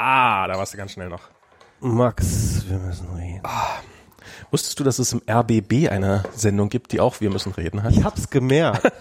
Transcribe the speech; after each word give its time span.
Ah, 0.00 0.46
da 0.46 0.56
warst 0.56 0.72
du 0.72 0.76
ganz 0.76 0.92
schnell 0.92 1.08
noch. 1.08 1.22
Max, 1.80 2.64
wir 2.68 2.78
müssen 2.78 3.08
reden. 3.16 3.42
Wusstest 4.52 4.78
du, 4.78 4.84
dass 4.84 5.00
es 5.00 5.12
im 5.12 5.22
RBB 5.28 5.90
eine 5.90 6.22
Sendung 6.36 6.68
gibt, 6.68 6.92
die 6.92 7.00
auch 7.00 7.20
Wir 7.20 7.30
müssen 7.30 7.50
reden 7.50 7.82
heißt? 7.82 7.96
Ich 7.96 8.04
hab's 8.04 8.30
gemerkt. 8.30 8.82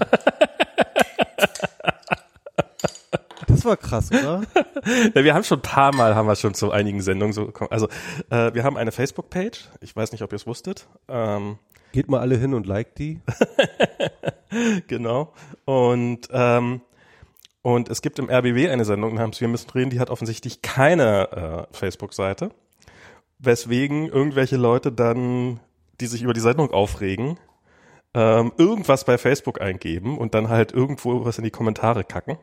Das 3.47 3.65
war 3.65 3.77
krass, 3.77 4.11
oder? 4.11 4.43
Ja, 5.15 5.23
wir 5.23 5.33
haben 5.33 5.43
schon 5.43 5.59
ein 5.59 5.63
paar 5.63 5.93
Mal, 5.95 6.15
haben 6.15 6.27
wir 6.27 6.35
schon 6.35 6.53
zu 6.53 6.71
einigen 6.71 7.01
Sendungen 7.01 7.33
so 7.33 7.47
gekommen. 7.47 7.71
Also, 7.71 7.87
äh, 8.29 8.53
wir 8.53 8.63
haben 8.63 8.77
eine 8.77 8.91
Facebook-Page. 8.91 9.69
Ich 9.81 9.95
weiß 9.95 10.11
nicht, 10.11 10.21
ob 10.21 10.31
ihr 10.31 10.35
es 10.35 10.45
wusstet. 10.45 10.87
Ähm, 11.07 11.57
Geht 11.91 12.07
mal 12.07 12.19
alle 12.19 12.37
hin 12.37 12.53
und 12.53 12.67
liked 12.67 12.99
die. 12.99 13.19
genau. 14.87 15.33
Und, 15.65 16.27
ähm, 16.31 16.81
und 17.61 17.89
es 17.89 18.01
gibt 18.01 18.19
im 18.19 18.29
RBB 18.29 18.69
eine 18.69 18.85
Sendung 18.85 19.15
namens 19.15 19.41
Wir 19.41 19.47
müssen 19.47 19.69
reden, 19.71 19.89
die 19.89 19.99
hat 19.99 20.09
offensichtlich 20.09 20.61
keine 20.61 21.67
äh, 21.71 21.75
Facebook-Seite. 21.75 22.51
Weswegen 23.39 24.07
irgendwelche 24.07 24.57
Leute 24.57 24.91
dann, 24.91 25.59
die 25.99 26.07
sich 26.07 26.23
über 26.23 26.33
die 26.33 26.39
Sendung 26.39 26.71
aufregen, 26.71 27.37
ähm, 28.13 28.51
irgendwas 28.57 29.05
bei 29.05 29.17
Facebook 29.17 29.61
eingeben 29.61 30.17
und 30.17 30.33
dann 30.33 30.49
halt 30.49 30.71
irgendwo 30.71 31.25
was 31.25 31.37
in 31.37 31.43
die 31.43 31.51
Kommentare 31.51 32.03
kacken. 32.03 32.37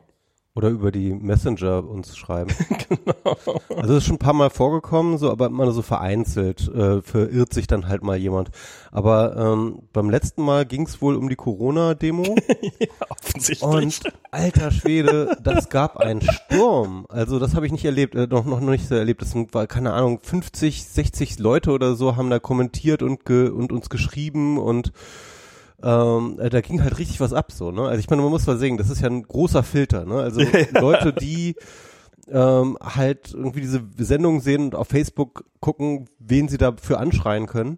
Oder 0.57 0.69
über 0.69 0.89
die 0.89 1.13
Messenger 1.13 1.83
uns 1.85 2.15
schreiben. 2.15 2.49
genau. 2.89 3.37
Also 3.69 3.93
das 3.93 3.97
ist 3.97 4.05
schon 4.05 4.15
ein 4.15 4.19
paar 4.19 4.33
Mal 4.33 4.49
vorgekommen, 4.49 5.17
so, 5.17 5.29
aber 5.29 5.47
immer 5.47 5.69
so 5.71 5.81
vereinzelt 5.81 6.69
äh, 6.69 7.01
verirrt 7.01 7.53
sich 7.53 7.67
dann 7.67 7.89
halt 7.89 8.03
mal 8.03 8.15
jemand. 8.15 8.51
Aber 8.89 9.35
ähm, 9.35 9.79
beim 9.91 10.09
letzten 10.09 10.43
Mal 10.43 10.65
ging 10.65 10.83
es 10.83 11.01
wohl 11.01 11.17
um 11.17 11.27
die 11.27 11.35
Corona-Demo. 11.35 12.23
ja, 12.79 12.87
offensichtlich. 13.09 13.61
Und 13.61 13.99
alter 14.31 14.71
Schwede, 14.71 15.37
das 15.43 15.67
gab 15.67 15.97
einen 15.97 16.21
Sturm. 16.21 17.05
Also 17.09 17.37
das 17.37 17.53
habe 17.53 17.65
ich 17.65 17.73
nicht 17.73 17.83
erlebt, 17.83 18.15
äh, 18.15 18.27
noch, 18.27 18.45
noch 18.45 18.61
nicht 18.61 18.87
so 18.87 18.95
erlebt. 18.95 19.21
Das 19.21 19.31
sind, 19.31 19.53
war, 19.53 19.67
keine 19.67 19.91
Ahnung, 19.91 20.21
50, 20.23 20.85
60 20.85 21.37
Leute 21.37 21.71
oder 21.71 21.95
so 21.95 22.15
haben 22.15 22.29
da 22.29 22.39
kommentiert 22.39 23.03
und, 23.03 23.25
ge, 23.25 23.49
und 23.49 23.73
uns 23.73 23.89
geschrieben 23.89 24.57
und 24.57 24.93
ähm, 25.85 26.39
äh, 26.39 26.49
da 26.49 26.61
ging 26.61 26.81
halt 26.83 26.97
richtig 26.97 27.19
was 27.19 27.31
ab 27.31 27.51
so, 27.51 27.71
ne? 27.71 27.83
Also 27.83 27.99
ich 27.99 28.09
meine, 28.09 28.23
man 28.23 28.31
muss 28.31 28.47
mal 28.47 28.57
sehen, 28.57 28.77
das 28.77 28.89
ist 28.89 29.01
ja 29.01 29.07
ein 29.07 29.21
großer 29.21 29.61
Filter, 29.61 30.05
ne? 30.05 30.15
Also 30.15 30.41
Leute, 30.73 31.13
die 31.13 31.55
ähm, 32.27 32.75
halt 32.81 33.33
irgendwie 33.33 33.61
diese 33.61 33.83
Sendung 33.99 34.41
sehen 34.41 34.63
und 34.63 34.75
auf 34.75 34.87
Facebook 34.87 35.45
gucken, 35.59 36.09
wen 36.17 36.47
sie 36.47 36.57
dafür 36.57 36.99
anschreien 36.99 37.45
können. 37.45 37.77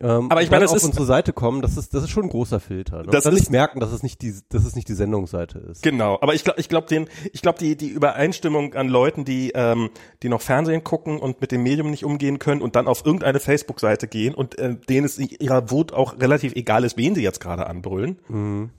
Ähm, 0.00 0.30
Aber 0.30 0.42
ich 0.42 0.50
meine, 0.50 0.62
das 0.62 0.70
auf 0.72 0.76
ist- 0.78 0.84
unsere 0.84 1.04
Seite 1.06 1.32
kommen, 1.32 1.62
das 1.62 1.76
ist 1.76 1.94
das 1.94 2.02
ist 2.04 2.10
schon 2.10 2.24
ein 2.24 2.28
großer 2.28 2.60
Filter. 2.60 2.98
Ne? 2.98 3.08
Das 3.10 3.24
dann 3.24 3.32
ist- 3.34 3.40
nicht 3.40 3.50
merken, 3.50 3.80
dass 3.80 3.92
es 3.92 4.02
nicht 4.02 4.20
die 4.22 4.34
dass 4.50 4.64
es 4.64 4.74
nicht 4.76 4.88
die 4.88 4.94
Sendungsseite 4.94 5.58
ist. 5.58 5.82
Genau, 5.82 6.18
aber 6.20 6.34
ich 6.34 6.44
glaube, 6.44 6.60
ich 6.60 6.68
glaube, 6.68 6.86
den, 6.88 7.08
ich 7.32 7.42
glaube, 7.42 7.58
die 7.58 7.76
die 7.76 7.88
Übereinstimmung 7.88 8.74
an 8.74 8.88
Leuten, 8.88 9.24
die 9.24 9.52
ähm, 9.54 9.90
die 10.22 10.28
noch 10.28 10.40
Fernsehen 10.42 10.84
gucken 10.84 11.18
und 11.18 11.40
mit 11.40 11.52
dem 11.52 11.62
Medium 11.62 11.90
nicht 11.90 12.04
umgehen 12.04 12.38
können 12.38 12.62
und 12.62 12.76
dann 12.76 12.88
auf 12.88 13.04
irgendeine 13.06 13.40
Facebook-Seite 13.40 14.06
gehen 14.08 14.34
und 14.34 14.58
äh, 14.58 14.76
denen 14.88 15.06
es 15.06 15.18
ihrer 15.18 15.70
Wut 15.70 15.92
auch 15.92 16.20
relativ 16.20 16.54
egal 16.54 16.84
ist, 16.84 16.96
wen 16.96 17.14
sie 17.14 17.22
jetzt 17.22 17.40
gerade 17.40 17.66
anbrüllen. 17.66 18.18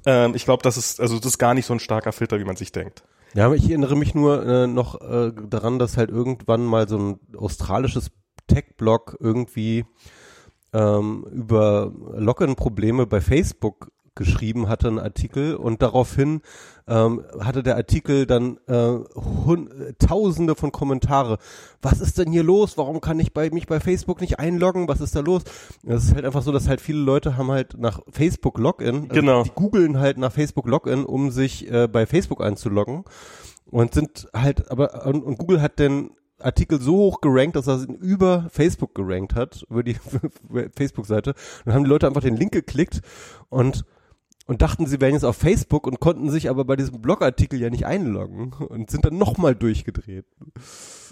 Ähm, 0.05 0.33
ich 0.35 0.45
glaube, 0.45 0.63
das 0.63 0.77
ist 0.77 0.99
also 0.99 1.17
das 1.17 1.25
ist 1.25 1.37
gar 1.37 1.53
nicht 1.53 1.65
so 1.65 1.73
ein 1.73 1.79
starker 1.79 2.11
Filter, 2.11 2.39
wie 2.39 2.45
man 2.45 2.55
sich 2.55 2.71
denkt. 2.71 3.03
Ja, 3.33 3.45
aber 3.45 3.55
ich 3.55 3.67
erinnere 3.69 3.95
mich 3.95 4.15
nur 4.15 4.45
äh, 4.45 4.67
noch 4.67 5.01
äh, 5.01 5.31
daran, 5.49 5.79
dass 5.79 5.97
halt 5.97 6.09
irgendwann 6.09 6.65
mal 6.65 6.87
so 6.87 6.97
ein 6.97 7.19
australisches 7.37 8.09
Tech-Blog 8.47 9.17
irgendwie 9.19 9.85
ähm, 10.73 11.25
über 11.31 11.91
Login-Probleme 12.15 13.05
bei 13.07 13.21
Facebook 13.21 13.91
geschrieben 14.17 14.67
hatte, 14.67 14.87
einen 14.87 14.99
Artikel 14.99 15.55
und 15.55 15.81
daraufhin 15.81 16.41
ähm, 16.87 17.23
hatte 17.39 17.63
der 17.63 17.75
Artikel 17.75 18.25
dann 18.25 18.57
äh, 18.67 18.95
äh, 18.95 19.93
tausende 19.99 20.55
von 20.55 20.71
Kommentare. 20.71 21.37
Was 21.81 22.01
ist 22.01 22.17
denn 22.17 22.31
hier 22.31 22.43
los? 22.43 22.77
Warum 22.77 22.99
kann 22.99 23.19
ich 23.19 23.33
bei 23.33 23.49
mich 23.51 23.67
bei 23.67 23.79
Facebook 23.79 24.19
nicht 24.19 24.39
einloggen? 24.39 24.87
Was 24.87 25.01
ist 25.01 25.15
da 25.15 25.19
los? 25.19 25.43
Es 25.85 26.05
ist 26.05 26.15
halt 26.15 26.25
einfach 26.25 26.41
so, 26.41 26.51
dass 26.51 26.67
halt 26.67 26.81
viele 26.81 26.99
Leute 26.99 27.37
haben 27.37 27.51
halt 27.51 27.77
nach 27.77 28.01
Facebook 28.09 28.57
Login, 28.57 29.03
also 29.03 29.07
Genau. 29.13 29.43
die 29.43 29.51
googeln 29.53 29.99
halt 29.99 30.17
nach 30.17 30.31
Facebook 30.31 30.67
Login, 30.67 31.05
um 31.05 31.29
sich 31.29 31.71
äh, 31.71 31.87
bei 31.87 32.05
Facebook 32.05 32.41
einzuloggen 32.43 33.03
und 33.69 33.93
sind 33.93 34.29
halt, 34.33 34.71
aber 34.71 35.05
und, 35.05 35.23
und 35.23 35.37
Google 35.37 35.61
hat 35.61 35.77
den 35.79 36.09
Artikel 36.39 36.81
so 36.81 36.95
hoch 36.97 37.21
gerankt, 37.21 37.55
dass 37.55 37.67
er 37.67 37.83
ihn 37.83 37.95
über 37.95 38.47
Facebook 38.51 38.95
gerankt 38.95 39.35
hat, 39.35 39.65
über 39.69 39.83
die 39.83 39.97
Facebook-Seite. 40.75 41.33
Dann 41.65 41.73
haben 41.73 41.83
die 41.83 41.89
Leute 41.89 42.07
einfach 42.07 42.21
den 42.21 42.37
Link 42.37 42.51
geklickt 42.51 43.01
und 43.49 43.85
und 44.47 44.61
dachten, 44.61 44.87
sie 44.87 45.01
wären 45.01 45.13
jetzt 45.13 45.25
auf 45.25 45.35
Facebook 45.35 45.85
und 45.85 45.99
konnten 45.99 46.29
sich 46.29 46.49
aber 46.49 46.63
bei 46.63 46.77
diesem 46.77 47.01
Blogartikel 47.01 47.59
ja 47.59 47.69
nicht 47.69 47.85
einloggen 47.85 48.53
und 48.53 48.89
sind 48.89 49.03
dann 49.03 49.17
nochmal 49.17 49.55
durchgedreht. 49.55 50.25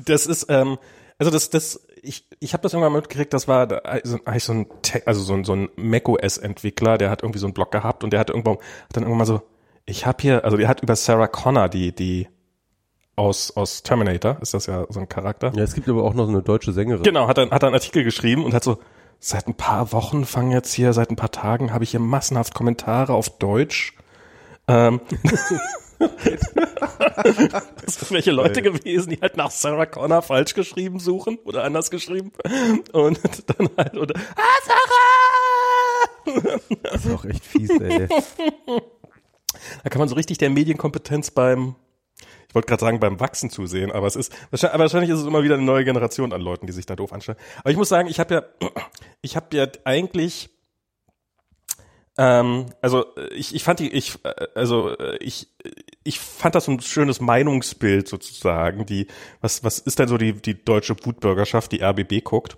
Das 0.06 0.26
ist, 0.26 0.46
ähm, 0.48 0.78
also 1.18 1.32
das, 1.32 1.50
das, 1.50 1.86
ich, 2.02 2.26
ich 2.40 2.54
habe 2.54 2.64
das 2.64 2.74
irgendwann 2.74 2.94
mitgekriegt, 2.94 3.34
das 3.34 3.50
war 3.50 3.86
also 3.86 4.20
eigentlich 4.24 4.44
so 4.46 4.54
ein, 4.54 4.68
also 5.06 5.22
so 5.22 5.34
ein, 5.34 5.44
so 5.44 5.54
ein 5.54 5.70
macOS-Entwickler, 5.76 6.98
der 6.98 7.10
hat 7.10 7.24
irgendwie 7.24 7.40
so 7.40 7.48
einen 7.48 7.54
Blog 7.54 7.72
gehabt 7.72 8.06
und 8.06 8.14
der 8.14 8.22
hat 8.22 8.30
irgendwann, 8.30 8.56
hat 8.56 8.96
dann 8.96 9.04
irgendwann 9.04 9.20
mal 9.20 9.26
so, 9.26 9.42
ich 9.86 10.06
habe 10.06 10.22
hier, 10.22 10.46
also 10.46 10.56
der 10.56 10.70
hat 10.70 10.82
über 10.82 10.96
Sarah 10.96 11.28
Connor, 11.28 11.68
die, 11.68 11.94
die 11.94 12.28
aus, 13.16 13.56
aus 13.56 13.84
Terminator, 13.84 14.38
ist 14.42 14.54
das 14.54 14.66
ja 14.66 14.86
so 14.90 15.00
ein 15.00 15.08
Charakter. 15.10 15.52
Ja, 15.56 15.64
es 15.64 15.74
gibt 15.74 15.88
aber 15.88 16.04
auch 16.04 16.14
noch 16.14 16.26
so 16.26 16.32
eine 16.32 16.42
deutsche 16.42 16.74
Sängerin. 16.74 17.04
Genau, 17.04 17.28
hat 17.28 17.38
dann, 17.38 17.52
hat 17.52 17.64
einen 17.64 17.74
Artikel 17.74 18.04
geschrieben 18.04 18.44
und 18.44 18.54
hat 18.54 18.64
so, 18.64 18.80
seit 19.20 19.48
ein 19.48 19.56
paar 19.56 19.92
Wochen 19.92 20.26
fangen 20.26 20.52
jetzt 20.52 20.74
hier, 20.74 20.94
seit 20.94 21.10
ein 21.10 21.16
paar 21.16 21.32
Tagen 21.32 21.74
habe 21.74 21.84
ich 21.84 21.92
hier 21.92 22.00
massenhaft 22.00 22.54
Kommentare 22.54 23.14
auf 23.14 23.30
Deutsch. 23.38 23.94
Ähm, 24.68 25.00
das 26.00 27.96
sind 27.96 28.12
welche 28.12 28.32
Leute 28.32 28.62
gewesen, 28.62 29.12
die 29.12 29.22
halt 29.22 29.38
nach 29.38 29.52
Sarah 29.52 29.86
Connor 29.86 30.22
falsch 30.22 30.54
geschrieben 30.54 31.00
suchen 31.00 31.38
oder 31.46 31.64
anders 31.64 31.90
geschrieben. 31.92 32.32
Und 32.92 33.20
dann 33.48 33.70
halt, 33.78 33.96
oder, 33.96 34.16
ah, 34.36 34.42
Sarah! 34.66 34.82
Das 36.84 37.06
ist 37.06 37.14
auch 37.14 37.26
echt 37.26 37.46
fies, 37.46 37.70
ey. 37.70 38.08
Da 39.84 39.90
kann 39.90 40.00
man 40.00 40.10
so 40.10 40.16
richtig 40.16 40.38
der 40.38 40.50
Medienkompetenz 40.50 41.32
beim, 41.32 41.76
wollte 42.56 42.68
gerade 42.68 42.82
sagen, 42.82 43.00
beim 43.00 43.20
Wachsen 43.20 43.50
zusehen, 43.50 43.92
aber 43.92 44.08
es 44.08 44.16
ist, 44.16 44.34
wahrscheinlich, 44.52 44.80
wahrscheinlich 44.80 45.10
ist 45.12 45.20
es 45.20 45.26
immer 45.28 45.44
wieder 45.44 45.56
eine 45.56 45.64
neue 45.64 45.86
Generation 45.86 46.34
an 46.34 46.42
Leuten, 46.42 46.68
die 46.68 46.74
sich 46.74 46.86
da 46.86 46.96
doof 46.96 47.14
anstellen. 47.14 47.38
Aber 47.60 47.72
ich 47.72 47.78
muss 47.78 47.90
sagen, 47.90 48.08
ich 48.08 48.20
habe 48.20 48.34
ja, 48.34 48.44
ich 49.22 49.36
habe 49.36 49.56
ja 49.56 49.68
eigentlich, 49.84 50.50
ähm, 52.18 52.68
also 52.82 53.06
äh, 53.18 53.34
ich, 53.34 53.54
ich 53.54 53.64
fand 53.64 53.80
die, 53.80 53.92
ich, 53.92 54.24
äh, 54.24 54.48
also 54.56 54.98
äh, 54.98 55.18
ich, 55.18 55.50
ich 56.04 56.20
fand 56.20 56.56
das 56.56 56.68
ein 56.68 56.80
schönes 56.80 57.20
Meinungsbild 57.22 58.08
sozusagen. 58.08 58.86
Die, 58.86 59.08
was, 59.42 59.64
was 59.64 59.80
ist 59.80 60.00
denn 60.00 60.08
so 60.08 60.18
die, 60.18 60.34
die 60.34 60.64
deutsche 60.64 60.96
Wutbürgerschaft, 61.04 61.72
die 61.72 61.84
RBB 61.84 62.24
guckt? 62.24 62.58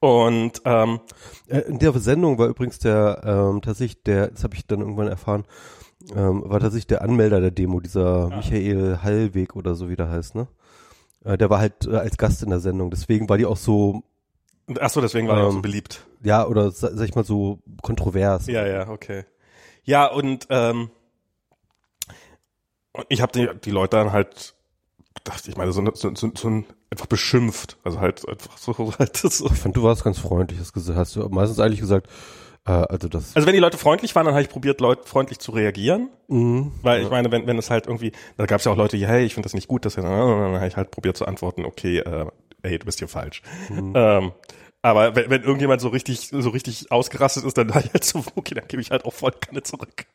Und 0.00 0.62
ähm, 0.64 1.00
Äh, 1.48 1.60
In 1.60 1.78
der 1.78 1.92
Sendung 1.98 2.38
war 2.38 2.48
übrigens 2.48 2.78
der, 2.78 3.22
ähm, 3.24 3.62
tatsächlich 3.62 4.02
der, 4.02 4.28
das 4.28 4.44
habe 4.44 4.54
ich 4.54 4.66
dann 4.66 4.80
irgendwann 4.80 5.08
erfahren, 5.08 5.44
ähm, 6.14 6.42
war 6.46 6.60
tatsächlich 6.60 6.86
der 6.86 7.02
Anmelder 7.02 7.40
der 7.40 7.50
Demo, 7.50 7.80
dieser 7.80 8.28
Michael 8.28 8.98
Hallweg 9.02 9.56
oder 9.56 9.74
so 9.74 9.88
wie 9.88 9.96
der 9.96 10.08
heißt, 10.10 10.34
ne? 10.34 10.48
Äh, 11.24 11.36
der 11.38 11.50
war 11.50 11.58
halt 11.58 11.86
äh, 11.86 11.96
als 11.96 12.16
Gast 12.16 12.42
in 12.42 12.50
der 12.50 12.60
Sendung, 12.60 12.90
deswegen 12.90 13.28
war 13.28 13.36
die 13.38 13.46
auch 13.46 13.56
so, 13.56 14.02
ach 14.80 14.90
so, 14.90 15.00
deswegen 15.00 15.28
war 15.28 15.36
er 15.38 15.46
auch 15.46 15.50
so 15.50 15.56
Ähm, 15.56 15.62
beliebt. 15.62 16.06
ja, 16.22 16.46
oder 16.46 16.70
sa- 16.70 16.94
sag 16.94 17.08
ich 17.08 17.14
mal 17.14 17.24
so 17.24 17.58
kontrovers. 17.82 18.46
Ja, 18.46 18.66
ja, 18.66 18.88
okay. 18.88 19.24
Ja, 19.84 20.06
und 20.06 20.46
ähm, 20.50 20.90
ich 23.08 23.20
habe 23.20 23.32
die, 23.32 23.48
die 23.64 23.70
Leute 23.70 23.96
dann 23.96 24.12
halt 24.12 24.54
gedacht, 25.14 25.46
ich 25.48 25.56
meine, 25.56 25.72
so, 25.72 25.82
so, 25.94 26.10
so, 26.14 26.30
so 26.34 26.48
ein, 26.48 26.66
einfach 26.90 27.06
beschimpft. 27.06 27.76
Also 27.84 28.00
halt 28.00 28.26
einfach 28.28 28.56
so, 28.58 28.72
halt 28.98 29.16
so. 29.16 29.46
Ich 29.46 29.58
fand, 29.58 29.76
du 29.76 29.82
warst 29.82 30.04
ganz 30.04 30.18
freundlich, 30.18 30.58
hast, 30.60 30.72
gesagt, 30.72 30.98
hast 30.98 31.16
du 31.16 31.28
meistens 31.28 31.60
eigentlich 31.60 31.80
gesagt, 31.80 32.08
äh, 32.66 32.70
also 32.70 33.08
das, 33.08 33.34
Also 33.36 33.46
wenn 33.46 33.54
die 33.54 33.60
Leute 33.60 33.78
freundlich 33.78 34.14
waren, 34.14 34.26
dann 34.26 34.34
habe 34.34 34.42
ich 34.42 34.48
probiert, 34.48 34.80
Leute 34.80 35.06
freundlich 35.06 35.38
zu 35.38 35.52
reagieren. 35.52 36.10
Mhm. 36.28 36.72
Weil 36.82 37.02
ich 37.02 37.10
meine, 37.10 37.30
wenn, 37.30 37.46
wenn 37.46 37.58
es 37.58 37.70
halt 37.70 37.86
irgendwie, 37.86 38.12
da 38.36 38.46
gab 38.46 38.60
es 38.60 38.64
ja 38.64 38.72
auch 38.72 38.76
Leute, 38.76 38.96
die, 38.96 39.06
hey, 39.06 39.24
ich 39.24 39.34
finde 39.34 39.46
das 39.46 39.54
nicht 39.54 39.68
gut, 39.68 39.84
dass 39.84 39.94
dann 39.94 40.06
habe 40.06 40.66
ich 40.66 40.76
halt 40.76 40.90
probiert 40.90 41.16
zu 41.16 41.26
antworten, 41.26 41.64
okay, 41.64 41.98
äh, 41.98 42.26
ey, 42.62 42.78
du 42.78 42.86
bist 42.86 42.98
hier 42.98 43.08
falsch. 43.08 43.42
Ähm, 43.70 44.32
aber 44.82 45.16
wenn, 45.16 45.30
wenn 45.30 45.42
irgendjemand 45.42 45.80
so 45.80 45.88
richtig, 45.88 46.28
so 46.28 46.50
richtig 46.50 46.90
ausgerastet 46.92 47.44
ist, 47.44 47.58
dann 47.58 47.74
halt 47.74 48.04
so, 48.04 48.22
okay, 48.36 48.54
dann 48.54 48.68
gebe 48.68 48.80
ich 48.80 48.90
halt 48.90 49.04
auch 49.04 49.12
voll 49.12 49.32
keine 49.32 49.62
zurück. 49.62 50.06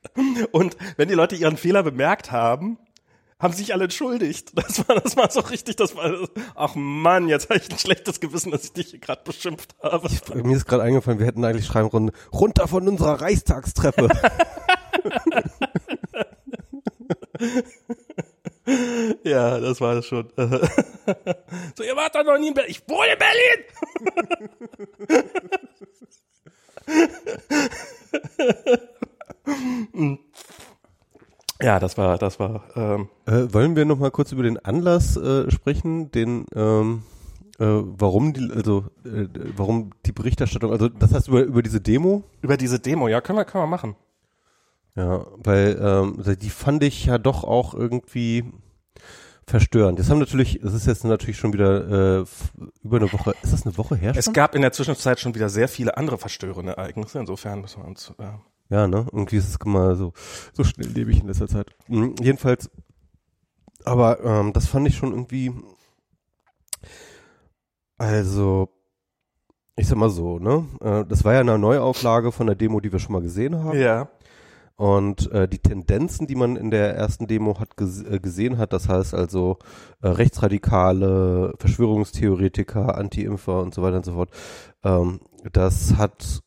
Und 0.52 0.78
wenn 0.98 1.10
die 1.10 1.16
Leute 1.16 1.36
ihren 1.36 1.58
Fehler 1.58 1.84
bemerkt 1.84 2.32
haben, 2.32 2.78
haben 3.40 3.54
sich 3.54 3.74
alle 3.74 3.86
entschuldigt. 3.86 4.52
Das 4.64 4.88
war, 4.88 5.00
das 5.00 5.18
war 5.18 5.30
so 5.30 5.42
richtig, 5.42 5.76
das 5.76 5.96
war, 5.96 6.28
ach 6.56 6.76
Mann, 6.76 7.28
jetzt 7.28 7.50
habe 7.50 7.60
ich 7.60 7.70
ein 7.70 7.78
schlechtes 7.78 8.20
Gewissen, 8.20 8.52
dass 8.52 8.64
ich 8.64 8.74
dich 8.74 8.88
hier 8.88 9.00
gerade 9.00 9.22
beschimpft 9.24 9.76
habe. 9.84 10.10
mir 10.44 10.56
ist 10.56 10.66
gerade 10.66 10.84
eingefallen, 10.84 11.20
wir 11.20 11.28
hätten 11.28 11.44
eigentlich 11.44 11.66
schreiben 11.66 11.92
können, 11.92 12.12
runter 12.32 12.68
von 12.68 12.88
unserer 12.88 13.22
Reichstagstreppe. 13.22 14.10
Ja, 19.24 19.60
das 19.60 19.82
war 19.82 19.98
es 19.98 20.06
schon. 20.06 20.30
so, 20.38 21.84
ihr 21.84 21.96
wart 21.96 22.16
doch 22.16 22.24
noch 22.24 22.38
nie 22.38 22.50
in 22.50 22.54
Berlin. 22.54 22.72
Ich 22.72 22.88
wohne 22.88 23.14
in 23.14 23.20
Berlin! 29.94 30.20
Ja, 31.64 31.80
das 31.80 31.98
war, 31.98 32.18
das 32.18 32.40
war. 32.40 32.64
Ähm, 32.76 33.08
Äh, 33.26 33.54
wollen 33.54 33.76
wir 33.76 33.86
noch 33.86 33.98
mal 33.98 34.12
kurz 34.12 34.32
über 34.34 34.44
den 34.44 34.58
Anlass 34.60 35.16
äh, 35.18 35.50
sprechen, 35.50 36.12
den 36.12 36.46
ähm, 36.54 37.04
äh, 37.58 37.66
warum 37.66 38.34
die 38.34 38.52
also 38.54 38.86
äh, 39.06 39.28
warum 39.56 39.92
die 40.06 40.12
Berichterstattung 40.12 40.72
also 40.72 40.90
das 40.90 41.14
heißt 41.14 41.28
über 41.30 41.42
über 41.44 41.64
diese 41.64 41.80
Demo 41.82 42.24
über 42.42 42.58
diese 42.58 42.80
Demo, 42.80 43.08
ja, 43.08 43.22
können 43.22 43.38
wir, 43.40 43.46
können 43.46 43.64
wir 43.64 43.68
machen. 43.68 43.96
ja 44.96 45.26
weil 45.38 45.78
ähm, 45.82 46.16
also 46.18 46.36
die 46.36 46.50
fand 46.50 46.84
ich 46.84 47.06
ja 47.06 47.18
doch 47.18 47.44
auch 47.44 47.74
irgendwie 47.74 48.44
verstörend. 49.46 50.00
Das 50.00 50.10
haben 50.10 50.20
natürlich, 50.20 50.64
es 50.64 50.74
ist 50.74 50.88
jetzt 50.88 51.04
natürlich 51.04 51.38
schon 51.38 51.52
wieder 51.54 52.22
äh, 52.22 52.26
über 52.84 52.98
eine 52.98 53.12
Woche. 53.12 53.36
Ist 53.42 53.52
das 53.54 53.66
eine 53.66 53.78
Woche 53.78 53.96
her? 53.98 54.14
Es 54.16 54.26
Schon? 54.26 54.34
gab 54.34 54.56
in 54.56 54.62
der 54.62 54.72
Zwischenzeit 54.72 55.20
schon 55.20 55.36
wieder 55.36 55.50
sehr 55.50 55.68
viele 55.68 55.98
andere 55.98 56.18
verstörende 56.18 56.72
Ereignisse. 56.78 57.20
Insofern 57.20 57.60
müssen 57.62 57.82
wir 57.84 57.88
uns. 57.88 58.14
Äh, 58.20 58.24
Ja, 58.70 58.88
ne? 58.88 59.06
Irgendwie 59.12 59.38
ist 59.38 59.50
es 59.50 59.58
immer 59.64 59.96
so, 59.96 60.14
so 60.54 60.64
schnelllebig 60.64 61.22
in 61.22 61.28
letzter 61.28 61.48
Zeit. 61.48 61.76
Mhm, 61.88 62.16
jedenfalls, 62.22 62.70
aber 63.86 64.24
ähm, 64.24 64.54
das 64.54 64.68
fand 64.68 64.88
ich 64.88 64.96
schon 64.96 65.12
irgendwie, 65.12 65.52
also, 67.98 68.70
ich 69.76 69.88
sag 69.88 69.98
mal 69.98 70.10
so, 70.10 70.40
ne? 70.40 70.66
Äh, 70.82 71.06
das 71.06 71.24
war 71.24 71.34
ja 71.34 71.42
eine 71.42 71.58
Neuauflage 71.58 72.32
von 72.32 72.48
der 72.48 72.56
Demo, 72.56 72.80
die 72.80 72.92
wir 72.92 73.00
schon 73.00 73.14
mal 73.14 73.22
gesehen 73.22 73.64
haben. 73.64 73.78
ja. 73.78 74.10
Und 74.76 75.32
äh, 75.32 75.48
die 75.48 75.60
Tendenzen, 75.60 76.26
die 76.26 76.36
man 76.36 76.56
in 76.56 76.72
der 76.72 76.96
ersten 76.96 77.28
Demo 77.28 77.60
hat 77.60 77.78
ges 77.78 78.02
äh, 78.04 78.20
gesehen 78.20 78.58
hat, 78.58 78.74
das 78.74 78.90
heißt 78.90 79.14
also 79.14 79.60
äh, 80.02 80.08
Rechtsradikale, 80.08 81.54
Verschwörungstheoretiker, 81.60 82.98
Anti-Impfer 82.98 83.62
und 83.62 83.76
so 83.76 83.84
weiter 83.84 83.98
und 83.98 84.06
so 84.06 84.14
fort, 84.14 84.32
ähm, 84.84 85.20
das 85.52 85.96
hat 85.98 86.42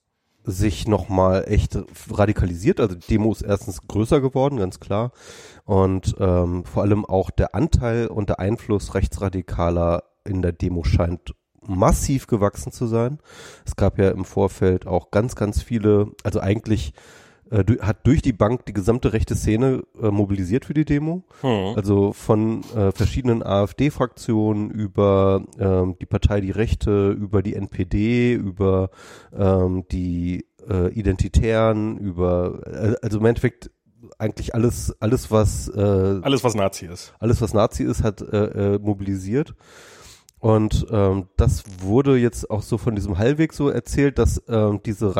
sich 0.46 0.86
nochmal 0.86 1.44
echt 1.48 1.76
radikalisiert. 2.10 2.80
Also 2.80 2.94
die 2.94 3.06
Demo 3.06 3.32
ist 3.32 3.42
erstens 3.42 3.86
größer 3.86 4.20
geworden, 4.20 4.58
ganz 4.58 4.80
klar. 4.80 5.12
Und 5.64 6.14
ähm, 6.20 6.64
vor 6.64 6.84
allem 6.84 7.04
auch 7.04 7.30
der 7.30 7.54
Anteil 7.54 8.06
und 8.06 8.28
der 8.28 8.38
Einfluss 8.38 8.94
Rechtsradikaler 8.94 10.04
in 10.24 10.42
der 10.42 10.52
Demo 10.52 10.84
scheint 10.84 11.34
massiv 11.66 12.28
gewachsen 12.28 12.70
zu 12.70 12.86
sein. 12.86 13.18
Es 13.64 13.74
gab 13.74 13.98
ja 13.98 14.10
im 14.10 14.24
Vorfeld 14.24 14.86
auch 14.86 15.10
ganz, 15.10 15.34
ganz 15.34 15.62
viele, 15.62 16.12
also 16.22 16.40
eigentlich 16.40 16.92
äh, 17.50 17.64
du- 17.64 17.80
hat 17.80 18.06
durch 18.06 18.22
die 18.22 18.32
Bank 18.32 18.66
die 18.66 18.72
gesamte 18.72 19.12
rechte 19.12 19.34
Szene 19.36 19.82
äh, 20.00 20.10
mobilisiert 20.10 20.64
für 20.64 20.74
die 20.74 20.84
Demo. 20.84 21.24
Hm. 21.40 21.74
Also 21.76 22.12
von 22.12 22.62
äh, 22.74 22.92
verschiedenen 22.92 23.42
AfD-Fraktionen 23.42 24.70
über 24.70 25.42
ähm, 25.58 25.96
die 26.00 26.06
Partei 26.06 26.40
Die 26.40 26.50
Rechte, 26.50 27.10
über 27.12 27.42
die 27.42 27.54
NPD, 27.54 28.34
über 28.34 28.90
ähm, 29.36 29.84
die 29.90 30.46
äh, 30.68 30.92
Identitären, 30.92 31.98
über 31.98 32.60
äh, 32.66 32.94
also 33.02 33.18
im 33.18 33.26
Endeffekt 33.26 33.70
eigentlich 34.18 34.54
alles, 34.54 34.94
alles 35.00 35.30
was 35.30 35.68
äh, 35.68 35.80
Alles, 36.22 36.44
was 36.44 36.54
Nazi 36.54 36.86
ist. 36.86 37.12
alles 37.18 37.40
was 37.40 37.54
Nazi 37.54 37.82
ist, 37.84 38.02
hat 38.02 38.20
äh, 38.22 38.74
äh, 38.74 38.78
mobilisiert. 38.78 39.54
Und 40.38 40.86
ähm, 40.90 41.26
das 41.36 41.64
wurde 41.80 42.16
jetzt 42.18 42.50
auch 42.50 42.62
so 42.62 42.78
von 42.78 42.94
diesem 42.94 43.18
Hallweg 43.18 43.52
so 43.52 43.68
erzählt, 43.68 44.18
dass 44.18 44.40
ähm, 44.48 44.80
diese 44.84 45.16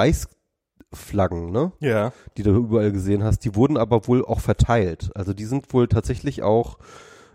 Reichsflaggen, 0.96 1.50
ne, 1.50 1.72
Ja. 1.80 2.12
die 2.36 2.42
du 2.42 2.50
überall 2.50 2.92
gesehen 2.92 3.22
hast, 3.22 3.40
die 3.44 3.54
wurden 3.54 3.76
aber 3.76 4.06
wohl 4.08 4.24
auch 4.24 4.40
verteilt. 4.40 5.10
Also 5.14 5.32
die 5.34 5.44
sind 5.44 5.72
wohl 5.72 5.88
tatsächlich 5.88 6.42
auch 6.42 6.78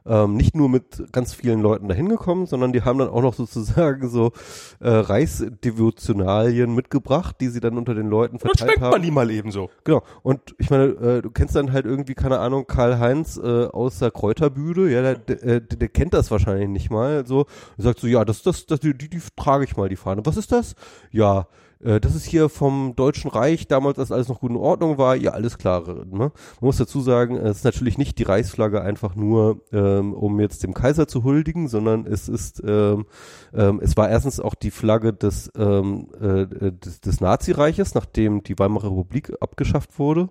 ähm, 0.03 0.35
nicht 0.35 0.55
nur 0.55 0.67
mit 0.67 1.03
ganz 1.11 1.35
vielen 1.35 1.61
Leuten 1.61 1.87
dahin 1.87 2.09
gekommen, 2.09 2.47
sondern 2.47 2.73
die 2.73 2.81
haben 2.81 2.97
dann 2.97 3.09
auch 3.09 3.21
noch 3.21 3.33
sozusagen 3.35 4.09
so 4.09 4.31
äh, 4.79 4.89
Reichsdevotionalien 4.89 6.73
mitgebracht, 6.73 7.35
die 7.39 7.49
sie 7.49 7.59
dann 7.59 7.77
unter 7.77 7.93
den 7.93 8.07
Leuten 8.07 8.39
Dann 8.39 8.49
verteilt 8.49 8.71
schmeckt 8.71 8.81
haben. 8.81 8.91
man 8.93 9.01
die 9.03 9.11
mal 9.11 9.29
ebenso. 9.29 9.69
Genau. 9.83 10.01
Und 10.23 10.55
ich 10.57 10.71
meine, 10.71 10.85
äh, 10.85 11.21
du 11.21 11.29
kennst 11.29 11.55
dann 11.55 11.71
halt 11.71 11.85
irgendwie, 11.85 12.15
keine 12.15 12.39
Ahnung, 12.39 12.65
Karl-Heinz 12.65 13.37
äh, 13.37 13.65
aus 13.67 13.99
der 13.99 14.09
Kräuterbühne, 14.09 14.89
ja, 14.91 15.01
der, 15.03 15.15
der, 15.17 15.43
äh, 15.43 15.61
der 15.61 15.89
kennt 15.89 16.15
das 16.15 16.31
wahrscheinlich 16.31 16.69
nicht 16.69 16.89
mal. 16.89 17.27
So, 17.27 17.41
und 17.77 17.83
sagt 17.83 17.99
so, 17.99 18.07
ja, 18.07 18.25
das, 18.25 18.41
das, 18.41 18.65
das, 18.65 18.79
die, 18.79 18.97
die, 18.97 19.07
die 19.07 19.21
trage 19.35 19.65
ich 19.65 19.77
mal, 19.77 19.87
die 19.87 19.97
Fahne. 19.97 20.25
Was 20.25 20.35
ist 20.35 20.51
das? 20.51 20.73
Ja, 21.11 21.45
das 21.83 22.15
ist 22.15 22.25
hier 22.25 22.49
vom 22.49 22.95
Deutschen 22.95 23.31
Reich, 23.31 23.67
damals, 23.67 23.97
als 23.97 24.11
alles 24.11 24.27
noch 24.27 24.39
gut 24.39 24.51
in 24.51 24.57
Ordnung 24.57 24.97
war. 24.97 25.15
Ja, 25.15 25.31
alles 25.31 25.57
klar. 25.57 25.81
Ne? 25.87 26.05
Man 26.05 26.31
muss 26.59 26.77
dazu 26.77 27.01
sagen, 27.01 27.37
es 27.37 27.57
ist 27.57 27.63
natürlich 27.63 27.97
nicht 27.97 28.19
die 28.19 28.23
Reichsflagge 28.23 28.81
einfach 28.81 29.15
nur, 29.15 29.61
ähm, 29.71 30.13
um 30.13 30.39
jetzt 30.39 30.63
dem 30.63 30.73
Kaiser 30.73 31.07
zu 31.07 31.23
huldigen, 31.23 31.67
sondern 31.67 32.05
es 32.05 32.29
ist, 32.29 32.61
ähm, 32.65 33.05
ähm, 33.53 33.79
es 33.81 33.97
war 33.97 34.09
erstens 34.09 34.39
auch 34.39 34.55
die 34.55 34.71
Flagge 34.71 35.13
des, 35.13 35.51
ähm, 35.57 36.07
äh, 36.19 36.71
des, 36.71 37.01
des 37.01 37.21
Nazireiches, 37.21 37.95
nachdem 37.95 38.43
die 38.43 38.57
Weimarer 38.59 38.91
Republik 38.91 39.33
abgeschafft 39.39 39.97
wurde. 39.99 40.29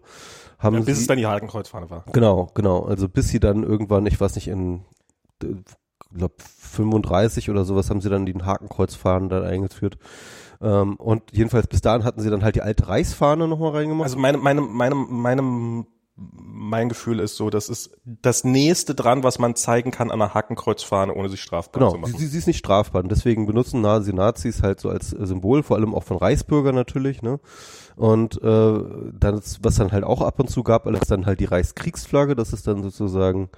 Haben 0.58 0.74
Ja, 0.76 0.80
bis 0.80 0.96
sie, 0.96 1.02
es 1.02 1.06
dann 1.06 1.18
die 1.18 1.26
Hakenkreuzfahne 1.26 1.90
war. 1.90 2.04
Genau, 2.12 2.50
genau. 2.54 2.84
Also 2.84 3.08
bis 3.08 3.28
sie 3.28 3.40
dann 3.40 3.62
irgendwann, 3.62 4.06
ich 4.06 4.20
weiß 4.20 4.34
nicht, 4.34 4.48
in 4.48 4.84
äh, 5.42 5.46
glaub 6.14 6.40
35 6.42 7.50
oder 7.50 7.64
sowas 7.64 7.90
haben 7.90 8.00
sie 8.00 8.10
dann 8.10 8.26
den 8.26 8.44
Hakenkreuzfahnen 8.44 9.28
dann 9.28 9.44
eingeführt. 9.44 9.98
Ähm, 10.62 10.96
und 10.96 11.22
jedenfalls 11.32 11.66
bis 11.68 11.80
dahin 11.80 12.04
hatten 12.04 12.20
sie 12.20 12.30
dann 12.30 12.42
halt 12.44 12.54
die 12.56 12.62
alte 12.62 12.86
Reichsfahne 12.88 13.48
nochmal 13.48 13.72
reingemacht. 13.72 14.04
Also 14.04 14.18
meine, 14.18 14.38
meine, 14.38 14.60
meine, 14.60 14.94
meinem, 14.94 15.86
mein 16.16 16.90
Gefühl 16.90 17.18
ist 17.18 17.36
so, 17.36 17.48
das 17.48 17.70
ist 17.70 17.96
das 18.04 18.44
nächste 18.44 18.94
dran, 18.94 19.22
was 19.24 19.38
man 19.38 19.56
zeigen 19.56 19.90
kann 19.90 20.10
an 20.10 20.20
einer 20.20 20.34
Hakenkreuzfahne, 20.34 21.14
ohne 21.14 21.30
sich 21.30 21.40
strafbar 21.40 21.80
Genau, 21.80 21.92
zu 21.92 21.98
machen. 21.98 22.14
sie, 22.18 22.26
sie 22.26 22.36
ist 22.36 22.46
nicht 22.46 22.58
strafbar. 22.58 23.02
Und 23.02 23.10
deswegen 23.10 23.46
benutzen 23.46 23.80
Nazi 23.80 24.12
Nazis 24.12 24.62
halt 24.62 24.80
so 24.80 24.90
als 24.90 25.14
äh, 25.14 25.24
Symbol, 25.26 25.62
vor 25.62 25.78
allem 25.78 25.94
auch 25.94 26.04
von 26.04 26.18
Reichsbürgern 26.18 26.74
natürlich, 26.74 27.22
ne? 27.22 27.40
Und 27.96 28.36
äh, 28.42 28.80
dann, 29.18 29.38
ist- 29.38 29.60
was 29.64 29.76
dann 29.76 29.92
halt 29.92 30.04
auch 30.04 30.20
ab 30.20 30.38
und 30.40 30.50
zu 30.50 30.62
gab, 30.62 30.86
ist 30.86 31.10
dann 31.10 31.24
halt 31.26 31.40
die 31.40 31.44
Reichskriegsflagge, 31.46 32.34
das 32.36 32.52
ist 32.52 32.66
dann 32.66 32.82
sozusagen 32.82 33.48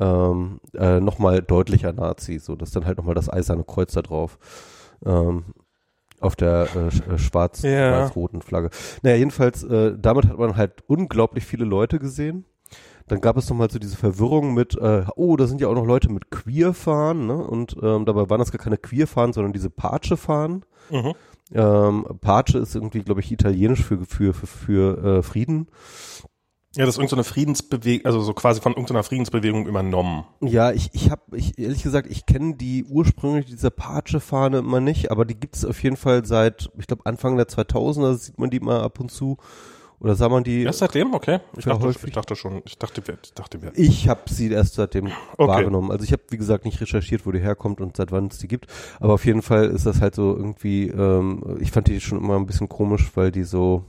ähm, 0.00 0.60
äh, 0.74 1.00
nochmal 1.00 1.42
deutlicher 1.42 1.92
Nazi, 1.92 2.38
so, 2.38 2.54
das 2.54 2.68
ist 2.68 2.76
dann 2.76 2.86
halt 2.86 2.98
nochmal 2.98 3.16
das 3.16 3.28
eiserne 3.28 3.64
Kreuz 3.64 3.92
da 3.92 4.02
drauf. 4.02 4.38
Ähm, 5.04 5.46
auf 6.20 6.36
der 6.36 6.68
äh, 6.74 7.12
äh, 7.14 7.18
schwarz, 7.18 7.62
Ja. 7.62 7.88
schwarz-roten 7.90 8.42
Flagge. 8.42 8.70
Naja, 9.02 9.16
jedenfalls, 9.16 9.62
äh, 9.64 9.94
damit 9.98 10.26
hat 10.26 10.38
man 10.38 10.56
halt 10.56 10.82
unglaublich 10.86 11.44
viele 11.44 11.64
Leute 11.64 11.98
gesehen. 11.98 12.44
Dann 13.06 13.20
gab 13.22 13.38
es 13.38 13.48
nochmal 13.48 13.70
so 13.70 13.78
diese 13.78 13.96
Verwirrung 13.96 14.52
mit, 14.52 14.76
äh, 14.76 15.04
oh, 15.16 15.36
da 15.36 15.46
sind 15.46 15.60
ja 15.62 15.68
auch 15.68 15.74
noch 15.74 15.86
Leute 15.86 16.10
mit 16.12 16.30
Queer-Fahnen, 16.30 17.26
ne? 17.26 17.36
Und 17.38 17.74
ähm, 17.82 18.04
dabei 18.04 18.28
waren 18.28 18.38
das 18.38 18.52
gar 18.52 18.62
keine 18.62 18.76
Queer-Fahnen, 18.76 19.32
sondern 19.32 19.54
diese 19.54 19.70
Pace-Fahnen. 19.70 20.64
Mhm. 20.90 21.14
Ähm, 21.54 22.04
Pace 22.20 22.54
ist 22.56 22.74
irgendwie, 22.74 23.00
glaube 23.02 23.20
ich, 23.20 23.32
italienisch 23.32 23.82
für, 23.82 24.04
für, 24.04 24.34
für, 24.34 24.46
für 24.46 25.04
äh, 25.18 25.22
Frieden. 25.22 25.68
Ja, 26.76 26.84
das 26.84 26.94
ist 26.94 26.98
irgendeine 26.98 27.24
Friedensbewegung, 27.24 28.04
also 28.04 28.20
so 28.20 28.34
quasi 28.34 28.60
von 28.60 28.72
irgendeiner 28.72 29.02
Friedensbewegung 29.02 29.66
übernommen. 29.66 30.24
Ja, 30.42 30.70
ich, 30.70 30.90
ich 30.92 31.10
habe, 31.10 31.22
ich, 31.36 31.58
ehrlich 31.58 31.82
gesagt, 31.82 32.08
ich 32.10 32.26
kenne 32.26 32.56
die 32.56 32.84
ursprünglich 32.84 33.46
diese 33.46 33.70
Pace-Fahne 33.70 34.58
immer 34.58 34.80
nicht, 34.80 35.10
aber 35.10 35.24
die 35.24 35.34
gibt 35.34 35.56
es 35.56 35.64
auf 35.64 35.82
jeden 35.82 35.96
Fall 35.96 36.26
seit, 36.26 36.70
ich 36.78 36.86
glaube, 36.86 37.06
Anfang 37.06 37.36
der 37.36 37.48
2000er 37.48 38.16
sieht 38.16 38.38
man 38.38 38.50
die 38.50 38.60
mal 38.60 38.82
ab 38.82 39.00
und 39.00 39.10
zu. 39.10 39.38
Oder 40.00 40.14
sah 40.14 40.28
man 40.28 40.44
die? 40.44 40.62
Erst 40.62 40.78
seitdem? 40.78 41.12
Okay. 41.14 41.40
Ich 41.56 41.64
Ja, 41.64 41.76
dachte, 41.76 42.06
ich 42.06 42.12
dachte 42.12 42.36
schon, 42.36 42.62
ich 42.64 42.78
dachte, 42.78 43.02
ich 43.20 43.32
dachte, 43.34 43.62
wir. 43.62 43.72
Ich 43.74 44.08
habe 44.08 44.20
sie 44.26 44.48
erst 44.52 44.74
seitdem 44.74 45.06
Okay. 45.06 45.48
wahrgenommen. 45.48 45.90
Also 45.90 46.04
ich 46.04 46.12
habe, 46.12 46.22
wie 46.28 46.36
gesagt, 46.36 46.64
nicht 46.66 46.80
recherchiert, 46.80 47.26
wo 47.26 47.32
die 47.32 47.40
herkommt 47.40 47.80
und 47.80 47.96
seit 47.96 48.12
wann 48.12 48.28
es 48.28 48.38
die 48.38 48.46
gibt. 48.46 48.66
Aber 49.00 49.14
auf 49.14 49.24
jeden 49.24 49.42
Fall 49.42 49.64
ist 49.64 49.86
das 49.86 50.00
halt 50.00 50.14
so 50.14 50.36
irgendwie, 50.36 50.86
ähm, 50.88 51.56
ich 51.60 51.72
fand 51.72 51.88
die 51.88 52.00
schon 52.00 52.18
immer 52.18 52.36
ein 52.36 52.46
bisschen 52.46 52.68
komisch, 52.68 53.10
weil 53.14 53.32
die 53.32 53.42
so, 53.42 53.86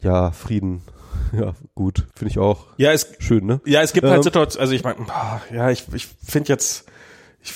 ja, 0.00 0.32
Frieden, 0.32 0.82
ja, 1.32 1.54
gut, 1.74 2.06
finde 2.14 2.30
ich 2.30 2.38
auch 2.38 2.66
Ja, 2.76 2.92
es, 2.92 3.12
schön, 3.18 3.46
ne? 3.46 3.60
ja, 3.64 3.82
es 3.82 3.92
gibt 3.92 4.04
Ähm, 4.04 4.12
halt 4.12 4.24
Situationen, 4.24 4.62
also 4.62 4.74
ich 4.74 4.84
meine, 4.84 5.06
ja, 5.52 5.70
ich, 5.70 5.84
ich 5.92 6.06
finde 6.06 6.48
jetzt, 6.50 6.86
ich 7.42 7.52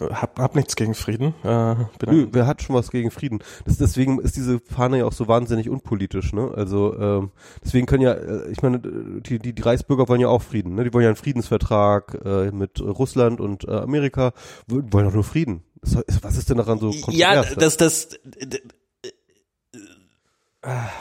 hab, 0.00 0.38
hab 0.38 0.54
nichts 0.56 0.76
gegen 0.76 0.94
Frieden. 0.94 1.34
Äh, 1.44 1.74
bin 1.98 2.10
Nö, 2.10 2.26
wer 2.32 2.46
hat 2.46 2.62
schon 2.62 2.74
was 2.74 2.90
gegen 2.90 3.10
Frieden? 3.10 3.40
Das, 3.66 3.76
deswegen 3.76 4.18
ist 4.18 4.36
diese 4.36 4.60
Fahne 4.60 4.98
ja 4.98 5.04
auch 5.04 5.12
so 5.12 5.28
wahnsinnig 5.28 5.68
unpolitisch, 5.68 6.32
ne? 6.32 6.52
Also 6.54 6.98
ähm, 6.98 7.30
deswegen 7.62 7.86
können 7.86 8.02
ja, 8.02 8.12
äh, 8.12 8.50
ich 8.50 8.62
meine, 8.62 8.78
die, 8.80 9.38
die, 9.38 9.52
die 9.52 9.62
Reichsbürger 9.62 10.08
wollen 10.08 10.20
ja 10.22 10.28
auch 10.28 10.42
Frieden, 10.42 10.74
ne? 10.74 10.84
Die 10.84 10.94
wollen 10.94 11.04
ja 11.04 11.10
einen 11.10 11.16
Friedensvertrag 11.16 12.18
äh, 12.24 12.50
mit 12.50 12.80
Russland 12.80 13.40
und 13.40 13.64
äh, 13.68 13.72
Amerika, 13.72 14.32
wollen 14.68 14.88
doch 14.90 15.12
nur 15.12 15.24
Frieden. 15.24 15.62
Was 15.82 16.36
ist 16.36 16.48
denn 16.48 16.56
daran 16.56 16.78
so 16.78 16.90
ja, 17.10 17.42
kontrovers? 17.42 17.54
das, 17.56 17.76
das, 17.76 18.08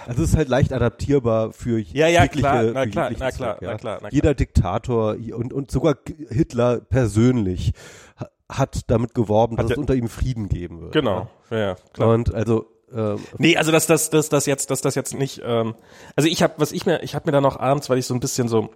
also 0.07 0.23
es 0.23 0.29
ist 0.31 0.37
halt 0.37 0.49
leicht 0.49 0.71
adaptierbar 0.73 1.51
für 1.53 1.79
Ja, 1.79 2.07
ja, 2.07 2.23
jegliche, 2.23 2.41
klar, 2.41 2.63
na 2.65 2.85
klar, 2.85 3.11
na 3.17 3.31
klar, 3.31 3.57
ja. 3.63 3.71
na 3.71 3.77
klar, 3.77 3.93
na 3.95 3.99
klar. 3.99 4.13
Jeder 4.13 4.33
Diktator 4.35 5.15
und, 5.33 5.53
und 5.53 5.71
sogar 5.71 5.95
Hitler 6.29 6.79
persönlich 6.81 7.73
ha- 8.19 8.29
hat 8.49 8.81
damit 8.91 9.13
geworben, 9.15 9.55
dass 9.55 9.65
Hat 9.65 9.71
es 9.71 9.77
er- 9.77 9.81
unter 9.81 9.95
ihm 9.95 10.07
Frieden 10.07 10.49
geben 10.49 10.81
wird. 10.81 10.93
genau, 10.93 11.27
ja, 11.49 11.57
ja, 11.57 11.65
Ja. 11.69 11.75
klar. 11.93 12.09
Und 12.13 12.33
also 12.33 12.67
ähm, 12.93 13.17
Nee, 13.39 13.57
also 13.57 13.71
dass 13.71 13.87
das, 13.87 14.09
das, 14.11 14.29
das 14.29 14.45
jetzt, 14.45 14.69
dass 14.69 14.81
das 14.81 14.93
jetzt 14.95 15.15
nicht. 15.15 15.41
Ähm, 15.43 15.73
also 16.15 16.29
ich 16.29 16.43
habe, 16.43 16.53
was 16.57 16.71
ich 16.71 16.85
mir, 16.85 17.01
ich 17.03 17.15
habe 17.15 17.25
mir 17.27 17.31
da 17.31 17.41
noch 17.41 17.59
abends, 17.59 17.89
weil 17.89 17.97
ich 17.97 18.05
so 18.05 18.13
ein 18.13 18.19
bisschen 18.19 18.47
so, 18.47 18.69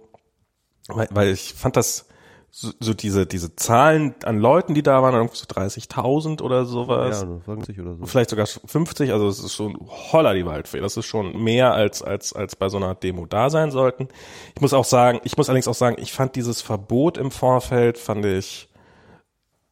weil, 0.88 1.08
weil 1.12 1.28
ich 1.28 1.54
fand 1.54 1.76
das 1.76 2.06
so, 2.52 2.72
so 2.80 2.94
diese, 2.94 3.26
diese 3.26 3.54
Zahlen 3.54 4.14
an 4.24 4.38
Leuten, 4.38 4.74
die 4.74 4.82
da 4.82 5.02
waren, 5.02 5.14
irgendwie 5.14 5.36
so 5.36 5.46
30.000 5.46 6.42
oder 6.42 6.64
sowas. 6.64 7.22
Ja, 7.22 7.38
50 7.44 7.80
oder 7.80 7.96
so. 7.96 8.06
Vielleicht 8.06 8.30
sogar 8.30 8.46
50, 8.46 9.12
also 9.12 9.28
es 9.28 9.38
ist 9.38 9.54
schon 9.54 9.78
holler 10.12 10.34
die 10.34 10.44
Waldfee. 10.44 10.80
Das 10.80 10.96
ist 10.96 11.06
schon 11.06 11.42
mehr 11.42 11.72
als, 11.72 12.02
als, 12.02 12.32
als 12.32 12.56
bei 12.56 12.68
so 12.68 12.76
einer 12.78 12.94
Demo 12.94 13.26
da 13.26 13.50
sein 13.50 13.70
sollten. 13.70 14.08
Ich 14.54 14.60
muss 14.60 14.74
auch 14.74 14.84
sagen, 14.84 15.20
ich 15.24 15.36
muss 15.36 15.48
allerdings 15.48 15.68
auch 15.68 15.74
sagen, 15.74 15.96
ich 16.00 16.12
fand 16.12 16.34
dieses 16.34 16.60
Verbot 16.60 17.18
im 17.18 17.30
Vorfeld, 17.30 17.98
fand 17.98 18.24
ich 18.24 18.68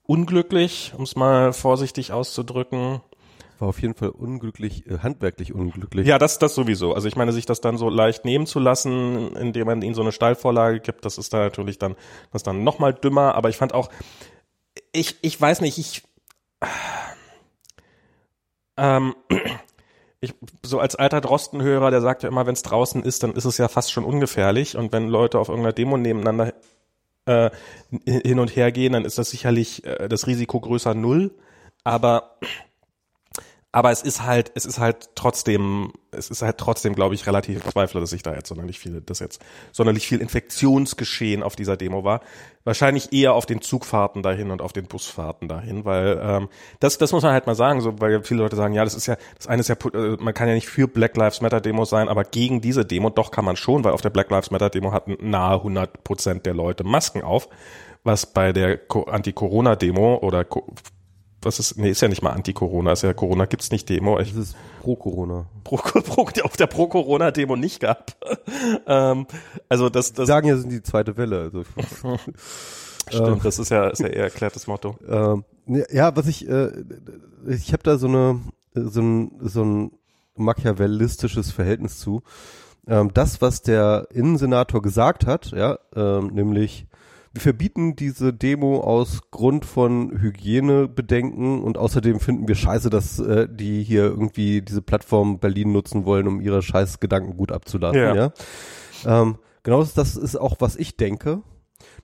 unglücklich, 0.05 0.95
um 0.97 1.03
es 1.03 1.17
mal 1.17 1.53
vorsichtig 1.53 2.13
auszudrücken. 2.13 3.01
War 3.59 3.69
auf 3.69 3.83
jeden 3.83 3.95
Fall 3.95 4.11
unglücklich, 4.11 4.87
äh, 4.87 4.99
handwerklich 4.99 5.53
unglücklich. 5.53 6.07
Ja, 6.07 6.19
das, 6.19 6.39
das 6.39 6.55
sowieso. 6.55 6.95
Also 6.95 7.09
ich 7.09 7.17
meine, 7.17 7.33
sich 7.33 7.47
das 7.47 7.61
dann 7.61 7.77
so 7.77 7.89
leicht 7.89 8.25
nehmen 8.25 8.47
zu 8.47 8.61
lassen, 8.61 9.35
indem 9.37 9.67
man 9.67 9.83
ihnen 9.83 9.95
so 9.95 10.03
eine 10.03 10.13
Steilvorlage 10.13 10.81
gibt, 10.81 11.05
das 11.05 11.19
ist 11.19 11.33
da 11.33 11.39
natürlich 11.39 11.79
dann, 11.79 11.97
das 12.33 12.45
dann 12.45 12.63
nochmal 12.63 12.95
dümmer. 12.95 13.35
Aber 13.35 13.49
ich 13.49 13.57
fand 13.57 13.75
auch, 13.75 13.91
ich, 14.93 15.17
ich 15.23 15.41
weiß 15.41 15.61
nicht, 15.61 15.79
ich, 15.79 16.05
ähm, 18.77 19.17
ich, 20.21 20.35
so 20.63 20.79
als 20.79 20.95
alter 20.95 21.21
Drostenhörer, 21.21 21.91
der 21.91 22.01
sagt 22.01 22.23
ja 22.23 22.29
immer, 22.29 22.47
wenn 22.47 22.55
es 22.55 22.63
draußen 22.63 23.03
ist, 23.03 23.25
dann 23.25 23.33
ist 23.33 23.45
es 23.45 23.59
ja 23.59 23.67
fast 23.67 23.91
schon 23.91 24.05
ungefährlich. 24.05 24.77
Und 24.77 24.93
wenn 24.93 25.09
Leute 25.09 25.41
auf 25.41 25.49
irgendeiner 25.49 25.73
Demo 25.73 25.97
nebeneinander 25.97 26.55
äh, 27.27 27.51
hin 28.05 28.39
und 28.39 28.55
her 28.55 28.71
gehen, 28.71 28.93
dann 28.93 29.05
ist 29.05 29.19
das 29.19 29.31
sicherlich 29.31 29.85
äh, 29.85 30.09
das 30.09 30.29
Risiko 30.29 30.61
größer 30.61 30.95
null. 30.95 31.35
Aber 31.83 32.39
aber 33.79 33.93
es 33.93 34.03
ist 34.03 34.25
halt, 34.25 34.51
es 34.57 34.67
ist 34.67 34.81
halt 34.81 35.11
trotzdem, 35.15 35.93
es 36.11 36.31
ist 36.31 36.43
halt 36.43 36.59
trotzdem, 36.59 36.97
glaube 36.97 37.15
ich, 37.15 37.29
relativ 37.29 37.63
zweifle, 37.63 38.01
dass 38.01 38.11
sich 38.11 38.25
da 38.25 38.35
jetzt 38.35 38.49
sonderlich 38.49 38.81
viel, 38.81 39.01
dass 39.03 39.21
jetzt 39.21 39.41
sonderlich 39.71 40.05
viel 40.05 40.21
Infektionsgeschehen 40.21 41.45
auf 41.45 41.55
dieser 41.55 41.77
Demo 41.77 42.03
war. 42.03 42.21
Wahrscheinlich 42.65 43.13
eher 43.13 43.35
auf 43.35 43.47
den 43.47 43.63
Zugfahrten 43.63 44.25
dahin 44.25 44.51
und 44.51 44.63
auf 44.63 44.73
den 44.73 44.87
Busfahrten 44.87 45.47
dahin, 45.47 45.85
weil 45.85 46.21
ähm, 46.21 46.49
das, 46.81 46.99
das 46.99 47.13
muss 47.13 47.23
man 47.23 47.31
halt 47.31 47.47
mal 47.47 47.55
sagen, 47.55 47.81
so, 47.81 48.01
weil 48.01 48.21
viele 48.25 48.43
Leute 48.43 48.57
sagen, 48.57 48.75
ja, 48.75 48.83
das 48.83 48.97
ist 48.97 49.07
ja, 49.07 49.17
das 49.37 49.47
eine 49.47 49.61
ist 49.61 49.69
ja, 49.69 49.77
äh, 49.95 50.17
man 50.19 50.35
kann 50.35 50.49
ja 50.49 50.55
nicht 50.55 50.67
für 50.67 50.89
Black 50.89 51.17
Lives 51.17 51.41
Matter 51.41 51.61
Demos 51.61 51.89
sein, 51.89 52.09
aber 52.09 52.25
gegen 52.25 52.61
diese 52.61 52.85
Demo, 52.85 53.11
doch 53.11 53.31
kann 53.31 53.45
man 53.45 53.55
schon, 53.55 53.85
weil 53.85 53.93
auf 53.93 54.01
der 54.01 54.11
Black 54.11 54.29
Lives 54.29 54.51
Matter 54.51 54.71
Demo 54.71 54.91
hatten 54.91 55.17
nahe 55.21 55.55
100 55.59 56.03
Prozent 56.03 56.47
der 56.47 56.55
Leute 56.55 56.83
Masken 56.83 57.23
auf 57.23 57.49
was 58.05 58.27
bei 58.27 58.53
der 58.53 58.81
Anti-Corona-Demo 59.07 60.17
oder 60.17 60.47
was 61.43 61.59
ist, 61.59 61.79
nee, 61.79 61.91
ist 61.91 62.01
ja 62.01 62.09
nicht 62.09 62.23
mal 62.23 62.31
Anti-Corona, 62.31 62.93
ist 62.93 63.03
ja 63.03 63.13
Corona 63.15 63.47
gibt's 63.47 63.71
nicht 63.71 63.89
Demo. 63.89 64.19
Ich, 64.19 64.35
das 64.35 64.49
ist 64.49 64.57
Pro-Corona. 64.83 65.47
Pro, 65.65 65.77
Pro, 65.77 66.29
auf 66.43 66.57
der 66.57 66.67
Pro-Corona-Demo 66.67 67.57
nicht 67.57 67.81
gab. 67.81 68.17
ähm, 68.87 69.27
also 69.69 69.89
das, 69.89 70.13
das. 70.13 70.25
Die 70.25 70.29
sagen 70.29 70.49
ja, 70.49 70.57
sind 70.57 70.71
die 70.71 70.83
zweite 70.83 71.17
Welle. 71.17 71.41
Also. 71.41 71.65
Stimmt, 73.11 73.45
das 73.45 73.59
ist 73.59 73.71
ja, 73.71 73.89
ist 73.89 74.01
ja 74.01 74.09
eher 74.09 74.25
erklärtes 74.25 74.67
Motto. 74.67 74.97
Ähm, 75.09 75.45
ja, 75.91 76.15
was 76.15 76.27
ich, 76.27 76.49
äh, 76.49 76.71
ich 77.47 77.73
habe 77.73 77.83
da 77.83 77.99
so 77.99 78.09
eine, 78.09 78.41
so 78.75 79.01
ein, 79.01 79.33
so 79.41 79.65
ein 79.65 79.93
machiavellistisches 80.37 81.53
Verhältnis 81.53 81.99
zu. 81.99 82.23
Ähm, 82.87 83.13
das, 83.15 83.41
was 83.41 83.63
der 83.63 84.09
Innensenator 84.11 84.83
gesagt 84.83 85.27
hat, 85.27 85.53
ja, 85.53 85.79
ähm, 85.95 86.29
nämlich 86.29 86.88
wir 87.39 87.43
verbieten 87.43 87.95
diese 87.95 88.33
Demo 88.33 88.81
aus 88.81 89.31
Grund 89.31 89.65
von 89.65 90.21
Hygienebedenken 90.21 91.63
und 91.63 91.79
außerdem 91.79 92.19
finden 92.19 92.49
wir 92.49 92.57
scheiße, 92.57 92.91
dass 92.91 93.21
äh, 93.21 93.47
die 93.49 93.85
hier 93.85 94.07
irgendwie 94.07 94.61
diese 94.61 94.83
Plattform 94.83 95.39
Berlin 95.39 95.71
nutzen 95.71 96.05
wollen, 96.05 96.27
um 96.27 96.41
ihre 96.41 96.63
scheiß 96.63 96.99
Gedanken 96.99 97.37
gut 97.37 97.53
abzuladen. 97.53 98.01
Ja. 98.01 98.15
ja? 98.15 98.33
Ähm, 99.07 99.39
genau 99.63 99.85
das 99.85 100.17
ist 100.17 100.35
auch, 100.35 100.57
was 100.59 100.75
ich 100.75 100.97
denke. 100.97 101.43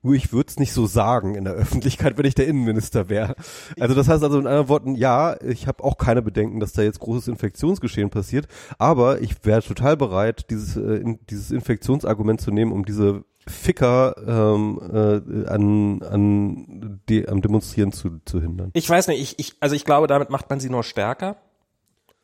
Nur 0.01 0.13
ich 0.13 0.33
würde 0.33 0.49
es 0.49 0.59
nicht 0.59 0.73
so 0.73 0.85
sagen 0.85 1.35
in 1.35 1.43
der 1.43 1.53
Öffentlichkeit, 1.53 2.17
wenn 2.17 2.25
ich 2.25 2.35
der 2.35 2.47
Innenminister 2.47 3.09
wäre. 3.09 3.35
Also 3.79 3.95
das 3.95 4.07
heißt 4.07 4.23
also 4.23 4.39
in 4.39 4.47
anderen 4.47 4.69
Worten, 4.69 4.95
ja, 4.95 5.41
ich 5.41 5.67
habe 5.67 5.83
auch 5.83 5.97
keine 5.97 6.21
Bedenken, 6.21 6.59
dass 6.59 6.73
da 6.73 6.81
jetzt 6.81 6.99
großes 6.99 7.27
Infektionsgeschehen 7.27 8.09
passiert, 8.09 8.47
aber 8.77 9.21
ich 9.21 9.43
wäre 9.43 9.61
total 9.61 9.97
bereit, 9.97 10.49
dieses, 10.49 10.75
äh, 10.77 10.97
in, 10.97 11.19
dieses 11.29 11.51
Infektionsargument 11.51 12.41
zu 12.41 12.51
nehmen, 12.51 12.71
um 12.71 12.85
diese 12.85 13.23
Ficker 13.47 14.15
ähm, 14.27 14.79
äh, 14.91 15.47
an, 15.49 16.01
an 16.01 17.01
die, 17.07 17.27
am 17.27 17.41
Demonstrieren 17.41 17.91
zu, 17.91 18.19
zu 18.25 18.41
hindern. 18.41 18.71
Ich 18.73 18.89
weiß 18.89 19.07
nicht, 19.07 19.21
ich, 19.21 19.39
ich, 19.39 19.55
also 19.59 19.75
ich 19.75 19.85
glaube, 19.85 20.07
damit 20.07 20.29
macht 20.29 20.49
man 20.49 20.59
sie 20.59 20.69
nur 20.69 20.83
stärker. 20.83 21.37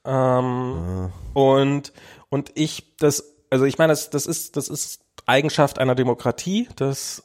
Ähm, 0.04 0.14
ah. 0.14 1.12
Und 1.34 1.94
und 2.30 2.52
ich 2.56 2.96
das, 2.98 3.36
also 3.52 3.66
ich 3.66 3.78
meine, 3.78 3.92
das, 3.92 4.10
das 4.10 4.26
ist 4.26 4.58
das 4.58 4.68
ist 4.68 5.04
Eigenschaft 5.28 5.78
einer 5.78 5.94
Demokratie, 5.94 6.68
dass 6.76 7.24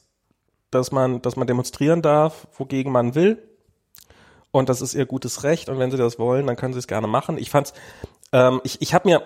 dass 0.71 0.91
man 0.91 1.21
dass 1.21 1.35
man 1.35 1.47
demonstrieren 1.47 2.01
darf, 2.01 2.47
wogegen 2.57 2.91
man 2.91 3.15
will. 3.15 3.43
Und 4.51 4.69
das 4.69 4.81
ist 4.81 4.93
ihr 4.93 5.05
gutes 5.05 5.43
Recht. 5.43 5.69
Und 5.69 5.79
wenn 5.79 5.91
sie 5.91 5.97
das 5.97 6.19
wollen, 6.19 6.47
dann 6.47 6.55
können 6.55 6.73
sie 6.73 6.79
es 6.79 6.87
gerne 6.87 7.07
machen. 7.07 7.37
Ich 7.37 7.49
fand's, 7.49 7.73
ähm, 8.31 8.61
ich 8.63 8.81
ich 8.81 8.93
habe 8.93 9.07
mir 9.07 9.23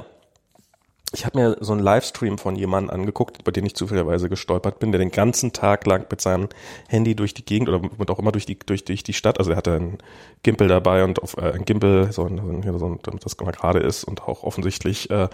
ich 1.13 1.25
habe 1.25 1.37
mir 1.37 1.57
so 1.59 1.73
einen 1.73 1.81
Livestream 1.81 2.37
von 2.37 2.55
jemandem 2.55 2.93
angeguckt, 2.93 3.41
über 3.41 3.51
den 3.51 3.65
ich 3.65 3.75
zufälligerweise 3.75 4.29
gestolpert 4.29 4.79
bin, 4.79 4.93
der 4.93 4.99
den 4.99 5.11
ganzen 5.11 5.51
Tag 5.51 5.85
lang 5.85 6.05
mit 6.09 6.21
seinem 6.21 6.47
Handy 6.87 7.15
durch 7.15 7.33
die 7.33 7.43
Gegend 7.43 7.67
oder 7.67 8.13
auch 8.13 8.19
immer 8.19 8.31
durch 8.31 8.45
die 8.45 8.57
durch, 8.57 8.85
durch 8.85 9.03
die 9.03 9.13
Stadt, 9.13 9.37
also 9.37 9.51
er 9.51 9.57
hatte 9.57 9.73
einen 9.73 9.97
Gimpel 10.43 10.69
dabei 10.69 11.03
und 11.03 11.21
auf 11.21 11.35
äh, 11.37 11.51
ein 11.51 11.65
Gimpel, 11.65 12.13
so 12.13 12.25
ein, 12.25 12.37
so 12.77 12.85
ein, 12.85 12.99
damit 13.03 13.25
das 13.25 13.37
mal 13.39 13.51
gerade 13.51 13.79
ist 13.79 14.05
und 14.05 14.23
auch 14.23 14.43
offensichtlich 14.43 15.09
äh, 15.09 15.27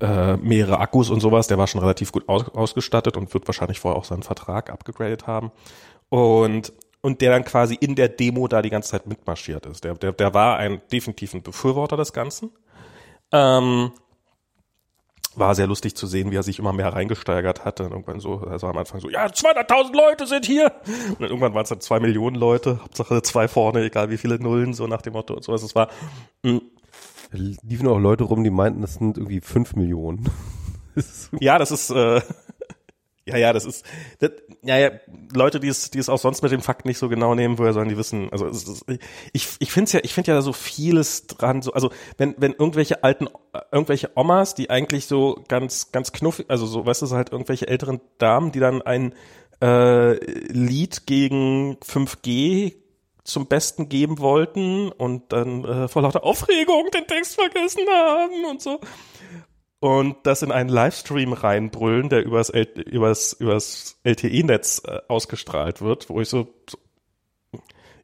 äh, 0.00 0.36
mehrere 0.36 0.78
Akkus 0.78 1.10
und 1.10 1.20
sowas, 1.20 1.48
der 1.48 1.58
war 1.58 1.66
schon 1.66 1.80
relativ 1.80 2.12
gut 2.12 2.28
aus, 2.28 2.48
ausgestattet 2.50 3.16
und 3.16 3.34
wird 3.34 3.48
wahrscheinlich 3.48 3.80
vorher 3.80 3.98
auch 3.98 4.04
seinen 4.04 4.22
Vertrag 4.22 4.70
abgegradet 4.70 5.26
haben. 5.26 5.50
Und 6.10 6.72
und 7.00 7.20
der 7.20 7.32
dann 7.32 7.44
quasi 7.44 7.74
in 7.74 7.96
der 7.96 8.08
Demo 8.08 8.48
da 8.48 8.62
die 8.62 8.70
ganze 8.70 8.92
Zeit 8.92 9.06
mitmarschiert 9.06 9.66
ist. 9.66 9.84
Der, 9.84 9.92
der, 9.94 10.12
der 10.12 10.32
war 10.32 10.56
ein 10.56 10.80
definitiv 10.90 11.34
ein 11.34 11.42
Befürworter 11.42 11.98
des 11.98 12.14
Ganzen. 12.14 12.50
Ähm, 13.30 13.92
war 15.38 15.54
sehr 15.54 15.66
lustig 15.66 15.96
zu 15.96 16.06
sehen, 16.06 16.30
wie 16.30 16.36
er 16.36 16.42
sich 16.42 16.58
immer 16.58 16.72
mehr 16.72 16.92
reingesteigert 16.92 17.64
hat. 17.64 17.80
Dann 17.80 17.92
irgendwann 17.92 18.20
so, 18.20 18.38
also 18.38 18.66
am 18.66 18.76
Anfang 18.76 19.00
so, 19.00 19.10
ja, 19.10 19.26
200.000 19.26 19.96
Leute 19.96 20.26
sind 20.26 20.46
hier. 20.46 20.72
Und 21.08 21.20
dann 21.20 21.28
irgendwann 21.28 21.54
waren 21.54 21.62
es 21.62 21.68
dann 21.68 21.80
zwei 21.80 22.00
Millionen 22.00 22.36
Leute, 22.36 22.80
Hauptsache 22.82 23.22
zwei 23.22 23.48
vorne, 23.48 23.84
egal 23.84 24.10
wie 24.10 24.16
viele 24.16 24.38
Nullen, 24.38 24.74
so 24.74 24.86
nach 24.86 25.02
dem 25.02 25.14
Motto 25.14 25.34
und 25.34 25.44
sowas. 25.44 25.62
Es 25.62 25.74
war, 25.74 25.88
mh. 26.42 26.52
Hm. 26.52 26.62
Da 27.30 27.38
liefen 27.38 27.88
auch 27.88 27.98
Leute 27.98 28.24
rum, 28.24 28.44
die 28.44 28.50
meinten, 28.50 28.82
das 28.82 28.94
sind 28.94 29.16
irgendwie 29.16 29.40
fünf 29.40 29.74
Millionen. 29.74 30.30
ja, 31.40 31.58
das 31.58 31.72
ist, 31.72 31.90
äh, 31.90 32.20
ja, 33.26 33.38
ja, 33.38 33.52
das 33.52 33.64
ist, 33.64 33.86
das, 34.18 34.32
ja, 34.62 34.76
ja, 34.76 34.90
Leute, 35.32 35.58
die 35.58 35.68
es, 35.68 35.90
die 35.90 35.98
es 35.98 36.10
auch 36.10 36.18
sonst 36.18 36.42
mit 36.42 36.52
den 36.52 36.60
Fakten 36.60 36.88
nicht 36.88 36.98
so 36.98 37.08
genau 37.08 37.34
nehmen, 37.34 37.58
woher 37.58 37.72
sollen 37.72 37.88
die 37.88 37.96
wissen? 37.96 38.28
Also 38.30 38.46
ist, 38.46 38.84
ich, 39.32 39.48
ich 39.58 39.72
finde 39.72 39.92
ja, 39.92 40.00
ich 40.02 40.12
finde 40.12 40.32
ja 40.32 40.42
so 40.42 40.52
vieles 40.52 41.26
dran, 41.26 41.62
so, 41.62 41.72
also 41.72 41.90
wenn, 42.18 42.34
wenn 42.36 42.52
irgendwelche 42.52 43.02
alten, 43.02 43.28
irgendwelche 43.72 44.10
Omas, 44.14 44.54
die 44.54 44.68
eigentlich 44.68 45.06
so 45.06 45.42
ganz, 45.48 45.90
ganz 45.90 46.12
knuffig, 46.12 46.46
also 46.48 46.66
so, 46.66 46.84
weißt 46.84 47.02
du, 47.02 47.10
halt 47.10 47.32
irgendwelche 47.32 47.66
älteren 47.66 48.00
Damen, 48.18 48.52
die 48.52 48.60
dann 48.60 48.82
ein 48.82 49.14
äh, 49.62 50.14
Lied 50.52 51.06
gegen 51.06 51.76
5G 51.76 52.74
zum 53.24 53.46
Besten 53.46 53.88
geben 53.88 54.18
wollten 54.18 54.92
und 54.92 55.32
dann 55.32 55.64
äh, 55.64 55.88
vor 55.88 56.02
lauter 56.02 56.24
Aufregung 56.24 56.90
den 56.92 57.06
Text 57.06 57.36
vergessen 57.36 57.88
haben 57.88 58.44
und 58.50 58.60
so 58.60 58.80
und 59.80 60.16
das 60.24 60.42
in 60.42 60.52
einen 60.52 60.70
Livestream 60.70 61.32
reinbrüllen, 61.32 62.08
der 62.08 62.24
übers, 62.24 62.50
L 62.50 62.64
übers, 62.86 63.34
übers 63.34 63.98
LTE-Netz 64.02 64.82
äh, 64.86 65.00
ausgestrahlt 65.08 65.82
wird, 65.82 66.08
wo 66.08 66.20
ich 66.20 66.28
so, 66.28 66.54
so 66.68 66.78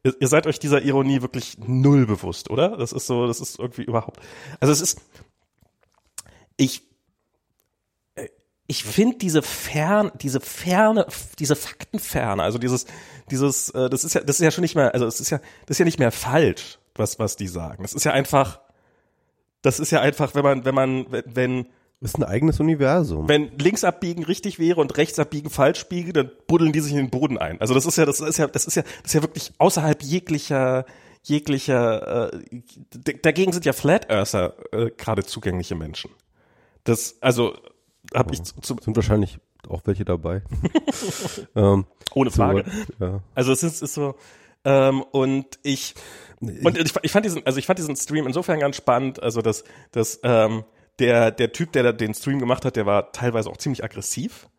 ihr, 0.03 0.15
ihr 0.19 0.27
seid 0.27 0.47
euch 0.47 0.59
dieser 0.59 0.81
Ironie 0.81 1.21
wirklich 1.21 1.57
null 1.57 2.05
bewusst, 2.05 2.49
oder? 2.49 2.77
Das 2.77 2.91
ist 2.91 3.07
so, 3.07 3.27
das 3.27 3.39
ist 3.39 3.59
irgendwie 3.59 3.83
überhaupt, 3.83 4.19
also 4.59 4.71
es 4.71 4.81
ist, 4.81 5.01
ich, 6.57 6.83
äh, 8.15 8.27
ich 8.67 8.83
finde 8.83 9.17
diese 9.17 9.41
fern, 9.41 10.11
diese 10.21 10.39
ferne, 10.39 11.07
diese 11.39 11.55
Faktenferne, 11.55 12.43
also 12.43 12.57
dieses, 12.57 12.85
dieses, 13.29 13.69
äh, 13.69 13.89
das 13.89 14.03
ist 14.03 14.13
ja, 14.13 14.21
das 14.21 14.39
ist 14.39 14.43
ja 14.43 14.51
schon 14.51 14.61
nicht 14.61 14.75
mehr, 14.75 14.93
also 14.93 15.05
es 15.05 15.19
ist 15.19 15.29
ja, 15.29 15.39
das 15.65 15.75
ist 15.75 15.79
ja 15.79 15.85
nicht 15.85 15.99
mehr 15.99 16.11
falsch, 16.11 16.79
was, 16.95 17.19
was 17.19 17.35
die 17.35 17.47
sagen. 17.47 17.83
Das 17.83 17.93
ist 17.93 18.03
ja 18.03 18.11
einfach, 18.11 18.59
das 19.61 19.79
ist 19.79 19.91
ja 19.91 20.01
einfach, 20.01 20.35
wenn 20.35 20.43
man, 20.43 20.65
wenn 20.65 20.75
man, 20.75 21.05
wenn 21.25 21.67
ist 22.01 22.17
ein 22.17 22.23
eigenes 22.23 22.59
Universum. 22.59 23.29
Wenn 23.29 23.55
links 23.59 23.83
abbiegen 23.83 24.23
richtig 24.23 24.57
wäre 24.57 24.81
und 24.81 24.97
rechts 24.97 25.19
abbiegen 25.19 25.51
falsch 25.51 25.85
biege, 25.87 26.13
dann 26.13 26.31
buddeln 26.47 26.71
die 26.71 26.79
sich 26.79 26.93
in 26.93 26.97
den 26.97 27.09
Boden 27.11 27.37
ein. 27.37 27.61
Also 27.61 27.75
das 27.75 27.85
ist 27.85 27.95
ja, 27.97 28.05
das 28.05 28.19
ist 28.19 28.39
ja, 28.39 28.47
das 28.47 28.65
ist 28.65 28.75
ja, 28.75 28.81
das 28.81 29.11
ist 29.11 29.13
ja 29.13 29.21
wirklich 29.21 29.53
außerhalb 29.59 30.01
jeglicher, 30.01 30.85
jeglicher. 31.21 32.33
Äh, 32.33 32.61
dagegen 33.21 33.53
sind 33.53 33.65
ja 33.65 33.73
Flat 33.73 34.09
Earther 34.09 34.55
äh, 34.71 34.89
gerade 34.89 35.23
zugängliche 35.23 35.75
Menschen. 35.75 36.09
Das, 36.85 37.17
also 37.21 37.55
habe 38.15 38.33
ich 38.33 38.41
zum 38.43 38.79
sind 38.79 38.95
wahrscheinlich 38.95 39.37
auch 39.69 39.81
welche 39.85 40.03
dabei. 40.03 40.41
ähm, 41.55 41.85
Ohne 42.15 42.31
Frage. 42.31 42.65
So, 42.97 43.05
ja. 43.05 43.19
Also 43.35 43.51
es 43.51 43.61
ist, 43.61 43.83
ist 43.83 43.93
so. 43.93 44.15
Ähm, 44.63 45.01
und 45.11 45.59
ich 45.63 45.95
und 46.41 46.77
ich, 46.77 46.93
ich 47.03 47.11
fand 47.11 47.25
diesen, 47.25 47.45
also 47.45 47.59
ich 47.59 47.67
fand 47.67 47.77
diesen 47.77 47.95
Stream 47.95 48.25
insofern 48.25 48.59
ganz 48.59 48.75
spannend, 48.75 49.21
also 49.21 49.41
dass, 49.41 49.63
dass 49.91 50.19
ähm, 50.23 50.63
der, 50.97 51.31
der 51.31 51.51
Typ, 51.51 51.71
der 51.71 51.93
den 51.93 52.13
Stream 52.13 52.39
gemacht 52.39 52.65
hat, 52.65 52.75
der 52.75 52.85
war 52.85 53.11
teilweise 53.11 53.49
auch 53.49 53.57
ziemlich 53.57 53.83
aggressiv. 53.83 54.49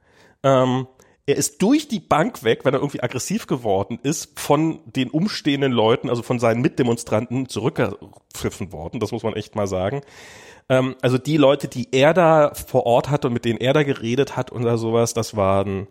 Ähm, 0.45 0.87
er 1.27 1.37
ist 1.37 1.63
durch 1.63 1.89
die 1.89 2.01
Bank 2.01 2.43
weg, 2.43 2.65
wenn 2.65 2.75
er 2.75 2.81
irgendwie 2.81 3.03
aggressiv 3.03 3.47
geworden 3.47 3.99
ist, 4.03 4.39
von 4.39 4.81
den 4.87 5.11
umstehenden 5.11 5.73
Leuten, 5.73 6.09
also 6.09 6.23
von 6.23 6.39
seinen 6.39 6.63
Mitdemonstranten 6.63 7.49
zurückgepfiffen 7.49 8.73
worden. 8.73 8.99
Das 8.99 9.13
muss 9.13 9.23
man 9.23 9.35
echt 9.35 9.55
mal 9.55 9.67
sagen. 9.69 10.03
Ähm, 10.69 10.97
also 11.01 11.19
die 11.19 11.37
Leute, 11.37 11.69
die 11.69 11.89
er 11.93 12.15
da 12.15 12.55
vor 12.55 12.87
Ort 12.87 13.11
hatte 13.11 13.29
und 13.29 13.35
mit 13.35 13.45
denen 13.45 13.61
er 13.61 13.73
da 13.73 13.83
geredet 13.83 14.37
hat 14.37 14.53
oder 14.53 14.79
sowas, 14.79 15.15
das 15.15 15.37
waren 15.37 15.89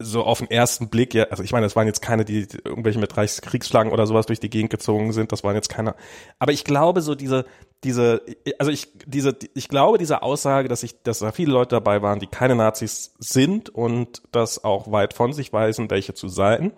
so 0.00 0.22
auf 0.22 0.38
den 0.38 0.50
ersten 0.50 0.88
Blick, 0.88 1.12
ja, 1.12 1.24
also 1.24 1.42
ich 1.42 1.52
meine, 1.52 1.66
das 1.66 1.74
waren 1.74 1.88
jetzt 1.88 2.00
keine, 2.00 2.24
die 2.24 2.46
irgendwelche 2.64 3.00
mit 3.00 3.16
Reichskriegsflaggen 3.16 3.92
oder 3.92 4.06
sowas 4.06 4.26
durch 4.26 4.38
die 4.38 4.50
Gegend 4.50 4.70
gezogen 4.70 5.12
sind, 5.12 5.32
das 5.32 5.42
waren 5.42 5.56
jetzt 5.56 5.68
keine. 5.68 5.96
Aber 6.38 6.52
ich 6.52 6.62
glaube, 6.62 7.00
so 7.00 7.16
diese, 7.16 7.46
diese, 7.82 8.22
also 8.58 8.70
ich, 8.70 8.92
diese, 9.06 9.36
ich 9.54 9.68
glaube, 9.68 9.98
diese 9.98 10.22
Aussage, 10.22 10.68
dass 10.68 10.84
ich, 10.84 11.02
dass 11.02 11.18
da 11.18 11.32
viele 11.32 11.52
Leute 11.52 11.70
dabei 11.70 12.00
waren, 12.00 12.20
die 12.20 12.28
keine 12.28 12.54
Nazis 12.54 13.14
sind 13.18 13.70
und 13.70 14.22
das 14.30 14.62
auch 14.62 14.92
weit 14.92 15.14
von 15.14 15.32
sich 15.32 15.52
weisen, 15.52 15.90
welche 15.90 16.14
zu 16.14 16.28
sein, 16.28 16.72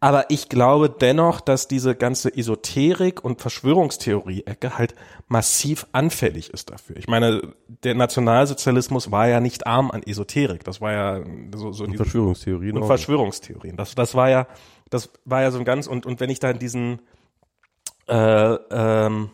aber 0.00 0.30
ich 0.30 0.48
glaube 0.48 0.88
dennoch, 0.88 1.42
dass 1.42 1.68
diese 1.68 1.94
ganze 1.94 2.34
Esoterik 2.34 3.22
und 3.22 3.42
Verschwörungstheorie-Ecke 3.42 4.78
halt 4.78 4.94
massiv 5.28 5.86
anfällig 5.92 6.48
ist 6.54 6.70
dafür. 6.70 6.96
Ich 6.96 7.06
meine, 7.06 7.54
der 7.68 7.94
Nationalsozialismus 7.94 9.10
war 9.10 9.28
ja 9.28 9.40
nicht 9.40 9.66
arm 9.66 9.90
an 9.90 10.02
Esoterik. 10.02 10.64
Das 10.64 10.80
war 10.80 10.92
ja 10.92 11.24
so, 11.54 11.72
so 11.72 11.84
und 11.84 11.96
Verschwörungstheorien. 11.96 12.78
Und 12.78 12.86
Verschwörungstheorien. 12.86 13.76
Das, 13.76 13.94
das 13.94 14.14
war 14.14 14.30
ja, 14.30 14.46
das 14.88 15.10
war 15.26 15.42
ja 15.42 15.50
so 15.50 15.58
ein 15.58 15.66
ganz, 15.66 15.86
und, 15.86 16.06
und 16.06 16.18
wenn 16.18 16.30
ich 16.30 16.40
da 16.40 16.50
in 16.50 16.58
diesen, 16.58 17.02
äh, 18.08 18.54
ähm, 18.70 19.30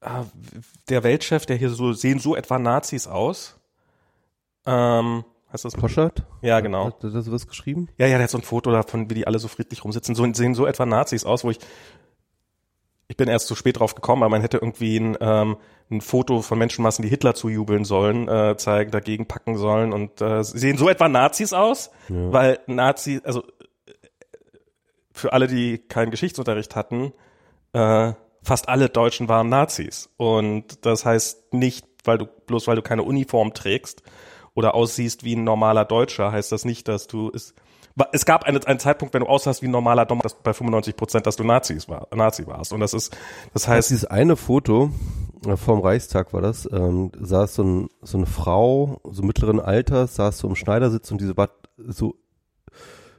ah, 0.00 0.24
der 0.88 1.04
Weltchef, 1.04 1.44
der 1.44 1.56
hier 1.56 1.68
so, 1.68 1.92
sehen 1.92 2.20
so 2.20 2.36
etwa 2.36 2.58
Nazis 2.58 3.06
aus, 3.06 3.60
ähm, 4.64 5.24
Hast 5.56 5.64
du 5.64 5.70
das? 5.70 5.80
Poschert? 5.80 6.22
Ja, 6.42 6.60
genau. 6.60 6.88
Hat 6.88 7.02
er 7.02 7.32
was 7.32 7.46
geschrieben? 7.46 7.88
Ja, 7.96 8.06
ja, 8.06 8.18
der 8.18 8.24
hat 8.24 8.30
so 8.30 8.36
ein 8.36 8.42
Foto 8.42 8.70
davon, 8.70 9.08
wie 9.08 9.14
die 9.14 9.26
alle 9.26 9.38
so 9.38 9.48
friedlich 9.48 9.82
rumsitzen. 9.82 10.14
So 10.14 10.30
sehen 10.34 10.54
so 10.54 10.66
etwa 10.66 10.84
Nazis 10.84 11.24
aus, 11.24 11.44
wo 11.44 11.50
ich 11.50 11.58
ich 13.08 13.16
bin 13.16 13.28
erst 13.28 13.46
zu 13.46 13.54
spät 13.54 13.78
drauf 13.78 13.94
gekommen, 13.94 14.22
aber 14.22 14.30
man 14.32 14.42
hätte 14.42 14.58
irgendwie 14.58 14.98
ein, 14.98 15.16
ähm, 15.18 15.56
ein 15.90 16.02
Foto 16.02 16.42
von 16.42 16.58
Menschenmassen, 16.58 17.02
die 17.02 17.08
Hitler 17.08 17.34
zujubeln 17.34 17.86
sollen, 17.86 18.28
äh, 18.28 18.56
zeigen, 18.58 18.90
dagegen 18.90 19.24
packen 19.24 19.56
sollen 19.56 19.94
und 19.94 20.20
äh, 20.20 20.42
sehen 20.42 20.76
so 20.76 20.90
etwa 20.90 21.08
Nazis 21.08 21.54
aus, 21.54 21.90
ja. 22.10 22.32
weil 22.32 22.58
Nazis, 22.66 23.24
also 23.24 23.44
für 25.12 25.32
alle, 25.32 25.46
die 25.46 25.78
keinen 25.78 26.10
Geschichtsunterricht 26.10 26.76
hatten, 26.76 27.14
äh, 27.72 28.12
fast 28.42 28.68
alle 28.68 28.90
Deutschen 28.90 29.30
waren 29.30 29.48
Nazis 29.48 30.10
und 30.18 30.84
das 30.84 31.06
heißt 31.06 31.54
nicht, 31.54 31.86
weil 32.04 32.18
du 32.18 32.26
bloß 32.26 32.66
weil 32.66 32.76
du 32.76 32.82
keine 32.82 33.04
Uniform 33.04 33.54
trägst 33.54 34.02
oder 34.56 34.74
aussiehst 34.74 35.22
wie 35.22 35.36
ein 35.36 35.44
normaler 35.44 35.84
Deutscher, 35.84 36.32
heißt 36.32 36.50
das 36.50 36.64
nicht, 36.64 36.88
dass 36.88 37.06
du 37.06 37.30
es 37.32 37.54
es 38.12 38.26
gab 38.26 38.44
einen, 38.44 38.62
einen 38.64 38.78
Zeitpunkt, 38.78 39.14
wenn 39.14 39.22
du 39.22 39.26
aussahst 39.26 39.62
wie 39.62 39.68
ein 39.68 39.70
normaler 39.70 40.04
Dom, 40.04 40.20
dass 40.20 40.34
bei 40.34 40.52
95 40.52 40.96
Prozent, 40.96 41.26
dass 41.26 41.36
du 41.36 41.44
Nazis 41.44 41.88
war, 41.88 42.08
Nazi 42.14 42.46
warst. 42.46 42.74
Und 42.74 42.80
das 42.80 42.92
ist, 42.92 43.16
das 43.54 43.68
heißt. 43.68 43.88
dieses 43.88 44.04
eine 44.04 44.36
Foto, 44.36 44.90
äh, 45.46 45.56
vom 45.56 45.80
Reichstag 45.80 46.34
war 46.34 46.42
das, 46.42 46.68
ähm, 46.70 47.10
saß 47.18 47.54
so, 47.54 47.62
ein, 47.64 47.88
so 48.02 48.18
eine 48.18 48.26
Frau, 48.26 49.00
so 49.10 49.22
mittleren 49.22 49.60
Alters, 49.60 50.16
saß 50.16 50.36
so 50.36 50.46
im 50.46 50.56
Schneidersitz 50.56 51.10
und 51.10 51.22
diese 51.22 51.38
war 51.38 51.48
so 51.78 52.16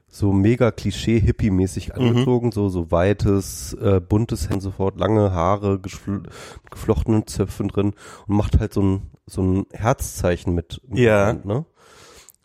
so 0.09 0.31
mega 0.31 0.71
Klischee-Hippie-mäßig 0.71 1.89
mhm. 1.89 1.93
angezogen, 1.95 2.47
mhm. 2.47 2.51
so, 2.51 2.69
so 2.69 2.91
weites, 2.91 3.73
äh, 3.73 3.99
buntes 3.99 4.49
Hemd 4.49 4.61
sofort, 4.61 4.97
lange 4.99 5.31
Haare, 5.31 5.79
gefl 5.79 6.23
geflochtenen 6.71 7.27
Zöpfen 7.27 7.67
drin 7.67 7.93
und 8.27 8.35
macht 8.35 8.59
halt 8.59 8.73
so 8.73 8.81
ein, 8.81 9.11
so 9.25 9.41
ein 9.41 9.65
Herzzeichen 9.71 10.53
mit, 10.53 10.81
mit 10.87 10.99
ja. 10.99 11.27
Hand, 11.27 11.45
ne? 11.45 11.65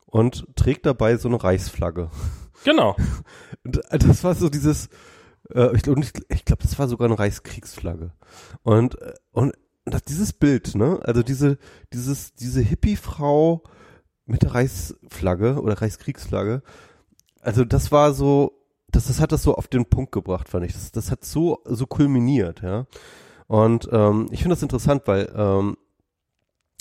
Und 0.07 0.47
trägt 0.57 0.85
dabei 0.85 1.16
so 1.16 1.28
eine 1.28 1.42
Reichsflagge. 1.42 2.11
Genau. 2.64 2.97
das 3.64 4.25
war 4.25 4.35
so 4.35 4.50
dieses, 4.50 4.88
äh, 5.54 5.75
ich, 5.76 5.88
und 5.88 6.04
ich, 6.04 6.12
ich 6.28 6.45
glaube, 6.45 6.62
das 6.62 6.78
war 6.78 6.88
sogar 6.88 7.07
eine 7.07 7.19
Reichskriegsflagge. 7.19 8.12
Und, 8.62 9.00
äh, 9.00 9.14
und 9.33 9.54
das, 9.85 10.02
dieses 10.02 10.33
Bild, 10.33 10.75
ne? 10.75 11.00
Also 11.02 11.23
diese, 11.23 11.59
dieses, 11.92 12.35
diese 12.35 12.61
Hippie-Frau 12.61 13.62
mit 14.26 14.42
der 14.42 14.54
Reichsflagge 14.54 15.61
oder 15.61 15.81
Reichskriegsflagge, 15.81 16.62
also 17.42 17.64
das 17.64 17.92
war 17.92 18.12
so, 18.12 18.52
das, 18.90 19.08
das 19.08 19.20
hat 19.20 19.32
das 19.32 19.42
so 19.42 19.54
auf 19.54 19.68
den 19.68 19.84
Punkt 19.87 20.12
gebracht, 20.12 20.49
fand 20.49 20.64
ich. 20.64 20.72
Das, 20.72 20.92
das 20.92 21.11
hat 21.11 21.25
so, 21.25 21.61
so 21.64 21.87
kulminiert, 21.87 22.62
ja. 22.62 22.87
Und 23.48 23.88
ähm, 23.92 24.28
ich 24.31 24.40
finde 24.40 24.55
das 24.55 24.62
interessant, 24.62 25.02
weil 25.07 25.31
ähm, 25.37 25.76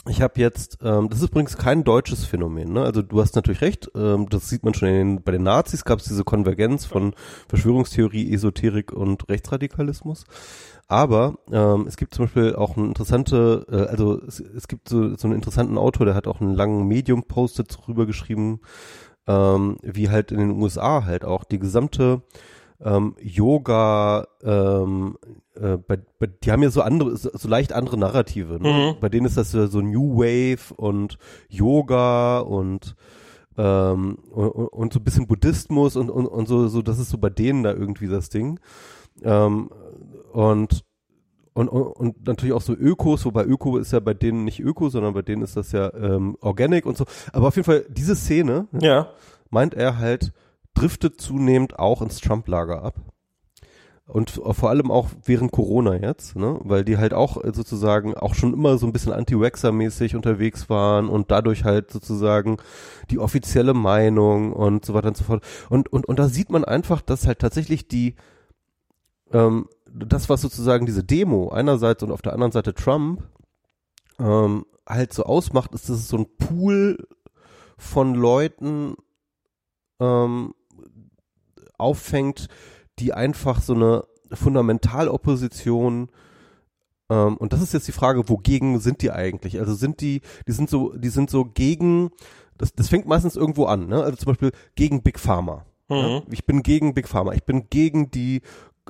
ich 0.08 0.22
habe 0.22 0.40
jetzt, 0.40 0.80
ähm, 0.82 1.10
das 1.10 1.20
ist 1.20 1.30
übrigens 1.30 1.58
kein 1.58 1.84
deutsches 1.84 2.26
Phänomen, 2.26 2.74
ne? 2.74 2.82
Also 2.82 3.04
du 3.04 3.22
hast 3.22 3.36
natürlich 3.36 3.62
recht, 3.62 3.92
ähm, 3.96 4.28
das 4.30 4.50
sieht 4.50 4.64
man 4.64 4.74
schon 4.74 4.90
in 4.90 4.96
den, 4.96 5.24
bei 5.24 5.32
den 5.32 5.44
Nazis 5.44 5.84
gab 5.84 6.00
es 6.00 6.06
diese 6.06 6.24
Konvergenz 6.24 6.86
von 6.86 7.14
Verschwörungstheorie, 7.50 8.34
Esoterik 8.34 8.92
und 8.92 9.30
Rechtsradikalismus. 9.30 10.26
Aber 10.88 11.36
ähm, 11.52 11.86
es 11.88 11.98
gibt 11.98 12.16
zum 12.16 12.26
Beispiel 12.26 12.56
auch 12.56 12.78
eine 12.78 12.88
interessante, 12.88 13.66
äh, 13.70 13.92
also 13.92 14.20
es, 14.24 14.40
es 14.40 14.68
gibt 14.68 14.90
so, 14.90 15.16
so 15.16 15.28
einen 15.28 15.36
interessanten 15.36 15.78
Autor, 15.78 16.06
der 16.06 16.16
hat 16.16 16.28
auch 16.28 16.42
einen 16.42 16.56
langen 16.56 16.88
Medium-Post 16.88 17.60
darüber 17.60 18.06
geschrieben, 18.06 18.62
ähm, 19.28 19.78
wie 19.82 20.10
halt 20.10 20.32
in 20.32 20.40
den 20.40 20.62
USA 20.62 21.06
halt 21.06 21.26
auch 21.26 21.44
die 21.44 21.60
gesamte 21.60 22.22
ähm, 22.84 23.16
Yoga, 23.22 24.28
ähm, 24.44 25.18
äh, 25.56 25.78
bei, 25.78 26.00
bei, 26.20 26.28
die 26.28 26.52
haben 26.52 26.64
ja 26.64 26.72
so 26.72 26.82
andere, 26.82 27.16
so, 27.16 27.30
so 27.34 27.48
leicht 27.48 27.74
andere 27.74 27.98
Narrative. 27.98 28.60
Ne? 28.60 28.94
Mhm. 28.96 29.00
Bei 29.00 29.10
denen 29.10 29.28
ist 29.28 29.38
das 29.38 29.52
so, 29.52 29.68
so 29.68 29.82
New 29.82 30.18
Wave 30.18 30.74
und 30.76 31.18
Yoga 31.50 32.40
und 32.40 32.96
ähm, 33.58 34.18
und, 34.32 34.50
und 34.50 34.94
so 34.94 35.00
ein 35.00 35.04
bisschen 35.04 35.28
Buddhismus 35.28 35.96
und, 35.96 36.10
und, 36.10 36.26
und 36.26 36.48
so, 36.48 36.68
so, 36.68 36.82
das 36.82 37.00
ist 37.00 37.10
so 37.10 37.18
bei 37.18 37.30
denen 37.30 37.64
da 37.64 37.74
irgendwie 37.74 38.08
das 38.08 38.30
Ding. 38.30 38.60
Ähm, 39.24 39.70
und 40.32 40.86
und, 41.54 41.68
und, 41.68 41.92
und 41.92 42.28
natürlich 42.28 42.54
auch 42.54 42.62
so 42.62 42.74
Ökos, 42.74 43.26
wobei 43.26 43.44
Öko 43.44 43.78
ist 43.78 43.92
ja 43.92 44.00
bei 44.00 44.14
denen 44.14 44.46
nicht 44.46 44.62
Öko, 44.62 44.90
sondern 44.90 45.14
bei 45.14 45.22
denen 45.22 45.42
ist 45.42 45.58
das 45.58 45.72
ja 45.72 45.94
ähm, 45.94 46.38
Organic 46.40 46.86
und 46.86 46.98
so. 46.98 47.06
Aber 47.34 47.50
auf 47.50 47.56
jeden 47.56 47.66
Fall, 47.66 47.86
diese 47.90 48.16
Szene, 48.16 48.68
ja. 48.80 49.10
meint 49.50 49.74
er 49.74 49.98
halt, 49.98 50.32
driftet 50.74 51.20
zunehmend 51.20 51.78
auch 51.78 52.02
ins 52.02 52.22
Trump-Lager 52.22 52.82
ab. 52.82 52.96
Und 54.06 54.30
vor 54.30 54.70
allem 54.70 54.92
auch 54.92 55.08
während 55.24 55.54
Corona 55.54 55.96
jetzt, 55.96 56.36
ne? 56.36 56.60
weil 56.64 56.84
die 56.84 56.98
halt 56.98 57.14
auch 57.14 57.42
sozusagen 57.54 58.14
auch 58.14 58.34
schon 58.34 58.54
immer 58.54 58.78
so 58.78 58.86
ein 58.86 58.92
bisschen 58.92 59.14
anti-Waxer-mäßig 59.14 60.18
unterwegs 60.18 60.70
waren 60.70 61.08
und 61.08 61.32
dadurch 61.32 61.64
halt 61.64 61.92
sozusagen 61.92 62.58
die 63.10 63.20
offizielle 63.20 63.74
Meinung 63.74 64.52
und 64.52 64.84
so 64.84 64.94
weiter 64.94 65.10
und 65.10 65.18
so 65.18 65.24
fort. 65.24 65.44
Und, 65.70 65.94
und, 65.94 66.06
und 66.08 66.20
da 66.20 66.28
sieht 66.28 66.50
man 66.50 66.66
einfach, 66.66 67.02
dass 67.02 67.26
halt 67.26 67.40
tatsächlich 67.40 67.88
die, 67.88 68.16
ähm, 69.32 69.68
das, 69.94 70.30
was 70.30 70.42
sozusagen 70.42 70.86
diese 70.86 71.04
Demo 71.04 71.50
einerseits 71.50 72.04
und 72.04 72.12
auf 72.12 72.22
der 72.22 72.34
anderen 72.34 72.52
Seite 72.52 72.74
Trump 72.74 73.24
ähm, 74.20 74.66
halt 74.88 75.14
so 75.14 75.24
ausmacht, 75.24 75.74
ist, 75.74 75.90
dass 75.90 75.98
es 75.98 76.08
so 76.08 76.18
ein 76.18 76.28
Pool 76.38 76.98
von 77.78 78.16
Leuten 78.16 78.96
ähm, 80.00 80.54
auffängt, 81.78 82.48
die 83.00 83.14
einfach 83.14 83.62
so 83.62 83.74
eine 83.74 84.06
Fundamentalopposition 84.32 86.10
ähm, 87.12 87.36
und 87.38 87.52
das 87.52 87.62
ist 87.62 87.74
jetzt 87.74 87.88
die 87.88 87.92
Frage, 87.92 88.30
wogegen 88.30 88.80
sind 88.80 89.02
die 89.02 89.12
eigentlich? 89.12 89.60
Also 89.60 89.74
sind 89.74 90.00
die, 90.00 90.22
die 90.48 90.54
sind 90.54 90.70
so, 90.70 90.94
die 90.94 91.10
sind 91.10 91.30
so 91.30 91.44
gegen, 91.44 92.12
das, 92.58 92.74
das 92.74 92.88
fängt 92.88 93.06
meistens 93.06 93.36
irgendwo 93.36 93.66
an, 93.66 93.88
ne? 93.88 94.02
Also 94.02 94.16
zum 94.16 94.28
Beispiel 94.28 94.52
gegen 94.76 95.04
Big 95.04 95.20
Pharma. 95.20 95.66
Mhm. 95.90 95.96
Ja? 95.96 96.22
Ich 96.32 96.46
bin 96.46 96.64
gegen 96.64 96.94
Big 96.94 97.10
Pharma. 97.10 97.34
Ich 97.34 97.44
bin 97.44 97.70
gegen 97.70 98.12
die 98.12 98.42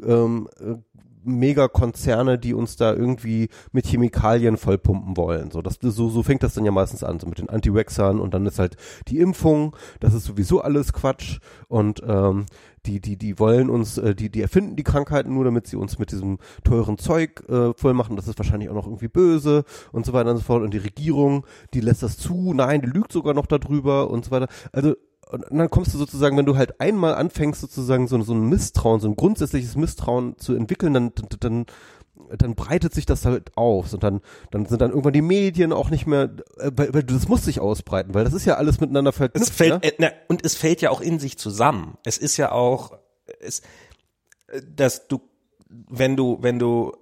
ähm, 0.05 0.47
äh, 0.59 0.75
Megakonzerne, 1.23 2.37
die 2.37 2.53
uns 2.53 2.75
da 2.75 2.93
irgendwie 2.93 3.49
mit 3.71 3.85
Chemikalien 3.85 4.57
vollpumpen 4.57 5.17
wollen. 5.17 5.51
So, 5.51 5.61
das, 5.61 5.79
so, 5.81 6.09
so 6.09 6.23
fängt 6.23 6.43
das 6.43 6.53
dann 6.53 6.65
ja 6.65 6.71
meistens 6.71 7.03
an, 7.03 7.19
so 7.19 7.27
mit 7.27 7.39
den 7.39 7.49
Anti-Waxern 7.49 8.19
und 8.19 8.33
dann 8.33 8.45
ist 8.45 8.59
halt 8.59 8.77
die 9.07 9.19
Impfung, 9.19 9.75
das 9.99 10.13
ist 10.13 10.25
sowieso 10.25 10.61
alles 10.61 10.93
Quatsch 10.93 11.39
und 11.67 12.01
ähm, 12.05 12.45
die, 12.85 12.99
die, 12.99 13.17
die 13.17 13.37
wollen 13.37 13.69
uns, 13.69 13.97
äh, 13.97 14.15
die, 14.15 14.29
die 14.29 14.41
erfinden 14.41 14.75
die 14.75 14.83
Krankheiten 14.83 15.33
nur, 15.33 15.45
damit 15.45 15.67
sie 15.67 15.75
uns 15.75 15.99
mit 15.99 16.11
diesem 16.11 16.39
teuren 16.63 16.97
Zeug 16.97 17.43
äh, 17.47 17.73
voll 17.75 17.93
machen. 17.93 18.15
Das 18.15 18.27
ist 18.27 18.39
wahrscheinlich 18.39 18.69
auch 18.69 18.75
noch 18.75 18.87
irgendwie 18.87 19.07
böse 19.07 19.65
und 19.91 20.05
so 20.05 20.13
weiter 20.13 20.31
und 20.31 20.37
so 20.37 20.43
fort. 20.43 20.63
Und 20.63 20.73
die 20.73 20.79
Regierung, 20.79 21.45
die 21.73 21.81
lässt 21.81 22.01
das 22.01 22.17
zu, 22.17 22.53
nein, 22.53 22.81
die 22.81 22.87
lügt 22.87 23.11
sogar 23.11 23.33
noch 23.33 23.45
darüber 23.45 24.09
und 24.09 24.25
so 24.25 24.31
weiter. 24.31 24.47
Also 24.71 24.95
und 25.31 25.45
dann 25.49 25.69
kommst 25.69 25.93
du 25.93 25.97
sozusagen, 25.97 26.37
wenn 26.37 26.45
du 26.45 26.57
halt 26.57 26.81
einmal 26.81 27.15
anfängst, 27.15 27.61
sozusagen 27.61 28.07
so, 28.07 28.21
so 28.21 28.33
ein 28.33 28.49
Misstrauen, 28.49 28.99
so 28.99 29.07
ein 29.07 29.15
grundsätzliches 29.15 29.75
Misstrauen 29.75 30.37
zu 30.37 30.53
entwickeln, 30.53 30.93
dann, 30.93 31.11
dann, 31.39 31.65
dann 32.37 32.55
breitet 32.55 32.93
sich 32.93 33.05
das 33.05 33.25
halt 33.25 33.55
auf 33.55 33.93
und 33.93 34.03
dann, 34.03 34.21
dann 34.51 34.65
sind 34.65 34.81
dann 34.81 34.91
irgendwann 34.91 35.13
die 35.13 35.21
Medien 35.21 35.71
auch 35.71 35.89
nicht 35.89 36.05
mehr, 36.05 36.29
äh, 36.57 36.71
weil, 36.75 36.93
weil 36.93 37.03
das 37.03 37.27
muss 37.27 37.45
sich 37.45 37.59
ausbreiten, 37.59 38.13
weil 38.13 38.25
das 38.25 38.33
ist 38.33 38.45
ja 38.45 38.55
alles 38.55 38.79
miteinander 38.81 39.13
verknüpft. 39.13 39.49
Es 39.49 39.55
fällt, 39.55 39.83
ja? 39.83 39.89
äh, 39.89 39.93
na, 39.97 40.11
und 40.27 40.43
es 40.45 40.55
fällt 40.55 40.81
ja 40.81 40.89
auch 40.89 41.01
in 41.01 41.19
sich 41.19 41.37
zusammen. 41.37 41.97
Es 42.03 42.17
ist 42.17 42.35
ja 42.37 42.51
auch, 42.51 42.97
es, 43.39 43.61
dass 44.75 45.07
du, 45.07 45.21
wenn 45.69 46.17
du, 46.17 46.39
wenn 46.41 46.59
du, 46.59 46.93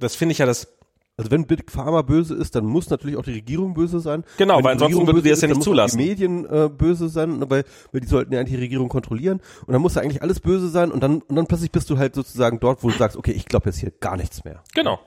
das 0.00 0.16
finde 0.16 0.32
ich 0.32 0.38
ja 0.38 0.46
das 0.46 0.75
Also 1.18 1.30
wenn 1.30 1.46
Big 1.46 1.70
Pharma 1.70 2.02
böse 2.02 2.34
ist, 2.34 2.54
dann 2.54 2.66
muss 2.66 2.90
natürlich 2.90 3.16
auch 3.16 3.22
die 3.22 3.32
Regierung 3.32 3.72
böse 3.72 4.00
sein. 4.00 4.22
Genau, 4.36 4.56
weil 4.56 4.72
ansonsten 4.72 4.98
Regierung 4.98 5.06
würde 5.06 5.22
die 5.22 5.30
es 5.30 5.40
ja 5.40 5.48
nicht 5.48 5.62
zulassen. 5.62 5.96
Die 5.96 6.04
Medien 6.04 6.44
äh, 6.44 6.68
böse 6.68 7.08
sein, 7.08 7.48
weil, 7.48 7.64
weil 7.90 8.02
die 8.02 8.06
sollten 8.06 8.34
ja 8.34 8.40
eigentlich 8.40 8.56
die 8.56 8.62
Regierung 8.62 8.90
kontrollieren. 8.90 9.40
Und 9.66 9.72
dann 9.72 9.80
muss 9.80 9.94
da 9.94 10.02
eigentlich 10.02 10.20
alles 10.20 10.40
böse 10.40 10.68
sein 10.68 10.92
und 10.92 11.00
dann, 11.00 11.22
und 11.22 11.34
dann 11.34 11.46
plötzlich 11.46 11.72
bist 11.72 11.88
du 11.88 11.96
halt 11.96 12.14
sozusagen 12.14 12.60
dort, 12.60 12.82
wo 12.82 12.90
du 12.90 12.98
sagst, 12.98 13.16
okay, 13.16 13.32
ich 13.32 13.46
glaube 13.46 13.66
jetzt 13.70 13.78
hier 13.78 13.92
gar 13.92 14.18
nichts 14.18 14.44
mehr. 14.44 14.62
Genau. 14.74 15.00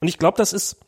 Und 0.00 0.08
ich 0.08 0.16
glaube, 0.16 0.38
das 0.38 0.54
ist 0.54 0.78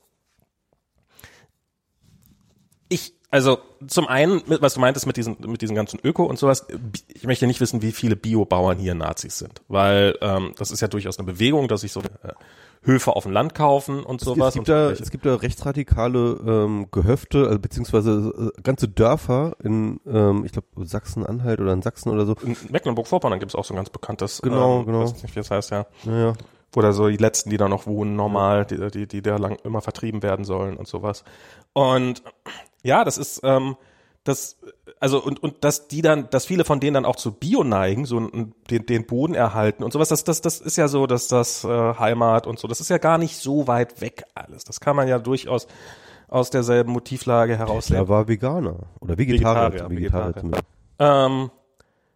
ich 2.88 3.14
also 3.30 3.58
zum 3.86 4.08
einen, 4.08 4.42
was 4.46 4.74
du 4.74 4.80
meintest 4.80 5.06
mit 5.06 5.16
diesen 5.16 5.36
mit 5.40 5.62
diesen 5.62 5.76
ganzen 5.76 6.00
Öko 6.02 6.24
und 6.24 6.38
sowas. 6.38 6.66
Ich 7.08 7.24
möchte 7.24 7.46
nicht 7.46 7.60
wissen, 7.60 7.80
wie 7.82 7.92
viele 7.92 8.16
Biobauern 8.16 8.78
hier 8.78 8.94
Nazis 8.94 9.38
sind, 9.38 9.62
weil 9.68 10.16
ähm, 10.20 10.52
das 10.58 10.70
ist 10.70 10.80
ja 10.80 10.88
durchaus 10.88 11.18
eine 11.18 11.26
Bewegung, 11.26 11.68
dass 11.68 11.82
sich 11.82 11.92
so 11.92 12.00
äh, 12.00 12.32
Höfe 12.82 13.14
auf 13.14 13.24
dem 13.24 13.32
Land 13.32 13.54
kaufen 13.54 14.02
und 14.02 14.20
sowas. 14.20 14.48
es, 14.48 14.54
gibt 14.54 14.68
da, 14.68 14.90
es 14.90 15.10
gibt 15.10 15.26
da 15.26 15.34
rechtsradikale 15.34 16.40
ähm, 16.46 16.86
Gehöfte, 16.90 17.46
also 17.46 17.58
beziehungsweise 17.58 18.52
äh, 18.56 18.62
ganze 18.62 18.88
Dörfer 18.88 19.54
in, 19.62 20.00
ähm, 20.06 20.44
ich 20.46 20.52
glaube, 20.52 20.68
Sachsen-Anhalt 20.76 21.60
oder 21.60 21.72
in 21.72 21.82
Sachsen 21.82 22.10
oder 22.10 22.24
so. 22.24 22.34
in 22.42 22.56
Mecklenburg-Vorpommern 22.70 23.38
gibt 23.38 23.52
es 23.52 23.54
auch 23.54 23.64
so 23.64 23.74
ein 23.74 23.76
ganz 23.76 23.90
bekanntes, 23.90 24.40
Genau, 24.40 24.80
ähm, 24.80 24.86
genau. 24.86 25.02
weiß 25.02 25.22
nicht, 25.22 25.36
wie 25.36 25.40
das 25.40 25.50
heißt, 25.50 25.70
ja. 25.70 25.86
Naja, 26.04 26.32
wo 26.72 26.80
da 26.80 26.92
so 26.92 27.08
die 27.08 27.16
letzten, 27.16 27.50
die 27.50 27.56
da 27.56 27.68
noch 27.68 27.86
wohnen, 27.86 28.16
normal, 28.16 28.64
die, 28.64 28.90
die, 28.90 29.06
die 29.06 29.22
da 29.22 29.36
lang 29.36 29.56
immer 29.64 29.80
vertrieben 29.82 30.22
werden 30.22 30.44
sollen 30.44 30.76
und 30.76 30.86
sowas. 30.86 31.24
Und 31.72 32.22
ja, 32.82 33.04
das 33.04 33.18
ist, 33.18 33.40
ähm, 33.44 33.76
das, 34.24 34.58
also 35.00 35.22
und, 35.22 35.42
und 35.42 35.64
dass 35.64 35.88
die 35.88 36.02
dann, 36.02 36.28
dass 36.30 36.44
viele 36.44 36.64
von 36.64 36.78
denen 36.80 36.94
dann 36.94 37.04
auch 37.04 37.16
zu 37.16 37.32
Bio 37.32 37.64
neigen, 37.64 38.04
so 38.04 38.20
den, 38.20 38.86
den 38.86 39.06
Boden 39.06 39.34
erhalten 39.34 39.82
und 39.82 39.92
sowas, 39.92 40.08
das, 40.08 40.24
das, 40.24 40.40
das 40.42 40.60
ist 40.60 40.76
ja 40.76 40.88
so, 40.88 41.06
dass 41.06 41.28
das 41.28 41.64
äh, 41.64 41.68
Heimat 41.68 42.46
und 42.46 42.58
so, 42.58 42.68
das 42.68 42.80
ist 42.80 42.90
ja 42.90 42.98
gar 42.98 43.16
nicht 43.16 43.36
so 43.36 43.66
weit 43.66 44.00
weg 44.00 44.24
alles. 44.34 44.64
Das 44.64 44.80
kann 44.80 44.96
man 44.96 45.08
ja 45.08 45.18
durchaus 45.18 45.66
aus 46.28 46.50
derselben 46.50 46.92
Motivlage 46.92 47.56
herauslesen. 47.56 47.96
er 47.96 48.08
war 48.08 48.28
Veganer 48.28 48.76
oder 49.00 49.16
Vegetarier. 49.16 49.88
Vegetarier, 49.90 50.36
zumindest. 50.36 50.64
Ähm, 50.98 51.50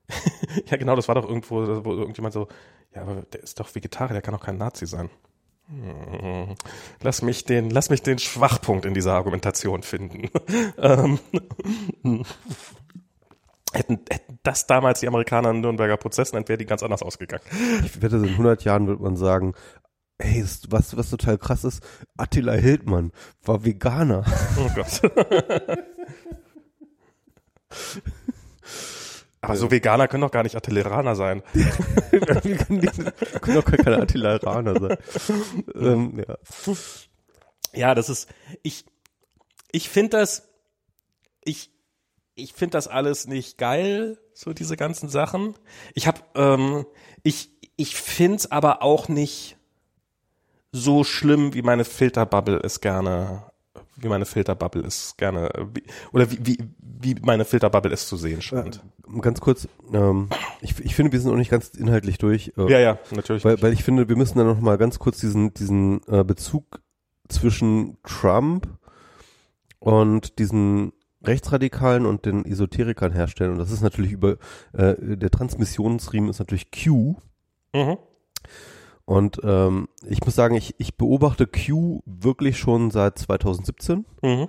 ja, 0.67 0.77
genau, 0.77 0.95
das 0.95 1.09
war 1.09 1.15
doch 1.15 1.27
irgendwo, 1.27 1.85
wo 1.85 1.93
irgendjemand 1.93 2.35
so, 2.35 2.49
ja, 2.95 3.03
aber 3.03 3.23
der 3.33 3.43
ist 3.43 3.59
doch 3.59 3.75
Vegetarier, 3.75 4.13
der 4.13 4.23
kann 4.23 4.35
doch 4.35 4.45
kein 4.45 4.59
Nazi 4.59 4.87
sein. 4.87 5.11
Hm, 5.69 6.55
Lass 7.03 7.23
mich 7.23 7.45
den, 7.45 7.71
lass 7.71 7.91
mich 7.91 8.03
den 8.03 8.19
Schwachpunkt 8.19 8.85
in 8.85 8.95
dieser 8.95 9.15
Argumentation 9.15 9.83
finden. 9.83 10.29
ähm, 10.79 11.19
hätten, 13.73 14.01
hätten 14.11 14.39
das 14.43 14.67
damals 14.67 15.01
die 15.01 15.09
Amerikaner 15.09 15.51
in 15.51 15.61
Nürnberger 15.61 15.97
Prozessen, 15.97 16.37
dann 16.37 16.49
wäre 16.49 16.59
die 16.59 16.67
ganz 16.67 16.83
anders 16.83 17.03
ausgegangen. 17.03 17.45
Ich 17.85 18.03
wette, 18.03 18.17
in 18.17 18.25
100 18.25 18.65
Jahren 18.65 18.87
wird 18.87 19.01
man 19.01 19.17
sagen, 19.17 19.55
hey, 20.21 20.45
was, 20.69 20.97
was 20.97 21.11
total 21.11 21.39
krass 21.39 21.65
ist, 21.65 21.83
Attila 22.17 22.53
Hildmann 22.53 23.13
war 23.43 23.65
Veganer. 23.65 24.25
Oh 24.59 24.71
Gott. 24.75 25.01
Aber 29.45 29.57
so 29.57 29.71
Veganer 29.71 30.09
können 30.09 30.23
doch 30.23 30.31
gar 30.31 30.43
nicht 30.43 30.55
Artilleraner 30.55 31.15
sein. 31.15 31.43
Können, 33.41 33.59
auch 33.59 33.65
keine 33.65 34.03
Attileraner 34.03 34.81
sein. 34.81 34.99
ähm, 35.75 36.25
ja. 36.27 36.37
Ja, 37.73 37.95
das 37.95 38.09
ist, 38.09 38.29
ich, 38.63 38.85
ich 39.73 39.89
finde 39.89 40.19
das, 40.19 40.49
ich, 41.45 41.71
ich 42.35 42.53
finde 42.53 42.73
das 42.73 42.89
alles 42.89 43.27
nicht 43.27 43.59
geil, 43.59 44.19
so 44.33 44.53
diese 44.53 44.77
ganzen 44.77 45.09
Sachen. 45.09 45.55
Ich 45.95 46.07
habe, 46.07 46.21
ähm, 46.35 46.87
ich, 47.23 47.51
ich 47.77 47.97
find's 47.97 48.51
aber 48.51 48.83
auch 48.83 49.09
nicht 49.09 49.57
so 50.73 51.05
schlimm, 51.05 51.55
wie 51.55 51.63
meine 51.63 51.85
Filterbubble 51.85 52.61
es 52.63 52.81
gerne, 52.81 53.51
wie 53.97 54.09
meine 54.09 54.25
Filterbubble 54.25 54.83
es 54.83 55.17
gerne, 55.17 55.51
oder 56.13 56.31
wie, 56.31 56.39
wie, 56.43 56.59
wie 56.79 57.15
meine 57.23 57.45
Filterbubble 57.45 57.93
es 57.93 58.09
zu 58.09 58.17
sehen 58.17 58.43
scheint. 58.43 58.83
Ganz 59.21 59.41
kurz, 59.41 59.69
ähm, 59.93 60.29
ich, 60.61 60.79
ich 60.81 60.95
finde, 60.95 61.13
wir 61.13 61.21
sind 61.21 61.31
noch 61.31 61.39
nicht 61.39 61.51
ganz 61.51 61.69
inhaltlich 61.71 62.19
durch. 62.19 62.53
Äh, 62.57 62.71
Ja, 62.71 62.79
ja, 62.79 62.99
natürlich. 63.11 63.45
Weil, 63.45 63.61
weil 63.63 63.73
ich 63.73 63.85
finde, 63.85 64.09
wir 64.09 64.17
müssen 64.17 64.39
dann 64.39 64.47
noch 64.47 64.61
mal 64.61 64.79
ganz 64.79 64.99
kurz 64.99 65.21
diesen, 65.21 65.55
diesen 65.55 66.01
äh, 66.09 66.25
Bezug 66.25 66.81
zwischen 67.29 67.99
Trump 68.03 68.69
und 69.79 70.39
diesen 70.39 70.93
Rechtsradikalen 71.23 72.07
und 72.07 72.27
den 72.27 72.45
Esoterikern 72.45 73.13
herstellen. 73.13 73.53
Und 73.53 73.59
das 73.59 73.71
ist 73.71 73.81
natürlich 73.81 74.13
über, 74.13 74.37
äh, 74.73 74.95
der 74.99 75.31
Transmissionsriemen 75.31 76.31
ist 76.31 76.39
natürlich 76.39 76.71
Q. 76.71 77.17
mhm. 77.73 77.99
Und 79.05 79.41
ähm, 79.45 79.89
ich 80.09 80.25
muss 80.25 80.35
sagen, 80.35 80.55
ich, 80.55 80.75
ich 80.79 80.97
beobachte 80.97 81.47
Q 81.47 82.01
wirklich 82.07 82.59
schon 82.59 82.91
seit 82.91 83.19
2017. 83.19 84.05
Mhm. 84.23 84.49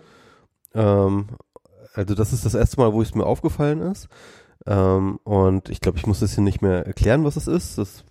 Ähm, 0.74 1.28
also 1.94 2.15
das 2.15 2.34
ist 2.34 2.46
das 2.46 2.54
erste 2.54 2.80
Mal, 2.80 2.94
wo 2.94 3.02
es 3.02 3.15
mir 3.15 3.26
aufgefallen 3.26 3.82
ist. 3.82 4.08
Ähm, 4.68 5.20
und 5.24 5.70
ich 5.70 5.80
glaube, 5.80 5.98
ich 5.98 6.08
muss 6.08 6.22
das 6.22 6.34
hier 6.34 6.44
nicht 6.44 6.62
mehr 6.62 6.88
erklären, 6.88 7.24
was 7.24 7.36
es 7.36 7.48
ist. 7.48 7.78
Das 7.78 8.04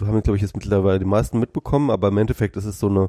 haben, 0.00 0.22
glaube 0.22 0.36
ich, 0.36 0.42
jetzt 0.42 0.56
mittlerweile 0.56 0.98
die 0.98 1.04
meisten 1.04 1.38
mitbekommen, 1.38 1.90
aber 1.90 2.08
im 2.08 2.18
Endeffekt 2.18 2.56
ist 2.56 2.66
es 2.66 2.78
so 2.78 2.88
eine, 2.88 3.08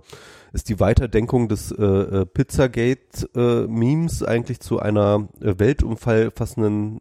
ist 0.54 0.70
die 0.70 0.80
Weiterdenkung 0.80 1.50
des 1.50 1.72
äh, 1.72 1.84
äh, 1.84 2.26
Pizzagate-Memes 2.26 4.24
eigentlich 4.24 4.60
zu 4.62 4.80
einer 4.80 5.28
äh, 5.42 5.56
weltumfassenden 5.58 7.00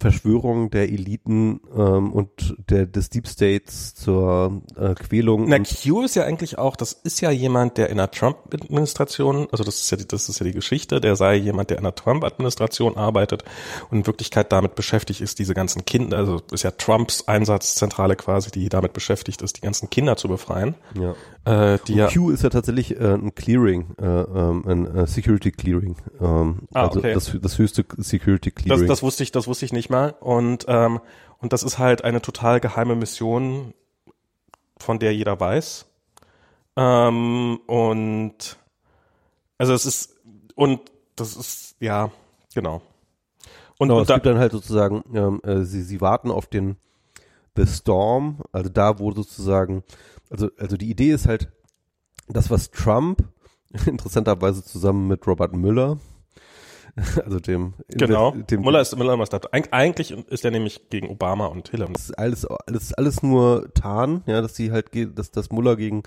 Verschwörung 0.00 0.70
der 0.70 0.88
Eliten 0.90 1.60
ähm, 1.76 2.12
und 2.12 2.56
der, 2.70 2.86
des 2.86 3.10
Deep 3.10 3.26
States 3.26 3.94
zur 3.96 4.62
äh, 4.76 4.94
Quälung. 4.94 5.48
Na, 5.48 5.58
Q 5.58 6.02
ist 6.02 6.14
ja 6.14 6.24
eigentlich 6.24 6.56
auch, 6.56 6.76
das 6.76 6.92
ist 6.92 7.20
ja 7.20 7.32
jemand, 7.32 7.78
der 7.78 7.90
in 7.90 7.96
der 7.96 8.10
Trump-Administration, 8.10 9.48
also 9.50 9.64
das 9.64 9.80
ist 9.80 9.90
ja 9.90 9.96
die, 9.96 10.06
das 10.06 10.28
ist 10.28 10.38
ja 10.38 10.44
die 10.44 10.52
Geschichte, 10.52 11.00
der 11.00 11.16
sei 11.16 11.34
jemand, 11.34 11.70
der 11.70 11.78
in 11.78 11.82
der 11.82 11.96
Trump-Administration 11.96 12.96
arbeitet 12.96 13.42
und 13.90 13.98
in 13.98 14.06
Wirklichkeit 14.06 14.52
damit 14.52 14.76
beschäftigt 14.76 15.20
ist, 15.20 15.40
diese 15.40 15.54
ganzen 15.54 15.84
Kinder, 15.84 16.16
also 16.16 16.40
ist 16.52 16.62
ja 16.62 16.70
Trumps 16.70 17.26
Einsatzzentrale 17.26 18.14
quasi, 18.14 18.52
die 18.52 18.68
damit 18.68 18.92
beschäftigt 18.92 19.42
ist, 19.42 19.56
die 19.56 19.62
ganzen 19.62 19.90
Kinder 19.90 20.16
zu 20.16 20.28
befreien, 20.28 20.76
ja. 20.94 21.16
Äh, 21.48 21.78
die 21.86 21.94
ja, 21.94 22.08
Q 22.08 22.30
ist 22.30 22.42
ja 22.42 22.50
tatsächlich 22.50 23.00
äh, 23.00 23.14
ein 23.14 23.34
Clearing, 23.34 23.94
äh, 24.00 24.04
ähm, 24.04 24.64
ein 24.66 24.86
äh, 24.86 25.06
Security 25.06 25.50
Clearing. 25.50 25.96
Ähm, 26.20 26.60
Ah, 26.74 26.86
also 26.86 26.98
okay. 27.00 27.14
das, 27.14 27.36
das 27.40 27.58
höchste 27.58 27.84
Security 27.96 28.52
das, 28.52 28.62
Clearing. 28.62 28.86
das 28.86 29.02
wusste 29.02 29.22
ich, 29.22 29.32
das 29.32 29.46
wusste 29.46 29.64
ich 29.64 29.72
nicht 29.72 29.90
mal 29.90 30.14
und 30.20 30.66
ähm, 30.68 31.00
und 31.40 31.52
das 31.52 31.62
ist 31.62 31.78
halt 31.78 32.02
eine 32.04 32.20
total 32.20 32.60
geheime 32.60 32.96
Mission, 32.96 33.72
von 34.78 34.98
der 34.98 35.14
jeder 35.14 35.38
weiß. 35.38 35.86
Ähm, 36.76 37.60
und 37.66 38.56
also 39.56 39.72
es 39.72 39.86
ist 39.86 40.16
und 40.54 40.80
das 41.16 41.36
ist 41.36 41.76
ja 41.80 42.10
genau. 42.54 42.82
Und, 43.78 43.88
genau, 43.88 43.96
und 43.96 44.02
es 44.02 44.08
da, 44.08 44.14
gibt 44.14 44.26
dann 44.26 44.38
halt 44.38 44.52
sozusagen, 44.52 45.04
ähm, 45.14 45.40
äh, 45.44 45.62
sie, 45.62 45.82
sie 45.82 46.00
warten 46.00 46.30
auf 46.30 46.46
den 46.46 46.76
The 47.56 47.66
Storm, 47.66 48.38
also 48.52 48.68
da, 48.68 48.98
wo 48.98 49.12
sozusagen, 49.12 49.84
also, 50.30 50.48
also 50.58 50.76
die 50.76 50.90
Idee 50.90 51.10
ist 51.10 51.26
halt, 51.26 51.48
das, 52.28 52.50
was 52.50 52.70
Trump 52.70 53.24
interessanterweise 53.86 54.64
zusammen 54.64 55.08
mit 55.08 55.26
Robert 55.26 55.54
Müller, 55.54 55.98
also 57.24 57.38
dem, 57.38 57.74
genau. 57.88 58.32
dem 58.32 58.62
Müller 58.62 58.80
ist 58.80 58.96
Müller 58.96 59.20
ist 59.22 59.32
da. 59.32 59.40
Eig 59.52 59.68
eigentlich 59.72 60.10
ist 60.10 60.44
er 60.44 60.50
nämlich 60.50 60.88
gegen 60.90 61.08
Obama 61.08 61.46
und 61.46 61.68
Hillary. 61.68 61.92
das 61.92 62.06
ist 62.06 62.18
alles, 62.18 62.44
alles, 62.44 62.92
alles 62.94 63.22
nur 63.22 63.72
Tarn, 63.74 64.22
ja, 64.26 64.40
dass 64.40 64.56
sie 64.56 64.72
halt, 64.72 64.90
dass, 65.16 65.30
dass 65.30 65.50
Muller 65.50 65.76
gegen 65.76 66.02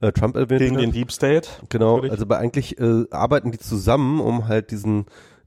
äh, 0.00 0.12
Trump 0.12 0.36
erwähnt 0.36 0.60
Gegen 0.60 0.76
wird. 0.76 0.86
den 0.86 0.92
Deep 0.92 1.12
State. 1.12 1.48
Genau, 1.68 2.00
also 2.00 2.24
bei 2.24 2.38
eigentlich 2.38 2.78
äh, 2.78 3.04
arbeiten 3.10 3.52
die 3.52 3.58
zusammen, 3.58 4.20
um 4.20 4.48
halt 4.48 4.70
diesen 4.70 5.06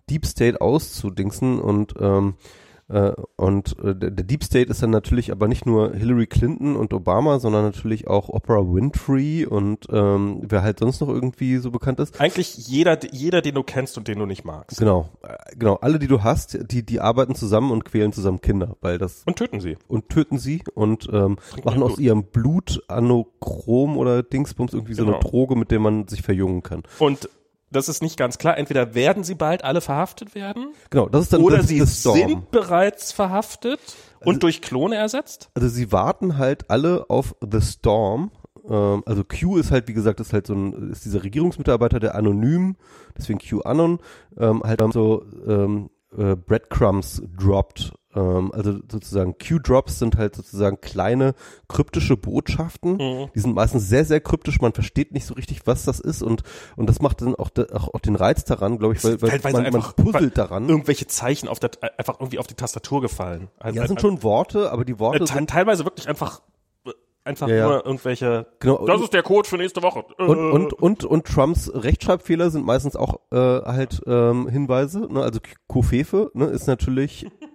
Deep 0.10 0.26
State 0.26 0.62
auszudingsen 0.62 1.60
und 1.60 1.96
ähm, 2.00 2.36
äh, 2.36 2.75
und 2.88 3.80
äh, 3.80 3.96
der 3.96 4.12
Deep 4.12 4.44
State 4.44 4.70
ist 4.70 4.84
dann 4.84 4.92
natürlich 4.92 5.32
aber 5.32 5.48
nicht 5.48 5.66
nur 5.66 5.94
Hillary 5.96 6.28
Clinton 6.28 6.76
und 6.76 6.94
Obama, 6.94 7.40
sondern 7.40 7.64
natürlich 7.64 8.08
auch 8.08 8.30
Oprah 8.30 8.62
Winfrey 8.62 9.46
und 9.48 9.88
ähm, 9.92 10.42
wer 10.44 10.62
halt 10.62 10.78
sonst 10.80 11.02
noch 11.02 11.10
irgendwie 11.10 11.58
so 11.58 11.72
bekannt 11.72 12.00
ist. 12.00 12.22
Eigentlich 12.22 12.56
jeder, 12.68 13.00
jeder, 13.12 13.42
den 13.42 13.56
du 13.56 13.64
kennst 13.64 13.98
und 13.98 14.08
den 14.08 14.20
du 14.20 14.28
nicht 14.28 14.46
magst. 14.46 14.78
Genau, 14.78 15.10
äh, 15.24 15.34
genau. 15.58 15.76
Alle, 15.78 15.98
die 15.98 16.08
du 16.08 16.22
hast, 16.22 16.60
die 16.72 16.86
die 16.86 17.00
arbeiten 17.00 17.34
zusammen 17.34 17.72
und 17.72 17.86
quälen 17.86 18.14
zusammen 18.14 18.40
Kinder, 18.42 18.76
weil 18.82 19.00
das 19.00 19.24
Und 19.26 19.38
töten 19.38 19.60
sie. 19.62 19.78
und 19.88 20.10
töten 20.10 20.38
sie 20.38 20.62
und 20.76 21.10
ähm, 21.12 21.38
machen 21.64 21.82
aus 21.82 21.98
ihrem 21.98 22.24
Blut 22.26 22.84
Anochrom 22.88 23.98
oder 23.98 24.22
Dingsbums 24.22 24.74
irgendwie 24.74 24.94
so 24.94 25.06
Genau. 25.06 25.18
eine 25.18 25.28
Droge, 25.28 25.56
mit 25.56 25.72
der 25.72 25.80
man 25.80 26.08
sich 26.08 26.22
verjüngen 26.22 26.62
kann. 26.62 26.84
Und 27.00 27.30
das 27.76 27.90
ist 27.90 28.02
nicht 28.02 28.18
ganz 28.18 28.38
klar. 28.38 28.58
Entweder 28.58 28.96
werden 28.96 29.24
sie 29.24 29.36
bald 29.36 29.64
alle 29.64 29.82
verhaftet 29.82 30.36
werden 30.36 30.74
Genau, 30.90 31.10
das 31.10 31.24
ist 31.24 31.34
dann 31.34 31.42
oder 31.42 31.58
das, 31.58 31.68
sie 31.68 31.80
das 31.80 32.04
sind 32.04 32.52
bereits 32.52 33.12
verhaftet 33.12 33.80
und 34.24 34.44
durch 34.44 34.62
Klone 34.62 34.96
ersetzt. 34.96 35.50
Also 35.54 35.68
sie 35.68 35.92
warten 35.92 36.38
halt 36.38 36.70
alle 36.70 37.10
auf 37.10 37.36
The 37.42 37.62
Storm. 37.62 38.32
Ähm, 38.68 39.04
also 39.06 39.24
Q 39.24 39.58
ist 39.58 39.72
halt, 39.72 39.88
wie 39.88 39.94
gesagt, 39.94 40.20
ist 40.20 40.34
halt 40.34 40.48
so 40.48 40.54
ein, 40.54 40.92
ist 40.92 41.06
dieser 41.06 41.24
Regierungsmitarbeiter, 41.24 42.00
der 42.00 42.16
anonym, 42.16 42.76
deswegen 43.18 43.40
QAnon, 43.40 44.00
ähm, 44.38 44.64
halt 44.64 44.82
so 44.94 45.26
ähm, 45.48 45.90
äh, 46.18 46.36
Breadcrumbs 46.36 47.22
droppt 47.38 47.94
ähm, 48.16 48.52
also 48.54 48.80
sozusagen 48.92 49.36
Q-Drops 49.38 50.00
sind 50.00 50.18
halt 50.18 50.36
sozusagen 50.36 50.80
kleine 50.82 51.34
kryptische 51.68 52.16
Botschaften. 52.18 52.94
Mhm. 52.94 53.30
Die 53.36 53.40
sind 53.40 53.56
meistens 53.56 53.88
sehr, 53.90 54.06
sehr 54.06 54.22
kryptisch. 54.22 54.62
Man 54.62 54.74
versteht 54.74 55.12
nicht 55.12 55.26
so 55.26 55.34
richtig, 55.34 55.68
was 55.68 55.84
das 55.86 56.00
ist 56.00 56.22
und, 56.24 56.44
und 56.76 56.88
das 56.90 57.02
macht 57.02 57.22
dann 57.22 57.36
auch, 57.36 57.50
de, 57.50 57.72
auch, 57.74 57.94
auch 57.94 58.00
den 58.00 58.16
Reiz 58.16 58.44
daran, 58.46 58.78
glaube 58.80 58.96
ich, 58.96 59.04
weil, 59.04 59.22
weil 59.22 59.40
man, 59.44 59.52
man 59.54 59.66
einfach- 59.68 59.96
puzzelt 59.96 60.38
daran. 60.38 60.70
Irgendwelche 60.70 61.08
Zeichen 61.08 61.48
auf 61.50 61.60
der, 61.60 61.72
einfach 61.98 62.20
irgendwie 62.20 62.40
auf 62.40 62.48
die 62.48 62.56
Tastatur 62.56 63.02
gefallen. 63.02 63.50
Also, 63.60 63.76
Ja, 63.76 63.82
das 63.84 63.90
sind 63.90 64.02
schon 64.02 64.24
Worte, 64.24 64.72
aber 64.72 64.86
die 64.86 64.98
Worte 65.00 65.24
äh, 65.24 65.26
te 65.26 65.34
sind 65.34 65.50
teilweise 65.50 65.84
wirklich 65.86 66.08
einfach, 66.08 66.42
äh, 66.86 66.92
einfach 67.24 67.48
Ja, 67.48 67.56
ja. 67.56 67.68
nur 67.68 67.86
irgendwelche, 67.86 68.46
Genau. 68.60 68.86
das 68.86 69.02
ist 69.02 69.14
der 69.14 69.24
Code 69.24 69.48
für 69.50 69.58
nächste 69.58 69.82
Woche. 69.84 70.06
Äh, 70.18 70.24
Und, 70.24 70.52
und, 70.52 70.74
und, 70.74 71.04
und 71.06 71.26
Trumps 71.28 71.72
Rechtschreibfehler 71.74 72.50
sind 72.52 72.66
meistens 72.66 72.96
auch 72.96 73.20
äh, 73.32 73.36
halt 73.38 74.02
ähm, 74.06 74.48
Hinweise. 74.48 75.08
Ne? 75.12 75.22
Also 75.22 75.40
Kofefe 75.68 76.32
ne, 76.34 76.46
ist 76.46 76.68
natürlich 76.68 77.26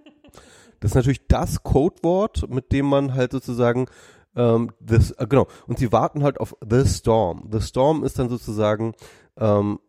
das 0.81 0.91
ist 0.91 0.95
natürlich 0.95 1.27
das 1.27 1.63
Codewort, 1.63 2.49
mit 2.49 2.71
dem 2.71 2.87
man 2.87 3.13
halt 3.13 3.31
sozusagen 3.31 3.85
ähm, 4.35 4.71
this, 4.85 5.11
äh, 5.11 5.27
genau. 5.27 5.47
Und 5.67 5.79
sie 5.79 5.91
warten 5.91 6.23
halt 6.23 6.39
auf 6.39 6.55
The 6.67 6.85
Storm. 6.85 7.47
The 7.51 7.61
Storm 7.61 8.03
ist 8.03 8.19
dann 8.19 8.29
sozusagen, 8.29 8.93
ähm, 9.37 9.79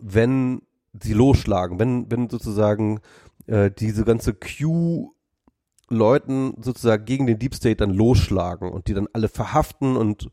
wenn 0.00 0.62
sie 1.00 1.12
losschlagen, 1.12 1.78
wenn, 1.78 2.10
wenn 2.10 2.30
sozusagen 2.30 3.00
äh, 3.46 3.70
diese 3.70 4.04
ganze 4.04 4.34
Q 4.34 5.12
Leuten 5.90 6.54
sozusagen 6.60 7.06
gegen 7.06 7.26
den 7.26 7.38
Deep 7.38 7.54
State 7.54 7.76
dann 7.76 7.94
losschlagen 7.94 8.70
und 8.70 8.88
die 8.88 8.94
dann 8.94 9.08
alle 9.12 9.28
verhaften 9.28 9.96
und 9.96 10.28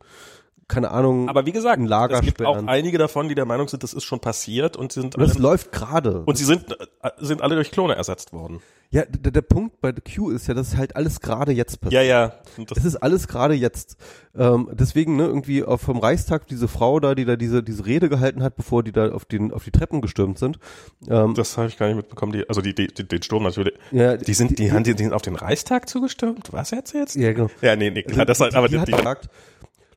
keine 0.68 0.90
Ahnung. 0.90 1.28
aber 1.28 1.46
wie 1.46 1.52
gesagt, 1.52 1.78
ein 1.80 1.86
Lager 1.86 2.16
es 2.16 2.22
gibt 2.22 2.42
auch 2.42 2.54
sperren. 2.54 2.68
einige 2.68 2.98
davon, 2.98 3.28
die 3.28 3.34
der 3.34 3.44
Meinung 3.46 3.68
sind, 3.68 3.82
das 3.82 3.94
ist 3.94 4.04
schon 4.04 4.20
passiert 4.20 4.76
und 4.76 4.92
sie 4.92 5.00
sind 5.00 5.14
Und 5.16 5.22
das 5.22 5.32
alle, 5.36 5.42
läuft 5.42 5.72
gerade. 5.72 6.22
und 6.24 6.36
sie 6.36 6.44
sind, 6.44 6.72
äh, 7.02 7.10
sind 7.18 7.42
alle 7.42 7.54
durch 7.54 7.70
Klone 7.70 7.94
ersetzt 7.94 8.32
worden. 8.32 8.60
Ja, 8.90 9.04
der, 9.04 9.32
der 9.32 9.42
Punkt 9.42 9.80
bei 9.80 9.92
The 9.92 10.00
Q 10.14 10.30
ist 10.30 10.46
ja, 10.46 10.54
dass 10.54 10.76
halt 10.76 10.94
alles 10.94 11.20
gerade 11.20 11.50
jetzt 11.50 11.80
passiert. 11.80 12.04
Ja, 12.04 12.08
ja. 12.08 12.32
Das, 12.68 12.78
Es 12.78 12.84
ist 12.84 12.96
alles 12.96 13.26
gerade 13.26 13.54
jetzt. 13.54 13.96
Ähm, 14.38 14.70
deswegen, 14.72 15.16
ne, 15.16 15.24
irgendwie 15.26 15.64
vom 15.76 15.98
Reichstag 15.98 16.46
diese 16.46 16.68
Frau 16.68 17.00
da, 17.00 17.16
die 17.16 17.24
da 17.24 17.34
diese, 17.34 17.64
diese 17.64 17.84
Rede 17.84 18.08
gehalten 18.08 18.44
hat, 18.44 18.54
bevor 18.54 18.84
die 18.84 18.92
da 18.92 19.10
auf 19.10 19.24
den, 19.24 19.52
auf 19.52 19.64
die 19.64 19.72
Treppen 19.72 20.02
gestürmt 20.02 20.38
sind. 20.38 20.60
Ähm, 21.08 21.34
das 21.34 21.56
habe 21.58 21.66
ich 21.66 21.76
gar 21.78 21.86
nicht 21.88 21.96
mitbekommen. 21.96 22.30
Die, 22.32 22.48
also 22.48 22.60
die, 22.60 22.76
die, 22.76 22.86
die, 22.86 23.06
den 23.08 23.22
Sturm 23.22 23.42
natürlich. 23.42 23.74
ja, 23.90 24.16
Die 24.16 24.34
sind, 24.34 24.56
die, 24.60 24.70
haben 24.70 24.84
die, 24.84 24.94
die 24.94 25.02
sind 25.02 25.12
auf 25.12 25.22
den 25.22 25.34
Reichstag 25.34 25.88
zugestürmt? 25.88 26.52
Was 26.52 26.70
jetzt 26.70 26.94
jetzt? 26.94 27.16
ja, 27.16 27.32
genau. 27.32 27.50
Ja, 27.62 27.74
nee, 27.74 27.90
nee, 27.90 28.04
klar, 28.04 28.24
das 28.24 28.38
halt, 28.38 28.54
aber 28.54 28.68
die, 28.68 28.74
die, 28.74 28.80
hat 28.80 28.88
die, 28.88 28.92
gesagt, 28.92 29.28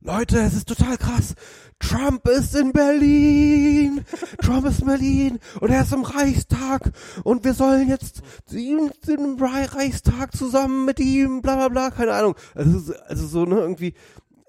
Leute, 0.01 0.39
es 0.39 0.53
ist 0.53 0.69
total 0.69 0.97
krass. 0.97 1.35
Trump 1.79 2.25
ist 2.29 2.55
in 2.55 2.71
Berlin. 2.71 4.05
Trump 4.41 4.65
ist 4.65 4.79
in 4.79 4.85
Berlin 4.87 5.39
und 5.59 5.69
er 5.71 5.81
ist 5.81 5.91
im 5.93 6.03
Reichstag 6.03 6.91
und 7.25 7.43
wir 7.43 7.53
sollen 7.53 7.89
jetzt 7.89 8.21
im 8.53 9.37
Re- 9.41 9.75
Reichstag 9.75 10.35
zusammen 10.35 10.85
mit 10.85 10.99
ihm, 11.01 11.41
bla 11.41 11.55
bla 11.55 11.67
bla, 11.67 11.89
keine 11.91 12.13
Ahnung. 12.13 12.35
Also, 12.55 12.77
es 12.77 12.83
ist- 12.89 13.01
also 13.07 13.27
so, 13.27 13.45
ne, 13.45 13.59
irgendwie, 13.59 13.93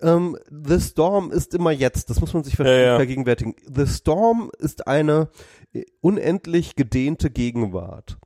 ähm, 0.02 0.36
The 0.50 0.80
Storm 0.80 1.32
ist 1.32 1.52
immer 1.54 1.72
jetzt, 1.72 2.10
das 2.10 2.20
muss 2.20 2.32
man 2.32 2.44
sich 2.44 2.54
ver 2.56 2.66
Ja, 2.66 2.86
ja. 2.92 2.96
vergegenwärtigen. 2.96 3.54
The 3.74 3.86
Storm 3.88 4.50
ist 4.58 4.86
eine 4.86 5.30
äh, 5.72 5.82
unendlich 6.00 6.76
gedehnte 6.76 7.28
Gegenwart. 7.30 8.18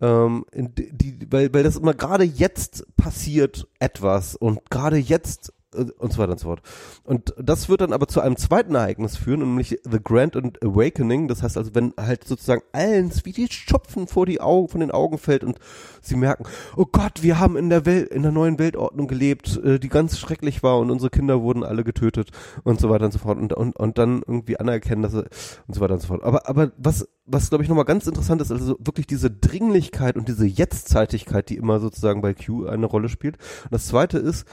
Ähm, 0.00 0.44
die, 0.52 1.18
weil, 1.30 1.54
weil 1.54 1.62
das 1.62 1.76
immer 1.76 1.94
gerade 1.94 2.24
jetzt 2.24 2.84
passiert 2.96 3.68
etwas 3.78 4.34
und 4.34 4.68
gerade 4.70 4.96
jetzt 4.96 5.52
und 5.74 6.12
so 6.12 6.18
weiter 6.18 6.32
und 6.32 6.40
so 6.40 6.48
fort. 6.48 6.62
Und 7.04 7.34
das 7.38 7.68
wird 7.68 7.80
dann 7.80 7.92
aber 7.92 8.08
zu 8.08 8.20
einem 8.20 8.36
zweiten 8.36 8.74
Ereignis 8.74 9.16
führen, 9.16 9.40
nämlich 9.40 9.80
The 9.84 9.98
Grand 10.02 10.36
and 10.36 10.62
Awakening. 10.62 11.28
Das 11.28 11.42
heißt 11.42 11.56
also, 11.56 11.74
wenn 11.74 11.94
halt 11.98 12.24
sozusagen 12.24 12.62
allen 12.72 13.12
wie 13.24 13.32
die 13.32 13.48
Schopfen 13.50 14.06
vor 14.08 14.26
die 14.26 14.40
Augen, 14.40 14.68
von 14.68 14.80
den 14.80 14.90
Augen 14.90 15.18
fällt 15.18 15.44
und 15.44 15.58
sie 16.00 16.16
merken, 16.16 16.44
oh 16.76 16.86
Gott, 16.90 17.22
wir 17.22 17.38
haben 17.38 17.56
in 17.56 17.70
der 17.70 17.86
Welt, 17.86 18.08
in 18.08 18.22
der 18.22 18.32
neuen 18.32 18.58
Weltordnung 18.58 19.08
gelebt, 19.08 19.60
äh, 19.62 19.78
die 19.78 19.88
ganz 19.88 20.18
schrecklich 20.18 20.62
war 20.62 20.78
und 20.78 20.90
unsere 20.90 21.10
Kinder 21.10 21.42
wurden 21.42 21.64
alle 21.64 21.84
getötet 21.84 22.30
und 22.64 22.80
so 22.80 22.90
weiter 22.90 23.06
und 23.06 23.12
so 23.12 23.18
fort 23.18 23.38
und, 23.38 23.52
und, 23.52 23.76
und 23.76 23.98
dann 23.98 24.22
irgendwie 24.26 24.58
anerkennen, 24.58 25.02
dass 25.02 25.12
sie 25.12 25.24
und 25.66 25.74
so 25.74 25.80
weiter 25.80 25.94
und 25.94 26.00
so 26.00 26.08
fort. 26.08 26.22
Aber, 26.24 26.48
aber 26.48 26.72
was, 26.76 27.08
was 27.26 27.48
glaube 27.48 27.64
ich 27.64 27.68
nochmal 27.68 27.84
ganz 27.84 28.06
interessant 28.06 28.40
ist, 28.42 28.52
also 28.52 28.76
wirklich 28.78 29.06
diese 29.06 29.30
Dringlichkeit 29.30 30.16
und 30.16 30.28
diese 30.28 30.46
Jetztzeitigkeit, 30.46 31.48
die 31.48 31.56
immer 31.56 31.80
sozusagen 31.80 32.20
bei 32.20 32.34
Q 32.34 32.66
eine 32.66 32.86
Rolle 32.86 33.08
spielt. 33.08 33.38
Und 33.64 33.72
das 33.72 33.86
zweite 33.86 34.18
ist, 34.18 34.46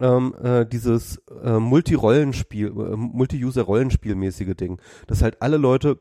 ähm, 0.00 0.34
äh, 0.42 0.66
dieses 0.66 1.22
äh, 1.42 1.58
Multi-Rollenspiel, 1.58 2.68
äh, 2.68 2.96
Multi-User-Rollenspielmäßige 2.96 4.54
Ding, 4.54 4.80
dass 5.06 5.22
halt 5.22 5.40
alle 5.40 5.56
Leute 5.56 5.98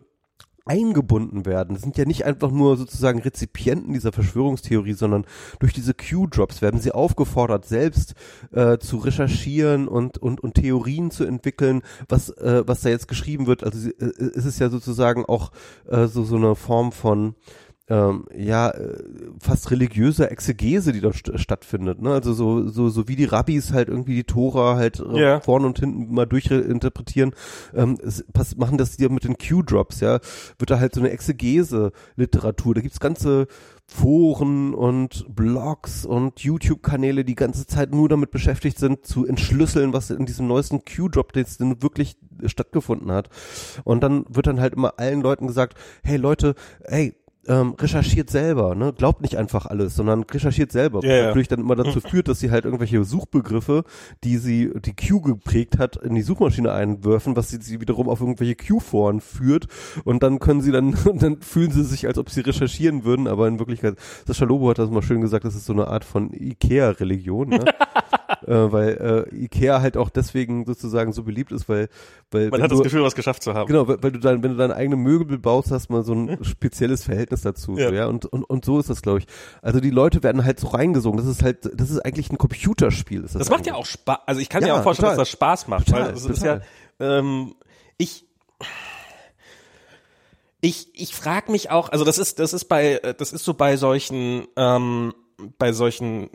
eingebunden 0.66 1.46
werden. 1.46 1.74
Das 1.74 1.84
sind 1.84 1.98
ja 1.98 2.06
nicht 2.06 2.26
einfach 2.26 2.50
nur 2.50 2.78
sozusagen 2.78 3.20
Rezipienten 3.20 3.94
dieser 3.94 4.14
Verschwörungstheorie, 4.14 4.94
sondern 4.94 5.26
durch 5.60 5.74
diese 5.74 5.94
Q-Drops 5.94 6.62
werden 6.62 6.80
sie 6.80 6.94
aufgefordert, 6.94 7.66
selbst 7.66 8.14
äh, 8.52 8.78
zu 8.78 8.98
recherchieren 8.98 9.88
und, 9.88 10.18
und, 10.18 10.42
und 10.42 10.54
Theorien 10.56 11.12
zu 11.12 11.26
entwickeln, 11.26 11.82
was, 12.08 12.30
äh, 12.30 12.64
was 12.66 12.82
da 12.82 12.90
jetzt 12.90 13.10
geschrieben 13.10 13.46
wird. 13.46 13.64
Also 13.64 13.90
äh, 13.90 14.12
es 14.36 14.46
ist 14.46 14.60
ja 14.60 14.70
sozusagen 14.70 15.26
auch 15.26 15.52
äh, 15.88 16.08
so, 16.08 16.24
so 16.24 16.38
eine 16.38 16.56
Form 16.56 16.94
von 16.94 17.36
ähm, 17.90 18.26
ja, 18.34 18.70
äh, 18.70 19.04
fast 19.40 19.70
religiöser 19.70 20.32
Exegese, 20.32 20.94
die 20.94 21.02
dort 21.02 21.16
st 21.18 21.38
stattfindet. 21.38 22.02
Ne? 22.02 22.12
Also 22.12 22.34
so, 22.34 22.70
so, 22.70 22.90
so 22.90 23.10
wie 23.10 23.18
die 23.18 23.26
Rabbis 23.26 23.74
halt 23.74 23.90
irgendwie 23.90 24.16
die 24.16 24.24
Tora 24.24 24.76
halt 24.78 25.00
äh, 25.02 25.20
Ja. 25.22 25.40
vorne 25.42 25.68
und 25.68 25.80
hinten 25.80 26.14
mal 26.14 26.26
durchinterpretieren, 26.26 27.34
ähm, 27.74 27.98
es, 28.02 28.24
pass, 28.32 28.56
machen 28.56 28.78
das 28.78 28.96
die 28.96 29.10
mit 29.10 29.26
den 29.26 29.38
Q-Drops, 29.38 30.00
ja, 30.00 30.20
wird 30.58 30.70
da 30.70 30.80
halt 30.80 30.94
so 30.96 31.02
eine 31.02 31.10
Exegese-Literatur. 31.10 32.76
Da 32.76 32.82
gibt's 32.82 33.00
ganze 33.02 33.48
Foren 33.86 34.74
und 34.74 35.26
Blogs 35.36 36.06
und 36.06 36.40
YouTube-Kanäle, 36.40 37.26
die 37.26 37.36
ganze 37.36 37.68
Zeit 37.68 37.94
nur 37.94 38.08
damit 38.08 38.32
beschäftigt 38.32 38.80
sind, 38.80 39.06
zu 39.06 39.26
entschlüsseln, 39.26 39.92
was 39.92 40.10
in 40.10 40.26
diesem 40.26 40.48
neuesten 40.48 40.84
Q-Drop 40.86 41.36
jetzt 41.36 41.60
denn 41.60 41.84
wirklich 41.84 42.16
stattgefunden 42.46 43.12
hat. 43.12 43.30
Und 43.84 44.02
dann 44.02 44.26
wird 44.30 44.48
dann 44.48 44.62
halt 44.62 44.74
immer 44.74 44.94
allen 44.98 45.22
Leuten 45.22 45.48
gesagt, 45.48 45.78
hey 46.02 46.16
Leute, 46.16 46.56
hey, 46.86 47.14
ähm, 47.48 47.76
recherchiert 47.80 48.30
selber, 48.30 48.76
ne? 48.76 48.94
Glaubt 48.94 49.22
nicht 49.22 49.38
einfach 49.38 49.66
alles, 49.66 49.96
sondern 49.96 50.24
recherchiert 50.24 50.72
selber. 50.72 51.02
Ja, 51.04 51.16
ja. 51.16 51.26
Natürlich 51.28 51.48
dann 51.48 51.60
immer 51.60 51.76
dazu 51.76 52.00
führt, 52.10 52.28
dass 52.28 52.40
sie 52.40 52.52
halt 52.52 52.66
irgendwelche 52.66 53.04
Suchbegriffe, 53.04 53.84
die 54.24 54.38
sie, 54.38 54.72
die 54.86 54.96
Q 54.96 55.22
geprägt 55.22 55.78
hat, 55.78 55.98
in 55.98 56.16
die 56.16 56.22
Suchmaschine 56.22 56.72
einwerfen, 56.72 57.36
was 57.36 57.50
sie, 57.50 57.58
sie 57.62 57.82
wiederum 57.82 58.08
auf 58.08 58.22
irgendwelche 58.22 58.56
Q-Foren 58.56 59.20
führt. 59.20 59.68
Und 60.06 60.24
dann 60.24 60.40
können 60.40 60.62
sie 60.62 60.72
dann, 60.72 60.96
dann 61.16 61.42
fühlen 61.42 61.72
sie 61.72 61.84
sich, 61.84 62.08
als 62.08 62.18
ob 62.18 62.30
sie 62.30 62.42
recherchieren 62.42 63.04
würden, 63.04 63.28
aber 63.28 63.48
in 63.48 63.60
Wirklichkeit, 63.60 63.96
Sascha 64.26 64.46
Lobo 64.46 64.70
hat 64.70 64.80
das 64.80 64.90
mal 64.90 65.02
schön 65.02 65.22
gesagt, 65.22 65.46
das 65.46 65.56
ist 65.56 65.66
so 65.66 65.74
eine 65.74 65.88
Art 65.88 66.06
von 66.06 66.32
Ikea-Religion, 66.32 67.50
ne? 67.50 67.66
äh, 68.48 68.72
weil 68.72 69.28
äh, 69.32 69.36
Ikea 69.44 69.82
halt 69.82 69.98
auch 69.98 70.10
deswegen 70.10 70.66
sozusagen 70.66 71.14
so 71.14 71.24
beliebt 71.24 71.52
ist, 71.52 71.68
weil, 71.70 71.90
weil 72.32 72.50
man 72.50 72.62
hat 72.62 72.72
du, 72.72 72.76
das 72.76 72.84
Gefühl, 72.84 73.04
was 73.04 73.16
geschafft 73.16 73.44
zu 73.44 73.54
haben. 73.54 73.68
Genau, 73.68 73.88
weil, 73.88 74.02
weil 74.02 74.12
du 74.12 74.20
dann, 74.20 74.44
wenn 74.44 74.52
du 74.52 74.58
deine 74.58 74.76
eigene 74.76 74.96
Möbel 74.96 75.38
baust, 75.38 75.72
hast 75.72 75.90
du 75.90 75.94
mal 75.94 76.04
so 76.04 76.14
ein 76.14 76.38
spezielles 76.44 77.04
Verhältnis 77.04 77.42
dazu, 77.42 77.78
Ja. 77.78 77.90
so, 77.90 77.94
ja, 77.96 78.06
und, 78.08 78.26
und, 78.26 78.44
und 78.44 78.66
so 78.66 78.80
ist 78.80 78.90
das, 78.90 79.02
glaube 79.02 79.20
ich. 79.20 79.26
Also 79.62 79.80
die 79.80 79.90
Leute 79.90 80.24
werden 80.24 80.44
halt 80.46 80.60
so 80.60 80.68
reingesogen. 80.68 81.18
Das 81.18 81.28
ist 81.28 81.44
halt, 81.44 81.70
das 81.80 81.90
ist 81.90 82.00
eigentlich 82.00 82.32
ein 82.32 82.38
Computerspiel. 82.38 83.24
Ist 83.24 83.36
das 83.36 83.40
Das 83.40 83.50
macht 83.50 83.66
ja 83.68 83.76
auch 83.76 83.86
Spaß. 83.86 84.20
Also 84.26 84.42
ich 84.42 84.50
kann 84.50 84.62
mir 84.64 84.70
Ja, 84.70 84.80
auch 84.80 84.84
vorstellen, 84.84 85.10
total. 85.10 85.18
dass 85.18 85.30
das 85.30 85.34
Spaß 85.34 85.68
macht, 85.68 85.88
Total, 85.88 86.08
weil 86.08 86.14
es 86.14 86.26
ist 86.26 86.44
ja, 86.44 86.62
ähm, 87.00 87.56
ich, 87.98 88.26
ich, 90.62 90.88
ich 90.94 91.14
frage 91.16 91.52
mich 91.52 91.70
auch, 91.72 91.90
also 91.90 92.06
das 92.06 92.18
ist, 92.18 92.40
das 92.40 92.54
ist 92.54 92.66
bei, 92.66 93.00
das 93.18 93.34
ist 93.34 93.44
so 93.44 93.54
bei 93.54 93.76
solchen, 93.78 94.48
ähm, 94.56 95.14
bei 95.58 95.74
solchen 95.74 96.30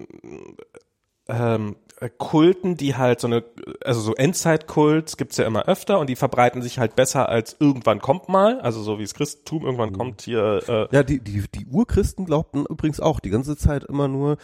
ähm, 1.29 1.77
äh, 2.01 2.09
Kulten, 2.17 2.77
die 2.77 2.97
halt 2.97 3.21
so 3.21 3.27
eine, 3.27 3.45
also 3.85 4.01
so 4.01 4.15
Endzeitkults 4.15 5.17
gibt's 5.17 5.37
ja 5.37 5.47
immer 5.47 5.67
öfter 5.69 5.99
und 5.99 6.09
die 6.09 6.17
verbreiten 6.17 6.63
sich 6.63 6.79
halt 6.79 6.97
besser 6.97 7.29
als 7.29 7.57
irgendwann 7.61 8.01
kommt 8.01 8.29
mal, 8.29 8.61
also 8.61 8.83
so 8.83 8.99
wie 8.99 9.03
das 9.03 9.15
Christentum 9.15 9.65
irgendwann 9.65 9.93
kommt 9.93 10.23
hier, 10.23 10.63
äh, 10.69 10.87
Ja, 10.95 11.03
die, 11.03 11.21
die, 11.21 11.45
die 11.55 11.67
Urchristen 11.67 12.25
glaubten 12.27 12.65
übrigens 12.69 13.01
auch 13.01 13.21
die 13.21 13.31
ganze 13.31 13.57
Zeit 13.57 13.85
immer 13.85 14.09
nur, 14.09 14.37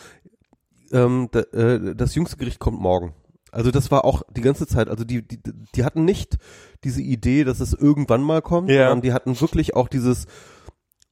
ähm, 0.92 1.28
da, 1.32 1.40
äh, 1.40 1.94
das 1.94 2.14
jüngste 2.14 2.36
Gericht 2.36 2.58
kommt 2.58 2.80
morgen. 2.80 3.14
Also 3.52 3.70
das 3.70 3.92
war 3.92 4.04
auch 4.04 4.22
die 4.36 4.40
ganze 4.40 4.66
Zeit, 4.66 4.88
also 4.88 5.04
die, 5.04 5.22
die, 5.22 5.38
die 5.76 5.84
hatten 5.84 6.04
nicht 6.04 6.38
diese 6.82 7.02
Idee, 7.02 7.44
dass 7.44 7.60
es 7.60 7.72
irgendwann 7.72 8.22
mal 8.22 8.42
kommt, 8.42 8.68
Ja. 8.68 8.88
sondern 8.88 9.02
die 9.02 9.12
hatten 9.12 9.40
wirklich 9.40 9.76
auch 9.76 9.86
dieses, 9.86 10.26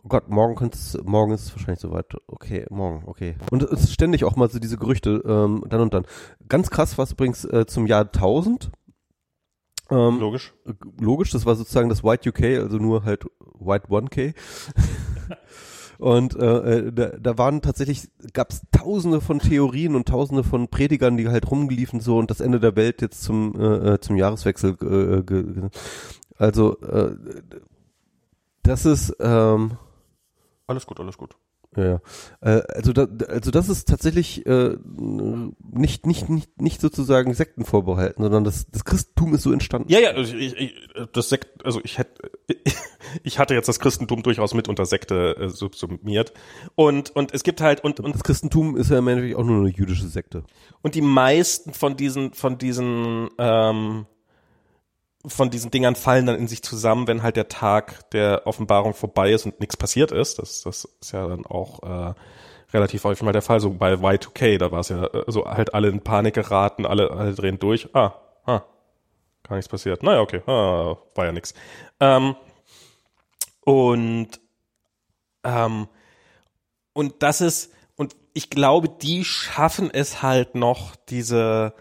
oh 0.05 0.09
Gott, 0.09 0.29
morgen 0.29 0.55
könnte 0.55 0.77
es, 0.77 0.99
morgen 1.05 1.33
ist 1.33 1.47
es 1.47 1.53
wahrscheinlich 1.53 1.81
soweit. 1.81 2.07
Okay, 2.27 2.67
morgen, 2.71 3.03
okay. 3.07 3.37
Und 3.51 3.62
es 3.62 3.85
ist 3.85 3.93
ständig 3.93 4.25
auch 4.25 4.37
mal 4.37 4.51
so 4.51 4.59
diese 4.59 4.77
Gerüchte, 4.77 5.23
ähm, 5.27 5.65
dann 5.69 5.81
und 5.81 5.95
dann. 5.95 6.07
Ganz 6.49 6.71
krass 6.71 6.99
war 6.99 7.05
es 7.05 7.12
übrigens 7.12 7.45
äh, 7.45 7.67
zum 7.67 7.87
Jahr 7.87 8.03
1000. 8.03 8.71
Ähm, 9.91 10.21
logisch. 10.21 10.55
logisch, 10.99 11.31
das 11.31 11.45
war 11.45 11.55
sozusagen 11.55 11.88
das 11.88 12.03
White 12.03 12.29
UK, 12.29 12.62
also 12.62 12.79
nur 12.79 13.05
halt 13.05 13.27
White 13.59 13.88
1K. 13.88 14.35
Und 15.99 16.35
äh, 16.35 16.79
äh, 16.79 16.93
da, 16.93 17.11
da 17.11 17.38
waren 17.38 17.62
tatsächlich, 17.62 18.09
gab 18.33 18.51
es 18.51 18.62
tausende 18.73 19.21
von 19.21 19.38
Theorien 19.38 19.95
und 19.95 20.09
tausende 20.09 20.43
von 20.43 20.67
Predigern, 20.67 21.17
die 21.17 21.29
halt 21.29 21.49
rumgeliefen 21.49 22.01
so 22.01 22.19
und 22.19 22.29
das 22.29 22.41
Ende 22.41 22.59
der 22.59 22.75
Welt 22.75 23.03
jetzt 23.03 23.23
zum, 23.23 23.55
äh, 23.55 23.93
äh, 23.93 24.01
zum 24.01 24.17
Jahreswechsel. 24.17 24.77
Äh, 24.83 25.71
also 26.37 26.77
äh, 26.81 27.15
das 28.65 28.85
ist, 28.85 29.17
ähm, 29.21 29.77
Alles 30.66 30.87
gut, 30.87 31.01
alles 31.01 31.18
gut. 31.18 31.37
Ja, 31.77 31.85
ja. 31.85 32.01
Äh, 32.40 32.62
also, 32.68 32.92
da, 32.92 33.07
also 33.29 33.51
das 33.51 33.68
ist 33.68 33.88
tatsächlich 33.88 34.44
äh, 34.46 34.77
nicht, 34.85 36.07
nicht, 36.07 36.29
nicht, 36.29 36.61
nicht 36.61 36.81
sozusagen 36.81 37.33
Sekten 37.33 37.64
vorbehalten, 37.64 38.22
sondern 38.22 38.44
das, 38.44 38.66
das 38.70 38.85
Christentum 38.85 39.35
ist 39.35 39.42
so 39.42 39.53
entstanden. 39.53 39.90
Ja, 39.90 39.98
ja, 39.98 40.11
also 40.11 40.37
ich, 40.37 40.55
ich, 40.55 40.75
das 41.12 41.31
Sekt, 41.31 41.64
also 41.64 41.81
ich 41.83 41.96
hätte, 41.96 42.31
ich 43.22 43.38
hatte 43.38 43.55
jetzt 43.55 43.68
das 43.68 43.81
Christentum 43.81 44.22
durchaus 44.22 44.53
mit 44.53 44.68
unter 44.68 44.85
Sekte 44.85 45.37
äh, 45.38 45.48
subsumiert 45.48 46.35
und 46.75 47.11
und 47.11 47.33
es 47.33 47.42
gibt 47.42 47.62
halt 47.62 47.83
und 47.83 48.01
und 48.01 48.14
das 48.14 48.22
Christentum 48.22 48.77
ist 48.77 48.90
ja 48.90 48.98
im 48.98 49.09
Endeffekt 49.09 49.37
auch 49.37 49.44
nur 49.44 49.61
eine 49.61 49.70
jüdische 49.70 50.09
Sekte. 50.09 50.44
Und 50.83 50.94
die 50.94 51.03
meisten 51.03 51.72
von 51.72 51.96
diesen 51.96 52.35
von 52.35 52.59
diesen 52.59 53.31
ähm, 53.38 54.07
von 55.25 55.51
diesen 55.51 55.71
Dingern 55.71 55.95
fallen 55.95 56.27
dann 56.27 56.37
in 56.37 56.49
sich 56.49 56.63
zusammen, 56.63 57.07
wenn 57.07 57.23
halt 57.23 57.37
der 57.37 57.49
Tag 57.49 58.11
der 58.11 58.47
Offenbarung 58.47 58.95
vorbei 58.95 59.33
ist 59.33 59.47
und 59.47 59.61
nichts 59.61 59.77
passiert 59.77 60.11
ist. 60.11 60.39
Das, 60.39 60.63
das 60.63 60.89
ist 61.01 61.13
ja 61.13 61.29
dann 61.29 61.47
auch 61.47 61.83
äh, 61.83 62.15
relativ 62.73 63.05
häufig 63.05 63.23
mal 63.23 63.33
der 63.33 63.43
Fall. 63.43 63.61
So 63.61 63.71
bei 63.71 63.95
Y2K, 63.95 64.59
da 64.59 64.73
war 64.73 64.81
es 64.81 64.89
ja 64.89 65.05
äh, 65.05 65.25
so 65.29 65.45
halt 65.47 65.75
alle 65.75 65.89
in 65.89 66.01
Panik 66.01 66.35
geraten, 66.35 66.87
alle, 66.87 67.11
alle 67.11 67.35
drehen 67.35 67.59
durch. 67.59 67.89
Ah, 67.95 68.15
ah, 68.47 68.63
gar 69.45 69.57
nichts 69.57 69.69
passiert. 69.69 70.03
Naja, 70.03 70.21
okay, 70.21 70.43
ah, 70.47 70.97
war 71.15 71.25
ja 71.25 71.33
nix. 71.33 71.55
Ähm, 72.01 72.35
und 73.65 74.29
ähm, 75.45 75.89
und 76.95 77.23
das 77.23 77.41
ist 77.41 77.73
und 77.97 78.17
ich 78.35 78.51
glaube, 78.51 78.89
die 78.89 79.25
schaffen 79.25 79.91
es 79.93 80.23
halt 80.23 80.57
noch 80.57 80.97
diese 80.97 81.75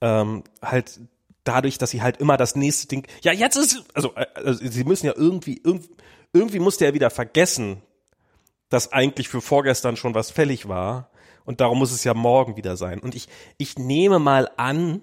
ähm, 0.00 0.42
halt 0.60 0.98
dadurch, 1.44 1.78
dass 1.78 1.90
sie 1.90 2.02
halt 2.02 2.18
immer 2.18 2.36
das 2.36 2.56
nächste 2.56 2.88
Ding. 2.88 3.06
Ja, 3.22 3.32
jetzt 3.32 3.56
ist 3.56 3.84
also, 3.94 4.14
äh, 4.14 4.26
also 4.34 4.64
sie 4.64 4.84
müssen 4.84 5.06
ja 5.06 5.14
irgendwie 5.16 5.60
irgendwie, 5.62 5.90
irgendwie 6.32 6.58
musste 6.58 6.84
er 6.84 6.94
wieder 6.94 7.10
vergessen, 7.10 7.82
dass 8.68 8.92
eigentlich 8.92 9.28
für 9.28 9.40
vorgestern 9.40 9.96
schon 9.96 10.14
was 10.14 10.30
fällig 10.30 10.68
war 10.68 11.10
und 11.44 11.60
darum 11.60 11.78
muss 11.78 11.92
es 11.92 12.04
ja 12.04 12.14
morgen 12.14 12.56
wieder 12.56 12.76
sein. 12.76 13.00
Und 13.00 13.14
ich 13.14 13.28
ich 13.58 13.78
nehme 13.78 14.18
mal 14.18 14.50
an, 14.56 15.02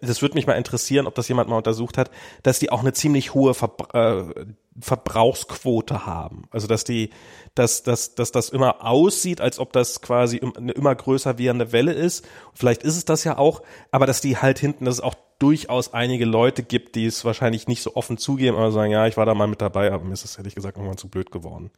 das 0.00 0.22
würde 0.22 0.34
mich 0.34 0.46
mal 0.46 0.54
interessieren, 0.54 1.06
ob 1.06 1.14
das 1.14 1.28
jemand 1.28 1.48
mal 1.48 1.56
untersucht 1.56 1.98
hat, 1.98 2.10
dass 2.42 2.58
die 2.58 2.70
auch 2.70 2.80
eine 2.80 2.92
ziemlich 2.92 3.34
hohe 3.34 3.54
Verbra 3.54 4.30
äh, 4.30 4.46
Verbrauchsquote 4.80 6.06
haben. 6.06 6.44
Also 6.50 6.68
dass 6.68 6.84
die, 6.84 7.10
dass, 7.56 7.82
dass, 7.82 8.14
dass 8.14 8.30
das 8.30 8.48
immer 8.48 8.84
aussieht, 8.84 9.40
als 9.40 9.58
ob 9.58 9.72
das 9.72 10.00
quasi 10.00 10.40
eine 10.56 10.70
immer 10.70 10.94
größer 10.94 11.36
werdende 11.36 11.72
Welle 11.72 11.92
ist. 11.92 12.24
Vielleicht 12.54 12.84
ist 12.84 12.96
es 12.96 13.04
das 13.04 13.24
ja 13.24 13.38
auch, 13.38 13.62
aber 13.90 14.06
dass 14.06 14.20
die 14.20 14.36
halt 14.36 14.60
hinten, 14.60 14.84
dass 14.84 14.96
es 14.96 15.00
auch 15.00 15.16
durchaus 15.38 15.94
einige 15.94 16.24
Leute 16.24 16.62
gibt, 16.62 16.96
die 16.96 17.06
es 17.06 17.24
wahrscheinlich 17.24 17.68
nicht 17.68 17.82
so 17.82 17.94
offen 17.94 18.18
zugeben, 18.18 18.56
aber 18.56 18.72
sagen, 18.72 18.90
ja, 18.90 19.06
ich 19.06 19.16
war 19.16 19.24
da 19.26 19.34
mal 19.34 19.46
mit 19.46 19.60
dabei, 19.60 19.92
aber 19.92 20.04
mir 20.04 20.12
ist 20.12 20.24
das 20.24 20.36
ehrlich 20.36 20.54
gesagt 20.54 20.76
irgendwann 20.76 20.96
zu 20.98 21.08
blöd 21.08 21.30
geworden. 21.30 21.70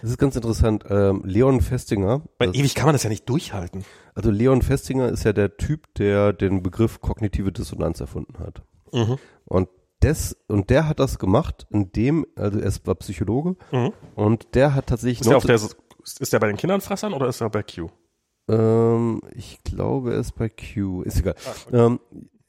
Das 0.00 0.10
ist 0.10 0.18
ganz 0.18 0.36
interessant. 0.36 0.84
Ähm, 0.88 1.22
Leon 1.24 1.60
Festinger. 1.60 2.22
Weil 2.38 2.54
ewig 2.56 2.74
kann 2.74 2.86
man 2.86 2.94
das 2.94 3.02
ja 3.02 3.10
nicht 3.10 3.28
durchhalten. 3.28 3.84
Also 4.14 4.30
Leon 4.30 4.62
Festinger 4.62 5.08
ist 5.08 5.24
ja 5.24 5.32
der 5.32 5.56
Typ, 5.56 5.92
der 5.94 6.32
den 6.32 6.62
Begriff 6.62 7.00
kognitive 7.00 7.50
Dissonanz 7.52 8.00
erfunden 8.00 8.38
hat. 8.38 8.62
Mhm. 8.92 9.18
Und 9.44 9.68
des, 10.02 10.36
und 10.48 10.70
der 10.70 10.88
hat 10.88 10.98
das 11.00 11.18
gemacht, 11.18 11.66
indem, 11.70 12.26
also 12.36 12.58
er 12.58 12.72
war 12.84 12.94
Psychologe 12.96 13.56
Mhm. 13.70 13.92
und 14.14 14.54
der 14.54 14.74
hat 14.74 14.86
tatsächlich. 14.86 15.20
Ist 15.20 15.28
der, 15.28 15.36
auf 15.36 15.44
der, 15.44 15.56
ist 15.56 16.32
der 16.32 16.38
bei 16.38 16.46
den 16.46 16.56
Kindernfressern 16.56 17.12
oder 17.12 17.26
ist 17.28 17.40
er 17.40 17.50
bei 17.50 17.62
Q? 17.62 17.88
Ähm, 18.48 19.20
ich 19.34 19.62
glaube, 19.62 20.14
er 20.14 20.20
ist 20.20 20.32
bei 20.36 20.48
Q. 20.48 21.02
Ist 21.02 21.18
egal. 21.18 21.34
ähm, 21.72 22.00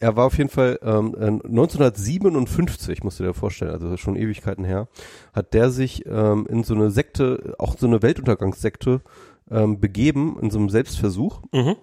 er 0.02 0.16
war 0.16 0.26
auf 0.26 0.38
jeden 0.38 0.50
Fall 0.50 0.80
ähm, 0.82 1.16
1957, 1.16 3.04
musst 3.04 3.20
du 3.20 3.24
dir 3.24 3.34
vorstellen, 3.34 3.72
also 3.72 3.96
schon 3.98 4.16
Ewigkeiten 4.16 4.66
her, 4.66 4.88
hat 5.32 5.54
der 5.54 5.70
sich 5.70 6.06
ähm, 6.08 6.48
in 6.50 6.64
so 6.64 6.74
eine 6.74 6.90
Sekte, 6.90 7.56
auch 7.60 7.78
so 7.78 7.86
eine 7.86 8.02
Weltuntergangssekte 8.02 9.02
ähm, 9.50 9.80
begeben, 9.80 10.38
in 10.42 10.50
so 10.50 10.58
einem 10.58 10.70
Selbstversuch. 10.70 11.44
Mhm. 11.54 11.76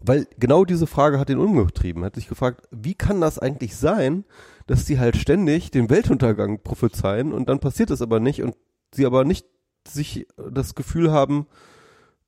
Weil 0.00 0.26
genau 0.38 0.64
diese 0.64 0.86
Frage 0.86 1.18
hat 1.18 1.30
ihn 1.30 1.38
umgetrieben. 1.38 2.04
Hat 2.04 2.14
sich 2.14 2.28
gefragt, 2.28 2.68
wie 2.70 2.94
kann 2.94 3.20
das 3.20 3.38
eigentlich 3.38 3.74
sein, 3.74 4.24
dass 4.66 4.84
die 4.84 4.98
halt 4.98 5.16
ständig 5.16 5.70
den 5.70 5.90
Weltuntergang 5.90 6.62
prophezeien 6.62 7.32
und 7.32 7.48
dann 7.48 7.58
passiert 7.58 7.90
es 7.90 8.02
aber 8.02 8.20
nicht 8.20 8.42
und 8.42 8.54
sie 8.94 9.06
aber 9.06 9.24
nicht 9.24 9.46
sich 9.86 10.26
das 10.36 10.74
Gefühl 10.74 11.10
haben, 11.10 11.46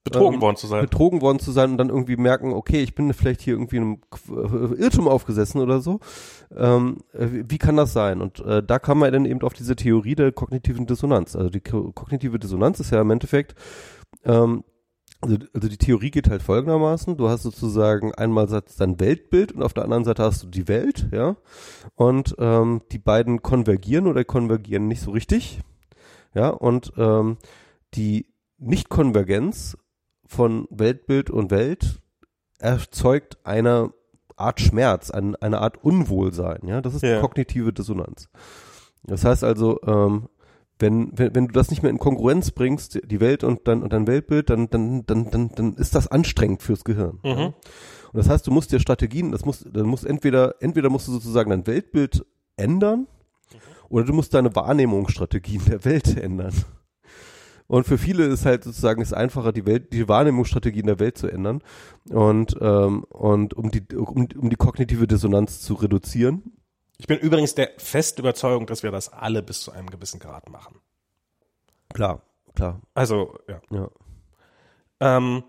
Betrogen 0.03 0.37
ähm, 0.37 0.41
worden 0.41 0.57
zu 0.57 0.67
sein. 0.67 0.81
betrogen 0.81 1.21
worden 1.21 1.41
zu 1.41 1.53
sein 1.53 1.73
und 1.73 1.79
dann 1.79 1.91
irgendwie 1.91 2.17
merken, 2.17 2.55
okay, 2.55 2.83
ich 2.83 2.95
bin 2.95 3.13
vielleicht 3.13 3.43
hier 3.43 3.55
irgendwie 3.55 3.77
in 3.77 3.83
einem 3.83 4.75
äh, 4.75 4.83
Irrtum 4.83 5.09
aufgesessen 5.09 5.61
oder 5.61 5.81
so. 5.81 6.01
Ähm, 6.57 6.99
äh, 7.13 7.29
wie 7.31 7.59
kann 7.59 7.77
das 7.77 7.93
sein? 7.93 8.23
Und 8.23 8.41
äh, 8.41 8.63
da 8.63 8.79
kam 8.79 9.01
man 9.01 9.13
dann 9.13 9.27
eben 9.27 9.43
auf 9.43 9.53
diese 9.53 9.77
Theorie 9.77 10.15
der 10.15 10.33
kognitiven 10.33 10.87
Dissonanz. 10.87 11.37
Also 11.37 11.51
die 11.51 11.61
ko 11.61 11.93
kognitive 11.93 12.39
Dissonanz 12.39 12.81
ist 12.81 12.93
ja 12.93 13.01
im 13.03 13.11
Endeffekt, 13.11 13.55
ähm, 14.25 14.65
also, 15.21 15.37
also 15.53 15.69
die 15.69 15.77
Theorie 15.77 16.11
geht 16.11 16.31
halt 16.31 16.43
folgendermaßen, 16.43 17.19
du 17.19 17.29
hast 17.29 17.43
sozusagen 17.43 18.15
einmal 18.15 18.47
dein 18.79 19.01
Weltbild 19.01 19.53
und 19.53 19.63
auf 19.63 19.75
der 19.75 19.85
anderen 19.85 20.05
Seite 20.05 20.23
hast 20.23 20.43
du 20.43 20.47
die 20.47 20.67
Welt, 20.67 21.09
ja, 21.13 21.37
und 21.95 22.35
ähm, 22.39 22.81
die 22.91 22.99
beiden 22.99 23.43
konvergieren 23.43 24.07
oder 24.07 24.25
konvergieren 24.25 24.89
nicht 24.89 25.03
so 25.03 25.11
richtig, 25.11 25.61
ja, 26.35 26.49
und 26.49 26.95
ähm, 26.97 27.37
die 27.93 28.29
Nichtkonvergenz 28.57 29.77
von 30.31 30.69
Weltbild 30.71 31.29
und 31.29 31.51
Welt 31.51 32.01
erzeugt 32.61 33.39
eine 33.43 33.93
Art 34.37 34.61
Schmerz, 34.61 35.11
ein, 35.11 35.35
eine 35.37 35.61
Art 35.61 35.83
Unwohlsein, 35.83 36.61
ja, 36.67 36.81
das 36.81 36.95
ist 36.95 37.03
Ja. 37.03 37.21
kognitive 37.21 37.73
Dissonanz. 37.73 38.29
Das 39.03 39.25
heißt 39.25 39.43
also, 39.43 39.81
ähm, 39.87 40.29
wenn, 40.79 41.11
wenn, 41.19 41.35
wenn 41.35 41.49
du 41.49 41.53
das 41.53 41.71
nicht 41.71 41.83
mehr 41.83 41.91
in 41.91 41.99
Kongruenz 41.99 42.53
bringst, 42.53 43.01
die 43.05 43.21
Welt 43.21 43.43
und 43.43 43.67
dein, 43.67 43.83
und 43.83 43.93
dein 43.93 44.07
Weltbild, 44.07 44.51
dann, 44.51 44.71
dann, 44.71 45.05
dann, 45.05 45.31
dann, 45.31 45.51
dann 45.51 45.75
ist 45.75 45.97
das 45.97 46.07
anstrengend 46.07 46.63
fürs 46.63 46.85
Gehirn. 46.85 47.19
Ja? 47.25 47.35
Mhm. 47.35 47.45
Und 47.47 47.55
das 48.17 48.29
heißt, 48.29 48.47
du 48.47 48.53
musst 48.53 48.71
dir 48.71 48.79
Strategien, 48.79 49.33
das 49.33 49.45
muss, 49.45 49.67
dann 49.69 49.87
musst 49.87 50.07
entweder, 50.07 50.55
entweder 50.61 50.91
musst 50.91 51.09
du 51.09 51.13
sozusagen 51.13 51.51
dein 51.51 51.67
Weltbild 51.67 52.25
ändern, 52.57 53.09
oder 53.89 54.05
du 54.05 54.13
musst 54.13 54.33
deine 54.33 54.55
Wahrnehmungsstrategien 54.55 55.65
der 55.65 55.85
Welt 55.85 56.17
ändern. 56.17 56.55
Und 57.71 57.87
für 57.87 57.99
viele 57.99 58.25
ist 58.25 58.47
halt 58.47 58.65
sozusagen 58.65 59.01
es 59.01 59.13
einfacher, 59.13 59.53
die 59.53 59.65
Welt, 59.65 59.93
die 59.93 60.09
Wahrnehmungsstrategien 60.09 60.89
der 60.89 60.99
Welt 60.99 61.17
zu 61.17 61.29
ändern 61.29 61.63
und 62.09 62.57
ähm, 62.61 63.05
und 63.05 63.55
um 63.55 63.71
die 63.71 63.85
um, 63.95 64.27
um 64.35 64.51
die 64.51 64.57
kognitive 64.57 65.07
Dissonanz 65.07 65.61
zu 65.61 65.75
reduzieren. 65.75 66.53
Ich 66.99 67.07
bin 67.07 67.21
übrigens 67.21 67.55
der 67.55 67.71
festen 67.79 68.23
Überzeugung, 68.23 68.67
dass 68.67 68.83
wir 68.83 68.91
das 68.91 69.13
alle 69.13 69.41
bis 69.45 69.61
zu 69.61 69.71
einem 69.71 69.89
gewissen 69.89 70.19
Grad 70.19 70.51
machen. 70.51 70.81
Klar, 71.95 72.23
klar, 72.57 72.81
Also, 72.95 73.39
ja. 73.47 73.61
ja. 73.71 73.89
Ähm, 74.99 75.45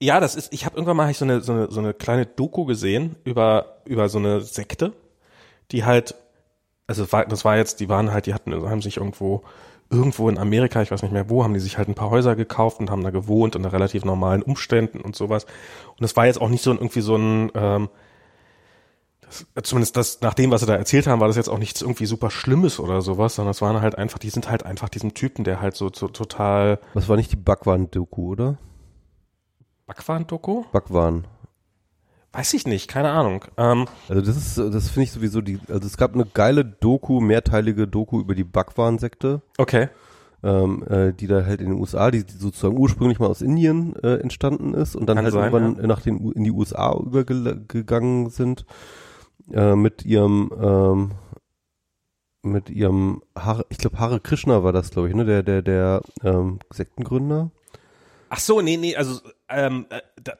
ja, 0.00 0.18
das 0.18 0.34
ist, 0.34 0.50
ich 0.54 0.64
habe 0.64 0.76
irgendwann 0.76 0.96
mal 0.96 1.08
hab 1.08 1.14
so 1.14 1.26
eine, 1.26 1.42
so 1.42 1.52
eine 1.52 1.70
so 1.70 1.80
eine 1.80 1.92
kleine 1.92 2.24
Doku 2.24 2.64
gesehen 2.64 3.16
über 3.24 3.82
über 3.84 4.08
so 4.08 4.16
eine 4.16 4.40
Sekte, 4.40 4.94
die 5.72 5.84
halt 5.84 6.14
also 6.86 7.04
das 7.04 7.44
war 7.44 7.56
jetzt, 7.58 7.80
die 7.80 7.90
waren 7.90 8.12
halt, 8.12 8.24
die 8.24 8.32
hatten 8.32 8.54
haben 8.54 8.80
sich 8.80 8.96
irgendwo 8.96 9.42
irgendwo 9.90 10.28
in 10.28 10.38
Amerika, 10.38 10.82
ich 10.82 10.90
weiß 10.90 11.02
nicht 11.02 11.12
mehr 11.12 11.30
wo, 11.30 11.44
haben 11.44 11.54
die 11.54 11.60
sich 11.60 11.78
halt 11.78 11.88
ein 11.88 11.94
paar 11.94 12.10
Häuser 12.10 12.36
gekauft 12.36 12.80
und 12.80 12.90
haben 12.90 13.04
da 13.04 13.10
gewohnt 13.10 13.56
unter 13.56 13.72
relativ 13.72 14.04
normalen 14.04 14.42
Umständen 14.42 15.00
und 15.00 15.14
sowas. 15.16 15.44
Und 15.44 16.00
das 16.00 16.16
war 16.16 16.26
jetzt 16.26 16.40
auch 16.40 16.48
nicht 16.48 16.62
so 16.62 16.70
ein, 16.70 16.78
irgendwie 16.78 17.00
so 17.00 17.16
ein 17.16 17.50
ähm, 17.54 17.88
das, 19.54 19.64
zumindest 19.64 19.96
das, 19.96 20.20
nach 20.20 20.34
dem, 20.34 20.50
was 20.50 20.60
sie 20.60 20.66
da 20.66 20.76
erzählt 20.76 21.06
haben, 21.06 21.20
war 21.20 21.26
das 21.26 21.36
jetzt 21.36 21.48
auch 21.48 21.58
nichts 21.58 21.82
irgendwie 21.82 22.06
super 22.06 22.30
Schlimmes 22.30 22.78
oder 22.78 23.02
sowas, 23.02 23.34
sondern 23.34 23.50
es 23.50 23.60
waren 23.60 23.80
halt 23.80 23.98
einfach, 23.98 24.18
die 24.18 24.30
sind 24.30 24.48
halt 24.48 24.64
einfach 24.64 24.88
diesem 24.88 25.14
Typen, 25.14 25.44
der 25.44 25.60
halt 25.60 25.74
so, 25.74 25.90
so 25.92 26.08
total 26.08 26.78
Das 26.94 27.08
war 27.08 27.16
nicht 27.16 27.32
die 27.32 27.36
Bhagwan-Doku, 27.36 28.32
oder? 28.32 28.58
Backwaren-Doku? 29.86 30.64
Bhagwan. 30.72 31.26
Weiß 32.36 32.52
ich 32.54 32.66
nicht, 32.66 32.88
keine 32.88 33.10
Ahnung. 33.10 33.44
Ähm, 33.56 33.86
Also 34.08 34.20
das 34.20 34.36
ist, 34.36 34.58
das 34.58 34.88
finde 34.90 35.04
ich 35.04 35.12
sowieso 35.12 35.40
die, 35.40 35.58
also 35.68 35.86
es 35.86 35.96
gab 35.96 36.14
eine 36.14 36.26
geile 36.26 36.64
Doku, 36.64 37.20
mehrteilige 37.20 37.88
Doku 37.88 38.20
über 38.20 38.34
die 38.34 38.44
Bhagwan-Sekte, 38.44 39.40
okay. 39.56 39.88
ähm, 40.42 40.84
äh, 40.88 41.12
die 41.14 41.28
da 41.28 41.46
halt 41.46 41.60
in 41.60 41.70
den 41.70 41.80
USA, 41.80 42.10
die, 42.10 42.24
die 42.24 42.36
sozusagen 42.36 42.76
ursprünglich 42.76 43.18
mal 43.18 43.28
aus 43.28 43.40
Indien 43.40 43.96
äh, 44.02 44.16
entstanden 44.16 44.74
ist 44.74 44.96
und 44.96 45.06
dann 45.06 45.16
Kann 45.16 45.24
halt 45.24 45.34
sein, 45.34 45.52
irgendwann 45.52 45.86
nach 45.86 46.02
den 46.02 46.20
U 46.20 46.30
in 46.30 46.44
die 46.44 46.50
USA 46.50 46.94
übergegangen 46.94 48.28
sind 48.28 48.66
äh, 49.52 49.74
mit 49.74 50.04
ihrem 50.04 50.50
ähm, 50.60 51.10
mit 52.42 52.70
ihrem 52.70 53.22
Hare, 53.36 53.66
ich 53.70 53.78
glaube 53.78 53.98
Hare 53.98 54.20
Krishna 54.20 54.62
war 54.62 54.72
das, 54.72 54.90
glaube 54.90 55.08
ich, 55.08 55.14
ne, 55.14 55.24
der 55.24 55.42
der 55.42 55.62
der 55.62 56.02
ähm, 56.22 56.58
Sektengründer. 56.70 57.50
Ach 58.28 58.38
so, 58.38 58.60
nee, 58.60 58.76
nee, 58.76 58.94
also, 58.96 59.20
ähm, 59.48 59.86
äh, 59.90 60.00
da, 60.22 60.34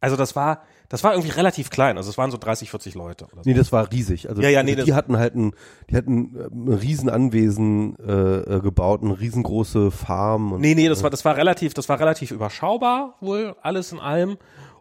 also 0.00 0.16
das 0.16 0.36
war, 0.36 0.62
das 0.92 1.02
war 1.02 1.14
irgendwie 1.14 1.30
relativ 1.30 1.70
klein, 1.70 1.96
also 1.96 2.10
es 2.10 2.18
waren 2.18 2.30
so 2.30 2.36
30, 2.36 2.68
40 2.68 2.94
Leute 2.94 3.24
oder 3.24 3.42
so. 3.42 3.48
Nee, 3.48 3.54
das 3.54 3.72
war 3.72 3.90
riesig. 3.90 4.28
Also, 4.28 4.42
Ja, 4.42 4.50
ja, 4.50 4.62
nee, 4.62 4.76
die 4.76 4.92
hatten 4.92 5.16
halt 5.16 5.34
ein, 5.34 5.54
die 5.88 5.96
hatten 5.96 6.36
äh, 6.36 6.48
ein 6.52 6.68
riesen 6.68 7.08
Anwesen 7.08 7.96
äh, 7.98 8.56
äh, 8.56 8.60
gebaut, 8.60 9.02
eine 9.02 9.18
riesengroße 9.18 9.90
Farm. 9.90 10.52
Und, 10.52 10.60
Nee, 10.60 10.74
nee, 10.74 10.90
das 10.90 11.02
war, 11.02 11.08
das 11.08 11.24
war 11.24 11.34
relativ, 11.34 11.72
das 11.72 11.88
war 11.88 11.98
relativ 11.98 12.30
überschaubar, 12.30 13.16
wohl, 13.22 13.56
alles 13.62 13.90
in 13.90 14.00
allem. 14.00 14.36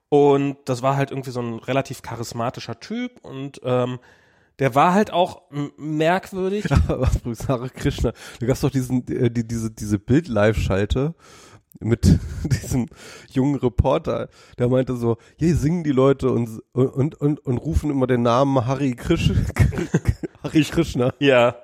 Und 0.09 0.57
das 0.65 0.81
war 0.81 0.97
halt 0.97 1.11
irgendwie 1.11 1.31
so 1.31 1.41
ein 1.41 1.59
relativ 1.59 2.01
charismatischer 2.01 2.81
Typ 2.81 3.23
und 3.23 3.61
ähm, 3.63 3.99
der 4.59 4.75
war 4.75 4.93
halt 4.93 5.13
auch 5.13 5.43
merkwürdig. 5.77 6.65
Aber 6.89 7.09
Hare 7.47 7.69
Krishna, 7.69 8.11
da 8.41 8.45
gab's 8.45 8.59
doch 8.59 8.69
diesen, 8.69 9.07
äh, 9.07 9.31
die, 9.31 9.47
diese, 9.47 9.71
diese 9.71 9.97
Bild-Live-Schalte 9.97 11.15
mit 11.79 12.19
diesem 12.43 12.87
jungen 13.29 13.55
Reporter, 13.55 14.29
der 14.57 14.67
meinte 14.67 14.95
so, 14.95 15.17
hier 15.37 15.55
singen 15.55 15.83
die 15.83 15.91
Leute 15.91 16.31
und, 16.31 16.61
und, 16.73 17.15
und, 17.15 17.39
und 17.39 17.57
rufen 17.57 17.89
immer 17.89 18.07
den 18.07 18.21
Namen 18.21 18.65
Hari 18.65 18.95
Krish, 18.95 19.31
Hari 20.43 20.63
Krishna. 20.63 21.13
Ja. 21.19 21.55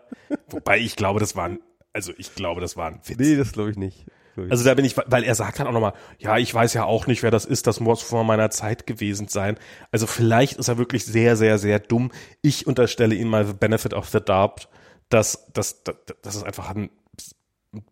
Wobei 0.50 0.80
ich 0.80 0.96
glaube, 0.96 1.20
das 1.20 1.36
war 1.36 1.46
ein, 1.46 1.60
also 1.94 2.14
ich 2.18 2.36
glaube, 2.36 2.62
das 2.62 2.78
war 2.78 2.88
ein 2.88 3.00
Witz. 3.04 3.18
Nee, 3.18 3.36
das 3.36 3.52
glaube 3.52 3.72
ich 3.72 3.78
nicht. 3.78 4.06
Also 4.50 4.64
da 4.64 4.76
bin 4.76 4.86
ich, 4.86 4.96
weil 4.96 5.24
er 5.24 5.34
sagt 5.34 5.60
dann 5.60 5.66
auch 5.66 5.72
nochmal, 5.72 5.94
ja, 6.20 6.38
ich 6.38 6.54
weiß 6.54 6.74
ja 6.76 6.84
auch 6.84 7.08
nicht, 7.08 7.24
wer 7.24 7.32
das 7.32 7.44
ist, 7.44 7.66
das 7.66 7.80
muss 7.80 8.04
vor 8.04 8.24
meiner 8.24 8.52
Zeit 8.52 8.86
gewesen 8.86 9.28
sein. 9.28 9.58
Also 9.92 10.06
vielleicht 10.06 10.58
ist 10.58 10.68
er 10.68 10.78
wirklich 10.78 11.06
sehr, 11.06 11.36
sehr, 11.36 11.58
sehr 11.58 11.80
dumm. 11.80 12.12
Ich 12.44 12.68
unterstelle 12.68 13.16
ihm 13.16 13.30
mal 13.30 13.48
the 13.48 13.54
benefit 13.54 13.96
of 13.96 14.10
the 14.10 14.20
doubt, 14.20 14.70
dass, 15.10 15.52
dass, 15.54 15.84
dass, 15.84 15.96
dass 16.22 16.36
es 16.36 16.44
einfach 16.44 16.70
ein 16.70 16.92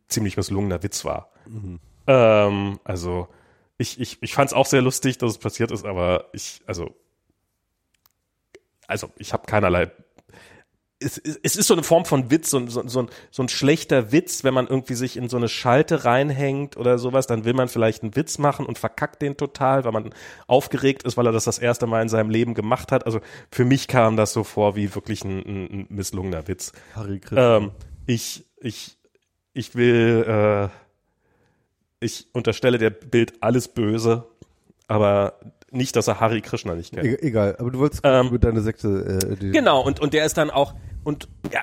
ziemlich 0.07 0.38
misslungener 0.38 0.84
Witz 0.84 1.03
war. 1.03 1.32
Ähm, 2.08 2.80
also 2.84 3.28
ich, 3.78 3.99
ich, 3.99 4.22
ich 4.22 4.34
fand 4.34 4.49
es 4.49 4.53
auch 4.53 4.66
sehr 4.66 4.82
lustig, 4.82 5.18
dass 5.18 5.32
es 5.32 5.38
passiert 5.38 5.72
ist, 5.72 5.86
aber 5.86 6.26
ich, 6.34 6.62
also, 6.66 6.95
also 8.88 9.10
ich 9.18 9.34
habe 9.34 9.45
keinerlei 9.45 9.91
es, 10.99 11.18
es 11.18 11.56
ist 11.56 11.68
so 11.68 11.74
eine 11.74 11.84
Form 11.84 12.06
von 12.06 12.32
Witz, 12.32 12.49
so, 12.49 12.66
so, 12.68 12.88
so, 12.88 13.01
ein, 13.01 13.10
so 13.30 13.43
ein 13.43 13.49
schlechter 13.49 14.12
Witz, 14.12 14.43
wenn 14.43 14.53
man 14.53 14.68
irgendwie 14.68 14.95
sich 14.95 15.18
in 15.18 15.28
so 15.28 15.38
eine 15.38 15.49
Schalte 15.49 16.06
reinhängt 16.06 16.78
oder 16.78 16.97
sowas, 16.97 17.28
dann 17.28 17.43
will 17.43 17.53
man 17.53 17.68
vielleicht 17.68 18.03
einen 18.03 18.16
Witz 18.16 18.38
machen 18.38 18.66
und 18.66 18.78
verkackt 18.78 19.22
den 19.22 19.36
total, 19.36 19.84
weil 19.84 19.91
man 19.91 20.14
aufgeregt 20.47 21.03
ist, 21.03 21.18
weil 21.18 21.26
er 21.26 21.32
das 21.34 21.43
das 21.43 21.60
erste 21.60 21.86
Mal 21.86 22.01
in 22.01 22.10
seinem 22.10 22.30
Leben 22.30 22.53
gemacht 22.53 22.91
hat. 22.91 23.06
Also 23.06 23.20
für 23.51 23.66
mich 23.66 23.88
kam 23.88 24.16
das 24.16 24.32
so 24.32 24.43
vor 24.43 24.76
wie 24.76 24.95
wirklich 24.95 25.24
ein, 25.24 25.39
ein, 25.39 25.70
ein 25.72 25.86
misslungener 25.89 26.47
Witz. 26.47 26.72
Hari 26.95 27.20
Krishna. 27.20 27.58
Ähm, 27.58 27.72
ich, 28.06 28.45
ich, 28.62 28.97
ich 29.53 29.76
will, 29.76 30.24
äh, 30.28 30.84
ich 32.00 32.28
unterstelle 32.34 32.78
der 32.78 32.89
Bild 32.89 33.34
alles 33.41 33.68
Böse, 33.68 34.26
aber 34.88 35.39
nicht, 35.72 35.96
dass 35.96 36.08
er 36.08 36.20
Hari 36.20 36.41
Krishna 36.41 36.76
nicht 36.76 36.93
kennt. 36.93 37.06
E 37.06 37.18
egal, 37.22 37.56
aber 37.60 37.72
du 37.72 37.80
wolltest 37.80 38.02
Ähm, 38.04 38.28
über 38.28 38.39
deine 38.39 38.62
Sekte, 38.62 39.20
äh, 39.39 39.52
Genau, 39.52 39.82
und, 39.82 40.00
und 40.00 40.14
der 40.14 40.26
ist 40.26 40.38
dann 40.38 40.50
auch, 40.50 40.74
und 41.04 41.28
ja, 41.52 41.62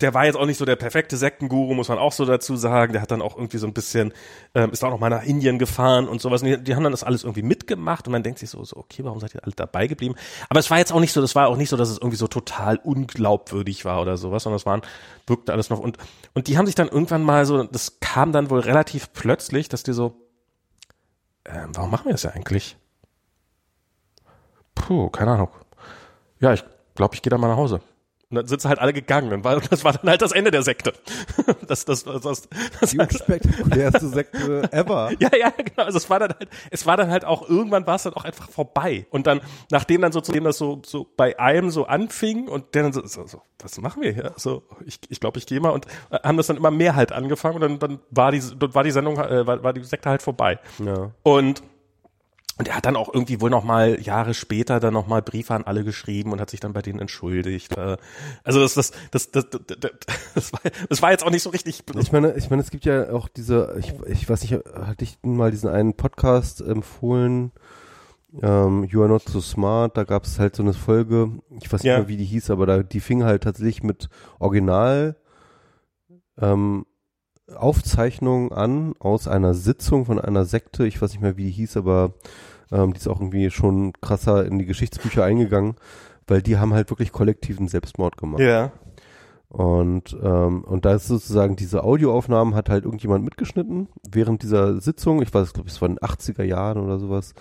der 0.00 0.14
war 0.14 0.24
jetzt 0.24 0.36
auch 0.36 0.46
nicht 0.46 0.56
so 0.56 0.64
der 0.64 0.76
perfekte 0.76 1.16
Sektenguru, 1.16 1.74
muss 1.74 1.88
man 1.88 1.98
auch 1.98 2.12
so 2.12 2.24
dazu 2.24 2.56
sagen. 2.56 2.92
Der 2.92 3.02
hat 3.02 3.10
dann 3.10 3.20
auch 3.20 3.36
irgendwie 3.36 3.58
so 3.58 3.66
ein 3.66 3.72
bisschen, 3.72 4.12
ähm, 4.54 4.70
ist 4.70 4.82
auch 4.84 4.90
noch 4.90 4.98
mal 4.98 5.10
nach 5.10 5.24
Indien 5.24 5.58
gefahren 5.58 6.08
und 6.08 6.20
sowas. 6.20 6.42
Und 6.42 6.48
die, 6.48 6.58
die 6.62 6.74
haben 6.74 6.82
dann 6.82 6.92
das 6.92 7.04
alles 7.04 7.24
irgendwie 7.24 7.42
mitgemacht 7.42 8.06
und 8.06 8.12
man 8.12 8.22
denkt 8.22 8.38
sich 8.38 8.50
so, 8.50 8.64
so, 8.64 8.76
okay, 8.76 9.04
warum 9.04 9.20
seid 9.20 9.34
ihr 9.34 9.44
alle 9.44 9.54
dabei 9.54 9.86
geblieben? 9.86 10.14
Aber 10.48 10.60
es 10.60 10.70
war 10.70 10.78
jetzt 10.78 10.92
auch 10.92 11.00
nicht 11.00 11.12
so, 11.12 11.20
das 11.20 11.34
war 11.34 11.48
auch 11.48 11.56
nicht 11.56 11.68
so, 11.68 11.76
dass 11.76 11.90
es 11.90 11.98
irgendwie 11.98 12.16
so 12.16 12.28
total 12.28 12.76
unglaubwürdig 12.76 13.84
war 13.84 14.00
oder 14.00 14.16
sowas, 14.16 14.42
sondern 14.42 14.56
es 14.56 14.66
waren, 14.66 14.82
wirkte 15.26 15.52
alles 15.52 15.70
noch. 15.70 15.80
Und, 15.80 15.98
und 16.34 16.46
die 16.48 16.56
haben 16.56 16.66
sich 16.66 16.74
dann 16.74 16.88
irgendwann 16.88 17.22
mal 17.22 17.44
so, 17.44 17.62
das 17.64 18.00
kam 18.00 18.32
dann 18.32 18.50
wohl 18.50 18.60
relativ 18.60 19.12
plötzlich, 19.12 19.68
dass 19.68 19.82
die 19.82 19.92
so, 19.92 20.16
ähm, 21.44 21.70
warum 21.74 21.90
machen 21.90 22.06
wir 22.06 22.12
das 22.12 22.22
ja 22.22 22.30
eigentlich? 22.30 22.76
Puh, 24.74 25.10
keine 25.10 25.32
Ahnung. 25.32 25.50
Ja, 26.40 26.52
ich 26.52 26.64
glaube, 26.94 27.14
ich 27.14 27.22
gehe 27.22 27.30
da 27.30 27.38
mal 27.38 27.48
nach 27.48 27.56
Hause. 27.56 27.80
Und 28.30 28.36
dann 28.36 28.46
sind 28.46 28.60
sie 28.60 28.68
halt 28.68 28.78
alle 28.78 28.92
gegangen. 28.92 29.32
Und 29.32 29.44
war, 29.44 29.60
das 29.70 29.84
war 29.84 29.92
dann 29.92 30.10
halt 30.10 30.20
das 30.20 30.32
Ende 30.32 30.50
der 30.50 30.62
Sekte. 30.62 30.92
Das, 31.66 31.84
das, 31.84 32.04
das, 32.04 32.22
das, 32.22 32.48
das 32.80 32.90
die 32.90 32.98
unspektakulärste 32.98 34.08
Sekte 34.08 34.72
ever. 34.72 35.10
ja, 35.18 35.28
ja, 35.36 35.50
genau. 35.50 35.82
Also 35.82 35.98
es 35.98 36.08
war 36.08 36.18
dann 36.18 36.30
halt, 36.30 36.48
es 36.70 36.86
war 36.86 36.96
dann 36.96 37.10
halt 37.10 37.24
auch, 37.24 37.46
irgendwann 37.48 37.86
war 37.86 37.96
es 37.96 38.04
dann 38.04 38.14
auch 38.14 38.24
einfach 38.24 38.48
vorbei. 38.48 39.06
Und 39.10 39.26
dann, 39.26 39.40
nachdem 39.70 40.00
dann 40.00 40.12
sozusagen 40.12 40.44
das 40.44 40.56
so, 40.56 40.80
so 40.84 41.06
bei 41.16 41.38
einem 41.38 41.70
so 41.70 41.86
anfing 41.86 42.48
und 42.48 42.74
der 42.74 42.84
dann 42.84 42.92
so, 42.92 43.06
so, 43.06 43.26
so 43.26 43.42
was 43.60 43.78
machen 43.80 44.02
wir 44.02 44.12
hier? 44.12 44.32
So, 44.36 44.62
ich, 44.86 45.00
ich 45.08 45.20
glaube, 45.20 45.38
ich 45.38 45.46
gehe 45.46 45.60
mal 45.60 45.70
und 45.70 45.86
äh, 46.10 46.18
haben 46.22 46.36
das 46.36 46.46
dann 46.46 46.56
immer 46.56 46.70
mehr 46.70 46.94
halt 46.94 47.12
angefangen 47.12 47.56
und 47.56 47.60
dann, 47.60 47.78
dann 47.78 47.98
war 48.10 48.32
die, 48.32 48.40
dann 48.58 48.74
war 48.74 48.84
die 48.84 48.90
Sendung, 48.90 49.18
äh, 49.18 49.46
war, 49.46 49.62
war 49.62 49.72
die 49.72 49.84
Sekte 49.84 50.08
halt 50.08 50.22
vorbei. 50.22 50.58
Ja. 50.78 51.10
Und 51.22 51.62
und 52.58 52.68
er 52.68 52.76
hat 52.76 52.86
dann 52.86 52.96
auch 52.96 53.12
irgendwie 53.12 53.40
wohl 53.40 53.50
noch 53.50 53.64
mal 53.64 54.00
Jahre 54.00 54.34
später 54.34 54.80
dann 54.80 54.92
noch 54.94 55.06
mal 55.06 55.22
Briefe 55.22 55.54
an 55.54 55.64
alle 55.64 55.84
geschrieben 55.84 56.32
und 56.32 56.40
hat 56.40 56.50
sich 56.50 56.60
dann 56.60 56.72
bei 56.72 56.82
denen 56.82 56.98
entschuldigt. 57.00 57.76
Äh, 57.76 57.96
Also 58.44 58.60
das 58.60 58.74
das 58.74 58.92
das 59.12 59.30
das, 59.30 59.48
das, 59.50 59.60
das, 59.66 59.90
das, 60.34 60.52
war, 60.52 60.60
das 60.88 61.02
war 61.02 61.10
jetzt 61.12 61.24
auch 61.24 61.30
nicht 61.30 61.42
so 61.42 61.50
richtig. 61.50 61.82
Ich 61.98 62.12
meine, 62.12 62.34
ich 62.34 62.50
meine, 62.50 62.62
es 62.62 62.70
gibt 62.70 62.84
ja 62.84 63.10
auch 63.12 63.28
diese, 63.28 63.74
ich, 63.78 63.94
ich 64.06 64.28
weiß 64.28 64.42
nicht, 64.42 64.52
hatte 64.74 65.04
ich 65.04 65.18
mal 65.22 65.50
diesen 65.50 65.70
einen 65.70 65.94
Podcast 65.94 66.60
empfohlen, 66.60 67.52
ähm, 68.42 68.84
You 68.84 69.00
Are 69.02 69.08
Not 69.08 69.28
So 69.28 69.40
Smart, 69.40 69.96
da 69.96 70.04
gab 70.04 70.24
es 70.24 70.38
halt 70.38 70.54
so 70.56 70.62
eine 70.62 70.74
Folge, 70.74 71.30
ich 71.60 71.72
weiß 71.72 71.82
nicht 71.82 71.90
Ja. 71.90 71.98
mehr, 71.98 72.08
wie 72.08 72.16
die 72.16 72.24
hieß, 72.26 72.50
aber 72.50 72.66
da, 72.66 72.82
die 72.82 73.00
fing 73.00 73.24
halt 73.24 73.44
tatsächlich 73.44 73.82
mit 73.82 74.08
Original 74.38 75.16
ähm, 76.40 76.84
Aufzeichnungen 77.54 78.52
an 78.52 78.94
aus 78.98 79.26
einer 79.26 79.54
Sitzung 79.54 80.04
von 80.04 80.20
einer 80.20 80.44
Sekte, 80.44 80.86
ich 80.86 81.00
weiß 81.00 81.12
nicht 81.12 81.22
mehr, 81.22 81.36
wie 81.38 81.44
die 81.44 81.50
hieß, 81.50 81.78
aber 81.78 82.12
ähm, 82.72 82.92
die 82.92 82.98
ist 82.98 83.08
auch 83.08 83.20
irgendwie 83.20 83.50
schon 83.50 83.92
krasser 84.00 84.44
in 84.46 84.58
die 84.58 84.66
Geschichtsbücher 84.66 85.24
eingegangen, 85.24 85.76
weil 86.26 86.42
die 86.42 86.58
haben 86.58 86.74
halt 86.74 86.90
wirklich 86.90 87.12
kollektiven 87.12 87.68
Selbstmord 87.68 88.16
gemacht. 88.16 88.40
Ja. 88.40 88.72
Und, 89.48 90.14
ähm, 90.22 90.62
und 90.64 90.84
da 90.84 90.94
ist 90.94 91.06
sozusagen 91.06 91.56
diese 91.56 91.82
Audioaufnahmen 91.82 92.54
hat 92.54 92.68
halt 92.68 92.84
irgendjemand 92.84 93.24
mitgeschnitten 93.24 93.88
während 94.08 94.42
dieser 94.42 94.80
Sitzung. 94.80 95.22
Ich 95.22 95.32
weiß, 95.32 95.54
glaube 95.54 95.68
ich, 95.68 95.74
es 95.74 95.80
war 95.80 95.88
in 95.88 95.96
den 95.96 96.06
80er 96.06 96.44
Jahren 96.44 96.78
oder 96.78 96.98
sowas. 96.98 97.32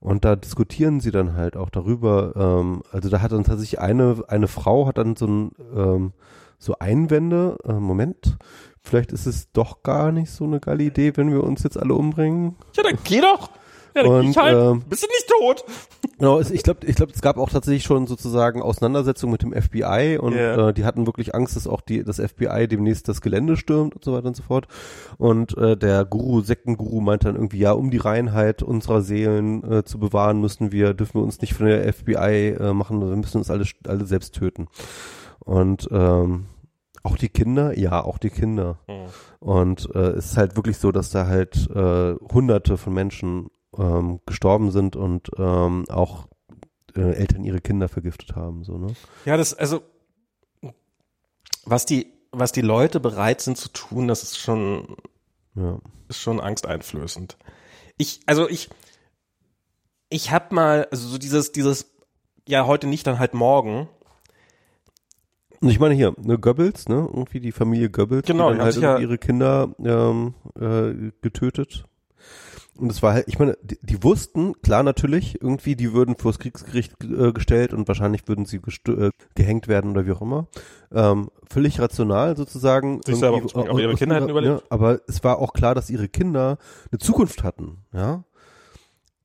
Und 0.00 0.24
da 0.24 0.36
diskutieren 0.36 1.00
sie 1.00 1.10
dann 1.10 1.34
halt 1.34 1.56
auch 1.56 1.70
darüber. 1.70 2.34
Ähm, 2.36 2.82
also 2.92 3.08
da 3.08 3.22
hat 3.22 3.32
dann 3.32 3.44
tatsächlich 3.44 3.80
eine, 3.80 4.22
eine 4.28 4.46
Frau 4.46 4.86
hat 4.86 4.98
dann 4.98 5.16
so 5.16 5.26
ein, 5.26 5.50
ähm, 5.74 6.12
so 6.58 6.76
Einwände. 6.78 7.56
Äh, 7.64 7.72
Moment, 7.72 8.36
vielleicht 8.82 9.12
ist 9.12 9.26
es 9.26 9.50
doch 9.52 9.82
gar 9.82 10.12
nicht 10.12 10.30
so 10.30 10.44
eine 10.44 10.60
geile 10.60 10.84
Idee, 10.84 11.16
wenn 11.16 11.32
wir 11.32 11.42
uns 11.42 11.62
jetzt 11.62 11.78
alle 11.78 11.94
umbringen. 11.94 12.56
Ja, 12.76 12.82
dann 12.82 12.98
geh 13.04 13.20
doch. 13.20 13.50
Und, 14.06 14.36
halt. 14.36 14.56
ähm, 14.56 14.82
Bist 14.88 15.02
du 15.02 15.06
nicht 15.06 15.28
tot? 15.28 15.64
Genau, 16.18 16.40
ich 16.40 16.62
glaube, 16.62 16.86
ich 16.86 16.96
glaub, 16.96 17.10
es 17.10 17.20
gab 17.22 17.36
auch 17.38 17.48
tatsächlich 17.48 17.84
schon 17.84 18.06
sozusagen 18.06 18.60
Auseinandersetzungen 18.60 19.32
mit 19.32 19.42
dem 19.42 19.52
FBI 19.52 20.18
und 20.20 20.34
Ja. 20.34 20.68
äh, 20.68 20.74
die 20.74 20.84
hatten 20.84 21.06
wirklich 21.06 21.34
Angst, 21.34 21.54
dass 21.56 21.66
auch 21.66 21.80
die, 21.80 22.02
das 22.02 22.18
FBI 22.20 22.66
demnächst 22.68 23.08
das 23.08 23.20
Gelände 23.20 23.56
stürmt 23.56 23.94
und 23.94 24.04
so 24.04 24.12
weiter 24.12 24.26
und 24.28 24.36
so 24.36 24.42
fort. 24.42 24.66
Und 25.16 25.56
äh, 25.56 25.76
der 25.76 26.04
Guru, 26.04 26.40
Sektenguru 26.40 27.00
meinte 27.00 27.26
dann 27.28 27.36
irgendwie, 27.36 27.58
ja, 27.58 27.72
um 27.72 27.90
die 27.90 27.98
Reinheit 27.98 28.62
unserer 28.62 29.00
Seelen 29.00 29.62
äh, 29.70 29.84
zu 29.84 29.98
bewahren, 29.98 30.40
müssen 30.40 30.72
wir, 30.72 30.94
dürfen 30.94 31.20
wir 31.20 31.22
uns 31.24 31.40
nicht 31.40 31.54
von 31.54 31.66
der 31.66 31.92
FBI 31.92 32.56
äh, 32.58 32.72
machen, 32.72 33.00
wir 33.00 33.16
müssen 33.16 33.38
uns 33.38 33.50
alle, 33.50 33.64
alle 33.86 34.04
selbst 34.04 34.34
töten. 34.34 34.66
Und 35.40 35.88
ähm, 35.92 36.46
auch 37.04 37.16
die 37.16 37.28
Kinder, 37.28 37.78
ja, 37.78 38.02
auch 38.04 38.18
die 38.18 38.30
Kinder. 38.30 38.78
Und 39.38 39.88
äh, 39.94 39.98
es 40.10 40.32
ist 40.32 40.36
halt 40.36 40.56
wirklich 40.56 40.78
so, 40.78 40.90
dass 40.92 41.10
da 41.10 41.26
halt 41.26 41.70
äh, 41.74 42.14
hunderte 42.32 42.76
von 42.76 42.92
Menschen 42.92 43.46
ähm, 43.78 44.20
gestorben 44.26 44.70
sind 44.70 44.96
und 44.96 45.30
ähm, 45.38 45.84
auch 45.88 46.26
äh, 46.96 47.12
Eltern 47.14 47.44
ihre 47.44 47.60
Kinder 47.60 47.88
vergiftet 47.88 48.34
haben, 48.36 48.64
so, 48.64 48.76
ne? 48.78 48.88
Ja, 49.24 49.36
das, 49.36 49.54
also, 49.54 49.82
was 51.64 51.86
die, 51.86 52.12
was 52.32 52.52
die 52.52 52.60
Leute 52.62 53.00
bereit 53.00 53.40
sind 53.40 53.56
zu 53.56 53.68
tun, 53.70 54.08
das 54.08 54.22
ist 54.22 54.38
schon, 54.38 54.96
Ja. 55.54 55.78
ist 56.08 56.18
schon 56.20 56.40
angsteinflößend. 56.40 57.36
Ich, 57.96 58.20
also 58.26 58.48
ich, 58.48 58.68
ich 60.08 60.30
hab 60.32 60.52
mal, 60.52 60.86
also 60.90 61.08
so 61.08 61.18
dieses, 61.18 61.52
dieses, 61.52 61.90
ja, 62.46 62.66
heute 62.66 62.86
nicht, 62.86 63.06
dann 63.06 63.18
halt 63.18 63.34
morgen. 63.34 63.88
Ich 65.60 65.80
meine 65.80 65.94
hier, 65.94 66.14
ne, 66.18 66.38
Goebbels, 66.38 66.88
ne, 66.88 66.94
irgendwie 67.12 67.40
die 67.40 67.50
Familie 67.52 67.90
Goebbels, 67.90 68.26
Genau, 68.26 68.50
die 68.52 68.58
dann 68.58 68.64
halt 68.64 68.76
ja- 68.76 68.98
ihre 68.98 69.18
Kinder 69.18 69.74
ähm, 69.80 70.34
äh, 70.58 71.10
getötet. 71.20 71.84
Und 72.78 72.92
es 72.92 73.02
war 73.02 73.12
halt, 73.12 73.26
ich 73.26 73.38
meine, 73.40 73.58
die, 73.60 73.78
die 73.82 74.02
wussten, 74.04 74.54
klar 74.62 74.84
natürlich, 74.84 75.42
irgendwie, 75.42 75.74
die 75.74 75.92
würden 75.92 76.16
vors 76.16 76.38
Kriegsgericht 76.38 77.02
äh, 77.02 77.32
gestellt 77.32 77.72
und 77.72 77.88
wahrscheinlich 77.88 78.28
würden 78.28 78.46
sie 78.46 78.60
äh, 78.86 79.10
gehängt 79.34 79.66
werden 79.66 79.90
oder 79.90 80.06
wie 80.06 80.12
auch 80.12 80.22
immer. 80.22 80.46
Ähm, 80.92 81.30
völlig 81.50 81.80
rational 81.80 82.36
sozusagen. 82.36 83.00
Sich 83.04 83.16
selber 83.16 83.36
Irgendwie- 83.38 83.42
umzubringen, 83.42 83.70
aber 83.70 83.80
ihre 83.80 83.94
Kinder 83.96 84.14
hätten 84.16 84.28
überlebt. 84.28 84.60
Ja, 84.60 84.66
aber 84.70 85.00
es 85.08 85.24
war 85.24 85.38
auch 85.38 85.52
klar, 85.52 85.74
dass 85.74 85.90
ihre 85.90 86.08
Kinder 86.08 86.58
eine 86.92 86.98
Zukunft 86.98 87.42
hatten, 87.42 87.78
ja. 87.92 88.24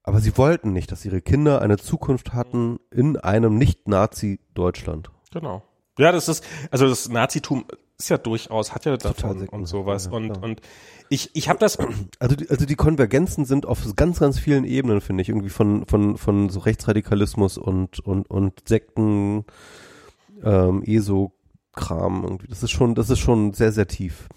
Aber 0.01 0.19
sie 0.19 0.35
wollten 0.37 0.73
nicht, 0.73 0.91
dass 0.91 1.05
ihre 1.05 1.21
Kinder 1.21 1.61
eine 1.61 1.77
Zukunft 1.77 2.33
hatten 2.33 2.79
in 2.91 3.15
einem 3.17 3.57
Nicht-Nazi-Deutschland. 3.57 5.11
Genau. 5.31 5.63
Ja, 5.97 6.11
das 6.11 6.27
ist, 6.27 6.43
also 6.71 6.87
das 6.89 7.07
Nazitum 7.07 7.65
ist 8.03 8.09
ja 8.09 8.17
durchaus, 8.17 8.73
hat 8.75 8.85
ja 8.85 8.97
davon 8.97 9.47
und 9.47 9.65
sowas. 9.65 10.05
ja, 10.05 10.11
und, 10.11 10.31
klar. 10.31 10.43
und 10.43 10.61
ich, 11.09 11.31
ich 11.33 11.49
habe 11.49 11.59
das, 11.59 11.77
Also 12.19 12.35
die, 12.35 12.49
also 12.49 12.65
die 12.65 12.75
Konvergenzen 12.75 13.45
sind 13.45 13.65
auf 13.65 13.81
ganz, 13.95 14.19
ganz 14.19 14.39
vielen 14.39 14.65
Ebenen, 14.65 15.01
finde 15.01 15.21
ich, 15.21 15.29
irgendwie 15.29 15.49
von, 15.49 15.85
von, 15.87 16.17
von 16.17 16.49
so 16.49 16.59
Rechtsradikalismus 16.59 17.57
und, 17.57 17.99
und, 17.99 18.29
und 18.29 18.67
Sekten, 18.67 19.45
ähm, 20.43 20.83
ESO-Kram 20.83 22.23
irgendwie. 22.23 22.47
Das 22.47 22.61
ist 22.63 22.71
schon, 22.71 22.95
das 22.95 23.09
ist 23.09 23.19
schon 23.19 23.53
sehr, 23.53 23.71
sehr 23.71 23.87
tief. 23.87 24.27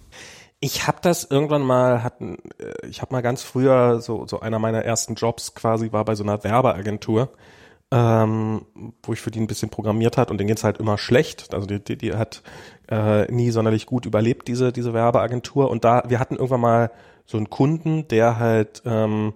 ich 0.60 0.86
habe 0.86 0.98
das 1.02 1.24
irgendwann 1.24 1.62
mal 1.62 2.02
hatten, 2.02 2.38
äh, 2.58 2.86
ich 2.86 3.02
habe 3.02 3.12
mal 3.14 3.22
ganz 3.22 3.42
früher 3.42 4.00
so 4.00 4.26
so 4.26 4.40
einer 4.40 4.58
meiner 4.58 4.84
ersten 4.84 5.14
Jobs 5.14 5.54
quasi 5.54 5.92
war 5.92 6.04
bei 6.04 6.14
so 6.14 6.22
einer 6.22 6.42
Werbeagentur 6.42 7.30
ähm, 7.92 8.66
wo 9.02 9.12
ich 9.12 9.20
für 9.20 9.30
die 9.30 9.40
ein 9.40 9.46
bisschen 9.46 9.70
programmiert 9.70 10.16
hat 10.16 10.30
und 10.30 10.38
denen 10.38 10.48
geht's 10.48 10.64
halt 10.64 10.78
immer 10.78 10.98
schlecht. 10.98 11.54
Also 11.54 11.66
die, 11.66 11.82
die, 11.82 11.96
die 11.96 12.14
hat 12.14 12.42
äh, 12.90 13.30
nie 13.30 13.50
sonderlich 13.50 13.86
gut 13.86 14.06
überlebt, 14.06 14.48
diese, 14.48 14.72
diese 14.72 14.92
Werbeagentur. 14.92 15.70
Und 15.70 15.84
da, 15.84 16.02
wir 16.08 16.18
hatten 16.18 16.34
irgendwann 16.34 16.60
mal 16.60 16.90
so 17.24 17.36
einen 17.36 17.50
Kunden, 17.50 18.08
der 18.08 18.38
halt 18.38 18.82
ähm, 18.84 19.34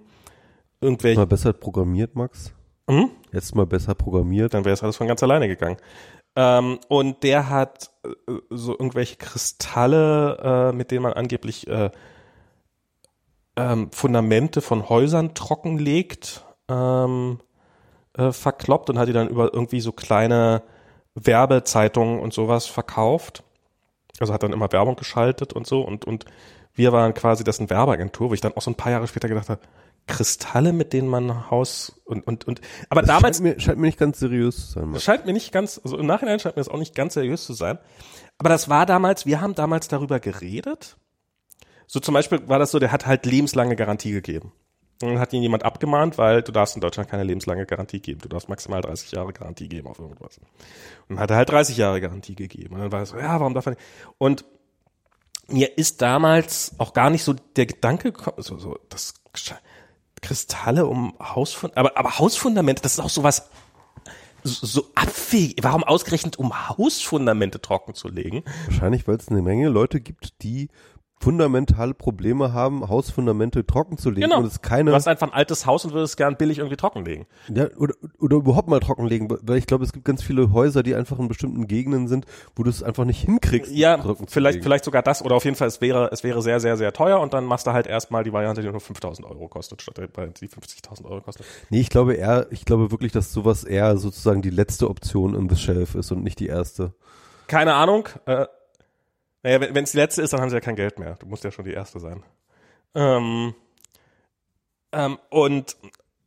irgendwelche. 0.81 1.21
Mal 1.21 1.27
besser 1.27 1.53
programmiert, 1.53 2.17
Max? 2.17 2.53
Hm? 2.89 3.11
Jetzt 3.33 3.55
mal 3.55 3.67
besser 3.67 3.95
programmiert. 3.95 4.55
Dann 4.55 4.65
wäre 4.65 4.75
es 4.75 4.83
alles 4.83 4.97
von 4.97 5.07
ganz 5.07 5.23
alleine 5.23 5.47
gegangen. 5.47 5.77
Ähm, 6.37 6.79
und 6.89 7.23
der 7.23 7.51
hat 7.51 7.91
äh, 8.05 8.11
so 8.51 8.73
irgendwelche 8.73 9.17
Kristalle, 9.17 10.71
äh, 10.71 10.73
mit 10.73 10.91
denen 10.91 11.03
man 11.03 11.13
angeblich 11.13 11.67
äh, 11.67 11.91
ähm, 13.57 13.91
Fundamente 13.93 14.61
von 14.61 14.89
Häusern 14.89 15.35
trockenlegt, 15.35 16.45
ähm, 16.69 17.41
äh, 18.17 18.33
verkloppt 18.33 18.91
und 18.91 18.99
hat 18.99 19.09
die 19.09 19.13
dann 19.13 19.29
über 19.29 19.53
irgendwie 19.53 19.81
so 19.81 19.93
kleine 19.93 20.63
Werbezeitungen 21.15 22.21
und 22.21 22.33
sowas 22.33 22.67
verkauft. 22.67 23.43
Also 24.19 24.33
hat 24.33 24.43
dann 24.43 24.53
immer 24.53 24.71
Werbung 24.73 24.97
geschaltet 24.97 25.53
und 25.53 25.67
so 25.67 25.81
und, 25.83 26.05
und 26.05 26.25
wir 26.75 26.93
waren 26.93 27.15
quasi 27.15 27.43
dessen 27.45 27.71
Werbeagentur, 27.71 28.31
wo 28.31 28.35
ich 28.35 28.41
dann 28.41 28.53
auch 28.55 28.63
so 28.63 28.71
ein 28.71 28.75
paar 28.77 28.93
Jahre 28.93 29.07
später 29.09 29.29
gedacht 29.29 29.49
habe, 29.49 29.61
Kristalle, 30.07 30.73
mit 30.73 30.93
denen 30.93 31.09
man 31.09 31.51
Haus 31.51 32.01
und 32.05 32.27
und 32.27 32.47
und 32.47 32.61
aber 32.89 33.03
Das 33.03 33.09
damals 33.09 33.39
scheint 33.39 33.57
mir, 33.57 33.61
scheint 33.61 33.79
mir 33.79 33.87
nicht 33.87 33.99
ganz 33.99 34.19
seriös 34.19 34.57
zu 34.57 34.73
sein. 34.73 34.83
das 34.83 34.93
Max. 34.93 35.05
scheint 35.05 35.27
mir 35.27 35.33
nicht 35.33 35.53
ganz, 35.53 35.81
also 35.83 35.97
im 35.99 36.07
Nachhinein 36.07 36.41
scheint 36.41 36.57
mir 36.57 36.61
das 36.61 36.69
auch 36.69 36.79
nicht 36.79 36.95
ganz 36.95 37.15
seriös 37.15 37.45
zu 37.45 37.53
sein. 37.53 37.79
Aber 38.39 38.49
das 38.49 38.69
war 38.69 38.87
damals, 38.87 39.27
wir 39.27 39.41
haben 39.41 39.55
damals 39.55 39.89
darüber 39.89 40.19
geredet. 40.19 40.97
So 41.87 42.01
zum 42.01 42.15
Beispiel 42.15 42.49
war 42.49 42.59
das 42.59 42.71
so, 42.71 42.79
der 42.79 42.93
hat 42.93 43.07
halt 43.07 43.27
lebenslange 43.27 43.77
Garantie 43.77 44.13
gegeben. 44.13 44.53
Und 45.03 45.09
dann 45.09 45.19
hat 45.19 45.33
ihn 45.33 45.43
jemand 45.43 45.65
abgemahnt, 45.65 46.19
weil 46.19 46.43
du 46.43 46.53
darfst 46.53 46.75
in 46.75 46.83
Deutschland 46.83 47.09
keine 47.09 47.25
lebenslange 47.25 47.65
Garantie 47.65 48.01
geben. 48.01 48.21
Du 48.21 48.29
darfst 48.29 48.49
maximal 48.51 48.83
30 48.83 49.13
Jahre 49.13 49.33
Garantie 49.33 49.69
geben 49.69 49.89
auf 49.89 49.99
irgendwas. 49.99 50.39
Und 51.09 51.17
dann 51.17 51.21
hat 51.21 51.31
er 51.31 51.37
halt 51.37 51.49
30 51.49 51.77
Jahre 51.77 52.01
Garantie 52.01 52.35
gegeben. 52.35 52.75
Und 52.75 52.81
dann 52.81 52.93
war 52.93 53.03
es 53.03 53.11
so, 53.11 53.19
ja, 53.19 53.41
warum 53.41 53.55
darf 53.55 53.67
er 53.67 53.71
nicht? 53.71 53.83
Und 54.19 54.45
mir 55.49 55.79
ist 55.79 56.03
damals 56.03 56.75
auch 56.79 56.93
gar 56.93 57.11
nicht 57.11 57.25
so 57.25 57.33
der 57.33 57.67
Gedanke 57.67 58.13
gekommen, 58.13 58.37
so, 58.41 58.59
so, 58.59 58.79
das 58.89 59.15
Kristalle 60.21 60.87
um 60.87 61.15
Hausfund, 61.19 61.77
aber, 61.77 61.97
aber 61.97 62.19
Hausfundamente, 62.19 62.83
das 62.83 62.95
ist 62.95 63.01
auch 63.01 63.11
sowas 63.11 63.49
so, 64.43 64.67
so 64.67 64.91
abwegig. 64.95 65.59
Warum 65.63 65.85
ausgerechnet 65.85 66.39
um 66.39 66.69
Hausfundamente 66.69 67.61
trocken 67.61 67.95
zu 67.95 68.09
legen? 68.09 68.43
Wahrscheinlich, 68.67 69.07
weil 69.07 69.17
es 69.17 69.29
eine 69.29 69.43
Menge 69.43 69.69
Leute 69.69 70.01
gibt, 70.01 70.43
die 70.43 70.69
fundamentale 71.23 71.93
Probleme 71.93 72.55
haben, 72.55 72.89
Hausfundamente 72.89 73.67
trocken 73.67 73.99
zu 73.99 74.09
legen 74.09 74.23
Genau. 74.23 74.39
und 74.39 74.47
es 74.47 74.63
keine 74.63 74.91
Du 74.91 74.97
hast 74.97 75.07
einfach 75.07 75.27
ein 75.29 75.35
altes 75.35 75.67
Haus 75.67 75.85
und 75.85 75.93
würdest 75.93 76.17
gern 76.17 76.37
billig 76.37 76.59
irgendwie 76.59 76.77
trockenlegen. 76.77 77.27
ja, 77.55 77.69
oder, 77.77 77.95
oder 78.19 78.37
überhaupt 78.39 78.69
mal 78.69 78.81
trockenlegen, 78.81 79.29
weil 79.43 79.59
ich 79.59 79.67
glaube, 79.67 79.85
es 79.85 79.93
gibt 79.93 80.07
ganz 80.07 80.23
viele 80.23 80.53
Häuser, 80.53 80.83
die 80.83 80.95
einfach 80.95 81.19
in 81.19 81.29
bestimmten 81.29 81.67
Gegenden 81.67 82.09
sind, 82.09 82.25
wo 82.57 82.63
du 82.63 82.71
es 82.71 82.83
einfach 82.83 83.05
nicht 83.05 83.21
hinkriegst. 83.23 83.71
Ja, 83.71 83.99
trocken 83.99 84.27
vielleicht, 84.29 84.55
legen. 84.57 84.65
vielleicht 84.65 84.85
sogar 84.87 85.03
das 85.03 85.23
oder 85.23 85.35
auf 85.37 85.45
jeden 85.45 85.57
Fall, 85.57 85.69
es 85.69 85.83
wäre, 85.83 86.09
es 86.11 86.25
wäre 86.25 86.41
sehr, 86.41 86.59
sehr, 86.59 86.79
sehr 86.79 86.93
teuer 86.95 87.21
und 87.21 87.35
dann 87.35 87.45
machst 87.45 87.67
du 87.67 87.73
halt 87.73 87.87
erstmal 87.87 88.25
die 88.25 88.33
Variante, 88.33 88.63
die 88.63 88.69
nur 88.71 88.81
5000 88.81 89.27
Euro 89.29 89.47
kostet, 89.49 89.83
statt 89.83 89.99
die 89.99 90.49
50.000 90.49 91.05
Euro 91.05 91.21
kostet. 91.21 91.45
Nee, 91.69 91.81
ich 91.81 91.91
glaube 91.91 92.15
eher, 92.15 92.47
ich 92.51 92.65
glaube 92.65 92.91
wirklich, 92.91 93.13
dass 93.13 93.31
sowas 93.33 93.65
eher 93.65 93.99
sozusagen 93.99 94.41
die 94.41 94.51
letzte 94.51 94.89
Option 94.89 95.35
in 95.35 95.51
the 95.51 95.57
shelf 95.57 95.95
ist 95.95 96.11
und 96.13 96.25
nicht 96.25 96.41
die 96.41 96.47
erste. 96.47 96.95
Keine 97.47 97.75
Ahnung. 97.75 98.09
Äh, 98.27 98.47
naja, 99.43 99.61
wenn 99.61 99.85
es 99.85 99.93
die 99.93 99.99
letzte 99.99 100.23
ist, 100.23 100.33
dann 100.33 100.41
haben 100.41 100.51
sie 100.51 100.57
ja 100.57 100.61
kein 100.61 100.77
Geld 100.77 100.99
mehr. 100.99 101.17
Du 101.17 101.27
musst 101.27 101.45
ja 101.45 101.51
schon 101.51 101.65
die 101.65 101.73
erste 101.73 101.99
sein. 101.99 102.23
Ähm, 102.95 103.55
ähm, 104.93 105.19
und, 105.31 105.77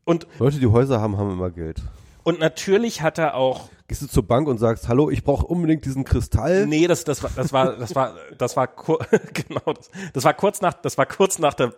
und, 0.05 0.28
Leute, 0.39 0.59
die 0.59 0.68
Häuser 0.68 1.01
haben, 1.01 1.18
haben 1.18 1.32
immer 1.32 1.51
Geld. 1.51 1.82
Und 2.24 2.39
natürlich 2.39 3.01
hat 3.01 3.17
er 3.17 3.36
auch 3.36 3.69
Gehst 3.89 4.01
du 4.01 4.07
zur 4.07 4.26
Bank 4.26 4.47
und 4.47 4.59
sagst, 4.59 4.88
hallo, 4.88 5.09
ich 5.09 5.26
brauche 5.26 5.45
unbedingt 5.45 5.84
diesen 5.84 6.05
Kristall. 6.05 6.65
Nee, 6.65 6.88
das, 6.88 7.03
das 7.03 7.21
war, 7.21 7.30
das 7.36 7.51
war, 7.51 7.76
das 7.76 7.93
war, 7.93 8.15
das 8.38 8.55
war, 8.55 8.65
kur 8.67 8.99
genau, 9.34 9.74
das, 9.74 9.91
das 10.13 10.24
war 10.24 10.34
kurz 10.34 10.61
nach, 10.61 10.74
das 10.74 10.97
war 10.97 11.05
kurz 11.05 11.38
nach 11.38 11.53
der, 11.53 11.74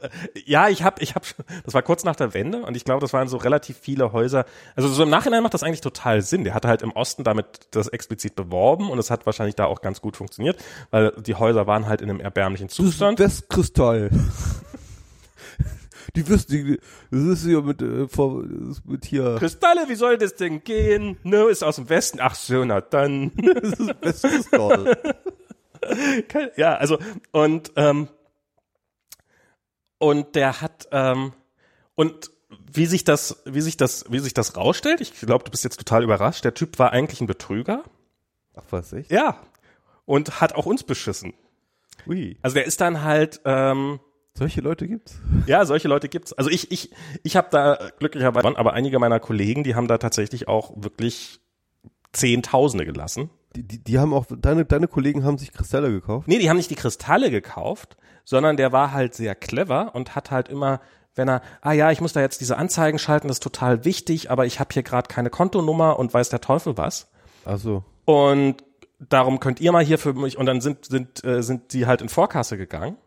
ja, 0.45 0.69
ich 0.69 0.83
hab, 0.83 1.01
ich 1.01 1.15
hab, 1.15 1.25
schon- 1.25 1.43
das 1.65 1.73
war 1.73 1.81
kurz 1.81 2.03
nach 2.03 2.15
der 2.15 2.35
Wende 2.35 2.59
und 2.61 2.77
ich 2.77 2.85
glaube, 2.85 3.01
das 3.01 3.11
waren 3.11 3.27
so 3.27 3.37
relativ 3.37 3.77
viele 3.79 4.13
Häuser. 4.13 4.45
Also 4.75 4.87
so 4.87 5.01
im 5.01 5.09
Nachhinein 5.09 5.41
macht 5.41 5.55
das 5.55 5.63
eigentlich 5.63 5.81
total 5.81 6.21
Sinn. 6.21 6.43
Der 6.43 6.53
hatte 6.53 6.67
halt 6.67 6.83
im 6.83 6.91
Osten 6.91 7.23
damit 7.23 7.47
das 7.71 7.87
explizit 7.87 8.35
beworben 8.35 8.91
und 8.91 8.99
es 8.99 9.09
hat 9.09 9.25
wahrscheinlich 9.25 9.55
da 9.55 9.65
auch 9.65 9.81
ganz 9.81 9.99
gut 9.99 10.15
funktioniert, 10.15 10.63
weil 10.91 11.11
die 11.25 11.33
Häuser 11.33 11.65
waren 11.65 11.87
halt 11.87 12.01
in 12.01 12.09
einem 12.11 12.19
erbärmlichen 12.19 12.69
Zustand. 12.69 13.19
Das 13.19 13.47
Kristall. 13.49 14.11
Die 16.15 16.27
wissen, 16.29 16.51
die, 16.51 16.79
das 17.11 17.21
ist 17.21 17.45
ja 17.45 17.61
mit, 17.61 17.81
äh, 17.81 18.07
vor, 18.07 18.43
mit 18.85 19.05
hier. 19.05 19.35
Kristalle, 19.37 19.87
wie 19.89 19.95
soll 19.95 20.17
das 20.17 20.35
denn 20.35 20.63
gehen? 20.63 21.17
Ne, 21.23 21.43
ist 21.49 21.63
aus 21.63 21.75
dem 21.75 21.89
Westen. 21.89 22.19
Ach 22.21 22.35
so, 22.35 22.63
na 22.65 22.81
dann. 22.81 23.31
Das 24.01 24.23
ist. 24.23 24.51
Kein- 26.27 26.49
ja, 26.57 26.75
also 26.75 26.97
und 27.31 27.71
ähm, 27.75 28.07
und 29.97 30.35
der 30.35 30.61
hat 30.61 30.87
ähm, 30.91 31.33
und 31.95 32.31
wie 32.71 32.85
sich 32.85 33.03
das 33.03 33.41
wie 33.45 33.61
sich 33.61 33.77
das 33.77 34.05
wie 34.09 34.19
sich 34.19 34.33
das 34.33 34.57
rausstellt, 34.57 35.01
ich 35.01 35.13
glaube, 35.19 35.43
du 35.43 35.51
bist 35.51 35.63
jetzt 35.63 35.77
total 35.77 36.03
überrascht. 36.03 36.43
Der 36.43 36.53
Typ 36.53 36.79
war 36.79 36.91
eigentlich 36.91 37.21
ein 37.21 37.27
Betrüger. 37.27 37.83
Ach, 38.55 38.63
was, 38.71 38.93
echt? 38.93 39.11
Ja. 39.11 39.41
Und 40.05 40.41
hat 40.41 40.53
auch 40.55 40.65
uns 40.65 40.83
beschissen. 40.83 41.33
Ui. 42.07 42.37
Also 42.41 42.55
der 42.55 42.65
ist 42.65 42.81
dann 42.81 43.03
halt 43.03 43.41
ähm, 43.45 43.99
Solche 44.37 44.61
Leute 44.61 44.87
gibt's? 44.87 45.19
ja, 45.47 45.65
solche 45.65 45.87
Leute 45.87 46.09
gibt's. 46.09 46.33
Also 46.33 46.49
ich 46.49 46.71
ich 46.71 46.91
ich 47.23 47.35
habe 47.35 47.47
da 47.51 47.79
glücklicherweise 47.99 48.57
aber 48.57 48.73
einige 48.73 48.99
meiner 48.99 49.19
Kollegen, 49.19 49.63
die 49.63 49.75
haben 49.75 49.87
da 49.87 49.97
tatsächlich 49.97 50.47
auch 50.47 50.73
wirklich 50.75 51.39
Zehntausende 52.11 52.85
gelassen. 52.85 53.29
Die, 53.55 53.63
die, 53.63 53.83
die 53.83 53.99
haben 53.99 54.13
auch, 54.13 54.25
deine, 54.29 54.65
deine 54.65 54.87
Kollegen 54.87 55.23
haben 55.23 55.37
sich 55.37 55.53
Kristalle 55.53 55.91
gekauft? 55.91 56.27
Nee, 56.27 56.39
die 56.39 56.49
haben 56.49 56.57
nicht 56.57 56.69
die 56.69 56.75
Kristalle 56.75 57.31
gekauft, 57.31 57.97
sondern 58.25 58.57
der 58.57 58.71
war 58.71 58.91
halt 58.91 59.13
sehr 59.13 59.35
clever 59.35 59.95
und 59.95 60.15
hat 60.15 60.31
halt 60.31 60.49
immer, 60.49 60.81
wenn 61.15 61.29
er, 61.29 61.41
ah 61.61 61.71
ja, 61.71 61.91
ich 61.91 62.01
muss 62.01 62.13
da 62.13 62.19
jetzt 62.19 62.41
diese 62.41 62.57
Anzeigen 62.57 62.99
schalten, 62.99 63.27
das 63.27 63.37
ist 63.37 63.43
total 63.43 63.85
wichtig, 63.85 64.29
aber 64.31 64.45
ich 64.45 64.59
habe 64.59 64.73
hier 64.73 64.83
gerade 64.83 65.07
keine 65.07 65.29
Kontonummer 65.29 65.97
und 65.97 66.13
weiß 66.13 66.29
der 66.29 66.41
Teufel 66.41 66.77
was. 66.77 67.09
Also, 67.45 67.83
Und 68.03 68.57
darum 68.99 69.39
könnt 69.39 69.61
ihr 69.61 69.71
mal 69.71 69.83
hier 69.83 69.99
für 69.99 70.13
mich, 70.13 70.37
und 70.37 70.45
dann 70.45 70.59
sind, 70.59 70.85
sind, 70.85 71.23
äh, 71.23 71.41
sind 71.41 71.71
die 71.73 71.85
halt 71.85 72.01
in 72.01 72.09
Vorkasse 72.09 72.57
gegangen. 72.57 72.97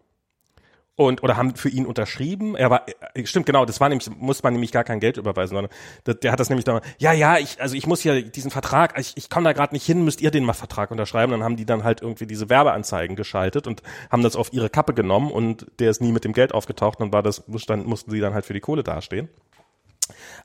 Und, 0.99 1.23
oder 1.23 1.37
haben 1.37 1.55
für 1.55 1.69
ihn 1.69 1.87
unterschrieben. 1.87 2.57
Er 2.57 2.71
war, 2.71 2.83
äh, 3.15 3.25
stimmt, 3.25 3.47
genau, 3.47 3.65
das 3.65 3.79
war 3.79 3.89
nämlich, 3.89 4.11
muss 4.19 4.43
man 4.43 4.53
nämlich 4.53 4.73
gar 4.73 4.83
kein 4.83 4.99
Geld 4.99 5.17
überweisen, 5.17 5.55
sondern 5.55 5.73
der, 6.07 6.15
der 6.15 6.33
hat 6.33 6.41
das 6.41 6.49
nämlich 6.49 6.65
da, 6.65 6.81
ja, 6.99 7.13
ja, 7.13 7.39
ich, 7.39 7.61
also 7.61 7.77
ich 7.77 7.87
muss 7.87 8.01
hier 8.01 8.21
diesen 8.21 8.51
Vertrag, 8.51 8.99
ich, 8.99 9.13
ich 9.15 9.31
komme 9.31 9.45
da 9.45 9.53
gerade 9.53 9.77
nicht 9.77 9.87
hin, 9.87 10.03
müsst 10.03 10.21
ihr 10.21 10.33
den 10.33 10.43
mal 10.43 10.55
Vertrag 10.55 10.91
unterschreiben. 10.91 11.31
Dann 11.31 11.45
haben 11.45 11.55
die 11.55 11.67
dann 11.67 11.85
halt 11.85 12.03
irgendwie 12.03 12.27
diese 12.27 12.51
Werbeanzeigen 12.51 13.15
geschaltet 13.15 13.69
und 13.69 13.83
haben 14.11 14.25
das 14.25 14.35
auf 14.35 14.53
ihre 14.53 14.71
Kappe 14.71 14.93
genommen 14.93 15.31
und 15.31 15.67
der 15.79 15.89
ist 15.89 16.01
nie 16.01 16.11
mit 16.11 16.25
dem 16.25 16.33
Geld 16.33 16.53
aufgetaucht 16.53 16.99
und 16.99 17.13
war 17.13 17.23
das, 17.23 17.45
dann 17.69 17.87
mussten 17.87 18.11
sie 18.11 18.19
dann 18.19 18.35
halt 18.35 18.45
für 18.45 18.55
die 18.55 18.61
Kohle 18.61 18.83
dastehen. 18.83 19.29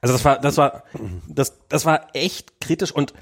Also 0.01 0.13
das 0.13 0.23
war, 0.23 0.37
das 0.39 0.57
war, 0.57 0.83
das, 1.27 1.67
das 1.67 1.85
war 1.87 2.09
echt 2.13 2.61
kritisch 2.61 2.91
und 2.91 3.15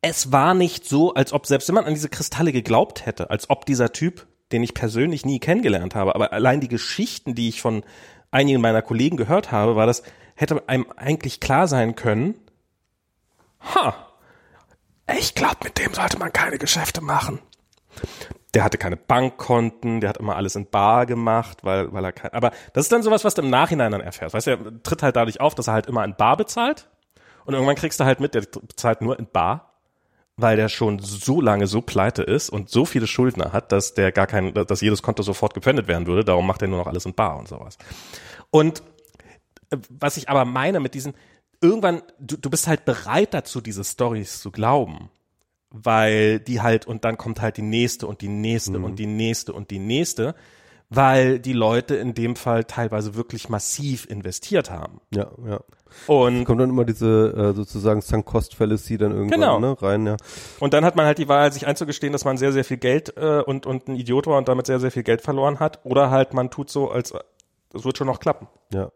es 0.00 0.32
war 0.32 0.54
nicht 0.54 0.84
so, 0.84 1.14
als 1.14 1.32
ob, 1.32 1.46
selbst 1.46 1.68
wenn 1.68 1.76
man 1.76 1.84
an 1.84 1.94
diese 1.94 2.08
Kristalle 2.08 2.50
geglaubt 2.50 3.06
hätte, 3.06 3.30
als 3.30 3.50
ob 3.50 3.66
dieser 3.66 3.92
Typ, 3.92 4.26
den 4.52 4.62
ich 4.62 4.74
persönlich 4.74 5.24
nie 5.24 5.40
kennengelernt 5.40 5.94
habe, 5.94 6.14
aber 6.14 6.32
allein 6.32 6.60
die 6.60 6.68
Geschichten, 6.68 7.34
die 7.34 7.48
ich 7.48 7.60
von 7.60 7.82
einigen 8.30 8.60
meiner 8.60 8.82
Kollegen 8.82 9.16
gehört 9.16 9.52
habe, 9.52 9.76
war 9.76 9.86
das, 9.86 10.02
hätte 10.34 10.68
einem 10.68 10.86
eigentlich 10.96 11.40
klar 11.40 11.66
sein 11.68 11.96
können, 11.96 12.34
ha, 13.60 13.94
ich 15.18 15.34
glaube, 15.34 15.58
mit 15.64 15.78
dem 15.78 15.94
sollte 15.94 16.18
man 16.18 16.32
keine 16.32 16.58
Geschäfte 16.58 17.00
machen. 17.00 17.40
Der 18.54 18.64
hatte 18.64 18.78
keine 18.78 18.96
Bankkonten, 18.96 20.00
der 20.00 20.10
hat 20.10 20.16
immer 20.16 20.36
alles 20.36 20.56
in 20.56 20.68
Bar 20.68 21.06
gemacht, 21.06 21.58
weil, 21.62 21.92
weil 21.92 22.04
er 22.04 22.12
kein, 22.12 22.32
aber 22.32 22.52
das 22.72 22.86
ist 22.86 22.92
dann 22.92 23.02
sowas, 23.02 23.24
was 23.24 23.34
du 23.34 23.42
im 23.42 23.50
Nachhinein 23.50 23.92
dann 23.92 24.00
erfährst. 24.00 24.34
Weißt 24.34 24.46
du, 24.46 24.50
er 24.52 24.82
tritt 24.82 25.02
halt 25.02 25.16
dadurch 25.16 25.40
auf, 25.40 25.54
dass 25.54 25.68
er 25.68 25.74
halt 25.74 25.86
immer 25.86 26.04
in 26.04 26.14
Bar 26.14 26.36
bezahlt 26.36 26.88
und 27.44 27.54
irgendwann 27.54 27.76
kriegst 27.76 28.00
du 28.00 28.04
halt 28.04 28.20
mit, 28.20 28.34
der 28.34 28.42
bezahlt 28.42 29.02
nur 29.02 29.18
in 29.18 29.26
Bar 29.26 29.65
weil 30.36 30.56
der 30.56 30.68
schon 30.68 30.98
so 30.98 31.40
lange 31.40 31.66
so 31.66 31.80
pleite 31.80 32.22
ist 32.22 32.50
und 32.50 32.68
so 32.68 32.84
viele 32.84 33.06
Schuldner 33.06 33.52
hat, 33.52 33.72
dass 33.72 33.94
der 33.94 34.12
gar 34.12 34.26
kein, 34.26 34.52
dass 34.52 34.82
jedes 34.82 35.02
Konto 35.02 35.22
sofort 35.22 35.54
gepfändet 35.54 35.88
werden 35.88 36.06
würde. 36.06 36.24
Darum 36.24 36.46
macht 36.46 36.62
er 36.62 36.68
nur 36.68 36.78
noch 36.78 36.86
alles 36.86 37.06
in 37.06 37.14
Bar 37.14 37.38
und 37.38 37.48
sowas. 37.48 37.78
Und 38.50 38.82
äh, 39.70 39.78
was 39.88 40.18
ich 40.18 40.28
aber 40.28 40.44
meine 40.44 40.80
mit 40.80 40.94
diesen, 40.94 41.14
irgendwann, 41.62 42.02
du, 42.18 42.36
du 42.36 42.50
bist 42.50 42.66
halt 42.66 42.84
bereit 42.84 43.32
dazu, 43.32 43.60
diese 43.60 43.84
Stories 43.84 44.40
zu 44.40 44.50
glauben. 44.50 45.10
Weil 45.70 46.38
die 46.38 46.60
halt, 46.60 46.86
und 46.86 47.04
dann 47.04 47.18
kommt 47.18 47.40
halt 47.40 47.56
die 47.56 47.62
nächste 47.62 48.06
und 48.06 48.20
die 48.20 48.28
nächste 48.28 48.78
und 48.78 48.96
die 48.96 49.06
nächste 49.06 49.52
und 49.52 49.70
die 49.70 49.80
nächste, 49.80 50.34
weil 50.88 51.38
die 51.40 51.52
Leute 51.52 51.96
in 51.96 52.14
dem 52.14 52.36
Fall 52.36 52.64
teilweise 52.64 53.14
wirklich 53.14 53.48
massiv 53.48 54.06
investiert 54.08 54.70
haben. 54.70 55.00
ja, 55.14 55.30
ja. 55.46 55.60
Und 56.08 56.44
Kommt 56.44 56.60
dann 56.60 56.68
immer 56.68 56.84
diese 56.84 57.32
äh, 57.32 57.54
sozusagen 57.54 58.02
Sunk 58.02 58.26
Cost 58.26 58.54
Fallacy 58.54 58.98
dann 58.98 59.12
irgendwann 59.12 59.40
Genau. 59.40 59.60
ne, 59.60 59.80
rein, 59.80 60.04
ja. 60.06 60.16
Und 60.60 60.74
dann 60.74 60.84
hat 60.84 60.94
man 60.94 61.06
halt 61.06 61.16
die 61.16 61.28
Wahl, 61.28 61.50
sich 61.52 61.66
einzugestehen, 61.66 62.12
dass 62.12 62.24
man 62.24 62.36
sehr, 62.36 62.52
sehr 62.52 62.64
viel 62.64 62.76
Geld 62.76 63.16
äh, 63.16 63.40
und, 63.40 63.64
und 63.66 63.88
ein 63.88 63.96
Idiot 63.96 64.26
war 64.26 64.36
und 64.36 64.48
damit 64.48 64.66
sehr, 64.66 64.78
sehr 64.78 64.90
viel 64.90 65.04
Geld 65.04 65.22
verloren 65.22 65.58
hat. 65.58 65.80
Oder 65.84 66.10
halt 66.10 66.34
man 66.34 66.50
tut 66.50 66.68
so, 66.70 66.90
als 66.90 67.14
das 67.72 67.84
wird 67.84 67.96
schon 67.96 68.08
noch 68.08 68.20
klappen. 68.20 68.46
Ja. 68.74 68.90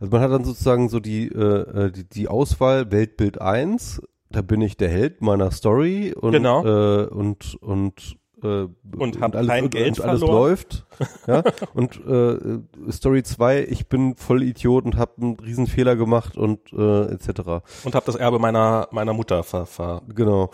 Also 0.00 0.10
man 0.10 0.20
hat 0.20 0.32
dann 0.32 0.44
sozusagen 0.44 0.88
so 0.88 0.98
die, 1.00 1.28
äh, 1.28 1.92
die, 1.92 2.08
die 2.08 2.28
Auswahl 2.28 2.90
Weltbild 2.90 3.40
1, 3.40 4.02
da 4.30 4.42
bin 4.42 4.60
ich 4.62 4.76
der 4.76 4.88
Held 4.88 5.20
meiner 5.22 5.50
Story 5.52 6.12
und, 6.18 6.32
Genau. 6.32 6.64
äh, 6.64 7.06
und, 7.06 7.56
und, 7.60 8.16
äh, 8.42 8.66
Und 8.96 9.20
hab 9.20 9.34
alles, 9.36 9.48
kein 9.48 9.70
Geld 9.70 9.98
und 10.00 10.06
alles 10.06 10.20
verloren. 10.20 10.40
läuft. 10.50 10.86
Ja. 11.26 11.42
und 11.74 12.00
äh, 12.06 12.58
Story 12.90 13.22
2, 13.22 13.64
ich 13.68 13.88
bin 13.88 14.16
voll 14.16 14.42
Idiot 14.42 14.84
und 14.84 14.96
habe 14.96 15.12
einen 15.20 15.36
riesen 15.40 15.66
Fehler 15.66 15.96
gemacht 15.96 16.36
und 16.36 16.72
äh, 16.72 17.02
etc. 17.12 17.62
Und 17.84 17.94
habe 17.94 18.06
das 18.06 18.16
Erbe 18.16 18.38
meiner, 18.38 18.88
meiner 18.92 19.12
Mutter 19.12 19.42
ver, 19.42 19.66
ver, 19.66 20.02
Genau. 20.14 20.50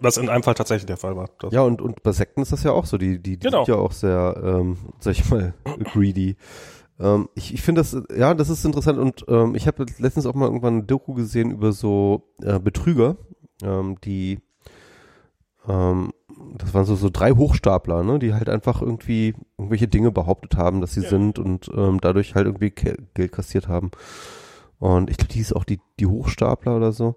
was 0.00 0.16
in 0.16 0.28
einem 0.28 0.42
Fall 0.42 0.54
tatsächlich 0.54 0.86
der 0.86 0.96
Fall 0.96 1.16
war. 1.16 1.28
Das, 1.40 1.52
Ja, 1.52 1.62
und, 1.62 1.80
und 1.82 2.02
bei 2.02 2.12
Sekten 2.12 2.42
ist 2.42 2.52
das 2.52 2.62
ja 2.62 2.72
auch 2.72 2.86
so. 2.86 2.98
Die, 2.98 3.18
die, 3.22 3.38
die 3.38 3.46
Genau. 3.46 3.64
sind 3.64 3.74
ja 3.74 3.80
auch 3.80 3.92
sehr, 3.92 4.40
ähm, 4.44 4.76
sag 5.00 5.12
ich 5.12 5.28
mal, 5.30 5.54
greedy. 5.92 6.36
Ähm, 7.00 7.28
ich 7.34 7.52
ich 7.52 7.62
finde 7.62 7.80
das, 7.80 7.96
ja, 8.16 8.34
das 8.34 8.48
ist 8.50 8.64
interessant 8.64 8.98
und 8.98 9.24
ähm, 9.28 9.56
ich 9.56 9.66
habe 9.66 9.84
letztens 9.98 10.26
auch 10.26 10.34
mal 10.34 10.46
irgendwann 10.46 10.74
eine 10.74 10.82
Doku 10.84 11.12
gesehen 11.14 11.50
über 11.50 11.72
so 11.72 12.22
äh, 12.42 12.60
Betrüger, 12.60 13.16
ähm, 13.64 13.96
die, 14.04 14.38
ähm, 15.68 16.12
das 16.56 16.74
waren 16.74 16.84
so, 16.84 16.94
so 16.96 17.10
drei 17.10 17.32
Hochstapler, 17.32 18.02
ne, 18.02 18.18
die 18.18 18.34
halt 18.34 18.48
einfach 18.48 18.82
irgendwie 18.82 19.34
irgendwelche 19.58 19.88
Dinge 19.88 20.10
behauptet 20.10 20.56
haben, 20.56 20.80
dass 20.80 20.94
sie 20.94 21.02
Ja. 21.02 21.08
sind 21.08 21.38
und 21.38 21.70
ähm, 21.74 22.00
dadurch 22.00 22.34
halt 22.34 22.46
irgendwie 22.46 22.70
Geld 22.70 23.32
kassiert 23.32 23.68
haben. 23.68 23.90
Und 24.78 25.10
ich 25.10 25.16
glaube, 25.16 25.32
die 25.32 25.40
ist 25.40 25.54
auch 25.54 25.64
die, 25.64 25.80
die 26.00 26.06
Hochstapler 26.06 26.76
oder 26.76 26.92
so. 26.92 27.16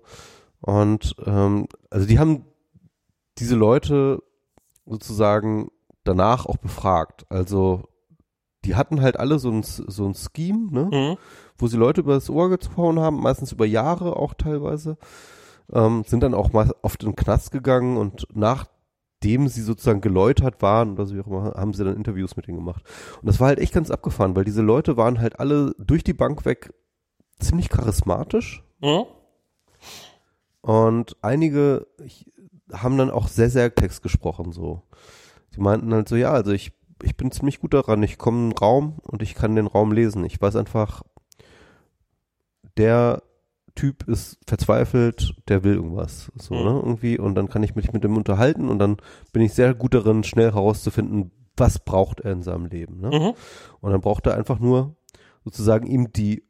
Und 0.62 1.16
ähm, 1.26 1.68
also 1.90 2.08
die 2.08 2.20
haben 2.20 2.46
diese 3.38 3.56
Leute 3.56 4.24
sozusagen 4.86 5.70
danach 6.04 6.46
auch 6.46 6.58
befragt. 6.58 7.26
Also 7.30 7.84
die 8.66 8.76
hatten 8.76 9.02
halt 9.02 9.20
alle 9.20 9.40
so 9.40 9.52
ein, 9.52 9.64
so 9.64 10.06
ein 10.08 10.14
Scheme, 10.16 10.72
ne? 10.72 10.90
Mhm. 10.92 11.18
wo 11.58 11.68
sie 11.68 11.78
Leute 11.78 12.02
übers 12.02 12.30
Ohr 12.30 12.50
gehauen 12.50 13.00
haben, 13.00 13.22
meistens 13.22 13.52
über 13.52 13.66
Jahre 13.66 14.16
auch 14.16 14.34
teilweise, 14.34 14.98
ähm, 15.74 16.04
sind 16.06 16.24
dann 16.24 16.34
auch 16.34 16.54
mal 16.54 16.74
oft 16.82 17.04
in 17.04 17.10
den 17.12 17.16
Knast 17.16 17.52
gegangen 17.52 17.98
und 17.98 18.28
nachdem 18.34 19.48
sie 19.48 19.62
sozusagen 19.62 20.02
geläutert 20.02 20.62
waren 20.62 20.94
oder 20.94 21.06
so 21.06 21.16
wie 21.16 21.22
auch 21.22 21.28
immer, 21.28 21.54
haben 21.56 21.74
sie 21.74 21.84
dann 21.84 21.96
Interviews 21.96 22.36
mit 22.38 22.48
denen 22.48 22.58
gemacht. 22.58 22.84
Und 23.22 23.28
das 23.28 23.40
war 23.40 23.48
halt 23.48 23.60
echt 23.60 23.74
ganz 23.74 23.92
abgefahren, 23.92 24.36
weil 24.36 24.46
diese 24.46 24.62
Leute 24.62 24.98
waren 24.98 25.20
halt 25.20 25.40
alle 25.40 25.74
durch 25.78 26.04
die 26.04 26.14
Bank 26.14 26.46
weg 26.46 26.74
ziemlich 27.40 27.70
charismatisch 27.70 28.64
Mhm. 28.80 29.06
und 30.62 31.18
einige 31.22 31.88
haben 32.74 32.98
dann 32.98 33.10
auch 33.12 33.28
sehr, 33.28 33.50
sehr 33.50 33.74
Text 33.74 34.04
gesprochen, 34.04 34.52
so. 34.52 34.84
Die 35.56 35.62
meinten 35.62 35.94
halt 35.94 36.08
so, 36.10 36.16
ja, 36.16 36.32
also 36.32 36.52
ich, 36.52 36.74
ich 37.02 37.16
bin 37.16 37.32
ziemlich 37.32 37.60
gut 37.60 37.74
daran, 37.74 38.04
ich 38.04 38.18
komme 38.18 38.38
in 38.38 38.44
einen 38.46 38.58
Raum 38.58 39.00
und 39.04 39.22
ich 39.22 39.34
kann 39.36 39.56
den 39.56 39.68
Raum 39.68 39.92
lesen. 39.92 40.26
Ich 40.26 40.42
weiß 40.42 40.56
einfach, 40.58 41.04
der 42.78 43.24
Typ 43.78 44.08
ist 44.10 44.38
verzweifelt, 44.46 45.34
der 45.48 45.64
will 45.64 45.76
irgendwas, 45.76 46.30
so, 46.36 46.54
Mhm. 46.54 46.64
ne, 46.64 46.82
irgendwie, 46.84 47.18
und 47.18 47.36
dann 47.36 47.48
kann 47.48 47.64
ich 47.64 47.76
mich 47.76 47.94
mit 47.94 48.04
dem 48.04 48.18
unterhalten 48.18 48.68
und 48.68 48.80
dann 48.80 48.98
bin 49.32 49.42
ich 49.42 49.54
sehr 49.54 49.74
gut 49.74 49.94
darin, 49.94 50.24
schnell 50.26 50.52
herauszufinden, 50.52 51.32
was 51.56 51.80
braucht 51.80 52.20
er 52.20 52.34
in 52.34 52.44
seinem 52.44 52.66
Leben, 52.66 53.00
ne? 53.00 53.10
Mhm. 53.10 53.34
Und 53.80 53.92
dann 53.92 54.02
braucht 54.02 54.28
er 54.28 54.36
einfach 54.36 54.60
nur 54.60 54.96
sozusagen 55.46 55.88
ihm 55.88 56.12
die, 56.12 56.44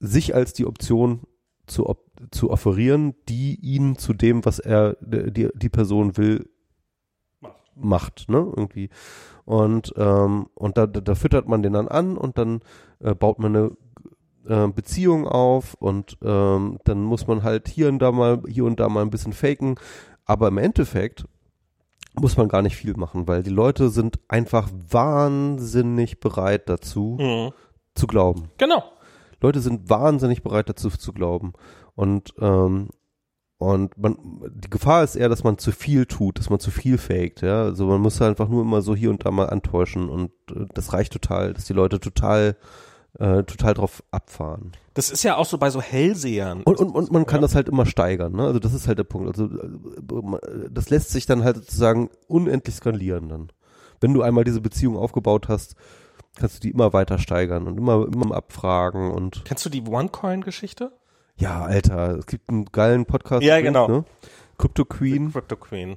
sich 0.00 0.34
als 0.34 0.52
die 0.52 0.66
Option 0.66 1.20
zu, 1.66 1.88
op 1.88 2.10
zu 2.32 2.50
offerieren, 2.50 3.14
die 3.28 3.54
ihn 3.60 3.96
zu 3.96 4.12
dem, 4.12 4.44
was 4.44 4.58
er, 4.58 4.96
die, 5.00 5.48
die 5.54 5.68
Person 5.68 6.16
will, 6.16 6.48
Macht. 7.74 8.28
ne, 8.28 8.52
irgendwie. 8.56 8.90
Und, 9.44 9.94
ähm, 9.96 10.46
und 10.54 10.76
da, 10.76 10.86
da, 10.86 11.00
da 11.00 11.14
füttert 11.14 11.48
man 11.48 11.62
den 11.62 11.72
dann 11.72 11.88
an 11.88 12.16
und 12.18 12.36
dann 12.36 12.60
äh, 13.00 13.14
baut 13.14 13.38
man 13.38 13.56
eine 13.56 13.70
äh, 14.48 14.68
Beziehung 14.68 15.26
auf 15.26 15.74
und 15.74 16.16
ähm, 16.22 16.78
dann 16.84 17.02
muss 17.02 17.26
man 17.26 17.42
halt 17.42 17.68
hier 17.68 17.88
und 17.88 17.98
da 18.00 18.12
mal, 18.12 18.42
hier 18.48 18.64
und 18.64 18.80
da 18.80 18.88
mal 18.88 19.02
ein 19.02 19.10
bisschen 19.10 19.32
faken. 19.32 19.76
Aber 20.24 20.48
im 20.48 20.58
Endeffekt 20.58 21.26
muss 22.14 22.36
man 22.36 22.48
gar 22.48 22.62
nicht 22.62 22.76
viel 22.76 22.94
machen, 22.96 23.26
weil 23.26 23.42
die 23.42 23.50
Leute 23.50 23.88
sind 23.88 24.18
einfach 24.28 24.68
wahnsinnig 24.90 26.20
bereit 26.20 26.68
dazu, 26.68 27.16
Mhm. 27.20 27.52
zu 27.94 28.06
glauben. 28.06 28.50
Genau. 28.58 28.82
Leute 29.40 29.60
sind 29.60 29.90
wahnsinnig 29.90 30.42
bereit 30.42 30.68
dazu 30.68 30.90
zu 30.90 31.12
glauben. 31.12 31.52
Und, 31.94 32.32
ähm, 32.38 32.88
und 33.58 33.96
man, 33.98 34.16
die 34.54 34.70
Gefahr 34.70 35.04
ist 35.04 35.14
eher, 35.16 35.28
dass 35.28 35.44
man 35.44 35.58
zu 35.58 35.72
viel 35.72 36.06
tut, 36.06 36.38
dass 36.38 36.50
man 36.50 36.58
zu 36.60 36.70
viel 36.70 36.98
faked, 36.98 37.42
ja. 37.42 37.62
Also 37.62 37.86
man 37.86 38.00
muss 38.00 38.20
einfach 38.22 38.48
nur 38.48 38.62
immer 38.62 38.82
so 38.82 38.94
hier 38.94 39.10
und 39.10 39.24
da 39.24 39.30
mal 39.30 39.48
antäuschen 39.50 40.08
und 40.08 40.30
äh, 40.50 40.66
das 40.74 40.92
reicht 40.92 41.12
total, 41.12 41.54
dass 41.54 41.64
die 41.64 41.72
Leute 41.72 42.00
total, 42.00 42.56
äh, 43.18 43.42
total 43.44 43.74
drauf 43.74 44.02
abfahren. 44.10 44.72
Das 44.94 45.10
ist 45.10 45.22
ja 45.22 45.36
auch 45.36 45.46
so 45.46 45.58
bei 45.58 45.70
so 45.70 45.80
Hellsehern. 45.82 46.62
Und, 46.62 46.78
und, 46.78 46.90
und 46.90 47.10
man 47.12 47.26
kann 47.26 47.38
Ja. 47.38 47.42
das 47.42 47.54
halt 47.54 47.68
immer 47.68 47.86
steigern, 47.86 48.32
ne? 48.32 48.44
Also 48.44 48.58
das 48.58 48.72
ist 48.74 48.88
halt 48.88 48.98
der 48.98 49.04
Punkt. 49.04 49.28
Also 49.28 49.46
äh, 49.46 50.68
das 50.70 50.90
lässt 50.90 51.10
sich 51.10 51.26
dann 51.26 51.44
halt 51.44 51.56
sozusagen 51.56 52.10
unendlich 52.28 52.74
skalieren 52.74 53.28
dann. 53.28 53.52
Wenn 54.00 54.12
du 54.14 54.22
einmal 54.22 54.44
diese 54.44 54.60
Beziehung 54.60 54.96
aufgebaut 54.96 55.48
hast, 55.48 55.76
kannst 56.36 56.56
du 56.56 56.60
die 56.60 56.70
immer 56.70 56.92
weiter 56.92 57.18
steigern 57.18 57.66
und 57.66 57.78
immer, 57.78 58.06
immer 58.12 58.34
abfragen 58.34 59.10
und 59.12 59.44
Kennst 59.44 59.64
du 59.64 59.70
die 59.70 59.82
OneCoin-Geschichte? 59.86 60.92
ja, 61.36 61.62
Alter, 61.62 62.18
es 62.18 62.26
gibt 62.26 62.50
einen 62.50 62.66
geilen 62.66 63.04
Podcast. 63.06 63.42
Ja, 63.42 63.60
genau. 63.60 63.88
Ne? 63.88 64.04
Crypto 64.58 64.84
Queen. 64.84 65.32
Crypto 65.32 65.56
Queen. 65.56 65.96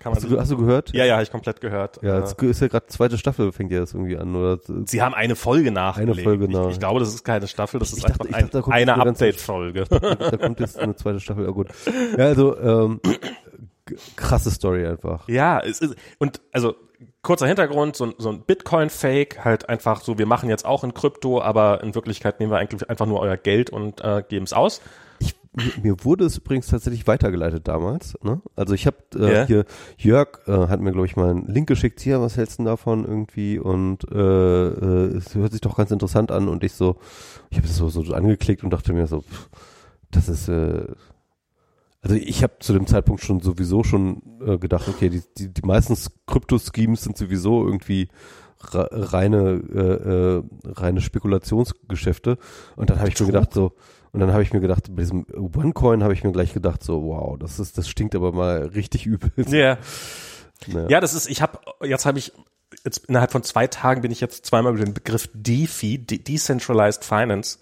Kann 0.00 0.12
man 0.12 0.22
Hast 0.22 0.30
du, 0.30 0.38
hast 0.40 0.50
du 0.50 0.56
gehört? 0.56 0.92
ja, 0.94 1.04
ja, 1.04 1.14
habe 1.14 1.22
ich 1.24 1.30
komplett 1.30 1.60
gehört. 1.60 2.00
Ja, 2.02 2.16
Äh, 2.16 2.20
jetzt 2.20 2.40
ist 2.42 2.60
ja 2.60 2.68
gerade 2.68 2.86
zweite 2.86 3.18
Staffel, 3.18 3.50
fängt 3.52 3.72
ja 3.72 3.80
das 3.80 3.94
irgendwie 3.94 4.16
an, 4.16 4.34
oder? 4.34 4.58
Sie 4.86 5.02
haben 5.02 5.14
eine 5.14 5.34
Folge 5.36 5.70
nachgelegt. 5.72 6.20
Folge 6.22 6.48
nach. 6.48 6.66
Ich, 6.66 6.74
ich 6.74 6.78
glaube, 6.78 7.00
das 7.00 7.12
ist 7.14 7.24
keine 7.24 7.48
Staffel, 7.48 7.80
das 7.80 7.90
ist 7.92 7.98
Ich 7.98 8.04
dachte- 8.04 8.22
einfach 8.24 8.36
ein, 8.38 8.50
dachte, 8.50 8.70
eine 8.72 8.94
eine 8.94 9.06
Update-Folge. 9.10 9.84
da 9.88 10.36
kommt 10.36 10.60
jetzt 10.60 10.78
eine 10.78 10.94
zweite 10.96 11.20
Staffel, 11.20 11.44
ja 11.44 11.50
gut. 11.50 11.68
Ja, 12.16 12.24
also, 12.26 12.58
ähm, 12.58 13.00
krasse 14.16 14.50
Story 14.50 14.86
einfach. 14.86 15.26
ja, 15.28 15.60
es 15.60 15.80
ist, 15.80 15.94
und 16.18 16.40
also 16.52 16.74
kurzer 17.22 17.46
Hintergrund, 17.46 17.96
so, 17.96 18.04
ein- 18.06 18.14
so 18.18 18.28
ein 18.30 18.42
Bitcoin-Fake, 18.42 19.44
halt 19.44 19.68
einfach 19.68 20.02
so, 20.02 20.18
wir 20.18 20.26
machen 20.26 20.48
jetzt 20.48 20.64
auch 20.66 20.84
in 20.84 20.94
Krypto, 20.94 21.40
aber 21.40 21.82
in 21.82 21.94
Wirklichkeit 21.94 22.38
nehmen 22.40 22.52
wir 22.52 22.58
eigentlich 22.58 22.88
einfach 22.88 23.06
nur 23.06 23.20
euer 23.20 23.36
Geld 23.36 23.70
und 23.70 24.00
äh, 24.02 24.22
geben 24.28 24.44
es 24.44 24.52
aus. 24.52 24.80
Ich, 25.20 25.34
mir, 25.58 26.04
wurde 26.04 26.24
es 26.24 26.38
übrigens 26.38 26.68
tatsächlich 26.68 27.06
weitergeleitet 27.06 27.66
damals. 27.68 28.16
Ne? 28.22 28.40
Also 28.56 28.74
ich 28.74 28.86
habe 28.86 28.96
äh, 29.14 29.32
Ja. 29.32 29.46
hier, 29.46 29.64
Jörg 29.96 30.40
äh, 30.46 30.68
hat 30.68 30.80
mir, 30.80 30.92
glaube 30.92 31.06
ich, 31.06 31.16
mal 31.16 31.30
einen 31.30 31.46
Link 31.46 31.68
geschickt, 31.68 32.00
hier, 32.00 32.20
was 32.20 32.36
hältst 32.36 32.54
du 32.58 32.62
denn 32.62 32.66
davon 32.66 33.04
irgendwie? 33.04 33.58
Und 33.58 34.10
äh, 34.10 34.16
äh, 34.68 35.16
es 35.16 35.34
hört 35.34 35.52
sich 35.52 35.60
doch 35.60 35.76
ganz 35.76 35.90
interessant 35.90 36.30
an. 36.30 36.48
Und 36.48 36.64
ich 36.64 36.72
so, 36.72 36.96
ich 37.50 37.58
habe 37.58 37.66
es 37.66 37.76
so, 37.76 37.88
so 37.88 38.02
angeklickt 38.14 38.64
und 38.64 38.70
dachte 38.70 38.92
mir 38.92 39.06
so, 39.06 39.22
pff, 39.22 39.48
das 40.10 40.28
ist, 40.28 40.48
äh, 40.48 40.86
also 42.00 42.14
ich 42.14 42.42
habe 42.42 42.54
zu 42.60 42.72
dem 42.72 42.86
Zeitpunkt 42.86 43.22
schon 43.22 43.40
sowieso 43.40 43.82
schon 43.82 44.22
äh, 44.46 44.56
gedacht, 44.58 44.88
okay, 44.88 45.08
die, 45.10 45.22
die, 45.36 45.48
die 45.52 45.66
meisten 45.66 45.96
Krypto-Schemes 46.26 47.02
sind 47.02 47.16
sowieso 47.18 47.64
irgendwie 47.66 48.08
re- 48.72 48.88
reine, 48.92 50.44
reine 50.64 51.00
Spekulationsgeschäfte. 51.00 52.38
Und 52.76 52.90
dann 52.90 53.00
habe 53.00 53.08
ich 53.08 53.18
mir 53.18 53.26
gedacht 53.26 53.52
so, 53.52 53.72
und 54.12 54.20
dann 54.20 54.32
habe 54.32 54.42
ich 54.42 54.52
mir 54.52 54.60
gedacht, 54.60 54.84
bei 54.90 55.02
diesem 55.02 55.26
OneCoin 55.34 56.02
habe 56.02 56.14
ich 56.14 56.24
mir 56.24 56.32
gleich 56.32 56.52
gedacht 56.52 56.82
so, 56.82 57.02
wow, 57.04 57.38
das 57.38 57.58
ist, 57.58 57.78
das 57.78 57.88
stinkt 57.88 58.14
aber 58.14 58.32
mal 58.32 58.66
richtig 58.74 59.06
übel. 59.06 59.30
Ja. 59.48 59.78
Naja. 60.66 60.88
Ja, 60.88 61.00
das 61.00 61.14
ist, 61.14 61.30
ich 61.30 61.40
habe, 61.40 61.58
jetzt 61.82 62.04
habe 62.04 62.18
ich, 62.18 62.32
jetzt 62.84 63.06
innerhalb 63.06 63.30
von 63.30 63.44
zwei 63.44 63.68
Tagen 63.68 64.02
bin 64.02 64.10
ich 64.10 64.20
jetzt 64.20 64.44
zweimal 64.44 64.74
über 64.74 64.84
den 64.84 64.92
Begriff 64.92 65.28
DeFi, 65.32 65.98
De 65.98 66.18
Decentralized 66.18 67.04
Finance, 67.04 67.58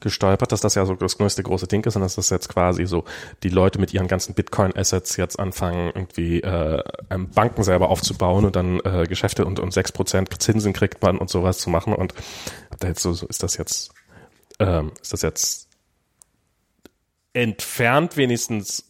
gestolpert, 0.00 0.52
dass 0.52 0.60
das 0.60 0.74
ja 0.74 0.86
so 0.86 0.94
das 0.94 1.18
größte 1.18 1.42
große 1.42 1.66
Ding 1.66 1.84
ist 1.84 1.96
und 1.96 2.02
dass 2.02 2.14
das 2.14 2.30
jetzt 2.30 2.48
quasi 2.48 2.86
so 2.86 3.04
die 3.42 3.48
Leute 3.48 3.80
mit 3.80 3.92
ihren 3.92 4.06
ganzen 4.06 4.34
Bitcoin-Assets 4.34 5.16
jetzt 5.16 5.38
anfangen, 5.38 5.90
irgendwie 5.94 6.40
äh, 6.40 6.82
Banken 7.34 7.64
selber 7.64 7.88
aufzubauen 7.88 8.44
und 8.44 8.54
dann 8.56 8.80
äh, 8.80 9.06
Geschäfte 9.08 9.44
und, 9.44 9.58
und 9.58 9.72
6% 9.72 10.38
Zinsen 10.38 10.72
kriegt 10.72 11.02
man 11.02 11.18
und 11.18 11.30
sowas 11.30 11.58
zu 11.58 11.70
machen. 11.70 11.92
Und 11.94 12.14
hab 12.70 12.80
da 12.80 12.88
jetzt 12.88 13.02
so, 13.02 13.12
so 13.12 13.26
ist 13.26 13.42
das 13.42 13.56
jetzt, 13.56 13.92
ähm, 14.60 14.92
ist 15.02 15.12
das 15.12 15.22
jetzt 15.22 15.67
entfernt 17.42 18.16
wenigstens 18.16 18.84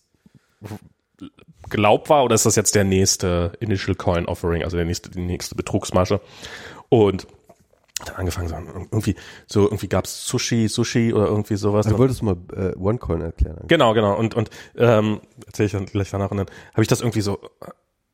glaubbar 1.69 2.25
oder 2.25 2.35
ist 2.35 2.47
das 2.47 2.57
jetzt 2.57 2.75
der 2.75 2.85
nächste 2.85 3.53
Initial 3.61 3.95
Coin 3.95 4.27
Offering, 4.27 4.65
also 4.65 4.77
der 4.77 4.87
nächste, 4.87 5.11
die 5.11 5.21
nächste 5.21 5.55
Betrugsmasche? 5.55 6.21
Und 6.89 7.27
dann 8.05 8.17
angefangen, 8.17 8.49
so, 8.49 8.55
irgendwie, 8.55 9.17
so 9.47 9.65
irgendwie 9.65 9.89
gab's 9.89 10.27
Sushi, 10.27 10.69
Sushi 10.69 11.13
oder 11.13 11.27
irgendwie 11.27 11.57
sowas. 11.57 11.87
Du 11.87 11.99
wolltest 11.99 12.23
mal 12.23 12.37
äh, 12.55 12.77
OneCoin 12.79 13.21
erklären. 13.21 13.65
Genau, 13.67 13.93
genau. 13.93 14.17
Und, 14.17 14.35
und 14.35 14.51
ähm, 14.77 15.21
erzähle 15.47 15.67
ich 15.67 15.73
dann 15.73 15.87
gleich 15.87 16.11
danach. 16.11 16.31
Und 16.31 16.37
dann 16.37 16.47
habe 16.73 16.83
ich 16.83 16.89
das 16.89 17.01
irgendwie 17.01 17.23
so, 17.23 17.41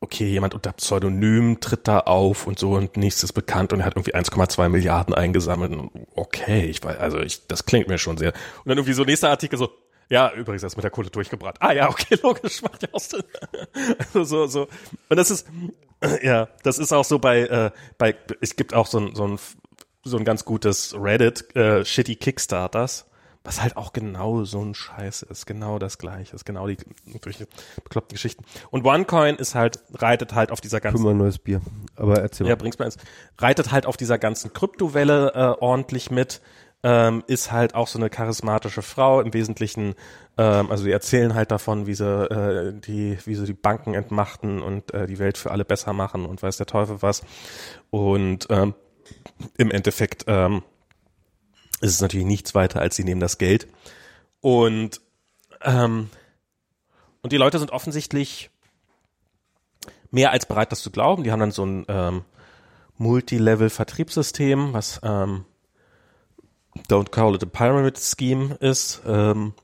okay, 0.01 0.27
jemand 0.27 0.55
unter 0.55 0.73
Pseudonym 0.73 1.61
tritt 1.61 1.87
da 1.87 2.01
auf 2.01 2.47
und 2.47 2.59
so 2.59 2.73
und 2.75 2.97
nichts 2.97 3.23
ist 3.23 3.33
bekannt 3.33 3.73
und 3.73 3.81
er 3.81 3.87
hat 3.87 3.97
irgendwie 3.97 4.15
1,2 4.15 4.69
Milliarden 4.69 5.15
eingesammelt. 5.15 5.73
Und 5.73 5.91
okay, 6.15 6.65
ich 6.65 6.83
weiß, 6.83 6.99
also 6.99 7.21
ich, 7.21 7.47
das 7.47 7.67
klingt 7.67 7.89
mir 7.89 7.99
schon 7.99 8.17
sehr. 8.17 8.33
Und 8.33 8.69
dann 8.69 8.79
irgendwie 8.79 8.95
so 8.95 9.05
nächster 9.05 9.31
Artikel 9.31 9.59
so, 9.59 9.71
ja, 10.09 10.33
übrigens, 10.33 10.63
das 10.63 10.77
mit 10.77 10.85
der 10.85 10.91
Kohle 10.91 11.11
durchgebrannt. 11.11 11.57
Ah 11.61 11.73
ja, 11.73 11.89
okay, 11.89 12.19
logisch, 12.23 12.63
macht 12.63 12.83
ja 12.83 12.89
auch 12.93 13.01
Sinn. 13.01 13.25
Also 13.99 14.25
so, 14.25 14.47
so. 14.47 14.69
Und 15.09 15.17
das 15.17 15.31
ist, 15.31 15.47
ja, 16.23 16.49
das 16.63 16.79
ist 16.79 16.93
auch 16.93 17.05
so 17.05 17.19
bei, 17.19 17.41
äh, 17.41 17.71
bei, 17.99 18.15
es 18.41 18.57
gibt 18.57 18.75
auch 18.75 18.87
so 18.87 18.99
ein, 18.99 19.15
so 19.15 19.27
ein 19.27 19.39
so 20.05 20.19
ein 20.19 20.25
ganz 20.25 20.45
gutes 20.45 20.95
Reddit, 20.99 21.57
äh, 21.57 21.85
Shitty 21.85 22.17
Kickstarters, 22.17 23.07
was 23.43 23.63
halt 23.63 23.77
auch 23.77 23.93
genau 23.93 24.45
so 24.45 24.63
ein 24.63 24.75
Scheiß 24.75 25.23
ist, 25.23 25.47
genau 25.47 25.79
das 25.79 25.99
gleiche, 25.99 26.35
ist 26.35 26.45
genau 26.45 26.67
die 26.67 26.77
durch 27.21 27.45
bekloppte 27.83 28.15
Geschichten. 28.15 28.45
Und 28.71 28.85
OneCoin 28.87 29.37
ist 29.37 29.55
halt, 29.55 29.81
reitet 29.93 30.35
halt 30.35 30.51
auf 30.51 30.61
dieser 30.61 30.81
ganzen. 30.81 31.03
Mal 31.03 31.11
ein 31.11 31.19
neues 31.19 31.39
Bier. 31.39 31.61
Aber 31.97 32.21
erzähl 32.21 32.45
mal. 32.45 32.51
Ja, 32.51 32.57
bring's 32.57 32.79
mal 32.79 32.87
ins. 32.87 32.97
Reitet 33.39 33.73
halt 33.73 33.87
auf 33.87 33.97
dieser 33.97 34.19
ganzen 34.19 34.53
Kryptowelle 34.53 35.33
äh, 35.35 35.63
ordentlich 35.63 36.11
mit. 36.11 36.41
Ähm, 36.87 37.25
ist 37.27 37.51
halt 37.51 37.75
auch 37.75 37.89
so 37.89 37.99
eine 37.99 38.11
charismatische 38.11 38.83
Frau 38.83 39.23
im 39.23 39.33
Wesentlichen. 39.33 39.95
Ähm, 40.37 40.71
also 40.71 40.85
die 40.85 40.93
erzählen 40.93 41.35
halt 41.35 41.51
davon, 41.51 41.87
wie 41.87 41.95
sie 41.95 42.05
äh, 42.05 42.75
die, 42.79 43.19
wie 43.25 43.35
sie 43.35 43.47
die 43.47 43.55
Banken 43.55 43.95
entmachten 43.95 44.61
und 44.63 44.93
äh, 44.93 45.07
die 45.07 45.19
Welt 45.19 45.39
für 45.39 45.51
alle 45.51 45.65
besser 45.65 45.95
machen 45.95 46.27
und 46.27 46.43
weiß 46.43 46.59
der 46.59 46.67
Teufel 46.67 47.01
was. 47.01 47.23
Und 47.91 48.47
ähm, 48.51 48.75
im 49.57 49.71
Endeffekt 49.71 50.25
ähm, 50.27 50.63
ist 51.81 51.93
es 51.93 52.01
natürlich 52.03 52.27
nichts 52.27 52.55
weiter, 52.55 52.81
als 52.81 52.97
sie 52.97 53.05
nehmen 53.05 53.21
das 53.21 53.39
Geld. 53.39 53.67
Und 54.43 55.01
ähm, 55.63 56.11
und 57.23 57.33
die 57.33 57.39
Leute 57.39 57.59
sind 57.59 57.71
offensichtlich 57.71 58.51
mehr 60.11 60.31
als 60.31 60.45
bereit, 60.45 60.73
das 60.73 60.83
zu 60.83 60.91
glauben. 60.91 61.25
Die 61.25 61.33
haben 61.33 61.41
dann 61.41 61.53
so 61.53 61.65
ein 61.65 61.87
ähm, 61.89 62.25
Multilevel-Vertriebssystem, 62.99 64.75
was 64.75 65.01
ähm, 65.03 65.47
Don't 66.89 67.11
Call 67.11 67.35
It 67.35 67.43
a 67.43 67.47
Pyramid 67.47 67.99
Scheme 67.99 68.55
ist. 68.61 69.03
Ähm, 69.07 69.55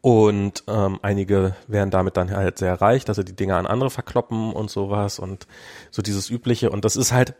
und 0.00 0.62
ähm, 0.68 1.00
einige 1.02 1.56
werden 1.66 1.90
damit 1.90 2.16
dann 2.16 2.30
halt 2.30 2.58
sehr 2.58 2.80
reich, 2.80 3.04
dass 3.04 3.16
sie 3.16 3.24
die 3.24 3.34
Dinger 3.34 3.56
an 3.56 3.66
andere 3.66 3.90
verkloppen 3.90 4.52
und 4.52 4.70
sowas 4.70 5.18
und 5.18 5.46
so 5.90 6.02
dieses 6.02 6.30
Übliche. 6.30 6.70
Und 6.70 6.84
das 6.84 6.96
ist 6.96 7.12
halt 7.12 7.34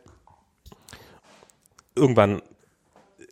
irgendwann, 1.95 2.43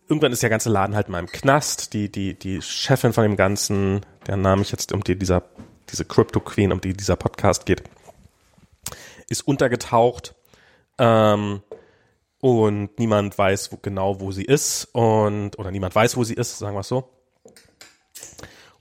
irgendwann 0.08 0.32
ist 0.32 0.42
der 0.42 0.50
ganze 0.50 0.70
Laden 0.70 0.94
halt 0.94 1.08
mal 1.08 1.18
im 1.18 1.26
Knast. 1.26 1.92
Die, 1.92 2.10
die, 2.10 2.34
die 2.34 2.62
Chefin 2.62 3.12
von 3.12 3.24
dem 3.24 3.36
Ganzen, 3.36 4.06
der 4.26 4.36
Name 4.36 4.62
ich 4.62 4.70
jetzt, 4.70 4.92
um 4.92 5.02
die 5.02 5.18
dieser, 5.18 5.42
diese 5.90 6.04
Crypto 6.04 6.40
Queen, 6.40 6.72
um 6.72 6.80
die 6.80 6.92
dieser 6.92 7.16
Podcast 7.16 7.66
geht, 7.66 7.82
ist 9.28 9.46
untergetaucht. 9.46 10.34
Ähm, 10.98 11.62
und 12.40 12.98
niemand 12.98 13.36
weiß 13.36 13.72
wo, 13.72 13.78
genau, 13.80 14.20
wo 14.20 14.32
sie 14.32 14.44
ist 14.44 14.88
und 14.92 15.58
oder 15.58 15.70
niemand 15.70 15.94
weiß, 15.94 16.16
wo 16.16 16.24
sie 16.24 16.34
ist, 16.34 16.58
sagen 16.58 16.76
wir 16.76 16.80
es 16.80 16.88
so. 16.88 17.10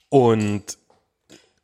Und 0.09 0.77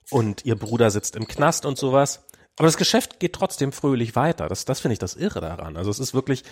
und 0.10 0.46
ihr 0.46 0.56
Bruder 0.56 0.92
sitzt 0.92 1.16
im 1.16 1.28
Knast 1.28 1.66
und 1.66 1.78
sowas. 1.78 2.26
Aber 2.58 2.68
das 2.68 2.78
Geschäft 2.78 3.20
geht 3.20 3.34
trotzdem 3.34 3.72
fröhlich 3.72 4.16
weiter. 4.16 4.48
Das, 4.50 4.66
das 4.66 4.82
finde 4.82 4.94
ich 4.94 5.00
das 5.00 5.16
Irre 5.16 5.39
daran. 5.39 5.78
Also 5.78 5.89
es 5.89 6.00
ist 6.00 6.14
wirklich, 6.14 6.44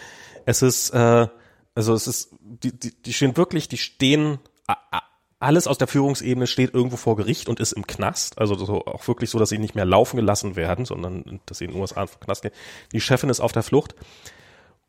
es 0.46 0.62
ist, 0.62 0.92
äh, 0.92 1.28
also 1.76 1.94
es 1.94 2.08
ist, 2.08 2.30
die, 2.40 2.72
die, 2.72 3.02
die 3.02 3.14
stehen 3.14 3.36
wirklich, 3.36 3.68
die 3.68 3.78
stehen, 3.78 4.40
alles 5.40 5.68
aus 5.68 5.78
der 5.78 5.88
Führungsebene 5.88 6.48
steht 6.48 6.74
irgendwo 6.74 6.98
vor 6.98 7.16
Gericht 7.16 7.50
und 7.50 7.60
ist 7.60 7.74
im 7.74 7.86
Knast. 7.86 8.38
Also 8.38 8.56
so, 8.56 8.86
auch 8.86 9.08
wirklich 9.08 9.30
so, 9.30 9.40
dass 9.40 9.50
sie 9.50 9.58
nicht 9.58 9.76
mehr 9.76 9.86
laufen 9.86 10.18
gelassen 10.18 10.56
werden, 10.56 10.86
sondern 10.86 11.42
dass 11.46 11.60
sie 11.60 11.66
in 11.66 11.72
den 11.72 11.82
USA 11.82 12.04
im 12.04 12.20
Knast 12.20 12.42
gehen. 12.42 12.52
Die 12.94 13.02
Chefin 13.02 13.30
ist 13.30 13.40
auf 13.40 13.52
der 13.52 13.64
Flucht. 13.64 13.96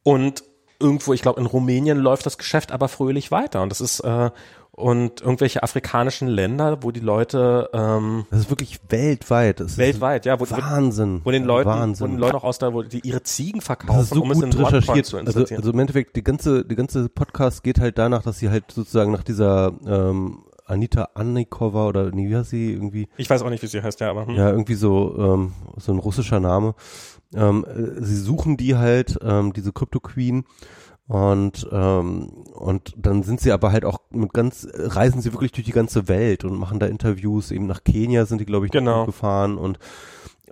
Und 0.02 0.44
irgendwo, 0.78 1.12
ich 1.12 1.22
glaube, 1.22 1.40
in 1.40 1.46
Rumänien 1.46 1.98
läuft 1.98 2.26
das 2.26 2.38
Geschäft 2.38 2.72
aber 2.72 2.88
fröhlich 2.88 3.30
weiter. 3.30 3.62
Und 3.62 3.70
das 3.70 3.80
ist, 3.80 4.00
äh, 4.00 4.30
und 4.72 5.20
irgendwelche 5.20 5.62
afrikanischen 5.62 6.26
Länder, 6.28 6.82
wo 6.82 6.90
die 6.90 7.00
Leute 7.00 7.68
ähm, 7.72 8.24
Das 8.30 8.40
ist 8.40 8.50
wirklich 8.50 8.80
weltweit. 8.88 9.60
Das 9.60 9.76
weltweit, 9.76 10.24
ja, 10.24 10.40
wo, 10.40 10.48
Wahnsinn. 10.50 11.20
wo 11.24 11.30
den 11.30 11.44
Leuten, 11.44 11.68
Wahnsinn. 11.68 12.06
wo 12.06 12.10
den 12.10 12.18
Leuten 12.18 12.36
auch 12.36 12.44
aus 12.44 12.58
da, 12.58 12.72
wo 12.72 12.82
die 12.82 13.00
ihre 13.00 13.22
Ziegen 13.22 13.60
verkaufen, 13.60 14.14
so 14.14 14.22
um 14.22 14.30
es 14.30 14.40
in 14.40 14.50
gut 14.50 14.72
recherchiert. 14.72 15.06
zu 15.06 15.18
Also, 15.18 15.40
also 15.40 15.70
im 15.70 15.78
Endeffekt, 15.78 16.16
die 16.16 16.24
ganze, 16.24 16.64
die 16.64 16.76
ganze 16.76 17.08
Podcast 17.08 17.62
geht 17.62 17.78
halt 17.78 17.98
danach, 17.98 18.22
dass 18.22 18.38
sie 18.38 18.48
halt 18.48 18.70
sozusagen 18.72 19.12
nach 19.12 19.22
dieser 19.22 19.72
ähm, 19.86 20.44
Anita 20.64 21.08
Annikova 21.14 21.88
oder 21.88 22.10
nee, 22.10 22.28
wie 22.28 22.36
heißt 22.36 22.50
sie 22.50 22.72
irgendwie? 22.72 23.08
ich 23.16 23.28
weiß 23.28 23.42
auch 23.42 23.50
nicht, 23.50 23.62
wie 23.62 23.66
sie 23.66 23.82
heißt, 23.82 24.00
ja, 24.00 24.10
aber 24.10 24.26
hm. 24.26 24.36
Ja, 24.36 24.50
irgendwie 24.50 24.74
so, 24.74 25.14
ähm, 25.18 25.52
so 25.76 25.92
ein 25.92 25.98
russischer 25.98 26.40
Name. 26.40 26.74
Ähm, 27.34 27.64
äh, 27.64 28.02
sie 28.04 28.16
suchen 28.16 28.56
die 28.56 28.76
halt, 28.76 29.18
ähm, 29.22 29.52
diese 29.52 29.72
Crypto 29.72 30.00
Queen. 30.00 30.44
Und, 31.06 31.66
ähm, 31.72 32.28
und 32.54 32.94
dann 32.96 33.24
sind 33.24 33.40
sie 33.40 33.50
aber 33.50 33.72
halt 33.72 33.84
auch 33.84 33.98
mit 34.10 34.32
ganz, 34.32 34.68
reisen 34.72 35.20
sie 35.20 35.32
wirklich 35.32 35.50
durch 35.50 35.64
die 35.66 35.72
ganze 35.72 36.06
Welt 36.06 36.44
und 36.44 36.56
machen 36.56 36.78
da 36.78 36.86
Interviews. 36.86 37.50
Eben 37.50 37.66
nach 37.66 37.82
Kenia 37.82 38.26
sind 38.26 38.40
die, 38.40 38.46
glaube 38.46 38.66
ich, 38.66 38.72
Genau. 38.72 39.06
gefahren 39.06 39.58
und, 39.58 39.80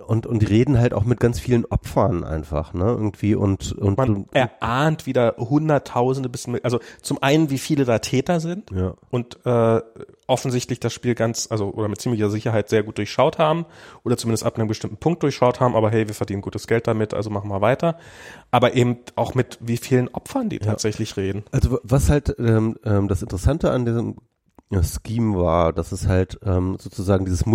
und, 0.05 0.25
und 0.25 0.41
die 0.41 0.45
reden 0.45 0.79
halt 0.79 0.93
auch 0.93 1.03
mit 1.03 1.19
ganz 1.19 1.39
vielen 1.39 1.65
Opfern 1.65 2.23
einfach, 2.23 2.73
ne, 2.73 2.85
irgendwie 2.85 3.35
und, 3.35 3.71
und, 3.73 3.97
man 3.97 4.15
und 4.15 4.35
erahnt 4.35 5.05
wieder 5.05 5.35
Hunderttausende 5.37 6.29
bis, 6.29 6.47
also 6.63 6.79
zum 7.01 7.21
einen, 7.21 7.49
wie 7.49 7.57
viele 7.57 7.85
da 7.85 7.99
Täter 7.99 8.39
sind 8.39 8.71
ja. 8.71 8.93
und 9.09 9.45
äh, 9.45 9.81
offensichtlich 10.27 10.79
das 10.79 10.93
Spiel 10.93 11.15
ganz, 11.15 11.47
also 11.49 11.71
oder 11.71 11.87
mit 11.87 11.99
ziemlicher 12.01 12.29
Sicherheit 12.29 12.69
sehr 12.69 12.83
gut 12.83 12.97
durchschaut 12.97 13.37
haben 13.39 13.65
oder 14.03 14.17
zumindest 14.17 14.45
ab 14.45 14.57
einem 14.57 14.67
bestimmten 14.67 14.97
Punkt 14.97 15.23
durchschaut 15.23 15.59
haben, 15.59 15.75
aber 15.75 15.89
hey, 15.91 16.07
wir 16.07 16.15
verdienen 16.15 16.41
gutes 16.41 16.67
Geld 16.67 16.87
damit, 16.87 17.13
also 17.13 17.29
machen 17.29 17.49
wir 17.49 17.61
weiter. 17.61 17.97
Aber 18.51 18.73
eben 18.75 18.97
auch 19.15 19.35
mit 19.35 19.57
wie 19.61 19.77
vielen 19.77 20.07
Opfern 20.09 20.49
die 20.49 20.59
tatsächlich 20.59 21.17
reden. 21.17 21.43
Also 21.51 21.71
wa- 21.71 21.79
was 21.83 22.09
halt 22.09 22.35
ähm, 22.39 22.77
ähm, 22.83 23.07
das 23.07 23.21
Interessante 23.21 23.71
an 23.71 23.85
diesem 23.85 24.17
ja, 24.71 24.81
Scheme 24.83 25.35
war, 25.35 25.73
dass 25.73 25.91
es 25.91 26.07
halt 26.07 26.39
ähm, 26.45 26.77
sozusagen 26.79 27.25
dieses 27.25 27.45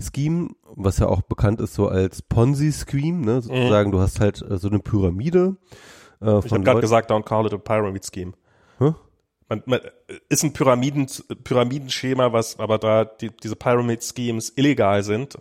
Multilevel-Marketing-Scheme, 0.00 0.56
was 0.74 0.98
ja 0.98 1.06
auch 1.06 1.22
bekannt 1.22 1.60
ist 1.60 1.74
so 1.74 1.88
als 1.88 2.22
Ponzi-Scheme, 2.22 3.24
ne? 3.24 3.42
sozusagen, 3.42 3.92
du 3.92 4.00
hast 4.00 4.20
halt 4.20 4.42
äh, 4.42 4.56
so 4.56 4.68
eine 4.68 4.78
Pyramide 4.78 5.56
äh, 6.20 6.38
Ich 6.44 6.52
habe 6.52 6.64
gerade 6.64 6.80
gesagt, 6.80 7.10
don't 7.10 7.24
call 7.24 7.46
it 7.46 7.54
a 7.54 7.58
pyramid 7.58 8.04
scheme. 8.04 8.32
Man, 9.48 9.64
man, 9.66 9.80
ist 10.28 10.44
ein 10.44 10.52
Pyramiden, 10.52 11.08
Pyramidenschema, 11.42 12.32
was 12.32 12.60
aber 12.60 12.78
da 12.78 13.04
die, 13.04 13.30
diese 13.42 13.56
Pyramid 13.56 14.04
Schemes 14.04 14.52
illegal 14.54 15.02
sind, 15.02 15.36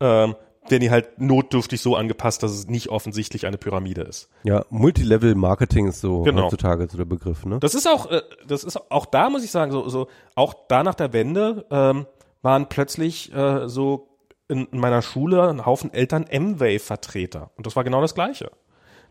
ähm, 0.00 0.34
werden 0.66 0.80
die 0.80 0.90
halt 0.90 1.20
notdürftig 1.20 1.82
so 1.82 1.94
angepasst, 1.94 2.42
dass 2.42 2.52
es 2.52 2.68
nicht 2.68 2.88
offensichtlich 2.88 3.46
eine 3.46 3.58
Pyramide 3.58 4.00
ist. 4.00 4.30
Ja, 4.44 4.64
Multilevel-Marketing 4.70 5.88
ist 5.88 6.00
so 6.00 6.22
Genau. 6.22 6.44
heutzutage 6.44 6.88
so 6.90 6.96
der 6.96 7.04
Begriff, 7.04 7.44
ne? 7.44 7.58
Das 7.60 7.74
ist 7.74 7.86
auch, 7.86 8.10
äh, 8.10 8.22
das 8.48 8.64
ist 8.64 8.90
auch 8.90 9.04
da 9.04 9.28
muss 9.28 9.44
ich 9.44 9.50
sagen, 9.50 9.72
so, 9.72 9.90
so 9.90 10.08
auch 10.34 10.54
da 10.68 10.82
nach 10.82 10.94
der 10.94 11.12
Wende 11.12 11.66
ähm, 11.70 12.06
waren 12.44 12.68
plötzlich 12.68 13.34
äh, 13.34 13.68
so 13.68 14.08
in, 14.48 14.66
in 14.66 14.78
meiner 14.78 15.02
Schule 15.02 15.48
ein 15.48 15.64
Haufen 15.66 15.92
Eltern 15.92 16.24
M-Wave-Vertreter 16.28 17.50
und 17.56 17.66
das 17.66 17.74
war 17.76 17.84
genau 17.84 18.00
das 18.00 18.14
Gleiche. 18.14 18.50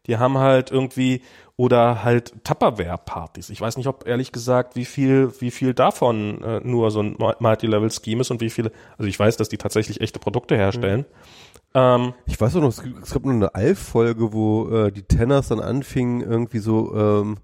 Die 0.06 0.18
haben 0.18 0.38
halt 0.38 0.70
irgendwie 0.70 1.22
oder 1.56 2.04
halt 2.04 2.34
Tupperware-Partys. 2.44 3.50
Ich 3.50 3.62
weiß 3.62 3.78
nicht, 3.78 3.88
ob 3.88 4.06
ehrlich 4.06 4.34
gesagt, 4.34 4.76
wie 4.76 4.84
viel, 4.84 5.32
wie 5.40 5.50
viel 5.50 5.74
davon 5.74 6.42
äh, 6.44 6.60
nur 6.62 6.92
so 6.92 7.02
ein 7.02 7.16
Multi-Level-Scheme 7.40 8.20
ist 8.22 8.30
und 8.32 8.42
wie 8.42 8.50
viele. 8.50 8.72
Also 8.98 9.08
ich 9.08 9.18
weiß, 9.18 9.38
dass 9.38 9.48
die 9.48 9.58
tatsächlich 9.58 10.02
echte 10.02 10.20
Produkte 10.20 10.58
herstellen. 10.58 11.06
Ähm, 11.74 12.14
Ich 12.26 12.40
weiß 12.42 12.56
auch 12.58 12.62
noch, 12.62 12.68
es, 12.70 12.84
gibt- 12.84 13.02
es 13.02 13.14
gab 13.14 13.24
nur 13.24 13.34
eine 13.34 13.56
Alf-Folge, 13.56 14.34
wo 14.34 14.68
äh, 14.70 14.92
die 14.92 15.04
Tenners 15.04 15.48
dann 15.48 15.62
anfingen, 15.62 16.20
irgendwie 16.22 16.60
so 16.60 16.94
ähm, 16.96 17.38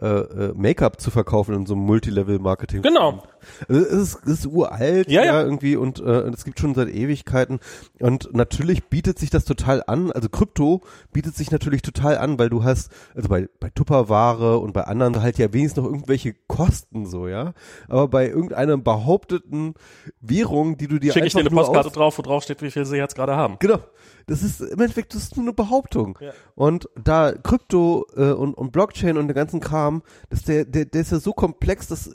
äh, 0.00 0.06
äh, 0.06 0.52
Make-up 0.56 0.98
zu 0.98 1.10
verkaufen 1.10 1.54
in 1.54 1.66
so 1.66 1.74
einem 1.74 1.82
Multilevel-Marketing. 1.84 2.80
genau. 2.82 3.22
Also 3.68 3.80
es 3.80 3.92
ist, 3.92 4.18
es 4.24 4.32
ist 4.40 4.46
uralt, 4.46 5.08
Ja, 5.08 5.24
ja, 5.24 5.32
ja. 5.34 5.42
irgendwie 5.42 5.76
und 5.76 6.00
äh, 6.00 6.28
es 6.28 6.44
gibt 6.44 6.58
schon 6.60 6.74
seit 6.74 6.88
Ewigkeiten 6.88 7.60
und 8.00 8.34
natürlich 8.34 8.84
bietet 8.84 9.18
sich 9.18 9.30
das 9.30 9.44
total 9.44 9.82
an, 9.86 10.12
also 10.12 10.28
Krypto 10.28 10.82
bietet 11.12 11.36
sich 11.36 11.50
natürlich 11.50 11.82
total 11.82 12.18
an, 12.18 12.38
weil 12.38 12.48
du 12.48 12.64
hast, 12.64 12.90
also 13.14 13.28
bei, 13.28 13.48
bei 13.60 13.70
Tupperware 13.70 14.58
und 14.58 14.72
bei 14.72 14.84
anderen 14.84 15.22
halt 15.22 15.38
ja 15.38 15.52
wenigstens 15.52 15.82
noch 15.82 15.90
irgendwelche 15.90 16.34
Kosten 16.46 17.06
so, 17.06 17.28
ja, 17.28 17.54
aber 17.88 18.08
bei 18.08 18.28
irgendeiner 18.28 18.76
behaupteten 18.78 19.74
Währung, 20.20 20.76
die 20.76 20.88
du 20.88 20.98
dir 20.98 21.12
Schicke 21.12 21.26
ich 21.26 21.32
dir 21.32 21.40
einfach 21.40 21.50
eine 21.52 21.60
Postkarte 21.60 21.90
drauf, 21.90 22.18
wo 22.18 22.22
drauf 22.22 22.42
steht, 22.42 22.62
wie 22.62 22.70
viel 22.70 22.84
sie 22.84 22.96
jetzt 22.96 23.14
gerade 23.14 23.36
haben. 23.36 23.56
Genau. 23.58 23.78
Das 24.26 24.42
ist 24.42 24.60
im 24.60 24.80
Endeffekt 24.80 25.14
das 25.14 25.24
ist 25.24 25.36
nur 25.36 25.44
eine 25.44 25.52
Behauptung. 25.52 26.18
Ja. 26.20 26.32
Und 26.54 26.88
da 27.02 27.32
Krypto 27.32 28.06
äh, 28.16 28.30
und, 28.30 28.54
und 28.54 28.70
Blockchain 28.72 29.18
und 29.18 29.26
der 29.26 29.34
ganzen 29.34 29.60
Kram, 29.60 30.02
das 30.30 30.42
der, 30.42 30.64
der, 30.64 30.84
der 30.84 31.00
ist 31.00 31.12
ja 31.12 31.18
so 31.18 31.32
komplex, 31.32 31.88
dass 31.88 32.14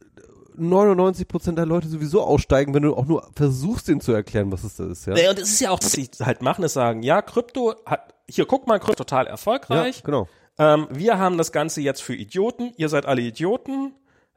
99 0.57 1.27
Prozent 1.27 1.57
der 1.57 1.65
Leute 1.65 1.87
sowieso 1.87 2.21
aussteigen, 2.21 2.73
wenn 2.73 2.83
du 2.83 2.95
auch 2.95 3.05
nur 3.05 3.29
versuchst, 3.35 3.87
denen 3.87 4.01
zu 4.01 4.11
erklären, 4.11 4.51
was 4.51 4.63
es 4.63 4.75
da 4.75 4.85
ist. 4.89 5.05
Ja, 5.07 5.15
Ja, 5.17 5.29
und 5.29 5.39
es 5.39 5.49
ist 5.49 5.59
ja 5.59 5.71
auch, 5.71 5.79
was 5.81 5.91
sie 5.91 6.09
halt 6.19 6.41
machen, 6.41 6.63
ist 6.63 6.73
sagen, 6.73 7.03
ja, 7.03 7.21
Krypto 7.21 7.75
hat, 7.85 8.13
hier 8.29 8.45
guck 8.45 8.67
mal, 8.67 8.79
Krypto 8.79 9.03
total 9.03 9.27
erfolgreich. 9.27 9.97
ja 9.97 10.01
genau. 10.03 10.27
Ähm, 10.59 10.87
wir 10.89 11.19
haben 11.19 11.37
das 11.37 11.51
Ganze 11.51 11.81
jetzt 11.81 12.01
für 12.01 12.15
Idioten. 12.15 12.73
Ihr 12.77 12.89
seid 12.89 13.05
alle 13.05 13.21
Idioten. 13.21 13.93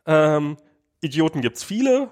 Ähm, 0.06 0.56
Idioten 1.00 1.40
gibt's 1.40 1.64
viele. 1.64 2.10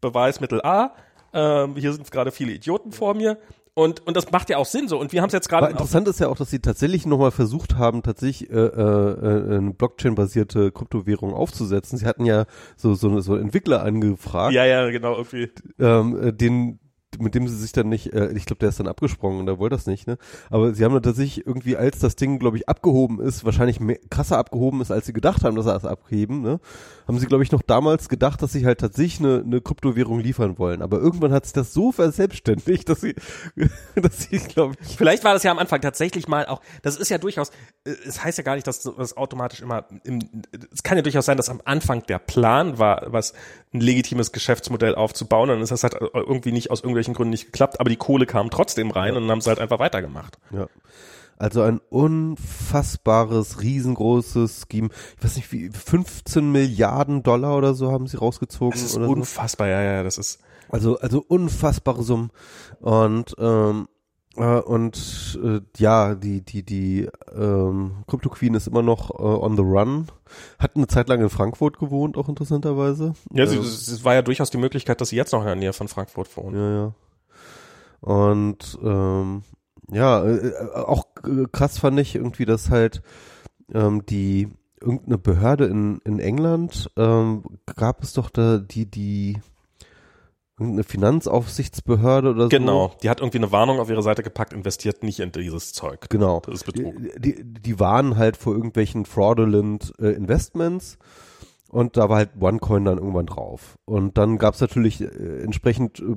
Beweismittel 0.00 0.62
A. 0.62 0.94
Ähm, 1.32 1.76
hier 1.76 1.92
sind 1.92 2.10
gerade 2.10 2.30
viele 2.30 2.52
Idioten 2.52 2.92
vor 2.92 3.14
mir. 3.14 3.38
Und, 3.80 4.06
und 4.06 4.16
das 4.16 4.30
macht 4.30 4.50
ja 4.50 4.58
auch 4.58 4.66
Sinn 4.66 4.88
so. 4.88 4.98
Und 4.98 5.12
wir 5.12 5.22
haben 5.22 5.28
es 5.28 5.32
jetzt 5.32 5.48
gerade. 5.48 5.68
interessant 5.68 6.08
ist 6.08 6.20
ja 6.20 6.28
auch, 6.28 6.36
dass 6.36 6.50
sie 6.50 6.58
tatsächlich 6.58 7.06
nochmal 7.06 7.30
versucht 7.30 7.76
haben, 7.76 8.02
tatsächlich 8.02 8.50
äh, 8.50 8.54
äh, 8.54 8.64
äh, 8.64 9.56
eine 9.58 9.70
Blockchain-basierte 9.72 10.72
Kryptowährung 10.72 11.32
aufzusetzen. 11.32 11.98
Sie 11.98 12.06
hatten 12.06 12.24
ja 12.26 12.46
so 12.76 12.94
so, 12.94 13.20
so 13.20 13.36
Entwickler 13.36 13.82
angefragt, 13.82 14.52
Ja, 14.52 14.64
ja, 14.64 14.90
genau, 14.90 15.16
irgendwie. 15.16 15.50
ähm, 15.78 16.28
äh, 16.28 16.32
den 16.32 16.79
mit 17.18 17.34
dem 17.34 17.48
sie 17.48 17.56
sich 17.56 17.72
dann 17.72 17.88
nicht, 17.88 18.12
äh, 18.12 18.32
ich 18.32 18.46
glaube, 18.46 18.60
der 18.60 18.68
ist 18.68 18.78
dann 18.78 18.86
abgesprungen 18.86 19.40
und 19.40 19.46
der 19.46 19.58
wollte 19.58 19.76
das 19.76 19.86
nicht, 19.86 20.06
ne? 20.06 20.16
Aber 20.48 20.74
sie 20.74 20.84
haben 20.84 20.92
dann 20.92 21.02
tatsächlich 21.02 21.46
irgendwie, 21.46 21.76
als 21.76 21.98
das 21.98 22.16
Ding, 22.16 22.38
glaube 22.38 22.56
ich, 22.56 22.68
abgehoben 22.68 23.20
ist, 23.20 23.44
wahrscheinlich 23.44 23.80
mehr, 23.80 23.98
krasser 24.10 24.38
abgehoben 24.38 24.80
ist, 24.80 24.90
als 24.90 25.06
sie 25.06 25.12
gedacht 25.12 25.42
haben, 25.42 25.56
dass 25.56 25.64
sie 25.64 25.72
das 25.72 25.84
abheben, 25.84 26.42
ne? 26.42 26.60
Haben 27.08 27.18
sie, 27.18 27.26
glaube 27.26 27.42
ich, 27.42 27.50
noch 27.50 27.62
damals 27.62 28.08
gedacht, 28.08 28.40
dass 28.42 28.52
sie 28.52 28.64
halt 28.64 28.80
tatsächlich 28.80 29.18
eine, 29.20 29.42
eine 29.44 29.60
Kryptowährung 29.60 30.20
liefern 30.20 30.58
wollen. 30.58 30.82
Aber 30.82 30.98
irgendwann 30.98 31.32
hat 31.32 31.44
sich 31.44 31.52
das 31.52 31.72
so 31.72 31.90
verselbstständigt, 31.90 32.88
dass 32.88 33.00
sie, 33.00 33.16
dass 33.96 34.20
sie, 34.20 34.38
glaube 34.38 34.76
ich. 34.80 34.96
Vielleicht 34.96 35.24
war 35.24 35.34
das 35.34 35.42
ja 35.42 35.50
am 35.50 35.58
Anfang 35.58 35.80
tatsächlich 35.80 36.28
mal 36.28 36.46
auch, 36.46 36.60
das 36.82 36.96
ist 36.96 37.08
ja 37.08 37.18
durchaus, 37.18 37.50
äh, 37.84 37.90
es 38.06 38.22
heißt 38.22 38.38
ja 38.38 38.44
gar 38.44 38.54
nicht, 38.54 38.66
dass 38.66 38.82
das 38.82 39.16
automatisch 39.16 39.60
immer, 39.60 39.86
im, 40.04 40.20
es 40.72 40.82
kann 40.82 40.96
ja 40.96 41.02
durchaus 41.02 41.26
sein, 41.26 41.36
dass 41.36 41.48
am 41.48 41.60
Anfang 41.64 42.04
der 42.06 42.18
Plan 42.18 42.78
war, 42.78 43.06
was 43.08 43.34
ein 43.72 43.80
legitimes 43.80 44.32
Geschäftsmodell 44.32 44.94
aufzubauen, 44.94 45.48
dann 45.48 45.62
ist 45.62 45.70
das 45.70 45.84
halt 45.84 45.94
irgendwie 46.00 46.52
nicht 46.52 46.70
aus 46.70 46.80
irgendwelchen 46.80 47.14
Gründen 47.14 47.30
nicht 47.30 47.46
geklappt, 47.46 47.78
aber 47.78 47.88
die 47.88 47.96
Kohle 47.96 48.26
kam 48.26 48.50
trotzdem 48.50 48.90
rein 48.90 49.12
ja. 49.12 49.16
und 49.16 49.24
dann 49.24 49.30
haben 49.30 49.40
sie 49.40 49.48
halt 49.48 49.60
einfach 49.60 49.78
weitergemacht. 49.78 50.38
Ja. 50.52 50.66
Also 51.40 51.62
ein 51.62 51.80
unfassbares, 51.88 53.62
riesengroßes 53.62 54.66
Scheme. 54.70 54.90
Ich 55.16 55.24
weiß 55.24 55.36
nicht, 55.36 55.50
wie 55.52 55.70
15 55.70 56.52
Milliarden 56.52 57.22
Dollar 57.22 57.56
oder 57.56 57.72
so 57.72 57.90
haben 57.92 58.06
sie 58.06 58.18
rausgezogen. 58.18 58.72
Das 58.72 58.82
ist 58.82 58.98
unfassbar, 58.98 59.68
so. 59.68 59.70
ja, 59.70 59.82
ja, 59.82 60.02
das 60.02 60.18
ist. 60.18 60.40
Also, 60.68 60.98
also 60.98 61.24
unfassbare 61.26 62.02
Summen. 62.02 62.30
Und 62.80 63.34
ähm, 63.38 63.88
äh, 63.88 63.99
und 64.36 65.38
äh, 65.42 65.60
ja, 65.76 66.14
die, 66.14 66.42
die, 66.42 66.62
die 66.62 67.08
ähm, 67.34 68.04
Crypto 68.06 68.28
Queen 68.28 68.54
ist 68.54 68.68
immer 68.68 68.82
noch 68.82 69.10
äh, 69.10 69.22
on 69.22 69.56
the 69.56 69.62
run. 69.62 70.06
Hat 70.58 70.76
eine 70.76 70.86
Zeit 70.86 71.08
lang 71.08 71.20
in 71.20 71.30
Frankfurt 71.30 71.78
gewohnt, 71.78 72.16
auch 72.16 72.28
interessanterweise. 72.28 73.14
Ja, 73.32 73.44
es 73.44 74.04
war 74.04 74.14
ja 74.14 74.22
durchaus 74.22 74.50
die 74.50 74.58
Möglichkeit, 74.58 75.00
dass 75.00 75.08
sie 75.08 75.16
jetzt 75.16 75.32
noch 75.32 75.40
in 75.40 75.46
der 75.46 75.56
Nähe 75.56 75.72
von 75.72 75.88
Frankfurt 75.88 76.36
wohnt. 76.36 76.54
Ja, 76.56 76.70
ja. 76.70 76.94
Und 78.00 78.78
ähm, 78.82 79.42
ja, 79.90 80.22
äh, 80.24 80.48
äh 80.48 80.74
auch 80.74 81.06
krass 81.52 81.78
fand 81.78 81.98
ich 81.98 82.14
irgendwie, 82.14 82.46
dass 82.46 82.70
halt 82.70 83.02
ähm, 83.74 84.06
die 84.06 84.48
irgendeine 84.80 85.18
Behörde 85.18 85.66
in, 85.66 85.98
in 86.04 86.20
England 86.20 86.90
ähm, 86.96 87.42
gab 87.76 88.02
es 88.02 88.12
doch 88.12 88.30
da 88.30 88.58
die, 88.58 88.86
die 88.86 89.38
irgendeine 90.60 90.84
Finanzaufsichtsbehörde 90.84 92.30
oder 92.30 92.42
so. 92.44 92.48
Genau, 92.50 92.92
die 93.02 93.10
hat 93.10 93.20
irgendwie 93.20 93.38
eine 93.38 93.50
Warnung 93.50 93.80
auf 93.80 93.88
ihre 93.88 94.02
Seite 94.02 94.22
gepackt, 94.22 94.52
investiert 94.52 95.02
nicht 95.02 95.20
in 95.20 95.32
dieses 95.32 95.72
Zeug. 95.72 96.08
Genau. 96.10 96.40
Das 96.44 96.56
ist 96.56 96.64
Betrug. 96.64 96.94
Die, 97.18 97.34
die, 97.34 97.44
die 97.44 97.80
warnen 97.80 98.16
halt 98.16 98.36
vor 98.36 98.54
irgendwelchen 98.54 99.06
fraudulent 99.06 99.92
äh, 99.98 100.10
Investments 100.10 100.98
und 101.70 101.96
da 101.96 102.08
war 102.08 102.16
halt 102.16 102.30
OneCoin 102.40 102.84
dann 102.84 102.98
irgendwann 102.98 103.26
drauf. 103.26 103.78
Und 103.84 104.18
dann 104.18 104.38
gab 104.38 104.54
es 104.54 104.60
natürlich 104.60 105.00
äh, 105.00 105.42
entsprechend 105.42 106.00
äh, 106.00 106.14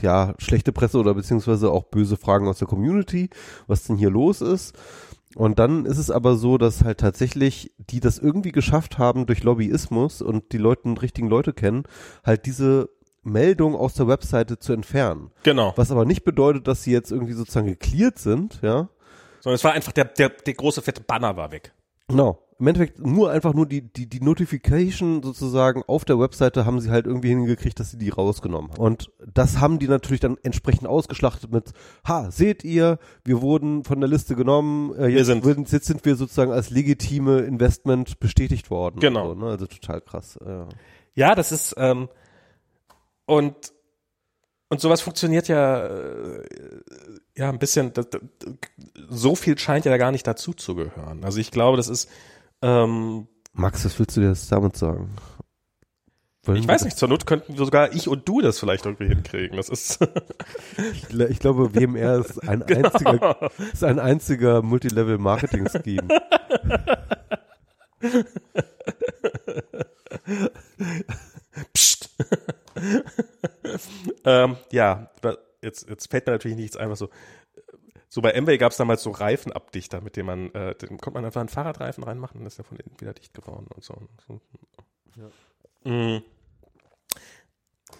ja 0.00 0.34
schlechte 0.38 0.72
Presse 0.72 0.98
oder 0.98 1.14
beziehungsweise 1.14 1.70
auch 1.70 1.84
böse 1.84 2.16
Fragen 2.16 2.46
aus 2.46 2.58
der 2.58 2.68
Community, 2.68 3.30
was 3.66 3.84
denn 3.84 3.96
hier 3.96 4.10
los 4.10 4.40
ist. 4.40 4.76
Und 5.34 5.58
dann 5.58 5.86
ist 5.86 5.98
es 5.98 6.10
aber 6.10 6.36
so, 6.36 6.56
dass 6.58 6.84
halt 6.84 6.98
tatsächlich 6.98 7.72
die 7.78 8.00
das 8.00 8.18
irgendwie 8.18 8.52
geschafft 8.52 8.98
haben 8.98 9.26
durch 9.26 9.42
Lobbyismus 9.42 10.22
und 10.22 10.52
die 10.52 10.58
Leute, 10.58 11.02
richtigen 11.02 11.28
Leute 11.28 11.52
kennen, 11.52 11.84
halt 12.24 12.46
diese 12.46 12.90
Meldung 13.22 13.74
aus 13.74 13.94
der 13.94 14.08
Webseite 14.08 14.58
zu 14.58 14.72
entfernen. 14.72 15.30
Genau. 15.42 15.72
Was 15.76 15.90
aber 15.90 16.04
nicht 16.04 16.24
bedeutet, 16.24 16.66
dass 16.66 16.82
sie 16.82 16.92
jetzt 16.92 17.12
irgendwie 17.12 17.34
sozusagen 17.34 17.66
geklärt 17.66 18.18
sind, 18.18 18.60
ja. 18.62 18.88
Sondern 19.40 19.54
es 19.54 19.64
war 19.64 19.72
einfach 19.72 19.92
der, 19.92 20.04
der, 20.06 20.28
der 20.28 20.54
große 20.54 20.82
fette 20.82 21.02
Banner 21.02 21.36
war 21.36 21.50
weg. 21.50 21.72
Genau. 22.08 22.38
Im 22.58 22.66
Endeffekt 22.66 22.98
nur 22.98 23.30
einfach 23.30 23.54
nur 23.54 23.64
die, 23.64 23.80
die, 23.80 24.06
die 24.06 24.20
Notification 24.20 25.22
sozusagen 25.22 25.82
auf 25.86 26.04
der 26.04 26.20
Webseite 26.20 26.66
haben 26.66 26.78
sie 26.80 26.90
halt 26.90 27.06
irgendwie 27.06 27.30
hingekriegt, 27.30 27.80
dass 27.80 27.90
sie 27.90 27.96
die 27.96 28.10
rausgenommen 28.10 28.72
haben. 28.72 28.82
Und 28.82 29.10
das 29.32 29.60
haben 29.60 29.78
die 29.78 29.88
natürlich 29.88 30.20
dann 30.20 30.36
entsprechend 30.42 30.86
ausgeschlachtet 30.86 31.50
mit, 31.50 31.72
ha, 32.06 32.30
seht 32.30 32.62
ihr, 32.62 32.98
wir 33.24 33.40
wurden 33.40 33.84
von 33.84 33.98
der 33.98 34.10
Liste 34.10 34.36
genommen, 34.36 34.94
äh, 34.94 35.06
jetzt, 35.06 35.28
sind. 35.28 35.42
jetzt 35.72 35.86
sind 35.86 36.04
wir 36.04 36.16
sozusagen 36.16 36.52
als 36.52 36.68
legitime 36.68 37.38
Investment 37.38 38.20
bestätigt 38.20 38.70
worden. 38.70 39.00
Genau. 39.00 39.28
So, 39.28 39.34
ne? 39.36 39.46
Also 39.46 39.66
total 39.66 40.02
krass. 40.02 40.38
Ja, 40.44 40.68
ja 41.14 41.34
das 41.34 41.52
ist, 41.52 41.74
ähm, 41.78 42.10
und, 43.30 43.72
und 44.68 44.80
sowas 44.80 45.00
funktioniert 45.00 45.48
ja, 45.48 45.86
äh, 45.86 46.44
ja, 47.36 47.48
ein 47.48 47.58
bisschen, 47.58 47.92
das, 47.92 48.10
das, 48.10 48.20
so 49.08 49.36
viel 49.36 49.58
scheint 49.58 49.84
ja 49.84 49.96
gar 49.96 50.10
nicht 50.10 50.26
dazu 50.26 50.52
zu 50.52 50.74
gehören. 50.74 51.24
Also 51.24 51.38
ich 51.38 51.50
glaube, 51.50 51.76
das 51.76 51.88
ist, 51.88 52.10
ähm, 52.60 53.28
Max, 53.52 53.84
was 53.84 53.98
willst 53.98 54.16
du 54.16 54.20
dir 54.20 54.28
jetzt 54.28 54.50
damit 54.50 54.76
sagen? 54.76 55.10
Wollen 56.44 56.58
ich 56.58 56.66
weiß 56.66 56.84
nicht, 56.84 56.96
zur 56.96 57.08
Not 57.08 57.26
könnten 57.26 57.56
sogar 57.56 57.92
ich 57.92 58.08
und 58.08 58.26
du 58.26 58.40
das 58.40 58.58
vielleicht 58.58 58.86
irgendwie 58.86 59.08
hinkriegen. 59.08 59.56
Das 59.56 59.68
ist. 59.68 59.98
ich, 60.92 61.20
ich, 61.20 61.38
glaube, 61.38 61.74
WMR 61.74 62.18
ist 62.18 62.38
ein 62.48 62.60
genau. 62.66 62.88
einziger, 62.88 63.50
ist 63.72 63.84
ein 63.84 63.98
einziger 63.98 64.62
Multilevel-Marketing-Scheme. 64.62 66.08
Psst. 71.72 72.10
ähm, 74.24 74.56
ja, 74.70 75.10
jetzt, 75.62 75.88
jetzt 75.88 76.10
fällt 76.10 76.26
mir 76.26 76.32
natürlich 76.32 76.56
nichts 76.56 76.76
einfach 76.76 76.96
so. 76.96 77.10
So 78.08 78.22
bei 78.22 78.40
MW 78.40 78.58
gab 78.58 78.72
es 78.72 78.78
damals 78.78 79.04
so 79.04 79.10
Reifenabdichter, 79.10 80.00
mit 80.00 80.16
dem 80.16 80.26
man, 80.26 80.52
äh, 80.52 80.74
dem 80.74 80.98
konnte 80.98 81.18
man 81.18 81.24
einfach 81.24 81.40
einen 81.40 81.48
Fahrradreifen 81.48 82.02
reinmachen 82.02 82.40
und 82.40 82.46
ist 82.46 82.58
ja 82.58 82.64
von 82.64 82.76
innen 82.76 83.00
wieder 83.00 83.12
dicht 83.12 83.34
geworden 83.34 83.68
und 83.72 83.84
so. 83.84 83.96
Ja. 85.16 85.90
Mm. 85.90 86.22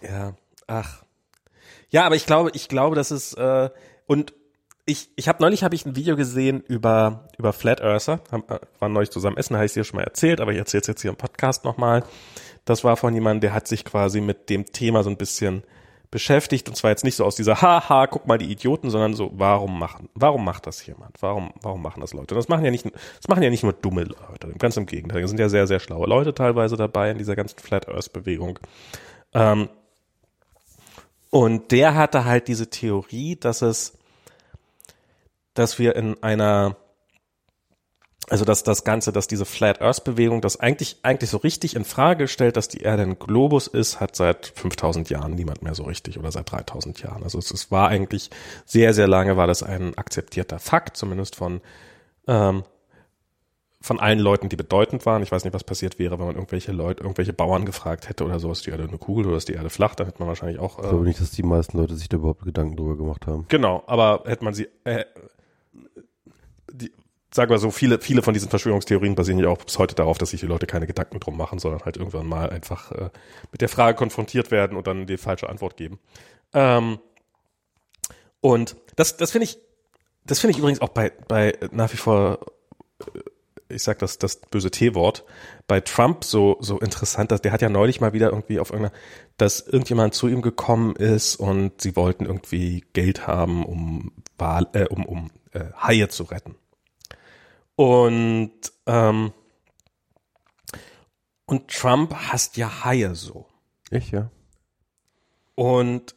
ja, 0.02 0.34
ach. 0.66 1.04
Ja, 1.90 2.06
aber 2.06 2.16
ich 2.16 2.26
glaube, 2.26 2.50
ich 2.54 2.68
glaube, 2.68 2.96
dass 2.96 3.12
es 3.12 3.34
äh, 3.34 3.70
und 4.06 4.34
ich, 4.84 5.10
ich 5.14 5.28
habe 5.28 5.40
neulich 5.40 5.62
habe 5.62 5.76
ich 5.76 5.86
ein 5.86 5.94
Video 5.94 6.16
gesehen 6.16 6.64
über 6.66 7.28
über 7.38 7.52
Flat 7.52 7.80
Earther, 7.80 8.20
haben, 8.32 8.42
äh, 8.48 8.58
waren 8.80 8.92
neulich 8.92 9.10
zusammen 9.10 9.36
essen, 9.36 9.54
habe 9.54 9.66
ich 9.66 9.72
dir 9.72 9.84
schon 9.84 9.98
mal 9.98 10.04
erzählt, 10.04 10.40
aber 10.40 10.50
ich 10.50 10.58
erzähle 10.58 10.80
es 10.80 10.86
jetzt 10.88 11.02
hier 11.02 11.10
im 11.10 11.16
Podcast 11.16 11.64
nochmal. 11.64 12.02
Das 12.70 12.84
war 12.84 12.96
von 12.96 13.12
jemandem, 13.12 13.40
der 13.40 13.52
hat 13.52 13.66
sich 13.66 13.84
quasi 13.84 14.20
mit 14.20 14.48
dem 14.48 14.64
Thema 14.64 15.02
so 15.02 15.10
ein 15.10 15.16
bisschen 15.16 15.64
beschäftigt 16.12 16.68
und 16.68 16.76
zwar 16.76 16.92
jetzt 16.92 17.02
nicht 17.02 17.16
so 17.16 17.24
aus 17.24 17.34
dieser 17.34 17.60
Haha, 17.62 18.06
guck 18.06 18.28
mal 18.28 18.38
die 18.38 18.50
Idioten, 18.50 18.90
sondern 18.90 19.14
so 19.14 19.32
warum 19.34 19.76
machen, 19.76 20.08
warum 20.14 20.44
macht 20.44 20.68
das 20.68 20.86
jemand? 20.86 21.16
Warum 21.20 21.52
warum 21.62 21.82
machen 21.82 22.00
das 22.00 22.12
Leute? 22.12 22.36
Das 22.36 22.48
machen 22.48 22.64
ja 22.64 22.70
nicht 22.70 22.84
das 22.84 23.26
machen 23.28 23.42
ja 23.42 23.50
nicht 23.50 23.64
nur 23.64 23.72
dumme 23.72 24.04
Leute, 24.04 24.52
ganz 24.58 24.76
im 24.76 24.86
Gegenteil, 24.86 25.20
da 25.20 25.26
sind 25.26 25.40
ja 25.40 25.48
sehr 25.48 25.66
sehr 25.66 25.80
schlaue 25.80 26.06
Leute 26.06 26.32
teilweise 26.32 26.76
dabei 26.76 27.10
in 27.10 27.18
dieser 27.18 27.34
ganzen 27.34 27.58
Flat 27.58 27.88
Earth 27.88 28.12
Bewegung. 28.12 28.60
Ähm, 29.34 29.68
und 31.30 31.72
der 31.72 31.96
hatte 31.96 32.24
halt 32.24 32.46
diese 32.46 32.70
Theorie, 32.70 33.34
dass 33.34 33.62
es 33.62 33.98
dass 35.54 35.80
wir 35.80 35.96
in 35.96 36.22
einer 36.22 36.76
also 38.30 38.44
dass 38.44 38.62
das 38.62 38.84
Ganze, 38.84 39.12
dass 39.12 39.26
diese 39.26 39.44
Flat 39.44 39.82
Earth 39.82 40.04
Bewegung 40.04 40.40
das 40.40 40.58
eigentlich, 40.58 40.98
eigentlich 41.02 41.30
so 41.30 41.38
richtig 41.38 41.74
in 41.74 41.84
Frage 41.84 42.28
stellt, 42.28 42.56
dass 42.56 42.68
die 42.68 42.78
Erde 42.78 43.02
ein 43.02 43.18
Globus 43.18 43.66
ist, 43.66 43.98
hat 43.98 44.14
seit 44.14 44.52
5000 44.54 45.10
Jahren 45.10 45.34
niemand 45.34 45.62
mehr 45.62 45.74
so 45.74 45.82
richtig 45.82 46.18
oder 46.18 46.30
seit 46.30 46.50
3000 46.50 47.02
Jahren. 47.02 47.24
Also 47.24 47.38
es, 47.38 47.50
es 47.50 47.72
war 47.72 47.88
eigentlich 47.88 48.30
sehr, 48.64 48.94
sehr 48.94 49.08
lange 49.08 49.36
war 49.36 49.48
das 49.48 49.64
ein 49.64 49.98
akzeptierter 49.98 50.60
Fakt, 50.60 50.96
zumindest 50.96 51.34
von, 51.34 51.60
ähm, 52.28 52.62
von 53.80 53.98
allen 53.98 54.20
Leuten, 54.20 54.48
die 54.48 54.56
bedeutend 54.56 55.06
waren. 55.06 55.24
Ich 55.24 55.32
weiß 55.32 55.42
nicht, 55.42 55.54
was 55.54 55.64
passiert 55.64 55.98
wäre, 55.98 56.20
wenn 56.20 56.26
man 56.26 56.36
irgendwelche 56.36 56.70
Leute, 56.70 57.02
irgendwelche 57.02 57.32
Bauern 57.32 57.64
gefragt 57.64 58.08
hätte 58.08 58.24
oder 58.24 58.38
so, 58.38 58.52
ist 58.52 58.64
die 58.64 58.70
Erde 58.70 58.84
eine 58.84 58.98
Kugel 58.98 59.26
oder 59.26 59.38
ist 59.38 59.48
die 59.48 59.54
Erde 59.54 59.70
flach, 59.70 59.96
dann 59.96 60.06
hätte 60.06 60.20
man 60.20 60.28
wahrscheinlich 60.28 60.60
auch. 60.60 60.78
Äh, 60.78 60.82
ich 60.82 60.88
glaube 60.88 61.04
nicht, 61.04 61.20
dass 61.20 61.32
die 61.32 61.42
meisten 61.42 61.78
Leute 61.78 61.96
sich 61.96 62.08
da 62.08 62.18
überhaupt 62.18 62.44
Gedanken 62.44 62.76
drüber 62.76 62.96
gemacht 62.96 63.26
haben. 63.26 63.46
Genau, 63.48 63.82
aber 63.88 64.22
hätte 64.26 64.44
man 64.44 64.54
sie, 64.54 64.68
äh, 64.84 65.04
die, 66.72 66.92
sagen 67.32 67.50
wir 67.50 67.58
so, 67.58 67.70
viele, 67.70 68.00
viele 68.00 68.22
von 68.22 68.34
diesen 68.34 68.50
Verschwörungstheorien 68.50 69.14
basieren 69.14 69.38
ja 69.38 69.48
auch 69.48 69.58
bis 69.58 69.78
heute 69.78 69.94
darauf, 69.94 70.18
dass 70.18 70.30
sich 70.30 70.40
die 70.40 70.46
Leute 70.46 70.66
keine 70.66 70.86
Gedanken 70.86 71.20
drum 71.20 71.36
machen, 71.36 71.58
sondern 71.58 71.82
halt 71.84 71.96
irgendwann 71.96 72.26
mal 72.26 72.50
einfach 72.50 72.90
äh, 72.92 73.10
mit 73.52 73.60
der 73.60 73.68
Frage 73.68 73.96
konfrontiert 73.96 74.50
werden 74.50 74.76
und 74.76 74.86
dann 74.86 75.06
die 75.06 75.16
falsche 75.16 75.48
Antwort 75.48 75.76
geben. 75.76 75.98
Ähm, 76.52 76.98
und 78.40 78.76
das, 78.96 79.16
das 79.16 79.30
finde 79.30 79.44
ich, 79.44 79.58
das 80.24 80.40
finde 80.40 80.52
ich 80.52 80.58
übrigens 80.58 80.80
auch 80.80 80.88
bei, 80.88 81.12
bei 81.28 81.56
nach 81.70 81.92
wie 81.92 81.98
vor, 81.98 82.40
äh, 83.14 83.20
ich 83.74 83.84
sag 83.84 84.00
das, 84.00 84.18
das 84.18 84.40
böse 84.40 84.72
T-Wort, 84.72 85.24
bei 85.68 85.80
Trump 85.80 86.24
so, 86.24 86.56
so 86.58 86.80
interessant, 86.80 87.30
dass 87.30 87.40
der 87.42 87.52
hat 87.52 87.62
ja 87.62 87.68
neulich 87.68 88.00
mal 88.00 88.12
wieder 88.12 88.30
irgendwie 88.30 88.58
auf 88.58 88.70
irgendeiner, 88.70 88.96
dass 89.36 89.60
irgendjemand 89.60 90.14
zu 90.14 90.26
ihm 90.26 90.42
gekommen 90.42 90.96
ist 90.96 91.36
und 91.36 91.80
sie 91.80 91.94
wollten 91.94 92.26
irgendwie 92.26 92.84
Geld 92.92 93.28
haben, 93.28 93.64
um, 93.64 94.10
Wahl, 94.36 94.66
äh, 94.72 94.86
um, 94.86 95.04
um 95.06 95.30
äh, 95.52 95.66
Haie 95.80 96.08
zu 96.08 96.24
retten. 96.24 96.56
Und, 97.80 98.52
ähm, 98.84 99.32
und 101.46 101.68
Trump 101.68 102.14
hasst 102.14 102.58
ja 102.58 102.84
Haie 102.84 103.14
so. 103.14 103.46
Ich, 103.90 104.10
ja. 104.10 104.30
Und 105.54 106.14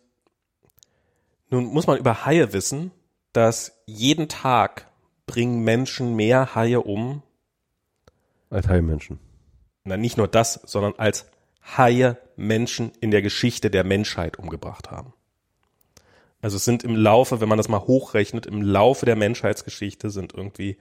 nun 1.50 1.64
muss 1.68 1.88
man 1.88 1.98
über 1.98 2.26
Haie 2.26 2.52
wissen, 2.52 2.92
dass 3.32 3.82
jeden 3.86 4.28
Tag 4.28 4.92
bringen 5.26 5.64
Menschen 5.64 6.18
mehr 6.18 6.54
Haie 6.54 6.82
um. 6.82 7.24
Als 8.50 8.68
Haie-Menschen. 8.68 9.20
Na, 9.86 9.96
nicht 9.96 10.18
nur 10.18 10.28
das, 10.28 10.56
sondern 10.66 10.96
als 10.98 11.28
Haie 11.78 12.18
Menschen 12.36 12.92
in 13.00 13.10
der 13.10 13.22
Geschichte 13.22 13.72
der 13.72 13.86
Menschheit 13.86 14.38
umgebracht 14.38 14.92
haben. 14.92 15.14
Also 16.42 16.58
es 16.58 16.66
sind 16.66 16.84
im 16.84 16.98
Laufe, 16.98 17.40
wenn 17.40 17.48
man 17.48 17.58
das 17.58 17.70
mal 17.70 17.88
hochrechnet, 17.88 18.48
im 18.48 18.62
Laufe 18.62 19.06
der 19.06 19.16
Menschheitsgeschichte 19.16 20.10
sind 20.10 20.34
irgendwie 20.34 20.78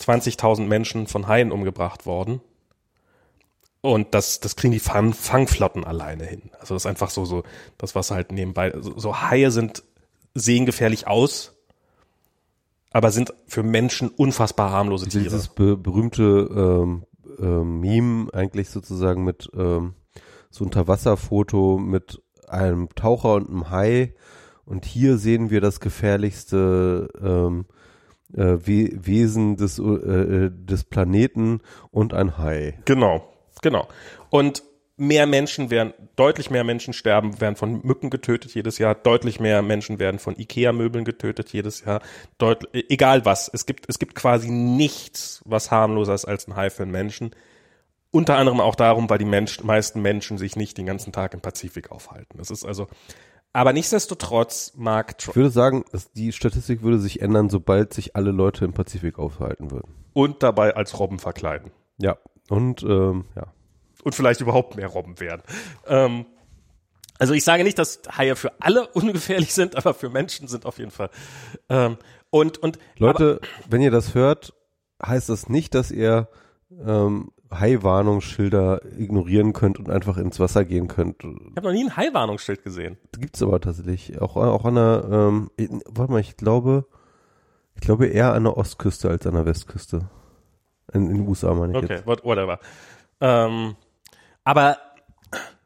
20.000 0.00 0.66
Menschen 0.66 1.06
von 1.06 1.26
Haien 1.26 1.52
umgebracht 1.52 2.06
worden. 2.06 2.40
Und 3.80 4.14
das, 4.14 4.40
das 4.40 4.56
kriegen 4.56 4.72
die 4.72 4.80
Fang, 4.80 5.12
Fangflotten 5.12 5.84
alleine 5.84 6.24
hin. 6.24 6.50
Also 6.58 6.74
das 6.74 6.82
ist 6.82 6.86
einfach 6.86 7.10
so, 7.10 7.24
so, 7.24 7.44
das 7.78 7.94
was 7.94 8.10
halt 8.10 8.32
nebenbei, 8.32 8.72
so, 8.80 8.98
so 8.98 9.20
Haie 9.20 9.50
sind, 9.50 9.84
sehen 10.34 10.66
gefährlich 10.66 11.06
aus, 11.06 11.54
aber 12.90 13.10
sind 13.10 13.32
für 13.46 13.62
Menschen 13.62 14.08
unfassbar 14.08 14.70
harmlose 14.70 15.06
Tiere. 15.08 15.24
Dieses 15.24 15.48
be 15.48 15.76
berühmte 15.76 16.22
ähm, 16.22 17.04
ähm, 17.38 17.80
Meme 17.80 18.28
eigentlich 18.32 18.70
sozusagen 18.70 19.22
mit 19.24 19.50
ähm, 19.56 19.94
so 20.50 20.64
Unterwasserfoto 20.64 21.78
mit 21.78 22.22
einem 22.48 22.88
Taucher 22.94 23.34
und 23.34 23.48
einem 23.48 23.70
Hai. 23.70 24.14
Und 24.64 24.84
hier 24.84 25.16
sehen 25.18 25.50
wir 25.50 25.60
das 25.60 25.80
gefährlichste 25.80 27.08
ähm, 27.22 27.66
äh, 28.34 28.56
We 28.66 28.90
Wesen 28.92 29.56
des, 29.56 29.78
äh, 29.78 30.50
des 30.50 30.84
Planeten 30.84 31.60
und 31.90 32.14
ein 32.14 32.38
Hai. 32.38 32.78
Genau, 32.84 33.28
genau. 33.62 33.88
Und 34.30 34.62
mehr 34.96 35.26
Menschen 35.26 35.70
werden, 35.70 35.92
deutlich 36.16 36.50
mehr 36.50 36.64
Menschen 36.64 36.94
sterben, 36.94 37.40
werden 37.40 37.56
von 37.56 37.80
Mücken 37.84 38.10
getötet 38.10 38.54
jedes 38.54 38.78
Jahr, 38.78 38.94
deutlich 38.94 39.40
mehr 39.40 39.62
Menschen 39.62 39.98
werden 39.98 40.18
von 40.18 40.38
Ikea-Möbeln 40.38 41.04
getötet 41.04 41.52
jedes 41.52 41.84
Jahr, 41.84 42.00
Deut 42.38 42.64
egal 42.72 43.24
was. 43.24 43.50
Es 43.52 43.66
gibt, 43.66 43.86
es 43.88 43.98
gibt 43.98 44.14
quasi 44.14 44.50
nichts, 44.50 45.42
was 45.44 45.70
harmloser 45.70 46.14
ist 46.14 46.24
als 46.24 46.48
ein 46.48 46.56
Hai 46.56 46.70
für 46.70 46.84
einen 46.84 46.92
Menschen. 46.92 47.30
Unter 48.10 48.36
anderem 48.36 48.60
auch 48.60 48.76
darum, 48.76 49.10
weil 49.10 49.18
die 49.18 49.26
Mensch, 49.26 49.62
meisten 49.62 50.00
Menschen 50.00 50.38
sich 50.38 50.56
nicht 50.56 50.78
den 50.78 50.86
ganzen 50.86 51.12
Tag 51.12 51.34
im 51.34 51.40
Pazifik 51.40 51.90
aufhalten. 51.90 52.38
Das 52.38 52.50
ist 52.50 52.64
also, 52.64 52.86
aber 53.52 53.72
nichtsdestotrotz 53.72 54.72
mag 54.76 55.18
Trump. 55.18 55.30
Ich 55.30 55.36
würde 55.36 55.50
sagen, 55.50 55.84
die 56.14 56.32
Statistik 56.32 56.82
würde 56.82 56.98
sich 56.98 57.22
ändern, 57.22 57.48
sobald 57.48 57.94
sich 57.94 58.16
alle 58.16 58.30
Leute 58.30 58.64
im 58.64 58.72
Pazifik 58.72 59.18
aufhalten 59.18 59.70
würden. 59.70 59.94
Und 60.12 60.42
dabei 60.42 60.74
als 60.76 60.98
Robben 60.98 61.18
verkleiden. 61.18 61.70
Ja. 61.98 62.18
Und 62.48 62.82
ähm, 62.82 63.24
ja 63.34 63.52
und 64.06 64.14
vielleicht 64.14 64.40
überhaupt 64.40 64.76
mehr 64.76 64.86
Robben 64.86 65.18
werden. 65.18 65.42
Ähm, 65.84 66.26
also 67.18 67.34
ich 67.34 67.42
sage 67.42 67.64
nicht, 67.64 67.76
dass 67.76 68.02
Haie 68.16 68.36
für 68.36 68.52
alle 68.60 68.86
ungefährlich 68.92 69.52
sind, 69.52 69.74
aber 69.74 69.94
für 69.94 70.10
Menschen 70.10 70.46
sind 70.46 70.64
auf 70.64 70.78
jeden 70.78 70.92
Fall. 70.92 71.10
Ähm, 71.68 71.98
und 72.30 72.58
und 72.58 72.78
Leute, 72.98 73.40
wenn 73.68 73.82
ihr 73.82 73.90
das 73.90 74.14
hört, 74.14 74.54
heißt 75.04 75.28
das 75.28 75.48
nicht, 75.48 75.74
dass 75.74 75.90
ihr 75.90 76.28
ähm, 76.70 77.32
Hai-Warnungsschilder 77.52 78.80
ignorieren 78.98 79.52
könnt 79.52 79.78
und 79.78 79.90
einfach 79.90 80.16
ins 80.18 80.40
Wasser 80.40 80.64
gehen 80.64 80.88
könnt. 80.88 81.22
Ich 81.22 81.56
habe 81.56 81.68
noch 81.68 81.72
nie 81.72 81.84
ein 81.84 81.96
Hai-Warnungsschild 81.96 82.62
gesehen. 82.62 82.96
Gibt's 83.18 83.42
aber 83.42 83.60
tatsächlich. 83.60 84.20
Auch, 84.20 84.36
auch 84.36 84.64
an 84.64 84.74
der, 84.74 85.08
ähm, 85.10 85.50
warte 85.86 86.12
mal, 86.12 86.20
ich 86.20 86.36
glaube, 86.36 86.86
ich 87.74 87.80
glaube 87.80 88.06
eher 88.06 88.32
an 88.32 88.44
der 88.44 88.56
Ostküste 88.56 89.08
als 89.08 89.26
an 89.26 89.34
der 89.34 89.46
Westküste. 89.46 90.08
In, 90.92 91.08
in 91.10 91.14
den 91.18 91.28
USA 91.28 91.52
meine 91.54 91.76
ich 91.78 91.84
Okay, 91.84 92.02
jetzt. 92.06 92.06
whatever. 92.24 92.58
Ähm, 93.20 93.76
aber 94.44 94.78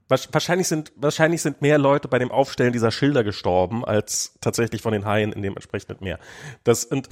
wahrscheinlich 0.09 0.66
sind, 0.66 0.93
wahrscheinlich 0.97 1.41
sind 1.43 1.62
mehr 1.62 1.78
Leute 1.78 2.09
bei 2.09 2.18
dem 2.18 2.31
Aufstellen 2.33 2.72
dieser 2.72 2.91
Schilder 2.91 3.22
gestorben, 3.22 3.85
als 3.85 4.37
tatsächlich 4.41 4.83
von 4.83 4.93
den 4.93 5.05
Haien 5.05 5.33
in 5.33 5.43
dem 5.43 5.55
entsprechend 5.55 6.01
mehr. 6.01 6.18
Das, 6.64 6.85
und, 6.85 7.09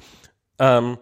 ähm, 0.59 0.99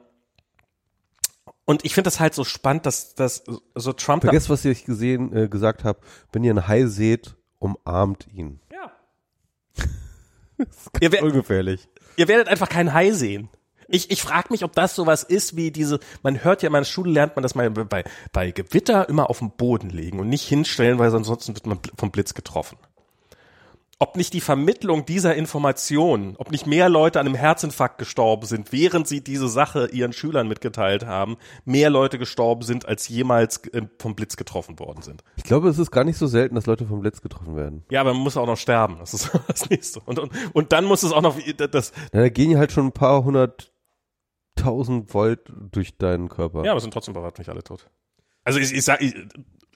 und 1.67 1.85
ich 1.85 1.95
finde 1.95 2.07
das 2.07 2.21
halt 2.21 2.33
so 2.33 2.45
spannend, 2.45 2.87
dass, 2.87 3.15
dass 3.15 3.45
so 3.75 3.93
Trump. 3.93 4.23
Vergesst, 4.23 4.49
was 4.49 4.65
ich 4.65 4.85
gesehen, 4.85 5.37
äh, 5.37 5.49
gesagt 5.49 5.83
habe. 5.85 5.99
Wenn 6.33 6.45
ihr 6.45 6.53
einen 6.53 6.69
Hai 6.69 6.87
seht, 6.87 7.35
umarmt 7.59 8.29
ihn. 8.33 8.61
Ja. 8.73 8.93
das 10.57 10.69
ist 10.69 10.93
ganz 10.93 11.15
ihr 11.15 11.23
ungefährlich. 11.23 11.89
Ihr 12.17 12.29
werdet 12.29 12.49
einfach 12.49 12.69
keinen 12.69 12.95
Hai 12.95 13.11
sehen. 13.11 13.51
Ich, 13.89 14.11
ich 14.11 14.23
frage 14.23 14.49
mich, 14.51 14.65
ob 14.65 14.75
das 14.75 14.95
sowas 14.95 15.23
ist 15.25 15.57
wie 15.57 15.71
diese, 15.71 16.01
man 16.23 16.43
hört 16.43 16.63
ja 16.63 16.69
in 16.69 16.73
meiner 16.73 16.85
Schule 16.85 17.13
lernt 17.13 17.37
man 17.37 17.43
das 17.43 17.55
mal 17.55 17.71
bei, 17.71 18.05
bei 18.33 18.51
Gewitter 18.51 19.09
immer 19.09 19.29
auf 19.31 19.39
den 19.41 19.53
Boden 19.53 19.91
legen 19.91 20.19
und 20.19 20.29
nicht 20.29 20.47
hinstellen, 20.47 20.99
weil 20.99 21.15
ansonsten 21.15 21.55
wird 21.55 21.67
man 21.67 21.79
vom 21.97 22.11
Blitz 22.11 22.35
getroffen 22.35 22.79
ob 23.99 24.17
nicht 24.17 24.35
die 24.35 24.43
Vermittlung 24.43 25.07
dieser 25.07 25.35
Informationen, 25.35 26.37
ob 26.37 26.51
nicht 26.51 26.67
mehr 26.67 26.91
Leute 26.91 27.19
an 27.19 27.27
einem 27.27 27.35
Herzinfarkt 27.35 27.97
gestorben 27.97 28.47
sind, 28.47 28.71
während 28.71 29.09
sie 29.09 29.23
diese 29.25 29.49
Sache 29.49 29.89
ihren 29.91 30.13
Schülern 30.13 30.49
mitgeteilt 30.49 31.07
haben, 31.07 31.39
mehr 31.65 31.89
Leute 31.89 32.19
gestorben 32.19 32.63
sind, 32.63 32.87
als 32.87 33.09
jemals 33.09 33.65
äh, 33.69 33.83
vom 33.99 34.15
Blitz 34.15 34.37
getroffen 34.37 34.79
worden 34.79 35.01
sind. 35.01 35.25
Ich 35.37 35.45
glaube, 35.45 35.69
es 35.71 35.79
ist 35.79 35.91
gar 35.91 36.05
nicht 36.05 36.19
so 36.19 36.27
selten, 36.27 36.55
dass 36.57 36.67
Leute 36.67 36.87
vom 36.87 37.01
Blitz 37.01 37.23
getroffen 37.23 37.57
werden. 37.57 37.85
Ja, 37.91 38.03
aber 38.03 38.13
man 38.13 38.23
muss 38.23 38.37
auch 38.37 38.47
noch 38.47 38.59
sterben. 38.59 38.99
Das 38.99 39.15
ist 39.15 39.31
das 39.49 39.71
nächste. 39.71 40.01
Und, 40.01 40.19
und, 40.19 40.31
und 40.53 40.73
dann 40.73 40.85
muss 40.85 41.03
es 41.03 41.13
auch 41.13 41.23
noch 41.23 41.39
das. 41.39 41.93
Ja, 42.13 42.21
da 42.21 42.29
gehen 42.29 42.59
halt 42.59 42.73
schon 42.73 42.87
ein 42.87 42.93
paar 42.93 43.25
hunderttausend 43.25 45.15
Volt 45.15 45.41
durch 45.71 45.97
deinen 45.97 46.29
Körper. 46.29 46.65
Ja, 46.65 46.73
aber 46.73 46.81
sind 46.81 46.93
trotzdem 46.93 47.15
nicht 47.15 47.49
alle 47.49 47.65
tot. 47.65 47.89
Also 48.45 48.59
ich, 48.59 48.73
ich 48.75 48.85
sag, 48.85 49.01
ich, 49.01 49.15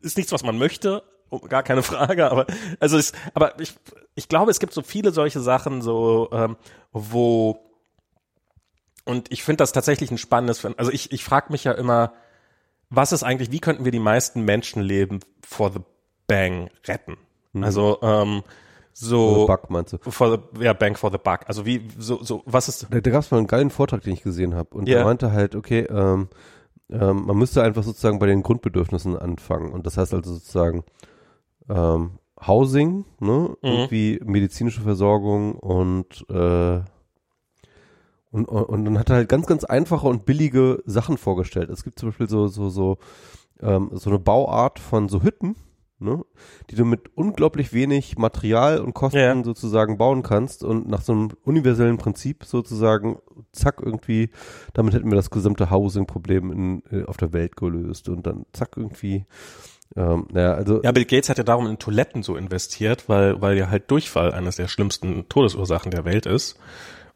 ist 0.02 0.18
nichts, 0.18 0.32
was 0.32 0.44
man 0.44 0.58
möchte, 0.58 1.02
gar 1.49 1.62
keine 1.62 1.83
Frage, 1.83 2.31
aber 2.31 2.47
also 2.81 2.97
ist, 2.97 3.14
aber 3.35 3.59
ich, 3.61 3.74
ich 4.14 4.28
glaube, 4.28 4.51
es 4.51 4.61
gibt 4.61 4.72
so 4.72 4.83
viele 4.83 5.12
solche 5.12 5.41
Sachen, 5.41 5.83
so 5.83 6.28
ähm, 6.33 6.57
wo 6.93 7.61
und 9.05 9.33
ich 9.33 9.43
finde 9.43 9.59
das 9.59 9.72
tatsächlich 9.72 10.11
ein 10.11 10.18
spannendes, 10.18 10.64
also 10.64 10.91
ich, 10.93 11.12
ich 11.12 11.24
frage 11.24 11.51
mich 11.51 11.64
ja 11.64 11.72
immer, 11.72 12.12
was 12.91 13.12
ist 13.12 13.22
eigentlich, 13.22 13.51
wie 13.51 13.61
könnten 13.61 13.85
wir 13.85 13.93
die 13.93 13.99
meisten 13.99 14.43
Menschenleben 14.43 15.20
for 15.43 15.72
the 15.72 15.81
bang 16.26 16.70
retten? 16.87 17.16
Mhm. 17.53 17.64
Also 17.64 17.99
ähm, 18.03 18.43
so 18.93 19.35
for 19.35 19.41
the 19.41 19.47
Bug 19.47 19.70
meinst 19.70 19.93
du? 19.93 19.99
For 20.11 20.31
the, 20.31 20.64
ja, 20.64 20.72
Bang 20.72 20.97
for 20.97 21.11
the 21.11 21.18
Bug. 21.18 21.41
Also 21.47 21.64
wie 21.64 21.89
so 21.99 22.22
so 22.22 22.43
was 22.47 22.68
ist? 22.68 22.87
Da, 22.91 23.01
da 23.01 23.11
gab 23.11 23.22
es 23.22 23.31
mal 23.31 23.39
einen 23.39 23.47
geilen 23.47 23.70
Vortrag, 23.70 24.03
den 24.03 24.12
ich 24.12 24.22
gesehen 24.22 24.55
habe 24.55 24.76
und 24.76 24.89
yeah. 24.89 24.99
der 24.99 25.05
meinte 25.05 25.33
halt, 25.33 25.55
okay, 25.55 25.87
ähm, 25.89 26.28
ähm, 26.91 27.24
man 27.26 27.37
müsste 27.37 27.62
einfach 27.62 27.85
sozusagen 27.85 28.18
bei 28.18 28.26
den 28.26 28.43
Grundbedürfnissen 28.43 29.16
anfangen 29.16 29.72
und 29.72 29.87
das 29.87 29.97
heißt 29.97 30.12
also 30.12 30.35
sozusagen 30.35 30.85
ähm, 31.70 32.18
Housing, 32.46 33.04
ne? 33.20 33.50
Mhm. 33.50 33.56
irgendwie 33.62 34.20
medizinische 34.24 34.80
Versorgung 34.80 35.54
und 35.54 36.24
äh, 36.30 36.80
und, 38.32 38.44
und 38.44 38.84
dann 38.84 38.98
hat 38.98 39.10
er 39.10 39.16
halt 39.16 39.28
ganz, 39.28 39.46
ganz 39.46 39.64
einfache 39.64 40.06
und 40.06 40.24
billige 40.24 40.82
Sachen 40.86 41.18
vorgestellt. 41.18 41.68
Es 41.68 41.82
gibt 41.82 41.98
zum 41.98 42.10
Beispiel 42.10 42.28
so, 42.28 42.46
so, 42.46 42.68
so, 42.68 42.98
ähm, 43.60 43.90
so 43.94 44.08
eine 44.08 44.20
Bauart 44.20 44.78
von 44.78 45.08
so 45.08 45.22
Hütten, 45.22 45.56
ne, 45.98 46.24
die 46.70 46.76
du 46.76 46.84
mit 46.84 47.10
unglaublich 47.16 47.72
wenig 47.72 48.18
Material 48.18 48.78
und 48.78 48.94
Kosten 48.94 49.18
ja. 49.18 49.44
sozusagen 49.44 49.98
bauen 49.98 50.22
kannst 50.22 50.62
und 50.62 50.88
nach 50.88 51.02
so 51.02 51.12
einem 51.12 51.30
universellen 51.42 51.98
Prinzip 51.98 52.44
sozusagen, 52.44 53.18
zack, 53.52 53.82
irgendwie, 53.82 54.30
damit 54.74 54.94
hätten 54.94 55.10
wir 55.10 55.16
das 55.16 55.30
gesamte 55.30 55.70
Housing-Problem 55.70 56.52
in, 56.52 56.82
äh, 56.92 57.04
auf 57.06 57.16
der 57.16 57.32
Welt 57.32 57.56
gelöst 57.56 58.08
und 58.08 58.26
dann 58.28 58.46
zack, 58.52 58.76
irgendwie 58.76 59.26
ähm, 59.97 60.28
ja, 60.34 60.55
also 60.55 60.82
ja, 60.82 60.93
Bill 60.93 61.05
Gates 61.05 61.28
hat 61.28 61.38
ja 61.38 61.45
darum 61.45 61.66
in 61.66 61.78
Toiletten 61.78 62.22
so 62.22 62.36
investiert, 62.36 63.09
weil, 63.09 63.41
weil 63.41 63.57
ja 63.59 63.70
halt 63.70 63.91
Durchfall 63.91 64.32
eines 64.32 64.57
der 64.57 64.68
schlimmsten 64.68 65.28
Todesursachen 65.28 65.91
der 65.91 66.05
Welt 66.05 66.26
ist 66.26 66.59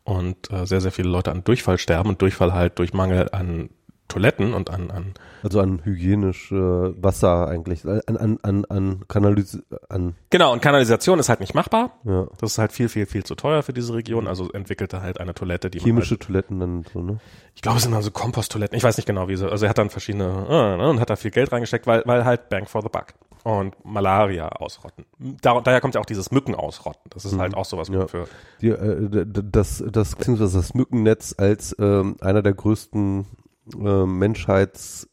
und 0.02 0.50
äh, 0.50 0.66
sehr, 0.66 0.80
sehr 0.80 0.92
viele 0.92 1.08
Leute 1.08 1.30
an 1.30 1.44
Durchfall 1.44 1.78
sterben 1.78 2.10
und 2.10 2.22
Durchfall 2.22 2.52
halt 2.52 2.78
durch 2.78 2.92
Mangel 2.92 3.28
an 3.32 3.70
Toiletten 4.08 4.54
und 4.54 4.70
an, 4.70 4.90
an 4.90 5.14
also 5.42 5.60
an 5.60 5.80
hygienisch 5.84 6.52
äh, 6.52 6.54
Wasser 6.56 7.48
eigentlich 7.48 7.84
an 7.84 8.16
an 8.16 8.38
an 8.42 8.64
an, 8.66 9.04
Kanalis 9.08 9.62
an 9.88 10.14
genau 10.30 10.52
und 10.52 10.60
Kanalisation 10.60 11.18
ist 11.18 11.28
halt 11.28 11.40
nicht 11.40 11.54
machbar 11.54 11.98
ja. 12.04 12.26
das 12.38 12.52
ist 12.52 12.58
halt 12.58 12.72
viel 12.72 12.88
viel 12.88 13.06
viel 13.06 13.24
zu 13.24 13.34
teuer 13.34 13.62
für 13.62 13.72
diese 13.72 13.94
Region 13.94 14.28
also 14.28 14.50
entwickelte 14.52 15.00
halt 15.00 15.20
eine 15.20 15.34
Toilette 15.34 15.70
die 15.70 15.80
chemische 15.80 16.12
halt, 16.12 16.22
Toiletten 16.22 16.60
dann 16.60 16.84
so 16.92 17.00
ne 17.00 17.18
ich 17.54 17.62
glaube 17.62 17.78
es 17.78 17.84
sind 17.84 17.94
also 17.94 18.10
Komposttoiletten 18.10 18.76
ich 18.76 18.84
weiß 18.84 18.96
nicht 18.96 19.06
genau 19.06 19.28
wie 19.28 19.36
sie 19.36 19.50
also 19.50 19.64
er 19.64 19.70
hat 19.70 19.78
dann 19.78 19.90
verschiedene 19.90 20.46
äh, 20.48 20.76
ne, 20.76 20.88
und 20.88 21.00
hat 21.00 21.10
da 21.10 21.16
viel 21.16 21.30
Geld 21.30 21.50
reingesteckt 21.52 21.86
weil 21.86 22.02
weil 22.04 22.24
halt 22.24 22.48
Bank 22.48 22.68
for 22.68 22.82
the 22.82 22.88
Buck 22.88 23.14
und 23.44 23.76
Malaria 23.84 24.48
ausrotten. 24.48 25.04
Da, 25.42 25.60
daher 25.60 25.82
kommt 25.82 25.94
ja 25.94 26.00
auch 26.00 26.06
dieses 26.06 26.30
Mücken 26.30 26.54
ausrotten. 26.54 27.02
Das 27.10 27.26
ist 27.26 27.34
mhm. 27.34 27.40
halt 27.40 27.54
auch 27.54 27.66
sowas 27.66 27.88
ja. 27.88 28.08
für. 28.08 28.26
Die, 28.62 28.70
äh, 28.70 29.26
das, 29.26 29.84
das, 29.86 30.16
beziehungsweise 30.16 30.56
das 30.56 30.72
Mückennetz 30.74 31.34
als 31.36 31.76
ähm, 31.78 32.16
einer 32.20 32.42
der 32.42 32.54
größten 32.54 33.26
äh, 33.72 34.06
Menschheits 34.06 35.08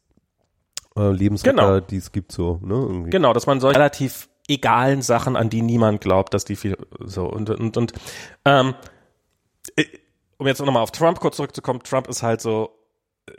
äh, 0.97 1.09
Lebensretter, 1.11 1.55
genau. 1.55 1.79
die 1.79 1.97
es 1.97 2.11
gibt, 2.11 2.31
so, 2.31 2.59
ne? 2.63 2.75
Irgendwie. 2.75 3.09
Genau, 3.09 3.33
dass 3.33 3.47
man 3.47 3.59
solche 3.59 3.79
relativ 3.79 4.29
egalen 4.47 5.01
Sachen, 5.01 5.35
an 5.35 5.49
die 5.49 5.61
niemand 5.61 6.01
glaubt, 6.01 6.33
dass 6.33 6.45
die 6.45 6.55
viel 6.55 6.77
so 6.99 7.25
und 7.25 7.49
und 7.49 7.77
und 7.77 7.93
ähm, 8.45 8.73
äh, 9.75 9.85
um 10.37 10.47
jetzt 10.47 10.59
nochmal 10.59 10.83
auf 10.83 10.91
Trump 10.91 11.19
kurz 11.19 11.37
zurückzukommen, 11.37 11.81
Trump 11.83 12.07
ist 12.07 12.23
halt 12.23 12.41
so 12.41 12.71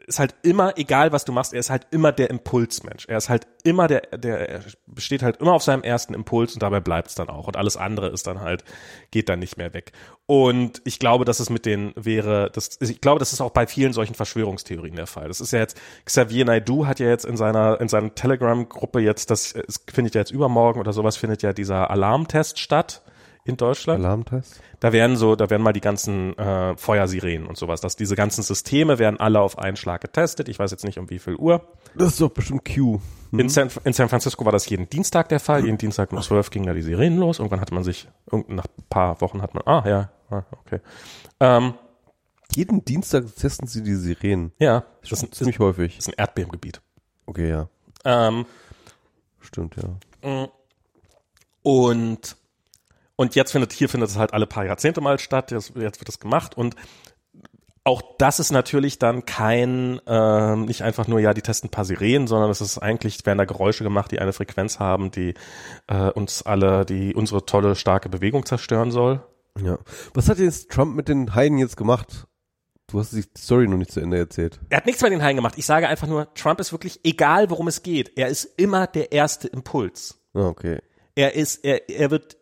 ist 0.06 0.18
halt 0.18 0.34
immer, 0.42 0.78
egal 0.78 1.12
was 1.12 1.24
du 1.24 1.32
machst, 1.32 1.52
er 1.52 1.60
ist 1.60 1.70
halt 1.70 1.86
immer 1.90 2.12
der 2.12 2.30
Impulsmensch. 2.30 3.06
Er 3.08 3.18
ist 3.18 3.28
halt 3.28 3.46
immer 3.64 3.88
der, 3.88 4.02
der, 4.16 4.48
er 4.48 4.60
besteht 4.86 5.22
halt 5.22 5.38
immer 5.38 5.52
auf 5.52 5.62
seinem 5.62 5.82
ersten 5.82 6.14
Impuls 6.14 6.54
und 6.54 6.62
dabei 6.62 6.80
bleibt 6.80 7.08
es 7.08 7.14
dann 7.14 7.28
auch. 7.28 7.48
Und 7.48 7.56
alles 7.56 7.76
andere 7.76 8.08
ist 8.08 8.26
dann 8.26 8.40
halt, 8.40 8.64
geht 9.10 9.28
dann 9.28 9.40
nicht 9.40 9.56
mehr 9.56 9.74
weg. 9.74 9.92
Und 10.26 10.80
ich 10.84 10.98
glaube, 10.98 11.24
dass 11.24 11.40
es 11.40 11.50
mit 11.50 11.66
den 11.66 11.92
wäre, 11.96 12.50
das, 12.52 12.78
ich 12.80 13.00
glaube, 13.00 13.18
das 13.18 13.32
ist 13.32 13.40
auch 13.40 13.50
bei 13.50 13.66
vielen 13.66 13.92
solchen 13.92 14.14
Verschwörungstheorien 14.14 14.96
der 14.96 15.06
Fall. 15.06 15.28
Das 15.28 15.40
ist 15.40 15.52
ja 15.52 15.58
jetzt, 15.58 15.80
Xavier 16.04 16.44
Naidoo 16.44 16.86
hat 16.86 17.00
ja 17.00 17.08
jetzt 17.08 17.24
in 17.24 17.36
seiner, 17.36 17.80
in 17.80 17.88
seiner 17.88 18.14
Telegram-Gruppe 18.14 19.00
jetzt, 19.00 19.30
das, 19.30 19.52
es 19.52 19.84
findet 19.92 20.14
ja 20.14 20.20
jetzt 20.20 20.30
übermorgen 20.30 20.80
oder 20.80 20.92
sowas, 20.92 21.16
findet 21.16 21.42
ja 21.42 21.52
dieser 21.52 21.90
Alarmtest 21.90 22.58
statt 22.58 23.02
in 23.44 23.56
Deutschland. 23.56 24.04
Alarmtest? 24.04 24.60
Da 24.80 24.92
werden 24.92 25.16
so, 25.16 25.34
da 25.36 25.50
werden 25.50 25.62
mal 25.62 25.72
die 25.72 25.80
ganzen 25.80 26.36
äh, 26.38 26.76
Feuersirenen 26.76 27.46
und 27.46 27.56
sowas. 27.56 27.80
Dass 27.80 27.96
diese 27.96 28.14
ganzen 28.14 28.42
Systeme 28.42 28.98
werden 28.98 29.18
alle 29.18 29.40
auf 29.40 29.58
einen 29.58 29.76
Schlag 29.76 30.00
getestet. 30.00 30.48
Ich 30.48 30.58
weiß 30.58 30.70
jetzt 30.70 30.84
nicht 30.84 30.98
um 30.98 31.10
wie 31.10 31.18
viel 31.18 31.34
Uhr. 31.36 31.66
Das 31.96 32.08
ist 32.12 32.20
doch 32.20 32.30
bestimmt 32.30 32.64
Q. 32.64 33.00
In, 33.32 33.48
San, 33.48 33.70
in 33.84 33.92
San 33.94 34.08
Francisco 34.08 34.44
war 34.44 34.52
das 34.52 34.68
jeden 34.68 34.88
Dienstag 34.90 35.28
der 35.30 35.40
Fall. 35.40 35.64
Jeden 35.64 35.78
Dienstag 35.78 36.12
um 36.12 36.20
12 36.20 36.50
ging 36.50 36.66
da 36.66 36.74
die 36.74 36.82
Sirenen 36.82 37.18
los. 37.18 37.38
Irgendwann 37.38 37.60
hatte 37.60 37.74
man 37.74 37.82
sich, 37.82 38.08
nach 38.30 38.64
ein 38.66 38.84
paar 38.90 39.20
Wochen 39.22 39.40
hat 39.42 39.54
man, 39.54 39.62
ah 39.66 39.82
ja, 39.88 40.10
ah, 40.30 40.42
okay. 40.64 40.80
Ähm, 41.40 41.74
Jeden 42.54 42.84
Dienstag 42.84 43.24
testen 43.34 43.66
sie 43.66 43.82
die 43.82 43.94
Sirenen. 43.94 44.52
ja, 44.58 44.80
Das 45.00 45.08
das 45.10 45.22
ist 45.22 45.28
ist, 45.30 45.34
ziemlich 45.36 45.58
häufig. 45.58 45.96
ist 45.98 46.08
ein 46.08 46.14
Erdbebengebiet. 46.18 46.82
Okay, 47.24 47.48
ja. 47.48 47.68
Ähm, 48.04 48.44
Stimmt, 49.40 49.76
ja. 49.76 50.48
Und, 51.62 52.36
und 53.16 53.34
jetzt 53.34 53.52
findet, 53.52 53.72
hier 53.72 53.88
findet 53.88 54.10
es 54.10 54.16
halt 54.16 54.32
alle 54.32 54.46
paar 54.46 54.64
Jahrzehnte 54.64 55.00
mal 55.00 55.18
statt, 55.18 55.50
jetzt, 55.50 55.74
jetzt 55.76 56.00
wird 56.00 56.08
es 56.08 56.18
gemacht 56.18 56.56
und 56.56 56.76
auch 57.84 58.02
das 58.18 58.38
ist 58.38 58.52
natürlich 58.52 58.98
dann 58.98 59.24
kein, 59.24 60.00
ähm, 60.06 60.66
nicht 60.66 60.82
einfach 60.82 61.08
nur, 61.08 61.18
ja, 61.18 61.34
die 61.34 61.42
testen 61.42 61.68
ein 61.68 61.72
paar 61.72 61.84
Sirenen, 61.84 62.28
sondern 62.28 62.50
es 62.50 62.60
ist 62.60 62.78
eigentlich, 62.78 63.26
werden 63.26 63.38
da 63.38 63.44
Geräusche 63.44 63.82
gemacht, 63.82 64.12
die 64.12 64.20
eine 64.20 64.32
Frequenz 64.32 64.78
haben, 64.78 65.10
die 65.10 65.34
äh, 65.88 66.10
uns 66.10 66.42
alle, 66.42 66.84
die 66.84 67.14
unsere 67.14 67.44
tolle, 67.44 67.74
starke 67.74 68.08
Bewegung 68.08 68.46
zerstören 68.46 68.92
soll. 68.92 69.22
Ja. 69.60 69.78
Was 70.14 70.28
hat 70.28 70.38
jetzt 70.38 70.70
Trump 70.70 70.94
mit 70.94 71.08
den 71.08 71.34
Haien 71.34 71.58
jetzt 71.58 71.76
gemacht? 71.76 72.28
Du 72.86 73.00
hast 73.00 73.12
die 73.12 73.24
Story 73.36 73.66
noch 73.66 73.78
nicht 73.78 73.90
zu 73.90 74.00
Ende 74.00 74.18
erzählt. 74.18 74.60
Er 74.68 74.76
hat 74.76 74.86
nichts 74.86 75.02
mit 75.02 75.12
den 75.12 75.22
Haien 75.22 75.36
gemacht. 75.36 75.54
Ich 75.56 75.66
sage 75.66 75.88
einfach 75.88 76.06
nur, 76.06 76.32
Trump 76.34 76.60
ist 76.60 76.72
wirklich, 76.72 77.00
egal 77.04 77.50
worum 77.50 77.66
es 77.66 77.82
geht, 77.82 78.16
er 78.16 78.28
ist 78.28 78.44
immer 78.44 78.86
der 78.86 79.12
erste 79.12 79.48
Impuls. 79.48 80.20
Ah, 80.34 80.46
okay. 80.46 80.78
Er 81.14 81.34
ist, 81.34 81.64
er, 81.64 81.90
er 81.90 82.10
wird 82.10 82.36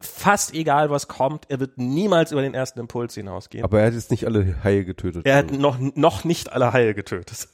fast 0.00 0.54
egal, 0.54 0.90
was 0.90 1.08
kommt, 1.08 1.44
er 1.50 1.60
wird 1.60 1.78
niemals 1.78 2.32
über 2.32 2.42
den 2.42 2.54
ersten 2.54 2.80
Impuls 2.80 3.14
hinausgehen. 3.14 3.64
Aber 3.64 3.80
er 3.80 3.86
hat 3.88 3.94
jetzt 3.94 4.10
nicht 4.10 4.26
alle 4.26 4.56
Haie 4.64 4.84
getötet. 4.84 5.26
Er 5.26 5.36
hat 5.36 5.52
noch, 5.52 5.78
noch 5.78 6.24
nicht 6.24 6.52
alle 6.52 6.72
Haie 6.72 6.94
getötet. 6.94 7.48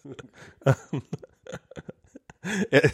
er, 2.70 2.90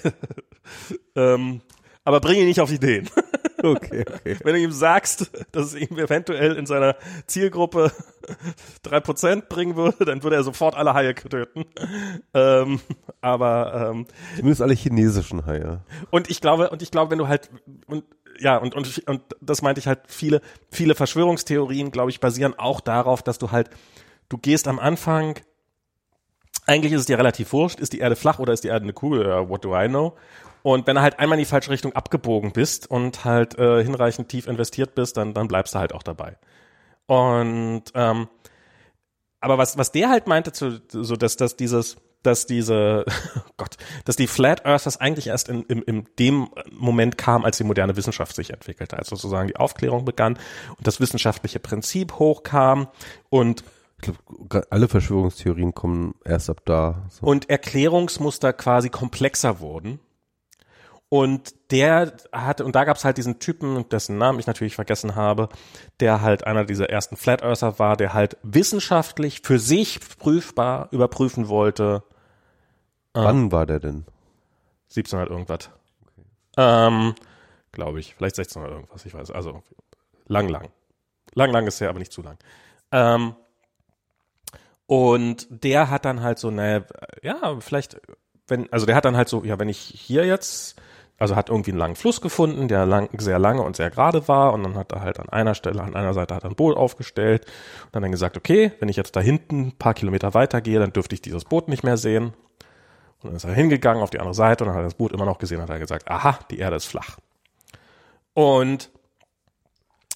ähm, 1.15 1.61
aber 2.05 2.21
bring 2.21 2.39
ihn 2.39 2.47
nicht 2.47 2.61
auf 2.61 2.73
Ideen. 2.73 3.09
okay, 3.63 4.05
okay. 4.09 4.37
Wenn 4.43 4.55
du 4.55 4.61
ihm 4.61 4.73
sagst, 4.73 5.31
dass 5.53 5.67
es 5.67 5.75
ihm 5.75 5.99
eventuell 5.99 6.57
in 6.57 6.67
seiner 6.67 6.97
Zielgruppe 7.27 7.93
drei 8.83 9.01
Prozent 9.01 9.49
bringen 9.49 9.77
würde, 9.77 10.05
dann 10.05 10.23
würde 10.23 10.37
er 10.37 10.45
sofort 10.45 10.75
alle 10.75 10.95
Haie 10.95 11.15
töten. 11.15 11.67
Ähm, 12.35 12.81
aber 13.21 13.91
ähm, 13.91 14.07
Zumindest 14.37 14.63
alle 14.63 14.75
chinesischen 14.75 15.47
Haie. 15.47 15.81
und 16.11 16.31
ich 16.31 16.41
glaube, 16.41 16.71
und 16.71 16.83
ich 16.83 16.91
glaube, 16.91 17.11
wenn 17.11 17.19
du 17.19 17.29
halt 17.29 17.51
und 17.87 18.05
ja, 18.39 18.57
und, 18.57 18.75
und, 18.75 19.07
und 19.07 19.23
das 19.41 19.63
meinte 19.63 19.81
ich 19.81 19.87
halt, 19.87 20.01
viele, 20.07 20.41
viele 20.71 20.95
Verschwörungstheorien, 20.95 21.91
glaube 21.91 22.11
ich, 22.11 22.21
basieren 22.21 22.59
auch 22.59 22.81
darauf, 22.81 23.23
dass 23.23 23.39
du 23.39 23.51
halt, 23.51 23.71
du 24.29 24.39
gehst 24.39 24.69
am 24.69 24.79
Anfang, 24.79 25.39
eigentlich 26.67 26.93
ist 26.93 27.01
es 27.01 27.07
dir 27.07 27.19
relativ 27.19 27.53
wurscht, 27.53 27.81
ist 27.81 27.93
die 27.93 27.99
Erde 27.99 28.17
flach 28.17 28.39
oder 28.39 28.53
ist 28.53 28.65
die 28.65 28.69
Erde 28.69 28.85
eine 28.85 28.93
Kugel, 28.93 29.49
what 29.49 29.65
do 29.65 29.77
I 29.77 29.89
know? 29.89 30.17
Und 30.63 30.87
wenn 30.87 30.95
du 30.95 31.03
halt 31.03 31.19
einmal 31.19 31.39
in 31.39 31.45
die 31.45 31.51
falsche 31.51 31.71
Richtung 31.71 31.93
abgebogen 31.95 32.53
bist 32.53 32.89
und 32.89 33.25
halt 33.25 33.59
äh, 33.59 33.83
hinreichend 33.83 34.29
tief 34.29 34.47
investiert 34.47 34.95
bist, 34.95 35.17
dann, 35.17 35.35
dann 35.35 35.49
bleibst 35.49 35.75
du 35.75 35.81
halt 35.81 35.93
auch 35.93 36.05
dabei. 36.05 36.37
Und 37.07 37.85
ähm, 37.95 38.29
aber 39.41 39.59
was, 39.59 39.77
was 39.77 39.91
der 39.91 40.09
halt 40.09 40.29
meinte, 40.29 40.53
zu, 40.53 40.81
so 40.89 41.17
dass, 41.17 41.37
dass 41.37 41.57
dieses, 41.57 41.97
dass 42.23 42.47
diese, 42.47 43.05
oh 43.37 43.53
Gott, 43.57 43.77
dass 44.05 44.17
die 44.17 44.27
Flat 44.27 44.65
Earthers 44.65 44.99
eigentlich 44.99 45.29
erst 45.29 45.49
in, 45.49 45.63
in, 45.63 45.83
in 45.83 46.09
dem 46.19 46.49
Moment 46.71 47.19
kam, 47.19 47.45
als 47.45 47.59
die 47.59 47.65
moderne 47.65 47.97
Wissenschaft 47.97 48.35
sich 48.35 48.51
entwickelte, 48.51 48.99
als 48.99 49.09
sozusagen 49.09 49.49
die 49.49 49.57
Aufklärung 49.57 50.05
begann 50.05 50.39
und 50.77 50.87
das 50.87 51.01
wissenschaftliche 51.01 51.61
Prinzip 51.61 52.15
hochkam 52.19 52.89
und 53.31 53.65
Ich 54.03 54.03
glaube, 54.03 54.67
alle 54.71 54.89
Verschwörungstheorien 54.89 55.75
kommen 55.75 56.15
erst 56.25 56.51
ab 56.51 56.61
da. 56.65 57.07
So. 57.11 57.27
und 57.27 57.51
Erklärungsmuster 57.51 58.53
quasi 58.53 58.89
komplexer 58.89 59.61
wurden. 59.61 60.01
Und 61.13 61.53
der 61.71 62.15
hatte, 62.33 62.65
und 62.65 62.75
da 62.75 62.85
gab's 62.85 63.05
halt 63.05 63.19
diesen 63.19 63.39
Typen, 63.39 63.87
dessen 63.91 64.17
Namen 64.17 64.39
ich 64.39 64.47
natürlich 64.47 64.77
vergessen 64.77 65.15
habe, 65.15 65.51
der 66.01 66.23
halt 66.23 66.47
einer 66.47 66.65
dieser 66.65 66.89
ersten 66.89 67.19
Flat 67.19 67.43
Earther 67.43 67.79
war, 67.79 67.99
der 67.99 68.15
halt 68.15 68.39
wissenschaftlich 68.43 69.43
für 69.45 69.59
sich 69.59 70.01
prüfbar 70.19 70.89
überprüfen 70.91 71.49
wollte, 71.49 72.03
Wann 73.15 73.53
war 73.53 73.67
der 73.67 73.81
denn? 73.81 74.05
1700 74.91 75.31
irgendwas. 75.31 75.71
Ähm, 76.57 77.15
glaube 77.73 78.01
ich. 78.01 78.15
Vielleicht 78.15 78.39
1600 78.39 78.73
irgendwas, 78.73 79.07
ich 79.07 79.15
weiß. 79.15 79.31
Also 79.31 79.63
lang, 80.27 80.49
lang. 80.49 80.71
Lang, 81.35 81.51
lang 81.51 81.67
ist 81.67 81.81
her, 81.81 81.89
aber 81.89 81.99
nicht 81.99 82.13
zu 82.13 82.23
lang. 82.23 82.39
Ähm, 82.91 83.35
und 84.87 85.47
der 85.51 85.89
hat 85.89 86.05
dann 86.05 86.23
halt 86.23 86.39
so, 86.39 86.51
ne, 86.51 86.85
ja, 87.23 87.57
vielleicht, 87.61 88.01
wenn, 88.47 88.71
also 88.73 88.85
der 88.85 88.95
hat 88.95 89.05
dann 89.07 89.17
halt 89.17 89.29
so, 89.29 89.43
ja, 89.45 89.59
wenn 89.59 89.71
ich 89.71 89.79
hier 89.79 90.27
jetzt, 90.27 90.77
also 91.19 91.37
hat 91.37 91.49
irgendwie 91.49 91.71
einen 91.71 91.79
langen 91.79 91.97
Fluss 91.97 92.21
gefunden, 92.21 92.69
der 92.69 92.85
lang, 92.85 93.09
sehr 93.19 93.39
lange 93.39 93.63
und 93.63 93.77
sehr 93.77 93.91
gerade 93.91 94.29
war 94.29 94.53
und 94.53 94.63
dann 94.65 94.75
hat 94.75 94.93
er 94.93 95.01
halt 95.01 95.19
an 95.19 95.31
einer 95.31 95.55
Stelle, 95.55 95.83
an 95.83 95.97
einer 95.97 96.13
Seite 96.13 96.35
hat 96.35 96.45
er 96.45 96.51
ein 96.51 96.57
Boot 96.57 96.77
aufgestellt 96.77 97.47
und 97.87 97.95
dann, 97.95 98.03
dann 98.03 98.13
gesagt, 98.13 98.37
okay, 98.37 98.73
wenn 98.81 98.91
ich 98.91 98.97
jetzt 98.97 99.17
da 99.17 99.21
hinten 99.21 99.69
ein 99.69 99.79
paar 99.79 99.95
Kilometer 99.95 100.35
weitergehe, 100.35 100.79
dann 100.79 100.93
dürfte 100.93 101.15
ich 101.15 101.23
dieses 101.23 101.45
Boot 101.45 101.69
nicht 101.69 101.85
mehr 101.85 101.97
sehen. 101.97 102.35
Und 103.23 103.31
dann 103.31 103.37
ist 103.37 103.45
er 103.45 103.55
hingegangen 103.55 104.03
auf 104.03 104.11
die 104.11 104.19
andere 104.19 104.35
Seite 104.35 104.65
und 104.65 104.69
dann 104.69 104.77
hat 104.77 104.83
er 104.83 104.87
das 104.87 104.95
Boot 104.95 105.13
immer 105.13 105.25
noch 105.25 105.39
gesehen 105.39 105.59
und 105.59 105.63
hat 105.65 105.71
er 105.71 105.79
gesagt, 105.79 106.11
aha, 106.11 106.39
die 106.51 106.59
Erde 106.59 106.77
ist 106.77 106.87
flach. 106.87 107.19
Und 108.35 108.91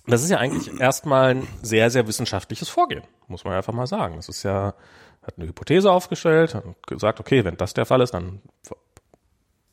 das 0.06 0.22
ist 0.22 0.30
ja 0.30 0.38
eigentlich 0.38 0.80
erstmal 0.80 1.36
ein 1.36 1.48
sehr, 1.62 1.90
sehr 1.90 2.06
wissenschaftliches 2.06 2.68
Vorgehen, 2.68 3.02
muss 3.28 3.44
man 3.44 3.54
einfach 3.54 3.72
mal 3.72 3.86
sagen. 3.86 4.16
Das 4.16 4.28
ist 4.28 4.42
ja, 4.42 4.74
hat 5.22 5.34
eine 5.36 5.46
Hypothese 5.46 5.90
aufgestellt, 5.90 6.54
hat 6.54 6.64
gesagt, 6.86 7.20
okay, 7.20 7.44
wenn 7.44 7.56
das 7.56 7.74
der 7.74 7.86
Fall 7.86 8.00
ist, 8.00 8.14
dann 8.14 8.40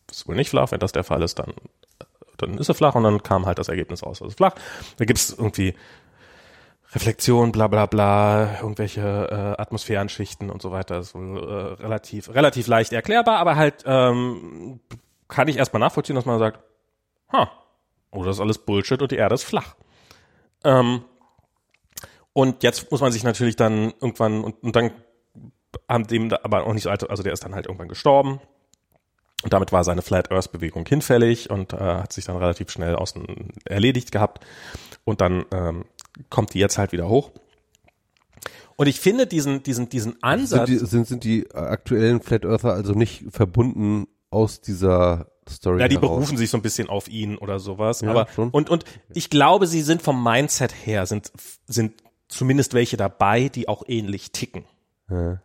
ist 0.10 0.18
es 0.18 0.28
wohl 0.28 0.36
nicht 0.36 0.50
flach, 0.50 0.72
wenn 0.72 0.80
das 0.80 0.92
der 0.92 1.04
Fall 1.04 1.22
ist, 1.22 1.40
dann, 1.40 1.54
dann 2.38 2.58
ist 2.58 2.70
er 2.70 2.76
flach 2.76 2.96
und 2.96 3.04
dann 3.04 3.22
kam 3.22 3.46
halt 3.46 3.60
das 3.60 3.70
Ergebnis 3.70 4.04
raus, 4.04 4.22
also 4.22 4.36
flach. 4.36 4.56
Da 4.98 5.06
gibt 5.06 5.20
es 5.20 5.32
irgendwie 5.32 5.76
Reflexion, 6.94 7.52
bla 7.52 7.68
bla 7.68 7.86
bla, 7.86 8.60
irgendwelche 8.62 9.02
äh, 9.02 9.62
Atmosphärenschichten 9.62 10.50
und 10.50 10.62
so 10.62 10.72
weiter. 10.72 11.00
Ist 11.00 11.16
wohl 11.16 11.38
äh, 11.38 11.82
relativ, 11.82 12.30
relativ 12.34 12.68
leicht 12.68 12.94
erklärbar, 12.94 13.38
aber 13.38 13.56
halt 13.56 13.84
ähm, 13.86 14.80
kann 15.28 15.48
ich 15.48 15.58
erstmal 15.58 15.80
nachvollziehen, 15.80 16.16
dass 16.16 16.26
man 16.26 16.40
sagt, 16.40 16.60
ha, 17.32 17.52
oh, 18.12 18.24
das 18.24 18.38
ist 18.38 18.42
alles 18.42 18.60
Bullshit 18.60 19.02
und 19.02 19.12
die 19.12 19.18
Erde 19.18 19.36
ist 19.36 19.44
flach. 19.44 19.76
Ähm, 20.64 21.04
und 22.34 22.64
jetzt 22.64 22.92
muss 22.92 23.02
man 23.02 23.12
sich 23.12 23.24
natürlich 23.24 23.56
dann 23.56 23.94
irgendwann, 24.00 24.44
und, 24.44 24.62
und 24.64 24.76
dann 24.76 24.92
haben 25.90 26.08
dem 26.08 26.30
da 26.30 26.40
aber 26.44 26.66
auch 26.66 26.74
nicht 26.74 26.84
so 26.84 26.90
alt, 26.90 27.10
also 27.10 27.24
der 27.24 27.34
ist 27.34 27.44
dann 27.44 27.56
halt 27.56 27.66
irgendwann 27.66 27.88
gestorben. 27.88 28.40
Und 29.44 29.52
damit 29.52 29.74
war 29.74 29.84
seine 29.84 30.02
Flat 30.02 30.32
Earth 30.32 30.52
Bewegung 30.52 30.86
hinfällig 30.86 31.50
und 31.50 31.74
äh, 31.74 31.78
hat 31.78 32.14
sich 32.14 32.26
dann 32.26 32.38
relativ 32.38 32.70
schnell 32.70 32.96
außen 32.96 33.52
erledigt 33.66 34.12
gehabt. 34.12 34.46
Und 35.04 35.20
dann 35.20 35.46
ähm, 35.52 35.86
kommt 36.30 36.54
die 36.54 36.60
jetzt 36.60 36.78
halt 36.78 36.92
wieder 36.92 37.10
hoch. 37.10 37.32
Und 38.76 38.88
ich 38.88 39.00
finde 39.00 39.28
diesen, 39.28 39.64
diesen, 39.64 39.90
diesen 39.90 40.22
Ansatz. 40.24 40.68
Sind 40.68 40.82
die, 40.82 40.86
sind, 40.86 41.08
sind 41.08 41.24
die 41.24 41.52
aktuellen 41.54 42.22
Flat 42.22 42.46
Earther 42.46 42.74
also 42.74 42.94
nicht 42.94 43.24
verbunden 43.30 44.08
aus 44.30 44.62
dieser 44.62 45.28
Story 45.48 45.80
Ja, 45.80 45.88
die 45.88 45.96
heraus? 45.96 46.10
berufen 46.10 46.38
sich 46.38 46.50
so 46.50 46.58
ein 46.58 46.64
bisschen 46.64 46.90
auf 46.90 47.08
ihn 47.08 47.38
oder 47.38 47.60
sowas. 47.60 48.02
Ja, 48.02 48.10
aber 48.10 48.28
schon. 48.34 48.50
und 48.50 48.70
und 48.70 48.86
ich 49.14 49.30
glaube, 49.30 49.68
sie 49.68 49.82
sind 49.82 50.02
vom 50.02 50.24
Mindset 50.24 50.74
her 50.86 51.06
sind 51.06 51.32
sind 51.68 51.94
zumindest 52.28 52.74
welche 52.74 52.98
dabei, 52.98 53.50
die 53.50 53.68
auch 53.68 53.84
ähnlich 53.88 54.32
ticken. 54.32 54.66
Ja. 55.10 55.40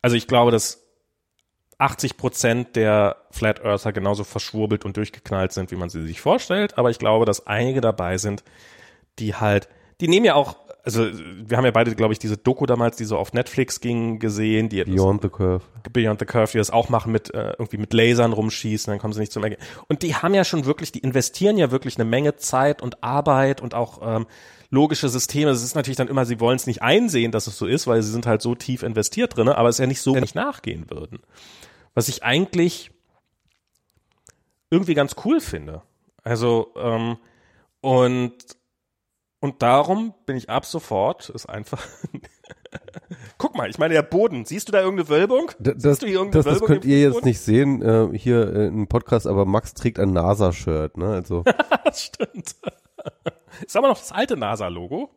Also 0.00 0.16
ich 0.16 0.28
glaube, 0.28 0.52
dass 0.52 0.80
80 1.78 2.16
Prozent 2.18 2.76
der 2.76 3.16
Flat 3.30 3.64
Earther 3.64 3.92
genauso 3.92 4.22
verschwurbelt 4.22 4.84
und 4.84 4.96
durchgeknallt 4.96 5.52
sind, 5.52 5.70
wie 5.70 5.76
man 5.76 5.88
sie 5.88 6.06
sich 6.06 6.20
vorstellt. 6.20 6.78
Aber 6.78 6.90
ich 6.90 6.98
glaube, 6.98 7.24
dass 7.24 7.46
einige 7.46 7.80
dabei 7.80 8.18
sind, 8.18 8.44
die 9.18 9.34
halt, 9.34 9.68
die 10.00 10.08
nehmen 10.08 10.26
ja 10.26 10.34
auch, 10.34 10.56
also 10.82 11.04
wir 11.04 11.56
haben 11.56 11.64
ja 11.64 11.70
beide, 11.70 11.94
glaube 11.94 12.12
ich, 12.12 12.18
diese 12.18 12.36
Doku 12.36 12.66
damals, 12.66 12.96
die 12.96 13.04
so 13.04 13.18
auf 13.18 13.32
Netflix 13.32 13.80
ging, 13.80 14.18
gesehen, 14.18 14.68
die 14.68 14.82
Beyond 14.82 15.22
the 15.22 15.28
Curve. 15.28 15.62
Beyond 15.92 16.20
the 16.20 16.26
Curve, 16.26 16.52
die 16.52 16.58
das 16.58 16.70
auch 16.70 16.88
machen 16.88 17.12
mit 17.12 17.32
äh, 17.34 17.50
irgendwie 17.58 17.76
mit 17.76 17.92
Lasern 17.92 18.32
rumschießen, 18.32 18.90
dann 18.90 18.98
kommen 18.98 19.12
sie 19.12 19.20
nicht 19.20 19.32
zum 19.32 19.44
Ergebnis. 19.44 19.68
Und 19.88 20.02
die 20.02 20.14
haben 20.14 20.34
ja 20.34 20.44
schon 20.44 20.64
wirklich, 20.64 20.92
die 20.92 21.00
investieren 21.00 21.58
ja 21.58 21.70
wirklich 21.70 21.96
eine 21.96 22.04
Menge 22.04 22.36
Zeit 22.36 22.82
und 22.82 23.02
Arbeit 23.02 23.60
und 23.60 23.74
auch 23.74 24.00
ähm, 24.02 24.26
logische 24.70 25.08
Systeme. 25.08 25.50
Es 25.50 25.62
ist 25.62 25.74
natürlich 25.74 25.96
dann 25.96 26.08
immer, 26.08 26.24
sie 26.24 26.40
wollen 26.40 26.56
es 26.56 26.66
nicht 26.66 26.82
einsehen, 26.82 27.32
dass 27.32 27.46
es 27.46 27.58
so 27.58 27.66
ist, 27.66 27.86
weil 27.86 28.02
sie 28.02 28.10
sind 28.10 28.26
halt 28.26 28.40
so 28.40 28.54
tief 28.54 28.82
investiert 28.82 29.36
drin, 29.36 29.48
aber 29.48 29.68
es 29.68 29.76
ist 29.76 29.80
ja 29.80 29.86
nicht 29.86 30.00
so, 30.00 30.14
wenn 30.14 30.22
nicht 30.22 30.34
nachgehen 30.34 30.88
würden. 30.88 31.20
Was 31.94 32.08
ich 32.08 32.22
eigentlich 32.22 32.90
irgendwie 34.70 34.94
ganz 34.94 35.16
cool 35.24 35.40
finde. 35.40 35.82
Also 36.22 36.72
ähm, 36.76 37.18
und 37.80 38.34
und 39.40 39.62
darum 39.62 40.14
bin 40.26 40.36
ich 40.36 40.48
ab 40.50 40.64
sofort 40.66 41.28
ist 41.30 41.46
einfach. 41.46 41.86
Guck 43.38 43.56
mal, 43.56 43.68
ich 43.70 43.78
meine 43.78 43.94
der 43.94 44.02
Boden. 44.02 44.44
Siehst 44.44 44.68
du 44.68 44.72
da 44.72 44.80
irgendeine 44.80 45.08
Wölbung? 45.08 45.50
Da- 45.58 45.72
Das, 45.72 45.82
Siehst 45.82 46.02
du 46.02 46.06
hier 46.06 46.16
irgendeine 46.16 46.44
das, 46.44 46.52
das 46.52 46.54
Wölbung 46.54 46.66
könnt 46.68 46.84
im 46.84 46.90
ihr 46.90 47.00
jetzt 47.00 47.24
nicht 47.24 47.40
sehen, 47.40 47.82
äh, 47.82 48.16
hier 48.16 48.52
äh, 48.54 48.66
im 48.66 48.86
Podcast, 48.86 49.26
aber 49.26 49.44
Max 49.46 49.74
trägt 49.74 49.98
ein 49.98 50.12
NASA-Shirt, 50.12 50.96
ne? 50.96 51.06
Also 51.14 51.42
Das 51.84 52.02
stimmt. 52.04 52.54
ist 53.66 53.76
aber 53.76 53.88
noch 53.88 53.98
das 53.98 54.12
alte 54.12 54.36
NASA-Logo. 54.36 55.10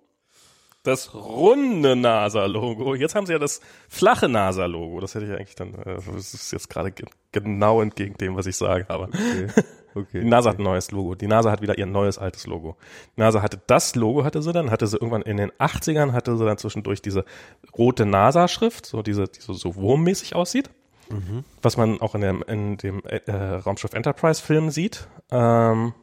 Das 0.83 1.13
runde 1.13 1.95
NASA-Logo. 1.95 2.95
Jetzt 2.95 3.15
haben 3.15 3.25
sie 3.25 3.33
ja 3.33 3.39
das 3.39 3.61
flache 3.87 4.27
NASA-Logo. 4.29 4.99
Das 4.99 5.15
hätte 5.15 5.25
ich 5.25 5.31
eigentlich 5.31 5.55
dann, 5.55 5.73
äh, 5.75 5.95
das 6.13 6.33
ist 6.33 6.51
jetzt 6.51 6.69
gerade 6.69 6.91
ge 6.91 7.05
genau 7.31 7.81
entgegen 7.81 8.15
dem, 8.17 8.35
was 8.35 8.45
ich 8.47 8.57
sage, 8.57 8.85
aber. 8.89 9.05
Okay. 9.09 9.47
Okay. 9.95 10.21
Die 10.21 10.25
NASA 10.25 10.51
hat 10.51 10.59
ein 10.59 10.63
neues 10.63 10.91
Logo. 10.91 11.15
Die 11.15 11.27
NASA 11.27 11.51
hat 11.51 11.61
wieder 11.61 11.77
ihr 11.77 11.85
neues 11.85 12.17
altes 12.17 12.47
Logo. 12.47 12.77
Die 13.15 13.21
NASA 13.21 13.41
hatte 13.41 13.59
das 13.67 13.95
Logo, 13.95 14.23
hatte 14.23 14.41
sie 14.41 14.51
dann, 14.53 14.71
hatte 14.71 14.87
sie 14.87 14.97
irgendwann 14.97 15.21
in 15.21 15.37
den 15.37 15.51
80ern, 15.51 16.13
hatte 16.13 16.37
sie 16.37 16.45
dann 16.45 16.57
zwischendurch 16.57 17.01
diese 17.01 17.25
rote 17.77 18.05
NASA-Schrift, 18.05 18.85
so 18.85 19.01
diese, 19.01 19.25
die 19.27 19.41
so, 19.41 19.53
so 19.53 19.75
wurmmäßig 19.75 20.35
aussieht. 20.35 20.69
Mhm. 21.09 21.43
Was 21.61 21.77
man 21.77 22.01
auch 22.01 22.15
in 22.15 22.21
dem, 22.21 22.43
in 22.47 22.77
dem 22.77 23.01
äh, 23.05 23.31
Raumschiff 23.31 23.93
Enterprise-Film 23.93 24.71
sieht, 24.71 25.07
ähm, 25.31 25.93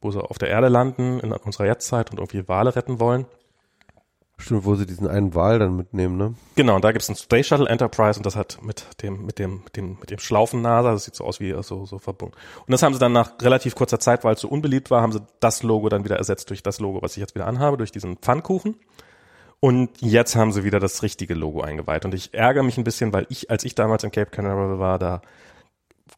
wo 0.00 0.10
sie 0.10 0.22
auf 0.22 0.38
der 0.38 0.48
Erde 0.48 0.68
landen 0.68 1.20
in 1.20 1.32
unserer 1.32 1.66
Jetztzeit 1.66 2.10
und 2.10 2.18
irgendwie 2.18 2.48
Wale 2.48 2.74
retten 2.74 3.00
wollen. 3.00 3.26
Stimmt, 4.40 4.64
wo 4.64 4.74
sie 4.74 4.86
diesen 4.86 5.06
einen 5.06 5.34
Wal 5.34 5.58
dann 5.58 5.76
mitnehmen, 5.76 6.16
ne? 6.16 6.34
Genau, 6.56 6.76
und 6.76 6.84
da 6.84 6.92
gibt 6.92 7.02
es 7.02 7.08
ein 7.08 7.16
Space 7.16 7.46
Shuttle 7.46 7.68
Enterprise 7.68 8.18
und 8.18 8.24
das 8.24 8.36
hat 8.36 8.58
mit 8.62 8.86
dem, 9.02 9.26
mit 9.26 9.38
dem, 9.38 9.62
mit 9.64 9.76
dem, 9.76 9.98
mit 10.00 10.10
dem 10.10 10.18
Schlaufen-NASA, 10.18 10.92
das 10.92 11.04
sieht 11.04 11.14
so 11.14 11.24
aus 11.24 11.40
wie 11.40 11.54
so, 11.62 11.84
so 11.84 11.98
verbunden. 11.98 12.34
Und 12.66 12.72
das 12.72 12.82
haben 12.82 12.94
sie 12.94 12.98
dann 12.98 13.12
nach 13.12 13.32
relativ 13.42 13.74
kurzer 13.74 14.00
Zeit, 14.00 14.24
weil 14.24 14.34
es 14.34 14.40
so 14.40 14.48
unbeliebt 14.48 14.90
war, 14.90 15.02
haben 15.02 15.12
sie 15.12 15.20
das 15.40 15.62
Logo 15.62 15.88
dann 15.88 16.04
wieder 16.04 16.16
ersetzt 16.16 16.48
durch 16.50 16.62
das 16.62 16.80
Logo, 16.80 17.02
was 17.02 17.12
ich 17.12 17.20
jetzt 17.20 17.34
wieder 17.34 17.46
anhabe, 17.46 17.76
durch 17.76 17.92
diesen 17.92 18.16
Pfannkuchen. 18.16 18.76
Und 19.60 19.90
jetzt 20.00 20.36
haben 20.36 20.52
sie 20.52 20.64
wieder 20.64 20.80
das 20.80 21.02
richtige 21.02 21.34
Logo 21.34 21.60
eingeweiht. 21.60 22.06
Und 22.06 22.14
ich 22.14 22.32
ärgere 22.32 22.62
mich 22.62 22.78
ein 22.78 22.84
bisschen, 22.84 23.12
weil 23.12 23.26
ich, 23.28 23.50
als 23.50 23.62
ich 23.64 23.74
damals 23.74 24.02
in 24.04 24.10
Cape 24.10 24.30
Canaveral 24.30 24.78
war, 24.78 24.98
da 24.98 25.20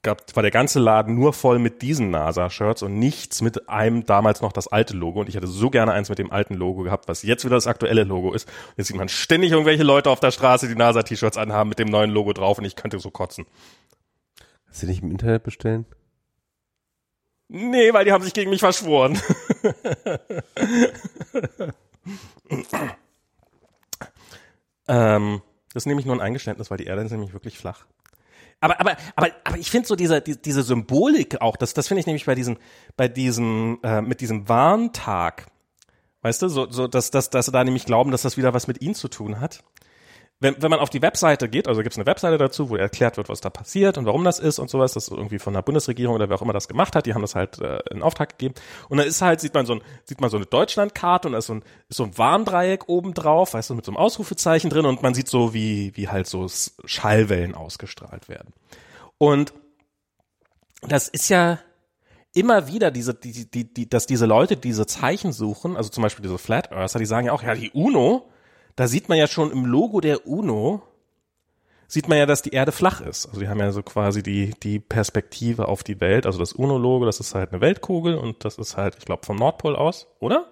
gab, 0.03 0.35
war 0.35 0.43
der 0.43 0.51
ganze 0.51 0.79
Laden 0.81 1.15
nur 1.15 1.33
voll 1.33 1.59
mit 1.59 1.83
diesen 1.83 2.11
NASA-Shirts 2.11 2.83
und 2.83 2.99
nichts 2.99 3.43
mit 3.43 3.69
einem 3.69 4.07
damals 4.07 4.41
noch 4.41 4.53
das 4.53 4.69
alte 4.69 4.95
Logo. 4.95 5.21
Und 5.21 5.29
ich 5.29 5.35
hätte 5.35 5.47
so 5.47 5.69
gerne 5.71 5.93
eins 5.93 6.09
mit 6.09 6.19
dem 6.19 6.33
alten 6.33 6.55
Logo 6.55 6.83
gehabt, 6.83 7.09
was 7.09 7.23
jetzt 7.23 7.45
wieder 7.45 7.57
das 7.57 7.67
aktuelle 7.67 8.05
Logo 8.05 8.33
ist. 8.33 8.49
Jetzt 8.77 8.87
sieht 8.89 8.97
man 8.97 9.09
ständig 9.09 9.53
irgendwelche 9.53 9.83
Leute 9.83 10.09
auf 10.11 10.21
der 10.21 10.31
Straße, 10.31 10.69
die 10.69 10.75
NASA-T-Shirts 10.75 11.37
anhaben 11.37 11.69
mit 11.69 11.79
dem 11.79 11.89
neuen 11.89 12.11
Logo 12.11 12.33
drauf 12.33 12.59
und 12.59 12.65
ich 12.65 12.77
könnte 12.77 12.99
so 12.99 13.11
kotzen. 13.11 13.47
Kannst 14.65 14.83
du 14.83 14.87
nicht 14.87 15.03
im 15.03 15.11
Internet 15.11 15.43
bestellen? 15.43 15.85
Nee, 17.49 17.93
weil 17.93 18.07
die 18.07 18.13
haben 18.13 18.25
sich 18.25 18.33
gegen 18.33 18.49
mich 18.49 18.61
verschworen. 18.61 19.19
ähm, 24.89 25.43
das 25.75 25.83
ist 25.83 25.87
nämlich 25.87 26.07
nur 26.07 26.17
ein 26.17 26.23
Eingeständnis, 26.23 26.71
weil 26.71 26.79
die 26.79 26.87
Erde 26.87 27.03
ist 27.03 27.11
nämlich 27.11 27.35
wirklich 27.35 27.59
flach. 27.59 27.85
Aber, 28.63 28.81
aber, 28.81 28.97
aber, 29.17 29.29
aber 29.45 29.59
ich 29.59 29.71
finde 29.71 29.89
so 29.89 29.97
diese, 29.97 30.23
die, 30.23 30.41
diese 30.41 30.63
Symbolik 30.63 31.41
auch, 31.41 31.57
das, 31.57 31.75
das 31.75 31.89
finde 31.89 32.01
ich 32.01 32.07
nämlich 32.07 32.25
bei 32.25 32.37
diesem, 32.37 32.57
bei 32.97 33.09
diesem, 33.09 33.81
äh, 33.83 34.01
mit 34.01 34.21
diesem 34.21 34.49
Warntag, 34.49 35.49
weißt 36.23 36.43
du, 36.43 36.49
so, 36.49 36.71
so 36.71 36.87
dass, 36.87 37.11
dass, 37.11 37.29
dass 37.29 37.47
sie 37.47 37.53
da 37.53 37.65
nämlich 37.65 37.85
glauben, 37.85 38.13
dass 38.13 38.23
das 38.23 38.37
wieder 38.37 38.55
was 38.55 38.69
mit 38.69 38.81
ihnen 38.81 38.95
zu 38.95 39.09
tun 39.09 39.41
hat 39.41 39.65
wenn, 40.43 40.61
wenn 40.61 40.71
man 40.71 40.81
auf 40.81 40.91
die 40.91 41.03
Webseite 41.03 41.49
geht, 41.49 41.69
also 41.69 41.83
gibt 41.83 41.93
es 41.95 41.99
eine 41.99 42.07
Webseite 42.07 42.37
dazu, 42.37 42.69
wo 42.69 42.77
erklärt 42.77 43.17
wird, 43.17 43.29
was 43.29 43.41
da 43.41 43.49
passiert 43.49 43.97
und 43.97 44.07
warum 44.07 44.25
das 44.25 44.41
ist 44.41 44.59
und 44.59 44.69
sowas, 44.69 44.93
das 44.93 45.09
irgendwie 45.09 45.39
von 45.39 45.55
der 45.55 45.63
Bundesregierung 45.63 46.17
oder 46.17 46.29
wer 46.29 46.37
auch 46.37 46.43
immer 46.43 46.53
das 46.53 46.69
gemacht 46.69 46.97
hat, 46.97 47.07
die 47.07 47.15
haben 47.15 47.23
das 47.23 47.35
halt 47.35 47.61
äh, 47.61 47.79
in 47.91 48.03
Auftrag 48.03 48.31
gegeben. 48.31 48.55
Und 48.89 48.99
dann 48.99 49.07
ist 49.07 49.23
halt, 49.23 49.41
sieht 49.41 49.55
man 49.55 49.67
so 49.67 49.75
ein, 49.75 49.83
sieht 50.05 50.21
man 50.21 50.31
so 50.31 50.37
eine 50.37 50.47
Deutschlandkarte 50.47 51.29
und 51.29 51.33
da 51.33 51.39
ist 51.39 51.47
so 51.47 51.55
ein, 51.55 51.65
so 51.89 52.03
ein 52.03 52.19
Warndreieck 52.19 52.89
oben 52.89 53.15
drauf, 53.15 53.55
weißt 53.55 53.71
du, 53.71 53.75
mit 53.75 53.85
so 53.85 53.93
einem 53.93 53.99
Ausrufezeichen 53.99 54.69
drin 54.69 54.85
und 54.85 55.03
man 55.03 55.15
sieht 55.15 55.29
so, 55.29 55.55
wie, 55.55 55.93
wie 55.97 56.09
halt 56.09 56.27
so 56.27 56.49
Schallwellen 56.85 57.55
ausgestrahlt 57.55 58.29
werden. 58.29 58.53
Und 59.19 59.53
das 60.83 61.07
ist 61.07 61.29
ja, 61.29 61.61
immer 62.35 62.67
wieder 62.67 62.91
diese, 62.91 63.15
die, 63.15 63.51
die, 63.51 63.73
die, 63.73 63.89
dass 63.89 64.07
diese 64.07 64.27
Leute 64.27 64.57
diese 64.57 64.87
Zeichen 64.87 65.33
suchen, 65.33 65.77
also 65.77 65.91
zum 65.91 66.03
Beispiel 66.03 66.23
diese 66.23 66.39
Flat 66.39 66.73
Earther, 66.73 66.99
die 66.99 67.07
sagen 67.07 67.27
ja 67.27 67.33
auch, 67.33 67.43
ja, 67.43 67.55
die 67.55 67.71
UNO, 67.71 68.32
da 68.77 68.89
sieht 68.89 69.09
man 69.09 69.19
ja 69.19 69.27
schon 69.27 69.51
im 69.51 69.67
Logo 69.67 70.01
der 70.01 70.27
UNO, 70.27 70.83
sieht 71.89 72.09
man 72.09 72.17
ja, 72.17 72.25
dass 72.25 72.41
die 72.41 72.51
Erde 72.53 72.73
flach 72.73 73.03
ist. 73.03 73.27
Also 73.27 73.41
die 73.41 73.49
haben 73.49 73.61
ja 73.61 73.71
so 73.71 73.83
quasi 73.83 74.23
die, 74.23 74.55
die 74.63 74.79
Perspektive 74.81 75.69
auf 75.69 75.83
die 75.83 76.01
Welt. 76.01 76.25
Also 76.25 76.39
das 76.39 76.55
UNO-Logo, 76.55 77.05
das 77.05 77.21
ist 77.21 77.35
halt 77.35 77.53
eine 77.53 77.61
Weltkugel 77.61 78.17
und 78.17 78.45
das 78.47 78.57
ist 78.57 78.79
halt, 78.79 78.97
ich 78.99 79.05
glaube, 79.05 79.27
vom 79.27 79.37
Nordpol 79.37 79.77
aus, 79.77 80.07
oder? 80.19 80.51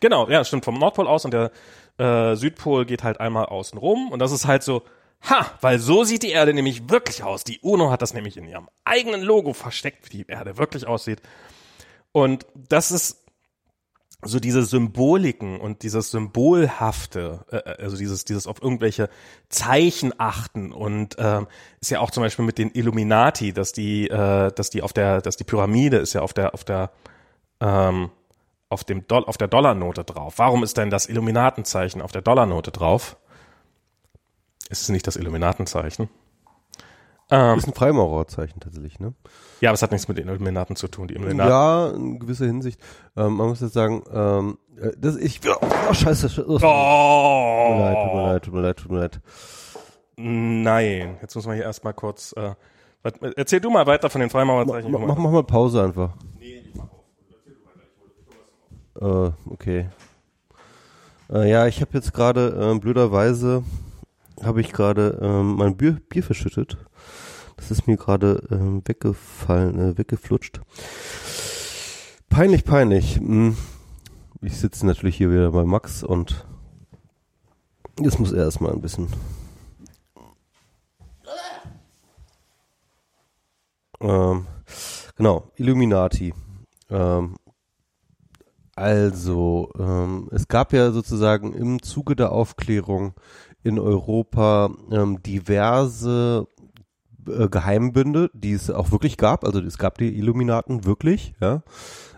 Genau, 0.00 0.28
ja, 0.28 0.44
stimmt, 0.44 0.64
vom 0.64 0.78
Nordpol 0.78 1.06
aus 1.06 1.24
und 1.24 1.34
der 1.34 1.52
äh, 1.98 2.34
Südpol 2.34 2.84
geht 2.84 3.04
halt 3.04 3.20
einmal 3.20 3.46
außen 3.46 3.78
rum 3.78 4.10
und 4.10 4.18
das 4.18 4.32
ist 4.32 4.46
halt 4.46 4.64
so, 4.64 4.82
ha, 5.22 5.46
weil 5.60 5.78
so 5.78 6.04
sieht 6.04 6.22
die 6.24 6.30
Erde 6.30 6.52
nämlich 6.52 6.88
wirklich 6.88 7.22
aus. 7.22 7.44
Die 7.44 7.60
UNO 7.60 7.90
hat 7.90 8.02
das 8.02 8.14
nämlich 8.14 8.36
in 8.36 8.46
ihrem 8.46 8.68
eigenen 8.84 9.22
Logo 9.22 9.52
versteckt, 9.52 10.06
wie 10.06 10.18
die 10.18 10.26
Erde 10.26 10.58
wirklich 10.58 10.86
aussieht. 10.86 11.20
Und 12.12 12.46
das 12.54 12.90
ist 12.90 13.17
so 14.22 14.40
diese 14.40 14.64
Symboliken 14.64 15.60
und 15.60 15.82
dieses 15.82 16.10
Symbolhafte, 16.10 17.44
äh, 17.50 17.56
äh, 17.56 17.82
also 17.82 17.96
dieses, 17.96 18.24
dieses 18.24 18.46
auf 18.46 18.60
irgendwelche 18.60 19.08
Zeichen 19.48 20.12
achten 20.18 20.72
und 20.72 21.16
ähm, 21.18 21.46
ist 21.80 21.90
ja 21.90 22.00
auch 22.00 22.10
zum 22.10 22.24
Beispiel 22.24 22.44
mit 22.44 22.58
den 22.58 22.70
Illuminati, 22.72 23.52
dass 23.52 23.72
die, 23.72 24.08
äh, 24.08 24.50
dass 24.52 24.70
die 24.70 24.82
auf 24.82 24.92
der, 24.92 25.20
dass 25.20 25.36
die 25.36 25.44
Pyramide 25.44 25.98
ist 25.98 26.14
ja 26.14 26.22
auf 26.22 26.32
der, 26.32 26.54
auf 26.54 26.64
der, 26.64 26.90
ähm, 27.60 28.10
auf 28.68 28.84
dem 28.84 29.06
Do 29.06 29.18
auf 29.18 29.38
der 29.38 29.48
Dollarnote 29.48 30.04
drauf. 30.04 30.34
Warum 30.38 30.64
ist 30.64 30.76
denn 30.76 30.90
das 30.90 31.08
Illuminatenzeichen 31.08 32.02
auf 32.02 32.12
der 32.12 32.22
Dollarnote 32.22 32.72
drauf? 32.72 33.16
Ist 34.68 34.82
es 34.82 34.88
nicht 34.88 35.06
das 35.06 35.16
Illuminatenzeichen? 35.16 36.10
Ähm, 37.30 37.58
ist 37.58 37.66
ein 37.66 37.74
Freimaurerzeichen 37.74 38.60
tatsächlich, 38.60 39.00
ne? 39.00 39.12
Ja, 39.60 39.70
aber 39.70 39.74
es 39.74 39.82
hat 39.82 39.92
nichts 39.92 40.08
mit 40.08 40.16
den 40.16 40.28
Illuminaten 40.28 40.76
zu 40.76 40.88
tun. 40.88 41.08
Die 41.08 41.14
Illuminaten. 41.14 41.50
Ja, 41.50 41.88
in 41.90 42.18
gewisser 42.18 42.46
Hinsicht. 42.46 42.80
Ähm, 43.16 43.34
man 43.34 43.48
muss 43.48 43.60
jetzt 43.60 43.74
sagen, 43.74 44.02
ähm, 44.12 44.58
äh, 44.80 44.92
das 44.96 45.16
ich. 45.16 45.40
Oh, 45.46 45.92
scheiße. 45.92 46.30
scheiße. 46.30 46.46
Oh. 46.46 46.58
Tut 46.58 47.76
mir 47.76 47.80
leid, 47.80 48.04
tut 48.04 48.14
mir 48.14 48.22
leid, 48.22 48.42
tut 48.42 48.54
mir 48.54 48.60
leid, 48.60 48.76
tut 48.76 48.90
mir 48.90 48.98
leid. 49.00 49.20
Nein, 50.16 51.18
jetzt 51.20 51.34
muss 51.34 51.46
man 51.46 51.54
hier 51.54 51.64
erstmal 51.64 51.92
kurz. 51.94 52.32
Äh, 52.32 52.54
erzähl 53.36 53.60
du 53.60 53.70
mal 53.70 53.86
weiter 53.86 54.08
von 54.10 54.20
den 54.20 54.30
Freimaurerzeichen. 54.30 54.90
Mach, 54.90 55.00
mach, 55.00 55.16
mach 55.18 55.30
mal 55.30 55.44
Pause 55.44 55.84
einfach. 55.84 56.14
Nee, 56.38 56.62
ich 56.64 56.74
mach 56.74 56.84
auf. 56.84 57.04
Erzähl 57.30 57.54
du 57.54 59.02
weiter. 59.02 59.34
Ich 59.34 59.50
äh, 59.50 59.52
okay. 59.52 59.88
Äh, 61.30 61.50
ja, 61.50 61.66
ich 61.66 61.80
habe 61.82 61.90
jetzt 61.92 62.14
gerade 62.14 62.72
äh, 62.74 62.78
blöderweise 62.78 63.62
habe 64.42 64.60
ich 64.60 64.72
gerade 64.72 65.18
ähm, 65.20 65.56
mein 65.56 65.76
Bier, 65.76 66.00
Bier 66.08 66.22
verschüttet. 66.22 66.76
Das 67.56 67.70
ist 67.70 67.86
mir 67.86 67.96
gerade 67.96 68.46
ähm, 68.50 68.82
weggefallen, 68.86 69.78
äh, 69.78 69.98
weggeflutscht. 69.98 70.60
Peinlich, 72.28 72.64
peinlich. 72.64 73.16
Hm. 73.16 73.56
Ich 74.40 74.56
sitze 74.56 74.86
natürlich 74.86 75.16
hier 75.16 75.30
wieder 75.32 75.50
bei 75.50 75.64
Max 75.64 76.04
und 76.04 76.46
jetzt 78.00 78.20
muss 78.20 78.32
er 78.32 78.44
erstmal 78.44 78.72
ein 78.72 78.80
bisschen. 78.80 79.08
Ähm, 84.00 84.46
genau, 85.16 85.50
Illuminati. 85.56 86.32
Ähm, 86.88 87.36
also, 88.76 89.72
ähm, 89.76 90.28
es 90.30 90.46
gab 90.46 90.72
ja 90.72 90.92
sozusagen 90.92 91.52
im 91.52 91.82
Zuge 91.82 92.14
der 92.14 92.30
Aufklärung 92.30 93.14
in 93.62 93.78
Europa 93.78 94.70
ähm, 94.90 95.22
diverse 95.22 96.46
äh, 97.28 97.48
Geheimbünde, 97.48 98.30
die 98.34 98.52
es 98.52 98.70
auch 98.70 98.90
wirklich 98.90 99.16
gab. 99.16 99.44
Also 99.44 99.60
es 99.60 99.78
gab 99.78 99.98
die 99.98 100.16
Illuminaten 100.16 100.84
wirklich, 100.84 101.34
ja. 101.40 101.62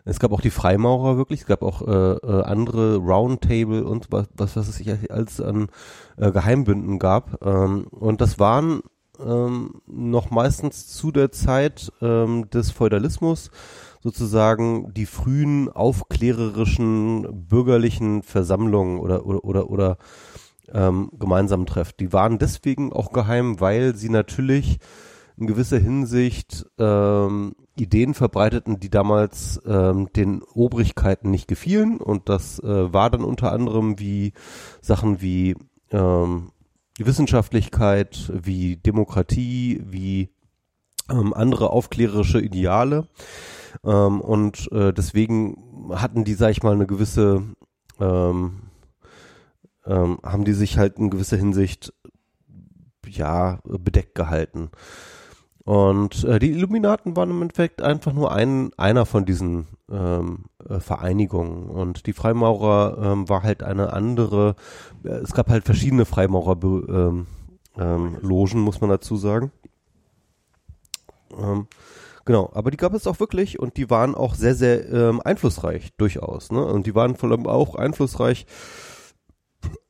Es 0.06 0.18
gab 0.18 0.32
auch 0.32 0.40
die 0.40 0.50
Freimaurer 0.50 1.18
wirklich, 1.18 1.40
es 1.40 1.46
gab 1.46 1.62
auch 1.62 1.86
äh, 1.86 1.92
äh, 1.92 2.42
andere 2.42 2.96
Roundtable 2.96 3.84
und 3.84 4.06
was, 4.10 4.28
was, 4.34 4.56
was 4.56 4.68
es 4.68 4.76
sich 4.76 5.12
als 5.12 5.40
an 5.40 5.68
äh, 6.16 6.32
Geheimbünden 6.32 6.98
gab. 6.98 7.44
Ähm, 7.44 7.86
und 7.90 8.20
das 8.20 8.38
waren 8.38 8.80
ähm, 9.24 9.82
noch 9.86 10.30
meistens 10.30 10.88
zu 10.88 11.12
der 11.12 11.32
Zeit 11.32 11.92
ähm, 12.00 12.48
des 12.50 12.70
Feudalismus 12.70 13.50
sozusagen 14.02 14.94
die 14.94 15.04
frühen 15.04 15.68
aufklärerischen 15.68 17.46
bürgerlichen 17.48 18.22
Versammlungen 18.22 18.98
oder 18.98 19.26
oder 19.26 19.44
oder, 19.44 19.70
oder 19.70 19.98
ähm, 20.72 21.10
gemeinsam 21.18 21.66
trefft. 21.66 22.00
Die 22.00 22.12
waren 22.12 22.38
deswegen 22.38 22.92
auch 22.92 23.12
geheim, 23.12 23.60
weil 23.60 23.94
sie 23.96 24.08
natürlich 24.08 24.78
in 25.36 25.46
gewisser 25.46 25.78
Hinsicht 25.78 26.66
ähm, 26.78 27.54
Ideen 27.76 28.12
verbreiteten, 28.12 28.78
die 28.78 28.90
damals 28.90 29.60
ähm, 29.66 30.12
den 30.14 30.42
Obrigkeiten 30.42 31.30
nicht 31.30 31.48
gefielen. 31.48 31.98
Und 31.98 32.28
das 32.28 32.58
äh, 32.58 32.92
war 32.92 33.10
dann 33.10 33.24
unter 33.24 33.52
anderem 33.52 33.98
wie 33.98 34.34
Sachen 34.82 35.22
wie 35.22 35.56
ähm, 35.90 36.50
Wissenschaftlichkeit, 36.98 38.30
wie 38.34 38.76
Demokratie, 38.76 39.82
wie 39.86 40.28
ähm, 41.10 41.32
andere 41.32 41.70
aufklärerische 41.70 42.40
Ideale. 42.40 43.08
Ähm, 43.84 44.20
und 44.20 44.70
äh, 44.72 44.92
deswegen 44.92 45.90
hatten 45.94 46.24
die, 46.24 46.34
sag 46.34 46.50
ich 46.50 46.62
mal, 46.62 46.74
eine 46.74 46.86
gewisse 46.86 47.42
ähm, 47.98 48.69
ähm, 49.86 50.18
haben 50.22 50.44
die 50.44 50.52
sich 50.52 50.78
halt 50.78 50.98
in 50.98 51.10
gewisser 51.10 51.36
Hinsicht 51.36 51.92
ja 53.06 53.60
bedeckt 53.64 54.14
gehalten. 54.14 54.70
Und 55.64 56.24
äh, 56.24 56.38
die 56.38 56.52
Illuminaten 56.52 57.16
waren 57.16 57.30
im 57.30 57.42
Endeffekt 57.42 57.82
einfach 57.82 58.12
nur 58.12 58.32
ein, 58.32 58.72
einer 58.76 59.04
von 59.06 59.24
diesen 59.24 59.68
ähm, 59.90 60.46
äh, 60.68 60.80
Vereinigungen. 60.80 61.68
Und 61.68 62.06
die 62.06 62.12
Freimaurer 62.12 62.98
ähm, 63.00 63.28
war 63.28 63.42
halt 63.42 63.62
eine 63.62 63.92
andere, 63.92 64.56
äh, 65.04 65.08
es 65.08 65.32
gab 65.32 65.48
halt 65.48 65.64
verschiedene 65.64 66.06
Freimaurer 66.06 66.56
ähm, 66.62 67.26
ähm, 67.78 68.18
muss 68.22 68.80
man 68.80 68.90
dazu 68.90 69.16
sagen. 69.16 69.52
Ähm, 71.38 71.66
genau, 72.24 72.50
aber 72.54 72.70
die 72.70 72.76
gab 72.76 72.94
es 72.94 73.06
auch 73.06 73.20
wirklich 73.20 73.60
und 73.60 73.76
die 73.76 73.90
waren 73.90 74.14
auch 74.14 74.34
sehr, 74.34 74.54
sehr 74.54 74.88
ähm, 74.90 75.20
einflussreich, 75.22 75.92
durchaus. 75.98 76.50
Ne? 76.50 76.64
Und 76.64 76.86
die 76.86 76.94
waren 76.94 77.16
vor 77.16 77.30
allem 77.30 77.46
auch 77.46 77.74
einflussreich 77.74 78.46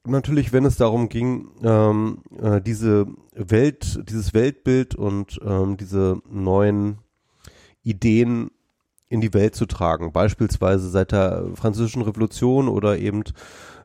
natürlich, 0.07 0.53
wenn 0.53 0.65
es 0.65 0.77
darum 0.77 1.09
ging, 1.09 1.51
ähm, 1.63 2.23
äh, 2.41 2.61
diese 2.61 3.07
Welt, 3.35 4.01
dieses 4.09 4.35
Weltbild 4.35 4.95
und 4.95 5.41
ähm, 5.45 5.77
diese 5.77 6.21
neuen 6.29 6.99
Ideen 7.83 8.51
in 9.09 9.21
die 9.21 9.35
Welt 9.35 9.57
zu 9.57 9.67
tragen. 9.67 10.13
Beispielsweise 10.13 10.89
seit 10.89 11.13
der 11.13 11.47
Französischen 11.55 12.03
Revolution 12.03 12.69
oder 12.69 12.99
eben 12.99 13.25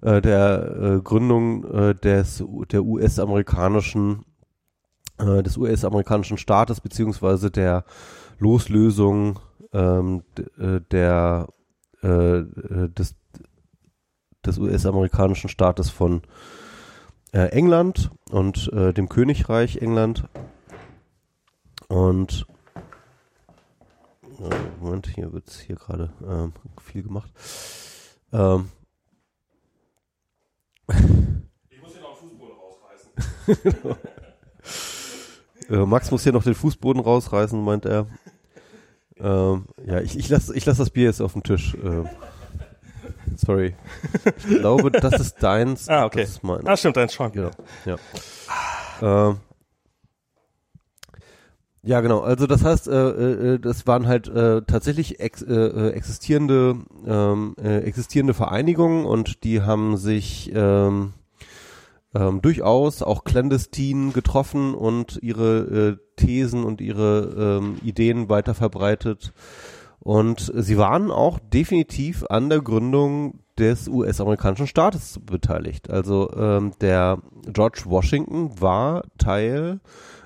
äh, 0.02 0.22
der 0.22 0.98
äh, 0.98 1.02
Gründung 1.02 1.66
äh, 1.66 1.96
des 1.96 2.44
der 2.72 2.84
US-amerikanischen 2.84 4.24
äh, 5.18 5.42
des 5.42 5.58
US-amerikanischen 5.58 6.38
Staates 6.38 6.80
beziehungsweise 6.80 7.50
der 7.50 7.86
Loslösung 8.38 9.40
ähm, 9.74 10.22
äh, 10.60 10.80
der 10.92 11.48
äh, 12.02 12.44
des 12.90 13.16
des 14.46 14.58
US-amerikanischen 14.58 15.50
Staates 15.50 15.90
von 15.90 16.22
äh, 17.32 17.50
England 17.50 18.12
und 18.32 18.72
äh, 18.74 18.94
dem 18.94 19.10
Königreich 19.10 19.78
England. 19.78 20.24
Und 21.88 22.48
äh, 24.40 24.56
Moment, 24.80 25.08
hier 25.08 25.34
wird 25.34 25.48
es 25.48 25.60
hier 25.60 25.76
gerade 25.76 26.12
ähm, 26.28 26.54
viel 26.82 27.04
gemacht. 27.04 27.32
Ähm, 28.32 28.70
ich 31.70 31.82
muss 31.82 31.94
hier 31.94 32.02
noch 32.02 32.20
den 32.20 32.30
Fußboden 32.30 32.56
rausreißen. 32.58 33.96
äh, 35.70 35.86
Max 35.86 36.12
muss 36.12 36.24
hier 36.24 36.34
noch 36.34 36.44
den 36.44 36.56
Fußboden 36.56 37.02
rausreißen, 37.02 37.64
meint 37.64 37.86
er. 37.86 38.08
Ähm, 39.18 39.66
ja, 39.86 40.02
ich, 40.02 40.18
ich 40.18 40.30
lasse 40.30 40.56
ich 40.56 40.66
lass 40.66 40.78
das 40.78 40.90
Bier 40.90 41.06
jetzt 41.06 41.22
auf 41.22 41.34
dem 41.34 41.44
Tisch. 41.44 41.76
Äh. 43.28 43.38
Sorry. 43.38 43.76
Ich 44.38 44.60
glaube, 44.60 44.92
das 44.92 45.20
ist 45.20 45.42
deins. 45.42 45.90
Ah, 45.90 46.06
okay. 46.06 46.22
Das 46.22 46.30
ist 46.32 46.44
mein. 46.44 46.68
Ah, 46.68 46.78
stimmt, 46.78 46.98
deins 46.98 47.14
schon. 47.14 47.32
Genau. 47.32 47.52
Ja. 47.86 47.98
Ähm, 49.02 49.38
ja, 51.84 52.02
genau. 52.02 52.22
Also 52.22 52.48
das 52.48 52.64
heißt, 52.64 52.88
äh, 52.88 53.54
äh, 53.54 53.60
das 53.60 53.86
waren 53.86 54.08
halt 54.08 54.28
äh, 54.28 54.64
tatsächlich 54.64 55.20
ex, 55.20 55.44
äh, 55.44 55.54
äh 55.54 55.90
existierende 55.92 56.78
ähm, 57.06 57.56
äh, 57.62 57.82
existierende 57.82 58.34
Vereinigungen 58.34 59.06
und 59.06 59.44
die 59.44 59.62
haben 59.62 59.96
sich 59.96 60.52
ähm, 60.56 61.14
ähm, 62.16 62.42
durchaus 62.42 63.04
auch 63.04 63.24
clandestin 63.24 64.14
getroffen 64.14 64.74
und 64.74 65.20
ihre 65.22 66.00
äh, 66.00 66.16
Thesen 66.16 66.64
und 66.64 66.82
ihre 66.82 67.60
ähm, 67.62 67.78
Ideen 67.84 68.30
weiter 68.30 68.56
verbreitet. 68.56 69.32
Und 70.06 70.52
sie 70.56 70.78
waren 70.78 71.10
auch 71.10 71.40
definitiv 71.40 72.26
an 72.30 72.48
der 72.50 72.62
Gründung 72.62 73.40
des 73.58 73.88
US-amerikanischen 73.88 74.68
Staates 74.68 75.20
beteiligt. 75.26 75.90
Also 75.90 76.32
ähm, 76.38 76.74
der 76.80 77.18
George 77.52 77.86
Washington 77.86 78.62
war 78.62 79.06
Teil 79.18 79.80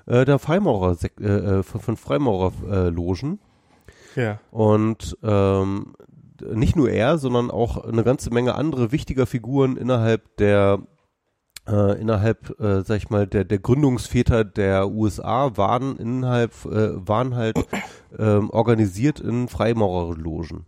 äh, 0.05 0.25
der 0.25 0.37
Freimaurer 0.37 0.97
äh, 1.21 1.25
äh, 1.25 1.63
von, 1.63 1.79
von 1.79 1.95
Freimaurerlogen. 1.95 3.39
Äh, 4.17 4.21
ja. 4.21 4.39
Und 4.51 5.17
ähm, 5.23 5.93
nicht 6.41 6.75
nur 6.75 6.89
er, 6.89 7.17
sondern 7.17 7.49
auch 7.49 7.81
eine 7.81 8.03
ganze 8.03 8.33
Menge 8.33 8.55
andere 8.55 8.91
wichtiger 8.91 9.25
Figuren 9.25 9.77
innerhalb 9.77 10.35
der 10.35 10.79
äh, 11.69 11.99
innerhalb, 11.99 12.59
äh, 12.59 12.81
sag 12.83 12.97
ich 12.97 13.09
mal, 13.09 13.27
der, 13.27 13.45
der 13.45 13.59
Gründungsväter 13.59 14.43
der 14.43 14.89
USA 14.89 15.57
waren 15.57 15.97
innerhalb, 15.97 16.53
äh, 16.65 17.07
waren 17.07 17.35
halt 17.35 17.57
ähm, 18.17 18.49
organisiert 18.49 19.19
in 19.19 19.47
Freimaurerlogen. 19.47 20.65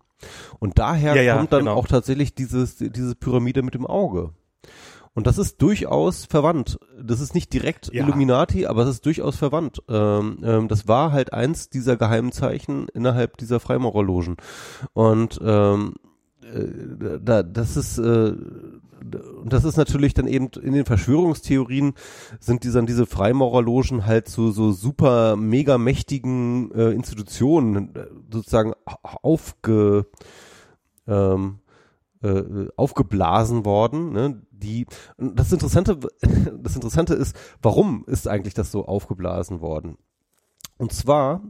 Und 0.60 0.78
daher 0.78 1.16
ja, 1.16 1.22
ja, 1.22 1.38
kommt 1.38 1.52
dann 1.52 1.62
genau. 1.62 1.76
auch 1.76 1.88
tatsächlich 1.88 2.36
dieses, 2.36 2.78
diese 2.78 3.16
Pyramide 3.16 3.64
mit 3.64 3.74
dem 3.74 3.88
Auge. 3.88 4.32
Und 5.14 5.28
das 5.28 5.38
ist 5.38 5.62
durchaus 5.62 6.26
verwandt. 6.26 6.80
Das 7.02 7.20
ist 7.20 7.36
nicht 7.36 7.52
direkt 7.52 7.94
Ja. 7.94 8.04
Illuminati, 8.04 8.66
aber 8.66 8.84
es 8.84 8.90
ist 8.90 9.06
durchaus 9.06 9.36
verwandt. 9.36 9.82
Ähm, 9.90 10.38
ähm, 10.44 10.68
das 10.70 10.88
war 10.88 11.12
halt 11.12 11.34
eins 11.34 11.70
dieser 11.70 11.98
geheimen 11.98 12.32
Zeichen 12.32 12.88
innerhalb 12.94 13.38
dieser 13.38 13.60
Freimaurerlogen. 13.60 14.38
Und 14.94 15.38
ähm, 15.44 15.96
äh, 16.44 17.20
da, 17.22 17.44
das 17.44 17.76
ist 17.76 17.98
äh, 17.98 18.34
und 19.02 19.52
das 19.52 19.64
ist 19.64 19.78
natürlich 19.78 20.14
dann 20.14 20.28
eben 20.28 20.50
in 20.62 20.74
den 20.74 20.86
Verschwörungstheorien 20.86 21.94
sind 22.40 22.64
die 22.64 22.72
diese 22.86 23.06
Freimaurerlogen 23.06 24.06
halt 24.06 24.30
so 24.30 24.52
so 24.52 24.72
super 24.72 25.36
mega 25.36 25.78
mächtigen 25.78 26.72
äh, 26.72 26.92
Institutionen 26.92 27.96
äh, 27.96 28.08
sozusagen 28.32 28.74
aufge 29.22 30.06
ähm, 31.08 31.60
äh, 32.22 32.68
aufgeblasen 32.76 33.66
worden, 33.66 34.12
ne? 34.14 34.42
Die 34.52 34.86
das 35.18 35.52
Interessante 35.52 35.98
das 36.22 36.76
Interessante 36.76 37.16
ist, 37.16 37.36
warum 37.62 38.06
ist 38.08 38.28
eigentlich 38.28 38.54
das 38.54 38.72
so 38.72 38.86
aufgeblasen 38.86 39.62
worden? 39.62 39.98
Und 40.78 40.94
zwar 40.94 41.42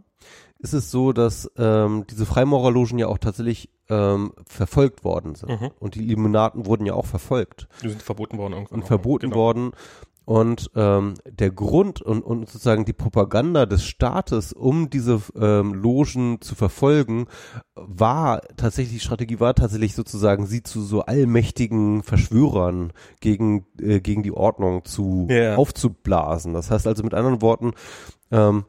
ist 0.61 0.73
es 0.73 0.91
so, 0.91 1.11
dass 1.13 1.49
ähm, 1.57 2.05
diese 2.09 2.25
Freimaurerlogen 2.25 2.99
ja 2.99 3.07
auch 3.07 3.17
tatsächlich 3.17 3.69
ähm, 3.89 4.33
verfolgt 4.47 5.03
worden 5.03 5.35
sind. 5.35 5.49
Mhm. 5.61 5.71
Und 5.79 5.95
die 5.95 6.03
Illuminaten 6.07 6.65
wurden 6.65 6.85
ja 6.85 6.93
auch 6.93 7.05
verfolgt 7.05 7.67
Die 7.83 7.89
sind 7.89 8.01
verboten 8.01 8.37
worden 8.37 8.53
irgendwann. 8.53 8.77
und 8.79 8.83
auch. 8.83 8.87
verboten 8.87 9.29
Genau. 9.31 9.35
worden. 9.41 9.71
Und 10.23 10.69
ähm, 10.75 11.15
der 11.27 11.49
Grund 11.49 12.01
und, 12.01 12.21
und 12.21 12.47
sozusagen 12.47 12.85
die 12.85 12.93
Propaganda 12.93 13.65
des 13.65 13.83
Staates, 13.83 14.53
um 14.53 14.89
diese 14.89 15.19
ähm, 15.35 15.73
Logen 15.73 16.39
zu 16.41 16.53
verfolgen, 16.55 17.25
war 17.75 18.41
tatsächlich, 18.55 18.93
die 18.93 18.99
Strategie 19.05 19.39
war 19.39 19.55
tatsächlich 19.55 19.95
sozusagen, 19.95 20.45
sie 20.45 20.61
zu 20.61 20.83
so 20.83 21.01
allmächtigen 21.01 22.03
Verschwörern 22.03 22.93
gegen, 23.19 23.65
äh, 23.81 23.99
gegen 23.99 24.21
die 24.23 24.31
Ordnung 24.31 24.85
zu 24.85 25.27
Ja. 25.29 25.55
aufzublasen. 25.55 26.53
Das 26.53 26.69
heißt 26.69 26.85
also 26.87 27.03
mit 27.03 27.15
anderen 27.15 27.41
Worten, 27.41 27.71
ähm, 28.31 28.65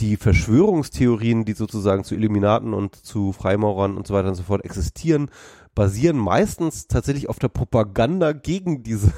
die 0.00 0.16
Verschwörungstheorien, 0.16 1.44
die 1.44 1.52
sozusagen 1.52 2.02
zu 2.04 2.14
Illuminaten 2.14 2.72
und 2.74 2.96
zu 2.96 3.32
Freimaurern 3.32 3.96
und 3.96 4.06
so 4.06 4.14
weiter 4.14 4.28
und 4.28 4.34
so 4.34 4.42
fort 4.42 4.64
existieren, 4.64 5.30
basieren 5.74 6.18
meistens 6.18 6.88
tatsächlich 6.88 7.28
auf 7.28 7.38
der 7.38 7.48
Propaganda 7.48 8.32
gegen 8.32 8.82
diese 8.82 9.12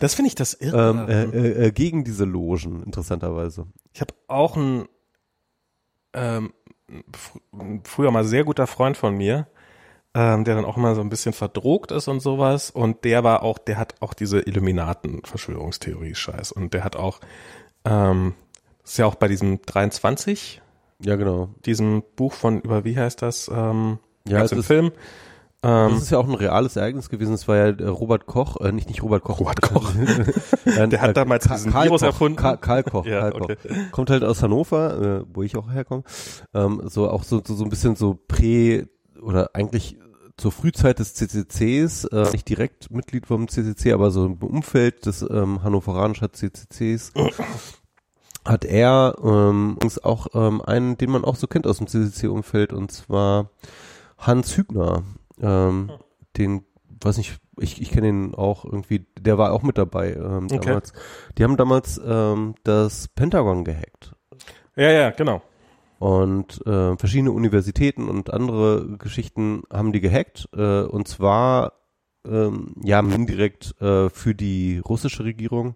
Das 0.00 0.14
finde 0.14 0.28
ich 0.28 0.34
das 0.34 0.54
irre. 0.54 0.90
ähm, 0.90 1.08
äh, 1.08 1.24
äh, 1.24 1.66
äh, 1.66 1.72
gegen 1.72 2.04
diese 2.04 2.24
Logen, 2.24 2.82
interessanterweise. 2.84 3.66
Ich 3.92 4.00
habe 4.00 4.14
auch 4.28 4.56
einen 4.56 4.88
ähm, 6.14 6.54
fr 7.14 7.38
ein 7.52 7.82
früher 7.84 8.10
mal 8.10 8.24
sehr 8.24 8.44
guter 8.44 8.66
Freund 8.66 8.96
von 8.96 9.14
mir, 9.16 9.46
ähm, 10.14 10.44
der 10.44 10.54
dann 10.54 10.64
auch 10.64 10.78
immer 10.78 10.94
so 10.94 11.02
ein 11.02 11.10
bisschen 11.10 11.34
verdrogt 11.34 11.92
ist 11.92 12.08
und 12.08 12.20
sowas. 12.20 12.70
Und 12.70 13.04
der 13.04 13.24
war 13.24 13.42
auch, 13.42 13.58
der 13.58 13.76
hat 13.78 13.96
auch 14.00 14.14
diese 14.14 14.40
Illuminaten-Verschwörungstheorie-Scheiß. 14.40 16.52
Und 16.52 16.72
der 16.74 16.84
hat 16.84 16.96
auch, 16.96 17.20
ähm, 17.84 18.34
ist 18.88 18.98
ja 18.98 19.06
auch 19.06 19.14
bei 19.16 19.28
diesem 19.28 19.60
23, 19.62 20.60
Ja, 21.04 21.16
genau. 21.16 21.50
diesem 21.66 22.02
Buch 22.16 22.32
von, 22.32 22.60
über 22.60 22.84
wie 22.84 22.96
heißt 22.98 23.22
das? 23.22 23.50
Ähm, 23.52 23.98
Ja, 24.26 24.42
es 24.42 24.52
ist- 24.52 24.66
Film. 24.66 24.92
Das 25.60 25.90
Ähm, 25.90 25.96
ist 25.98 26.10
ja 26.10 26.18
auch 26.18 26.28
ein 26.28 26.34
reales 26.36 26.76
Ereignis 26.76 27.08
gewesen. 27.10 27.34
Es 27.34 27.48
war 27.48 27.56
ja 27.56 27.66
äh, 27.70 27.88
Robert 27.88 28.26
Koch, 28.26 28.60
äh, 28.60 28.70
nicht 28.70 28.86
nicht 28.88 29.02
Robert 29.02 29.24
Koch. 29.24 29.40
Robert 29.40 29.60
Koch. 29.60 29.92
äh, 30.66 30.86
Der 30.88 31.00
hat 31.00 31.16
damals 31.16 31.46
Ka- 31.48 31.54
diesen 31.56 31.72
Karl 31.72 31.86
Virus 31.86 32.02
Koch, 32.02 32.06
erfunden. 32.06 32.36
Karl, 32.36 32.58
Karl 32.58 32.82
Koch. 32.84 33.04
Ja, 33.06 33.22
Karl 33.22 33.32
Koch. 33.32 33.40
okay. 33.50 33.56
Kommt 33.90 34.10
halt 34.10 34.22
aus 34.22 34.40
Hannover, 34.40 35.22
äh, 35.22 35.24
wo 35.34 35.42
ich 35.42 35.56
auch 35.56 35.68
herkomme. 35.68 36.04
Ähm, 36.54 36.82
so 36.84 37.10
auch 37.10 37.24
so, 37.24 37.42
so 37.44 37.56
so 37.56 37.64
ein 37.64 37.70
bisschen 37.70 37.96
so 37.96 38.14
prä 38.28 38.84
oder 39.20 39.50
eigentlich 39.54 39.98
zur 40.36 40.52
Frühzeit 40.52 41.00
des 41.00 41.14
CCCs, 41.14 42.04
äh, 42.04 42.30
nicht 42.30 42.48
direkt 42.48 42.92
Mitglied 42.92 43.26
vom 43.26 43.48
CCC, 43.48 43.92
aber 43.94 44.12
so 44.12 44.26
im 44.26 44.34
Umfeld 44.34 45.06
des 45.06 45.22
ähm, 45.28 45.64
hannoveranischen 45.64 46.28
CCCs 46.32 47.12
hat 48.48 48.64
er 48.64 49.16
ähm, 49.22 49.72
übrigens 49.76 50.02
auch 50.02 50.28
ähm, 50.34 50.62
einen, 50.62 50.96
den 50.96 51.10
man 51.10 51.24
auch 51.24 51.36
so 51.36 51.46
kennt 51.46 51.66
aus 51.66 51.78
dem 51.78 51.86
CCC-Umfeld, 51.86 52.72
und 52.72 52.90
zwar 52.90 53.50
Hans 54.16 54.56
Hübner. 54.56 55.02
Ähm, 55.40 55.90
den, 56.36 56.64
weiß 57.02 57.18
nicht, 57.18 57.38
ich, 57.60 57.80
ich 57.82 57.90
kenne 57.90 58.08
ihn 58.08 58.34
auch 58.34 58.64
irgendwie, 58.64 59.06
der 59.20 59.38
war 59.38 59.52
auch 59.52 59.62
mit 59.62 59.78
dabei 59.78 60.14
ähm, 60.14 60.46
Okay. 60.50 60.60
damals. 60.64 60.92
Die 61.36 61.44
haben 61.44 61.56
damals 61.56 62.00
ähm, 62.04 62.54
das 62.64 63.08
Pentagon 63.08 63.64
gehackt. 63.64 64.14
ja, 64.76 64.90
ja, 64.90 65.10
genau. 65.10 65.42
Und 65.98 66.64
äh, 66.64 66.96
verschiedene 66.96 67.32
Universitäten 67.32 68.08
und 68.08 68.32
andere 68.32 68.96
Geschichten 68.98 69.62
haben 69.72 69.92
die 69.92 70.00
gehackt. 70.00 70.48
Äh, 70.56 70.82
und 70.82 71.08
zwar 71.08 71.72
ähm, 72.26 72.74
ja 72.84 73.00
indirekt 73.00 73.74
äh, 73.80 74.08
für 74.08 74.34
die 74.34 74.78
russische 74.78 75.24
Regierung. 75.24 75.74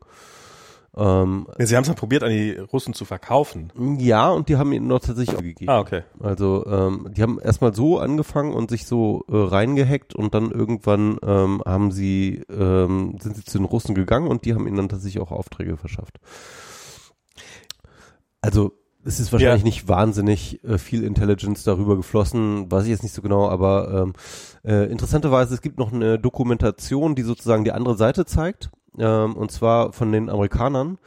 Ähm, 0.94 1.46
Sie 1.58 1.74
haben 1.74 1.82
es 1.82 1.88
dann 1.88 1.96
probiert, 1.96 2.22
an 2.22 2.28
die 2.30 2.52
Russen 2.52 2.92
zu 2.92 3.04
verkaufen. 3.06 3.72
ja, 3.98 4.28
und 4.30 4.48
die 4.50 4.56
haben 4.56 4.72
ihn 4.72 4.86
noch 4.86 5.00
tatsächlich 5.00 5.38
gegeben. 5.38 5.70
Ah, 5.70 5.80
okay. 5.80 6.02
Also 6.20 6.66
ähm, 6.66 7.08
die 7.16 7.22
haben 7.22 7.38
erstmal 7.40 7.74
so 7.74 7.98
angefangen 7.98 8.52
und 8.52 8.68
sich 8.68 8.84
so 8.86 9.24
äh, 9.28 9.34
reingehackt 9.36 10.14
und 10.14 10.34
dann 10.34 10.50
irgendwann 10.50 11.16
ähm, 11.22 11.62
haben 11.64 11.92
sie 11.92 12.42
ähm, 12.50 13.16
sind 13.20 13.36
sie 13.36 13.44
zu 13.44 13.56
den 13.58 13.64
Russen 13.64 13.94
gegangen 13.94 14.28
und 14.28 14.44
die 14.44 14.54
haben 14.54 14.66
ihnen 14.66 14.76
dann 14.76 14.88
tatsächlich 14.90 15.22
auch 15.22 15.30
Aufträge 15.32 15.78
verschafft. 15.78 16.18
Also 18.40 18.72
es 19.04 19.18
ist 19.18 19.32
wahrscheinlich 19.32 19.62
Ja. 19.62 19.66
nicht 19.66 19.88
wahnsinnig 19.88 20.62
äh, 20.64 20.78
viel 20.78 21.04
Intelligence 21.04 21.64
darüber 21.64 21.96
geflossen, 21.96 22.70
weiß 22.70 22.84
ich 22.84 22.90
jetzt 22.90 23.02
nicht 23.02 23.14
so 23.14 23.22
genau, 23.22 23.48
aber 23.48 24.02
ähm, 24.04 24.12
äh, 24.64 24.90
interessanterweise 24.90 25.54
es 25.54 25.60
gibt 25.62 25.78
noch 25.78 25.92
eine 25.92 26.18
Dokumentation, 26.18 27.14
die 27.14 27.22
sozusagen 27.22 27.64
die 27.64 27.72
andere 27.72 27.96
Seite 27.96 28.26
zeigt, 28.26 28.70
ähm, 28.98 29.36
und 29.36 29.50
zwar 29.52 29.92
von 29.92 30.12
den 30.12 30.28
Amerikanern, 30.30 30.98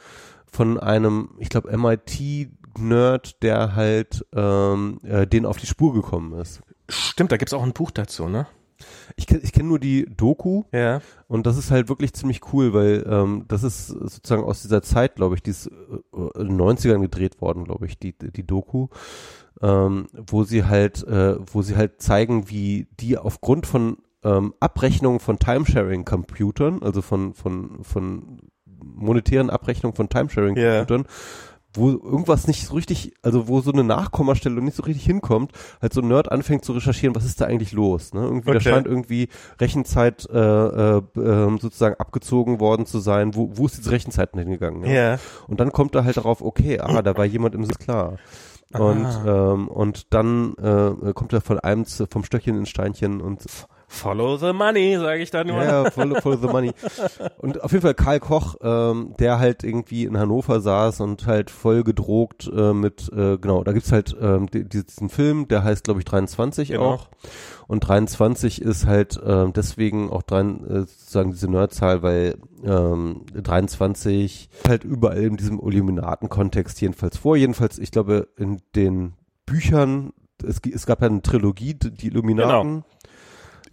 von 0.50 0.78
einem, 0.78 1.30
ich 1.38 1.48
glaube 1.48 1.70
MIT-Nerd, 1.76 3.42
der 3.42 3.74
halt 3.74 4.24
ähm, 4.34 5.00
äh, 5.04 5.26
denen 5.26 5.46
auf 5.46 5.58
die 5.58 5.66
Spur 5.66 5.92
gekommen 5.94 6.38
ist. 6.38 6.60
Stimmt, 6.88 7.32
da 7.32 7.36
gibt's 7.36 7.52
auch 7.54 7.62
ein 7.62 7.72
Buch 7.72 7.90
dazu, 7.90 8.28
ne? 8.28 8.46
Ich, 9.16 9.24
kenn- 9.24 9.40
ich 9.42 9.52
kenne 9.52 9.68
nur 9.70 9.78
die 9.78 10.04
Doku, 10.14 10.64
Ja. 10.72 11.00
und 11.28 11.46
das 11.46 11.56
ist 11.56 11.70
halt 11.70 11.88
wirklich 11.88 12.12
ziemlich 12.12 12.52
cool, 12.52 12.74
weil 12.74 13.06
ähm, 13.08 13.44
das 13.48 13.62
ist 13.62 13.86
sozusagen 13.88 14.44
aus 14.44 14.60
dieser 14.62 14.82
Zeit, 14.82 15.14
glaube 15.16 15.34
ich, 15.34 15.42
die 15.42 15.50
ist 15.50 15.66
äh, 15.68 16.40
in 16.40 16.48
den 16.48 16.60
90ern 16.60 17.00
gedreht 17.00 17.40
worden, 17.40 17.64
glaube 17.64 17.86
ich, 17.86 17.98
die, 17.98 18.12
die 18.18 18.46
Doku, 18.46 18.88
ähm, 19.62 20.08
wo 20.12 20.44
sie 20.44 20.64
halt, 20.64 21.02
äh, 21.06 21.36
wo 21.50 21.62
sie 21.62 21.74
halt 21.76 22.02
zeigen, 22.02 22.50
wie 22.50 22.86
die 23.00 23.16
aufgrund 23.16 23.66
von 23.66 23.96
ähm, 24.24 24.54
Abrechnungen 24.60 25.20
von 25.20 25.38
Timesharing-Computern, 25.38 26.82
also 26.82 27.02
von, 27.02 27.34
von, 27.34 27.78
von 27.82 28.40
monetären 28.82 29.50
Abrechnungen 29.50 29.94
von 29.96 30.08
Timesharing-Computern, 30.08 31.04
wo 31.74 31.90
irgendwas 31.90 32.46
nicht 32.46 32.66
so 32.66 32.74
richtig, 32.74 33.12
also 33.22 33.48
wo 33.48 33.60
so 33.60 33.70
eine 33.70 33.84
Nachkommastelle 33.84 34.62
nicht 34.62 34.76
so 34.76 34.82
richtig 34.84 35.04
hinkommt, 35.04 35.52
halt 35.82 35.92
so 35.92 36.00
ein 36.00 36.08
Nerd 36.08 36.32
anfängt 36.32 36.64
zu 36.64 36.72
recherchieren, 36.72 37.14
was 37.14 37.26
ist 37.26 37.40
da 37.40 37.44
eigentlich 37.44 37.72
los? 37.72 38.14
Ne? 38.14 38.22
Irgendwie, 38.22 38.46
da 38.50 38.56
Okay. 38.56 38.70
scheint 38.70 38.86
irgendwie 38.86 39.28
Rechenzeit 39.60 40.26
äh, 40.30 40.38
äh, 40.38 41.02
ähm, 41.16 41.58
sozusagen 41.58 41.96
abgezogen 41.96 42.60
worden 42.60 42.86
zu 42.86 42.98
sein. 42.98 43.34
Wo, 43.34 43.50
wo 43.54 43.66
ist 43.66 43.76
diese 43.76 43.90
Rechenzeit 43.90 44.30
hingegangen? 44.32 44.84
Ja? 44.84 44.90
Ja. 45.12 45.18
Und 45.48 45.60
dann 45.60 45.70
kommt 45.70 45.94
er 45.94 46.04
halt 46.06 46.16
darauf, 46.16 46.40
okay, 46.40 46.80
ah, 46.80 47.02
da 47.02 47.14
war 47.16 47.26
jemand 47.26 47.54
im 47.54 47.64
Sitz 47.66 47.78
klar. 47.78 48.16
Und, 48.72 49.04
Ah. 49.06 49.52
ähm, 49.52 49.68
und 49.68 50.12
dann 50.14 50.54
äh, 50.54 51.12
kommt 51.12 51.32
er 51.34 51.40
von 51.42 51.60
einem 51.60 51.84
vom 51.84 52.24
Stöckchen 52.24 52.56
ins 52.56 52.70
Steinchen 52.70 53.20
und 53.20 53.44
Follow 53.88 54.36
the 54.36 54.52
money, 54.52 54.96
sage 54.98 55.22
ich 55.22 55.30
da 55.30 55.44
nur. 55.44 55.62
ja, 55.62 55.84
ja, 55.84 55.90
voll, 55.90 56.20
voll 56.20 56.38
the 56.38 56.48
money. 56.48 56.72
Und 57.38 57.62
auf 57.62 57.70
jeden 57.72 57.82
Fall 57.82 57.94
Karl 57.94 58.20
Koch, 58.20 58.56
ähm, 58.60 59.14
der 59.18 59.38
halt 59.38 59.62
irgendwie 59.62 60.04
in 60.04 60.18
Hannover 60.18 60.60
saß 60.60 61.00
und 61.00 61.26
halt 61.26 61.50
voll 61.50 61.84
gedrogt 61.84 62.50
äh, 62.54 62.72
mit, 62.72 63.10
äh, 63.12 63.38
genau, 63.38 63.62
da 63.62 63.72
gibt's 63.72 63.92
halt 63.92 64.16
ähm, 64.20 64.48
die, 64.50 64.68
diesen 64.68 65.08
Film, 65.08 65.46
der 65.48 65.62
heißt, 65.62 65.84
glaube 65.84 66.00
ich, 66.00 66.04
23 66.04 66.70
Genau. 66.70 66.94
auch. 66.94 67.08
Und 67.68 67.80
23 67.80 68.60
ist 68.62 68.86
halt 68.86 69.20
ähm, 69.24 69.52
deswegen 69.52 70.10
auch 70.10 70.22
dran, 70.22 70.64
äh, 70.68 70.80
sozusagen 70.80 71.32
diese 71.32 71.50
Nerdzahl, 71.50 72.02
weil 72.02 72.36
ähm, 72.64 73.22
23 73.34 74.48
halt 74.66 74.84
überall 74.84 75.22
in 75.22 75.36
diesem 75.36 75.60
Illuminaten-Kontext 75.60 76.80
jedenfalls 76.80 77.16
vor. 77.18 77.36
Jedenfalls, 77.36 77.78
ich 77.78 77.90
glaube, 77.90 78.28
in 78.36 78.60
den 78.74 79.14
Büchern, 79.46 80.12
es, 80.44 80.60
es 80.72 80.86
gab 80.86 81.00
ja 81.02 81.08
eine 81.08 81.22
Trilogie, 81.22 81.74
die 81.74 82.06
Illuminaten. 82.08 82.68
Ähm, 82.76 82.84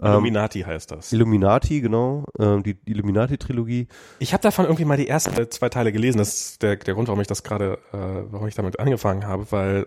Illuminati 0.02 0.62
heißt 0.62 0.92
das. 0.92 1.14
Illuminati, 1.14 1.82
genau, 1.82 2.26
ähm, 2.40 2.64
die 2.64 2.78
Illuminati-Trilogie. 2.86 3.88
Ich 4.20 4.34
habe 4.34 4.42
davon 4.42 4.66
irgendwie 4.66 4.86
mal 4.86 4.98
die 4.98 5.08
ersten 5.08 5.50
zwei 5.52 5.70
Teile 5.70 5.92
gelesen. 5.92 6.18
Das 6.18 6.34
ist 6.34 6.62
der, 6.62 6.76
der 6.78 6.94
Grund, 6.94 7.08
warum 7.08 7.22
ich 7.22 7.28
das 7.28 7.44
gerade, 7.44 7.80
äh, 7.92 8.24
warum 8.32 8.48
ich 8.48 8.56
damit 8.56 8.80
angefangen 8.80 9.28
habe, 9.28 9.52
weil 9.52 9.86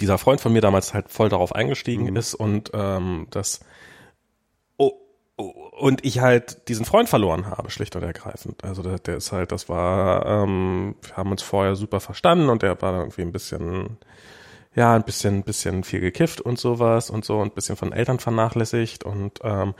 dieser 0.00 0.18
Freund 0.18 0.40
von 0.40 0.52
mir 0.52 0.60
damals 0.60 0.94
halt 0.94 1.10
voll 1.10 1.28
darauf 1.28 1.54
eingestiegen 1.54 2.14
ist 2.16 2.34
und 2.34 2.70
ähm, 2.74 3.26
das 3.30 3.60
oh, 4.76 4.92
oh, 5.36 5.52
und 5.78 6.04
ich 6.04 6.20
halt 6.20 6.68
diesen 6.68 6.84
Freund 6.84 7.08
verloren 7.08 7.46
habe, 7.46 7.70
schlicht 7.70 7.96
und 7.96 8.02
ergreifend. 8.02 8.64
Also 8.64 8.82
der, 8.82 8.98
der 8.98 9.16
ist 9.16 9.32
halt, 9.32 9.52
das 9.52 9.68
war, 9.68 10.26
ähm, 10.26 10.96
wir 11.02 11.16
haben 11.16 11.30
uns 11.30 11.42
vorher 11.42 11.76
super 11.76 12.00
verstanden 12.00 12.48
und 12.48 12.62
der 12.62 12.80
war 12.82 12.98
irgendwie 12.98 13.22
ein 13.22 13.32
bisschen, 13.32 13.98
ja, 14.74 14.94
ein 14.94 15.04
bisschen, 15.04 15.42
bisschen 15.44 15.84
viel 15.84 16.00
gekifft 16.00 16.40
und 16.40 16.58
sowas 16.58 17.10
und 17.10 17.24
so 17.24 17.38
und 17.38 17.52
ein 17.52 17.54
bisschen 17.54 17.76
von 17.76 17.92
Eltern 17.92 18.18
vernachlässigt 18.18 19.04
und 19.04 19.40
ähm, 19.42 19.74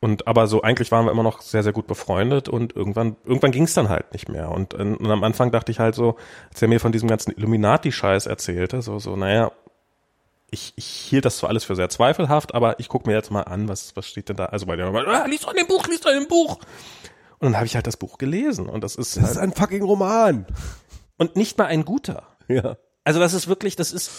und 0.00 0.28
aber 0.28 0.46
so 0.46 0.62
eigentlich 0.62 0.92
waren 0.92 1.06
wir 1.06 1.12
immer 1.12 1.24
noch 1.24 1.40
sehr 1.40 1.62
sehr 1.62 1.72
gut 1.72 1.86
befreundet 1.86 2.48
und 2.48 2.74
irgendwann 2.76 3.16
irgendwann 3.24 3.50
ging 3.50 3.64
es 3.64 3.74
dann 3.74 3.88
halt 3.88 4.12
nicht 4.12 4.28
mehr 4.28 4.50
und, 4.50 4.74
äh, 4.74 4.78
und 4.78 5.10
am 5.10 5.24
Anfang 5.24 5.50
dachte 5.50 5.72
ich 5.72 5.80
halt 5.80 5.94
so, 5.94 6.16
als 6.50 6.62
er 6.62 6.68
mir 6.68 6.80
von 6.80 6.92
diesem 6.92 7.08
ganzen 7.08 7.32
Illuminati-Scheiß 7.32 8.26
erzählte, 8.26 8.80
so 8.80 8.98
so 8.98 9.16
naja, 9.16 9.50
ich, 10.50 10.72
ich 10.76 10.86
hielt 10.86 11.24
das 11.26 11.38
zwar 11.38 11.50
alles 11.50 11.64
für 11.64 11.76
sehr 11.76 11.90
zweifelhaft, 11.90 12.54
aber 12.54 12.80
ich 12.80 12.88
gucke 12.88 13.08
mir 13.08 13.14
jetzt 13.14 13.30
mal 13.30 13.42
an, 13.42 13.68
was 13.68 13.96
was 13.96 14.06
steht 14.06 14.28
denn 14.28 14.36
da? 14.36 14.46
Also 14.46 14.66
bei 14.66 14.76
der 14.76 14.86
ah, 14.86 15.26
lies 15.26 15.40
doch 15.40 15.50
in 15.50 15.58
dem 15.58 15.66
Buch, 15.66 15.86
lies 15.88 16.00
doch 16.00 16.10
in 16.10 16.20
dem 16.20 16.28
Buch. 16.28 16.58
Und 17.40 17.46
dann 17.46 17.56
habe 17.56 17.66
ich 17.66 17.74
halt 17.74 17.86
das 17.86 17.96
Buch 17.96 18.18
gelesen 18.18 18.68
und 18.68 18.82
das 18.82 18.96
ist, 18.96 19.16
Das 19.16 19.22
halt, 19.22 19.32
ist 19.32 19.38
ein 19.38 19.52
fucking 19.52 19.82
Roman. 19.82 20.46
und 21.18 21.36
nicht 21.36 21.58
mal 21.58 21.66
ein 21.66 21.84
guter. 21.84 22.22
Ja. 22.48 22.76
Also 23.08 23.20
das 23.20 23.32
ist 23.32 23.48
wirklich, 23.48 23.74
das 23.74 23.90
ist 23.90 24.10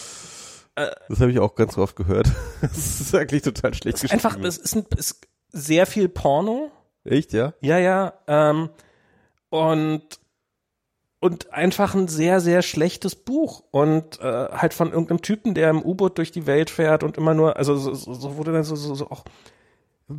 Das 0.74 1.20
habe 1.20 1.30
ich 1.30 1.38
auch 1.38 1.54
ganz 1.54 1.78
oft 1.78 1.96
gehört. 1.96 2.28
Das 2.62 3.00
ist 3.00 3.14
eigentlich 3.14 3.44
total 3.44 3.72
schlecht 3.76 4.02
geschrieben. 4.02 4.14
einfach, 4.14 4.36
das 4.42 4.58
ist, 4.58 4.76
ein, 4.76 4.86
ist 4.98 5.22
sehr 5.50 5.86
viel 5.86 6.10
Porno. 6.10 6.72
Echt, 7.04 7.32
ja? 7.32 7.54
Ja, 7.62 7.78
ja. 7.78 8.14
Ähm, 8.26 8.72
und 9.52 10.02
und 11.20 11.54
einfach 11.54 11.94
ein 11.94 12.08
sehr, 12.08 12.42
sehr 12.42 12.64
schlechtes 12.64 13.14
Buch. 13.14 13.64
Und 13.70 14.20
äh, 14.22 14.24
halt 14.24 14.74
von 14.74 14.92
irgendeinem 14.92 15.22
Typen, 15.22 15.54
der 15.54 15.70
im 15.70 15.84
U-Boot 15.84 16.18
durch 16.18 16.32
die 16.32 16.48
Welt 16.48 16.72
fährt 16.72 17.04
und 17.04 17.16
immer 17.16 17.36
nur, 17.36 17.58
also 17.58 17.76
so, 17.76 17.94
so, 17.94 18.16
so 18.16 18.38
wurde 18.38 18.54
dann 18.54 18.64
so, 18.64 18.76
so, 18.76 18.96
so 18.96 19.12
auch, 19.12 19.24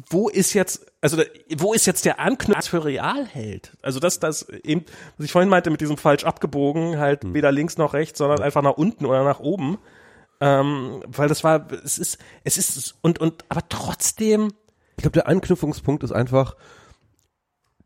wo 0.09 0.29
ist 0.29 0.55
jetzt, 0.55 0.87
also 1.01 1.21
wo 1.59 1.73
ist 1.73 1.85
jetzt 1.85 2.05
der 2.05 2.21
Anknüpf 2.21 2.69
für 2.69 2.85
Realheld? 2.85 3.77
Also 3.83 3.99
das, 3.99 4.21
das 4.21 4.49
eben, 4.49 4.85
was 5.17 5.27
ich 5.27 5.33
vorhin 5.33 5.49
meinte 5.49 5.71
mit 5.71 5.81
diesem 5.81 5.97
falsch 5.97 6.25
abgebogen, 6.25 6.99
halt 6.99 7.35
weder 7.35 7.51
links 7.51 7.77
noch 7.77 7.93
rechts, 7.93 8.19
sondern 8.19 8.41
einfach 8.41 8.63
nach 8.63 8.77
unten 8.77 9.05
oder 9.05 9.25
nach 9.25 9.41
oben. 9.41 9.79
Ähm, 10.41 11.03
weil 11.07 11.29
das 11.29 11.43
war, 11.43 11.67
es 11.85 11.99
ist, 11.99 12.19
es 12.45 12.57
ist, 12.57 12.95
und, 13.03 13.19
und, 13.19 13.45
aber 13.49 13.69
trotzdem, 13.69 14.53
Ich 14.97 15.03
glaube, 15.03 15.15
der 15.15 15.29
Anknüpfungspunkt 15.29 16.03
ist 16.05 16.13
einfach 16.13 16.55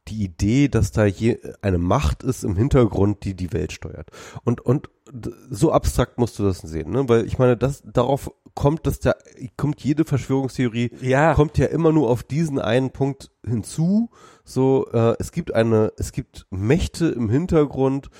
die 0.08 0.22
Idee, 0.22 0.68
dass 0.68 0.92
da 0.92 1.06
je 1.06 1.38
eine 1.62 1.78
Macht 1.78 2.22
ist 2.22 2.44
im 2.44 2.56
Hintergrund, 2.56 3.24
die 3.24 3.34
die 3.34 3.52
Welt 3.52 3.72
steuert. 3.72 4.10
Und, 4.44 4.60
und 4.60 4.90
so 5.48 5.72
abstrakt 5.72 6.18
musst 6.18 6.38
du 6.38 6.44
das 6.44 6.58
sehen, 6.58 6.90
ne? 6.90 7.08
Weil 7.08 7.26
ich 7.26 7.38
meine, 7.38 7.56
das, 7.56 7.82
darauf 7.86 8.30
kommt, 8.54 8.86
dass 8.86 9.00
da, 9.00 9.14
kommt 9.56 9.80
jede 9.82 10.04
Verschwörungstheorie, 10.04 10.90
Ja. 11.00 11.34
kommt 11.34 11.58
ja 11.58 11.66
immer 11.66 11.92
nur 11.92 12.08
auf 12.10 12.22
diesen 12.22 12.58
einen 12.58 12.90
Punkt 12.90 13.30
hinzu. 13.44 14.10
So, 14.44 14.86
äh, 14.92 15.14
es 15.18 15.32
gibt 15.32 15.54
eine, 15.54 15.92
es 15.98 16.12
gibt 16.12 16.46
Mächte 16.50 17.06
im 17.08 17.28
Hintergrund, 17.28 18.10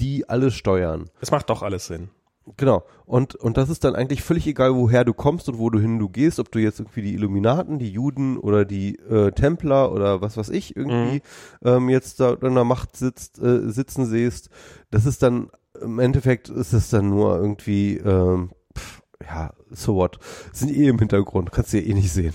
die 0.00 0.28
alles 0.28 0.54
steuern. 0.54 1.10
es 1.20 1.30
macht 1.30 1.48
doch 1.50 1.62
alles 1.62 1.86
Sinn. 1.86 2.10
Genau. 2.58 2.84
Und, 3.06 3.36
und 3.36 3.56
das 3.56 3.70
ist 3.70 3.84
dann 3.84 3.94
eigentlich 3.94 4.22
völlig 4.22 4.46
egal, 4.46 4.74
woher 4.74 5.04
du 5.04 5.14
kommst 5.14 5.48
und 5.48 5.58
wo 5.58 5.70
du 5.70 5.78
hin 5.78 5.98
du 5.98 6.10
gehst, 6.10 6.38
ob 6.38 6.52
du 6.52 6.58
jetzt 6.58 6.78
irgendwie 6.78 7.00
die 7.00 7.14
Illuminaten, 7.14 7.78
die 7.78 7.90
Juden 7.90 8.36
oder 8.36 8.66
die 8.66 8.96
äh, 8.98 9.32
Templer 9.32 9.90
oder 9.92 10.20
was 10.20 10.36
weiß 10.36 10.50
ich 10.50 10.76
irgendwie 10.76 11.22
ähm, 11.64 11.88
jetzt 11.88 12.20
da 12.20 12.34
in 12.34 12.54
der 12.54 12.64
Macht 12.64 12.96
sitzt, 12.96 13.38
äh, 13.38 13.70
sitzen 13.70 14.04
siehst. 14.04 14.50
Das 14.90 15.06
ist 15.06 15.22
dann, 15.22 15.48
im 15.80 15.98
Endeffekt 15.98 16.50
ist 16.50 16.74
es 16.74 16.90
dann 16.90 17.08
nur 17.08 17.36
irgendwie, 17.36 17.96
ähm, 17.96 18.50
pff, 18.76 19.00
ja, 19.22 19.54
so 19.74 19.94
what. 19.96 20.18
Sind 20.52 20.70
eh 20.70 20.88
im 20.88 20.98
Hintergrund, 20.98 21.52
kannst 21.52 21.72
du 21.72 21.78
ja 21.80 21.86
eh 21.86 21.94
nicht 21.94 22.12
sehen. 22.12 22.34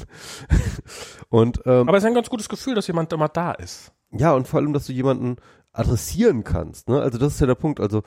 und 1.30 1.62
ähm, 1.66 1.88
Aber 1.88 1.98
es 1.98 2.04
ist 2.04 2.08
ein 2.08 2.14
ganz 2.16 2.30
gutes 2.30 2.50
Gefühl, 2.50 2.76
dass 2.76 2.88
jemand 2.88 3.12
immer 3.14 3.30
da 3.30 3.52
ist. 3.52 3.92
ja, 4.12 4.34
und 4.34 4.48
vor 4.48 4.60
allem, 4.60 4.74
dass 4.74 4.86
du 4.86 4.94
jemanden 4.94 5.38
adressieren 5.72 6.44
kannst. 6.44 6.90
Ne? 6.90 7.00
Also 7.00 7.20
das 7.20 7.36
ist 7.36 7.42
ja 7.42 7.48
der 7.48 7.56
Punkt. 7.56 7.80
Also 7.80 8.02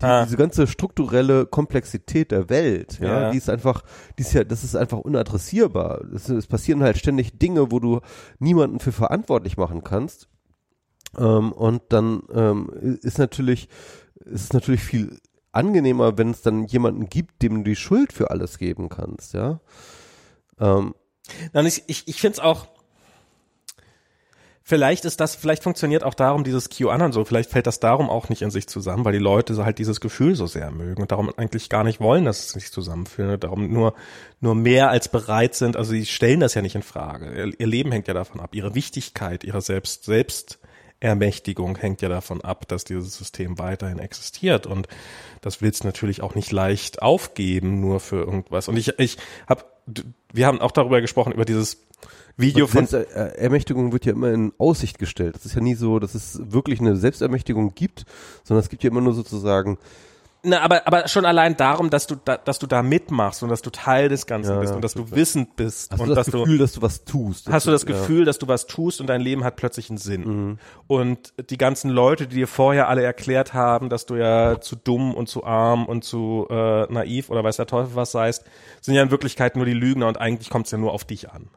die, 0.00 0.04
Ah. 0.04 0.24
diese 0.24 0.36
ganze 0.36 0.66
strukturelle 0.68 1.46
Komplexität 1.46 2.30
der 2.30 2.48
Welt, 2.48 3.00
ja, 3.00 3.22
Ja. 3.22 3.30
die 3.32 3.38
ist 3.38 3.50
einfach, 3.50 3.82
die 4.18 4.22
ist 4.22 4.32
ja, 4.32 4.44
das 4.44 4.62
ist 4.62 4.76
einfach 4.76 4.98
unadressierbar. 4.98 6.00
Es, 6.14 6.28
es 6.28 6.46
passieren 6.46 6.82
halt 6.82 6.96
ständig 6.98 7.38
Dinge, 7.40 7.72
wo 7.72 7.80
du 7.80 8.00
niemanden 8.38 8.78
für 8.78 8.92
verantwortlich 8.92 9.56
machen 9.56 9.82
kannst. 9.82 10.28
Ähm, 11.18 11.52
und 11.52 11.82
dann 11.88 12.22
ähm, 12.32 12.70
ist 13.02 13.18
natürlich, 13.18 13.68
ist 14.24 14.44
es 14.44 14.52
natürlich 14.52 14.82
viel 14.82 15.18
angenehmer, 15.52 16.18
wenn 16.18 16.30
es 16.30 16.42
dann 16.42 16.64
jemanden 16.64 17.08
gibt, 17.08 17.42
dem 17.42 17.58
du 17.58 17.70
die 17.70 17.76
Schuld 17.76 18.12
für 18.12 18.30
alles 18.30 18.58
geben 18.58 18.88
kannst, 18.88 19.34
ja. 19.34 19.60
Ähm, 20.58 20.94
Nein, 21.52 21.66
ich, 21.66 21.84
ich, 21.86 22.08
ich 22.08 22.20
finde 22.20 22.34
es 22.34 22.40
auch, 22.40 22.66
vielleicht 24.62 25.04
ist 25.04 25.20
das, 25.20 25.34
vielleicht 25.34 25.62
funktioniert 25.62 26.02
auch 26.02 26.14
darum 26.14 26.44
dieses 26.44 26.68
QAnon 26.68 27.12
so, 27.12 27.24
vielleicht 27.24 27.50
fällt 27.50 27.66
das 27.66 27.80
darum 27.80 28.10
auch 28.10 28.28
nicht 28.28 28.42
in 28.42 28.50
sich 28.50 28.66
zusammen, 28.66 29.04
weil 29.04 29.12
die 29.12 29.18
Leute 29.18 29.54
so 29.54 29.64
halt 29.64 29.78
dieses 29.78 30.00
Gefühl 30.00 30.34
so 30.34 30.46
sehr 30.46 30.70
mögen 30.70 31.02
und 31.02 31.12
darum 31.12 31.32
eigentlich 31.36 31.68
gar 31.68 31.84
nicht 31.84 32.00
wollen, 32.00 32.24
dass 32.24 32.40
es 32.40 32.48
sich 32.50 32.72
zusammenführt, 32.72 33.44
darum 33.44 33.72
nur, 33.72 33.94
nur 34.40 34.54
mehr 34.54 34.90
als 34.90 35.08
bereit 35.08 35.54
sind, 35.54 35.76
also 35.76 35.92
sie 35.92 36.06
stellen 36.06 36.40
das 36.40 36.54
ja 36.54 36.62
nicht 36.62 36.74
in 36.74 36.82
Frage. 36.82 37.32
Ihr, 37.32 37.60
ihr 37.60 37.66
Leben 37.66 37.92
hängt 37.92 38.08
ja 38.08 38.14
davon 38.14 38.40
ab, 38.40 38.54
ihre 38.54 38.74
Wichtigkeit, 38.74 39.44
ihre 39.44 39.60
Selbst, 39.60 40.04
Selbst, 40.04 40.58
Ermächtigung 41.02 41.76
hängt 41.76 42.00
ja 42.00 42.08
davon 42.08 42.42
ab, 42.42 42.68
dass 42.68 42.84
dieses 42.84 43.16
System 43.16 43.58
weiterhin 43.58 43.98
existiert 43.98 44.68
und 44.68 44.86
das 45.42 45.60
willst 45.60 45.84
natürlich 45.84 46.22
auch 46.22 46.34
nicht 46.34 46.50
leicht 46.52 47.02
aufgeben, 47.02 47.80
nur 47.80 48.00
für 48.00 48.20
irgendwas. 48.20 48.68
Und 48.68 48.78
ich, 48.78 48.98
ich 48.98 49.18
habe, 49.46 49.64
wir 50.32 50.46
haben 50.46 50.60
auch 50.60 50.70
darüber 50.70 51.02
gesprochen, 51.02 51.32
über 51.32 51.44
dieses 51.44 51.82
Video 52.36 52.66
von 52.66 52.86
Ermächtigung 52.86 53.92
wird 53.92 54.06
ja 54.06 54.12
immer 54.12 54.32
in 54.32 54.52
Aussicht 54.56 54.98
gestellt. 54.98 55.34
Das 55.34 55.44
ist 55.44 55.54
ja 55.54 55.60
nie 55.60 55.74
so, 55.74 55.98
dass 55.98 56.14
es 56.14 56.40
wirklich 56.50 56.80
eine 56.80 56.96
Selbstermächtigung 56.96 57.74
gibt, 57.74 58.06
sondern 58.44 58.62
es 58.62 58.70
gibt 58.70 58.84
ja 58.84 58.90
immer 58.90 59.02
nur 59.02 59.12
sozusagen 59.12 59.78
na, 60.44 60.60
aber, 60.60 60.86
aber 60.86 61.06
schon 61.08 61.24
allein 61.24 61.56
darum, 61.56 61.88
dass 61.88 62.06
du 62.06 62.16
da, 62.16 62.36
dass 62.36 62.58
du 62.58 62.66
da 62.66 62.82
mitmachst 62.82 63.42
und 63.42 63.48
dass 63.48 63.62
du 63.62 63.70
Teil 63.70 64.08
des 64.08 64.26
Ganzen 64.26 64.54
Ja, 64.54 64.58
bist 64.60 64.70
ja, 64.70 64.76
und 64.76 64.82
dass 64.82 64.94
du 64.94 65.10
wissend 65.12 65.54
bist 65.56 65.92
hast 65.92 66.00
und 66.00 66.08
du 66.08 66.14
das 66.14 66.26
dass 66.26 66.32
Gefühl, 66.34 66.58
du 66.58 66.62
dass 66.64 66.72
du 66.72 66.82
was 66.82 67.04
tust. 67.04 67.48
hast 67.48 67.66
du 67.66 67.70
das 67.70 67.82
ja. 67.82 67.88
Gefühl, 67.88 68.24
dass 68.24 68.38
du 68.38 68.48
was 68.48 68.66
tust 68.66 69.00
und 69.00 69.06
dein 69.06 69.20
Leben 69.20 69.44
hat 69.44 69.56
plötzlich 69.56 69.88
einen 69.90 69.98
Sinn. 69.98 70.22
Mhm. 70.24 70.58
Und 70.88 71.32
die 71.50 71.58
ganzen 71.58 71.90
Leute, 71.90 72.26
die 72.26 72.36
dir 72.36 72.48
vorher 72.48 72.88
alle 72.88 73.02
erklärt 73.02 73.54
haben, 73.54 73.88
dass 73.88 74.06
du 74.06 74.16
ja 74.16 74.60
zu 74.60 74.74
dumm 74.76 75.14
und 75.14 75.28
zu 75.28 75.44
arm 75.44 75.86
und 75.86 76.02
zu 76.02 76.46
äh, 76.50 76.92
naiv 76.92 77.30
oder 77.30 77.44
weiß 77.44 77.56
der 77.56 77.66
Teufel 77.66 77.94
was 77.94 78.10
seist, 78.12 78.44
sind 78.80 78.94
ja 78.94 79.02
in 79.02 79.10
Wirklichkeit 79.10 79.54
nur 79.56 79.64
die 79.66 79.74
Lügner 79.74 80.08
und 80.08 80.20
eigentlich 80.20 80.50
kommt 80.50 80.66
es 80.66 80.72
ja 80.72 80.78
nur 80.78 80.92
auf 80.92 81.04
dich 81.04 81.30
an. 81.30 81.48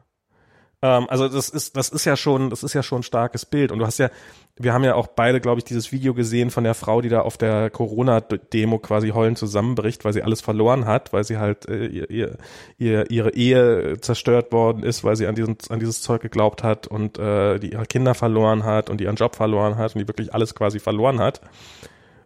Ähm, 0.86 1.06
also 1.08 1.28
das 1.28 1.48
ist, 1.48 1.76
das 1.76 1.88
ist 1.88 2.04
ja 2.04 2.16
schon, 2.16 2.50
das 2.50 2.62
ist 2.62 2.72
ja 2.72 2.82
schon 2.82 3.00
ein 3.00 3.02
starkes 3.02 3.44
Bild. 3.44 3.72
Und 3.72 3.80
du 3.80 3.86
hast 3.86 3.98
ja, 3.98 4.10
wir 4.56 4.72
haben 4.72 4.84
ja 4.84 4.94
auch 4.94 5.08
beide, 5.08 5.40
glaube 5.40 5.58
ich, 5.58 5.64
dieses 5.64 5.90
Video 5.92 6.14
gesehen 6.14 6.50
von 6.50 6.64
der 6.64 6.74
Frau, 6.74 7.00
die 7.00 7.08
da 7.08 7.20
auf 7.22 7.36
der 7.36 7.70
Corona-Demo 7.70 8.78
quasi 8.78 9.10
heulend 9.10 9.36
zusammenbricht, 9.36 10.04
weil 10.04 10.12
sie 10.12 10.22
alles 10.22 10.40
verloren 10.40 10.86
hat, 10.86 11.12
weil 11.12 11.24
sie 11.24 11.38
halt 11.38 11.68
äh, 11.68 11.86
ihr, 11.86 12.10
ihr, 12.10 12.38
ihr, 12.78 13.10
ihre 13.10 13.34
Ehe 13.34 14.00
zerstört 14.00 14.52
worden 14.52 14.82
ist, 14.84 15.02
weil 15.02 15.16
sie 15.16 15.26
an, 15.26 15.34
diesen, 15.34 15.58
an 15.68 15.80
dieses 15.80 16.02
Zeug 16.02 16.22
geglaubt 16.22 16.62
hat 16.62 16.86
und 16.86 17.18
äh, 17.18 17.58
die 17.58 17.72
ihre 17.72 17.86
Kinder 17.86 18.14
verloren 18.14 18.64
hat 18.64 18.88
und 18.88 19.00
ihren 19.00 19.16
Job 19.16 19.34
verloren 19.34 19.76
hat 19.76 19.94
und 19.94 20.00
die 20.00 20.08
wirklich 20.08 20.32
alles 20.32 20.54
quasi 20.54 20.78
verloren 20.78 21.18
hat. 21.18 21.40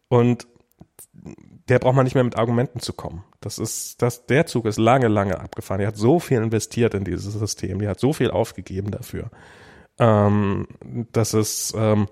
Und 0.08 0.46
der 1.70 1.78
braucht 1.78 1.94
man 1.94 2.04
nicht 2.04 2.14
mehr 2.14 2.24
mit 2.24 2.36
Argumenten 2.36 2.80
zu 2.80 2.92
kommen. 2.92 3.24
Das 3.40 3.58
ist, 3.58 4.02
das, 4.02 4.26
der 4.26 4.44
Zug 4.46 4.66
ist 4.66 4.76
lange, 4.76 5.06
lange 5.06 5.38
abgefahren. 5.38 5.78
Der 5.78 5.88
hat 5.88 5.96
so 5.96 6.18
viel 6.18 6.38
investiert 6.42 6.94
in 6.94 7.04
dieses 7.04 7.32
System, 7.32 7.78
der 7.78 7.90
hat 7.90 8.00
so 8.00 8.12
viel 8.12 8.32
aufgegeben 8.32 8.90
dafür. 8.90 9.30
Ähm, 9.98 10.66
das 11.12 11.32
ist, 11.32 11.72
ähm, 11.76 12.08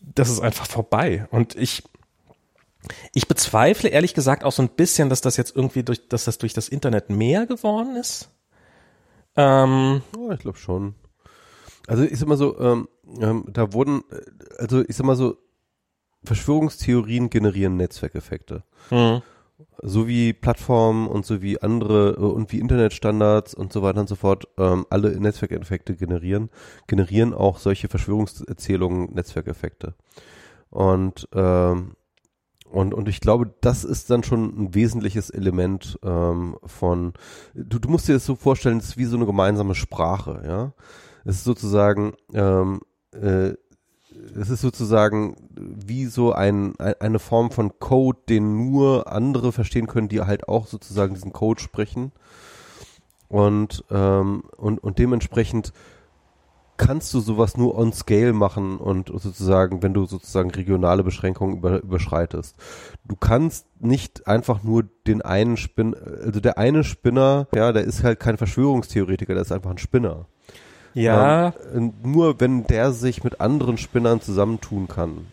das 0.00 0.30
ist 0.30 0.38
einfach 0.38 0.66
vorbei. 0.66 1.26
Und 1.32 1.56
ich, 1.56 1.82
ich 3.12 3.26
bezweifle 3.26 3.88
ehrlich 3.88 4.14
gesagt 4.14 4.44
auch 4.44 4.52
so 4.52 4.62
ein 4.62 4.68
bisschen, 4.68 5.08
dass 5.08 5.20
das 5.20 5.36
jetzt 5.36 5.56
irgendwie 5.56 5.82
durch, 5.82 6.08
dass 6.08 6.24
das 6.24 6.38
durch 6.38 6.52
das 6.52 6.68
Internet 6.68 7.10
mehr 7.10 7.46
geworden 7.46 7.96
ist. 7.96 8.30
Ähm, 9.34 10.02
Ja, 10.16 10.32
ich 10.32 10.40
glaube 10.40 10.58
schon. 10.58 10.94
Also 11.88 12.04
ich 12.04 12.20
sag 12.20 12.28
mal 12.28 12.36
so, 12.36 12.56
ähm, 12.60 12.88
ähm, 13.20 13.46
da 13.48 13.72
wurden, 13.72 14.04
äh, 14.12 14.20
also 14.58 14.84
ich 14.86 14.94
sag 14.94 15.06
mal 15.06 15.16
so, 15.16 15.38
Verschwörungstheorien 16.24 17.30
generieren 17.30 17.76
Netzwerkeffekte. 17.76 18.64
hm. 18.88 19.22
So 19.84 20.06
wie 20.06 20.32
Plattformen 20.32 21.08
und 21.08 21.24
so 21.24 21.40
wie 21.40 21.60
andere 21.60 22.16
äh, 22.18 22.20
und 22.20 22.52
wie 22.52 22.60
Internetstandards 22.60 23.54
und 23.54 23.72
so 23.72 23.82
weiter 23.82 24.00
und 24.00 24.08
so 24.08 24.16
fort 24.16 24.46
ähm, 24.58 24.86
alle 24.90 25.18
Netzwerkeffekte 25.18 25.96
generieren, 25.96 26.50
generieren 26.86 27.32
auch 27.32 27.58
solche 27.58 27.88
Verschwörungserzählungen 27.88 29.12
Netzwerkeffekte. 29.14 29.94
Und 30.70 31.28
ähm, 31.34 31.94
und, 32.72 32.94
und 32.94 33.06
ich 33.06 33.20
glaube, 33.20 33.52
das 33.60 33.84
ist 33.84 34.08
dann 34.08 34.22
schon 34.22 34.44
ein 34.44 34.74
wesentliches 34.74 35.28
Element 35.28 35.98
ähm, 36.02 36.56
von, 36.64 37.12
du, 37.54 37.78
du 37.78 37.90
musst 37.90 38.08
dir 38.08 38.14
das 38.14 38.24
so 38.24 38.34
vorstellen, 38.34 38.78
es 38.78 38.86
ist 38.86 38.96
wie 38.96 39.04
so 39.04 39.16
eine 39.16 39.26
gemeinsame 39.26 39.74
Sprache, 39.74 40.42
ja. 40.46 40.72
Es 41.26 41.36
ist 41.36 41.44
sozusagen, 41.44 42.14
ähm, 42.32 42.80
äh, 43.12 43.52
es 44.38 44.50
ist 44.50 44.60
sozusagen 44.60 45.36
wie 45.54 46.06
so 46.06 46.32
ein, 46.32 46.74
ein, 46.78 46.94
eine 47.00 47.18
Form 47.18 47.50
von 47.50 47.78
Code, 47.78 48.18
den 48.28 48.56
nur 48.56 49.10
andere 49.10 49.52
verstehen 49.52 49.86
können, 49.86 50.08
die 50.08 50.20
halt 50.20 50.48
auch 50.48 50.66
sozusagen 50.66 51.14
diesen 51.14 51.32
Code 51.32 51.60
sprechen. 51.60 52.12
Und, 53.28 53.84
ähm, 53.90 54.44
und, 54.56 54.82
und 54.82 54.98
dementsprechend 54.98 55.72
kannst 56.76 57.14
du 57.14 57.20
sowas 57.20 57.56
nur 57.56 57.78
on 57.78 57.92
scale 57.92 58.32
machen 58.32 58.78
und 58.78 59.08
sozusagen, 59.08 59.82
wenn 59.82 59.94
du 59.94 60.04
sozusagen 60.06 60.50
regionale 60.50 61.04
Beschränkungen 61.04 61.58
über, 61.58 61.82
überschreitest. 61.82 62.56
Du 63.04 63.14
kannst 63.14 63.66
nicht 63.80 64.26
einfach 64.26 64.62
nur 64.62 64.84
den 65.06 65.22
einen 65.22 65.56
Spinner, 65.56 65.96
also 66.24 66.40
der 66.40 66.58
eine 66.58 66.82
Spinner, 66.82 67.46
ja, 67.54 67.72
der 67.72 67.84
ist 67.84 68.02
halt 68.02 68.20
kein 68.20 68.36
Verschwörungstheoretiker, 68.36 69.34
der 69.34 69.42
ist 69.42 69.52
einfach 69.52 69.70
ein 69.70 69.78
Spinner. 69.78 70.26
Ja, 70.94 71.54
Ähm, 71.74 71.94
nur 72.02 72.40
wenn 72.40 72.66
der 72.66 72.92
sich 72.92 73.24
mit 73.24 73.40
anderen 73.40 73.78
Spinnern 73.78 74.20
zusammentun 74.20 74.88
kann, 74.88 75.26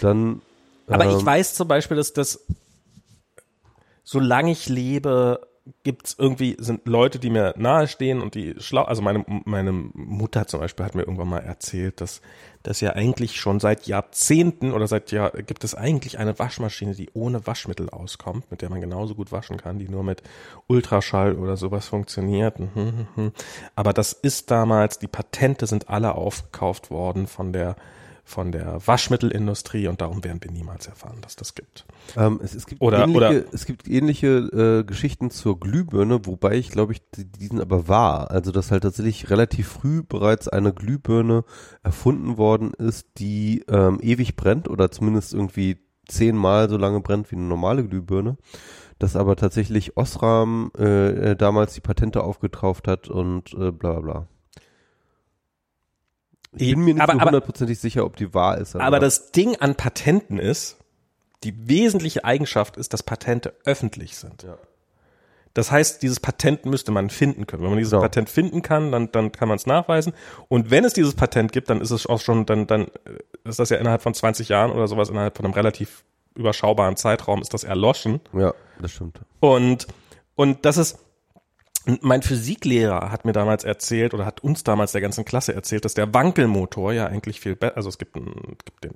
dann. 0.00 0.42
Aber 0.86 1.06
ich 1.06 1.18
ähm, 1.20 1.26
weiß 1.26 1.54
zum 1.54 1.68
Beispiel, 1.68 1.96
dass 1.96 2.12
das, 2.12 2.40
solange 4.02 4.52
ich 4.52 4.68
lebe, 4.68 5.40
gibt's 5.82 6.14
irgendwie, 6.18 6.56
sind 6.58 6.86
Leute, 6.86 7.18
die 7.18 7.30
mir 7.30 7.54
nahestehen 7.56 8.20
und 8.20 8.34
die 8.34 8.54
schlau, 8.58 8.82
also 8.82 9.00
meine, 9.00 9.24
meine 9.44 9.72
Mutter 9.72 10.46
zum 10.46 10.60
Beispiel 10.60 10.84
hat 10.84 10.94
mir 10.94 11.02
irgendwann 11.02 11.28
mal 11.28 11.38
erzählt, 11.38 12.02
dass, 12.02 12.20
dass 12.62 12.82
ja 12.82 12.92
eigentlich 12.92 13.40
schon 13.40 13.60
seit 13.60 13.86
Jahrzehnten 13.86 14.72
oder 14.72 14.86
seit 14.86 15.10
Jahr 15.10 15.30
gibt 15.30 15.64
es 15.64 15.74
eigentlich 15.74 16.18
eine 16.18 16.38
Waschmaschine, 16.38 16.94
die 16.94 17.08
ohne 17.14 17.46
Waschmittel 17.46 17.88
auskommt, 17.88 18.50
mit 18.50 18.60
der 18.60 18.68
man 18.68 18.82
genauso 18.82 19.14
gut 19.14 19.32
waschen 19.32 19.56
kann, 19.56 19.78
die 19.78 19.88
nur 19.88 20.04
mit 20.04 20.22
Ultraschall 20.66 21.36
oder 21.36 21.56
sowas 21.56 21.88
funktioniert. 21.88 22.60
Mhm, 22.60 22.68
mhm, 22.74 23.06
mhm. 23.16 23.32
Aber 23.74 23.94
das 23.94 24.12
ist 24.12 24.50
damals, 24.50 24.98
die 24.98 25.08
Patente 25.08 25.66
sind 25.66 25.88
alle 25.88 26.14
aufgekauft 26.14 26.90
worden 26.90 27.26
von 27.26 27.54
der 27.54 27.76
von 28.24 28.52
der 28.52 28.78
Waschmittelindustrie 28.86 29.86
und 29.86 30.00
darum 30.00 30.24
werden 30.24 30.42
wir 30.42 30.50
niemals 30.50 30.86
erfahren, 30.86 31.18
dass 31.20 31.36
das 31.36 31.54
gibt. 31.54 31.84
Ähm, 32.16 32.40
es, 32.42 32.54
es 32.54 32.66
gibt 32.66 32.80
Oder- 32.80 33.02
ähnliche, 33.04 33.16
oder- 33.16 33.44
es 33.52 33.66
gibt 33.66 33.86
ähnliche 33.86 34.26
äh, 34.28 34.84
Geschichten 34.84 35.30
zur 35.30 35.60
Glühbirne, 35.60 36.24
wobei 36.26 36.56
ich 36.56 36.70
glaube 36.70 36.92
ich, 36.92 37.02
die, 37.10 37.24
die 37.30 37.46
sind 37.46 37.60
aber 37.60 37.86
wahr. 37.86 38.30
Also 38.30 38.50
dass 38.50 38.70
halt 38.70 38.82
tatsächlich 38.82 39.30
relativ 39.30 39.68
früh 39.68 40.02
bereits 40.02 40.48
eine 40.48 40.72
Glühbirne 40.72 41.44
erfunden 41.82 42.38
worden 42.38 42.72
ist, 42.74 43.06
die 43.18 43.62
ähm, 43.68 43.98
ewig 44.00 44.36
brennt 44.36 44.68
oder 44.68 44.90
zumindest 44.90 45.34
irgendwie 45.34 45.78
zehnmal 46.08 46.68
so 46.70 46.76
lange 46.76 47.00
brennt 47.00 47.30
wie 47.30 47.36
eine 47.36 47.44
normale 47.44 47.86
Glühbirne. 47.86 48.36
Dass 48.98 49.16
aber 49.16 49.36
tatsächlich 49.36 49.96
Osram 49.96 50.70
äh, 50.78 51.32
äh, 51.32 51.36
damals 51.36 51.74
die 51.74 51.80
Patente 51.80 52.22
aufgetauft 52.22 52.86
hat 52.88 53.08
und 53.08 53.52
äh, 53.54 53.70
bla 53.72 53.94
bla 53.94 54.00
bla. 54.00 54.28
Ich 56.56 56.70
bin 56.74 56.80
mir 56.84 56.94
nicht 56.94 57.02
aber, 57.02 57.12
so 57.14 57.18
aber, 57.18 57.26
hundertprozentig 57.30 57.78
sicher, 57.78 58.04
ob 58.04 58.16
die 58.16 58.32
wahr 58.34 58.58
ist. 58.58 58.76
aber 58.76 58.98
das 59.00 59.32
Ding 59.32 59.56
an 59.56 59.74
Patenten 59.74 60.38
ist, 60.38 60.76
die 61.42 61.68
wesentliche 61.68 62.24
Eigenschaft 62.24 62.76
ist, 62.76 62.92
dass 62.92 63.02
Patente 63.02 63.54
öffentlich 63.64 64.16
sind. 64.16 64.42
Ja. 64.44 64.56
Das 65.52 65.70
heißt, 65.70 66.02
dieses 66.02 66.18
Patent 66.18 66.66
müsste 66.66 66.90
man 66.90 67.10
finden 67.10 67.46
können. 67.46 67.62
Wenn 67.62 67.70
man 67.70 67.78
dieses 67.78 67.92
Genau. 67.92 68.02
Patent 68.02 68.28
finden 68.28 68.62
kann, 68.62 68.90
dann, 68.90 69.12
dann 69.12 69.30
kann 69.30 69.48
man 69.48 69.56
es 69.56 69.66
nachweisen. 69.66 70.12
Und 70.48 70.70
wenn 70.72 70.84
es 70.84 70.94
dieses 70.94 71.14
Patent 71.14 71.52
gibt, 71.52 71.70
dann 71.70 71.80
ist 71.80 71.92
es 71.92 72.06
auch 72.06 72.20
schon, 72.20 72.44
dann, 72.44 72.66
dann 72.66 72.86
äh, 73.04 73.48
ist 73.48 73.60
das 73.60 73.70
ja 73.70 73.76
innerhalb 73.76 74.02
von 74.02 74.14
20 74.14 74.48
Jahren 74.48 74.72
oder 74.72 74.88
sowas, 74.88 75.10
innerhalb 75.10 75.36
von 75.36 75.44
einem 75.44 75.54
relativ 75.54 76.02
überschaubaren 76.34 76.96
Zeitraum 76.96 77.40
ist 77.40 77.54
das 77.54 77.62
erloschen. 77.62 78.20
ja, 78.32 78.52
das 78.80 78.90
stimmt. 78.90 79.20
Und, 79.38 79.86
und 80.34 80.64
das 80.64 80.76
ist, 80.76 80.98
mein 82.00 82.22
Physiklehrer 82.22 83.10
hat 83.10 83.24
mir 83.24 83.32
damals 83.32 83.64
erzählt 83.64 84.14
oder 84.14 84.24
hat 84.24 84.40
uns 84.40 84.64
damals 84.64 84.92
der 84.92 85.00
ganzen 85.00 85.24
Klasse 85.24 85.54
erzählt, 85.54 85.84
dass 85.84 85.94
der 85.94 86.12
Wankelmotor 86.14 86.92
ja 86.92 87.06
eigentlich 87.06 87.40
viel 87.40 87.56
besser, 87.56 87.76
also 87.76 87.88
es 87.88 87.98
gibt, 87.98 88.16
einen, 88.16 88.56
gibt 88.64 88.84
den 88.84 88.94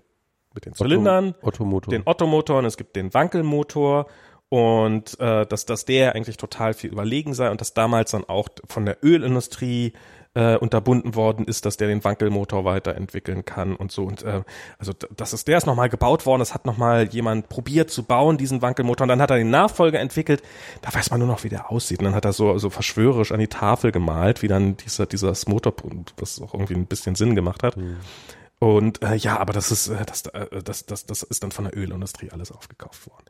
mit 0.54 0.66
den 0.66 0.74
Zylindern, 0.74 1.34
Otto 1.42 1.64
Motor. 1.64 1.90
den 1.90 2.02
Ottomotor 2.06 2.58
und 2.58 2.64
es 2.64 2.76
gibt 2.76 2.96
den 2.96 3.12
Wankelmotor 3.14 4.06
und 4.48 5.18
äh, 5.20 5.46
dass, 5.46 5.66
dass 5.66 5.84
der 5.84 6.14
eigentlich 6.14 6.38
total 6.38 6.72
viel 6.72 6.90
überlegen 6.90 7.34
sei 7.34 7.50
und 7.50 7.60
dass 7.60 7.74
damals 7.74 8.12
dann 8.12 8.24
auch 8.24 8.48
von 8.66 8.86
der 8.86 8.98
Ölindustrie 9.04 9.92
äh, 10.38 10.56
unterbunden 10.56 11.16
worden 11.16 11.46
ist, 11.46 11.66
dass 11.66 11.78
der 11.78 11.88
den 11.88 12.04
Wankelmotor 12.04 12.64
weiterentwickeln 12.64 13.44
kann 13.44 13.74
und 13.74 13.90
so. 13.90 14.04
Und 14.04 14.22
äh, 14.22 14.42
also 14.78 14.92
das 14.92 15.32
ist 15.32 15.48
der 15.48 15.58
ist 15.58 15.66
nochmal 15.66 15.88
gebaut 15.88 16.26
worden, 16.26 16.38
das 16.38 16.54
hat 16.54 16.64
nochmal 16.64 17.08
jemand 17.08 17.48
probiert 17.48 17.90
zu 17.90 18.04
bauen 18.04 18.38
diesen 18.38 18.62
Wankelmotor. 18.62 19.04
Und 19.04 19.08
dann 19.08 19.20
hat 19.20 19.32
er 19.32 19.38
den 19.38 19.50
Nachfolger 19.50 19.98
entwickelt, 19.98 20.40
da 20.80 20.94
weiß 20.94 21.10
man 21.10 21.18
nur 21.18 21.28
noch 21.28 21.42
wie 21.42 21.48
der 21.48 21.72
aussieht. 21.72 21.98
Und 21.98 22.04
dann 22.04 22.14
hat 22.14 22.24
er 22.24 22.32
so 22.32 22.56
so 22.56 22.70
verschwörerisch 22.70 23.32
an 23.32 23.40
die 23.40 23.48
Tafel 23.48 23.90
gemalt, 23.90 24.42
wie 24.42 24.48
dann 24.48 24.76
dieser 24.76 25.06
dieses 25.06 25.48
Motor 25.48 25.74
was 26.18 26.40
auch 26.40 26.54
irgendwie 26.54 26.74
ein 26.74 26.86
bisschen 26.86 27.16
Sinn 27.16 27.34
gemacht 27.34 27.64
hat. 27.64 27.76
Und 28.60 29.02
äh, 29.02 29.16
ja, 29.16 29.40
aber 29.40 29.52
das 29.52 29.72
ist 29.72 29.88
äh, 29.88 30.04
das, 30.06 30.24
äh, 30.26 30.62
das, 30.62 30.86
das, 30.86 31.04
das 31.04 31.24
ist 31.24 31.42
dann 31.42 31.50
von 31.50 31.64
der 31.64 31.76
Ölindustrie 31.76 32.30
alles 32.30 32.52
aufgekauft 32.52 33.10
worden. 33.10 33.24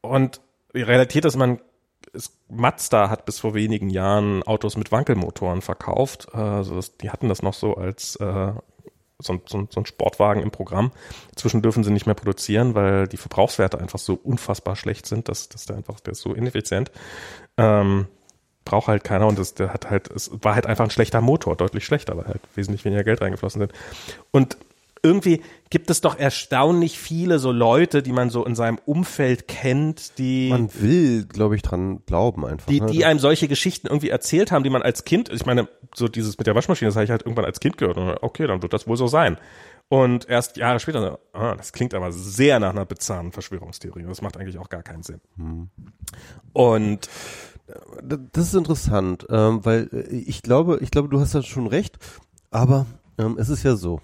Und 0.00 0.40
die 0.74 0.82
Realität 0.82 1.24
ist, 1.24 1.36
man 1.36 1.60
ist, 2.16 2.32
Mazda 2.48 3.10
hat 3.10 3.24
bis 3.24 3.38
vor 3.38 3.54
wenigen 3.54 3.90
Jahren 3.90 4.42
Autos 4.42 4.76
mit 4.76 4.90
Wankelmotoren 4.90 5.62
verkauft. 5.62 6.28
Äh, 6.34 6.38
Also 6.38 6.74
das, 6.74 6.96
die 6.96 7.10
hatten 7.10 7.28
das 7.28 7.42
noch 7.42 7.54
so 7.54 7.74
als 7.74 8.16
äh, 8.16 8.52
so, 9.18 9.40
so, 9.46 9.66
so 9.70 9.80
ein 9.80 9.86
Sportwagen 9.86 10.42
im 10.42 10.50
Programm. 10.50 10.92
Inzwischen 11.30 11.62
dürfen 11.62 11.84
sie 11.84 11.90
nicht 11.90 12.06
mehr 12.06 12.14
produzieren, 12.14 12.74
weil 12.74 13.06
die 13.08 13.16
Verbrauchswerte 13.16 13.78
einfach 13.78 13.98
so 13.98 14.18
unfassbar 14.22 14.76
schlecht 14.76 15.06
sind, 15.06 15.28
dass, 15.28 15.48
dass 15.48 15.66
der 15.66 15.76
einfach, 15.76 16.00
der 16.00 16.12
ist 16.12 16.20
so 16.20 16.34
ineffizient. 16.34 16.90
Ähm, 17.56 18.06
braucht 18.64 18.88
halt 18.88 19.04
keiner 19.04 19.26
und 19.26 19.38
das, 19.38 19.54
der 19.54 19.72
hat 19.72 19.88
halt, 19.88 20.10
es 20.10 20.30
war 20.42 20.54
halt 20.54 20.66
einfach 20.66 20.84
ein 20.84 20.90
schlechter 20.90 21.20
Motor, 21.20 21.56
deutlich 21.56 21.84
schlechter, 21.84 22.16
weil 22.16 22.26
halt 22.26 22.40
wesentlich 22.54 22.84
weniger 22.84 23.04
Geld 23.04 23.22
reingeflossen 23.22 23.60
sind. 23.60 23.72
Und 24.32 24.58
irgendwie 25.06 25.42
gibt 25.70 25.90
es 25.90 26.00
doch 26.00 26.18
erstaunlich 26.18 26.98
viele 26.98 27.38
so 27.38 27.52
Leute, 27.52 28.02
die 28.02 28.12
man 28.12 28.30
so 28.30 28.44
in 28.44 28.54
seinem 28.54 28.78
Umfeld 28.84 29.48
kennt, 29.48 30.18
die 30.18 30.48
Man 30.50 30.68
will, 30.74 31.24
glaube 31.26 31.56
ich, 31.56 31.62
dran 31.62 32.00
glauben 32.06 32.44
einfach. 32.44 32.66
die, 32.66 32.80
ne? 32.80 32.86
die 32.86 33.04
einem 33.04 33.18
solche 33.18 33.48
Geschichten 33.48 33.86
irgendwie 33.86 34.10
erzählt 34.10 34.52
haben, 34.52 34.62
die 34.64 34.70
man 34.70 34.82
als 34.82 35.04
Kind, 35.04 35.28
ich 35.30 35.46
meine, 35.46 35.68
so 35.94 36.08
dieses 36.08 36.36
mit 36.38 36.46
der 36.46 36.54
Waschmaschine, 36.54 36.88
das 36.88 36.96
habe 36.96 37.04
ich 37.04 37.10
halt 37.10 37.22
irgendwann 37.22 37.44
als 37.46 37.60
Kind 37.60 37.78
gehört. 37.78 37.96
Und 37.96 38.16
okay, 38.22 38.46
dann 38.46 38.62
wird 38.62 38.72
das 38.72 38.86
wohl 38.86 38.96
so 38.96 39.06
sein. 39.06 39.38
Und 39.88 40.28
erst 40.28 40.56
Jahre 40.56 40.80
später, 40.80 41.00
so, 41.00 41.38
ah, 41.38 41.54
das 41.54 41.72
klingt 41.72 41.94
aber 41.94 42.10
sehr 42.12 42.58
nach 42.58 42.70
einer 42.70 42.84
bizarren 42.84 43.30
Verschwörungstheorie. 43.32 44.02
Das 44.02 44.20
macht 44.20 44.36
eigentlich 44.36 44.58
auch 44.58 44.68
gar 44.68 44.82
keinen 44.82 45.02
Sinn. 45.04 45.20
Und 46.52 47.08
D- 48.02 48.16
Das 48.32 48.46
ist 48.48 48.54
interessant, 48.54 49.26
ähm, 49.30 49.64
weil 49.64 49.88
äh, 49.92 50.14
ich 50.14 50.42
glaube, 50.42 50.78
ich 50.82 50.90
glaube, 50.90 51.08
du 51.08 51.20
hast 51.20 51.34
da 51.34 51.42
schon 51.42 51.66
recht, 51.66 51.98
aber 52.50 52.86
ähm, 53.18 53.36
es 53.38 53.48
ist 53.48 53.62
ja 53.64 53.74
so. 53.76 54.00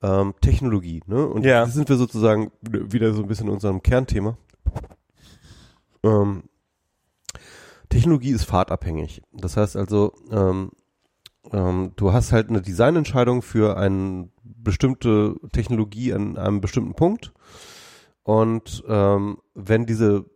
Ähm, 0.00 0.34
Technologie, 0.40 1.02
ne? 1.06 1.26
Und 1.26 1.44
Ja. 1.44 1.64
hier 1.64 1.72
sind 1.72 1.88
wir 1.88 1.96
sozusagen 1.96 2.52
wieder 2.62 3.12
so 3.14 3.22
ein 3.22 3.28
bisschen 3.28 3.48
in 3.48 3.52
unserem 3.54 3.82
Kernthema. 3.82 4.36
Ähm, 6.04 6.44
Technologie 7.88 8.30
ist 8.30 8.44
fahrtabhängig. 8.44 9.22
Das 9.32 9.56
heißt 9.56 9.76
also, 9.76 10.12
ähm, 10.30 10.70
ähm, 11.52 11.92
du 11.96 12.12
hast 12.12 12.32
halt 12.32 12.48
eine 12.50 12.62
Designentscheidung 12.62 13.42
für 13.42 13.76
eine 13.76 14.28
bestimmte 14.44 15.34
Technologie 15.52 16.12
an 16.12 16.36
einem 16.36 16.60
bestimmten 16.60 16.94
Punkt. 16.94 17.32
Und 18.22 18.84
ähm, 18.86 19.38
wenn 19.54 19.86
diese 19.86 20.26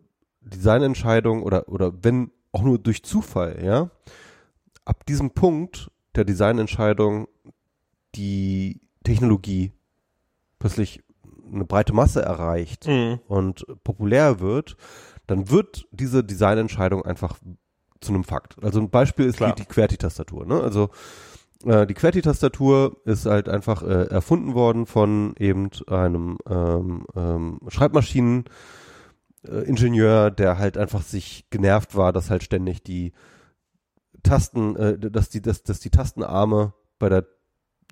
Designentscheidung 0.41 1.43
oder, 1.43 1.69
oder 1.69 1.93
wenn 2.03 2.31
auch 2.51 2.63
nur 2.63 2.79
durch 2.79 3.03
Zufall, 3.05 3.63
ja, 3.63 3.91
ab 4.85 5.07
diesem 5.07 5.31
Punkt 5.33 5.91
der 6.15 6.25
Designentscheidung 6.25 7.29
die 8.15 8.81
Technologie 9.03 9.73
plötzlich 10.59 11.03
eine 11.53 11.65
breite 11.65 11.93
Masse 11.93 12.23
erreicht 12.23 12.87
mh, 12.87 13.21
und 13.29 13.67
populär 13.85 14.41
wird, 14.41 14.77
dann 15.27 15.51
wird 15.51 15.87
diese 15.91 16.25
Designentscheidung 16.25 17.05
einfach 17.05 17.39
zu 18.01 18.13
einem 18.13 18.25
Fakt. 18.25 18.57
Also 18.63 18.81
ein 18.81 18.91
Beispiel 18.91 19.27
ist 19.27 19.37
Klar. 19.37 19.55
die, 19.55 19.65
QWERTY-Tastatur. 19.65 20.47
Ne? 20.47 20.61
Also 20.61 20.91
äh, 21.65 21.87
die 21.87 21.95
QWERTY-Tastatur 21.95 22.97
ist 23.05 23.27
halt 23.27 23.49
einfach 23.49 23.83
äh, 23.83 24.07
erfunden 24.09 24.55
worden 24.55 24.87
von 24.87 25.35
eben 25.39 25.71
einem 25.87 26.39
ähm, 26.49 27.07
ähm, 27.15 27.61
Schreibmaschinen 27.69 28.45
äh, 29.47 30.31
der 30.31 30.59
halt 30.59 30.79
einfach 30.79 31.03
sich 31.03 31.47
genervt 31.51 31.97
war, 31.97 32.13
dass 32.13 32.31
halt 32.31 32.43
ständig 32.43 32.83
die 32.83 33.13
Tasten, 34.23 34.77
äh, 34.77 34.99
dass 34.99 35.31
die, 35.31 35.43
dass, 35.43 35.63
dass 35.63 35.81
die 35.81 35.91
Tastenarme 35.91 36.75
bei 36.99 37.09
der 37.09 37.27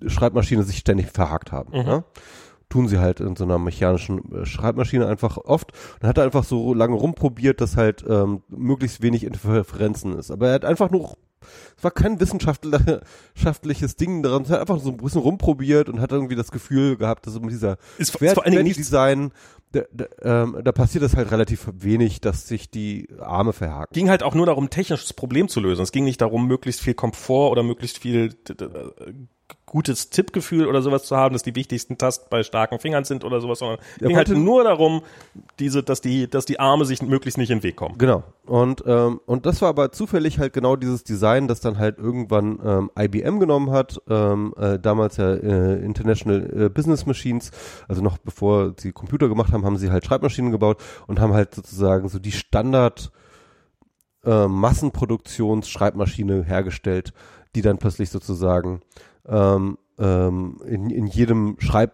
Schreibmaschine 0.07 0.63
sich 0.63 0.77
ständig 0.77 1.11
verhakt 1.11 1.51
haben. 1.51 1.77
Mhm. 1.77 1.87
Ja? 1.87 2.03
Tun 2.69 2.87
sie 2.87 2.99
halt 2.99 3.19
in 3.19 3.35
so 3.35 3.43
einer 3.43 3.59
mechanischen 3.59 4.31
äh, 4.33 4.45
Schreibmaschine 4.45 5.07
einfach 5.07 5.37
oft. 5.37 5.71
Und 6.01 6.07
hat 6.07 6.17
er 6.17 6.23
einfach 6.23 6.43
so 6.43 6.73
lange 6.73 6.95
rumprobiert, 6.95 7.61
dass 7.61 7.77
halt 7.77 8.03
ähm, 8.07 8.43
möglichst 8.47 9.01
wenig 9.01 9.23
Interferenzen 9.23 10.17
ist. 10.17 10.31
Aber 10.31 10.49
er 10.49 10.53
hat 10.53 10.65
einfach 10.65 10.89
nur, 10.89 11.17
es 11.77 11.83
war 11.83 11.91
kein 11.91 12.19
wissenschaftliches 12.19 13.95
Ding 13.95 14.23
daran, 14.23 14.45
er 14.45 14.51
hat 14.51 14.61
einfach 14.61 14.79
so 14.79 14.91
ein 14.91 14.97
bisschen 14.97 15.21
rumprobiert 15.21 15.89
und 15.89 15.99
hat 15.99 16.11
irgendwie 16.11 16.35
das 16.35 16.51
Gefühl 16.51 16.95
gehabt, 16.97 17.27
dass 17.27 17.39
mit 17.39 17.51
dieser 17.51 17.77
ist, 17.97 18.09
ist 18.09 18.13
Quer 18.13 18.35
vor 18.35 18.45
allen 18.45 18.53
Dingen 18.53 18.63
nicht 18.63 18.79
Design, 18.79 19.31
da, 19.71 19.81
da, 19.93 20.05
ähm, 20.21 20.57
da 20.63 20.71
passiert 20.71 21.03
es 21.03 21.15
halt 21.15 21.31
relativ 21.31 21.67
wenig, 21.73 22.21
dass 22.21 22.47
sich 22.47 22.69
die 22.69 23.07
Arme 23.19 23.53
verhaken. 23.53 23.93
ging 23.93 24.09
halt 24.09 24.23
auch 24.23 24.35
nur 24.35 24.45
darum, 24.45 24.69
technisches 24.69 25.13
Problem 25.13 25.47
zu 25.47 25.59
lösen. 25.59 25.81
Es 25.81 25.91
ging 25.91 26.03
nicht 26.03 26.21
darum, 26.21 26.47
möglichst 26.47 26.81
viel 26.81 26.93
Komfort 26.93 27.51
oder 27.51 27.63
möglichst 27.63 27.97
viel 27.97 28.35
äh, 28.49 29.13
gutes 29.65 30.09
Tippgefühl 30.09 30.67
oder 30.67 30.81
sowas 30.81 31.05
zu 31.05 31.15
haben, 31.15 31.33
dass 31.33 31.43
die 31.43 31.55
wichtigsten 31.55 31.97
Tasten 31.97 32.27
bei 32.29 32.43
starken 32.43 32.79
Fingern 32.79 33.03
sind 33.03 33.23
oder 33.23 33.39
sowas, 33.39 33.59
sondern 33.59 33.79
es 33.99 34.07
ging 34.07 34.17
halt 34.17 34.29
nur 34.29 34.63
darum, 34.63 35.01
diese, 35.59 35.83
dass 35.83 36.01
die, 36.01 36.29
dass 36.29 36.45
die 36.45 36.59
Arme 36.59 36.85
sich 36.85 37.01
möglichst 37.01 37.37
nicht 37.37 37.49
in 37.51 37.59
den 37.59 37.63
Weg 37.63 37.77
kommen. 37.77 37.97
Genau. 37.97 38.23
Und 38.45 38.83
ähm, 38.85 39.21
und 39.25 39.45
das 39.45 39.61
war 39.61 39.69
aber 39.69 39.91
zufällig 39.91 40.39
halt 40.39 40.53
genau 40.53 40.75
dieses 40.75 41.03
Design, 41.03 41.47
das 41.47 41.61
dann 41.61 41.77
halt 41.77 41.99
irgendwann 41.99 42.59
ähm, 42.63 42.91
IBM 42.97 43.39
genommen 43.39 43.71
hat, 43.71 44.01
ähm, 44.09 44.53
äh, 44.57 44.77
damals 44.77 45.17
ja 45.17 45.33
äh, 45.33 45.75
International 45.83 46.65
äh, 46.65 46.69
Business 46.69 47.05
Machines, 47.05 47.51
also 47.87 48.01
noch 48.01 48.17
bevor 48.17 48.73
sie 48.77 48.91
Computer 48.91 49.29
gemacht 49.29 49.53
haben, 49.53 49.63
haben 49.65 49.77
sie 49.77 49.91
halt 49.91 50.05
Schreibmaschinen 50.05 50.51
gebaut 50.51 50.81
und 51.07 51.19
haben 51.19 51.33
halt 51.33 51.55
sozusagen 51.55 52.09
so 52.09 52.19
die 52.19 52.31
Standard 52.31 53.11
äh, 54.25 54.47
Massenproduktions-Schreibmaschine 54.47 56.43
hergestellt, 56.43 57.13
die 57.55 57.61
dann 57.61 57.77
plötzlich 57.77 58.09
sozusagen 58.09 58.81
ähm, 59.31 59.77
ähm, 59.97 60.57
in, 60.67 60.89
in 60.89 61.07
jedem 61.07 61.55
Schreib 61.59 61.93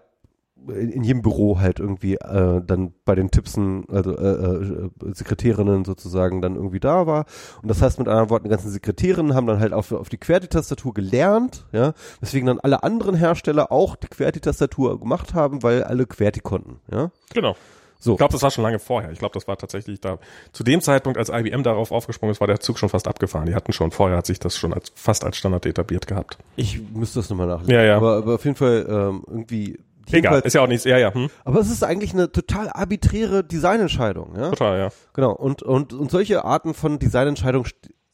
in 0.70 0.90
in 0.90 1.04
jedem 1.04 1.22
Büro 1.22 1.60
halt 1.60 1.80
irgendwie 1.80 2.16
äh, 2.16 2.62
dann 2.66 2.94
bei 3.06 3.16
den 3.16 3.32
Tippsen, 3.32 3.86
also 3.90 4.16
äh, 4.18 4.28
äh, 4.28 5.14
Sekretärinnen 5.14 5.86
sozusagen 5.86 6.42
dann 6.42 6.56
irgendwie 6.56 6.80
da 6.80 7.08
war. 7.08 7.26
Und 7.62 7.70
das 7.70 7.82
heißt 7.82 8.00
mit 8.00 8.08
anderen 8.08 8.30
Worten, 8.30 8.46
die 8.46 8.50
ganzen 8.50 8.72
Sekretärinnen 8.72 9.34
haben 9.34 9.48
dann 9.48 9.60
halt 9.60 9.74
auf, 9.74 9.92
auf 9.92 10.10
die 10.10 10.18
QWERTY-Tastatur 10.18 10.94
gelernt, 10.94 11.66
ja, 11.72 11.94
weswegen 12.20 12.48
dann 12.48 12.60
alle 12.60 12.84
anderen 12.84 13.16
Hersteller 13.16 13.72
auch 13.72 13.96
die 13.96 14.08
QWERTY-Tastatur 14.08 15.00
gemacht 15.00 15.34
haben, 15.34 15.64
weil 15.64 15.84
alle 15.84 16.06
QWERTY 16.06 16.42
konnten, 16.42 16.80
ja. 16.92 17.12
Genau. 17.34 17.56
So. 18.00 18.14
Ich 18.14 18.18
glaube, 18.18 18.32
das 18.32 18.42
war 18.42 18.52
schon 18.52 18.64
lange 18.64 18.80
vorher. 18.80 19.12
Ich 19.12 19.20
glaube, 19.20 19.34
das 19.34 19.48
war 19.48 19.58
tatsächlich 19.58 20.02
da. 20.02 20.20
Zu 20.52 20.64
dem 20.64 20.82
Zeitpunkt, 20.82 21.18
als 21.18 21.30
IBM 21.30 21.64
darauf 21.64 21.92
aufgesprungen 21.92 22.32
ist, 22.32 22.40
war 22.40 22.48
der 22.48 22.60
Zug 22.60 22.78
schon 22.78 22.90
fast 22.90 23.08
abgefahren. 23.08 23.46
Die 23.48 23.56
hatten 23.56 23.74
schon 23.74 23.92
vorher, 23.92 24.18
hat 24.18 24.26
sich 24.26 24.40
das 24.40 24.58
schon 24.58 24.74
als, 24.74 24.92
fast 24.96 25.24
als 25.24 25.38
Standard 25.38 25.66
etabliert 25.66 26.08
gehabt. 26.08 26.38
Ich 26.56 26.80
müsste 26.94 27.20
das 27.20 27.30
nochmal 27.30 27.48
nachlesen. 27.48 27.74
Ja, 27.74 27.84
ja. 27.84 27.98
Aber, 27.98 28.18
aber 28.18 28.36
auf 28.36 28.46
jeden 28.46 28.56
Fall 28.56 28.86
ähm, 28.88 29.24
irgendwie. 29.28 29.80
Egal, 30.10 30.40
ist 30.40 30.54
ja 30.54 30.62
auch 30.62 30.68
nichts. 30.68 30.86
Ja, 30.86 30.98
ja, 30.98 31.14
hm, 31.14 31.30
aber 31.44 31.60
es 31.60 31.70
ist 31.70 31.84
eigentlich 31.84 32.14
eine 32.14 32.32
total 32.32 32.70
arbiträre 32.70 33.44
Designentscheidung, 33.44 34.36
ja. 34.38 34.52
total, 34.52 34.80
ja. 34.80 34.90
Genau, 35.14 35.34
und, 35.34 35.64
und, 35.64 35.92
und 35.92 36.10
solche 36.10 36.46
Arten 36.46 36.74
von 36.74 36.98
Designentscheidungen 36.98 37.70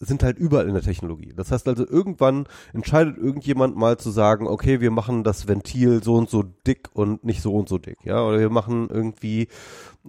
sind 0.06 0.24
halt 0.24 0.38
überall 0.38 0.68
in 0.68 0.74
der 0.74 0.84
Technologie. 0.84 1.34
Das 1.36 1.52
heißt 1.52 1.68
also, 1.68 1.86
irgendwann 1.88 2.48
entscheidet 2.74 3.18
irgendjemand 3.18 3.76
mal 3.76 3.98
zu 3.98 4.12
sagen, 4.12 4.48
okay, 4.48 4.82
wir 4.82 4.92
machen 4.92 5.24
das 5.24 5.48
Ventil 5.48 6.04
so 6.04 6.16
und 6.16 6.30
so 6.30 6.44
dick 6.44 6.90
und 6.94 7.24
nicht 7.24 7.42
so 7.42 7.54
und 7.54 7.70
so 7.70 7.78
dick, 7.78 7.98
ja, 8.04 8.24
oder 8.24 8.40
wir 8.40 8.50
machen 8.50 8.90
irgendwie 8.90 9.48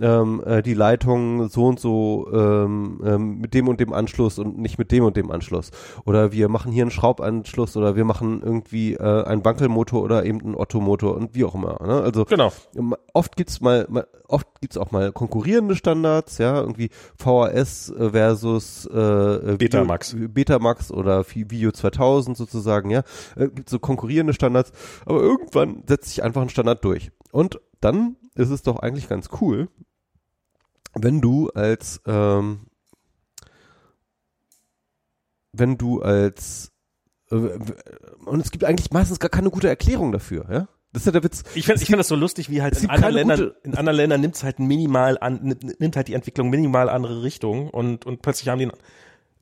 ähm, 0.00 0.42
äh, 0.44 0.62
die 0.62 0.74
Leitung 0.74 1.48
so 1.48 1.66
und 1.66 1.78
so 1.78 2.26
ähm, 2.32 3.00
ähm, 3.04 3.38
mit 3.38 3.54
dem 3.54 3.68
und 3.68 3.78
dem 3.80 3.92
Anschluss 3.92 4.38
und 4.38 4.58
nicht 4.58 4.78
mit 4.78 4.90
dem 4.90 5.04
und 5.04 5.16
dem 5.16 5.30
Anschluss. 5.30 5.70
Oder 6.04 6.32
wir 6.32 6.48
machen 6.48 6.72
hier 6.72 6.82
einen 6.82 6.90
Schraubanschluss 6.90 7.76
oder 7.76 7.94
wir 7.94 8.04
machen 8.04 8.42
irgendwie 8.44 8.94
äh, 8.94 9.24
einen 9.24 9.44
Wankelmotor 9.44 10.02
oder 10.02 10.24
eben 10.24 10.40
einen 10.40 10.54
Ottomotor 10.56 11.14
und 11.16 11.34
wie 11.34 11.44
auch 11.44 11.54
immer. 11.54 11.78
Ne? 11.86 12.00
Also 12.02 12.24
Genau. 12.24 12.52
oft 13.12 13.36
gibt's 13.36 13.60
mal, 13.60 13.86
mal 13.88 14.06
oft 14.26 14.48
gibt's 14.60 14.76
auch 14.78 14.90
mal 14.90 15.12
konkurrierende 15.12 15.76
Standards, 15.76 16.38
ja, 16.38 16.58
irgendwie 16.60 16.88
VHS 17.18 17.90
äh, 17.90 18.10
versus 18.10 18.88
äh, 18.92 18.98
äh, 18.98 19.56
Betamax. 19.58 20.14
Video, 20.14 20.28
Betamax 20.28 20.90
oder 20.90 21.20
Vi- 21.20 21.50
Video 21.50 21.70
2000 21.70 22.36
sozusagen, 22.36 22.90
ja, 22.90 23.02
äh, 23.36 23.48
gibt 23.48 23.68
so 23.70 23.78
konkurrierende 23.78 24.32
Standards, 24.32 24.72
aber 25.06 25.20
irgendwann 25.20 25.82
setzt 25.86 26.08
sich 26.08 26.22
einfach 26.24 26.42
ein 26.42 26.48
Standard 26.48 26.84
durch. 26.84 27.10
Und 27.34 27.58
dann 27.80 28.14
ist 28.36 28.50
es 28.50 28.62
doch 28.62 28.78
eigentlich 28.78 29.08
ganz 29.08 29.28
cool, 29.40 29.68
wenn 30.94 31.20
du 31.20 31.48
als 31.50 32.00
ähm, 32.06 32.66
wenn 35.52 35.76
du 35.76 36.00
als 36.00 36.70
äh, 37.32 37.34
und 38.24 38.40
es 38.40 38.52
gibt 38.52 38.62
eigentlich 38.64 38.92
meistens 38.92 39.18
gar 39.18 39.30
keine 39.30 39.50
gute 39.50 39.68
Erklärung 39.68 40.12
dafür, 40.12 40.46
ja? 40.48 40.68
Das 40.92 41.02
ist 41.02 41.06
ja 41.06 41.12
der 41.12 41.24
Witz. 41.24 41.42
Ich 41.56 41.66
finde 41.66 41.82
ich 41.82 41.88
find 41.88 41.98
das 41.98 42.06
so 42.06 42.14
lustig, 42.14 42.50
wie 42.50 42.62
halt 42.62 42.80
in 42.80 42.88
anderen 42.88 43.14
Ländern, 43.14 43.40
gute- 43.40 43.56
in 43.64 43.74
anderen 43.74 43.96
Ländern 43.96 44.20
nimmt 44.20 44.36
es 44.36 44.44
halt 44.44 44.60
minimal 44.60 45.18
an, 45.18 45.56
nimmt 45.80 45.96
halt 45.96 46.06
die 46.06 46.14
Entwicklung 46.14 46.50
minimal 46.50 46.88
andere 46.88 47.24
Richtung 47.24 47.68
und, 47.68 48.06
und 48.06 48.22
plötzlich 48.22 48.48
haben 48.48 48.60
die 48.60 48.70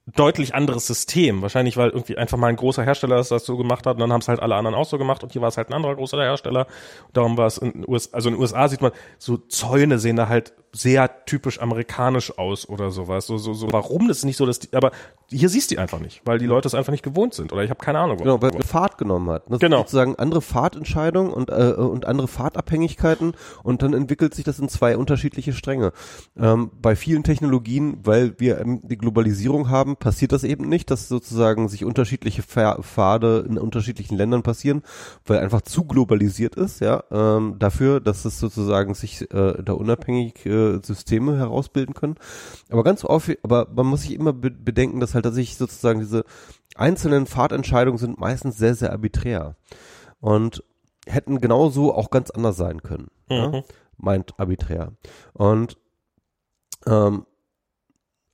deutlich 0.07 0.55
anderes 0.55 0.87
System. 0.87 1.43
Wahrscheinlich, 1.43 1.77
weil 1.77 1.91
irgendwie 1.91 2.19
einfach 2.19 2.39
mal 2.39 2.49
ein 2.49 2.57
großer 2.57 2.83
Hersteller 2.83 3.17
das, 3.17 3.29
so 3.29 3.57
gemacht 3.57 3.87
hat 3.87 3.95
und 3.95 4.01
dann 4.01 4.13
haben 4.13 4.21
es 4.21 4.29
halt 4.29 4.41
alle 4.41 4.57
anderen 4.57 4.75
auch 4.75 4.85
so 4.85 4.99
gemacht 4.99 5.23
und 5.23 5.33
hier 5.33 5.43
war 5.43 5.49
es 5.49 5.57
halt 5.57 5.71
ein 5.71 5.75
anderer 5.75 5.95
großer 5.95 6.21
Hersteller. 6.21 6.67
Darum 7.13 7.37
war 7.37 7.47
es 7.47 7.59
in 7.59 7.73
den 7.73 7.89
USA, 7.89 8.17
also 8.17 8.29
in 8.29 8.35
den 8.35 8.41
USA 8.41 8.69
sieht 8.69 8.83
man, 8.83 8.93
so 9.19 9.37
Zäune 9.37 9.99
sehen 9.99 10.17
da 10.17 10.29
halt 10.29 10.55
sehr 10.75 11.27
typisch 11.27 11.61
amerikanisch 11.61 12.39
aus 12.39 12.67
oder 12.67 12.91
sowas. 12.91 13.27
So, 13.27 13.37
so, 13.37 13.53
so, 13.53 13.71
warum 13.73 14.09
das 14.09 14.19
ist 14.19 14.25
nicht 14.25 14.39
so, 14.39 14.47
dass 14.47 14.59
die, 14.59 14.75
aber 14.75 14.91
hier 15.29 15.51
siehst 15.51 15.71
du 15.71 15.75
die 15.75 15.79
einfach 15.79 16.01
nicht, 16.01 16.23
weil 16.25 16.39
die 16.39 16.47
Leute 16.47 16.67
es 16.67 16.75
einfach 16.75 16.93
nicht 16.93 17.03
gewohnt 17.05 17.35
sind 17.35 17.53
oder 17.53 17.63
ich 17.63 17.71
habe 17.71 17.83
keine 17.83 17.99
Ahnung. 17.99 18.17
Genau, 18.17 18.41
weil 18.41 18.55
er 18.55 18.63
Fahrt 18.63 18.97
genommen 18.97 19.29
hat. 19.31 19.45
Das 19.49 19.61
Genau. 19.61 19.79
sozusagen 19.79 20.17
andere 20.17 20.41
Fahrtentscheidungen 20.41 21.33
und, 21.33 21.51
äh, 21.51 21.75
und 21.77 22.07
andere 22.07 22.27
Fahrtabhängigkeiten 22.27 23.35
und 23.63 23.83
dann 23.83 23.93
entwickelt 23.93 24.35
sich 24.35 24.45
das 24.45 24.59
in 24.59 24.69
zwei 24.71 24.97
unterschiedliche 24.97 25.53
Stränge. 25.53 25.93
Ähm, 26.39 26.71
bei 26.81 26.97
vielen 26.97 27.23
Technologien, 27.23 27.99
weil 28.03 28.39
wir 28.39 28.59
ähm, 28.59 28.81
die 28.83 28.97
Globalisierung 28.97 29.69
haben, 29.69 29.97
passiert 29.97 30.33
das 30.33 30.43
eben 30.43 30.69
nicht, 30.69 30.91
dass 30.91 31.09
sozusagen 31.09 31.69
sich 31.69 31.85
unterschiedliche 31.85 32.43
Pfade 32.43 33.45
in 33.47 33.59
unterschiedlichen 33.59 34.17
Ländern 34.17 34.43
passieren, 34.43 34.83
weil 35.27 35.39
einfach 35.39 35.61
zu 35.61 35.85
globalisiert 35.85 36.55
ist, 36.55 36.81
ja, 36.81 37.05
ähm, 37.11 37.57
dafür, 37.59 38.01
dass 38.01 38.25
es 38.25 38.39
sozusagen 38.39 38.95
sich 38.95 39.23
äh, 39.33 39.63
da 39.63 39.75
unabhängig 39.75 40.47
äh, 40.47 40.62
Systeme 40.83 41.37
herausbilden 41.37 41.95
können. 41.95 42.17
Aber 42.71 42.85
ganz 42.85 43.05
häufig, 43.05 43.39
aber 43.43 43.69
man 43.75 43.87
muss 43.87 44.03
sich 44.03 44.13
immer 44.13 44.33
be 44.33 44.51
bedenken, 44.51 45.01
dass 45.01 45.15
halt 45.15 45.25
tatsächlich 45.25 45.57
sozusagen 45.57 46.01
diese 46.01 46.25
einzelnen 46.75 47.27
Fahrtentscheidungen 47.27 47.99
sind 47.99 48.19
meistens 48.19 48.57
sehr, 48.57 48.75
sehr 48.75 48.93
arbiträr. 48.93 49.57
Und 50.21 50.65
hätten 51.07 51.41
genauso 51.41 51.95
auch 51.95 52.11
ganz 52.11 52.31
anders 52.31 52.57
sein 52.57 52.83
können. 52.83 53.09
Mhm. 53.29 53.37
Ja? 53.37 53.63
Meint 53.97 54.39
arbiträr. 54.39 54.93
Und 55.33 55.79
ähm, 56.87 57.27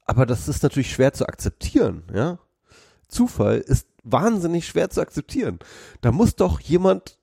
aber 0.04 0.24
das 0.24 0.48
ist 0.48 0.62
natürlich 0.62 0.90
schwer 0.90 1.12
zu 1.12 1.26
akzeptieren, 1.26 2.04
ja. 2.14 2.38
Zufall 3.08 3.58
ist 3.58 3.86
wahnsinnig 4.02 4.66
schwer 4.66 4.88
zu 4.90 5.00
akzeptieren. 5.00 5.58
Da 6.00 6.12
muss 6.12 6.34
doch 6.34 6.60
jemand 6.60 7.17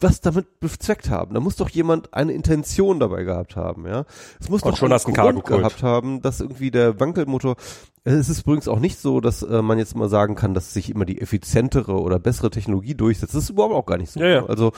was 0.00 0.20
damit 0.20 0.60
bezweckt 0.60 1.10
haben. 1.10 1.34
Da 1.34 1.40
muss 1.40 1.56
doch 1.56 1.68
jemand 1.68 2.14
eine 2.14 2.32
Intention 2.32 3.00
dabei 3.00 3.24
gehabt 3.24 3.56
haben, 3.56 3.86
ja. 3.86 4.04
Es 4.40 4.48
muss 4.48 4.62
Und 4.62 4.72
doch 4.72 4.78
schon 4.78 4.92
einen 4.92 5.14
Grund 5.14 5.44
gehabt 5.44 5.82
haben, 5.82 6.22
dass 6.22 6.40
irgendwie 6.40 6.70
der 6.70 6.98
Wankelmotor. 7.00 7.56
Es 8.04 8.28
ist 8.28 8.40
übrigens 8.42 8.66
auch 8.68 8.80
nicht 8.80 8.98
so, 8.98 9.20
dass 9.20 9.42
äh, 9.42 9.62
man 9.62 9.78
jetzt 9.78 9.94
mal 9.94 10.08
sagen 10.08 10.34
kann, 10.34 10.54
dass 10.54 10.72
sich 10.72 10.90
immer 10.90 11.04
die 11.04 11.20
effizientere 11.20 12.00
oder 12.00 12.18
bessere 12.18 12.50
Technologie 12.50 12.94
durchsetzt. 12.94 13.34
Das 13.34 13.44
ist 13.44 13.50
überhaupt 13.50 13.74
auch 13.74 13.86
gar 13.86 13.98
nicht 13.98 14.10
so. 14.10 14.20
Ja, 14.20 14.26
ja. 14.26 14.46
Also 14.46 14.72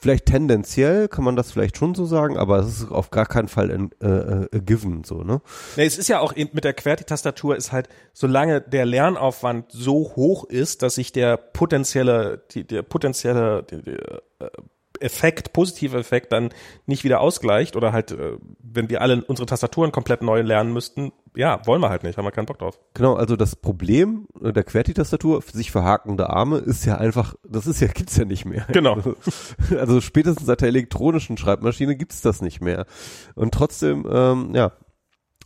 vielleicht 0.00 0.26
tendenziell 0.26 1.08
kann 1.08 1.24
man 1.24 1.36
das 1.36 1.52
vielleicht 1.52 1.76
schon 1.76 1.94
so 1.94 2.06
sagen, 2.06 2.36
aber 2.36 2.58
es 2.58 2.82
ist 2.82 2.90
auf 2.90 3.10
gar 3.10 3.26
keinen 3.26 3.48
Fall 3.48 3.70
ein 3.70 3.90
äh, 4.00 4.56
äh, 4.56 4.60
given 4.60 5.04
so, 5.04 5.22
ne? 5.22 5.40
Nee, 5.76 5.86
es 5.86 5.98
ist 5.98 6.08
ja 6.08 6.20
auch 6.20 6.34
mit 6.36 6.64
der 6.64 6.74
QWERTY-Tastatur 6.74 7.56
ist 7.56 7.72
halt, 7.72 7.88
solange 8.12 8.60
der 8.60 8.86
Lernaufwand 8.86 9.66
so 9.70 10.12
hoch 10.16 10.44
ist, 10.44 10.82
dass 10.82 10.94
sich 10.94 11.12
der 11.12 11.36
potenzielle, 11.36 12.42
die, 12.52 12.64
der 12.64 12.82
potenzielle 12.82 13.64
die, 13.64 13.82
die, 13.82 13.90
äh, 13.90 14.50
Effekt, 15.00 15.52
positive 15.52 15.96
Effekt 15.98 16.32
dann 16.32 16.50
nicht 16.86 17.04
wieder 17.04 17.20
ausgleicht 17.20 17.76
oder 17.76 17.92
halt, 17.92 18.12
äh, 18.12 18.36
wenn 18.60 18.88
wir 18.90 19.02
alle 19.02 19.24
unsere 19.24 19.46
Tastaturen 19.46 19.92
komplett 19.92 20.22
neu 20.22 20.42
lernen 20.42 20.72
müssten, 20.72 21.12
ja, 21.36 21.64
wollen 21.66 21.80
wir 21.80 21.88
halt 21.88 22.02
nicht, 22.02 22.18
haben 22.18 22.24
wir 22.24 22.32
keinen 22.32 22.46
Bock 22.46 22.58
drauf. 22.58 22.78
Genau, 22.94 23.14
also 23.14 23.36
das 23.36 23.56
Problem 23.56 24.26
der 24.40 24.64
QWERTY-Tastatur, 24.64 25.42
sich 25.52 25.70
verhakende 25.70 26.30
Arme, 26.30 26.58
ist 26.58 26.84
ja 26.84 26.96
einfach, 26.96 27.34
das 27.48 27.66
ist 27.66 27.80
ja, 27.80 27.86
gibt's 27.94 28.16
ja 28.16 28.24
nicht 28.24 28.44
mehr. 28.44 28.66
Genau. 28.72 28.94
Also, 28.94 29.14
also 29.78 30.00
spätestens 30.00 30.46
seit 30.46 30.60
der 30.60 30.68
elektronischen 30.68 31.36
Schreibmaschine 31.36 31.96
gibt's 31.96 32.22
das 32.22 32.42
nicht 32.42 32.60
mehr. 32.60 32.86
Und 33.34 33.54
trotzdem, 33.54 34.06
ähm, 34.10 34.54
ja, 34.54 34.72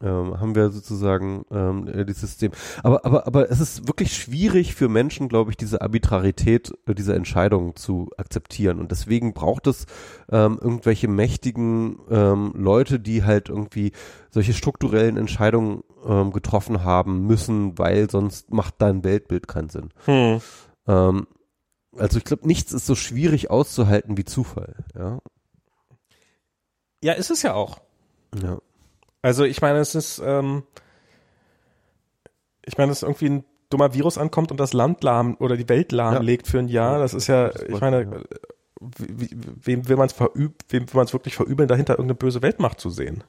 ähm, 0.02 0.40
haben 0.40 0.54
wir 0.54 0.70
sozusagen 0.70 1.44
ähm, 1.50 1.88
äh, 1.88 2.04
dieses 2.04 2.22
System. 2.22 2.52
Aber, 2.82 3.04
aber, 3.04 3.26
aber 3.26 3.50
es 3.50 3.60
ist 3.60 3.86
wirklich 3.86 4.14
schwierig 4.16 4.74
für 4.74 4.88
Menschen, 4.88 5.28
glaube 5.28 5.50
ich, 5.50 5.56
diese 5.56 5.80
Arbitrarität 5.80 6.72
äh, 6.86 6.94
dieser 6.94 7.14
Entscheidungen 7.14 7.76
zu 7.76 8.10
akzeptieren. 8.16 8.80
Und 8.80 8.90
deswegen 8.90 9.32
braucht 9.32 9.66
es 9.66 9.86
ähm, 10.30 10.58
irgendwelche 10.60 11.08
mächtigen 11.08 11.98
ähm, 12.10 12.52
Leute, 12.56 12.98
die 13.00 13.24
halt 13.24 13.48
irgendwie 13.48 13.92
solche 14.30 14.54
strukturellen 14.54 15.16
Entscheidungen 15.16 15.84
ähm, 16.06 16.32
getroffen 16.32 16.84
haben 16.84 17.26
müssen, 17.26 17.78
weil 17.78 18.10
sonst 18.10 18.52
macht 18.52 18.74
dein 18.78 19.04
Weltbild 19.04 19.46
keinen 19.48 19.68
Sinn. 19.68 19.90
Hm. 20.06 20.40
Ähm, 20.88 21.26
also 21.96 22.18
ich 22.18 22.24
glaube, 22.24 22.46
nichts 22.46 22.72
ist 22.72 22.86
so 22.86 22.94
schwierig 22.94 23.50
auszuhalten 23.50 24.16
wie 24.16 24.24
Zufall. 24.24 24.84
Ja, 24.94 25.18
Ja, 27.02 27.12
ist 27.12 27.30
es 27.30 27.42
ja 27.42 27.54
auch. 27.54 27.80
ja. 28.42 28.58
Also 29.22 29.44
ich 29.44 29.60
meine, 29.62 29.78
es 29.78 29.94
ist, 29.94 30.20
ähm, 30.24 30.64
ich 32.64 32.76
meine, 32.78 32.90
dass 32.90 33.02
irgendwie 33.02 33.28
ein 33.28 33.44
dummer 33.70 33.94
Virus 33.94 34.18
ankommt 34.18 34.50
und 34.50 34.60
das 34.60 34.72
Land 34.72 35.02
lahm 35.02 35.36
oder 35.38 35.56
die 35.56 35.68
Welt 35.68 35.92
lahmlegt 35.92 36.46
für 36.46 36.58
ein 36.58 36.68
Jahr. 36.68 36.98
Das 36.98 37.14
ist 37.14 37.26
ja, 37.28 37.50
ich 37.68 37.80
meine, 37.80 38.02
Ja. 38.02 38.20
wie- 38.80 39.30
wem 39.64 39.88
will 39.88 39.96
man 39.96 40.06
es 40.06 40.12
verüb, 40.12 40.54
wem 40.68 40.82
will 40.88 40.96
man 40.96 41.06
es 41.06 41.12
wirklich 41.12 41.34
verübeln, 41.36 41.68
dahinter 41.68 41.94
irgendeine 41.94 42.16
böse 42.16 42.42
Weltmacht 42.42 42.80
zu 42.80 42.90
sehen? 42.90 43.24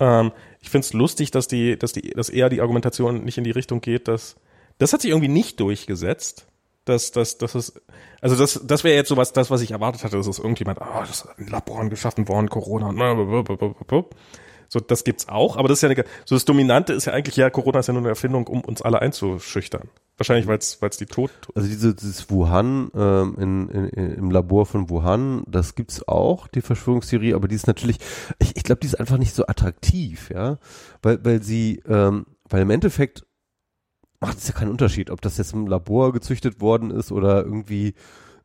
Ähm, 0.00 0.32
ich 0.60 0.70
finde 0.70 0.84
es 0.86 0.92
lustig, 0.92 1.30
dass 1.32 1.48
die, 1.48 1.76
dass 1.76 1.92
die, 1.92 2.10
dass 2.10 2.28
eher 2.28 2.48
die 2.48 2.60
Argumentation 2.60 3.24
nicht 3.24 3.36
in 3.38 3.44
die 3.44 3.50
Richtung 3.50 3.80
geht, 3.80 4.06
dass 4.08 4.36
das 4.78 4.92
hat 4.92 5.00
sich 5.02 5.10
irgendwie 5.10 5.28
nicht 5.28 5.58
durchgesetzt. 5.60 6.46
Dass, 6.84 7.10
dass, 7.10 7.36
dass 7.36 7.54
es, 7.54 7.74
also 8.22 8.34
das, 8.34 8.62
das 8.64 8.82
wäre 8.82 8.94
jetzt 8.96 9.08
sowas, 9.10 9.34
das, 9.34 9.50
was 9.50 9.60
ich 9.60 9.72
erwartet 9.72 10.04
hatte, 10.04 10.16
dass 10.16 10.26
es 10.26 10.38
irgendjemand, 10.38 10.80
ah, 10.80 11.00
das 11.00 11.10
ist 11.10 11.28
in 11.36 11.48
Laboren 11.48 11.90
geschaffen 11.90 12.28
worden, 12.28 12.48
Corona 12.48 12.86
und 12.88 12.94
blablabla. 12.96 14.04
So, 14.68 14.80
das 14.80 15.04
gibt's 15.04 15.28
auch, 15.28 15.56
aber 15.56 15.68
das 15.68 15.78
ist 15.78 15.82
ja 15.82 15.88
eine, 15.88 16.04
so 16.24 16.34
das 16.34 16.44
Dominante 16.44 16.92
ist 16.92 17.06
ja 17.06 17.14
eigentlich, 17.14 17.36
ja, 17.36 17.48
Corona 17.48 17.80
ist 17.80 17.86
ja 17.86 17.94
nur 17.94 18.02
eine 18.02 18.10
Erfindung, 18.10 18.46
um 18.46 18.60
uns 18.60 18.82
alle 18.82 19.00
einzuschüchtern. 19.00 19.88
Wahrscheinlich, 20.18 20.46
weil 20.46 20.58
es 20.58 20.96
die 20.98 21.06
Tod, 21.06 21.30
Also 21.54 21.68
diese, 21.68 21.94
dieses 21.94 22.28
Wuhan 22.28 22.90
ähm, 22.94 23.36
in, 23.38 23.68
in, 23.68 24.14
im 24.14 24.30
Labor 24.30 24.66
von 24.66 24.90
Wuhan, 24.90 25.44
das 25.46 25.74
gibt's 25.74 26.06
auch, 26.06 26.48
die 26.48 26.60
Verschwörungstheorie, 26.60 27.34
aber 27.34 27.48
die 27.48 27.54
ist 27.54 27.66
natürlich, 27.66 27.98
ich, 28.38 28.56
ich 28.56 28.62
glaube, 28.62 28.80
die 28.80 28.88
ist 28.88 28.98
einfach 28.98 29.16
nicht 29.16 29.34
so 29.34 29.46
attraktiv, 29.46 30.30
ja, 30.30 30.58
weil, 31.02 31.24
weil 31.24 31.42
sie, 31.42 31.82
ähm, 31.88 32.26
weil 32.48 32.62
im 32.62 32.70
Endeffekt 32.70 33.24
macht 34.20 34.38
es 34.38 34.48
ja 34.48 34.54
keinen 34.54 34.70
Unterschied, 34.70 35.10
ob 35.10 35.20
das 35.20 35.38
jetzt 35.38 35.52
im 35.52 35.66
Labor 35.66 36.12
gezüchtet 36.12 36.60
worden 36.60 36.90
ist 36.90 37.12
oder 37.12 37.44
irgendwie 37.44 37.94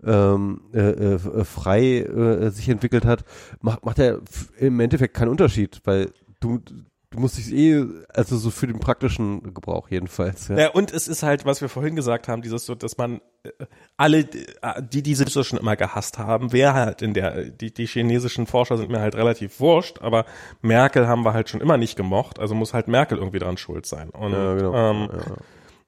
ähm, 0.05 0.61
äh, 0.73 0.79
äh, 0.79 1.43
frei 1.45 1.99
äh, 1.99 2.49
sich 2.49 2.69
entwickelt 2.69 3.05
hat, 3.05 3.23
macht, 3.61 3.85
macht 3.85 3.97
ja 3.97 4.17
im 4.57 4.79
Endeffekt 4.79 5.13
keinen 5.13 5.29
Unterschied, 5.29 5.81
weil 5.83 6.11
du, 6.39 6.59
du 6.59 7.19
musst 7.19 7.37
dich 7.37 7.53
eh, 7.53 7.85
also 8.13 8.37
so 8.37 8.49
für 8.49 8.67
den 8.67 8.79
praktischen 8.79 9.53
Gebrauch 9.53 9.89
jedenfalls, 9.89 10.47
ja. 10.47 10.57
Ja, 10.57 10.69
und 10.71 10.91
es 10.91 11.07
ist 11.07 11.23
halt, 11.23 11.45
was 11.45 11.61
wir 11.61 11.69
vorhin 11.69 11.95
gesagt 11.95 12.27
haben, 12.27 12.41
dieses 12.41 12.65
so, 12.65 12.75
dass 12.75 12.97
man 12.97 13.21
äh, 13.43 13.51
alle, 13.97 14.19
äh, 14.19 14.81
die 14.81 15.03
diese 15.03 15.29
so 15.29 15.43
schon 15.43 15.59
immer 15.59 15.75
gehasst 15.75 16.17
haben, 16.17 16.51
wer 16.51 16.73
halt 16.73 17.01
in 17.01 17.13
der, 17.13 17.45
die, 17.45 17.73
die 17.73 17.85
chinesischen 17.85 18.47
Forscher 18.47 18.77
sind 18.77 18.89
mir 18.89 18.99
halt 18.99 19.15
relativ 19.15 19.59
wurscht, 19.59 20.01
aber 20.01 20.25
Merkel 20.61 21.07
haben 21.07 21.23
wir 21.23 21.33
halt 21.33 21.49
schon 21.49 21.61
immer 21.61 21.77
nicht 21.77 21.95
gemocht, 21.95 22.39
also 22.39 22.55
muss 22.55 22.73
halt 22.73 22.87
Merkel 22.87 23.17
irgendwie 23.17 23.39
dran 23.39 23.57
schuld 23.57 23.85
sein. 23.85 24.09
Und, 24.09 24.33
Ja, 24.33 24.53
genau. 24.55 24.73
ähm, 24.73 25.09
ja. 25.11 25.35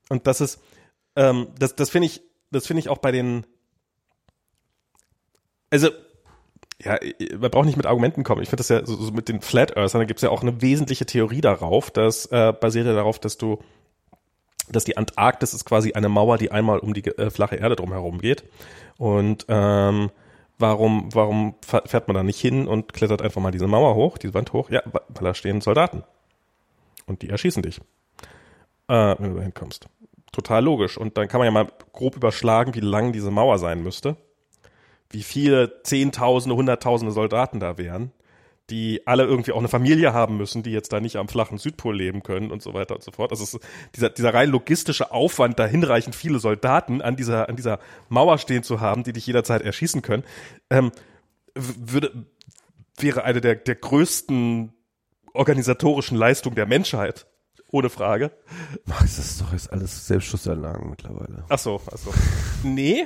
und 0.09 0.27
das 0.27 0.41
ist, 0.41 0.61
ähm, 1.15 1.47
das, 1.57 1.75
das 1.75 1.89
finde 1.89 2.07
ich, 2.07 2.21
das 2.51 2.67
finde 2.67 2.79
ich 2.81 2.89
auch 2.89 2.99
bei 2.99 3.11
den, 3.11 3.45
also, 5.83 5.95
ja, 6.81 6.97
man 7.39 7.51
braucht 7.51 7.65
nicht 7.65 7.77
mit 7.77 7.85
Argumenten 7.85 8.23
kommen. 8.23 8.41
Ich 8.41 8.49
finde 8.49 8.61
das 8.61 8.69
ja 8.69 8.85
so, 8.85 8.95
so 8.95 9.11
mit 9.11 9.29
den 9.29 9.41
Flat 9.41 9.75
Earthern, 9.77 10.01
da 10.01 10.05
gibt 10.05 10.19
es 10.19 10.23
ja 10.23 10.29
auch 10.29 10.41
eine 10.41 10.61
wesentliche 10.61 11.05
Theorie 11.05 11.41
darauf, 11.41 11.91
das 11.91 12.25
äh, 12.27 12.53
basiert 12.53 12.85
ja 12.85 12.93
darauf, 12.93 13.19
dass 13.19 13.37
du 13.37 13.59
dass 14.69 14.83
die 14.83 14.97
Antarktis 14.97 15.53
ist 15.53 15.65
quasi 15.65 15.93
eine 15.93 16.09
Mauer, 16.09 16.37
die 16.37 16.51
einmal 16.51 16.79
um 16.79 16.93
die 16.93 17.05
äh, 17.05 17.29
flache 17.29 17.55
Erde 17.55 17.75
drumherum 17.75 18.19
geht. 18.19 18.43
Und 18.97 19.45
ähm, 19.47 20.09
warum, 20.57 21.13
warum 21.13 21.55
fährt 21.61 22.07
man 22.07 22.15
da 22.15 22.23
nicht 22.23 22.39
hin 22.39 22.67
und 22.67 22.93
klettert 22.93 23.21
einfach 23.21 23.41
mal 23.41 23.51
diese 23.51 23.67
Mauer 23.67 23.95
hoch, 23.95 24.17
diese 24.17 24.33
Wand 24.33 24.53
hoch? 24.53 24.69
Ja, 24.69 24.81
weil 24.85 25.01
da 25.21 25.33
stehen 25.33 25.61
Soldaten. 25.61 26.03
Und 27.05 27.21
die 27.21 27.29
erschießen 27.29 27.61
dich, 27.61 27.79
äh, 28.87 29.15
wenn 29.19 29.31
du 29.31 29.37
da 29.37 29.43
hinkommst. 29.43 29.87
Total 30.31 30.63
logisch. 30.63 30.97
Und 30.97 31.17
dann 31.17 31.27
kann 31.27 31.39
man 31.39 31.45
ja 31.45 31.51
mal 31.51 31.67
grob 31.93 32.15
überschlagen, 32.15 32.73
wie 32.73 32.79
lang 32.79 33.13
diese 33.13 33.31
Mauer 33.31 33.59
sein 33.59 33.83
müsste. 33.83 34.17
Wie 35.09 35.23
viele 35.23 35.81
Zehntausende, 35.83 36.55
Hunderttausende 36.55 37.13
Soldaten 37.13 37.59
da 37.59 37.77
wären, 37.77 38.11
die 38.69 39.05
alle 39.05 39.23
irgendwie 39.23 39.51
auch 39.51 39.59
eine 39.59 39.67
Familie 39.67 40.13
haben 40.13 40.37
müssen, 40.37 40.63
die 40.63 40.71
jetzt 40.71 40.91
da 40.91 40.99
nicht 40.99 41.17
am 41.17 41.27
flachen 41.27 41.57
Südpol 41.57 41.95
leben 41.95 42.23
können 42.23 42.51
und 42.51 42.63
so 42.63 42.73
weiter 42.73 42.95
und 42.95 43.03
so 43.03 43.11
fort. 43.11 43.31
Also 43.31 43.59
dieser, 43.95 44.09
dieser 44.09 44.33
rein 44.33 44.49
logistische 44.49 45.11
Aufwand, 45.11 45.59
da 45.59 45.67
hinreichend 45.67 46.15
viele 46.15 46.39
Soldaten 46.39 47.01
an 47.01 47.15
dieser, 47.15 47.47
an 47.47 47.55
dieser 47.55 47.79
Mauer 48.09 48.39
stehen 48.39 48.63
zu 48.63 48.81
haben, 48.81 49.03
die 49.03 49.13
dich 49.13 49.27
jederzeit 49.27 49.61
erschießen 49.61 50.01
können, 50.01 50.23
ähm, 50.71 50.91
würde, 51.53 52.25
wäre 52.97 53.23
eine 53.23 53.41
der, 53.41 53.55
der 53.55 53.75
größten 53.75 54.73
organisatorischen 55.33 56.17
Leistungen 56.17 56.55
der 56.55 56.65
Menschheit. 56.65 57.27
Ohne 57.71 57.89
Frage. 57.89 58.31
Max, 58.85 59.17
das 59.17 59.31
ist 59.31 59.41
doch 59.41 59.51
jetzt 59.51 59.71
alles 59.71 60.07
Selbstschussanlagen 60.07 60.89
mittlerweile. 60.89 61.45
Ach 61.49 61.59
so, 61.59 61.81
ach 61.91 61.97
so. 61.97 62.13
Nee. 62.63 63.05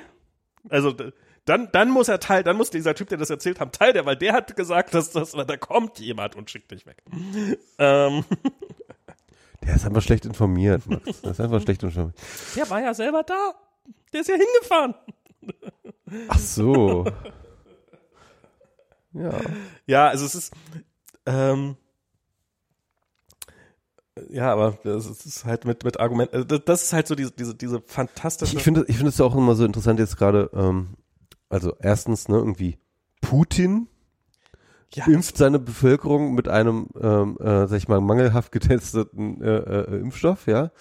Also, 0.69 0.93
dann, 1.45 1.69
dann 1.71 1.89
muss 1.89 2.07
er 2.07 2.19
Teil, 2.19 2.43
dann 2.43 2.57
muss 2.57 2.69
dieser 2.69 2.95
Typ, 2.95 3.09
der 3.09 3.17
das 3.17 3.29
erzählt 3.29 3.59
hat, 3.59 3.73
Teil 3.73 3.93
der, 3.93 4.05
weil 4.05 4.15
der 4.15 4.33
hat 4.33 4.55
gesagt, 4.55 4.93
dass 4.93 5.11
das, 5.11 5.31
da 5.31 5.57
kommt 5.57 5.99
jemand 5.99 6.35
und 6.35 6.49
schickt 6.49 6.71
dich 6.71 6.85
weg. 6.85 7.03
Ähm, 7.77 8.23
Der 9.61 9.75
ist 9.75 9.85
einfach 9.85 10.01
schlecht 10.01 10.25
informiert, 10.25 10.87
Max. 10.87 11.21
Der 11.21 11.31
ist 11.31 11.41
einfach 11.41 11.61
schlecht 11.61 11.83
informiert. 11.83 12.15
der 12.55 12.69
war 12.69 12.81
ja 12.81 12.93
selber 12.93 13.23
da. 13.23 13.53
Der 14.13 14.21
ist 14.21 14.27
ja 14.29 14.35
hingefahren. 14.35 14.95
Ach 16.29 16.39
so. 16.39 17.05
Ja. 19.11 19.31
Ja, 19.85 20.07
also 20.07 20.25
es 20.25 20.33
ist, 20.35 20.53
ähm, 21.25 21.75
ja, 24.29 24.51
aber 24.51 24.77
das 24.83 25.05
ist 25.07 25.45
halt 25.45 25.65
mit, 25.65 25.83
mit 25.83 25.99
Argumenten, 25.99 26.35
also 26.35 26.57
das- 26.57 26.83
ist 26.83 26.93
halt 26.93 27.07
so 27.07 27.15
diese, 27.15 27.31
diese, 27.31 27.55
diese 27.55 27.81
fantastische. 27.81 28.55
ich 28.57 28.63
finde 28.63 28.85
ich 28.87 28.95
finde 28.97 29.09
es 29.09 29.17
ja 29.17 29.25
auch 29.25 29.35
immer 29.35 29.55
so 29.55 29.65
interessant 29.65 29.99
jetzt 29.99 30.17
gerade, 30.17 30.49
ähm, 30.53 30.95
also 31.49 31.75
erstens, 31.79 32.27
ne, 32.27 32.37
irgendwie 32.37 32.77
Putin 33.21 33.87
ja, 34.93 35.05
impft 35.05 35.37
seine 35.37 35.59
Bevölkerung 35.59 36.33
mit 36.33 36.47
einem, 36.47 36.87
ähm, 36.99 37.37
äh, 37.39 37.67
sag 37.67 37.77
ich 37.77 37.87
mal, 37.87 38.01
mangelhaft 38.01 38.51
getesteten 38.51 39.41
äh, 39.41 39.57
äh, 39.57 39.99
Impfstoff, 39.99 40.47
ja. 40.47 40.71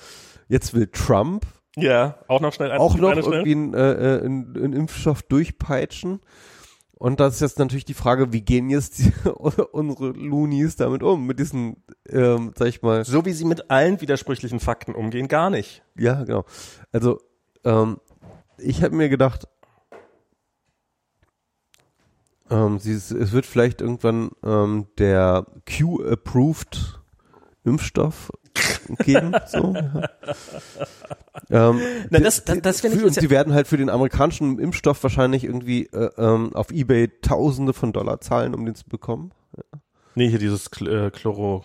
Jetzt 0.49 0.73
will 0.73 0.87
Trump 0.87 1.45
ja, 1.77 2.19
auch 2.27 2.41
noch 2.41 2.53
schnell 2.53 2.73
ein, 2.73 2.81
auch 2.81 2.97
noch 2.97 3.17
irgendwie 3.17 3.53
einen, 3.53 3.75
äh, 3.75 3.93
äh, 3.93 4.25
einen, 4.25 4.57
einen 4.57 4.73
Impfstoff 4.73 5.23
durchpeitschen. 5.23 6.21
Und 6.93 7.21
das 7.21 7.35
ist 7.35 7.41
jetzt 7.41 7.59
natürlich 7.61 7.85
die 7.85 7.95
Frage, 7.95 8.33
wie 8.33 8.41
gehen 8.41 8.71
jetzt 8.71 8.99
die, 8.99 9.13
unsere 9.73 10.09
Loonies 10.09 10.75
damit 10.75 11.05
um, 11.05 11.27
mit 11.27 11.39
diesen, 11.39 11.85
ähm, 12.09 12.53
sag 12.57 12.69
ich 12.69 12.83
mal. 12.83 13.05
So 13.05 13.25
wie 13.25 13.33
sie 13.33 13.45
mit 13.45 13.71
allen 13.71 14.01
widersprüchlichen 14.01 14.59
Fakten 14.59 14.95
umgehen, 14.95 15.29
gar 15.29 15.51
nicht. 15.51 15.83
Ja, 15.97 16.25
genau. 16.25 16.45
Also, 16.91 17.21
ähm, 17.65 18.01
ich 18.59 18.83
habe 18.83 18.97
mir 18.97 19.09
gedacht, 19.09 19.47
ähm, 22.51 22.79
sie, 22.79 22.93
es 22.93 23.33
wird 23.33 23.47
vielleicht 23.47 23.81
irgendwann 23.81 24.31
ähm, 24.45 24.87
der 24.99 25.47
Q-approved 25.67 27.01
Impfstoff 27.65 28.31
geben. 29.05 29.35
so, 29.47 29.75
ja. 29.75 30.09
ähm, 31.51 31.81
Na, 32.11 32.19
das, 32.21 32.45
das, 32.45 32.61
das 32.61 32.81
finde 32.81 32.99
ich. 32.99 33.05
Und 33.05 33.15
sie 33.15 33.31
werden 33.31 33.53
halt 33.53 33.69
für 33.69 33.77
den 33.77 33.91
amerikanischen 33.91 34.59
Impfstoff 34.59 35.03
wahrscheinlich 35.03 35.45
irgendwie 35.45 35.87
äh, 35.87 36.11
ähm, 36.17 36.55
auf 36.55 36.71
Ebay 36.71 37.09
Tausende 37.21 37.73
von 37.73 37.93
Dollar 37.93 38.21
zahlen, 38.21 38.55
um 38.55 38.65
den 38.65 38.75
zu 38.75 38.89
bekommen. 38.89 39.33
Ja. 39.57 39.81
Nee, 40.15 40.29
hier 40.29 40.39
dieses 40.39 40.71
Chl 40.71 41.07
äh, 41.07 41.11
Chloro, 41.11 41.65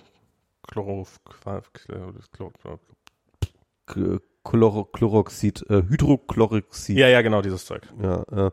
Chloro, 0.68 1.08
Chloro, 1.26 2.14
Chloro 3.86 4.20
Chloro 4.44 4.86
Chloroxid, 4.86 5.66
äh, 5.70 5.84
Hydrochloroxid. 5.88 6.98
Ja, 6.98 7.08
ja, 7.08 7.22
genau, 7.22 7.42
dieses 7.42 7.66
Zeug. 7.66 7.88
Ja, 8.02 8.24
äh, 8.32 8.52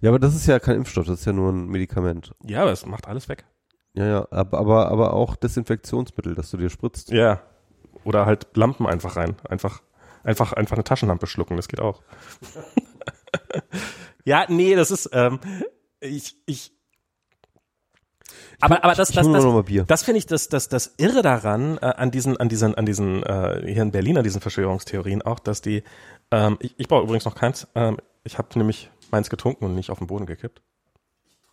ja, 0.00 0.10
aber 0.10 0.18
das 0.18 0.34
ist 0.34 0.46
ja 0.46 0.58
kein 0.60 0.76
Impfstoff, 0.76 1.06
das 1.06 1.20
ist 1.20 1.24
ja 1.24 1.32
nur 1.32 1.52
ein 1.52 1.66
Medikament. 1.66 2.32
Ja, 2.44 2.62
aber 2.62 2.72
es 2.72 2.86
macht 2.86 3.08
alles 3.08 3.28
weg. 3.28 3.44
Ja, 3.94 4.06
ja, 4.06 4.28
aber, 4.30 4.58
aber, 4.58 4.88
aber 4.88 5.12
auch 5.14 5.36
Desinfektionsmittel, 5.36 6.34
das 6.34 6.50
du 6.50 6.56
dir 6.56 6.70
spritzt. 6.70 7.10
Ja. 7.10 7.42
Oder 8.04 8.26
halt 8.26 8.56
Lampen 8.56 8.86
einfach 8.86 9.16
rein. 9.16 9.36
Einfach, 9.48 9.82
einfach, 10.24 10.52
einfach 10.52 10.76
eine 10.76 10.84
Taschenlampe 10.84 11.26
schlucken, 11.26 11.56
das 11.56 11.68
geht 11.68 11.80
auch. 11.80 12.02
ja, 14.24 14.46
nee, 14.48 14.74
das 14.74 14.90
ist, 14.90 15.10
ähm, 15.12 15.40
ich, 16.00 16.36
ich, 16.46 16.72
aber, 18.62 18.84
aber 18.84 18.94
das, 18.94 19.10
das, 19.10 19.26
das, 19.26 19.44
das, 19.44 19.86
das 19.88 20.02
finde 20.04 20.18
ich 20.18 20.26
das, 20.26 20.48
das, 20.48 20.68
das 20.68 20.94
Irre 20.96 21.22
daran, 21.22 21.78
äh, 21.78 21.86
an 21.86 22.12
diesen, 22.12 22.36
an 22.36 22.48
diesen, 22.48 22.76
an 22.76 22.86
diesen, 22.86 23.24
äh, 23.24 23.60
hier 23.66 23.82
in 23.82 23.90
Berlin, 23.90 24.18
an 24.18 24.22
diesen 24.22 24.40
Verschwörungstheorien 24.40 25.20
auch, 25.22 25.40
dass 25.40 25.62
die, 25.62 25.82
ähm, 26.30 26.58
ich, 26.60 26.74
ich 26.78 26.86
brauche 26.86 27.02
übrigens 27.02 27.24
noch 27.24 27.34
keins, 27.34 27.66
ähm, 27.74 27.98
ich 28.22 28.38
habe 28.38 28.56
nämlich 28.56 28.88
meins 29.10 29.30
getrunken 29.30 29.64
und 29.64 29.74
nicht 29.74 29.90
auf 29.90 29.98
den 29.98 30.06
Boden 30.06 30.26
gekippt. 30.26 30.62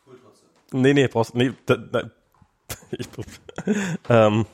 Cool 0.05 0.19
trotzdem. 0.21 0.81
Nee, 0.81 0.93
nee, 0.93 1.07
brauchst, 1.07 1.33
nee, 1.33 1.51
da, 1.65 1.77
da, 1.77 2.11
ich, 2.91 3.09
ähm, 4.07 4.45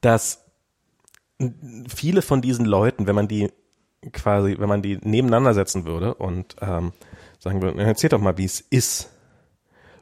dass 0.00 0.46
viele 1.88 2.22
von 2.22 2.40
diesen 2.40 2.64
Leuten, 2.64 3.06
wenn 3.06 3.14
man 3.14 3.28
die 3.28 3.52
quasi, 4.12 4.56
wenn 4.58 4.68
man 4.70 4.80
die 4.80 4.98
nebeneinander 5.02 5.52
setzen 5.52 5.84
würde 5.84 6.14
und 6.14 6.56
ähm, 6.62 6.92
sagen 7.38 7.60
würde, 7.60 7.82
erzähl 7.82 8.08
doch 8.08 8.20
mal, 8.20 8.38
wie 8.38 8.46
es 8.46 8.60
ist, 8.62 9.10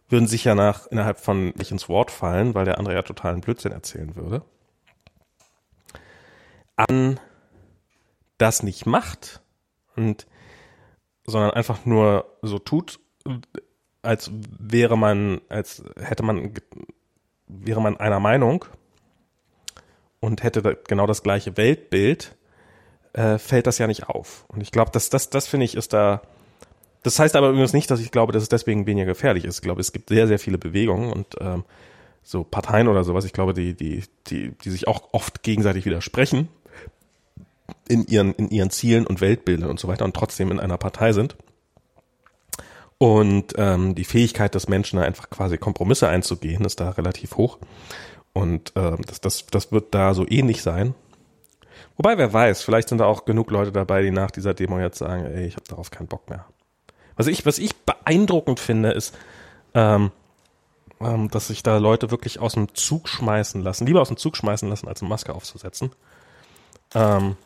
würden 0.09 0.27
sich 0.27 0.45
ja 0.45 0.55
nach 0.55 0.87
innerhalb 0.87 1.19
von 1.19 1.51
nicht 1.57 1.71
ins 1.71 1.89
Wort 1.89 2.11
fallen, 2.11 2.55
weil 2.55 2.65
der 2.65 2.79
andere 2.79 2.95
ja 2.95 3.03
totalen 3.03 3.41
Blödsinn 3.41 3.73
erzählen 3.73 4.17
würde. 4.17 4.43
An 6.77 7.21
das 8.39 8.63
nicht 8.63 8.87
macht 8.87 9.43
und 9.97 10.27
sondern 11.27 11.51
einfach 11.51 11.85
nur 11.85 12.39
so 12.41 12.59
tut, 12.59 13.01
als 14.01 14.31
wäre 14.33 14.97
man, 14.97 15.43
als 15.51 15.85
hätte 16.01 16.23
man, 16.23 16.55
wäre 17.47 17.83
man 17.83 17.99
einer 17.99 18.21
Meinung 18.21 18.65
und 20.21 20.43
hätte 20.43 20.79
genau 20.87 21.07
das 21.07 21.23
gleiche 21.23 21.57
Weltbild, 21.59 22.37
äh, 23.13 23.39
fällt 23.39 23.67
das 23.67 23.79
ja 23.79 23.87
nicht 23.87 24.09
auf. 24.09 24.47
Und 24.49 24.63
ich 24.63 24.71
glaube, 24.71 24.91
dass 24.91 25.11
das, 25.11 25.29
das 25.31 25.47
finde 25.47 25.65
ich, 25.67 25.75
ist 25.75 25.93
da. 25.93 26.23
Das 27.03 27.19
heißt 27.19 27.37
aber 27.37 27.51
übrigens 27.51 27.73
nicht, 27.73 27.91
dass 27.91 28.01
ich 28.01 28.11
glaube, 28.11 28.33
dass 28.33 28.43
es 28.43 28.49
deswegen 28.49 28.87
weniger 28.87 29.07
gefährlich 29.07 29.45
ist. 29.45 29.57
Ich 29.57 29.63
glaube, 29.63 29.81
es 29.81 29.93
gibt 29.93 30.09
sehr, 30.09 30.27
sehr 30.27 30.39
viele 30.39 30.59
Bewegungen 30.59 31.13
und 31.13 31.37
ähm, 31.41 31.65
so 32.23 32.45
Parteien 32.45 32.89
oder 32.89 33.05
sowas. 33.05 33.25
Ich 33.25 33.33
glaube, 33.33 33.55
die, 33.55 33.75
die, 33.75 34.05
die, 34.27 34.51
die 34.51 34.71
sich 34.71 34.89
auch 34.89 35.13
oft 35.13 35.43
gegenseitig 35.43 35.87
widersprechen 35.87 36.49
in 37.89 38.05
ihren, 38.07 38.35
in 38.35 38.51
ihren 38.51 38.71
Zielen 38.71 39.07
und 39.07 39.21
Weltbildern 39.21 39.71
und 39.71 39.81
so 39.81 39.89
weiter 39.89 40.05
und 40.05 40.15
trotzdem 40.15 40.51
in 40.51 40.61
einer 40.61 40.79
Partei 40.79 41.13
sind. 41.13 41.37
Und 42.99 43.55
ähm, 43.57 43.95
die 43.95 44.05
Fähigkeit 44.05 44.55
des 44.55 44.69
Menschen, 44.69 44.99
einfach 44.99 45.31
quasi 45.31 45.57
Kompromisse 45.57 46.09
einzugehen, 46.09 46.65
ist 46.65 46.81
da 46.81 46.91
relativ 46.91 47.37
hoch. 47.37 47.59
Und 48.33 48.77
äh, 48.77 48.97
das, 49.07 49.21
das, 49.21 49.47
das 49.47 49.73
wird 49.73 49.95
da 49.95 50.15
so 50.15 50.27
ähnlich 50.29 50.63
sein. 50.63 50.95
Wobei, 51.97 52.19
wer 52.19 52.33
weiß, 52.33 52.63
vielleicht 52.63 52.89
sind 52.89 52.99
da 52.99 53.07
auch 53.07 53.25
genug 53.25 53.51
Leute 53.51 53.73
dabei, 53.73 54.03
die 54.03 54.11
nach 54.11 54.31
dieser 54.31 54.53
Demo 54.53 54.79
jetzt 54.81 54.99
sagen, 54.99 55.27
ey, 55.27 55.47
ich 55.47 55.55
habe 55.55 55.67
darauf 55.69 55.91
keinen 55.91 56.09
Bock 56.09 56.29
mehr. 56.29 56.45
Was 57.19 57.27
ich, 57.27 57.45
was 57.45 57.59
ich 57.59 57.77
beeindruckend 57.77 58.61
finde, 58.61 58.93
ist, 58.93 59.15
ähm, 59.75 60.13
ähm, 61.01 61.31
dass 61.31 61.49
sich 61.49 61.63
da 61.63 61.77
Leute 61.79 62.11
wirklich 62.11 62.39
aus 62.39 62.55
dem 62.55 62.75
Zug 62.75 63.09
schmeißen 63.09 63.63
lassen, 63.63 63.87
lieber 63.87 64.01
aus 64.01 64.09
dem 64.09 64.17
Zug 64.17 64.37
schmeißen 64.37 64.69
lassen, 64.69 64.89
als 64.89 65.03
eine 65.03 65.09
Maske 65.09 65.35
aufzusetzen. 65.35 65.91
Ähm, 66.95 67.37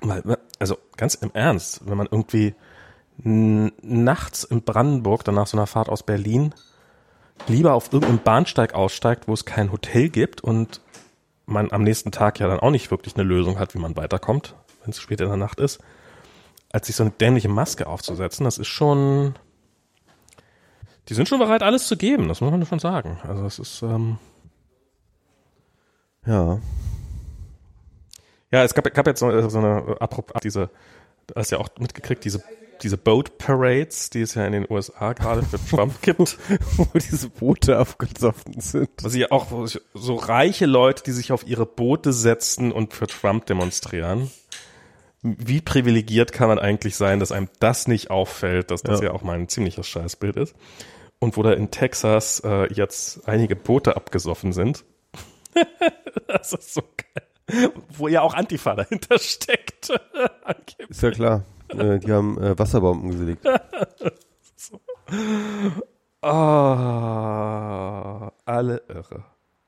weil, 0.00 0.38
also 0.58 0.76
ganz 0.96 1.14
im 1.14 1.30
Ernst, 1.32 1.88
wenn 1.88 1.96
man 1.96 2.08
irgendwie 2.10 2.54
nachts 3.18 4.44
in 4.44 4.62
Brandenburg, 4.62 5.24
dann 5.24 5.36
nach 5.36 5.46
so 5.46 5.56
einer 5.56 5.66
Fahrt 5.66 5.88
aus 5.88 6.02
Berlin, 6.02 6.54
lieber 7.48 7.72
auf 7.72 7.90
irgendeinem 7.92 8.18
Bahnsteig 8.18 8.74
aussteigt, 8.74 9.26
wo 9.26 9.32
es 9.32 9.46
kein 9.46 9.72
Hotel 9.72 10.10
gibt 10.10 10.42
und 10.42 10.82
man 11.46 11.72
am 11.72 11.82
nächsten 11.82 12.12
Tag 12.12 12.40
ja 12.40 12.48
dann 12.48 12.60
auch 12.60 12.70
nicht 12.70 12.90
wirklich 12.90 13.14
eine 13.14 13.22
Lösung 13.22 13.58
hat, 13.58 13.74
wie 13.74 13.78
man 13.78 13.96
weiterkommt, 13.96 14.54
wenn 14.82 14.90
es 14.90 15.00
spät 15.00 15.20
in 15.20 15.28
der 15.28 15.36
Nacht 15.38 15.60
ist, 15.60 15.80
als 16.76 16.88
sich 16.88 16.96
so 16.96 17.04
eine 17.04 17.10
dämliche 17.10 17.48
Maske 17.48 17.86
aufzusetzen, 17.86 18.44
das 18.44 18.58
ist 18.58 18.66
schon. 18.66 19.34
Die 21.08 21.14
sind 21.14 21.26
schon 21.26 21.38
bereit, 21.38 21.62
alles 21.62 21.86
zu 21.86 21.96
geben, 21.96 22.28
das 22.28 22.42
muss 22.42 22.50
man 22.50 22.66
schon 22.66 22.80
sagen. 22.80 23.18
Also 23.22 23.46
es 23.46 23.58
ist. 23.58 23.80
Ähm, 23.80 24.18
ja. 26.26 26.60
Ja, 28.50 28.62
es 28.62 28.74
gab, 28.74 28.92
gab 28.92 29.06
jetzt 29.06 29.20
so, 29.20 29.48
so 29.48 29.58
eine, 29.58 29.96
apropos, 30.00 30.38
diese, 30.42 30.68
du 31.28 31.34
hast 31.34 31.50
ja 31.50 31.56
auch 31.56 31.70
mitgekriegt, 31.78 32.22
diese 32.26 32.42
diese 32.82 32.98
Boat 32.98 33.38
Parades, 33.38 34.10
die 34.10 34.20
es 34.20 34.34
ja 34.34 34.44
in 34.44 34.52
den 34.52 34.66
USA 34.68 35.14
gerade 35.14 35.42
für 35.42 35.58
Trump 35.58 35.94
gibt, 36.02 36.38
wo 36.76 36.86
diese 36.94 37.30
Boote 37.30 37.78
abgesoffen 37.78 38.60
sind. 38.60 38.90
Also 39.02 39.16
ja 39.16 39.30
auch 39.30 39.66
so 39.94 40.14
reiche 40.14 40.66
Leute, 40.66 41.02
die 41.04 41.12
sich 41.12 41.32
auf 41.32 41.46
ihre 41.46 41.64
Boote 41.64 42.12
setzen 42.12 42.72
und 42.72 42.92
für 42.92 43.06
Trump 43.06 43.46
demonstrieren. 43.46 44.30
Wie 45.38 45.60
privilegiert 45.60 46.32
kann 46.32 46.48
man 46.48 46.58
eigentlich 46.58 46.96
sein, 46.96 47.18
dass 47.20 47.32
einem 47.32 47.48
das 47.58 47.88
nicht 47.88 48.10
auffällt, 48.10 48.70
dass 48.70 48.82
das 48.82 49.00
ja, 49.00 49.06
ja 49.06 49.12
auch 49.12 49.22
mal 49.22 49.38
ein 49.38 49.48
ziemliches 49.48 49.88
Scheißbild 49.88 50.36
ist. 50.36 50.54
Und 51.18 51.36
wo 51.36 51.42
da 51.42 51.52
in 51.52 51.70
Texas 51.70 52.40
äh, 52.44 52.72
jetzt 52.72 53.26
einige 53.28 53.56
Boote 53.56 53.96
abgesoffen 53.96 54.52
sind. 54.52 54.84
das 56.28 56.52
ist 56.52 56.74
so 56.74 56.82
geil. 56.82 57.72
Wo 57.88 58.08
ja 58.08 58.22
auch 58.22 58.34
Antifa 58.34 58.74
dahinter 58.74 59.18
steckt. 59.18 59.90
ist 60.88 61.02
ja 61.02 61.10
klar. 61.10 61.44
Äh, 61.68 61.98
die 61.98 62.12
haben 62.12 62.40
äh, 62.40 62.58
Wasserbomben 62.58 63.10
gelegt. 63.10 63.44
so. 64.56 64.80
oh, 66.22 66.28
alle 68.44 68.82
irre. 68.88 69.24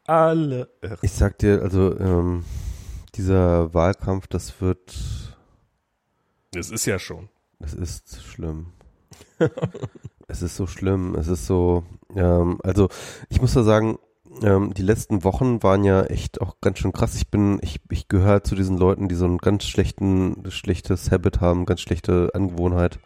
Alle 0.07 0.69
irre. 0.83 0.99
Ich 1.03 1.13
sag 1.13 1.39
dir, 1.39 1.63
also 1.63 1.99
ähm, 1.99 2.45
dieser 3.15 3.73
Wahlkampf, 3.75 4.27
das 4.27 4.61
wird. 4.61 5.28
Das 6.53 6.71
ist 6.71 6.87
ja 6.87 6.99
schon. 6.99 7.29
Das 7.59 7.75
ist 7.75 8.23
schlimm. 8.23 8.73
es 10.29 10.43
ist 10.43 10.57
so 10.57 10.67
schlimm. 10.67 11.15
Es 11.15 11.29
ist 11.29 11.47
so. 11.47 11.85
Ähm, 12.15 12.59
also 12.63 12.89
ich 13.29 13.41
muss 13.41 13.55
da 13.55 13.63
sagen, 13.63 13.99
ähm, 14.43 14.73
die 14.75 14.83
letzten 14.83 15.25
Wochen 15.25 15.63
waren 15.63 15.85
ja 15.85 16.05
echt 16.05 16.41
auch 16.41 16.61
ganz 16.61 16.79
schön 16.79 16.93
krass. 16.93 17.17
Ich 17.17 17.29
bin, 17.29 17.59
ich, 17.63 17.81
ich 17.91 18.09
gehöre 18.09 18.45
zu 18.45 18.55
diesen 18.55 18.79
Leuten, 18.79 19.09
die 19.09 19.15
so 19.15 19.27
ein 19.27 19.39
ganz 19.39 19.65
schlechten, 19.65 20.43
schlechtes 20.51 21.11
Habit 21.11 21.41
haben, 21.41 21.67
ganz 21.67 21.81
schlechte 21.81 22.31
Angewohnheit, 22.35 22.99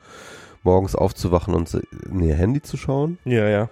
morgens 0.62 0.94
aufzuwachen 0.94 1.55
und 1.55 1.73
in 2.10 2.20
ihr 2.20 2.35
Handy 2.35 2.62
zu 2.62 2.77
schauen. 2.77 3.19
Ja, 3.24 3.48
ja. 3.48 3.70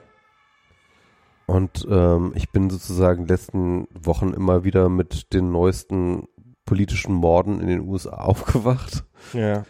Und 1.47 1.87
ähm, 1.91 2.33
ich 2.37 2.51
bin 2.51 2.71
sozusagen 2.71 3.27
letzten 3.27 3.89
Wochen 3.93 4.33
immer 4.33 4.63
wieder 4.63 4.89
mit 4.89 5.33
den 5.33 5.51
neuesten 5.51 6.29
politischen 6.71 7.15
Morden 7.15 7.61
in 7.61 7.67
den 7.67 7.81
USA 7.81 8.11
aufgewacht. 8.15 9.03
Ja. 9.33 9.65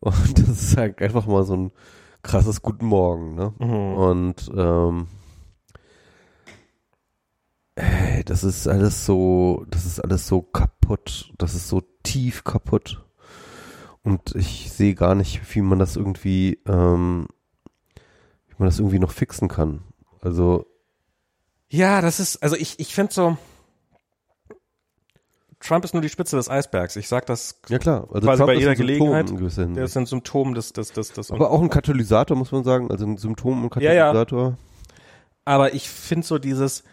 Und 0.00 0.38
das 0.38 0.48
ist 0.48 0.76
halt 0.78 1.02
einfach 1.02 1.26
mal 1.26 1.44
so 1.44 1.54
ein 1.54 1.72
krasses 2.22 2.62
Guten 2.62 2.86
Morgen, 2.86 3.34
ne? 3.34 3.52
Mhm. 3.58 3.94
Und 3.94 4.50
ähm, 4.56 5.06
ey, 7.74 8.24
das 8.24 8.42
ist 8.42 8.66
alles 8.68 9.04
so, 9.04 9.66
das 9.68 9.84
ist 9.84 10.00
alles 10.00 10.26
so 10.26 10.40
kaputt, 10.40 11.30
das 11.36 11.54
ist 11.54 11.68
so 11.68 11.82
tief 12.02 12.42
kaputt. 12.42 13.04
Und 14.02 14.34
ich 14.34 14.72
sehe 14.72 14.94
gar 14.94 15.14
nicht, 15.14 15.42
wie 15.54 15.60
man 15.60 15.78
das 15.78 15.94
irgendwie, 15.96 16.58
ähm, 16.66 17.26
wie 18.48 18.54
man 18.56 18.66
das 18.66 18.78
irgendwie 18.78 18.98
noch 18.98 19.12
fixen 19.12 19.48
kann. 19.48 19.82
Also. 20.22 20.64
Ja, 21.68 22.00
das 22.00 22.18
ist, 22.18 22.42
also 22.42 22.56
ich, 22.56 22.80
ich 22.80 22.94
finde 22.94 23.12
so, 23.12 23.36
Trump 25.60 25.84
ist 25.84 25.94
nur 25.94 26.02
die 26.02 26.08
Spitze 26.08 26.36
des 26.36 26.48
Eisbergs. 26.50 26.96
Ich 26.96 27.08
sag 27.08 27.26
das 27.26 27.60
Ja 27.68 27.78
klar, 27.78 28.08
also 28.12 28.26
quasi 28.26 28.38
Trump 28.38 28.52
bei 28.52 28.58
jeder 28.58 28.74
Gelegenheit. 28.74 29.30
Der 29.30 29.36
Hinsicht. 29.38 29.78
ist 29.78 29.96
ein 29.96 30.06
Symptom 30.06 30.54
des, 30.54 30.72
des, 30.72 30.92
des, 30.92 31.12
des 31.12 31.30
Aber 31.30 31.50
auch 31.50 31.62
ein 31.62 31.70
Katalysator, 31.70 32.36
muss 32.36 32.52
man 32.52 32.64
sagen, 32.64 32.90
also 32.90 33.06
ein 33.06 33.16
Symptom 33.16 33.64
und 33.64 33.74
Ja, 33.76 33.92
ja. 33.92 34.06
Katalysator. 34.06 34.58
Aber 35.44 35.74
ich 35.74 35.88
finde 35.88 36.26
so 36.26 36.38
dieses, 36.38 36.84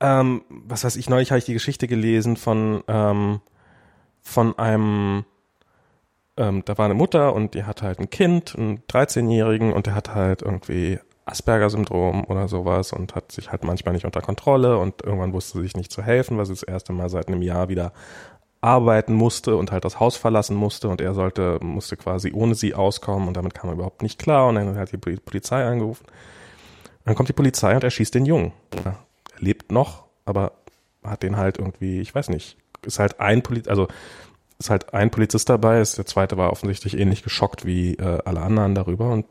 ähm, 0.00 0.42
was 0.48 0.84
weiß 0.84 0.96
ich, 0.96 1.08
neulich 1.08 1.30
habe 1.30 1.38
ich 1.38 1.44
die 1.44 1.52
Geschichte 1.52 1.86
gelesen 1.86 2.36
von, 2.36 2.82
ähm, 2.88 3.40
von 4.20 4.58
einem, 4.58 5.24
ähm, 6.36 6.62
da 6.64 6.76
war 6.76 6.86
eine 6.86 6.94
Mutter 6.94 7.32
und 7.34 7.54
die 7.54 7.64
hat 7.64 7.82
halt 7.82 8.00
ein 8.00 8.10
Kind, 8.10 8.54
einen 8.56 8.80
13-Jährigen 8.88 9.72
und 9.72 9.86
der 9.86 9.94
hat 9.94 10.14
halt 10.14 10.42
irgendwie 10.42 10.98
Asperger-Syndrom 11.24 12.24
oder 12.24 12.48
sowas 12.48 12.92
und 12.92 13.14
hat 13.14 13.32
sich 13.32 13.50
halt 13.52 13.64
manchmal 13.64 13.94
nicht 13.94 14.04
unter 14.04 14.20
Kontrolle 14.20 14.78
und 14.78 15.02
irgendwann 15.02 15.32
wusste 15.32 15.58
sie 15.58 15.64
sich 15.64 15.76
nicht 15.76 15.92
zu 15.92 16.02
helfen, 16.02 16.38
weil 16.38 16.46
sie 16.46 16.52
das 16.52 16.62
erste 16.62 16.92
Mal 16.92 17.08
seit 17.08 17.28
einem 17.28 17.42
Jahr 17.42 17.68
wieder 17.68 17.92
arbeiten 18.60 19.14
musste 19.14 19.56
und 19.56 19.72
halt 19.72 19.84
das 19.84 19.98
Haus 19.98 20.16
verlassen 20.16 20.56
musste 20.56 20.88
und 20.88 21.00
er 21.00 21.14
sollte, 21.14 21.58
musste 21.62 21.96
quasi 21.96 22.32
ohne 22.32 22.54
sie 22.54 22.74
auskommen 22.74 23.28
und 23.28 23.36
damit 23.36 23.54
kam 23.54 23.70
er 23.70 23.74
überhaupt 23.74 24.02
nicht 24.02 24.18
klar 24.18 24.48
und 24.48 24.54
dann 24.54 24.76
hat 24.76 24.92
die 24.92 24.98
Poli- 24.98 25.20
Polizei 25.20 25.64
angerufen. 25.64 26.06
Dann 27.04 27.16
kommt 27.16 27.28
die 27.28 27.34
Polizei 27.34 27.74
und 27.74 27.82
erschießt 27.82 28.14
den 28.14 28.24
Jungen. 28.24 28.52
Er 28.84 28.96
lebt 29.38 29.72
noch, 29.72 30.04
aber 30.24 30.52
hat 31.02 31.24
den 31.24 31.36
halt 31.36 31.58
irgendwie, 31.58 32.00
ich 32.00 32.14
weiß 32.14 32.28
nicht, 32.28 32.56
ist 32.86 33.00
halt 33.00 33.18
ein 33.20 33.42
Poliz 33.42 33.66
also 33.66 33.88
ist 34.58 34.70
halt 34.70 34.94
ein 34.94 35.10
Polizist 35.10 35.48
dabei, 35.48 35.80
ist 35.80 35.98
der 35.98 36.06
zweite 36.06 36.36
war 36.36 36.52
offensichtlich 36.52 36.96
ähnlich 36.96 37.24
geschockt 37.24 37.64
wie 37.64 37.94
äh, 37.94 38.18
alle 38.24 38.42
anderen 38.42 38.76
darüber 38.76 39.10
und 39.10 39.26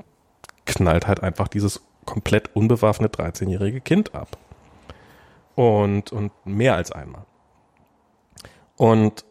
knallt 0.75 1.07
halt 1.07 1.21
einfach 1.21 1.47
dieses 1.47 1.81
komplett 2.05 2.55
unbewaffnete 2.55 3.21
13-jährige 3.21 3.81
Kind 3.81 4.15
ab. 4.15 4.37
Und, 5.55 6.11
und 6.11 6.31
mehr 6.45 6.75
als 6.75 6.91
einmal. 6.91 7.25
Und, 8.77 9.25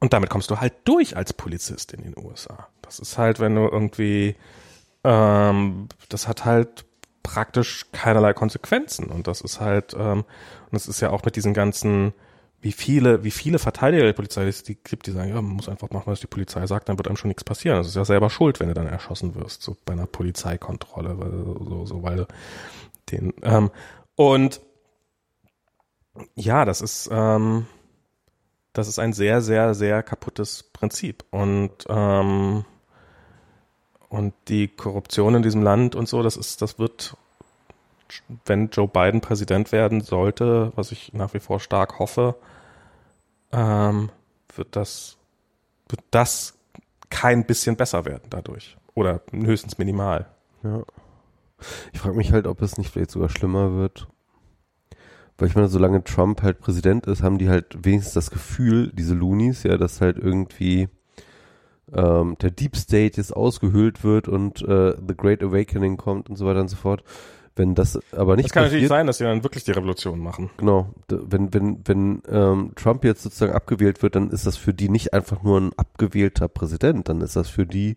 und 0.00 0.12
damit 0.12 0.30
kommst 0.30 0.50
du 0.50 0.58
halt 0.58 0.74
durch 0.84 1.16
als 1.16 1.32
Polizist 1.32 1.92
in 1.92 2.02
den 2.02 2.16
USA. 2.16 2.68
Das 2.80 2.98
ist 2.98 3.18
halt, 3.18 3.38
wenn 3.38 3.54
du 3.54 3.68
irgendwie, 3.68 4.36
ähm, 5.04 5.88
das 6.08 6.26
hat 6.26 6.44
halt 6.44 6.86
praktisch 7.22 7.86
keinerlei 7.92 8.32
Konsequenzen. 8.32 9.06
Und 9.06 9.26
das 9.26 9.40
ist 9.42 9.60
halt, 9.60 9.94
ähm, 9.94 10.20
und 10.20 10.72
das 10.72 10.88
ist 10.88 11.00
ja 11.00 11.10
auch 11.10 11.24
mit 11.24 11.36
diesen 11.36 11.54
ganzen, 11.54 12.14
wie 12.62 12.72
viele, 12.72 13.24
wie 13.24 13.32
viele 13.32 13.58
Verteidiger 13.58 14.04
der 14.04 14.12
Polizei 14.12 14.46
es 14.46 14.62
die 14.62 14.76
gibt, 14.76 15.08
die 15.08 15.10
sagen, 15.10 15.30
ja, 15.30 15.34
man 15.34 15.56
muss 15.56 15.68
einfach 15.68 15.90
machen, 15.90 16.06
was 16.06 16.20
die 16.20 16.28
Polizei 16.28 16.64
sagt, 16.68 16.88
dann 16.88 16.96
wird 16.96 17.08
einem 17.08 17.16
schon 17.16 17.28
nichts 17.28 17.42
passieren. 17.42 17.76
Das 17.76 17.88
ist 17.88 17.96
ja 17.96 18.04
selber 18.04 18.30
schuld, 18.30 18.60
wenn 18.60 18.68
du 18.68 18.74
dann 18.74 18.86
erschossen 18.86 19.34
wirst, 19.34 19.62
so 19.62 19.76
bei 19.84 19.94
einer 19.94 20.06
Polizeikontrolle, 20.06 21.18
weil, 21.18 21.30
so, 21.68 21.86
so, 21.86 22.02
weil 22.04 22.26
den, 23.10 23.34
ähm, 23.42 23.72
und 24.14 24.60
ja, 26.36 26.64
das 26.64 26.82
ist, 26.82 27.10
ähm, 27.12 27.66
das 28.72 28.86
ist 28.86 29.00
ein 29.00 29.12
sehr, 29.12 29.42
sehr, 29.42 29.74
sehr 29.74 30.04
kaputtes 30.04 30.62
Prinzip. 30.62 31.24
Und, 31.30 31.72
ähm, 31.88 32.64
und 34.08 34.34
die 34.46 34.68
Korruption 34.68 35.34
in 35.34 35.42
diesem 35.42 35.62
Land 35.62 35.96
und 35.96 36.08
so, 36.08 36.22
das 36.22 36.36
ist, 36.36 36.62
das 36.62 36.78
wird, 36.78 37.16
wenn 38.44 38.68
Joe 38.68 38.86
Biden 38.86 39.20
Präsident 39.20 39.72
werden 39.72 40.00
sollte, 40.00 40.72
was 40.76 40.92
ich 40.92 41.12
nach 41.12 41.34
wie 41.34 41.40
vor 41.40 41.58
stark 41.58 41.98
hoffe, 41.98 42.36
ähm, 43.52 44.10
wird 44.54 44.76
das, 44.76 45.18
wird 45.88 46.02
das 46.10 46.58
kein 47.10 47.46
bisschen 47.46 47.76
besser 47.76 48.04
werden 48.04 48.24
dadurch. 48.30 48.76
Oder 48.94 49.22
höchstens 49.32 49.78
minimal. 49.78 50.26
Ja. 50.62 50.82
Ich 51.92 52.00
frage 52.00 52.16
mich 52.16 52.32
halt, 52.32 52.46
ob 52.46 52.60
es 52.62 52.78
nicht 52.78 52.90
vielleicht 52.90 53.12
sogar 53.12 53.28
schlimmer 53.28 53.74
wird. 53.76 54.08
Weil 55.38 55.48
ich 55.48 55.54
meine, 55.54 55.68
solange 55.68 56.04
Trump 56.04 56.42
halt 56.42 56.60
Präsident 56.60 57.06
ist, 57.06 57.22
haben 57.22 57.38
die 57.38 57.48
halt 57.48 57.84
wenigstens 57.84 58.14
das 58.14 58.30
Gefühl, 58.30 58.92
diese 58.92 59.14
Loonies, 59.14 59.62
ja, 59.62 59.76
dass 59.76 60.00
halt 60.00 60.18
irgendwie 60.18 60.88
ähm, 61.92 62.36
der 62.40 62.50
Deep 62.50 62.76
State 62.76 63.16
jetzt 63.16 63.34
ausgehöhlt 63.34 64.04
wird 64.04 64.28
und 64.28 64.62
äh, 64.62 64.94
The 64.96 65.16
Great 65.16 65.42
Awakening 65.42 65.96
kommt 65.96 66.28
und 66.28 66.36
so 66.36 66.46
weiter 66.46 66.60
und 66.60 66.68
so 66.68 66.76
fort. 66.76 67.02
Wenn 67.54 67.74
das 67.74 67.98
aber 68.12 68.36
nicht 68.36 68.46
Es 68.46 68.52
kann 68.52 68.64
natürlich 68.64 68.88
sein, 68.88 69.06
dass 69.06 69.18
sie 69.18 69.24
dann 69.24 69.42
wirklich 69.42 69.64
die 69.64 69.72
Revolution 69.72 70.18
machen. 70.20 70.50
genau, 70.56 70.88
wenn, 71.08 71.52
wenn, 71.52 71.86
wenn 71.86 72.22
ähm, 72.28 72.72
Trump 72.76 73.04
jetzt 73.04 73.22
sozusagen 73.22 73.52
abgewählt 73.52 74.02
wird, 74.02 74.16
dann 74.16 74.30
ist 74.30 74.46
das 74.46 74.56
für 74.56 74.72
die 74.72 74.88
nicht 74.88 75.12
einfach 75.12 75.42
nur 75.42 75.60
ein 75.60 75.72
abgewählter 75.76 76.48
Präsident, 76.48 77.08
dann 77.08 77.20
ist 77.20 77.36
das 77.36 77.48
für 77.48 77.66
die 77.66 77.96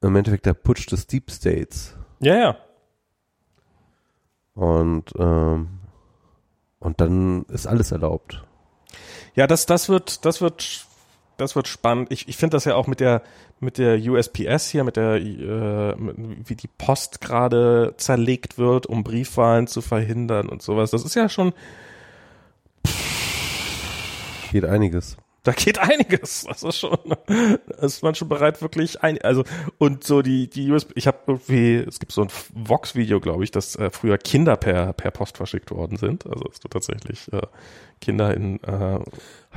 im 0.00 0.16
Endeffekt 0.16 0.46
der 0.46 0.54
Putsch 0.54 0.90
des 0.90 1.06
Deep 1.06 1.30
States. 1.30 1.94
Ja, 2.20 2.36
ja. 2.36 2.56
Und, 4.54 5.12
ähm, 5.18 5.68
und 6.78 7.00
dann 7.00 7.44
ist 7.44 7.66
alles 7.66 7.92
erlaubt. 7.92 8.44
Ja, 9.34 9.46
das, 9.46 9.66
das 9.66 9.88
wird, 9.88 10.24
das 10.24 10.40
wird, 10.40 10.86
das 11.36 11.56
wird 11.56 11.68
spannend. 11.68 12.12
Ich, 12.12 12.28
ich 12.28 12.36
finde 12.36 12.56
das 12.56 12.64
ja 12.64 12.74
auch 12.74 12.86
mit 12.86 13.00
der, 13.00 13.22
mit 13.60 13.78
der 13.78 13.98
USPS 13.98 14.68
hier, 14.68 14.84
mit 14.84 14.96
der, 14.96 15.14
äh, 15.16 15.94
mit, 15.96 16.48
wie 16.48 16.54
die 16.54 16.68
Post 16.68 17.20
gerade 17.20 17.94
zerlegt 17.96 18.58
wird, 18.58 18.86
um 18.86 19.04
Briefwahlen 19.04 19.66
zu 19.66 19.80
verhindern 19.80 20.48
und 20.48 20.62
sowas. 20.62 20.90
Das 20.90 21.04
ist 21.04 21.14
ja 21.14 21.28
schon, 21.28 21.52
Geht 24.54 24.66
einiges. 24.66 25.16
Da 25.44 25.52
geht 25.52 25.78
einiges. 25.78 26.44
Das 26.44 26.62
ist 26.62 26.78
schon, 26.78 26.98
da 27.06 27.74
ist 27.84 28.02
man 28.02 28.14
schon 28.14 28.28
bereit, 28.28 28.62
wirklich 28.62 29.02
ein, 29.02 29.20
also, 29.22 29.44
und 29.78 30.02
so 30.02 30.22
die, 30.22 30.48
die 30.48 30.70
USB, 30.70 30.92
ich 30.94 31.06
habe 31.06 31.18
irgendwie, 31.26 31.76
es 31.76 32.00
gibt 32.00 32.12
so 32.12 32.22
ein 32.22 32.28
Vox-Video, 32.54 33.20
glaube 33.20 33.44
ich, 33.44 33.50
dass 33.50 33.76
äh, 33.76 33.90
früher 33.90 34.18
Kinder 34.18 34.56
per, 34.56 34.92
per 34.94 35.10
Post 35.10 35.36
verschickt 35.36 35.70
worden 35.70 35.96
sind. 35.98 36.26
Also, 36.26 36.44
dass 36.44 36.60
du 36.60 36.68
tatsächlich 36.68 37.32
äh, 37.32 37.42
Kinder 38.00 38.34
in, 38.34 38.62
äh, 38.64 38.70
Habe 38.70 39.04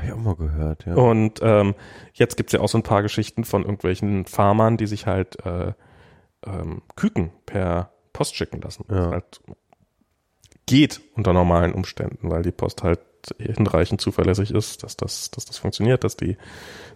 ich 0.05 0.11
auch 0.11 0.17
mal 0.17 0.35
gehört, 0.35 0.85
ja. 0.85 0.95
Und 0.95 1.39
ähm, 1.41 1.73
jetzt 2.13 2.37
gibt's 2.37 2.53
ja 2.53 2.59
auch 2.59 2.69
so 2.69 2.77
ein 2.77 2.83
paar 2.83 3.01
Geschichten 3.01 3.45
von 3.45 3.63
irgendwelchen 3.63 4.25
Farmern, 4.25 4.77
die 4.77 4.87
sich 4.87 5.07
halt 5.07 5.43
äh, 5.45 5.73
ähm, 6.45 6.81
Küken 6.95 7.31
per 7.45 7.91
Post 8.13 8.35
schicken 8.35 8.61
lassen. 8.61 8.85
Ja. 8.89 8.95
Das 8.95 9.11
halt 9.11 9.41
geht 10.65 11.01
unter 11.15 11.33
normalen 11.33 11.73
Umständen, 11.73 12.29
weil 12.29 12.43
die 12.43 12.51
Post 12.51 12.83
halt 12.83 12.99
hinreichend 13.37 14.01
zuverlässig 14.01 14.51
ist, 14.51 14.83
dass 14.83 14.97
das, 14.97 15.31
dass 15.31 15.45
das 15.45 15.57
funktioniert, 15.57 16.03
dass 16.03 16.17
die 16.17 16.37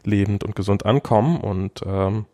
lebend 0.04 0.44
und 0.44 0.56
gesund 0.56 0.86
ankommen 0.86 1.40
und 1.40 1.82
ähm, 1.86 2.26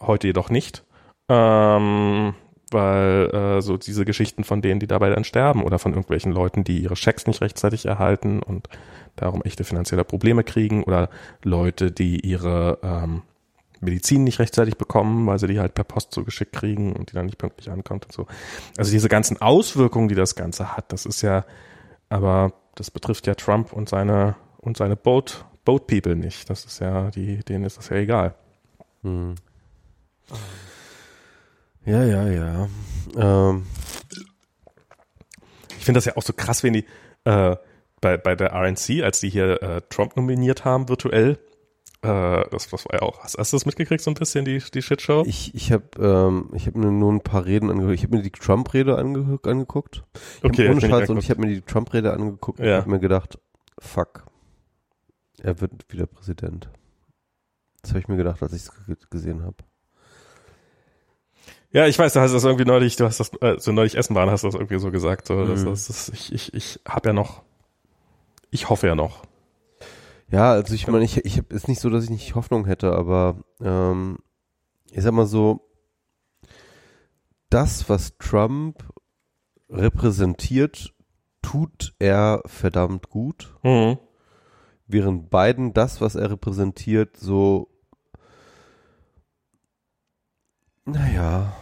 heute 0.00 0.28
jedoch 0.28 0.50
nicht. 0.50 0.84
Ähm, 1.28 2.34
weil 2.70 3.30
äh, 3.34 3.62
so 3.62 3.76
diese 3.76 4.04
Geschichten 4.04 4.44
von 4.44 4.62
denen, 4.62 4.80
die 4.80 4.86
dabei 4.86 5.10
dann 5.10 5.24
sterben 5.24 5.64
oder 5.64 5.78
von 5.78 5.92
irgendwelchen 5.92 6.32
Leuten, 6.32 6.64
die 6.64 6.78
ihre 6.78 6.96
Schecks 6.96 7.26
nicht 7.26 7.40
rechtzeitig 7.40 7.86
erhalten 7.86 8.42
und 8.42 8.68
darum 9.16 9.42
echte 9.42 9.64
finanzielle 9.64 10.04
Probleme 10.04 10.44
kriegen 10.44 10.84
oder 10.84 11.10
Leute, 11.42 11.90
die 11.90 12.20
ihre 12.20 12.78
ähm, 12.82 13.22
Medizin 13.80 14.24
nicht 14.24 14.38
rechtzeitig 14.38 14.76
bekommen, 14.76 15.26
weil 15.26 15.38
sie 15.38 15.46
die 15.46 15.58
halt 15.58 15.74
per 15.74 15.84
Post 15.84 16.12
zugeschickt 16.12 16.52
kriegen 16.52 16.92
und 16.92 17.10
die 17.10 17.14
dann 17.14 17.26
nicht 17.26 17.38
pünktlich 17.38 17.70
ankommt 17.70 18.06
und 18.06 18.12
so. 18.12 18.26
Also 18.76 18.92
diese 18.92 19.08
ganzen 19.08 19.40
Auswirkungen, 19.40 20.08
die 20.08 20.14
das 20.14 20.34
Ganze 20.34 20.76
hat, 20.76 20.92
das 20.92 21.06
ist 21.06 21.22
ja, 21.22 21.44
aber 22.10 22.52
das 22.74 22.90
betrifft 22.90 23.26
ja 23.26 23.34
Trump 23.34 23.72
und 23.72 23.88
seine 23.88 24.36
und 24.58 24.76
seine 24.76 24.96
Boat 24.96 25.46
Boat 25.64 25.86
People 25.86 26.16
nicht. 26.16 26.50
Das 26.50 26.64
ist 26.66 26.80
ja, 26.80 27.10
die, 27.10 27.38
denen 27.38 27.64
ist 27.64 27.78
das 27.78 27.88
ja 27.88 27.96
egal. 27.96 28.34
Hm. 29.02 29.34
Ja, 31.86 32.04
ja, 32.04 32.28
ja. 32.28 32.68
Ähm, 33.16 33.66
Ich 35.78 35.84
finde 35.86 35.98
das 35.98 36.04
ja 36.04 36.16
auch 36.16 36.22
so 36.22 36.34
krass, 36.34 36.62
wenn 36.62 36.74
die 36.74 36.84
äh, 37.24 37.56
bei, 38.02 38.16
bei 38.18 38.34
der 38.34 38.52
RNC, 38.52 39.02
als 39.02 39.20
die 39.20 39.30
hier 39.30 39.62
äh, 39.62 39.80
Trump 39.88 40.14
nominiert 40.16 40.64
haben, 40.66 40.88
virtuell, 40.90 41.38
äh, 42.02 42.48
das, 42.50 42.68
das 42.68 42.84
war 42.86 42.94
ja 42.94 43.02
auch, 43.02 43.18
hast, 43.20 43.36
hast 43.38 43.52
du 43.52 43.56
das 43.56 43.66
mitgekriegt, 43.66 44.02
so 44.02 44.10
ein 44.10 44.14
bisschen, 44.14 44.44
die, 44.44 44.58
die 44.72 44.82
Shitshow? 44.82 45.24
ich 45.26 45.54
ich 45.54 45.70
habe 45.72 45.84
ähm, 45.98 46.50
ich 46.54 46.66
hab 46.66 46.74
mir 46.76 46.90
nur 46.90 47.12
ein 47.12 47.20
paar 47.20 47.44
Reden 47.44 47.70
angehört. 47.70 47.94
Ich 47.94 48.02
habe 48.04 48.16
mir 48.16 48.22
die 48.22 48.30
Trump-Rede 48.30 48.96
ange 48.96 49.38
angeguckt. 49.42 50.02
Ich 50.38 50.44
Okay, 50.44 50.68
ohne 50.68 50.80
Scheiß, 50.80 50.90
und 50.90 50.92
angeguckt. 50.94 51.22
ich 51.24 51.30
habe 51.30 51.40
mir 51.42 51.48
die 51.48 51.60
Trump-Rede 51.62 52.12
angeguckt 52.12 52.58
und 52.60 52.66
Ja. 52.66 52.78
habe 52.78 52.90
mir 52.90 53.00
gedacht, 53.00 53.38
fuck, 53.78 54.24
er 55.42 55.60
wird 55.60 55.72
wieder 55.92 56.06
Präsident. 56.06 56.68
Das 57.82 57.90
habe 57.90 58.00
ich 58.00 58.08
mir 58.08 58.16
gedacht, 58.16 58.42
als 58.42 58.52
ich 58.52 58.62
es 58.62 59.10
gesehen 59.10 59.42
habe. 59.42 59.56
Ja, 61.72 61.86
ich 61.86 61.98
weiß, 61.98 62.14
du 62.14 62.20
hast 62.20 62.32
das 62.32 62.44
irgendwie 62.44 62.64
neulich, 62.64 62.96
du 62.96 63.04
hast 63.04 63.20
das, 63.20 63.30
äh, 63.40 63.54
so 63.58 63.70
neulich 63.72 63.96
essen 63.96 64.14
waren, 64.16 64.28
hast 64.28 64.42
du 64.42 64.48
das 64.48 64.54
irgendwie 64.56 64.78
so 64.78 64.90
gesagt. 64.90 65.26
So, 65.28 65.34
Mhm. 65.36 65.64
das, 65.66 65.86
das, 65.86 66.08
ich 66.08 66.32
ich, 66.32 66.52
ich 66.52 66.80
habe 66.86 67.10
ja 67.10 67.12
noch, 67.12 67.42
ich 68.50 68.68
hoffe 68.68 68.88
ja 68.88 68.94
noch. 68.96 69.22
Ja, 70.30 70.52
also 70.52 70.74
ich 70.74 70.86
meine, 70.86 71.04
ich, 71.04 71.24
ich 71.24 71.38
hab, 71.38 71.52
ist 71.52 71.66
nicht 71.68 71.80
so, 71.80 71.90
dass 71.90 72.04
ich 72.04 72.10
nicht 72.10 72.34
Hoffnung 72.34 72.64
hätte, 72.66 72.92
aber 72.92 73.42
ähm, 73.60 74.18
ich 74.90 75.02
sag 75.02 75.12
mal 75.12 75.26
so, 75.26 75.66
das, 77.48 77.88
was 77.88 78.16
Trump 78.18 78.88
repräsentiert, 79.68 80.94
tut 81.42 81.94
er 81.98 82.42
verdammt 82.46 83.08
gut, 83.10 83.56
Mhm. 83.64 83.98
während 84.86 85.30
Biden 85.30 85.72
das, 85.72 86.00
was 86.00 86.14
er 86.14 86.30
repräsentiert, 86.30 87.16
so 87.16 87.68
naja, 90.84 91.52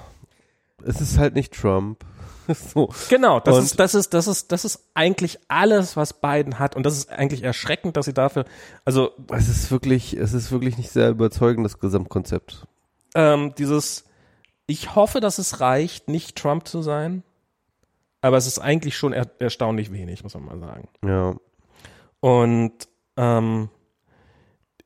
es 0.84 1.00
ist 1.00 1.18
halt 1.18 1.34
nicht 1.34 1.52
Trump. 1.54 2.04
so. 2.74 2.88
Genau, 3.08 3.40
das 3.40 3.56
Und- 3.56 3.64
ist, 3.64 3.78
das 3.80 3.94
ist, 3.94 4.14
das 4.14 4.26
ist, 4.26 4.50
das 4.52 4.64
ist 4.64 4.88
eigentlich 4.94 5.38
alles, 5.48 5.96
was 5.96 6.12
Biden 6.20 6.58
hat. 6.58 6.76
Und 6.76 6.84
das 6.84 6.96
ist 6.96 7.10
eigentlich 7.10 7.42
erschreckend, 7.42 7.96
dass 7.96 8.06
sie 8.06 8.14
dafür, 8.14 8.44
also 8.84 9.10
Es 9.30 9.48
ist 9.48 9.70
wirklich, 9.70 10.14
es 10.14 10.32
ist 10.32 10.50
wirklich 10.50 10.76
nicht 10.78 10.90
sehr 10.90 11.10
überzeugend, 11.10 11.64
das 11.64 11.78
Gesamtkonzept. 11.78 12.66
ähm, 13.14 13.54
dieses, 13.56 14.04
ich 14.66 14.94
hoffe, 14.94 15.20
dass 15.20 15.38
es 15.38 15.60
reicht, 15.60 16.08
nicht 16.08 16.36
Trump 16.36 16.66
zu 16.68 16.82
sein. 16.82 17.22
Aber 18.20 18.36
es 18.36 18.46
ist 18.48 18.58
eigentlich 18.58 18.96
schon 18.96 19.12
er, 19.12 19.30
erstaunlich 19.38 19.92
wenig, 19.92 20.22
muss 20.24 20.34
man 20.34 20.44
mal 20.44 20.58
sagen. 20.58 20.88
Ja. 21.04 21.36
Und 22.20 22.72
ähm, 23.16 23.68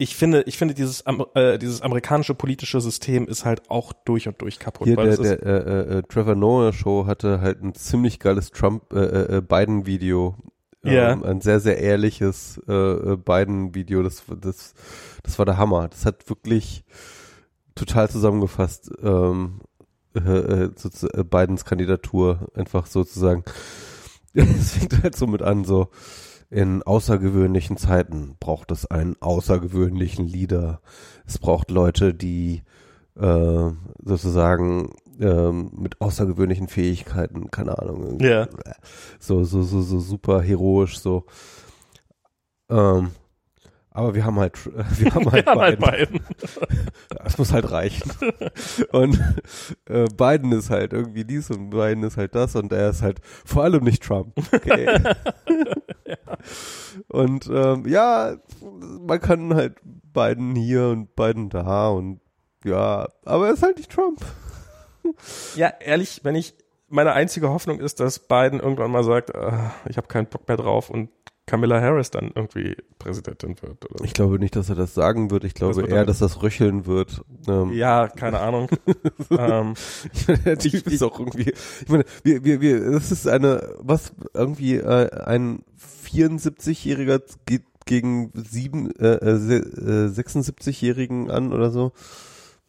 ich 0.02 0.16
finde, 0.16 0.42
ich 0.46 0.58
finde 0.58 0.74
dieses, 0.74 1.04
äh, 1.34 1.58
dieses 1.58 1.80
amerikanische 1.80 2.34
politische 2.34 2.80
System 2.80 3.28
ist 3.28 3.44
halt 3.44 3.70
auch 3.70 3.92
durch 3.92 4.26
und 4.26 4.40
durch 4.42 4.58
kaputt. 4.58 4.88
Hier 4.88 4.96
der, 4.96 5.16
der 5.16 5.42
äh, 5.46 5.98
äh, 5.98 6.02
Trevor 6.02 6.34
Noah 6.34 6.72
Show 6.72 7.06
hatte 7.06 7.40
halt 7.40 7.62
ein 7.62 7.74
ziemlich 7.74 8.18
geiles 8.18 8.50
Trump 8.50 8.92
äh, 8.92 9.36
äh, 9.36 9.40
Biden 9.40 9.86
Video. 9.86 10.36
Ja. 10.84 11.12
ein 11.12 11.40
sehr 11.40 11.60
sehr 11.60 11.78
ehrliches 11.78 12.60
äh, 12.66 12.72
äh, 12.72 13.16
Biden 13.16 13.76
Video. 13.76 14.02
Das 14.02 14.24
das 14.40 14.74
das 15.22 15.38
war 15.38 15.46
der 15.46 15.56
Hammer. 15.56 15.86
Das 15.86 16.04
hat 16.04 16.28
wirklich 16.28 16.82
total 17.76 18.10
zusammengefasst 18.10 18.90
ähm, 19.04 19.60
äh, 20.16 20.18
äh, 20.18 20.64
äh, 20.64 21.24
Bidens 21.24 21.64
Kandidatur 21.64 22.50
einfach 22.54 22.86
sozusagen. 22.86 23.44
Es 24.34 24.72
fängt 24.72 25.02
halt 25.02 25.14
so 25.14 25.26
mit 25.26 25.42
an 25.42 25.64
so. 25.64 25.88
In 26.52 26.82
außergewöhnlichen 26.82 27.78
Zeiten 27.78 28.36
braucht 28.38 28.72
es 28.72 28.84
einen 28.84 29.16
außergewöhnlichen 29.20 30.26
Leader. 30.26 30.82
Es 31.26 31.38
braucht 31.38 31.70
Leute, 31.70 32.12
die 32.12 32.62
äh, 33.18 33.70
sozusagen 34.04 34.90
ähm, 35.18 35.70
mit 35.74 35.98
außergewöhnlichen 36.02 36.68
Fähigkeiten, 36.68 37.50
keine 37.50 37.78
Ahnung, 37.78 38.20
Ja. 38.20 38.48
so, 39.18 39.44
so, 39.44 39.62
so, 39.62 39.80
so 39.80 39.98
super 39.98 40.42
heroisch, 40.42 40.98
so. 40.98 41.24
Ähm, 42.68 43.12
aber 43.90 44.14
wir 44.14 44.24
haben 44.26 44.38
halt, 44.38 44.58
wir 44.98 45.14
haben 45.14 45.32
halt 45.32 45.46
wir 45.46 45.52
haben 45.52 45.60
halt 45.60 45.80
Biden. 45.80 46.20
Biden. 46.20 46.26
Das 47.24 47.38
muss 47.38 47.52
halt 47.52 47.70
reichen. 47.70 48.10
Und 48.92 49.18
äh, 49.86 50.04
Biden 50.16 50.52
ist 50.52 50.68
halt 50.70 50.92
irgendwie 50.92 51.24
dies 51.24 51.50
und 51.50 51.70
Biden 51.70 52.02
ist 52.02 52.16
halt 52.16 52.34
das 52.34 52.56
und 52.56 52.72
er 52.72 52.90
ist 52.90 53.00
halt 53.00 53.20
vor 53.22 53.62
allem 53.62 53.84
nicht 53.84 54.02
Trump. 54.02 54.34
Okay. 54.52 54.98
Und 57.08 57.48
ähm, 57.52 57.86
ja, 57.86 58.36
man 59.00 59.20
kann 59.20 59.54
halt 59.54 59.76
Biden 59.82 60.54
hier 60.54 60.88
und 60.88 61.16
Biden 61.16 61.48
da 61.48 61.88
und 61.88 62.20
ja, 62.64 63.08
aber 63.24 63.46
er 63.46 63.54
ist 63.54 63.62
halt 63.62 63.78
nicht 63.78 63.90
Trump. 63.90 64.20
Ja, 65.56 65.72
ehrlich, 65.80 66.20
wenn 66.22 66.36
ich, 66.36 66.54
meine 66.88 67.12
einzige 67.12 67.48
Hoffnung 67.48 67.80
ist, 67.80 67.98
dass 67.98 68.20
Biden 68.20 68.60
irgendwann 68.60 68.92
mal 68.92 69.02
sagt, 69.02 69.30
äh, 69.30 69.50
ich 69.88 69.96
habe 69.96 70.06
keinen 70.06 70.28
Bock 70.28 70.46
mehr 70.46 70.56
drauf 70.56 70.90
und 70.90 71.08
Camilla 71.46 71.80
Harris 71.80 72.10
dann 72.10 72.30
irgendwie 72.34 72.76
Präsidentin 72.98 73.56
wird. 73.60 73.84
Oder 73.90 73.98
so. 73.98 74.04
Ich 74.04 74.14
glaube 74.14 74.38
nicht, 74.38 74.54
dass 74.54 74.68
er 74.68 74.76
das 74.76 74.94
sagen 74.94 75.30
wird. 75.30 75.42
Ich 75.44 75.54
glaube 75.54 75.76
wird 75.76 75.88
eher, 75.88 75.96
er- 75.98 76.06
dass 76.06 76.20
das 76.20 76.42
röcheln 76.42 76.86
wird. 76.86 77.22
Ähm, 77.48 77.72
Ja, 77.72 78.08
keine 78.08 78.38
Ahnung. 78.40 78.68
ähm, 79.30 79.74
Ich 80.12 80.28
meine, 80.28 80.38
der 80.40 80.58
Typ 80.58 80.86
ist 80.86 81.02
auch 81.02 81.18
irgendwie, 81.18 81.50
ich 81.50 81.88
meine, 81.88 82.04
wir, 82.22 82.44
wir, 82.44 82.60
wir, 82.60 82.90
das 82.92 83.10
ist 83.10 83.26
eine, 83.26 83.74
was, 83.80 84.12
irgendwie, 84.34 84.76
äh, 84.76 85.10
ein 85.24 85.64
74-Jähriger 86.12 87.20
geht 87.46 87.64
gegen 87.86 88.30
sieben, 88.34 88.90
äh, 88.96 89.14
äh, 89.16 89.36
se- 89.38 89.56
äh, 89.56 90.08
76-Jährigen 90.20 91.30
an 91.30 91.52
oder 91.52 91.70
so. 91.70 91.92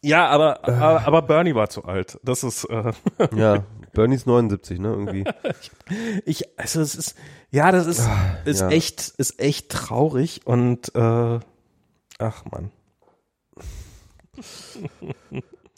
ja, 0.02 0.26
aber, 0.26 0.64
aber, 0.68 1.06
aber 1.06 1.22
Bernie 1.22 1.54
war 1.54 1.68
zu 1.70 1.84
alt. 1.84 2.18
Das 2.24 2.42
ist, 2.42 2.64
äh, 2.64 2.92
Ja, 3.36 3.62
Bernie 3.94 4.16
ist 4.16 4.26
79, 4.26 4.78
ne, 4.78 4.88
irgendwie. 4.88 5.24
ich, 6.24 6.58
also 6.58 6.80
es 6.80 6.94
ist, 6.94 7.14
ja, 7.50 7.72
das 7.72 7.86
ist, 7.86 8.06
ist 8.44 8.60
ja. 8.60 8.68
echt, 8.68 9.14
ist 9.16 9.40
echt 9.40 9.70
traurig 9.70 10.42
und, 10.44 10.94
äh, 10.94 11.40
ach 12.18 12.44
man. 12.50 12.70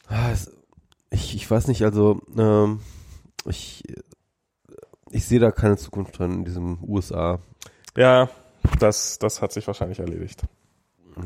Ah, 0.09 0.33
ich, 1.09 1.35
ich 1.35 1.51
weiß 1.51 1.67
nicht, 1.67 1.83
also, 1.83 2.21
ähm, 2.37 2.79
ich, 3.43 3.83
ich 5.11 5.25
sehe 5.25 5.39
da 5.39 5.51
keine 5.51 5.75
Zukunft 5.75 6.17
drin 6.17 6.31
in 6.31 6.45
diesem 6.45 6.81
USA. 6.81 7.39
Ja, 7.97 8.29
das, 8.79 9.19
das 9.19 9.41
hat 9.41 9.51
sich 9.51 9.67
wahrscheinlich 9.67 9.99
erledigt. 9.99 10.43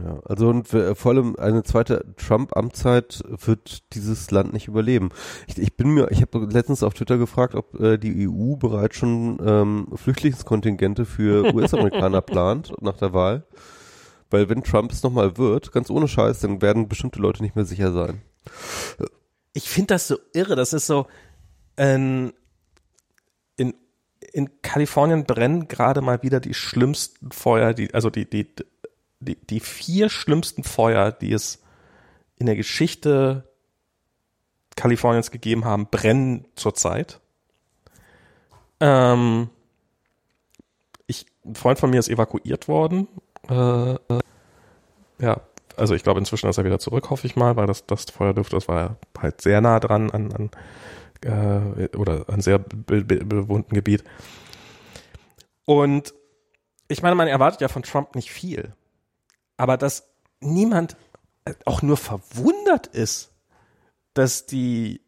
Ja, 0.03 0.19
also 0.25 0.49
und 0.49 0.67
vor 0.67 1.11
allem 1.11 1.35
eine 1.35 1.63
zweite 1.63 2.13
Trump-Amtszeit 2.15 3.23
wird 3.27 3.93
dieses 3.93 4.31
Land 4.31 4.53
nicht 4.53 4.67
überleben. 4.67 5.09
Ich, 5.47 5.57
ich 5.57 5.75
bin 5.75 5.89
mir, 5.89 6.09
ich 6.11 6.21
habe 6.21 6.47
letztens 6.49 6.83
auf 6.83 6.93
Twitter 6.93 7.17
gefragt, 7.17 7.55
ob 7.55 7.79
äh, 7.79 7.97
die 7.97 8.27
EU 8.27 8.55
bereits 8.55 8.95
schon 8.95 9.39
ähm, 9.45 9.87
Flüchtlingskontingente 9.95 11.05
für 11.05 11.53
US-Amerikaner 11.53 12.21
plant 12.21 12.73
nach 12.81 12.97
der 12.97 13.13
Wahl. 13.13 13.43
Weil 14.29 14.47
wenn 14.47 14.63
Trump 14.63 14.91
es 14.93 15.03
nochmal 15.03 15.37
wird, 15.37 15.73
ganz 15.73 15.89
ohne 15.89 16.07
Scheiß, 16.07 16.39
dann 16.39 16.61
werden 16.61 16.87
bestimmte 16.87 17.19
Leute 17.19 17.43
nicht 17.43 17.55
mehr 17.57 17.65
sicher 17.65 17.91
sein. 17.91 18.21
ich 19.53 19.69
finde 19.69 19.95
das 19.95 20.07
so 20.07 20.17
irre. 20.33 20.55
Das 20.55 20.71
ist 20.71 20.87
so, 20.87 21.07
ähm, 21.75 22.31
in, 23.57 23.73
in 24.31 24.61
Kalifornien 24.61 25.25
brennen 25.25 25.67
gerade 25.67 25.99
mal 25.99 26.23
wieder 26.23 26.39
die 26.39 26.53
schlimmsten 26.53 27.31
Feuer, 27.31 27.73
die, 27.73 27.93
also 27.93 28.09
die, 28.09 28.29
die, 28.29 28.47
die, 29.21 29.35
die 29.35 29.59
vier 29.59 30.09
schlimmsten 30.09 30.63
Feuer, 30.63 31.11
die 31.11 31.31
es 31.33 31.61
in 32.37 32.47
der 32.47 32.55
Geschichte 32.55 33.47
Kaliforniens 34.75 35.31
gegeben 35.31 35.65
haben, 35.65 35.87
brennen 35.87 36.45
zurzeit. 36.55 37.19
Ähm, 38.79 39.49
ich, 41.07 41.25
ein 41.45 41.55
Freund 41.55 41.79
von 41.79 41.89
mir 41.89 41.99
ist 41.99 42.09
evakuiert 42.09 42.67
worden. 42.67 43.07
Äh, 43.49 43.93
äh, 43.93 44.19
ja, 45.19 45.41
also 45.77 45.93
ich 45.93 46.03
glaube 46.03 46.19
inzwischen 46.19 46.49
ist 46.49 46.57
er 46.57 46.65
wieder 46.65 46.79
zurück, 46.79 47.09
hoffe 47.09 47.27
ich 47.27 47.35
mal, 47.35 47.55
weil 47.55 47.67
das, 47.67 47.85
das 47.85 48.05
Feuer 48.05 48.33
dürfte, 48.33 48.55
das 48.55 48.67
war 48.67 48.97
halt 49.19 49.41
sehr 49.41 49.61
nah 49.61 49.79
dran 49.79 50.09
an, 50.09 50.31
an 50.33 50.51
äh, 51.23 51.95
oder 51.95 52.25
ein 52.29 52.41
sehr 52.41 52.59
be 52.59 53.03
be 53.03 53.23
bewohnten 53.23 53.75
Gebiet. 53.75 54.03
Und 55.65 56.13
ich 56.87 57.01
meine, 57.01 57.15
man 57.15 57.27
erwartet 57.27 57.61
ja 57.61 57.67
von 57.67 57.83
Trump 57.83 58.15
nicht 58.15 58.31
viel. 58.31 58.73
Aber 59.61 59.77
dass 59.77 60.09
niemand 60.39 60.97
auch 61.65 61.83
nur 61.83 61.95
verwundert 61.95 62.87
ist, 62.87 63.31
dass 64.15 64.47
die 64.47 65.01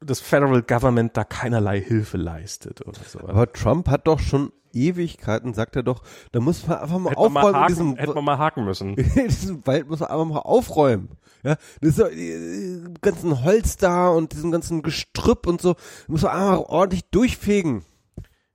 das 0.00 0.20
Federal 0.20 0.60
Government 0.60 1.16
da 1.16 1.24
keinerlei 1.24 1.80
Hilfe 1.80 2.18
leistet 2.18 2.86
oder 2.86 3.00
so. 3.02 3.20
Aber 3.20 3.50
Trump 3.50 3.88
hat 3.88 4.06
doch 4.06 4.20
schon 4.20 4.52
Ewigkeiten, 4.74 5.54
sagt 5.54 5.76
er 5.76 5.82
doch, 5.82 6.02
da 6.32 6.40
muss 6.40 6.66
man 6.66 6.76
einfach 6.76 6.98
mal 6.98 7.14
mal 7.14 7.14
aufräumen 7.14 7.54
in 7.54 7.54
haken, 7.54 7.68
diesem, 7.68 7.96
hätte 7.96 8.14
man 8.14 8.24
mal 8.24 8.38
haken 8.38 8.64
müssen. 8.66 8.94
in 8.96 9.28
diesem 9.28 9.66
Wald 9.66 9.88
muss 9.88 10.00
man 10.00 10.10
einfach 10.10 10.26
mal 10.26 10.38
aufräumen. 10.40 11.16
Ja, 11.42 11.56
das 11.80 11.90
ist 11.90 11.96
so, 11.96 12.04
äh, 12.04 12.80
ganzen 13.00 13.42
Holz 13.44 13.78
da 13.78 14.10
und 14.10 14.32
diesem 14.32 14.50
ganzen 14.50 14.82
Gestrüpp 14.82 15.46
und 15.46 15.62
so, 15.62 15.74
muss 16.06 16.20
man 16.20 16.32
einfach 16.32 16.68
ordentlich 16.68 17.06
durchfegen. 17.06 17.86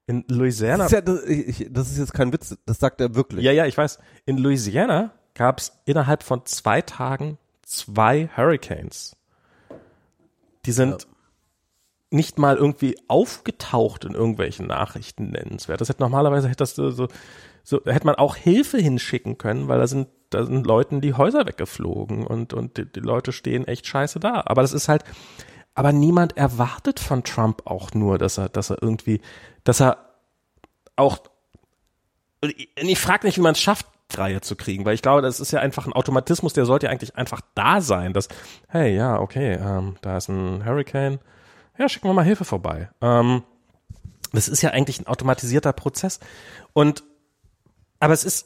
In 0.07 0.23
Das 0.27 0.37
Louisiana 0.37 0.85
ist, 0.85 0.91
ja, 0.91 1.01
das, 1.01 1.23
ich, 1.23 1.67
das 1.71 1.89
ist 1.89 1.97
jetzt 1.97 2.13
kein 2.13 2.31
Witz, 2.31 2.57
das 2.65 2.79
sagt 2.79 3.01
er 3.01 3.15
wirklich. 3.15 3.43
Ja, 3.43 3.51
ja, 3.51 3.65
ich 3.65 3.77
weiß. 3.77 3.99
In 4.25 4.37
Louisiana 4.37 5.11
gab 5.33 5.59
es 5.59 5.73
innerhalb 5.85 6.23
von 6.23 6.45
zwei 6.45 6.81
Tagen 6.81 7.37
zwei 7.63 8.29
Hurricanes. 8.35 9.15
Die 10.65 10.71
sind 10.71 11.07
nicht 12.11 12.37
mal 12.37 12.55
irgendwie 12.55 12.95
aufgetaucht 13.07 14.05
in 14.05 14.13
irgendwelchen 14.13 14.67
Nachrichten 14.67 15.31
nennenswert. 15.31 15.81
Das 15.81 15.89
hätte 15.89 16.01
normalerweise 16.01 16.47
hätte 16.47 16.59
das 16.59 16.75
so, 16.75 16.91
so 16.91 17.81
hätte 17.85 18.05
man 18.05 18.15
auch 18.15 18.35
Hilfe 18.35 18.77
hinschicken 18.77 19.37
können, 19.37 19.67
weil 19.67 19.79
da 19.79 19.87
sind 19.87 20.07
da 20.29 20.45
sind 20.45 20.65
Leuten 20.65 21.01
die 21.01 21.13
Häuser 21.13 21.45
weggeflogen 21.45 22.25
und 22.25 22.53
und 22.53 22.77
die, 22.77 22.85
die 22.85 22.99
Leute 22.99 23.31
stehen 23.31 23.67
echt 23.67 23.85
scheiße 23.87 24.19
da. 24.19 24.43
Aber 24.45 24.61
das 24.61 24.73
ist 24.73 24.87
halt, 24.87 25.03
aber 25.73 25.91
niemand 25.91 26.37
erwartet 26.37 26.99
von 26.99 27.23
Trump 27.23 27.63
auch 27.65 27.93
nur, 27.93 28.17
dass 28.17 28.37
er 28.37 28.49
dass 28.49 28.69
er 28.69 28.81
irgendwie, 28.81 29.21
dass 29.65 29.81
er 29.81 29.97
auch 30.95 31.19
ich 32.75 32.99
frage 32.99 33.25
nicht, 33.25 33.37
wie 33.37 33.41
man 33.41 33.53
es 33.53 33.61
schafft, 33.61 33.87
Reihe 34.13 34.41
zu 34.41 34.55
kriegen, 34.55 34.85
weil 34.85 34.93
ich 34.93 35.01
glaube, 35.01 35.21
das 35.21 35.39
ist 35.39 35.51
ja 35.51 35.59
einfach 35.59 35.87
ein 35.87 35.93
Automatismus, 35.93 36.53
der 36.53 36.65
sollte 36.65 36.85
ja 36.85 36.91
eigentlich 36.91 37.15
einfach 37.15 37.41
da 37.55 37.81
sein, 37.81 38.13
dass, 38.13 38.27
hey, 38.67 38.95
ja, 38.95 39.19
okay, 39.19 39.53
ähm, 39.53 39.97
da 40.01 40.17
ist 40.17 40.29
ein 40.29 40.63
Hurricane, 40.63 41.19
ja, 41.77 41.89
schicken 41.89 42.07
wir 42.07 42.13
mal 42.13 42.23
Hilfe 42.23 42.45
vorbei. 42.45 42.89
Ähm, 43.01 43.43
das 44.31 44.47
ist 44.47 44.61
ja 44.61 44.71
eigentlich 44.71 44.99
ein 44.99 45.07
automatisierter 45.07 45.73
Prozess. 45.73 46.19
Und, 46.73 47.03
aber 47.99 48.13
es 48.13 48.23
ist, 48.23 48.45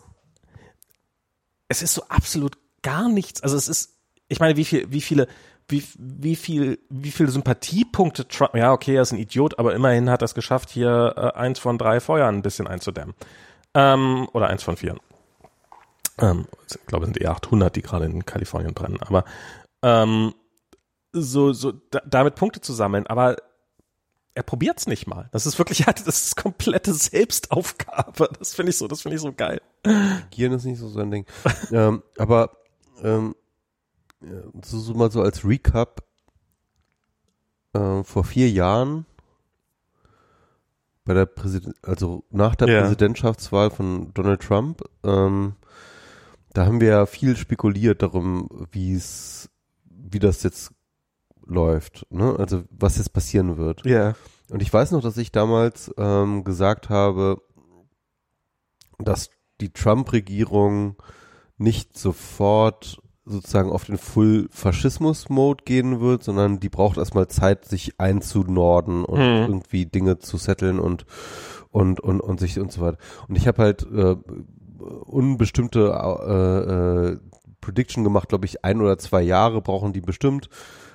es 1.67 1.81
ist 1.81 1.93
so 1.93 2.03
absolut 2.07 2.57
gar 2.81 3.09
nichts. 3.09 3.41
Also 3.43 3.57
es 3.57 3.67
ist, 3.67 3.97
ich 4.27 4.39
meine, 4.39 4.55
wie 4.55 4.65
viel, 4.65 4.91
wie 4.91 5.01
viele, 5.01 5.27
wie, 5.69 5.83
wie 5.97 6.35
viel, 6.35 6.79
wie 6.89 7.11
viele 7.11 7.29
Sympathiepunkte 7.29 8.27
Trump, 8.27 8.55
ja, 8.55 8.73
okay, 8.73 8.95
er 8.95 9.03
ist 9.03 9.11
ein 9.11 9.19
Idiot, 9.19 9.57
aber 9.59 9.73
immerhin 9.73 10.09
hat 10.09 10.21
er 10.21 10.25
es 10.25 10.35
geschafft, 10.35 10.69
hier 10.69 11.13
äh, 11.15 11.37
eins 11.37 11.59
von 11.59 11.77
drei 11.77 11.99
Feuern 11.99 12.35
ein 12.35 12.41
bisschen 12.41 12.67
einzudämmen. 12.67 13.15
Ähm, 13.73 14.27
oder 14.33 14.47
eins 14.47 14.63
von 14.63 14.77
vier. 14.77 14.95
Ähm, 16.17 16.47
ich 16.67 16.85
glaube, 16.87 17.05
es 17.05 17.09
sind 17.09 17.21
eher 17.21 17.31
800, 17.31 17.75
die 17.75 17.81
gerade 17.81 18.05
in 18.05 18.25
Kalifornien 18.25 18.73
brennen. 18.73 18.99
Aber 19.01 19.23
ähm, 19.83 20.33
so, 21.13 21.53
so 21.53 21.71
da, 21.71 22.01
damit 22.05 22.35
Punkte 22.35 22.61
zu 22.61 22.73
sammeln. 22.73 23.07
Aber 23.07 23.37
er 24.33 24.43
probiert's 24.43 24.87
nicht 24.87 25.07
mal. 25.07 25.29
Das 25.31 25.45
ist 25.45 25.57
wirklich, 25.57 25.85
das 25.85 26.07
ist 26.07 26.35
komplette 26.35 26.93
Selbstaufgabe. 26.93 28.29
Das 28.39 28.53
finde 28.53 28.71
ich 28.71 28.77
so, 28.77 28.87
das 28.87 29.01
finde 29.01 29.15
ich 29.15 29.21
so 29.21 29.33
geil. 29.33 29.61
Gieren 30.31 30.53
ist 30.53 30.65
nicht 30.65 30.79
so 30.79 30.89
sein 30.89 31.11
Ding. 31.11 31.25
ähm, 31.71 32.03
aber 32.17 32.57
ähm, 33.03 33.35
so, 34.63 34.79
so 34.79 34.93
mal 34.93 35.11
so 35.11 35.21
als 35.21 35.45
Recap, 35.45 36.03
äh, 37.73 38.03
vor 38.03 38.23
vier 38.23 38.49
Jahren 38.49 39.05
bei 41.05 41.13
der 41.13 41.25
Präsident, 41.25 41.75
also 41.81 42.23
nach 42.29 42.55
der 42.55 42.67
Ja. 42.67 42.81
Präsidentschaftswahl 42.81 43.71
von 43.71 44.13
Donald 44.13 44.41
Trump, 44.41 44.83
ähm, 45.03 45.55
da 46.53 46.65
haben 46.65 46.81
wir 46.81 46.89
ja 46.89 47.05
viel 47.05 47.35
spekuliert 47.37 48.01
darum, 48.01 48.67
wie 48.71 48.93
es, 48.93 49.49
wie 49.85 50.19
das 50.19 50.43
jetzt 50.43 50.71
läuft, 51.45 52.05
ne? 52.11 52.35
Also 52.37 52.63
was 52.69 52.97
jetzt 52.97 53.13
passieren 53.13 53.57
wird. 53.57 53.85
Ja. 53.85 54.15
Und 54.49 54.61
ich 54.61 54.71
weiß 54.71 54.91
noch, 54.91 55.01
dass 55.01 55.17
ich 55.17 55.31
damals 55.31 55.91
ähm, 55.97 56.43
gesagt 56.43 56.89
habe, 56.89 57.41
dass 58.97 59.29
die 59.61 59.71
Trump-Regierung 59.71 60.95
nicht 61.57 61.97
sofort 61.97 63.01
sozusagen 63.29 63.71
auf 63.71 63.85
den 63.85 63.97
Full-Faschismus-Mode 63.97 65.63
gehen 65.63 65.99
wird, 66.01 66.23
sondern 66.23 66.59
die 66.59 66.69
braucht 66.69 66.97
erstmal 66.97 67.27
Zeit, 67.27 67.65
sich 67.65 67.99
einzunorden 67.99 69.05
und 69.05 69.19
Hm. 69.19 69.45
irgendwie 69.47 69.85
Dinge 69.85 70.19
zu 70.19 70.37
setteln 70.37 70.79
und 70.79 71.05
und 71.71 71.99
und 71.99 72.19
und 72.19 72.39
sich 72.39 72.59
und 72.59 72.71
so 72.71 72.81
weiter. 72.81 72.97
Und 73.27 73.35
ich 73.37 73.47
habe 73.47 73.61
halt 73.61 73.83
äh, 73.91 74.15
unbestimmte 75.05 75.89
äh, 75.89 77.11
äh, 77.13 77.17
Prediction 77.61 78.03
gemacht, 78.03 78.29
glaube 78.29 78.45
ich, 78.45 78.63
ein 78.63 78.81
oder 78.81 78.97
zwei 78.97 79.21
Jahre 79.21 79.61
brauchen 79.61 79.93
die 79.93 80.01
bestimmt. 80.01 80.49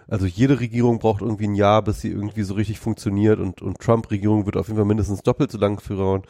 Also 0.09 0.27
jede 0.27 0.61
Regierung 0.61 0.98
braucht 0.98 1.23
irgendwie 1.23 1.47
ein 1.47 1.55
Jahr, 1.55 1.82
bis 1.82 2.01
sie 2.01 2.11
irgendwie 2.11 2.43
so 2.43 2.55
richtig 2.55 2.78
funktioniert 2.78 3.39
und, 3.39 3.62
und 3.62 3.78
Trump-Regierung 3.78 4.44
wird 4.44 4.56
auf 4.56 4.66
jeden 4.66 4.77
Fall 4.77 4.85
mindestens 4.86 5.23
doppelt 5.23 5.51
so 5.51 5.59
lang 5.59 5.81
führen. 5.81 6.23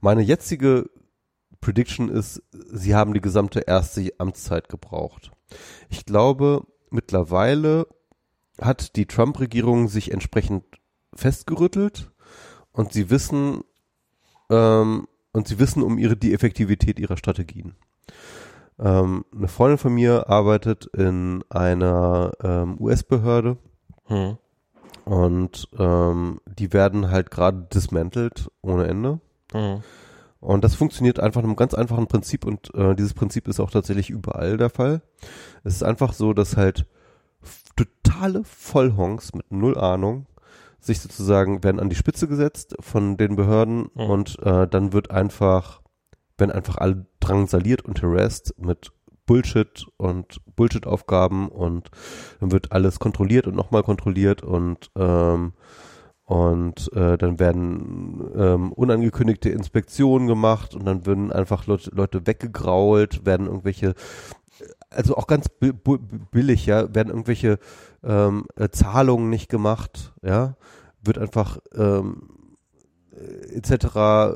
Meine 0.00 0.22
jetzige 0.22 0.90
Prediction 1.62 2.10
ist, 2.10 2.42
sie 2.52 2.94
haben 2.94 3.14
die 3.14 3.22
gesamte 3.22 3.60
erste 3.60 4.12
Amtszeit 4.18 4.68
gebraucht. 4.68 5.30
Ich 5.88 6.04
glaube, 6.04 6.66
mittlerweile 6.90 7.86
hat 8.60 8.96
die 8.96 9.06
Trump-Regierung 9.06 9.88
sich 9.88 10.10
entsprechend 10.12 10.64
festgerüttelt 11.14 12.10
und 12.72 12.92
sie 12.92 13.08
wissen, 13.08 13.62
ähm, 14.50 15.06
und 15.32 15.48
sie 15.48 15.58
wissen 15.58 15.82
um 15.82 15.96
ihre, 15.98 16.16
die 16.16 16.34
Effektivität 16.34 16.98
ihrer 16.98 17.16
Strategien. 17.16 17.74
Ähm, 18.78 19.24
eine 19.34 19.48
Freundin 19.48 19.78
von 19.78 19.94
mir 19.94 20.28
arbeitet 20.28 20.86
in 20.86 21.44
einer 21.48 22.32
ähm, 22.42 22.76
US-Behörde 22.80 23.56
Hm. 24.06 24.36
und 25.04 25.68
ähm, 25.78 26.40
die 26.46 26.72
werden 26.72 27.10
halt 27.10 27.30
gerade 27.30 27.68
dismantelt 27.72 28.50
ohne 28.62 28.88
Ende. 28.88 29.20
Hm. 29.52 29.82
Und 30.42 30.64
das 30.64 30.74
funktioniert 30.74 31.20
einfach 31.20 31.40
nach 31.40 31.48
einem 31.48 31.56
ganz 31.56 31.72
einfachen 31.72 32.08
Prinzip 32.08 32.44
und 32.44 32.74
äh, 32.74 32.96
dieses 32.96 33.14
Prinzip 33.14 33.46
ist 33.46 33.60
auch 33.60 33.70
tatsächlich 33.70 34.10
überall 34.10 34.56
der 34.56 34.70
Fall. 34.70 35.00
Es 35.62 35.74
ist 35.74 35.84
einfach 35.84 36.12
so, 36.12 36.32
dass 36.32 36.56
halt 36.56 36.84
totale 37.76 38.42
Vollhongs 38.42 39.34
mit 39.34 39.52
null 39.52 39.78
Ahnung 39.78 40.26
sich 40.80 40.98
sozusagen 41.00 41.62
werden 41.62 41.78
an 41.78 41.90
die 41.90 41.96
Spitze 41.96 42.26
gesetzt 42.26 42.74
von 42.80 43.16
den 43.16 43.36
Behörden 43.36 43.88
Mhm. 43.94 44.02
und 44.10 44.38
äh, 44.40 44.66
dann 44.66 44.92
wird 44.92 45.12
einfach, 45.12 45.80
werden 46.38 46.50
einfach 46.50 46.76
alle 46.78 47.06
drangsaliert 47.20 47.82
und 47.82 48.02
harassed 48.02 48.52
mit 48.58 48.90
Bullshit 49.26 49.86
und 49.96 50.40
Bullshit-Aufgaben 50.56 51.50
und 51.50 51.92
dann 52.40 52.50
wird 52.50 52.72
alles 52.72 52.98
kontrolliert 52.98 53.46
und 53.46 53.54
nochmal 53.54 53.84
kontrolliert 53.84 54.42
und 54.42 54.90
ähm, 54.96 55.52
und 56.32 56.90
äh, 56.94 57.18
dann 57.18 57.38
werden 57.38 58.24
ähm, 58.34 58.72
unangekündigte 58.72 59.50
Inspektionen 59.50 60.26
gemacht 60.26 60.74
und 60.74 60.86
dann 60.86 61.04
werden 61.04 61.30
einfach 61.30 61.66
Leute, 61.66 61.90
Leute 61.94 62.26
weggegrault, 62.26 63.26
werden 63.26 63.48
irgendwelche, 63.48 63.92
also 64.88 65.18
auch 65.18 65.26
ganz 65.26 65.50
billig, 66.30 66.64
ja, 66.64 66.94
werden 66.94 67.10
irgendwelche 67.10 67.58
ähm, 68.02 68.46
äh, 68.56 68.70
Zahlungen 68.70 69.28
nicht 69.28 69.50
gemacht, 69.50 70.14
ja, 70.22 70.56
wird 71.02 71.18
einfach 71.18 71.58
ähm, 71.74 72.22
äh, 73.10 73.54
etc. 73.54 73.84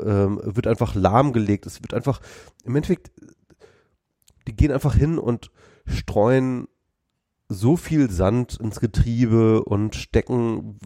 Ähm, 0.04 0.40
wird 0.44 0.66
einfach 0.66 0.94
lahmgelegt. 0.94 1.64
Es 1.64 1.82
wird 1.82 1.94
einfach, 1.94 2.20
im 2.64 2.76
Endeffekt, 2.76 3.10
die 4.46 4.54
gehen 4.54 4.70
einfach 4.70 4.94
hin 4.94 5.18
und 5.18 5.50
streuen 5.86 6.68
so 7.48 7.76
viel 7.76 8.10
Sand 8.10 8.58
ins 8.60 8.80
Getriebe 8.80 9.62
und 9.64 9.94
stecken 9.94 10.78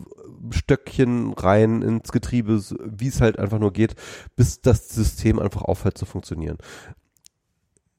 Stöckchen 0.51 1.33
rein 1.33 1.83
ins 1.83 2.13
Getriebe, 2.13 2.61
wie 2.85 3.09
es 3.09 3.21
halt 3.21 3.39
einfach 3.39 3.59
nur 3.59 3.73
geht, 3.73 3.95
bis 4.37 4.61
das 4.61 4.89
System 4.89 5.39
einfach 5.39 5.63
aufhört 5.63 5.97
zu 5.97 6.07
funktionieren. 6.07 6.59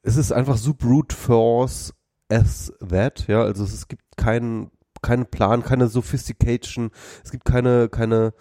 Es 0.03 0.17
ist 0.17 0.31
einfach 0.31 0.57
so 0.57 0.73
brute 0.73 1.15
force 1.15 1.93
as 2.29 2.73
that, 2.87 3.27
ja, 3.27 3.43
also 3.43 3.63
es, 3.63 3.73
es 3.73 3.87
gibt 3.87 4.03
keinen 4.17 4.71
keinen 5.01 5.25
Plan, 5.25 5.63
keine 5.63 5.87
Sophistication, 5.87 6.91
es 7.23 7.31
gibt 7.31 7.45
keine 7.45 7.89
keine 7.89 8.33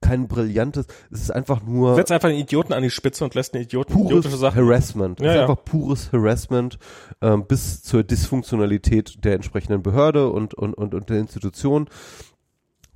kein 0.00 0.28
brillantes, 0.28 0.86
es 1.10 1.22
ist 1.22 1.30
einfach 1.30 1.62
nur 1.62 1.94
Setzt 1.94 2.12
einfach 2.12 2.28
einen 2.28 2.38
Idioten 2.38 2.72
an 2.72 2.82
die 2.82 2.90
Spitze 2.90 3.24
und 3.24 3.34
lässt 3.34 3.54
einen 3.54 3.64
Idioten 3.64 3.92
pures 3.92 4.10
idiotische 4.10 4.36
Sachen. 4.36 4.64
Harassment. 4.64 5.20
Ja, 5.20 5.26
es 5.26 5.32
ist 5.32 5.36
ja. 5.36 5.42
einfach 5.42 5.64
pures 5.64 6.12
Harassment 6.12 6.78
ähm, 7.20 7.46
bis 7.46 7.82
zur 7.82 8.02
Dysfunktionalität 8.02 9.24
der 9.24 9.34
entsprechenden 9.34 9.82
Behörde 9.82 10.30
und, 10.30 10.54
und, 10.54 10.74
und, 10.74 10.94
und 10.94 11.10
der 11.10 11.18
Institution. 11.18 11.88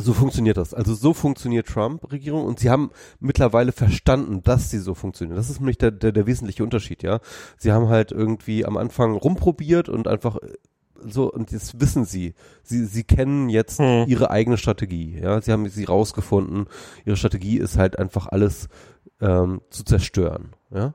So 0.02 0.14
funktioniert 0.14 0.56
das. 0.56 0.72
Also 0.72 0.94
so 0.94 1.12
funktioniert 1.12 1.66
Trump-Regierung 1.66 2.44
und 2.44 2.58
sie 2.58 2.70
haben 2.70 2.90
mittlerweile 3.18 3.72
verstanden, 3.72 4.42
dass 4.42 4.70
sie 4.70 4.78
so 4.78 4.94
funktionieren. 4.94 5.36
Das 5.36 5.50
ist 5.50 5.60
nämlich 5.60 5.78
der, 5.78 5.90
der, 5.90 6.12
der 6.12 6.26
wesentliche 6.26 6.64
Unterschied, 6.64 7.02
ja. 7.02 7.20
Sie 7.58 7.72
haben 7.72 7.88
halt 7.88 8.10
irgendwie 8.10 8.64
am 8.64 8.76
Anfang 8.78 9.14
rumprobiert 9.14 9.88
und 9.88 10.08
einfach 10.08 10.38
so, 11.06 11.30
und 11.32 11.52
jetzt 11.52 11.80
wissen 11.80 12.04
sie, 12.04 12.34
sie, 12.62 12.84
sie 12.84 13.04
kennen 13.04 13.48
jetzt 13.48 13.78
Hm. 13.78 14.04
ihre 14.08 14.30
eigene 14.30 14.56
Strategie, 14.56 15.18
ja. 15.22 15.40
Sie 15.40 15.52
haben 15.52 15.68
sie 15.68 15.84
rausgefunden. 15.84 16.66
Ihre 17.04 17.16
Strategie 17.16 17.58
ist 17.58 17.76
halt 17.78 17.98
einfach 17.98 18.26
alles 18.28 18.68
ähm, 19.20 19.60
zu 19.70 19.84
zerstören, 19.84 20.54
ja. 20.70 20.94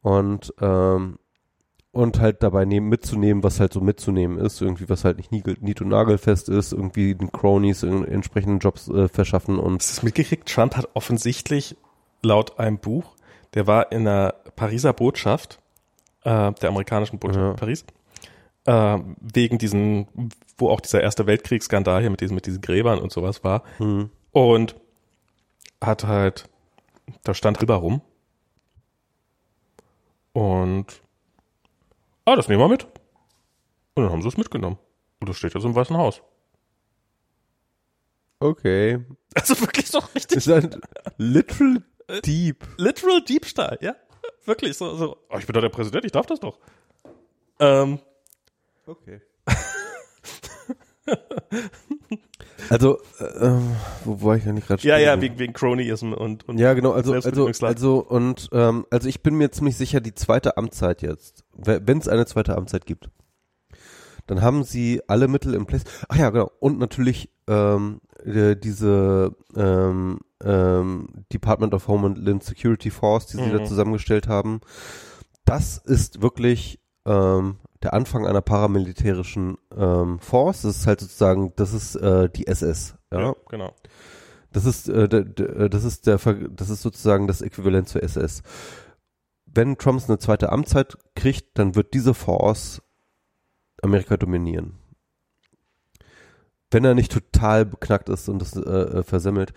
Und, 0.00 0.52
ähm, 0.60 1.18
und 1.92 2.18
halt 2.20 2.42
dabei 2.42 2.64
nehmen, 2.64 2.88
mitzunehmen, 2.88 3.42
was 3.44 3.60
halt 3.60 3.72
so 3.72 3.80
mitzunehmen 3.80 4.38
ist, 4.38 4.60
irgendwie, 4.62 4.88
was 4.88 5.04
halt 5.04 5.18
nicht 5.18 5.30
nied- 5.30 5.62
nied- 5.62 5.80
und 5.82 5.88
nagelfest 5.88 6.48
ist, 6.48 6.72
irgendwie 6.72 7.14
den 7.14 7.30
Cronies 7.30 7.82
in, 7.82 8.04
entsprechenden 8.04 8.58
Jobs 8.60 8.88
äh, 8.88 9.08
verschaffen 9.08 9.58
und 9.58 9.80
Hast 9.82 9.90
du 9.90 9.96
das 9.96 10.02
mitgekriegt? 10.02 10.48
Trump 10.48 10.74
hat 10.76 10.88
offensichtlich 10.94 11.76
laut 12.22 12.58
einem 12.58 12.78
Buch, 12.78 13.14
der 13.54 13.66
war 13.66 13.92
in 13.92 14.04
der 14.04 14.34
Pariser 14.56 14.92
Botschaft, 14.94 15.60
äh, 16.24 16.52
der 16.52 16.68
amerikanischen 16.70 17.18
Botschaft 17.18 17.40
Ja. 17.40 17.50
in 17.50 17.56
Paris, 17.56 17.84
äh, 18.64 18.98
wegen 19.20 19.58
diesen, 19.58 20.30
wo 20.56 20.70
auch 20.70 20.80
dieser 20.80 21.00
Erste 21.02 21.26
Weltkriegsskandal 21.26 22.00
hier 22.00 22.10
mit 22.10 22.20
diesen, 22.20 22.34
mit 22.34 22.46
diesen 22.46 22.60
Gräbern 22.60 22.98
und 22.98 23.12
sowas 23.12 23.42
war. 23.44 23.62
hm, 23.78 24.10
Und 24.32 24.76
hat 25.80 26.04
halt, 26.04 26.48
da 27.24 27.34
stand 27.34 27.60
drüber 27.60 27.76
rum. 27.76 28.02
Und, 30.32 31.02
ah, 32.24 32.36
das 32.36 32.48
nehmen 32.48 32.60
wir 32.60 32.68
mit. 32.68 32.84
Und 33.94 34.04
dann 34.04 34.10
haben 34.12 34.22
sie 34.22 34.28
es 34.28 34.36
mitgenommen. 34.36 34.78
Und 35.20 35.28
das 35.28 35.36
steht 35.36 35.54
jetzt 35.54 35.64
im 35.64 35.74
Weißen 35.74 35.96
Haus. 35.96 36.22
okay. 38.40 39.00
Also 39.34 39.58
wirklich 39.62 39.88
so 39.88 39.98
richtig 40.14 40.36
Ist 40.36 40.50
ein 40.50 40.78
literal 41.16 41.82
deep. 42.22 42.66
literal 42.76 43.22
Diebstahl, 43.22 43.78
ja. 43.80 43.96
Wirklich 44.44 44.76
so, 44.76 44.94
so. 44.94 45.16
Oh, 45.30 45.38
ich 45.38 45.46
bin 45.46 45.54
doch 45.54 45.62
der 45.62 45.70
Präsident, 45.70 46.04
ich 46.04 46.12
darf 46.12 46.26
das 46.26 46.38
doch. 46.38 46.58
Ähm, 47.58 47.98
Okay. 48.86 49.20
also, 52.70 52.98
äh, 53.18 53.58
wo 54.04 54.22
war 54.22 54.36
ich 54.36 54.46
eigentlich 54.46 54.66
gerade 54.66 54.82
ja, 54.86 54.98
ja, 54.98 55.20
wegen, 55.20 55.38
wegen 55.38 55.52
Cronyism 55.52 56.12
und, 56.12 56.48
und 56.48 56.58
Ja, 56.58 56.74
genau, 56.74 56.92
also, 56.92 57.12
also, 57.12 57.48
also, 57.62 57.98
und, 57.98 58.48
ähm, 58.52 58.86
also 58.90 59.08
ich 59.08 59.22
bin 59.22 59.34
mir 59.36 59.50
ziemlich 59.50 59.76
sicher, 59.76 60.00
die 60.00 60.14
zweite 60.14 60.56
Amtszeit 60.56 61.02
jetzt, 61.02 61.44
wenn 61.54 61.98
es 61.98 62.08
eine 62.08 62.26
zweite 62.26 62.56
Amtszeit 62.56 62.86
gibt, 62.86 63.10
dann 64.26 64.40
haben 64.42 64.62
sie 64.64 65.00
alle 65.08 65.28
Mittel 65.28 65.54
im 65.54 65.66
Place. 65.66 65.82
Ach 66.08 66.16
ja, 66.16 66.30
genau. 66.30 66.50
Und 66.60 66.78
natürlich 66.78 67.28
ähm, 67.48 68.00
äh, 68.24 68.54
diese 68.56 69.34
ähm, 69.56 70.20
ähm, 70.44 71.08
Department 71.32 71.74
of 71.74 71.88
Homeland 71.88 72.42
Security 72.44 72.90
Force, 72.90 73.26
die 73.26 73.36
sie 73.38 73.42
Mhm. 73.46 73.58
da 73.58 73.64
zusammengestellt 73.64 74.28
haben. 74.28 74.60
Das 75.44 75.76
ist 75.78 76.22
wirklich 76.22 76.78
ähm, 77.04 77.56
der 77.82 77.94
Anfang 77.94 78.26
einer 78.26 78.40
paramilitärischen 78.42 79.58
ähm, 79.76 80.18
Force. 80.20 80.62
Das 80.62 80.76
ist 80.78 80.86
halt 80.86 81.00
sozusagen, 81.00 81.52
das 81.56 81.72
ist 81.72 81.96
äh, 81.96 82.28
die 82.30 82.46
SS. 82.46 82.94
Ja, 83.12 83.20
ja, 83.20 83.36
genau. 83.48 83.74
das 84.52 84.64
ist, 84.64 84.88
äh, 84.88 85.08
der, 85.08 85.24
das 85.68 85.84
ist 85.84 86.06
der, 86.06 86.18
das 86.18 86.70
ist 86.70 86.82
sozusagen 86.82 87.26
das 87.26 87.42
Äquivalent 87.42 87.88
zur 87.88 88.02
SS. 88.02 88.42
Wenn 89.46 89.76
Trump 89.76 90.02
eine 90.08 90.18
zweite 90.18 90.50
Amtszeit 90.50 90.96
kriegt, 91.14 91.58
dann 91.58 91.74
wird 91.74 91.92
diese 91.94 92.14
Force 92.14 92.82
Amerika 93.82 94.16
dominieren. 94.16 94.78
wenn 96.70 96.84
er 96.86 96.94
nicht 96.94 97.12
total 97.12 97.66
beknackt 97.66 98.08
ist 98.08 98.28
und 98.28 98.38
das 98.38 98.56
äh, 98.56 98.60
äh, 98.60 99.02
versemmelt. 99.02 99.52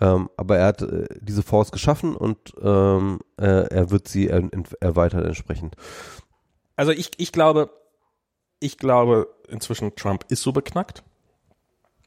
Ähm, 0.00 0.28
aber 0.36 0.58
er 0.58 0.66
hat 0.66 0.82
äh, 0.82 1.06
diese 1.20 1.42
Force 1.42 1.72
geschaffen 1.72 2.14
und 2.14 2.52
ähm, 2.60 3.20
äh, 3.40 3.68
er 3.68 3.90
wird 3.90 4.06
sie 4.06 4.28
er, 4.28 4.48
erweitern 4.80 5.24
entsprechend. 5.24 5.76
Also 6.78 6.92
ich, 6.92 7.10
ich 7.16 7.32
glaube, 7.32 7.70
ich 8.60 8.78
glaube 8.78 9.26
inzwischen 9.48 9.96
Trump 9.96 10.24
ist 10.28 10.42
so 10.42 10.52
beknackt. 10.52 11.02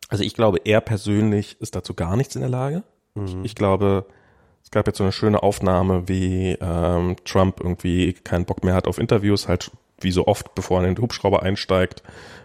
Also 0.07 0.23
ich 0.23 0.33
glaube, 0.33 0.59
er 0.63 0.79
persönlich 0.79 1.59
ist 1.59 1.75
dazu 1.75 1.93
gar 1.93 2.15
nichts 2.15 2.35
in 2.35 2.41
der 2.41 2.49
Lage. 2.49 2.83
Mhm. 3.13 3.25
Ich, 3.25 3.35
ich, 3.43 3.55
glaube, 3.55 4.05
es 4.63 4.71
gab 4.71 4.87
jetzt 4.87 4.97
so 4.97 5.03
eine 5.03 5.11
schöne 5.11 5.43
Aufnahme, 5.43 6.07
wie 6.07 6.57
ähm, 6.61 7.17
Trump 7.25 7.59
irgendwie 7.59 8.13
keinen 8.13 8.45
Bock 8.45 8.63
mehr 8.63 8.73
hat 8.73 8.87
auf 8.87 8.97
Interviews, 8.97 9.49
halt 9.49 9.71
wie 10.03 10.11
so 10.11 10.27
oft, 10.27 10.55
bevor 10.55 10.79
er 10.81 10.87
in 10.87 10.95
den 10.95 11.01
Hubschrauber 11.01 11.43
einsteigt, 11.43 12.03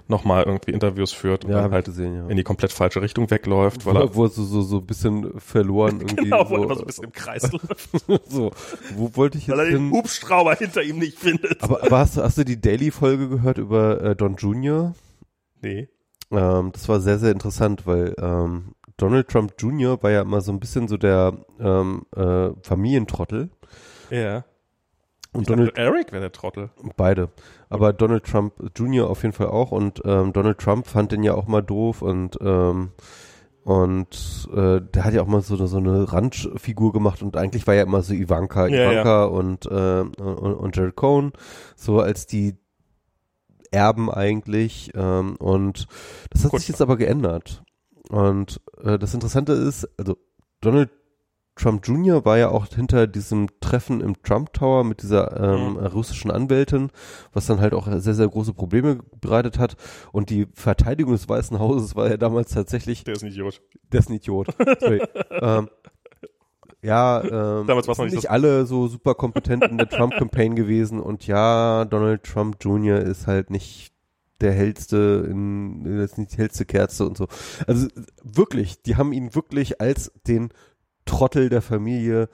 nochmal 0.08 0.44
irgendwie 0.44 0.70
Interviews 0.70 1.12
führt 1.12 1.44
und 1.44 1.50
ja, 1.50 1.62
dann 1.62 1.72
halt 1.72 1.86
gesehen, 1.86 2.14
ja. 2.14 2.28
in 2.28 2.36
die 2.36 2.44
komplett 2.44 2.72
falsche 2.72 3.02
Richtung 3.02 3.30
wegläuft. 3.30 3.86
Weil 3.86 3.94
wo, 3.94 3.98
er, 3.98 4.14
wo 4.14 4.24
er 4.24 4.28
so, 4.30 4.44
so, 4.44 4.62
so 4.62 4.76
ein 4.78 4.86
bisschen 4.86 5.40
verloren 5.40 6.00
irgendwie. 6.00 6.24
genau, 6.24 6.48
wo 6.48 6.64
er 6.64 6.74
so 6.76 6.82
ein 6.82 6.86
bisschen 6.86 7.04
im 7.04 7.12
Kreis 7.12 7.50
läuft. 7.52 8.30
so, 8.30 8.52
wo 8.94 9.16
wollte 9.16 9.38
ich 9.38 9.46
jetzt 9.46 9.56
Weil 9.56 9.66
er 9.66 9.72
den 9.72 9.90
Hubschrauber 9.90 10.54
hinter 10.54 10.82
ihm 10.82 10.98
nicht 10.98 11.18
findet. 11.18 11.62
Aber, 11.62 11.82
aber 11.82 11.98
hast, 11.98 12.16
du 12.16 12.22
hast 12.22 12.38
du 12.38 12.44
die 12.44 12.60
Daily-Folge 12.60 13.28
gehört 13.28 13.58
über 13.58 14.00
äh, 14.00 14.16
Don 14.16 14.36
Jr.? 14.36 14.94
Nee. 15.62 15.88
Ähm, 16.30 16.70
das 16.72 16.88
war 16.88 17.00
sehr, 17.00 17.18
sehr 17.18 17.32
interessant, 17.32 17.86
weil 17.86 18.14
ähm, 18.18 18.74
Donald 18.96 19.28
Trump 19.28 19.54
Jr. 19.58 20.02
war 20.02 20.10
ja 20.10 20.22
immer 20.22 20.40
so 20.40 20.52
ein 20.52 20.60
bisschen 20.60 20.88
so 20.88 20.96
der 20.96 21.34
ähm, 21.60 22.06
äh, 22.14 22.50
Familientrottel. 22.62 23.50
Ja. 24.10 24.44
Und 25.36 25.50
Donald 25.50 25.70
dachte, 25.70 25.80
Eric 25.80 26.12
wäre 26.12 26.22
der 26.22 26.32
Trottel. 26.32 26.70
Beide. 26.96 27.30
Aber 27.68 27.92
Donald 27.92 28.24
Trump 28.24 28.54
Jr. 28.76 29.08
auf 29.08 29.22
jeden 29.22 29.32
Fall 29.32 29.48
auch 29.48 29.72
und 29.72 30.02
ähm, 30.04 30.32
Donald 30.32 30.58
Trump 30.58 30.86
fand 30.86 31.12
den 31.12 31.22
ja 31.22 31.34
auch 31.34 31.46
mal 31.46 31.62
doof 31.62 32.02
und 32.02 32.38
ähm, 32.40 32.90
und 33.64 34.48
äh, 34.54 34.80
der 34.80 35.04
hat 35.04 35.12
ja 35.12 35.22
auch 35.22 35.26
mal 35.26 35.40
so, 35.40 35.56
so 35.66 35.78
eine 35.78 36.12
Randfigur 36.12 36.92
gemacht 36.92 37.20
und 37.24 37.36
eigentlich 37.36 37.66
war 37.66 37.74
ja 37.74 37.82
immer 37.82 38.02
so 38.02 38.14
Ivanka, 38.14 38.68
Ja, 38.68 38.92
Ivanka 38.92 39.24
und, 39.24 39.66
äh, 39.66 40.00
und, 40.22 40.54
und 40.54 40.76
Jared 40.76 40.94
Cohn 40.94 41.32
so 41.74 41.98
als 41.98 42.26
die 42.26 42.54
Erben 43.72 44.08
eigentlich 44.08 44.92
ähm, 44.94 45.34
und 45.36 45.88
das 46.30 46.44
hat 46.44 46.52
Gut. 46.52 46.60
sich 46.60 46.68
jetzt 46.68 46.80
aber 46.80 46.96
geändert. 46.96 47.64
Und 48.08 48.60
äh, 48.84 49.00
das 49.00 49.14
Interessante 49.14 49.52
ist, 49.54 49.88
also 49.98 50.16
Donald 50.60 50.90
Trump 51.56 51.86
Jr. 51.86 52.24
war 52.24 52.36
ja 52.38 52.50
auch 52.50 52.66
hinter 52.68 53.06
diesem 53.06 53.48
Treffen 53.60 54.00
im 54.02 54.22
Trump 54.22 54.52
Tower 54.52 54.84
mit 54.84 55.02
dieser 55.02 55.40
ähm, 55.40 55.72
Mhm. 55.72 55.86
russischen 55.86 56.30
Anwältin, 56.30 56.90
was 57.32 57.46
dann 57.46 57.60
halt 57.60 57.72
auch 57.74 57.88
sehr, 57.98 58.14
sehr 58.14 58.28
große 58.28 58.52
Probleme 58.52 58.98
bereitet 59.20 59.58
hat. 59.58 59.76
Und 60.12 60.28
die 60.30 60.46
Verteidigung 60.52 61.12
des 61.12 61.28
Weißen 61.28 61.58
Hauses 61.58 61.96
war 61.96 62.08
ja 62.10 62.16
damals 62.18 62.50
tatsächlich, 62.52 63.04
Der 63.04 63.14
ist 63.14 63.22
ein 63.22 63.28
Idiot. 63.30 63.60
der 63.90 64.00
ist 64.00 64.10
ein 64.10 64.14
Idiot. 64.14 64.48
Sorry. 64.80 65.02
ähm, 65.30 65.68
ja, 66.82 67.22
ähm, 67.24 67.66
Damals 67.66 67.88
war's 67.88 67.98
noch 67.98 68.04
sind 68.04 68.06
nicht 68.06 68.24
nicht 68.24 68.30
alle 68.30 68.66
so 68.66 68.86
super 68.86 69.14
kompetent 69.14 69.64
in 69.64 69.78
der 69.78 69.88
Trump-Campaign 69.88 70.54
gewesen 70.54 71.00
und 71.00 71.26
ja, 71.26 71.84
Donald 71.86 72.22
Trump 72.22 72.58
Jr. 72.60 72.98
ist 73.00 73.26
halt 73.26 73.50
nicht 73.50 73.92
der 74.42 74.52
hellste, 74.52 75.26
in, 75.28 75.84
ist 75.86 76.18
nicht 76.18 76.32
die 76.34 76.36
hellste 76.36 76.66
Kerze 76.66 77.06
und 77.06 77.16
so. 77.16 77.26
Also 77.66 77.88
wirklich, 78.22 78.82
die 78.82 78.96
haben 78.96 79.12
ihn 79.14 79.34
wirklich 79.34 79.80
als 79.80 80.12
den 80.28 80.50
Trottel 81.06 81.48
der 81.48 81.62
Familie 81.62 82.28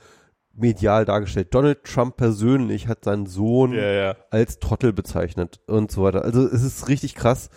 medial 0.55 1.05
dargestellt. 1.05 1.55
Donald 1.55 1.85
Trump 1.85 2.17
persönlich 2.17 2.89
hat 2.89 3.05
seinen 3.05 3.27
Sohn 3.27 3.73
Ja, 3.73 3.93
ja. 3.93 4.17
als 4.31 4.59
Trottel 4.59 4.93
bezeichnet 4.93 5.61
und 5.67 5.91
so 5.91 6.03
weiter. 6.03 6.25
Also 6.25 6.47
es 6.47 6.63
ist 6.63 6.89
richtig 6.89 7.15
krass. 7.15 7.49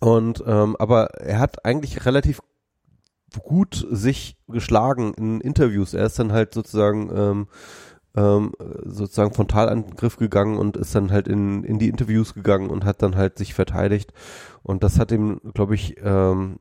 Und 0.00 0.44
ähm, 0.46 0.76
aber 0.78 1.14
er 1.20 1.38
hat 1.38 1.64
eigentlich 1.64 2.04
relativ 2.04 2.40
gut 3.42 3.86
sich 3.90 4.36
geschlagen 4.48 5.14
in 5.14 5.40
Interviews. 5.40 5.94
Er 5.94 6.06
ist 6.06 6.18
dann 6.18 6.32
halt 6.32 6.52
sozusagen 6.52 7.10
ähm, 7.14 7.48
ähm, 8.16 8.52
sozusagen 8.84 9.34
Frontalangriff 9.34 10.16
gegangen 10.16 10.56
und 10.58 10.76
ist 10.76 10.94
dann 10.94 11.12
halt 11.12 11.28
in, 11.28 11.64
in 11.64 11.78
die 11.78 11.88
Interviews 11.88 12.34
gegangen 12.34 12.70
und 12.70 12.84
hat 12.84 13.02
dann 13.02 13.16
halt 13.16 13.38
sich 13.38 13.54
verteidigt. 13.54 14.12
Und 14.62 14.82
das 14.82 14.98
hat 14.98 15.12
ihm, 15.12 15.40
glaube 15.54 15.74
ich, 15.74 15.96
ähm, 16.02 16.58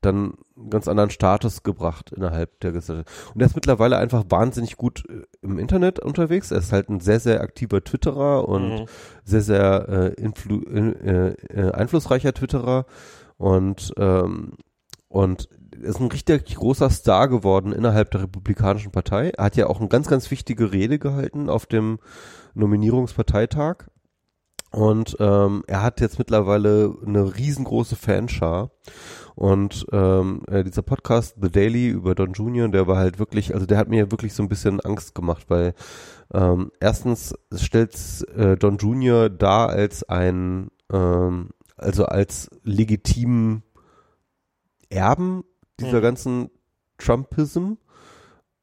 dann 0.00 0.34
einen 0.56 0.70
ganz 0.70 0.86
anderen 0.88 1.10
Status 1.10 1.62
gebracht 1.62 2.12
innerhalb 2.12 2.60
der 2.60 2.72
Gesellschaft. 2.72 3.08
Und 3.34 3.40
er 3.40 3.46
ist 3.46 3.54
mittlerweile 3.56 3.96
einfach 3.96 4.24
wahnsinnig 4.28 4.76
gut 4.76 5.04
äh, 5.08 5.22
im 5.42 5.58
Internet 5.58 5.98
unterwegs. 5.98 6.50
Er 6.50 6.58
ist 6.58 6.72
halt 6.72 6.88
ein 6.88 7.00
sehr, 7.00 7.20
sehr 7.20 7.40
aktiver 7.40 7.82
Twitterer 7.82 8.48
und 8.48 8.68
Mhm. 8.68 8.86
sehr, 9.24 9.42
sehr 9.42 9.88
äh, 9.88 10.22
influ 10.22 10.62
äh, 10.62 11.30
äh, 11.30 11.72
einflussreicher 11.72 12.32
Twitterer 12.32 12.86
und 13.36 13.92
ähm, 13.96 14.52
und 15.08 15.48
ist 15.80 16.00
ein 16.00 16.08
richtig 16.10 16.56
großer 16.56 16.90
Star 16.90 17.28
geworden 17.28 17.72
innerhalb 17.72 18.10
der 18.10 18.22
Republikanischen 18.22 18.92
Partei. 18.92 19.30
Er 19.30 19.44
hat 19.44 19.56
ja 19.56 19.68
auch 19.68 19.80
eine 19.80 19.88
ganz, 19.88 20.08
ganz 20.08 20.30
wichtige 20.30 20.72
Rede 20.72 20.98
gehalten 20.98 21.48
auf 21.48 21.66
dem 21.66 21.98
Nominierungsparteitag. 22.54 23.86
Und 24.70 25.16
ähm, 25.18 25.64
er 25.66 25.82
hat 25.82 26.00
jetzt 26.00 26.18
mittlerweile 26.18 26.94
eine 27.06 27.36
riesengroße 27.36 27.96
Fanschar. 27.96 28.70
Und 29.38 29.86
ähm, 29.92 30.42
äh, 30.48 30.64
dieser 30.64 30.82
Podcast 30.82 31.36
The 31.40 31.48
Daily 31.48 31.88
über 31.90 32.16
Don 32.16 32.32
Junior, 32.32 32.66
der 32.66 32.88
war 32.88 32.96
halt 32.96 33.20
wirklich, 33.20 33.54
also 33.54 33.66
der 33.66 33.78
hat 33.78 33.88
mir 33.88 34.10
wirklich 34.10 34.34
so 34.34 34.42
ein 34.42 34.48
bisschen 34.48 34.80
Angst 34.80 35.14
gemacht, 35.14 35.44
weil 35.46 35.74
ähm, 36.34 36.72
erstens 36.80 37.36
stellt 37.54 37.94
äh, 38.36 38.56
Don 38.56 38.78
Junior 38.78 39.30
dar 39.30 39.68
als 39.68 40.02
ein, 40.08 40.72
ähm, 40.92 41.50
also 41.76 42.06
als 42.06 42.50
legitimen 42.64 43.62
Erben 44.90 45.44
dieser 45.78 45.98
Mhm. 45.98 46.02
ganzen 46.02 46.50
Trumpism 46.98 47.74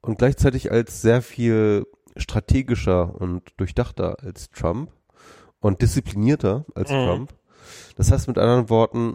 und 0.02 0.18
gleichzeitig 0.18 0.73
als 0.73 1.02
sehr 1.02 1.22
viel 1.22 1.88
strategischer 2.18 3.15
und 3.15 3.43
durchdachter 3.56 4.18
als 4.22 4.49
Trump 4.49 4.91
und 5.61 5.81
disziplinierter 5.81 6.65
als 6.76 6.91
Mhm. 6.91 7.06
Trump. 7.06 7.34
Das 7.95 8.11
heißt 8.11 8.27
mit 8.27 8.38
anderen 8.38 8.69
Worten 8.69 9.14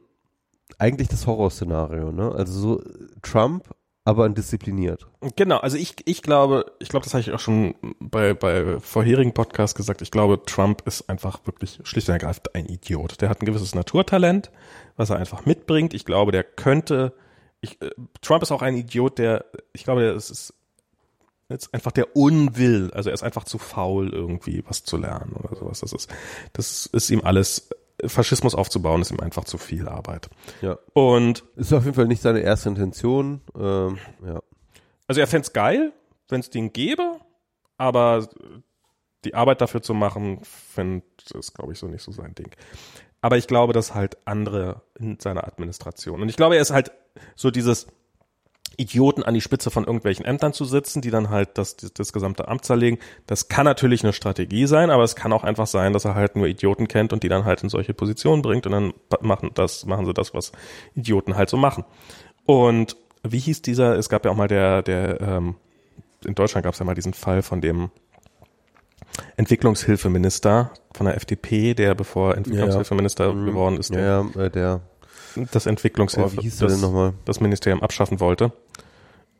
eigentlich 0.78 1.08
das 1.08 1.26
Horrorszenario, 1.26 2.12
ne? 2.12 2.32
Also 2.32 2.52
so 2.52 2.82
Trump, 3.22 3.68
aber 4.04 4.28
diszipliniert. 4.28 5.06
Genau, 5.36 5.58
also 5.58 5.76
ich, 5.76 5.96
ich 6.06 6.22
glaube, 6.22 6.72
ich 6.78 6.88
glaube, 6.88 7.04
das 7.04 7.14
habe 7.14 7.20
ich 7.20 7.32
auch 7.32 7.38
schon 7.38 7.74
bei, 8.00 8.34
bei 8.34 8.80
vorherigen 8.80 9.34
Podcasts 9.34 9.74
gesagt, 9.74 10.02
ich 10.02 10.10
glaube, 10.10 10.42
Trump 10.44 10.82
ist 10.86 11.08
einfach 11.08 11.46
wirklich 11.46 11.80
schlicht 11.84 12.08
und 12.08 12.14
ergreifend 12.14 12.54
ein 12.54 12.66
Idiot. 12.66 13.20
Der 13.20 13.28
hat 13.28 13.42
ein 13.42 13.46
gewisses 13.46 13.74
Naturtalent, 13.74 14.50
was 14.96 15.10
er 15.10 15.16
einfach 15.16 15.44
mitbringt. 15.46 15.94
Ich 15.94 16.04
glaube, 16.04 16.32
der 16.32 16.44
könnte, 16.44 17.12
ich, 17.60 17.80
äh, 17.82 17.90
Trump 18.22 18.42
ist 18.42 18.52
auch 18.52 18.62
ein 18.62 18.76
Idiot, 18.76 19.18
der, 19.18 19.44
ich 19.72 19.84
glaube, 19.84 20.00
der 20.00 20.14
ist, 20.14 20.30
ist 20.30 20.54
jetzt 21.50 21.74
einfach 21.74 21.92
der 21.92 22.16
Unwill, 22.16 22.90
also 22.94 23.10
er 23.10 23.14
ist 23.14 23.22
einfach 23.22 23.44
zu 23.44 23.58
faul 23.58 24.10
irgendwie 24.10 24.64
was 24.66 24.84
zu 24.84 24.96
lernen 24.96 25.32
oder 25.32 25.56
sowas. 25.56 25.80
Das 25.80 25.92
ist, 25.92 26.10
das 26.52 26.86
ist 26.86 27.10
ihm 27.10 27.20
alles, 27.22 27.68
Faschismus 28.06 28.54
aufzubauen 28.54 29.02
ist 29.02 29.10
ihm 29.10 29.20
einfach 29.20 29.44
zu 29.44 29.58
viel 29.58 29.88
Arbeit. 29.88 30.28
Ja. 30.62 30.78
Und 30.92 31.44
Ist 31.56 31.72
auf 31.72 31.84
jeden 31.84 31.94
Fall 31.94 32.06
nicht 32.06 32.22
seine 32.22 32.40
erste 32.40 32.68
Intention. 32.68 33.40
Ähm, 33.58 33.98
ja. 34.24 34.40
Also 35.06 35.20
er 35.20 35.26
fänd's 35.26 35.48
es 35.48 35.52
geil, 35.52 35.92
wenn 36.28 36.40
es 36.40 36.50
den 36.50 36.72
gäbe, 36.72 37.20
aber 37.76 38.28
die 39.24 39.34
Arbeit 39.34 39.60
dafür 39.60 39.82
zu 39.82 39.94
machen, 39.94 40.40
fände 40.42 41.04
ist, 41.34 41.54
glaube 41.54 41.72
ich, 41.72 41.78
so 41.78 41.86
nicht 41.86 42.02
so 42.02 42.12
sein 42.12 42.34
Ding. 42.34 42.50
Aber 43.20 43.36
ich 43.36 43.46
glaube, 43.46 43.72
dass 43.72 43.94
halt 43.94 44.16
andere 44.24 44.82
in 44.98 45.18
seiner 45.18 45.46
Administration. 45.46 46.22
Und 46.22 46.28
ich 46.28 46.36
glaube, 46.36 46.56
er 46.56 46.62
ist 46.62 46.70
halt 46.70 46.92
so 47.36 47.50
dieses 47.50 47.86
Idioten 48.76 49.22
an 49.22 49.34
die 49.34 49.40
Spitze 49.40 49.70
von 49.70 49.84
irgendwelchen 49.84 50.24
Ämtern 50.24 50.52
zu 50.52 50.64
sitzen, 50.64 51.02
die 51.02 51.10
dann 51.10 51.28
halt 51.28 51.58
das, 51.58 51.76
das, 51.76 52.12
gesamte 52.12 52.48
Amt 52.48 52.64
zerlegen. 52.64 52.98
Das 53.26 53.48
kann 53.48 53.64
natürlich 53.64 54.02
eine 54.02 54.12
Strategie 54.12 54.66
sein, 54.66 54.90
aber 54.90 55.02
es 55.02 55.16
kann 55.16 55.32
auch 55.32 55.44
einfach 55.44 55.66
sein, 55.66 55.92
dass 55.92 56.04
er 56.04 56.14
halt 56.14 56.36
nur 56.36 56.46
Idioten 56.46 56.88
kennt 56.88 57.12
und 57.12 57.22
die 57.22 57.28
dann 57.28 57.44
halt 57.44 57.62
in 57.62 57.68
solche 57.68 57.92
Positionen 57.92 58.42
bringt 58.42 58.66
und 58.66 58.72
dann 58.72 58.94
machen 59.20 59.50
das, 59.54 59.84
machen 59.84 60.06
sie 60.06 60.14
das, 60.14 60.32
was 60.32 60.52
Idioten 60.94 61.36
halt 61.36 61.50
so 61.50 61.56
machen. 61.56 61.84
Und 62.46 62.96
wie 63.22 63.38
hieß 63.38 63.62
dieser, 63.62 63.96
es 63.96 64.08
gab 64.08 64.24
ja 64.24 64.30
auch 64.30 64.36
mal 64.36 64.48
der, 64.48 64.82
der, 64.82 65.20
ähm, 65.20 65.56
in 66.24 66.34
Deutschland 66.34 66.64
gab 66.64 66.72
es 66.72 66.78
ja 66.78 66.86
mal 66.86 66.94
diesen 66.94 67.14
Fall 67.14 67.42
von 67.42 67.60
dem 67.60 67.90
Entwicklungshilfeminister 69.36 70.70
von 70.94 71.06
der 71.06 71.16
FDP, 71.16 71.74
der 71.74 71.94
bevor 71.94 72.30
er 72.30 72.38
Entwicklungshilfeminister 72.38 73.32
Mhm. 73.32 73.46
geworden 73.46 73.76
ist, 73.76 73.92
der 73.94 74.00
Ja, 74.00 74.26
ja, 74.34 74.42
äh, 74.44 74.50
der, 74.50 74.80
das 75.52 75.66
Entwicklungshilfe, 75.66 76.40
oh, 76.40 76.42
das, 76.42 76.80
nochmal? 76.80 77.14
das 77.24 77.40
Ministerium 77.40 77.82
abschaffen 77.82 78.20
wollte. 78.20 78.52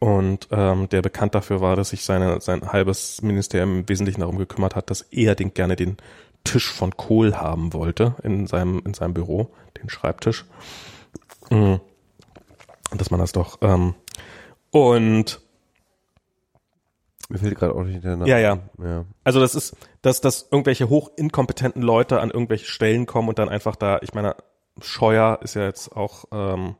Und 0.01 0.49
ähm, 0.51 0.89
der 0.89 1.03
bekannt 1.03 1.35
dafür 1.35 1.61
war, 1.61 1.77
dass 1.77 1.91
sich 1.91 2.05
seine, 2.05 2.41
sein 2.41 2.73
halbes 2.73 3.21
Ministerium 3.21 3.81
im 3.81 3.89
Wesentlichen 3.89 4.21
darum 4.21 4.39
gekümmert 4.39 4.75
hat, 4.75 4.89
dass 4.89 5.03
er 5.03 5.35
den, 5.35 5.53
gerne 5.53 5.77
den 5.77 5.99
Tisch 6.43 6.73
von 6.73 6.97
Kohl 6.97 7.37
haben 7.37 7.75
wollte 7.75 8.15
in 8.23 8.47
seinem, 8.47 8.83
in 8.87 8.95
seinem 8.95 9.13
Büro, 9.13 9.51
den 9.81 9.91
Schreibtisch. 9.91 10.47
Mhm. 11.51 11.81
Dass 12.97 13.11
man 13.11 13.21
das 13.21 13.33
doch. 13.33 13.59
Ähm, 13.61 13.95
und 14.71 15.43
Mir 17.29 17.39
fällt 17.39 17.59
gerade 17.59 17.75
auch 17.75 17.85
nicht 17.85 18.03
der 18.03 18.17
Name. 18.17 18.29
Ja, 18.29 18.39
ja. 18.39 18.59
ja. 18.83 19.05
Also 19.23 19.39
das 19.39 19.55
ist, 19.55 19.77
dass, 20.01 20.23
dass 20.23 20.49
irgendwelche 20.51 20.89
hochinkompetenten 20.89 21.83
Leute 21.83 22.21
an 22.21 22.31
irgendwelche 22.31 22.67
Stellen 22.67 23.05
kommen 23.05 23.29
und 23.29 23.39
dann 23.39 23.51
einfach 23.51 23.77
da, 23.77 23.99
ich 24.01 24.15
meine, 24.15 24.35
Scheuer 24.81 25.41
ist 25.43 25.55
ja 25.55 25.65
jetzt 25.65 25.95
auch, 25.97 26.25
ähm, 26.33 26.77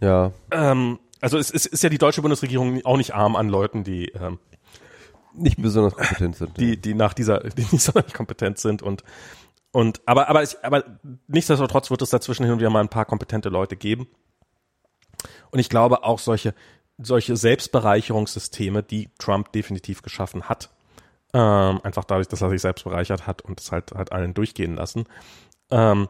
Ja, 0.00 0.32
ähm, 0.50 0.98
also 1.20 1.38
es, 1.38 1.50
es 1.50 1.66
ist 1.66 1.82
ja 1.82 1.88
die 1.88 1.98
deutsche 1.98 2.22
Bundesregierung 2.22 2.84
auch 2.84 2.96
nicht 2.96 3.14
arm 3.14 3.36
an 3.36 3.48
Leuten, 3.48 3.84
die, 3.84 4.08
ähm, 4.08 4.38
nicht 5.34 5.60
besonders 5.60 5.94
kompetent 5.94 6.36
sind. 6.36 6.56
die, 6.58 6.76
die 6.76 6.94
nach 6.94 7.14
dieser, 7.14 7.40
die 7.56 7.66
nicht 7.70 7.80
sonderlich 7.80 8.12
kompetent 8.12 8.58
sind 8.58 8.82
und, 8.82 9.04
und, 9.72 10.00
aber, 10.04 10.28
aber, 10.28 10.42
ich, 10.42 10.62
aber 10.62 10.84
nichtsdestotrotz 11.28 11.90
wird 11.90 12.02
es 12.02 12.10
dazwischen 12.10 12.44
hin 12.44 12.52
und 12.52 12.58
wieder 12.58 12.70
mal 12.70 12.80
ein 12.80 12.88
paar 12.88 13.06
kompetente 13.06 13.48
Leute 13.48 13.76
geben. 13.76 14.06
Und 15.50 15.58
ich 15.58 15.68
glaube 15.68 16.04
auch 16.04 16.18
solche, 16.18 16.54
solche 16.98 17.36
Selbstbereicherungssysteme, 17.36 18.82
die 18.82 19.10
Trump 19.18 19.52
definitiv 19.52 20.02
geschaffen 20.02 20.48
hat, 20.48 20.70
ähm, 21.32 21.80
einfach 21.82 22.04
dadurch, 22.04 22.28
dass 22.28 22.42
er 22.42 22.50
sich 22.50 22.60
selbst 22.60 22.84
bereichert 22.84 23.26
hat 23.26 23.42
und 23.42 23.60
es 23.60 23.72
halt, 23.72 23.92
halt 23.92 24.12
allen 24.12 24.34
durchgehen 24.34 24.74
lassen, 24.74 25.04
ähm, 25.72 26.08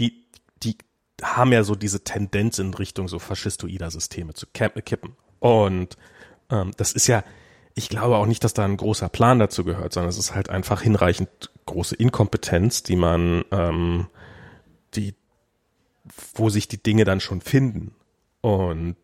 die, 0.00 0.26
die 0.62 0.76
haben 1.22 1.52
ja 1.52 1.62
so 1.62 1.74
diese 1.74 2.02
Tendenz 2.02 2.58
in 2.58 2.74
Richtung 2.74 3.06
so 3.06 3.18
faschistoider 3.18 3.90
Systeme 3.90 4.34
zu 4.34 4.46
kippen. 4.46 5.16
Und 5.38 5.96
ähm, 6.50 6.72
das 6.76 6.92
ist 6.92 7.06
ja, 7.06 7.22
ich 7.74 7.88
glaube 7.88 8.16
auch 8.16 8.26
nicht, 8.26 8.44
dass 8.44 8.54
da 8.54 8.64
ein 8.64 8.76
großer 8.76 9.08
Plan 9.08 9.38
dazu 9.38 9.64
gehört, 9.64 9.92
sondern 9.92 10.10
es 10.10 10.18
ist 10.18 10.34
halt 10.34 10.50
einfach 10.50 10.82
hinreichend 10.82 11.50
große 11.66 11.94
Inkompetenz, 11.96 12.82
die 12.82 12.96
man, 12.96 13.44
ähm, 13.50 14.08
die, 14.94 15.14
wo 16.34 16.48
sich 16.48 16.68
die 16.68 16.82
Dinge 16.82 17.04
dann 17.04 17.20
schon 17.20 17.40
finden. 17.40 17.94
Und 18.40 18.96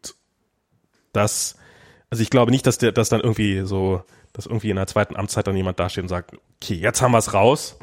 das, 1.12 1.56
also 2.10 2.22
ich 2.22 2.30
glaube 2.30 2.51
nicht, 2.51 2.66
dass 2.66 2.78
der, 2.78 2.93
dass 2.93 3.09
dann 3.09 3.20
irgendwie 3.20 3.62
so, 3.64 4.02
dass 4.32 4.47
irgendwie 4.47 4.70
in 4.70 4.76
der 4.76 4.86
zweiten 4.86 5.16
Amtszeit 5.16 5.47
dann 5.47 5.56
jemand 5.56 5.80
dasteht 5.80 6.02
und 6.02 6.09
sagt, 6.09 6.35
okay, 6.60 6.74
jetzt 6.74 7.01
haben 7.01 7.12
wir 7.12 7.18
es 7.18 7.32
raus. 7.32 7.78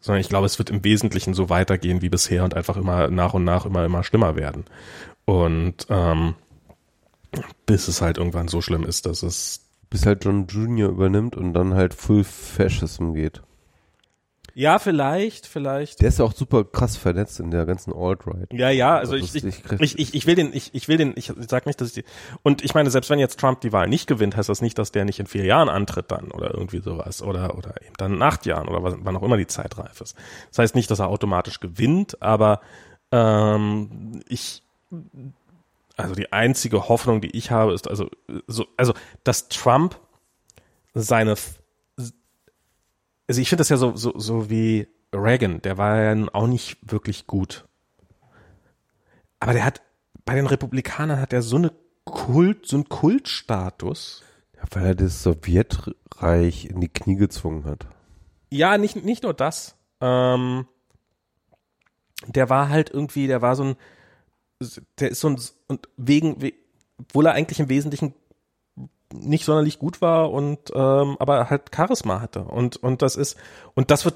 Sondern 0.00 0.20
ich 0.20 0.28
glaube, 0.28 0.46
es 0.46 0.58
wird 0.58 0.70
im 0.70 0.84
Wesentlichen 0.84 1.34
so 1.34 1.48
weitergehen 1.48 2.02
wie 2.02 2.08
bisher 2.08 2.44
und 2.44 2.54
einfach 2.54 2.76
immer 2.76 3.08
nach 3.08 3.34
und 3.34 3.44
nach 3.44 3.66
immer, 3.66 3.84
immer 3.84 4.04
schlimmer 4.04 4.36
werden. 4.36 4.64
Und 5.24 5.86
ähm, 5.90 6.34
bis 7.66 7.88
es 7.88 8.00
halt 8.00 8.18
irgendwann 8.18 8.48
so 8.48 8.60
schlimm 8.60 8.84
ist, 8.84 9.06
dass 9.06 9.22
es 9.22 9.64
Bis 9.90 10.06
halt 10.06 10.24
John 10.24 10.46
Junior 10.46 10.90
übernimmt 10.90 11.36
und 11.36 11.52
dann 11.52 11.74
halt 11.74 11.94
Full 11.94 12.24
Fascism 12.24 13.12
geht. 13.14 13.42
Ja, 14.58 14.80
vielleicht, 14.80 15.46
vielleicht. 15.46 16.00
Der 16.00 16.08
ist 16.08 16.18
ja 16.18 16.24
auch 16.24 16.32
super 16.32 16.64
krass 16.64 16.96
vernetzt 16.96 17.38
in 17.38 17.52
der 17.52 17.64
ganzen 17.64 17.92
Alt-Right. 17.92 18.52
Ja, 18.52 18.70
ja, 18.70 18.96
also 18.96 19.14
ich, 19.14 19.32
lustig, 19.32 19.44
ich, 19.44 19.80
ich, 19.80 19.98
ich, 19.98 20.14
ich 20.14 20.26
will 20.26 20.34
den, 20.34 20.52
ich, 20.52 20.74
ich 20.74 20.88
will 20.88 20.96
den, 20.96 21.12
ich 21.14 21.32
sag 21.48 21.64
nicht, 21.66 21.80
dass 21.80 21.88
ich 21.88 21.94
die, 21.94 22.04
und 22.42 22.64
ich 22.64 22.74
meine, 22.74 22.90
selbst 22.90 23.08
wenn 23.08 23.20
jetzt 23.20 23.38
Trump 23.38 23.60
die 23.60 23.72
Wahl 23.72 23.86
nicht 23.86 24.08
gewinnt, 24.08 24.36
heißt 24.36 24.48
das 24.48 24.60
nicht, 24.60 24.76
dass 24.76 24.90
der 24.90 25.04
nicht 25.04 25.20
in 25.20 25.28
vier 25.28 25.44
Jahren 25.44 25.68
antritt 25.68 26.10
dann 26.10 26.32
oder 26.32 26.52
irgendwie 26.52 26.80
sowas 26.80 27.22
oder, 27.22 27.56
oder 27.56 27.80
eben 27.82 27.94
dann 27.98 28.14
in 28.14 28.22
acht 28.22 28.46
Jahren 28.46 28.66
oder 28.66 28.82
was, 28.82 28.96
wann 28.98 29.16
auch 29.16 29.22
immer 29.22 29.36
die 29.36 29.46
Zeit 29.46 29.78
reif 29.78 30.00
ist. 30.00 30.16
Das 30.48 30.58
heißt 30.58 30.74
nicht, 30.74 30.90
dass 30.90 30.98
er 30.98 31.06
automatisch 31.06 31.60
gewinnt, 31.60 32.20
aber 32.20 32.60
ähm, 33.12 34.22
ich, 34.28 34.64
also 35.96 36.16
die 36.16 36.32
einzige 36.32 36.88
Hoffnung, 36.88 37.20
die 37.20 37.30
ich 37.36 37.52
habe, 37.52 37.74
ist 37.74 37.88
also, 37.88 38.10
so, 38.48 38.66
also, 38.76 38.92
dass 39.22 39.48
Trump 39.48 40.00
seine, 40.94 41.36
also 43.28 43.40
ich 43.40 43.48
finde 43.48 43.60
das 43.60 43.68
ja 43.68 43.76
so, 43.76 43.94
so, 43.96 44.18
so 44.18 44.50
wie 44.50 44.88
Reagan, 45.14 45.62
der 45.62 45.78
war 45.78 46.00
ja 46.02 46.26
auch 46.32 46.46
nicht 46.46 46.78
wirklich 46.90 47.26
gut. 47.26 47.66
Aber 49.40 49.52
der 49.52 49.64
hat, 49.64 49.82
bei 50.24 50.34
den 50.34 50.46
Republikanern 50.46 51.20
hat 51.20 51.32
er 51.32 51.42
so 51.42 51.56
eine 51.56 51.72
Kult, 52.04 52.66
so 52.66 52.76
einen 52.76 52.88
Kultstatus. 52.88 54.22
Ja, 54.56 54.62
weil 54.72 54.86
er 54.86 54.94
das 54.94 55.22
Sowjetreich 55.22 56.66
in 56.66 56.80
die 56.80 56.88
Knie 56.88 57.16
gezwungen 57.16 57.64
hat. 57.64 57.86
Ja, 58.50 58.76
nicht, 58.78 58.96
nicht 59.04 59.22
nur 59.22 59.34
das. 59.34 59.76
Ähm, 60.00 60.66
der 62.26 62.50
war 62.50 62.68
halt 62.68 62.90
irgendwie, 62.90 63.26
der 63.26 63.42
war 63.42 63.54
so 63.54 63.64
ein, 63.64 63.76
der 64.98 65.10
ist 65.10 65.20
so 65.20 65.28
ein, 65.28 65.40
und 65.68 65.88
wegen, 65.96 66.42
we- 66.42 66.54
obwohl 66.98 67.26
er 67.26 67.34
eigentlich 67.34 67.60
im 67.60 67.68
Wesentlichen 67.68 68.14
nicht 69.12 69.44
sonderlich 69.44 69.78
gut 69.78 70.00
war 70.00 70.30
und 70.30 70.58
ähm, 70.74 71.16
aber 71.18 71.50
halt 71.50 71.70
Charisma 71.74 72.20
hatte. 72.20 72.40
Und 72.40 72.76
und 72.76 73.02
das 73.02 73.16
ist 73.16 73.36
und 73.74 73.90
das 73.90 74.04
wird 74.04 74.14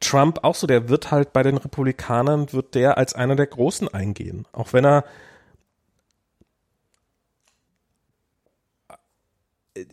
Trump 0.00 0.44
auch 0.44 0.54
so 0.54 0.66
der 0.66 0.88
wird 0.88 1.10
halt 1.10 1.32
bei 1.32 1.42
den 1.42 1.58
Republikanern 1.58 2.52
wird 2.52 2.74
der 2.74 2.96
als 2.96 3.14
einer 3.14 3.36
der 3.36 3.46
Großen 3.46 3.88
eingehen. 3.88 4.46
Auch 4.52 4.72
wenn 4.72 4.84
er 4.84 5.04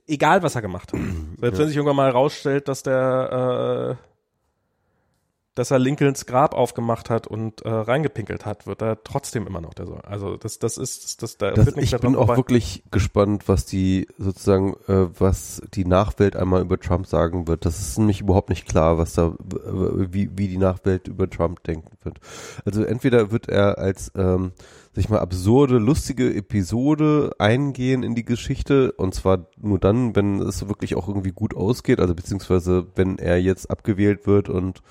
egal 0.08 0.44
was 0.44 0.56
er 0.56 0.62
gemacht 0.62 0.94
hat. 0.94 1.00
Selbst 1.40 1.60
wenn 1.60 1.68
sich 1.68 1.78
irgendwann 1.78 1.98
mal 1.98 2.08
herausstellt 2.08 2.68
dass 2.68 2.84
der 2.84 3.98
äh, 4.00 4.07
dass 5.58 5.72
er 5.72 5.80
Lincolns 5.80 6.28
Grab 6.28 6.54
aufgemacht 6.54 7.10
hat 7.10 7.26
und 7.26 7.64
äh, 7.64 7.70
reingepinkelt 7.70 8.46
hat, 8.46 8.68
wird 8.68 8.84
er 8.84 9.04
trotzdem 9.04 9.48
immer 9.48 9.60
noch 9.60 9.74
der 9.74 9.88
Sohn. 9.88 10.02
Also 10.04 10.38
das, 10.38 10.60
das 10.60 10.78
ist, 10.78 11.24
das, 11.24 11.38
da 11.38 11.50
Das, 11.50 11.66
wird 11.66 11.78
nicht 11.78 11.94
ich 11.94 12.00
bin 12.00 12.16
auch 12.16 12.28
wirklich 12.28 12.84
gespannt, 12.92 13.48
was 13.48 13.66
die 13.66 14.08
sozusagen, 14.20 14.76
äh, 14.88 15.08
was 15.18 15.64
die 15.74 15.86
Nachwelt 15.86 16.36
einmal 16.36 16.62
über 16.62 16.80
Trump 16.80 17.08
sagen 17.08 17.48
wird. 17.48 17.66
Das 17.66 17.80
ist 17.80 17.98
nämlich 17.98 18.22
überhaupt 18.22 18.50
nicht 18.50 18.68
klar, 18.68 19.00
was 19.00 19.14
da, 19.14 19.34
wie, 19.40 20.30
wie 20.38 20.48
die 20.48 20.60
Nachwelt 20.60 21.08
über 21.08 21.28
Trump 21.28 21.64
denken 21.64 21.98
wird. 22.04 22.20
Also 22.64 22.84
entweder 22.84 23.32
wird 23.32 23.50
er 23.50 23.80
als, 23.80 24.12
ähm, 24.16 24.52
sag 24.94 25.06
ich 25.06 25.10
mal, 25.10 25.20
absurde, 25.20 25.80
lustige 25.80 26.36
Episode 26.36 27.32
eingehen 27.40 28.04
in 28.04 28.14
die 28.14 28.26
Geschichte 28.26 28.92
und 28.92 29.16
zwar 29.16 29.48
nur 29.60 29.80
dann, 29.80 30.16
wenn 30.16 30.40
es 30.40 30.68
wirklich 30.68 30.96
auch 30.96 31.08
irgendwie 31.08 31.32
gut 31.32 31.56
ausgeht, 31.56 32.00
also 32.00 32.14
beziehungsweise 32.14 32.86
wenn 32.94 33.18
er 33.18 33.42
jetzt 33.42 33.72
abgewählt 33.72 34.28
wird 34.28 34.50
und 34.50 34.84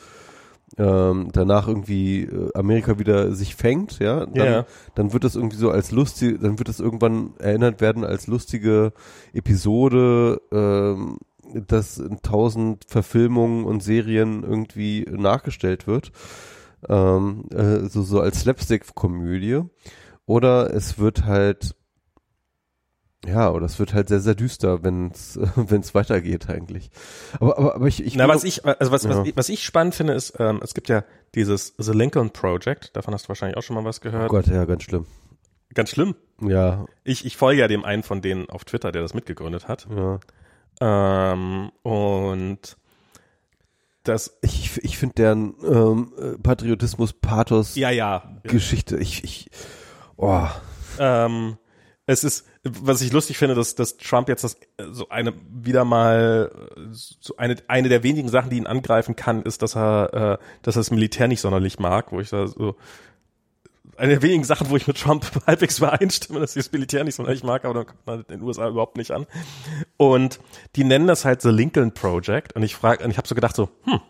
ähm, 0.78 1.31
danach 1.32 1.69
irgendwie 1.69 2.23
äh, 2.24 2.51
Amerika 2.55 2.98
wieder 2.98 3.32
sich 3.32 3.57
fängt, 3.57 3.98
ja, 3.98 4.27
dann, 4.27 4.35
Ja. 4.47 4.66
dann 4.94 5.12
wird 5.12 5.24
das 5.24 5.35
irgendwie 5.35 5.57
so 5.57 5.70
als 5.70 5.90
lustig, 5.90 6.39
dann 6.40 6.59
wird 6.59 6.69
das 6.69 6.81
irgendwann 6.81 7.35
erinnert 7.39 7.81
werden 7.81 8.05
als 8.05 8.27
lustige 8.27 8.93
Episode, 9.32 10.40
ähm, 10.53 11.19
das 11.66 11.98
in 11.98 12.20
tausend 12.23 12.85
Verfilmungen 12.89 13.65
und 13.65 13.82
Serien 13.82 14.43
irgendwie 14.43 15.07
nachgestellt 15.11 15.86
wird, 15.86 16.12
ähm, 16.89 17.44
äh, 17.55 17.89
so, 17.89 18.03
so 18.03 18.20
als 18.20 18.40
Slapstick-Komödie. 18.40 19.62
Oder 20.27 20.74
es 20.74 20.98
wird 20.98 21.24
halt, 21.24 21.77
ja, 23.27 23.51
oder 23.51 23.66
es 23.66 23.78
wird 23.78 23.93
halt 23.94 24.09
sehr, 24.09 24.20
sehr 24.20 24.35
düster, 24.35 24.82
wenn 24.82 25.11
es 25.11 25.39
wenn 25.57 25.81
es 25.81 25.94
weitergeht 25.94 26.48
eigentlich. 26.48 26.90
Aber, 27.40 27.59
aber, 27.59 27.74
aber 27.77 27.86
ich, 27.86 28.05
ich 28.05 28.15
Na, 28.16 28.28
was 28.28 28.44
ich, 28.44 28.65
also 28.65 28.93
was, 28.93 29.09
was, 29.09 29.16
Ja. 29.16 29.24
ich, 29.24 29.36
was 29.36 29.48
ich 29.48 29.65
spannend 29.65 29.94
finde, 29.94 30.15
ist, 30.15 30.35
ähm, 30.39 30.61
es 30.62 30.74
gibt 30.74 30.89
ja 30.89 31.05
dieses 31.35 31.74
The 31.78 31.93
Lincoln 31.93 32.31
Project, 32.31 32.97
davon 32.97 33.12
hast 33.15 33.24
du 33.24 33.28
wahrscheinlich 33.28 33.57
auch 33.57 33.62
schon 33.62 33.77
mal 33.77 33.85
was 33.85 33.98
oh 33.98 34.03
gehört. 34.03 34.28
Gott, 34.28 34.47
ja, 34.47 34.65
ganz 34.65 34.82
schlimm. 34.85 35.07
Ganz 35.74 35.90
schlimm. 35.90 36.15
Ja, 36.40 36.86
Ich, 37.05 37.24
ich 37.27 37.36
folge 37.36 37.61
ja 37.61 37.69
dem 37.69 37.85
einen 37.85 38.03
von 38.03 38.23
denen 38.23 38.48
auf 38.48 38.65
Twitter, 38.65 38.93
der 38.93 39.03
das 39.03 39.15
mitgegründet 39.15 39.69
hat. 39.69 39.86
ja. 39.90 40.20
Ähm, 40.78 41.70
und 41.82 42.77
das, 44.03 44.39
Ich, 44.43 44.77
ich 44.85 44.98
finde 44.98 45.15
deren 45.15 45.55
ähm, 45.65 46.12
äh, 46.19 46.39
Patriotismus, 46.39 47.12
Pathos, 47.15 47.74
ja, 47.77 47.90
ja. 47.90 48.23
Geschichte, 48.43 48.97
ich, 48.98 49.24
ich, 49.24 49.51
oh, 50.16 50.47
Ähm, 50.98 51.57
es 52.07 52.24
ist, 52.24 52.47
was 52.83 53.01
ich 53.01 53.13
lustig 53.13 53.39
finde, 53.39 53.55
dass, 53.55 53.75
dass 53.75 53.97
Trump 53.97 54.29
jetzt 54.29 54.45
das 54.45 54.59
so 54.91 55.09
eine 55.09 55.33
wieder 55.51 55.85
mal 55.85 56.51
so 56.91 57.37
eine 57.37 57.57
eine 57.69 57.89
der 57.89 58.03
wenigen 58.03 58.29
Sachen, 58.29 58.51
die 58.51 58.57
ihn 58.57 58.67
angreifen 58.67 59.17
kann, 59.17 59.43
ist, 59.43 59.63
dass 59.63 59.77
er 59.77 60.39
äh, 60.41 60.45
dass 60.63 60.77
er 60.77 60.81
das 60.81 60.91
Militär 60.91 61.29
nicht 61.29 61.41
sonderlich 61.41 61.79
mag, 61.79 62.13
wo 62.13 62.21
ich 62.21 62.31
da 62.31 62.47
so 62.47 62.77
eine 63.97 64.13
der 64.13 64.23
wenigen 64.23 64.45
Sachen, 64.45 64.71
wo 64.71 64.77
ich 64.77 64.87
mit 64.87 64.99
Trump 64.99 65.25
halbwegs 65.47 65.79
übereinstimme, 65.79 66.41
dass 66.41 66.57
ich 66.57 66.65
das 66.65 66.73
Militär 66.73 67.05
nicht 67.05 67.15
sonderlich 67.15 67.43
mag, 67.43 67.65
aber 67.65 67.75
dann 67.75 67.87
kommt 67.87 68.07
man 68.07 68.21
in 68.21 68.39
den 68.39 68.43
USA 68.43 68.69
überhaupt 68.69 68.97
nicht 68.97 69.11
an. 69.11 69.27
Und 69.97 70.39
die 70.77 70.85
nennen 70.85 71.07
das 71.07 71.25
halt 71.25 71.43
The 71.43 71.51
Lincoln 71.51 71.93
Project 71.93 72.55
und 72.55 72.63
ich 72.63 72.75
frage, 72.77 73.05
und 73.05 73.11
ich 73.11 73.19
habe 73.19 73.29
so 73.29 73.35
gedacht 73.35 73.57
so, 73.57 73.71
hm, 73.85 74.01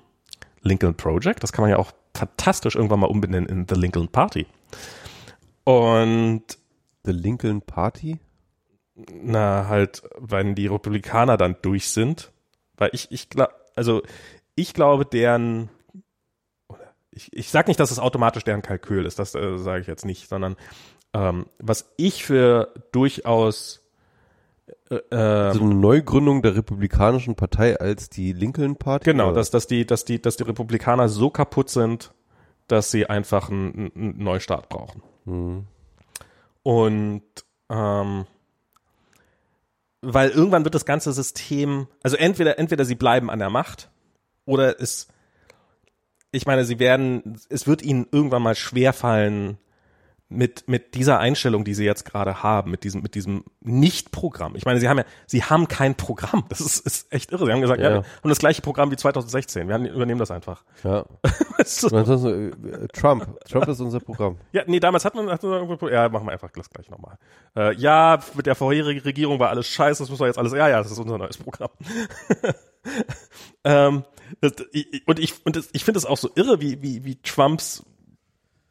Lincoln 0.63 0.97
Project, 0.97 1.43
das 1.43 1.53
kann 1.53 1.63
man 1.63 1.71
ja 1.71 1.79
auch 1.79 1.93
fantastisch 2.15 2.75
irgendwann 2.75 3.01
mal 3.01 3.07
umbenennen 3.07 3.49
in 3.49 3.67
The 3.69 3.79
Lincoln 3.79 4.09
Party. 4.09 4.47
Und 5.65 6.45
The 7.05 7.13
Lincoln 7.13 7.63
Party? 7.63 8.19
Na, 8.97 9.69
halt, 9.69 10.03
wenn 10.19 10.55
die 10.55 10.67
Republikaner 10.67 11.37
dann 11.37 11.57
durch 11.63 11.91
sind, 11.91 12.33
weil 12.77 12.91
ich, 12.93 13.11
ich 13.11 13.29
glaube, 13.29 13.53
also 13.75 14.03
ich 14.55 14.73
glaube, 14.75 15.05
deren, 15.05 15.69
ich, 17.11 17.33
ich 17.33 17.51
sag 17.51 17.69
nicht, 17.69 17.79
dass 17.79 17.91
es 17.91 17.99
automatisch 17.99 18.45
deren 18.45 18.63
Kalkül 18.63 19.05
ist, 19.05 19.19
das 19.19 19.35
äh, 19.35 19.59
sage 19.59 19.83
ich 19.83 19.87
jetzt 19.87 20.05
nicht, 20.05 20.29
sondern 20.29 20.57
ähm, 21.13 21.47
was 21.59 21.93
ich 21.97 22.25
für 22.25 22.73
durchaus 22.93 23.83
äh, 24.91 25.15
Also 25.15 25.61
ähm, 25.61 25.67
eine 25.67 25.75
Neugründung 25.75 26.43
der 26.43 26.57
Republikanischen 26.57 27.35
Partei 27.35 27.79
als 27.79 28.09
die 28.09 28.33
Lincoln 28.33 28.77
Party? 28.77 29.05
genau, 29.05 29.27
Oder? 29.27 29.37
dass, 29.37 29.51
dass 29.51 29.67
die, 29.67 29.87
dass 29.87 30.05
die, 30.05 30.21
dass 30.21 30.37
die 30.37 30.45
Republikaner 30.45 31.09
so 31.09 31.31
kaputt 31.31 31.71
sind, 31.71 32.13
dass 32.67 32.91
sie 32.91 33.07
einfach 33.07 33.51
einen, 33.51 33.93
einen 33.95 34.19
Neustart 34.23 34.69
brauchen. 34.69 35.03
Hm. 35.25 35.67
Und 36.63 37.23
ähm, 37.69 38.27
weil 40.03 40.31
irgendwann 40.31 40.65
wird 40.65 40.75
das 40.75 40.85
ganze 40.85 41.13
System, 41.13 41.89
also 42.03 42.17
entweder, 42.17 42.59
entweder 42.59 42.85
sie 42.85 42.95
bleiben 42.95 43.31
an 43.31 43.39
der 43.39 43.51
Macht 43.51 43.91
oder 44.45 44.81
es 44.81 45.09
ich 46.37 46.47
meine, 46.47 46.65
sie 46.65 46.79
werden, 46.79 47.41
es 47.49 47.67
wird 47.67 47.83
ihnen 47.83 48.07
irgendwann 48.11 48.43
mal 48.43 48.55
schwerfallen, 48.55 49.59
mit, 50.29 50.67
mit 50.67 50.95
dieser 50.95 51.21
Einstellung, 51.21 51.65
die 51.65 51.75
sie 51.75 51.85
jetzt 51.85 52.05
gerade 52.05 52.43
haben, 52.43 52.71
mit 52.73 52.83
diesem, 52.83 53.01
mit 53.01 53.15
diesem 53.15 53.45
Nicht-Programm. 53.61 54.57
Ich 54.57 54.65
meine, 54.65 54.81
sie 54.81 54.89
haben 54.89 54.99
ja, 54.99 55.05
sie 55.27 55.45
haben 55.45 55.69
kein 55.69 55.95
Programm. 55.95 56.45
Das 56.49 56.61
ist, 56.61 56.85
ist 56.85 57.13
echt 57.13 57.31
irre. 57.31 57.47
Sie 57.47 57.53
haben 57.53 57.61
gesagt, 57.61 57.81
ja. 57.81 57.91
ja, 57.91 57.95
wir 58.03 58.23
haben 58.23 58.29
das 58.29 58.39
gleiche 58.39 58.61
Programm 58.61 58.91
wie 58.91 58.97
2016. 58.97 59.69
Wir 59.69 59.75
haben, 59.75 59.87
übernehmen 59.87 60.19
das 60.19 60.31
einfach. 60.31 60.65
Ja. 60.83 61.05
Äh, 61.59 62.89
Trump. 62.89 63.41
Trump 63.49 63.69
ist 63.69 63.81
unser 63.81 63.99
Programm. 64.01 64.37
Ja, 64.53 64.63
nee, 64.67 64.79
damals 64.79 65.05
hatten 65.05 65.19
wir, 65.19 65.33
hatten 65.33 65.49
wir 65.49 65.93
ja, 65.93 66.09
machen 66.09 66.27
wir 66.27 66.33
einfach 66.33 66.51
das 66.51 66.69
gleich 66.71 66.91
nochmal. 66.91 67.19
Äh, 67.57 67.75
ja, 67.77 68.21
mit 68.35 68.47
der 68.47 68.55
vorherigen 68.55 69.01
Regierung 69.01 69.39
war 69.39 69.49
alles 69.49 69.67
scheiße, 69.67 70.03
das 70.03 70.11
müssen 70.11 70.21
wir 70.21 70.27
jetzt 70.27 70.39
alles, 70.39 70.53
ja, 70.53 70.69
ja, 70.69 70.79
das 70.79 70.93
ist 70.93 70.99
unser 70.99 71.19
neues 71.19 71.39
Programm. 71.39 71.71
ähm, 73.65 74.05
das, 74.41 74.53
ich, 74.73 75.03
und 75.07 75.19
ich, 75.19 75.35
und 75.45 75.57
das, 75.57 75.69
ich 75.73 75.85
finde 75.85 75.99
es 75.99 76.07
auch 76.07 76.19
so 76.19 76.31
irre, 76.35 76.61
wie, 76.61 76.83
wie, 76.83 77.05
wie 77.05 77.17
Trumps 77.23 77.85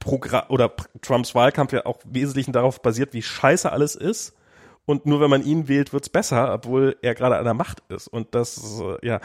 Programm 0.05 0.45
oder 0.49 0.71
Trumps 1.01 1.33
Wahlkampf 1.33 1.73
ja 1.73 1.85
auch 1.85 1.97
wesentlich 2.05 2.45
darauf 2.51 2.81
basiert, 2.81 3.13
wie 3.13 3.23
scheiße 3.23 3.71
alles 3.71 3.95
ist. 3.95 4.33
Und 4.85 5.07
nur 5.07 5.19
wenn 5.19 5.31
man 5.31 5.43
ihn 5.43 5.67
wählt, 5.67 5.93
wird's 5.93 6.09
besser, 6.09 6.53
obwohl 6.53 6.95
er 7.01 7.15
gerade 7.15 7.37
an 7.37 7.43
der 7.43 7.55
Macht 7.55 7.81
ist. 7.89 8.07
Und 8.07 8.35
das, 8.35 8.79
äh, 8.79 9.05
ja. 9.05 9.19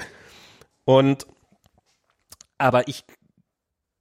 Und 0.87 1.27
aber 2.57 2.89
ich 2.89 3.05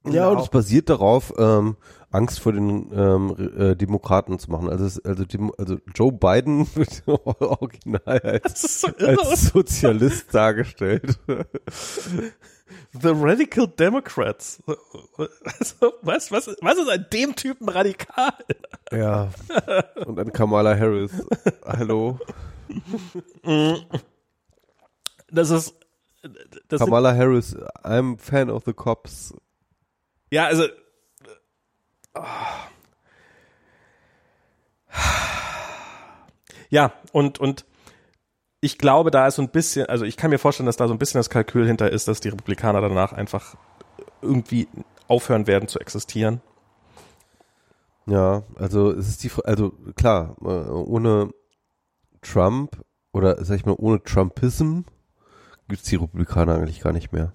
ja, 0.06 0.30
und 0.30 0.40
es 0.40 0.48
basiert 0.48 0.88
darauf, 0.88 1.34
ähm, 1.36 1.76
Angst 2.10 2.40
vor 2.40 2.52
den 2.52 2.90
ähm, 2.94 3.36
äh, 3.58 3.76
Demokraten 3.76 4.38
zu 4.38 4.50
machen. 4.50 4.70
Also, 4.70 4.86
es, 4.86 4.98
also, 5.04 5.24
also 5.58 5.76
Joe 5.94 6.10
Biden 6.10 6.66
wird 6.74 7.02
original 7.06 8.40
als, 8.42 8.80
so 8.80 8.88
als 8.96 9.48
Sozialist 9.48 10.34
dargestellt. 10.34 11.18
The 12.92 13.12
Radical 13.14 13.66
Democrats. 13.66 14.62
Was, 16.02 16.30
was, 16.30 16.48
was 16.60 16.78
ist 16.78 16.88
an 16.88 17.06
dem 17.12 17.36
Typen 17.36 17.68
radikal? 17.68 18.32
Ja. 18.90 19.28
Und 20.06 20.18
an 20.18 20.32
Kamala 20.32 20.76
Harris. 20.76 21.12
Hallo. 21.64 22.18
Das 25.30 25.50
ist. 25.50 25.74
Das 26.68 26.80
Kamala 26.80 27.14
Harris, 27.14 27.56
I'm 27.82 28.18
fan 28.18 28.50
of 28.50 28.64
the 28.66 28.72
cops. 28.72 29.34
Ja, 30.30 30.46
also. 30.46 30.64
Ja, 36.70 36.92
und, 37.12 37.38
und 37.38 37.64
ich 38.60 38.78
glaube, 38.78 39.10
da 39.10 39.26
ist 39.26 39.36
so 39.36 39.42
ein 39.42 39.48
bisschen, 39.48 39.86
also 39.86 40.04
ich 40.04 40.16
kann 40.16 40.30
mir 40.30 40.38
vorstellen, 40.38 40.66
dass 40.66 40.76
da 40.76 40.86
so 40.86 40.94
ein 40.94 40.98
bisschen 40.98 41.18
das 41.18 41.30
Kalkül 41.30 41.66
hinter 41.66 41.90
ist, 41.90 42.08
dass 42.08 42.20
die 42.20 42.28
Republikaner 42.28 42.80
danach 42.80 43.12
einfach 43.12 43.56
irgendwie 44.22 44.68
aufhören 45.08 45.46
werden 45.46 45.68
zu 45.68 45.80
existieren. 45.80 46.40
Ja, 48.06 48.42
also 48.56 48.90
es 48.90 49.08
ist 49.08 49.24
die, 49.24 49.30
also 49.44 49.72
klar, 49.96 50.36
äh, 50.42 50.46
ohne 50.46 51.30
Trump 52.22 52.82
oder 53.12 53.42
sag 53.44 53.56
ich 53.56 53.66
mal 53.66 53.76
ohne 53.78 54.02
Trumpism 54.02 54.80
gibt 55.68 55.82
es 55.82 55.88
die 55.88 55.96
Republikaner 55.96 56.56
eigentlich 56.56 56.80
gar 56.80 56.92
nicht 56.92 57.12
mehr. 57.12 57.32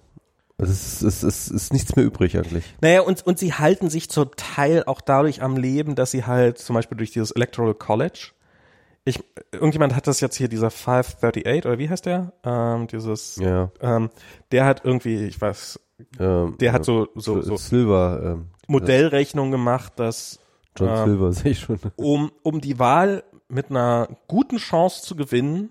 Also 0.58 0.72
es 0.72 1.02
ist, 1.02 1.02
es, 1.02 1.22
ist, 1.22 1.46
es 1.48 1.50
ist 1.50 1.72
nichts 1.72 1.96
mehr 1.96 2.04
übrig 2.04 2.36
eigentlich. 2.36 2.64
Naja, 2.80 3.00
und, 3.00 3.26
und 3.26 3.38
sie 3.38 3.54
halten 3.54 3.90
sich 3.90 4.08
zum 4.08 4.30
Teil 4.36 4.84
auch 4.84 5.00
dadurch 5.00 5.42
am 5.42 5.56
Leben, 5.56 5.94
dass 5.96 6.10
sie 6.10 6.24
halt 6.24 6.58
zum 6.58 6.74
Beispiel 6.74 6.96
durch 6.96 7.10
dieses 7.10 7.30
Electoral 7.30 7.74
College 7.74 8.30
ich, 9.06 9.22
irgendjemand 9.52 9.94
hat 9.94 10.08
das 10.08 10.20
jetzt 10.20 10.36
hier, 10.36 10.48
dieser 10.48 10.70
538, 10.70 11.64
oder 11.64 11.78
wie 11.78 11.88
heißt 11.88 12.06
der? 12.06 12.32
Ähm, 12.44 12.88
dieses, 12.88 13.36
ja. 13.36 13.70
ähm, 13.80 14.10
der 14.50 14.64
hat 14.64 14.84
irgendwie, 14.84 15.24
ich 15.26 15.40
weiß, 15.40 15.78
ähm, 16.18 16.56
der 16.58 16.72
hat 16.72 16.84
so, 16.84 17.08
so, 17.14 17.40
so 17.40 17.56
Silver, 17.56 18.20
ähm, 18.24 18.48
Modellrechnung 18.66 19.52
gemacht, 19.52 19.92
dass 19.96 20.40
John 20.76 20.88
ähm, 20.88 21.04
Silver 21.04 21.32
sehe 21.32 21.52
ich 21.52 21.60
schon. 21.60 21.78
Um, 21.94 22.32
um 22.42 22.60
die 22.60 22.80
Wahl 22.80 23.22
mit 23.48 23.70
einer 23.70 24.08
guten 24.26 24.56
Chance 24.56 25.02
zu 25.02 25.14
gewinnen, 25.14 25.70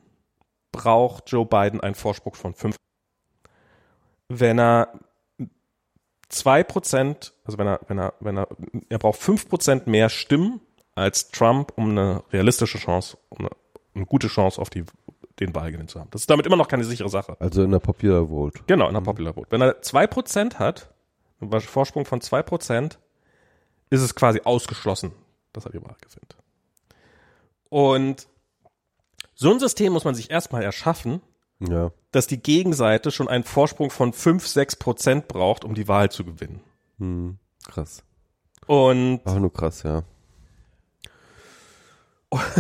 braucht 0.72 1.30
Joe 1.30 1.46
Biden 1.46 1.82
einen 1.82 1.96
Vorsprung 1.96 2.36
von 2.36 2.54
fünf. 2.54 2.78
Wenn 4.30 4.60
er 4.60 4.98
zwei 6.30 6.64
Prozent, 6.64 7.34
also 7.44 7.58
wenn 7.58 7.68
er, 7.68 7.82
wenn 7.88 8.00
er, 8.00 8.14
wenn 8.22 8.38
er, 8.38 8.48
er 8.88 8.98
braucht 8.98 9.20
fünf 9.20 9.50
Prozent 9.50 9.88
mehr 9.88 10.08
Stimmen 10.08 10.62
als 10.96 11.30
Trump, 11.30 11.74
um 11.76 11.92
eine 11.92 12.24
realistische 12.32 12.78
Chance, 12.78 13.18
um 13.30 13.40
eine, 13.40 13.50
eine 13.94 14.06
gute 14.06 14.28
Chance 14.28 14.60
auf 14.60 14.70
die, 14.70 14.86
den 15.40 15.54
Wahlgewinn 15.54 15.88
zu 15.88 16.00
haben. 16.00 16.10
Das 16.12 16.22
ist 16.22 16.30
damit 16.30 16.46
immer 16.46 16.56
noch 16.56 16.70
keine 16.70 16.86
sichere 16.86 17.10
Sache. 17.10 17.36
Also 17.40 17.64
in 17.64 17.72
der 17.72 17.80
Popular 17.80 18.28
Vote. 18.28 18.62
Genau, 18.66 18.88
in 18.88 18.94
der 18.94 19.02
Popular 19.02 19.34
Vote. 19.34 19.48
Wenn 19.52 19.62
er 19.62 19.82
zwei 19.82 20.08
Prozent 20.08 20.58
hat, 20.58 20.90
einen 21.42 21.62
Vorsprung 21.62 22.06
von 22.06 22.22
zwei 22.22 22.42
Prozent, 22.42 23.00
ist 23.90 24.02
es 24.02 24.16
quasi 24.16 24.42
ausgeschlossen, 24.44 25.12
dass 25.54 25.66
er 25.66 25.72
die 25.72 25.84
Wahl 25.84 25.96
gewinnt. 26.02 26.38
Und 27.70 28.28
so 29.36 29.52
ein 29.52 29.60
System 29.60 29.94
muss 29.94 30.06
man 30.06 30.16
sich 30.16 30.32
erstmal 30.32 30.64
erschaffen, 30.64 31.22
ja. 31.60 31.92
dass 32.12 32.26
die 32.26 32.42
Gegenseite 32.42 33.12
schon 33.12 33.28
einen 33.28 33.44
Vorsprung 33.44 33.90
von 33.90 34.14
fünf, 34.14 34.48
sechs 34.48 34.78
Prozent 34.78 35.28
braucht, 35.28 35.66
um 35.66 35.76
die 35.76 35.88
Wahl 35.90 36.10
zu 36.10 36.24
gewinnen. 36.24 36.62
Hm, 37.00 37.38
krass. 37.68 38.04
Und. 38.66 39.22
Ach, 39.26 39.36
nur 39.36 39.52
krass, 39.52 39.84
ja. 39.84 40.04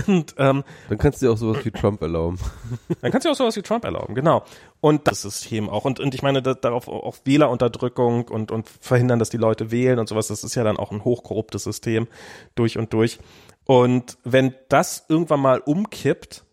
Und 0.07 0.35
ähm, 0.37 0.63
dann 0.89 0.97
kannst 0.97 1.21
du 1.21 1.25
dir 1.25 1.31
auch 1.31 1.37
sowas 1.37 1.65
wie 1.65 1.71
Trump 1.71 2.01
erlauben. 2.01 2.39
Dann 3.01 3.11
kannst 3.11 3.25
du 3.25 3.29
dir 3.29 3.33
auch 3.33 3.37
sowas 3.37 3.55
wie 3.55 3.61
Trump 3.61 3.83
erlauben, 3.83 4.15
genau. 4.15 4.43
Und 4.81 5.07
das 5.07 5.21
System 5.21 5.69
auch. 5.69 5.85
Und, 5.85 5.99
und 5.99 6.13
ich 6.13 6.21
meine, 6.21 6.41
da, 6.41 6.53
darauf 6.53 6.87
auch 6.87 7.17
Wählerunterdrückung 7.23 8.27
und, 8.27 8.51
und 8.51 8.69
verhindern, 8.69 9.19
dass 9.19 9.29
die 9.29 9.37
Leute 9.37 9.71
wählen 9.71 9.99
und 9.99 10.07
sowas, 10.07 10.27
das 10.27 10.43
ist 10.43 10.55
ja 10.55 10.63
dann 10.63 10.77
auch 10.77 10.91
ein 10.91 11.03
hochkorruptes 11.03 11.63
System 11.63 12.07
durch 12.55 12.77
und 12.77 12.93
durch. 12.93 13.19
Und 13.65 14.17
wenn 14.23 14.53
das 14.69 15.05
irgendwann 15.09 15.39
mal 15.39 15.59
umkippt, 15.59 16.43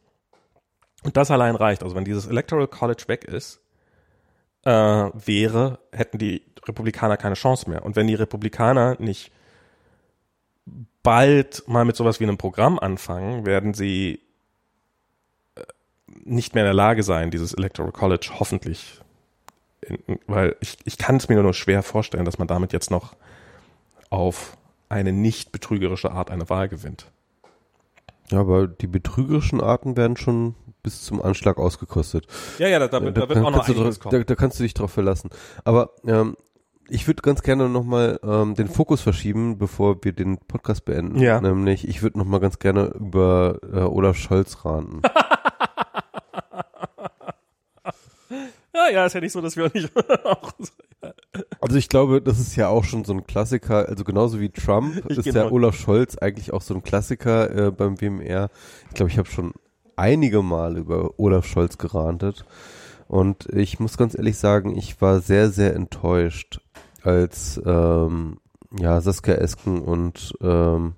und 1.04 1.16
das 1.16 1.30
allein 1.30 1.56
reicht, 1.56 1.82
also 1.82 1.96
wenn 1.96 2.04
dieses 2.04 2.26
Electoral 2.26 2.68
College 2.68 3.04
weg 3.08 3.24
ist, 3.24 3.60
äh, 4.64 4.70
wäre, 4.70 5.80
hätten 5.92 6.18
die 6.18 6.46
Republikaner 6.66 7.16
keine 7.16 7.34
Chance 7.34 7.68
mehr. 7.68 7.84
Und 7.84 7.96
wenn 7.96 8.06
die 8.06 8.14
Republikaner 8.14 8.96
nicht 9.00 9.32
bald 11.02 11.64
mal 11.66 11.84
mit 11.84 11.96
sowas 11.96 12.20
wie 12.20 12.24
einem 12.24 12.38
Programm 12.38 12.78
anfangen, 12.78 13.46
werden 13.46 13.74
sie 13.74 14.20
äh, 15.54 15.62
nicht 16.24 16.54
mehr 16.54 16.64
in 16.64 16.68
der 16.68 16.74
Lage 16.74 17.02
sein, 17.02 17.30
dieses 17.30 17.54
Electoral 17.54 17.92
College 17.92 18.30
hoffentlich, 18.38 19.00
in, 19.80 19.98
weil 20.26 20.56
ich, 20.60 20.78
ich 20.84 20.98
kann 20.98 21.16
es 21.16 21.28
mir 21.28 21.42
nur 21.42 21.54
schwer 21.54 21.82
vorstellen, 21.82 22.24
dass 22.24 22.38
man 22.38 22.48
damit 22.48 22.72
jetzt 22.72 22.90
noch 22.90 23.16
auf 24.10 24.56
eine 24.88 25.12
nicht 25.12 25.52
betrügerische 25.52 26.12
Art 26.12 26.30
eine 26.30 26.48
Wahl 26.50 26.68
gewinnt. 26.68 27.06
Ja, 28.30 28.40
aber 28.40 28.66
die 28.66 28.86
betrügerischen 28.86 29.60
Arten 29.60 29.96
werden 29.96 30.16
schon 30.16 30.54
bis 30.82 31.02
zum 31.02 31.22
Anschlag 31.22 31.58
ausgekostet. 31.58 32.26
Ja, 32.58 32.68
ja, 32.68 32.78
da, 32.78 32.88
da, 32.88 32.98
da 33.00 33.28
wird 33.28 33.38
auch 33.38 33.50
noch 33.50 33.68
einiges 33.68 34.00
kommen. 34.00 34.12
Da, 34.12 34.24
da 34.24 34.34
kannst 34.34 34.58
du 34.58 34.62
dich 34.62 34.74
drauf 34.74 34.92
verlassen. 34.92 35.30
Aber 35.64 35.90
ähm, 36.06 36.36
ich 36.93 37.06
würde 37.06 37.23
ganz 37.23 37.43
gerne 37.43 37.70
nochmal 37.70 38.20
ähm, 38.23 38.55
den 38.55 38.69
Fokus 38.69 39.01
verschieben, 39.01 39.56
bevor 39.56 40.05
wir 40.05 40.12
den 40.12 40.36
Podcast 40.39 40.85
beenden. 40.85 41.20
Ja. 41.20 41.40
Nämlich, 41.40 41.89
ich 41.89 42.02
würde 42.02 42.19
nochmal 42.19 42.40
ganz 42.40 42.59
gerne 42.59 42.93
über 42.98 43.59
äh, 43.73 43.81
Olaf 43.81 44.19
Scholz 44.19 44.64
raten. 44.64 45.01
ja, 48.74 48.90
ja, 48.93 49.06
ist 49.06 49.14
ja 49.14 49.20
nicht 49.20 49.32
so, 49.32 49.40
dass 49.40 49.56
wir 49.56 49.66
auch 49.66 49.73
nicht 49.73 49.90
auch 50.24 50.52
Also 51.60 51.77
ich 51.77 51.89
glaube, 51.89 52.20
das 52.20 52.39
ist 52.39 52.56
ja 52.56 52.69
auch 52.69 52.85
schon 52.85 53.05
so 53.05 53.14
ein 53.14 53.27
Klassiker, 53.27 53.89
also 53.89 54.05
genauso 54.05 54.39
wie 54.39 54.51
Trump 54.51 55.02
ich 55.09 55.16
ist 55.19 55.35
der 55.35 55.51
Olaf 55.51 55.77
Scholz 55.77 56.19
eigentlich 56.19 56.52
auch 56.52 56.62
so 56.62 56.74
ein 56.74 56.82
Klassiker 56.82 57.69
äh, 57.69 57.70
beim 57.70 58.01
WMR. 58.01 58.51
Ich 58.89 58.94
glaube, 58.94 59.10
ich 59.10 59.16
habe 59.16 59.31
schon 59.31 59.52
einige 59.97 60.43
Mal 60.43 60.77
über 60.77 61.19
Olaf 61.19 61.47
Scholz 61.47 61.78
gerantet. 61.78 62.44
Und 63.09 63.47
ich 63.52 63.78
muss 63.78 63.98
ganz 63.98 64.14
ehrlich 64.14 64.39
sagen, 64.39 64.77
ich 64.77 65.01
war 65.02 65.20
sehr, 65.20 65.51
sehr 65.51 65.74
enttäuscht, 65.74 66.61
als 67.04 67.60
ähm, 67.64 68.38
ja, 68.78 69.00
Saskia 69.00 69.34
Esken 69.34 69.82
und 69.82 70.34
ähm, 70.40 70.94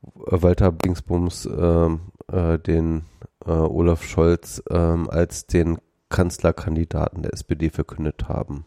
Walter 0.00 0.72
Bingsbums 0.72 1.46
ähm, 1.46 2.00
äh, 2.30 2.58
den 2.58 3.04
äh, 3.46 3.50
Olaf 3.50 4.02
Scholz 4.02 4.62
ähm, 4.70 5.08
als 5.10 5.46
den 5.46 5.78
Kanzlerkandidaten 6.08 7.22
der 7.22 7.32
SPD 7.32 7.70
verkündet 7.70 8.28
haben. 8.28 8.64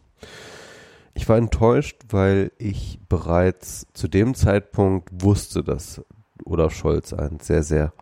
Ich 1.14 1.28
war 1.28 1.36
enttäuscht, 1.36 2.02
weil 2.10 2.52
ich 2.58 3.00
bereits 3.08 3.86
zu 3.92 4.06
dem 4.08 4.34
Zeitpunkt 4.34 5.08
wusste, 5.22 5.64
dass 5.64 6.02
Olaf 6.44 6.74
Scholz 6.74 7.12
einen 7.12 7.40
sehr, 7.40 7.62
sehr 7.62 7.92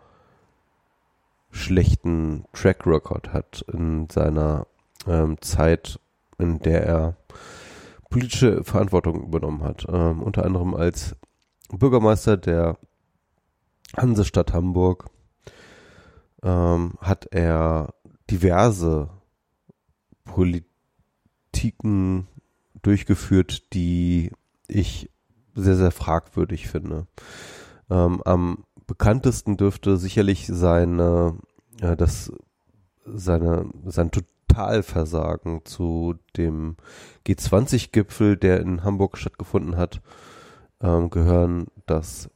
schlechten 1.50 2.44
Track 2.52 2.86
Record 2.86 3.32
hat 3.32 3.64
in 3.72 4.08
seiner 4.10 4.66
ähm, 5.06 5.40
Zeit, 5.40 5.98
in 6.38 6.58
der 6.58 6.84
er 6.84 7.16
politische 8.10 8.64
Verantwortung 8.64 9.22
übernommen 9.22 9.62
hat. 9.62 9.86
Ähm, 9.88 10.22
unter 10.22 10.44
anderem 10.44 10.74
als 10.74 11.16
Bürgermeister 11.70 12.36
der 12.36 12.78
Hansestadt 13.96 14.52
Hamburg 14.52 15.08
ähm, 16.42 16.94
hat 17.00 17.26
er 17.26 17.94
diverse 18.30 19.10
Politiken 20.24 22.26
durchgeführt, 22.82 23.72
die 23.72 24.32
ich 24.68 25.10
sehr, 25.54 25.76
sehr 25.76 25.90
fragwürdig 25.90 26.68
finde. 26.68 27.06
Ähm, 27.90 28.22
am 28.24 28.64
bekanntesten 28.86 29.56
dürfte 29.56 29.96
sicherlich 29.96 30.46
seine, 30.46 31.38
äh, 31.80 31.96
das, 31.96 32.32
seine, 33.04 33.70
sein 33.84 34.10
Totalversagen 34.56 35.64
zu 35.64 36.14
dem 36.36 36.76
G20-Gipfel, 37.26 38.38
der 38.38 38.60
in 38.60 38.84
Hamburg 38.84 39.18
stattgefunden 39.18 39.76
hat, 39.76 40.00
ähm, 40.80 41.10
gehören, 41.10 41.66
dass 41.84 42.30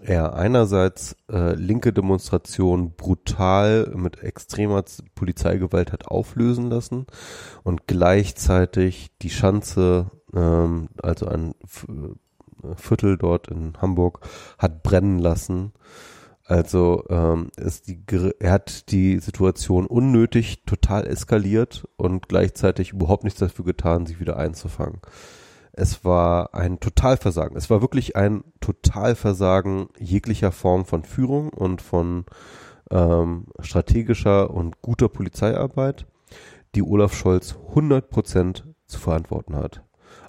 er 0.00 0.34
einerseits 0.34 1.16
äh, 1.30 1.54
linke 1.54 1.92
Demonstrationen 1.92 2.94
brutal 2.96 3.92
mit 3.94 4.20
extremer 4.22 4.84
Polizeigewalt 5.14 5.92
hat 5.92 6.08
auflösen 6.08 6.68
lassen 6.68 7.06
und 7.62 7.86
gleichzeitig 7.86 9.12
die 9.22 9.30
Schanze, 9.30 10.10
ähm, 10.34 10.88
also 11.02 11.26
ein 11.26 11.54
Viertel 12.76 13.16
dort 13.16 13.48
in 13.48 13.74
Hamburg, 13.80 14.20
hat 14.58 14.82
brennen 14.82 15.18
lassen. 15.20 15.72
Also 16.46 17.04
ähm, 17.08 17.48
ist 17.56 17.88
die, 17.88 18.02
er 18.38 18.52
hat 18.52 18.90
die 18.90 19.18
Situation 19.18 19.86
unnötig 19.86 20.64
total 20.66 21.06
eskaliert 21.06 21.88
und 21.96 22.28
gleichzeitig 22.28 22.92
überhaupt 22.92 23.24
nichts 23.24 23.40
dafür 23.40 23.64
getan, 23.64 24.04
sich 24.04 24.20
wieder 24.20 24.36
einzufangen. 24.36 25.00
Es 25.72 26.04
war 26.04 26.54
ein 26.54 26.80
Totalversagen. 26.80 27.56
Es 27.56 27.70
war 27.70 27.80
wirklich 27.80 28.14
ein 28.14 28.44
Totalversagen 28.60 29.88
jeglicher 29.98 30.52
Form 30.52 30.84
von 30.84 31.02
Führung 31.02 31.48
und 31.48 31.82
von 31.82 32.26
ähm, 32.90 33.46
strategischer 33.60 34.50
und 34.50 34.82
guter 34.82 35.08
Polizeiarbeit, 35.08 36.06
die 36.74 36.82
Olaf 36.82 37.14
Scholz 37.14 37.56
100 37.70 38.10
Prozent 38.10 38.68
zu 38.86 39.00
verantworten 39.00 39.56
hat 39.56 39.82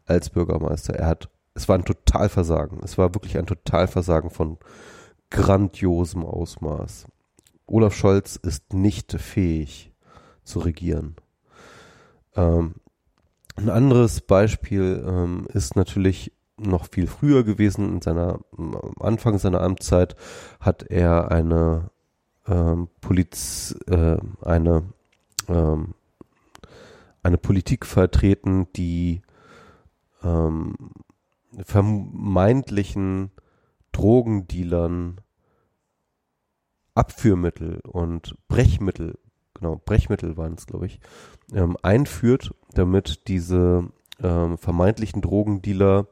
als 0.06 0.30
Bürgermeister. 0.30 0.96
Er 0.96 1.08
hat, 1.08 1.30
es 1.54 1.68
war 1.68 1.78
ein 1.78 1.86
Totalversagen. 1.86 2.80
Es 2.84 2.98
war 2.98 3.14
wirklich 3.14 3.38
ein 3.38 3.46
Totalversagen 3.46 4.30
von 4.30 4.58
grandiosem 5.30 6.24
Ausmaß. 6.24 7.08
Olaf 7.68 7.96
Scholz 7.96 8.36
ist 8.36 8.74
nicht 8.74 9.12
fähig 9.14 9.92
zu 10.44 10.60
regieren. 10.60 11.16
Ähm, 12.36 12.76
ein 13.56 13.70
anderes 13.70 14.22
Beispiel 14.22 15.04
ähm, 15.08 15.48
ist 15.54 15.76
natürlich 15.76 16.32
noch 16.58 16.88
viel 16.88 17.08
früher 17.08 17.44
gewesen. 17.44 17.96
In 17.96 18.02
seiner, 18.02 18.40
am 18.58 18.94
Anfang 19.00 19.38
seiner 19.38 19.62
Amtszeit 19.62 20.16
hat 20.60 20.84
er 20.84 21.32
eine 21.32 21.90
ähm, 22.48 22.90
Poliz, 23.02 23.76
äh, 23.88 24.18
eine, 24.42 24.84
ähm, 25.48 25.96
eine 27.24 27.38
Politik 27.38 27.86
vertreten, 27.86 28.68
die 28.76 29.22
ähm, 30.24 30.76
vermeintlichen 31.64 33.32
Drogendealern 33.96 35.22
Abführmittel 36.94 37.82
und 37.82 38.36
Brechmittel 38.48 39.18
genau, 39.56 39.82
Brechmittel 39.84 40.38
waren 40.38 40.54
es, 40.54 40.68
glaube 40.68 40.86
ich, 40.86 41.00
ähm, 41.54 41.76
einführt, 41.82 42.54
damit 42.74 43.28
diese 43.28 43.90
ähm, 44.22 44.58
vermeintlichen 44.58 45.22
Drogendealer 45.22 46.08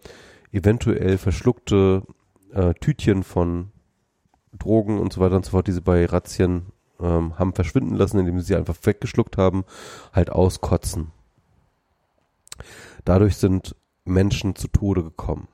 eventuell 0.51 1.17
verschluckte 1.17 2.03
äh, 2.51 2.73
Tütchen 2.75 3.23
von 3.23 3.71
Drogen 4.57 4.99
und 4.99 5.13
so 5.13 5.21
weiter 5.21 5.35
und 5.35 5.45
so 5.45 5.51
fort, 5.51 5.67
die 5.67 5.71
sie 5.71 5.81
bei 5.81 6.05
Razzien 6.05 6.67
ähm, 6.99 7.37
haben 7.37 7.53
verschwinden 7.53 7.95
lassen, 7.95 8.19
indem 8.19 8.39
sie 8.39 8.47
sie 8.47 8.55
einfach 8.55 8.77
weggeschluckt 8.83 9.37
haben, 9.37 9.65
halt 10.11 10.29
auskotzen. 10.31 11.11
Dadurch 13.03 13.37
sind 13.37 13.75
Menschen 14.05 14.55
zu 14.55 14.67
Tode 14.67 15.03
gekommen. 15.03 15.47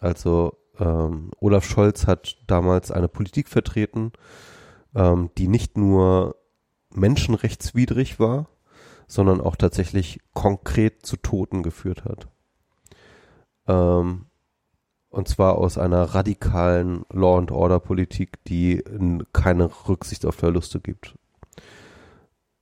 Also 0.00 0.56
ähm, 0.80 1.30
Olaf 1.38 1.64
Scholz 1.64 2.06
hat 2.06 2.38
damals 2.46 2.90
eine 2.90 3.08
Politik 3.08 3.48
vertreten, 3.48 4.12
ähm, 4.94 5.30
die 5.38 5.46
nicht 5.46 5.76
nur 5.76 6.36
menschenrechtswidrig 6.92 8.18
war, 8.18 8.48
sondern 9.06 9.40
auch 9.40 9.56
tatsächlich 9.56 10.20
konkret 10.32 11.04
zu 11.04 11.16
Toten 11.16 11.62
geführt 11.62 12.04
hat. 12.04 12.28
Ähm, 13.68 14.26
und 15.10 15.28
zwar 15.28 15.58
aus 15.58 15.76
einer 15.76 16.02
radikalen 16.14 17.04
Law 17.10 17.38
and 17.38 17.50
Order 17.50 17.80
Politik, 17.80 18.42
die 18.44 18.82
keine 19.32 19.70
Rücksicht 19.88 20.24
auf 20.24 20.36
Verluste 20.36 20.80
gibt. 20.80 21.16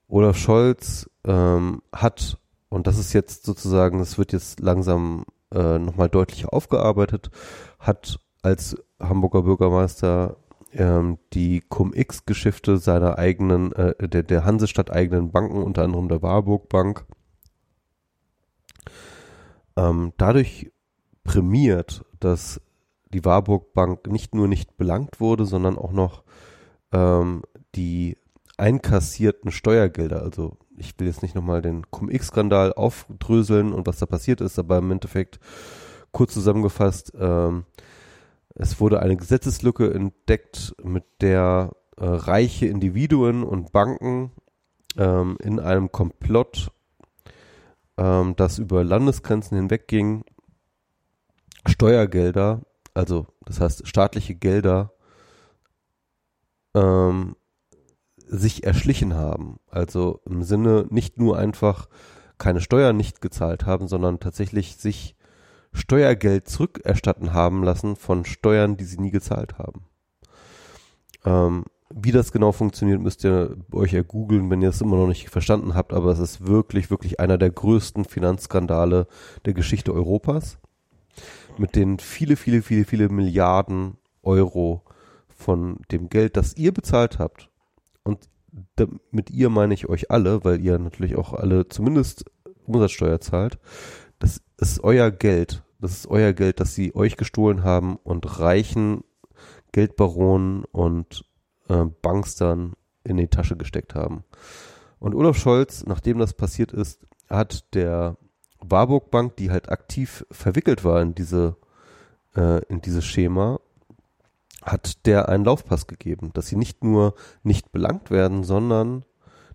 Olaf 0.09 0.39
Scholz 0.39 1.11
ähm, 1.25 1.83
hat, 1.93 2.39
und 2.71 2.87
das 2.87 2.99
ist 2.99 3.13
jetzt 3.13 3.45
sozusagen, 3.45 3.99
das 3.99 4.17
wird 4.17 4.33
jetzt 4.33 4.61
langsam 4.61 5.27
äh, 5.53 5.79
nochmal 5.79 6.09
deutlich 6.09 6.47
aufgearbeitet, 6.47 7.31
hat 7.79 8.19
als 8.43 8.77
Hamburger 9.01 9.43
Bürgermeister 9.43 10.37
ähm, 10.73 11.19
die 11.33 11.61
Cum-X-Geschäfte 11.61 12.79
seiner 12.79 13.19
eigenen, 13.19 13.73
äh, 13.73 14.09
der, 14.09 14.23
der 14.23 14.45
Hansestadt 14.45 14.91
eigenen 14.91 15.31
Banken, 15.31 15.63
unter 15.63 15.83
anderem 15.83 16.09
der 16.09 16.23
Warburg 16.23 16.69
Bank, 16.69 17.07
ähm, 19.77 20.13
dadurch 20.17 20.71
prämiert, 21.25 22.05
dass 22.21 22.61
die 23.13 23.25
Warburg 23.25 23.73
Bank 23.73 24.07
nicht 24.07 24.35
nur 24.35 24.49
nicht 24.49 24.77
belangt 24.77 25.21
wurde, 25.21 25.47
sondern 25.47 25.79
auch 25.79 25.93
noch 25.93 26.25
ähm, 26.93 27.43
die 27.75 28.17
einkassierten 28.57 29.53
Steuergelder, 29.53 30.23
also 30.23 30.59
ich 30.77 30.99
will 30.99 31.07
jetzt 31.07 31.23
nicht 31.23 31.35
nochmal 31.35 31.63
den 31.63 31.91
Cum-X-Skandal 31.91 32.73
aufdröseln 32.73 33.73
und 33.73 33.87
was 33.87 33.99
da 33.99 34.07
passiert 34.07 34.41
ist, 34.41 34.59
aber 34.59 34.79
im 34.79 34.91
Endeffekt 34.91 35.41
kurz 36.19 36.35
zusammengefasst, 36.35 37.13
ähm, 37.17 37.65
es 38.57 38.81
wurde 38.81 38.99
eine 39.01 39.17
Gesetzeslücke 39.17 39.95
entdeckt, 39.95 40.75
mit 40.83 41.05
der 41.21 41.71
äh, 41.97 42.05
reiche 42.05 42.67
Individuen 42.67 43.45
und 43.45 43.71
Banken 43.71 44.33
ähm, 44.97 45.39
in 45.41 45.61
einem 45.61 45.93
Komplott, 45.93 46.73
ähm, 47.97 48.35
das 48.35 48.59
über 48.59 48.83
Landesgrenzen 48.83 49.57
hinwegging, 49.59 50.25
Steuergelder, 51.69 52.63
also 52.95 53.29
das 53.45 53.61
heißt 53.61 53.87
staatliche 53.87 54.35
Gelder, 54.35 54.91
ähm, 56.75 57.37
sich 58.27 58.65
erschlichen 58.65 59.15
haben. 59.15 59.61
Also 59.71 60.21
im 60.25 60.43
Sinne 60.43 60.85
nicht 60.91 61.17
nur 61.17 61.39
einfach 61.39 61.87
keine 62.39 62.61
Steuern 62.61 62.97
nicht 62.97 63.21
gezahlt 63.21 63.67
haben, 63.67 63.87
sondern 63.87 64.19
tatsächlich 64.19 64.79
sich 64.79 65.15
Steuergeld 65.79 66.49
zurückerstatten 66.49 67.33
haben 67.33 67.63
lassen 67.63 67.97
von 67.97 68.25
Steuern, 68.25 68.77
die 68.77 68.85
sie 68.85 69.01
nie 69.01 69.11
gezahlt 69.11 69.59
haben. 69.59 69.87
Ähm, 71.25 71.65
wie 71.91 72.13
das 72.13 72.33
genau 72.33 72.53
funktioniert, 72.53 73.01
müsst 73.01 73.25
ihr 73.25 73.57
euch 73.73 73.93
ja 73.93 74.03
googeln, 74.03 74.51
wenn 74.51 74.61
ihr 74.61 74.69
es 74.69 74.81
immer 74.81 74.97
noch 74.97 75.07
nicht 75.07 75.31
verstanden 75.31 75.75
habt, 75.75 75.93
aber 75.93 76.11
es 76.11 76.19
ist 76.19 76.47
wirklich, 76.47 76.91
wirklich 76.91 77.19
einer 77.19 77.39
der 77.39 77.51
größten 77.51 78.05
Finanzskandale 78.05 79.07
der 79.47 79.55
Geschichte 79.55 79.95
Europas, 79.95 80.59
mit 81.57 81.77
denen 81.77 81.99
viele, 81.99 82.37
viele, 82.37 82.61
viele, 82.63 82.85
viele 82.85 83.09
Milliarden 83.09 83.97
Euro 84.23 84.83
von 85.29 85.79
dem 85.91 86.11
Geld, 86.11 86.37
das 86.37 86.57
ihr 86.57 86.73
bezahlt 86.73 87.19
habt, 87.19 87.49
und 88.03 88.29
mit 89.11 89.31
ihr 89.31 89.49
meine 89.51 89.75
ich 89.75 89.89
euch 89.89 90.11
alle, 90.11 90.45
weil 90.45 90.61
ihr 90.61 90.79
natürlich 90.79 91.17
auch 91.17 91.33
alle 91.33 91.69
zumindest 91.69 92.25
Umsatzsteuer 92.67 93.21
zahlt, 93.21 93.59
das 94.19 94.43
ist 94.59 94.83
euer 94.85 95.11
Geld. 95.11 95.63
Das 95.81 95.93
ist 95.93 96.09
euer 96.09 96.33
Geld, 96.33 96.61
das 96.61 96.75
sie 96.75 96.95
euch 96.95 97.17
gestohlen 97.17 97.63
haben 97.63 97.97
und 97.97 98.41
reichen 98.41 99.05
Geldbaronen 99.73 100.65
und 100.65 101.25
äh, 101.69 101.85
Bankstern 101.85 102.73
in 103.05 103.17
die 103.17 103.29
Tasche 103.29 103.57
gesteckt 103.57 103.95
haben. 103.95 104.25
Und 104.99 105.15
Olaf 105.15 105.37
Scholz, 105.37 105.85
nachdem 105.87 106.19
das 106.19 106.33
passiert 106.35 106.73
ist, 106.73 107.01
hat 107.29 107.75
der 107.75 108.17
Warburg 108.61 109.11
Bank, 109.11 109.37
die 109.37 109.51
halt 109.51 109.69
aktiv 109.71 110.27
verwickelt 110.31 110.83
war 110.85 111.01
in 111.01 111.15
diese 111.15 111.57
äh, 112.35 112.65
in 112.67 112.81
dieses 112.81 113.05
Schema, 113.05 113.61
hat 114.63 115.07
der 115.07 115.29
einen 115.29 115.45
Laufpass 115.45 115.87
gegeben, 115.87 116.33
dass 116.35 116.49
sie 116.49 116.57
nicht 116.57 116.83
nur 116.83 117.15
nicht 117.43 117.71
belangt 117.71 118.11
werden, 118.11 118.43
sondern 118.43 119.05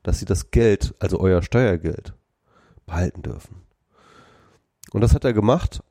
dass 0.03 0.19
sie 0.19 0.26
das 0.26 0.52
Geld, 0.52 0.95
also 1.00 1.19
euer 1.19 1.42
Steuergeld, 1.42 2.14
behalten 2.85 3.22
dürfen. 3.22 3.64
Und 4.92 5.02
das 5.02 5.14
hat 5.14 5.26
er 5.26 5.34
gemacht 5.34 5.84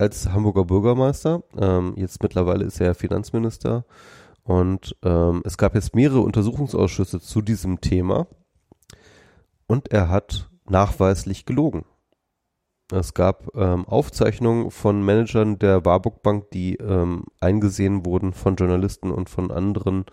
als 0.00 0.32
Hamburger 0.32 0.64
Bürgermeister. 0.64 1.42
Ähm, 1.58 1.92
jetzt 1.96 2.22
mittlerweile 2.22 2.64
ist 2.64 2.80
er 2.80 2.94
Finanzminister. 2.94 3.84
Und 4.42 4.96
ähm, 5.02 5.42
es 5.44 5.58
gab 5.58 5.74
jetzt 5.74 5.94
mehrere 5.94 6.20
Untersuchungsausschüsse 6.20 7.20
zu 7.20 7.42
diesem 7.42 7.80
Thema. 7.80 8.26
Und 9.66 9.92
er 9.92 10.08
hat 10.08 10.50
nachweislich 10.68 11.44
gelogen. 11.44 11.84
Es 12.90 13.14
gab 13.14 13.54
ähm, 13.54 13.84
Aufzeichnungen 13.86 14.70
von 14.70 15.04
Managern 15.04 15.58
der 15.58 15.84
Warburg 15.84 16.22
Bank, 16.22 16.50
die 16.50 16.76
ähm, 16.76 17.24
eingesehen 17.38 18.04
wurden 18.04 18.32
von 18.32 18.56
Journalisten 18.56 19.12
und 19.12 19.28
von 19.28 19.52
anderen 19.52 20.06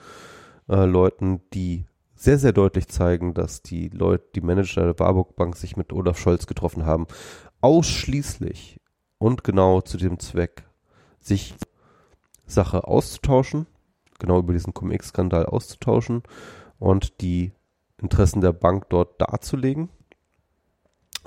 äh, 0.70 0.86
Leuten, 0.86 1.42
die 1.54 1.86
sehr, 2.14 2.38
sehr 2.38 2.52
deutlich 2.52 2.88
zeigen, 2.88 3.34
dass 3.34 3.62
die 3.62 3.90
Leute, 3.90 4.26
die 4.36 4.42
Manager 4.42 4.84
der 4.84 5.00
Warburg 5.00 5.36
Bank 5.36 5.56
sich 5.56 5.78
mit 5.78 5.94
Olaf 5.94 6.20
Scholz 6.20 6.46
getroffen 6.46 6.86
haben, 6.86 7.08
ausschließlich 7.62 8.80
und 9.18 9.44
genau 9.44 9.82
zu 9.82 9.98
dem 9.98 10.20
Zweck, 10.20 10.64
sich 11.20 11.56
Sache 12.46 12.86
auszutauschen, 12.86 13.68
genau 14.20 14.40
über 14.40 14.54
diesen 14.54 14.74
Cum-Ex-Skandal 14.74 15.46
auszutauschen 15.46 16.24
und 16.80 17.22
die 17.22 17.52
Interessen 18.02 18.42
der 18.42 18.54
Bank 18.54 18.90
dort 18.90 19.20
darzulegen. 19.20 19.90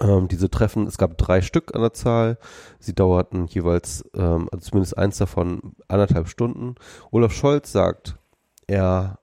Ähm, 0.01 0.29
diese 0.29 0.49
Treffen, 0.49 0.87
es 0.87 0.97
gab 0.97 1.19
drei 1.19 1.43
Stück 1.43 1.75
an 1.75 1.83
der 1.83 1.93
Zahl. 1.93 2.39
Sie 2.79 2.95
dauerten 2.95 3.47
jeweils, 3.47 4.05
ähm, 4.15 4.49
also 4.51 4.71
zumindest 4.71 4.97
eins 4.97 5.19
davon, 5.19 5.75
anderthalb 5.89 6.29
Stunden. 6.29 6.77
Olaf 7.11 7.33
Scholz 7.33 7.71
sagt, 7.71 8.17
er 8.67 9.19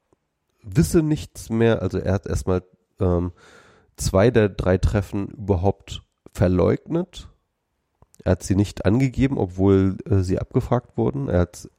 wisse 0.62 1.02
nichts 1.02 1.50
mehr. 1.50 1.82
Also 1.82 1.98
er 1.98 2.14
hat 2.14 2.28
erstmal 2.28 2.64
ähm, 3.00 3.32
zwei 3.96 4.30
der 4.30 4.50
drei 4.50 4.78
Treffen 4.78 5.30
überhaupt 5.30 6.04
verleugnet. 6.32 7.30
Er 8.24 8.34
hat 8.34 8.44
sie 8.44 8.56
nicht 8.56 8.86
angegeben, 8.86 9.38
obwohl 9.38 9.98
äh, 10.10 10.20
sie 10.20 10.40
abgefragt 10.40 10.98
wurden. 10.98 11.30
Er 11.30 11.42
hat 11.42 11.70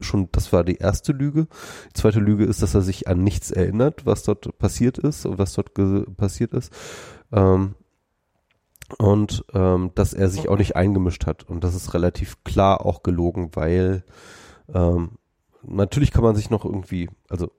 schon, 0.00 0.28
das 0.32 0.52
war 0.52 0.64
die 0.64 0.76
erste 0.76 1.12
Lüge. 1.12 1.46
Die 1.90 2.00
zweite 2.00 2.20
Lüge 2.20 2.44
ist, 2.44 2.62
dass 2.62 2.74
er 2.74 2.82
sich 2.82 3.08
an 3.08 3.22
nichts 3.22 3.50
erinnert, 3.50 4.06
was 4.06 4.22
dort 4.22 4.58
passiert 4.58 4.98
ist 4.98 5.26
und 5.26 5.38
was 5.38 5.54
dort 5.54 5.74
passiert 6.16 6.52
ist. 6.52 6.72
Ähm, 7.32 7.74
und 8.96 9.44
ähm, 9.52 9.90
dass 9.94 10.14
er 10.14 10.30
sich 10.30 10.48
auch 10.48 10.56
nicht 10.56 10.76
eingemischt 10.76 11.26
hat. 11.26 11.44
Und 11.44 11.62
das 11.62 11.74
ist 11.74 11.92
relativ 11.92 12.42
klar 12.44 12.86
auch 12.86 13.02
gelogen, 13.02 13.50
weil 13.54 14.02
ähm, 14.72 15.18
natürlich 15.62 16.10
kann 16.10 16.24
man 16.24 16.36
sich 16.36 16.48
noch 16.48 16.64
irgendwie, 16.64 17.10
also 17.28 17.50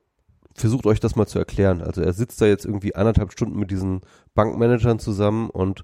versucht 0.55 0.88
euch 0.88 0.99
das 0.99 1.15
mal 1.15 1.27
zu 1.27 1.38
erklären. 1.38 1.81
Also 1.81 2.01
er 2.01 2.13
sitzt 2.13 2.41
da 2.41 2.45
jetzt 2.45 2.65
irgendwie 2.65 2.95
anderthalb 2.95 3.31
Stunden 3.31 3.59
mit 3.59 3.69
diesen 3.69 4.01
Bankmanagern 4.33 4.99
zusammen 4.99 5.49
und 5.49 5.83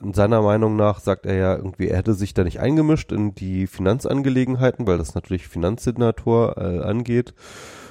seiner 0.00 0.42
Meinung 0.42 0.76
nach 0.76 1.00
sagt 1.00 1.26
er 1.26 1.34
ja 1.34 1.56
irgendwie, 1.56 1.88
er 1.88 1.98
hätte 1.98 2.14
sich 2.14 2.32
da 2.34 2.44
nicht 2.44 2.60
eingemischt 2.60 3.10
in 3.10 3.34
die 3.34 3.66
Finanzangelegenheiten, 3.66 4.86
weil 4.86 4.98
das 4.98 5.14
natürlich 5.14 5.48
Finanzsenator 5.48 6.56
äh, 6.56 6.80
angeht. 6.80 7.34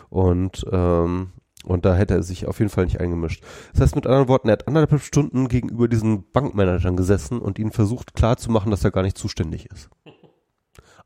Und, 0.10 0.66
ähm, 0.72 1.32
und 1.66 1.84
da 1.84 1.96
hätte 1.96 2.14
er 2.14 2.24
sich 2.24 2.46
auf 2.48 2.60
jeden 2.60 2.70
Fall 2.70 2.86
nicht 2.86 3.02
eingemischt. 3.02 3.44
Das 3.74 3.82
heißt 3.82 3.96
mit 3.96 4.08
anderen 4.08 4.30
Worten, 4.30 4.48
er 4.48 4.54
hat 4.54 4.68
anderthalb 4.68 5.02
Stunden 5.02 5.50
gegenüber 5.50 5.90
diesen 5.90 6.32
Bankmanagern 6.32 6.96
gesessen 6.96 7.40
und 7.40 7.60
ihnen 7.60 7.72
versucht 7.72 8.14
klarzumachen, 8.14 8.72
dass 8.72 8.86
er 8.86 8.92
gar 8.92 9.04
nicht 9.04 9.18
zuständig 9.18 9.70
ist. 9.70 9.90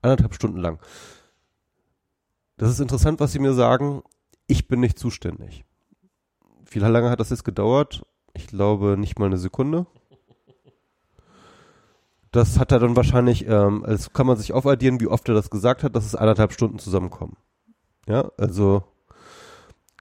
Anderthalb 0.03 0.35
Stunden 0.35 0.57
lang. 0.57 0.79
Das 2.57 2.69
ist 2.69 2.79
interessant, 2.79 3.19
was 3.19 3.31
sie 3.31 3.39
mir 3.39 3.53
sagen. 3.53 4.03
Ich 4.45 4.67
bin 4.67 4.81
nicht 4.81 4.99
zuständig. 4.99 5.65
Wie 6.69 6.79
lange 6.79 7.09
hat 7.09 7.19
das 7.19 7.31
jetzt 7.31 7.43
gedauert? 7.43 8.03
Ich 8.33 8.47
glaube 8.47 8.97
nicht 8.97 9.17
mal 9.17 9.25
eine 9.25 9.37
Sekunde. 9.37 9.87
Das 12.31 12.57
hat 12.57 12.71
er 12.71 12.79
dann 12.79 12.95
wahrscheinlich, 12.95 13.45
ähm, 13.47 13.83
es 13.85 14.13
kann 14.13 14.25
man 14.25 14.37
sich 14.37 14.53
aufaddieren, 14.53 15.01
wie 15.01 15.07
oft 15.07 15.27
er 15.27 15.35
das 15.35 15.49
gesagt 15.49 15.83
hat, 15.83 15.95
dass 15.95 16.05
es 16.05 16.15
anderthalb 16.15 16.53
Stunden 16.53 16.79
zusammenkommen. 16.79 17.35
Ja, 18.07 18.31
also 18.37 18.83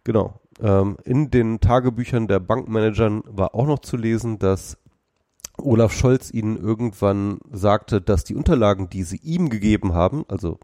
genau. 0.05 0.41
Ähm, 0.61 0.97
in 1.05 1.31
den 1.31 1.61
Tagebüchern 1.61 2.29
der 2.29 2.39
Bankmanagern 2.39 3.23
war 3.27 3.55
auch 3.55 3.67
noch 3.67 3.81
zu 3.81 3.97
lesen, 3.97 4.39
dass 4.39 4.79
Olaf 5.59 5.93
Scholz 5.93 6.31
ihnen 6.31 6.57
irgendwann 6.57 7.39
sagte, 7.51 8.01
dass 8.01 8.25
die 8.25 8.35
Unterlagen, 8.35 8.89
die 8.89 9.03
sie 9.03 9.21
ihm 9.23 9.51
gegeben 9.51 9.95
haben, 9.95 10.25
also 10.29 10.59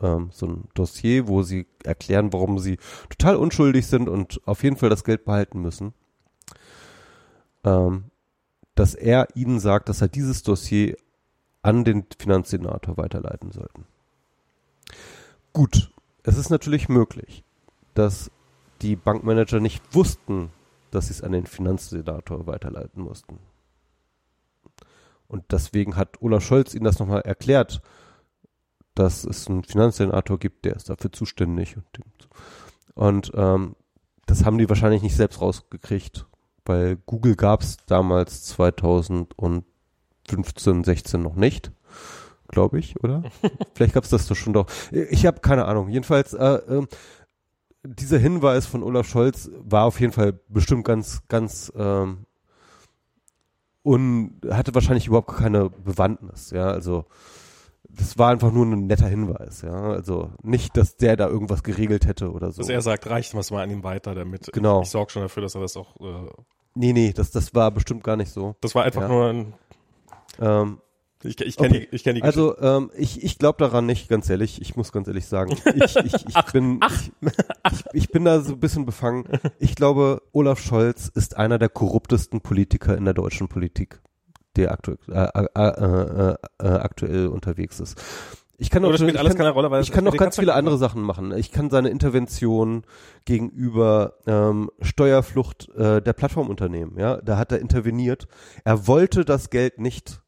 ähm, 0.00 0.30
so 0.32 0.46
ein 0.46 0.64
Dossier, 0.74 1.28
wo 1.28 1.42
sie 1.42 1.66
erklären, 1.84 2.32
warum 2.32 2.58
sie 2.58 2.78
total 3.08 3.36
unschuldig 3.36 3.86
sind 3.86 4.08
und 4.08 4.40
auf 4.46 4.62
jeden 4.62 4.76
Fall 4.76 4.90
das 4.90 5.04
Geld 5.04 5.24
behalten 5.24 5.60
müssen, 5.60 5.92
ähm, 7.64 8.09
dass 8.74 8.94
er 8.94 9.28
ihnen 9.34 9.60
sagt, 9.60 9.88
dass 9.88 10.00
er 10.00 10.08
dieses 10.08 10.42
Dossier 10.42 10.96
an 11.62 11.84
den 11.84 12.06
Finanzsenator 12.18 12.96
weiterleiten 12.96 13.52
sollten. 13.52 13.86
Gut, 15.52 15.92
es 16.22 16.36
ist 16.36 16.50
natürlich 16.50 16.88
möglich, 16.88 17.44
dass 17.94 18.30
die 18.82 18.96
Bankmanager 18.96 19.60
nicht 19.60 19.82
wussten, 19.94 20.50
dass 20.90 21.08
sie 21.08 21.12
es 21.12 21.22
an 21.22 21.32
den 21.32 21.46
Finanzsenator 21.46 22.46
weiterleiten 22.46 23.02
mussten. 23.02 23.38
Und 25.28 25.44
deswegen 25.52 25.96
hat 25.96 26.22
Olaf 26.22 26.42
Scholz 26.42 26.74
ihnen 26.74 26.84
das 26.84 26.98
nochmal 26.98 27.20
erklärt, 27.20 27.82
dass 28.94 29.24
es 29.24 29.46
einen 29.46 29.62
Finanzsenator 29.64 30.38
gibt, 30.38 30.64
der 30.64 30.74
ist 30.74 30.90
dafür 30.90 31.12
zuständig. 31.12 31.76
Und, 31.76 32.28
und 32.94 33.32
ähm, 33.34 33.76
das 34.26 34.44
haben 34.44 34.58
die 34.58 34.68
wahrscheinlich 34.68 35.02
nicht 35.02 35.16
selbst 35.16 35.40
rausgekriegt 35.40 36.26
weil 36.64 36.96
Google 37.06 37.36
gab 37.36 37.62
es 37.62 37.76
damals 37.86 38.44
2015, 38.44 39.64
16 40.84 41.22
noch 41.22 41.36
nicht, 41.36 41.72
glaube 42.48 42.78
ich, 42.78 43.02
oder? 43.02 43.22
Vielleicht 43.74 43.94
gab 43.94 44.04
es 44.04 44.10
das 44.10 44.26
doch 44.26 44.36
schon 44.36 44.52
doch. 44.52 44.66
Ich 44.90 45.26
habe 45.26 45.40
keine 45.40 45.64
Ahnung. 45.66 45.88
Jedenfalls, 45.88 46.34
äh, 46.34 46.54
äh, 46.54 46.86
dieser 47.82 48.18
Hinweis 48.18 48.66
von 48.66 48.82
Olaf 48.82 49.08
Scholz 49.08 49.50
war 49.58 49.84
auf 49.84 50.00
jeden 50.00 50.12
Fall 50.12 50.38
bestimmt 50.48 50.84
ganz, 50.84 51.22
ganz 51.28 51.72
ähm, 51.76 52.26
und 53.82 54.40
hatte 54.50 54.74
wahrscheinlich 54.74 55.06
überhaupt 55.06 55.34
keine 55.36 55.70
Bewandtnis, 55.70 56.50
ja, 56.50 56.66
also 56.66 57.06
das 57.96 58.18
war 58.18 58.30
einfach 58.30 58.52
nur 58.52 58.66
ein 58.66 58.86
netter 58.86 59.08
Hinweis, 59.08 59.62
ja. 59.62 59.72
Also 59.72 60.30
nicht, 60.42 60.76
dass 60.76 60.96
der 60.96 61.16
da 61.16 61.28
irgendwas 61.28 61.62
geregelt 61.62 62.06
hätte 62.06 62.32
oder 62.32 62.50
so. 62.50 62.62
Dass 62.62 62.68
er 62.68 62.82
sagt, 62.82 63.08
reicht 63.08 63.34
was 63.34 63.50
mal 63.50 63.62
an 63.62 63.70
ihm 63.70 63.82
weiter, 63.82 64.14
damit 64.14 64.52
genau. 64.52 64.82
ich 64.82 64.88
sorge 64.88 65.12
schon 65.12 65.22
dafür, 65.22 65.42
dass 65.42 65.54
er 65.54 65.60
das 65.60 65.76
auch. 65.76 65.96
Äh 66.00 66.30
nee, 66.74 66.92
nee, 66.92 67.12
das, 67.12 67.30
das 67.30 67.54
war 67.54 67.70
bestimmt 67.70 68.04
gar 68.04 68.16
nicht 68.16 68.32
so. 68.32 68.56
Das 68.60 68.74
war 68.74 68.84
einfach 68.84 69.02
ja. 69.02 69.08
nur 69.08 69.26
ein. 69.26 69.52
Ähm, 70.38 70.78
ich, 71.22 71.38
ich 71.40 71.56
kenne 71.56 71.76
okay. 71.76 71.88
die, 71.90 71.94
ich 71.94 72.02
kenn 72.02 72.14
die 72.14 72.22
Also 72.22 72.58
ähm, 72.60 72.90
ich, 72.96 73.22
ich 73.22 73.38
glaube 73.38 73.58
daran 73.58 73.84
nicht, 73.84 74.08
ganz 74.08 74.30
ehrlich. 74.30 74.60
Ich 74.62 74.76
muss 74.76 74.90
ganz 74.90 75.06
ehrlich 75.06 75.26
sagen. 75.26 75.54
Ich, 75.74 75.96
ich, 75.96 76.14
ich 76.14 76.34
Ach, 76.34 76.52
bin 76.52 76.78
ach. 76.80 77.02
Ich, 77.72 77.84
ich 77.92 78.08
bin 78.10 78.24
da 78.24 78.40
so 78.40 78.54
ein 78.54 78.60
bisschen 78.60 78.86
befangen. 78.86 79.28
Ich 79.58 79.74
glaube, 79.74 80.22
Olaf 80.32 80.60
Scholz 80.60 81.08
ist 81.14 81.36
einer 81.36 81.58
der 81.58 81.68
korruptesten 81.68 82.40
Politiker 82.40 82.96
in 82.96 83.04
der 83.04 83.14
deutschen 83.14 83.48
Politik, 83.48 84.00
der 84.56 84.72
aktu 84.72 84.96
äh, 85.08 85.28
äh, 85.34 85.48
äh, 85.54 86.34
äh, 86.58 86.66
aktuell 86.66 87.28
unterwegs 87.28 87.80
ist. 87.80 88.00
Ich 88.60 88.68
kann 88.68 88.82
noch, 88.82 88.94
spielt 88.94 89.14
ich 89.14 89.36
kann, 89.36 89.46
Rolle, 89.46 89.80
ich 89.80 89.90
kann 89.90 90.04
noch 90.04 90.16
ganz 90.18 90.38
viele 90.38 90.52
andere. 90.52 90.76
Sachen 90.76 91.00
machen. 91.00 91.32
Ich 91.32 91.50
kann 91.50 91.70
seine 91.70 91.88
Intervention 91.88 92.84
gegenüber 93.24 94.16
ähm, 94.26 94.70
Steuerflucht 94.82 95.70
äh, 95.70 96.02
der 96.02 96.12
Plattformunternehmen, 96.12 96.98
ja, 96.98 97.16
da 97.22 97.38
hat 97.38 97.52
er 97.52 97.60
interveniert. 97.60 98.28
Er 98.64 98.86
wollte 98.86 99.24
das 99.24 99.48
Geld 99.48 99.80
nicht, 99.80 100.20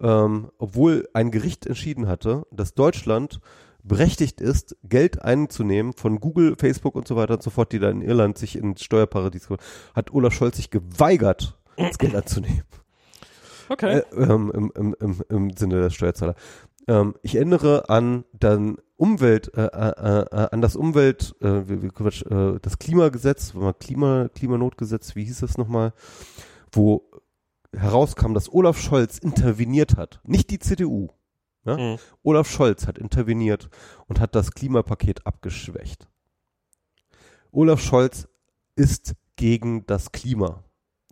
ähm, 0.00 0.50
obwohl 0.56 1.06
ein 1.12 1.30
Gericht 1.30 1.66
entschieden 1.66 2.08
hatte, 2.08 2.46
dass 2.50 2.72
Deutschland 2.72 3.40
berechtigt 3.82 4.40
ist, 4.40 4.76
Geld 4.84 5.20
einzunehmen 5.20 5.92
von 5.92 6.20
Google, 6.20 6.56
Facebook 6.58 6.94
und 6.96 7.06
so 7.06 7.16
weiter 7.16 7.34
und 7.34 7.42
so 7.42 7.50
fort, 7.50 7.70
die 7.72 7.78
da 7.78 7.90
in 7.90 8.00
Irland 8.00 8.38
sich 8.38 8.56
in 8.56 8.78
Steuerparadies, 8.78 9.48
hat 9.94 10.10
Olaf 10.10 10.32
Scholz 10.32 10.56
sich 10.56 10.70
geweigert, 10.70 11.58
das 11.76 11.98
Geld 11.98 12.14
anzunehmen. 12.16 12.62
Okay. 13.68 13.98
Äh, 13.98 14.02
ähm, 14.16 14.50
im, 14.54 14.72
im, 14.74 14.96
im, 15.00 15.22
Im 15.28 15.56
Sinne 15.56 15.80
der 15.80 15.90
Steuerzahler. 15.90 16.34
Ähm, 16.86 17.14
ich 17.22 17.36
erinnere 17.36 17.88
an 17.88 18.24
dann 18.32 18.78
Umwelt, 18.96 19.52
äh, 19.56 19.66
äh, 19.66 20.24
äh, 20.30 20.48
an 20.52 20.60
das 20.60 20.76
Umwelt, 20.76 21.34
äh, 21.40 21.62
Quatsch, 21.88 22.22
äh, 22.22 22.58
das 22.60 22.78
Klimagesetz, 22.78 23.54
Klima, 23.80 24.28
Klimanotgesetz, 24.34 25.16
wie 25.16 25.24
hieß 25.24 25.40
das 25.40 25.58
nochmal, 25.58 25.92
wo 26.72 27.10
herauskam, 27.72 28.34
dass 28.34 28.52
Olaf 28.52 28.78
Scholz 28.78 29.18
interveniert 29.18 29.96
hat, 29.96 30.20
nicht 30.24 30.50
die 30.50 30.58
CDU. 30.58 31.08
Ja? 31.64 31.76
Mhm. 31.76 31.98
Olaf 32.22 32.48
Scholz 32.48 32.86
hat 32.86 32.98
interveniert 32.98 33.68
und 34.06 34.20
hat 34.20 34.34
das 34.34 34.52
Klimapaket 34.52 35.26
abgeschwächt. 35.26 36.08
Olaf 37.50 37.80
Scholz 37.80 38.28
ist 38.76 39.14
gegen 39.36 39.86
das 39.86 40.12
Klima. 40.12 40.63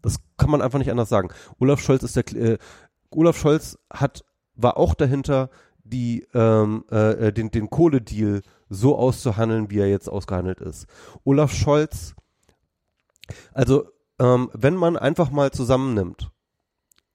Das 0.03 0.17
kann 0.37 0.51
man 0.51 0.61
einfach 0.61 0.79
nicht 0.79 0.91
anders 0.91 1.09
sagen. 1.09 1.29
Olaf 1.59 1.81
Scholz 1.81 2.03
ist 2.03 2.17
der 2.17 2.33
äh, 2.35 2.59
Olaf 3.11 3.39
Scholz 3.39 3.79
hat 3.93 4.25
war 4.55 4.77
auch 4.77 4.95
dahinter, 4.95 5.51
die 5.85 6.27
ähm, 6.35 6.85
äh, 6.91 7.29
äh, 7.29 7.33
den 7.33 7.51
den 7.51 7.71
Kohledeal 7.71 8.43
so 8.69 8.97
auszuhandeln, 8.97 9.71
wie 9.71 9.79
er 9.79 9.89
jetzt 9.89 10.09
ausgehandelt 10.09 10.61
ist. 10.61 10.87
Olaf 11.25 11.53
Scholz, 11.53 12.15
also 13.53 13.89
ähm, 14.19 14.51
wenn 14.53 14.77
man 14.77 14.97
einfach 14.97 15.31
mal 15.31 15.51
zusammennimmt 15.51 16.31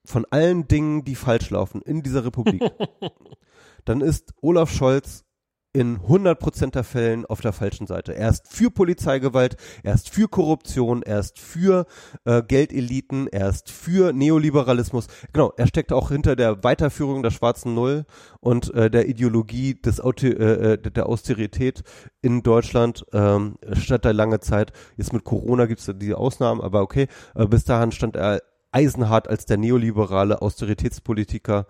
von 0.06 0.26
allen 0.30 0.68
Dingen, 0.68 1.04
die 1.04 1.16
falsch 1.16 1.50
laufen 1.50 1.82
in 1.82 2.02
dieser 2.02 2.26
Republik, 2.26 2.64
dann 3.86 4.02
ist 4.02 4.34
Olaf 4.42 4.72
Scholz 4.72 5.26
in 5.74 6.00
100% 6.00 6.72
der 6.72 6.84
Fällen 6.84 7.26
auf 7.26 7.42
der 7.42 7.54
falschen 7.54 7.88
Seite. 7.88 8.16
Er 8.16 8.30
ist 8.30 8.48
für 8.48 8.72
Polizeigewalt, 8.72 9.58
er 9.84 9.94
ist 9.94 10.10
für 10.10 10.28
Korruption, 10.28 11.04
er 11.04 11.20
ist 11.20 11.40
für 11.40 11.86
äh, 12.26 12.42
Geldeliten, 12.42 13.28
er 13.28 13.50
ist 13.50 13.70
für 13.70 14.14
Neoliberalismus. 14.14 15.08
Genau, 15.34 15.54
er 15.58 15.68
steckt 15.68 15.94
auch 15.94 16.10
hinter 16.10 16.36
der 16.36 16.64
Weiterführung 16.64 17.22
der 17.22 17.32
schwarzen 17.32 17.74
Null 17.76 18.06
und 18.40 18.74
äh, 18.74 18.90
der 18.90 19.08
Ideologie 19.08 19.76
des 19.76 20.02
Auto, 20.02 20.28
äh, 20.28 20.74
äh 20.74 20.78
der 20.78 21.08
Austerität 21.08 21.84
in 22.22 22.44
Deutschland 22.44 23.06
ähm, 23.14 23.58
statt 23.74 24.06
der 24.06 24.14
lange 24.14 24.40
Zeit. 24.40 24.72
Jetzt 24.96 25.14
mit 25.14 25.26
Corona 25.26 25.66
gibt 25.66 25.82
es 25.82 25.94
diese 25.98 26.18
Ausnahmen, 26.18 26.62
aber 26.62 26.82
okay, 26.82 27.08
äh, 27.36 27.46
bis 27.46 27.66
dahin 27.66 27.92
stand 27.92 28.16
er 28.16 28.42
eisenhart 28.72 29.28
als 29.28 29.46
der 29.46 29.58
neoliberale 29.58 30.42
Austeritätspolitiker. 30.42 31.68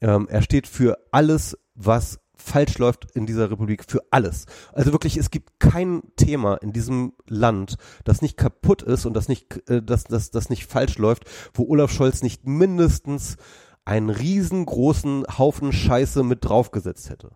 Ähm, 0.00 0.28
er 0.30 0.42
steht 0.42 0.66
für 0.66 0.98
alles, 1.10 1.58
was 1.74 2.19
falsch 2.40 2.78
läuft 2.78 3.10
in 3.14 3.26
dieser 3.26 3.50
Republik 3.50 3.84
für 3.86 4.02
alles. 4.10 4.46
Also 4.72 4.92
wirklich, 4.92 5.16
es 5.16 5.30
gibt 5.30 5.60
kein 5.60 6.02
Thema 6.16 6.56
in 6.56 6.72
diesem 6.72 7.12
Land, 7.28 7.76
das 8.04 8.22
nicht 8.22 8.36
kaputt 8.36 8.82
ist 8.82 9.06
und 9.06 9.14
das 9.14 9.28
nicht, 9.28 9.68
äh, 9.68 9.82
das, 9.82 10.04
das, 10.04 10.30
das 10.30 10.50
nicht 10.50 10.66
falsch 10.66 10.98
läuft, 10.98 11.24
wo 11.54 11.68
Olaf 11.68 11.92
Scholz 11.92 12.22
nicht 12.22 12.46
mindestens 12.46 13.36
einen 13.84 14.10
riesengroßen 14.10 15.24
Haufen 15.38 15.72
Scheiße 15.72 16.22
mit 16.22 16.44
draufgesetzt 16.44 17.10
hätte. 17.10 17.32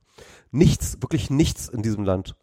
Nichts, 0.51 0.99
wirklich 1.01 1.31
nichts 1.31 1.69
in 1.69 1.83
diesem 1.83 2.05
Land 2.05 2.37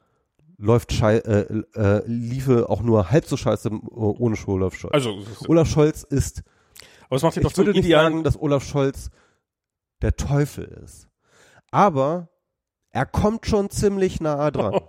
läuft 0.61 0.93
schei 0.93 1.17
äh, 1.17 1.63
äh, 1.73 2.03
liefe 2.05 2.69
auch 2.69 2.81
nur 2.81 3.09
halb 3.09 3.25
so 3.25 3.35
scheiße 3.35 3.69
äh, 3.69 3.71
ohne 3.71 4.37
Olaf 4.45 4.75
Scholz. 4.75 4.93
Also 4.93 5.23
Olaf 5.47 5.67
Scholz 5.67 6.03
ist. 6.03 6.43
Aber 7.07 7.15
es 7.17 7.23
macht 7.23 7.35
ihn 7.35 7.41
ich 7.41 7.49
doch 7.49 7.57
würde 7.57 7.71
nicht 7.71 7.89
sagen, 7.89 8.23
dass 8.23 8.39
Olaf 8.39 8.63
Scholz 8.63 9.09
der 10.01 10.15
Teufel 10.15 10.65
ist. 10.65 11.07
Aber 11.71 12.29
er 12.91 13.05
kommt 13.05 13.45
schon 13.45 13.69
ziemlich 13.69 14.19
nahe 14.19 14.51
dran. 14.51 14.79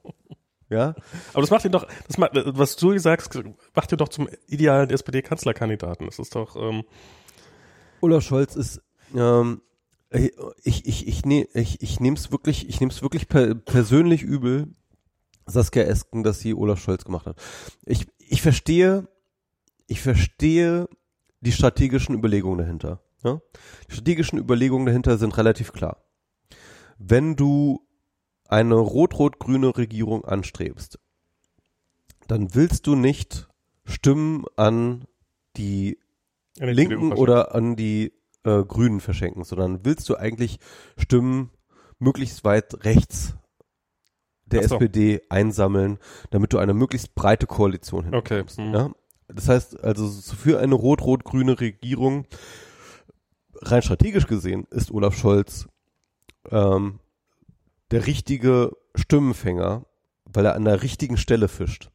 ja? 0.68 0.94
Aber 1.32 1.40
das 1.40 1.50
macht 1.50 1.64
ihn 1.64 1.72
doch, 1.72 1.86
das 2.06 2.18
macht, 2.18 2.32
was 2.34 2.76
du 2.76 2.96
sagst, 2.98 3.38
macht 3.74 3.92
ihn 3.92 3.98
doch 3.98 4.08
zum 4.08 4.28
idealen 4.46 4.90
SPD-Kanzlerkandidaten. 4.90 6.06
Das 6.06 6.18
ist 6.18 6.34
doch, 6.34 6.56
ähm, 6.56 6.84
Olaf 8.00 8.22
Scholz 8.24 8.56
ist, 8.56 8.82
ähm, 9.14 9.62
ich, 10.10 10.86
ich, 10.86 11.06
ich, 11.06 11.24
ne, 11.24 11.46
ich, 11.52 11.82
ich 11.82 12.00
nehme 12.00 12.16
es 12.16 12.32
wirklich, 12.32 12.68
ich 12.68 12.80
nehme 12.80 12.92
es 12.92 13.02
wirklich 13.02 13.28
per, 13.28 13.54
persönlich 13.54 14.22
übel, 14.22 14.72
Saskia 15.46 15.84
Esken, 15.84 16.22
dass 16.22 16.40
sie 16.40 16.54
Olaf 16.54 16.80
Scholz 16.80 17.04
gemacht 17.04 17.26
hat. 17.26 17.40
Ich, 17.84 18.06
ich 18.18 18.42
verstehe, 18.42 19.08
ich 19.86 20.00
verstehe 20.00 20.88
die 21.40 21.52
strategischen 21.52 22.14
Überlegungen 22.14 22.58
dahinter. 22.58 23.02
Ja? 23.24 23.40
Die 23.88 23.92
strategischen 23.92 24.38
Überlegungen 24.38 24.86
dahinter 24.86 25.18
sind 25.18 25.36
relativ 25.36 25.72
klar. 25.72 26.04
Wenn 26.98 27.36
du 27.36 27.80
eine 28.48 28.74
rot-rot-grüne 28.74 29.76
Regierung 29.76 30.24
anstrebst, 30.24 30.98
dann 32.26 32.54
willst 32.54 32.86
du 32.86 32.94
nicht 32.96 33.48
Stimmen 33.84 34.44
an 34.56 35.06
die 35.56 35.98
an 36.60 36.68
Linken 36.68 37.12
oder 37.12 37.54
an 37.54 37.76
die 37.76 38.12
äh, 38.44 38.64
Grünen 38.64 39.00
verschenken, 39.00 39.44
sondern 39.44 39.84
willst 39.84 40.08
du 40.08 40.16
eigentlich 40.16 40.58
Stimmen 40.96 41.50
möglichst 41.98 42.44
weit 42.44 42.84
rechts 42.84 43.34
der 44.46 44.66
so. 44.66 44.74
SPD 44.76 45.20
einsammeln, 45.28 45.98
damit 46.30 46.52
du 46.52 46.58
eine 46.58 46.74
möglichst 46.74 47.14
breite 47.14 47.46
Koalition 47.46 48.12
Okay. 48.14 48.44
hinbekommst. 48.44 48.58
hm. 48.58 48.74
Ja? 48.74 48.90
Das 49.28 49.48
heißt 49.48 49.84
also 49.84 50.06
so 50.08 50.34
für 50.34 50.58
eine 50.58 50.74
rot-rot-grüne 50.74 51.60
Regierung 51.60 52.26
rein 53.60 53.82
strategisch 53.82 54.26
gesehen 54.26 54.66
ist 54.70 54.90
Olaf 54.90 55.16
Scholz 55.16 55.68
ähm, 56.50 57.00
der 57.90 58.06
richtige 58.06 58.76
Stimmenfänger, 58.94 59.84
weil 60.24 60.44
er 60.46 60.54
an 60.54 60.64
der 60.64 60.82
richtigen 60.82 61.16
Stelle 61.16 61.48
fischt, 61.48 61.90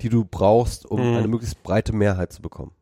die 0.00 0.08
du 0.08 0.24
brauchst, 0.24 0.86
um 0.86 1.00
Mhm. 1.00 1.16
eine 1.16 1.28
möglichst 1.28 1.62
breite 1.62 1.92
Mehrheit 1.94 2.32
zu 2.32 2.42
bekommen. 2.42 2.72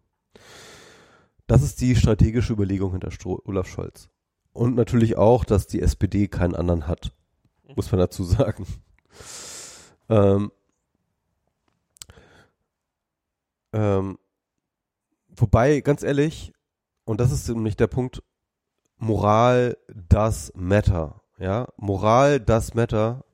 Das 1.46 1.62
ist 1.62 1.80
die 1.80 1.94
strategische 1.94 2.52
Überlegung 2.52 2.90
hinter 2.92 3.10
Stro 3.12 3.40
Olaf 3.44 3.68
Scholz. 3.68 4.08
Und 4.52 4.74
natürlich 4.74 5.16
auch, 5.16 5.44
dass 5.44 5.66
die 5.66 5.80
SPD 5.80 6.26
keinen 6.28 6.56
anderen 6.56 6.88
hat, 6.88 7.12
muss 7.76 7.92
man 7.92 8.00
dazu 8.00 8.24
sagen. 8.24 8.66
Ähm, 10.08 10.50
ähm, 13.72 14.18
wobei, 15.36 15.80
ganz 15.80 16.02
ehrlich, 16.02 16.52
und 17.04 17.20
das 17.20 17.30
ist 17.32 17.48
nämlich 17.48 17.76
der 17.76 17.86
Punkt, 17.86 18.22
Moral 18.98 19.76
does 20.08 20.52
matter. 20.54 21.20
Ja, 21.38 21.68
Moral 21.76 22.40
does 22.40 22.74
matter. 22.74 23.24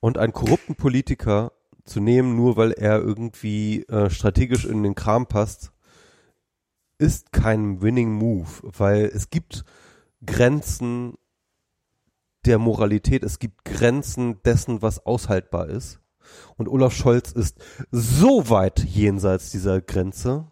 Und 0.00 0.18
einen 0.18 0.32
korrupten 0.32 0.76
Politiker 0.76 1.52
zu 1.84 2.00
nehmen, 2.00 2.36
nur 2.36 2.56
weil 2.56 2.72
er 2.72 3.00
irgendwie 3.00 3.82
äh, 3.84 4.10
strategisch 4.10 4.64
in 4.64 4.82
den 4.82 4.94
Kram 4.94 5.26
passt, 5.26 5.72
ist 6.98 7.32
kein 7.32 7.82
winning 7.82 8.12
move, 8.12 8.48
weil 8.62 9.06
es 9.06 9.30
gibt 9.30 9.64
Grenzen 10.24 11.14
der 12.44 12.58
Moralität, 12.58 13.22
es 13.22 13.38
gibt 13.38 13.64
Grenzen 13.64 14.42
dessen, 14.42 14.82
was 14.82 15.04
aushaltbar 15.04 15.68
ist. 15.68 16.00
Und 16.56 16.68
Olaf 16.68 16.94
Scholz 16.94 17.32
ist 17.32 17.58
so 17.90 18.48
weit 18.50 18.84
jenseits 18.84 19.50
dieser 19.50 19.80
Grenze, 19.80 20.46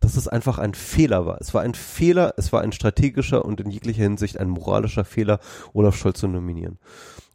dass 0.00 0.16
es 0.16 0.26
einfach 0.28 0.58
ein 0.58 0.74
Fehler 0.74 1.26
war. 1.26 1.38
Es 1.40 1.52
war 1.54 1.62
ein 1.62 1.74
Fehler, 1.74 2.34
es 2.36 2.52
war 2.52 2.62
ein 2.62 2.72
strategischer 2.72 3.44
und 3.44 3.60
in 3.60 3.70
jeglicher 3.70 4.02
Hinsicht 4.02 4.38
ein 4.40 4.48
moralischer 4.48 5.04
Fehler, 5.04 5.40
Olaf 5.74 5.96
Scholz 5.96 6.20
zu 6.20 6.28
nominieren. 6.28 6.78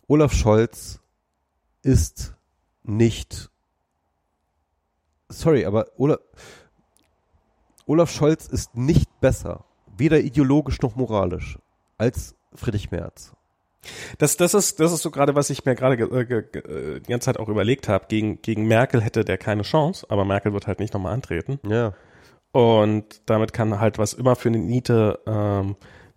Olaf 0.08 0.34
Scholz 0.34 1.00
ist 1.84 2.34
nicht, 2.84 3.50
sorry, 5.30 5.66
aber 5.66 5.86
Olaf, 5.98 6.20
Olaf 7.86 8.10
Scholz 8.12 8.48
ist 8.48 8.76
nicht 8.76 9.10
besser, 9.22 9.64
weder 9.98 10.20
ideologisch 10.20 10.82
noch 10.82 10.96
moralisch, 10.96 11.60
als 11.98 12.36
Friedrich 12.56 12.92
Merz. 12.92 13.32
Das, 14.18 14.36
das 14.38 14.56
ist, 14.56 14.80
das 14.80 14.92
ist 14.92 15.04
so 15.04 15.12
gerade, 15.12 15.36
was 15.36 15.52
ich 15.52 15.64
mir 15.66 15.76
gerade 15.76 15.96
ge- 15.98 16.10
äh, 16.10 16.58
äh, 16.58 17.00
die 17.02 17.12
ganze 17.12 17.26
Zeit 17.26 17.38
auch 17.40 17.50
überlegt 17.50 17.88
habe. 17.88 18.06
Gegen, 18.08 18.42
gegen 18.42 18.66
Merkel 18.68 19.02
hätte 19.02 19.24
der 19.24 19.38
keine 19.38 19.62
Chance, 19.62 20.08
aber 20.10 20.26
Merkel 20.26 20.54
wird 20.54 20.66
halt 20.66 20.80
nicht 20.80 20.96
nochmal 20.96 21.14
antreten. 21.14 21.60
Ja. 21.68 21.94
Und 22.56 23.20
damit 23.26 23.52
kann 23.52 23.82
halt 23.82 23.98
was 23.98 24.14
immer 24.14 24.38
für 24.38 24.48
eine 24.48 24.60
Niete 24.60 25.20
ähm, 25.28 25.76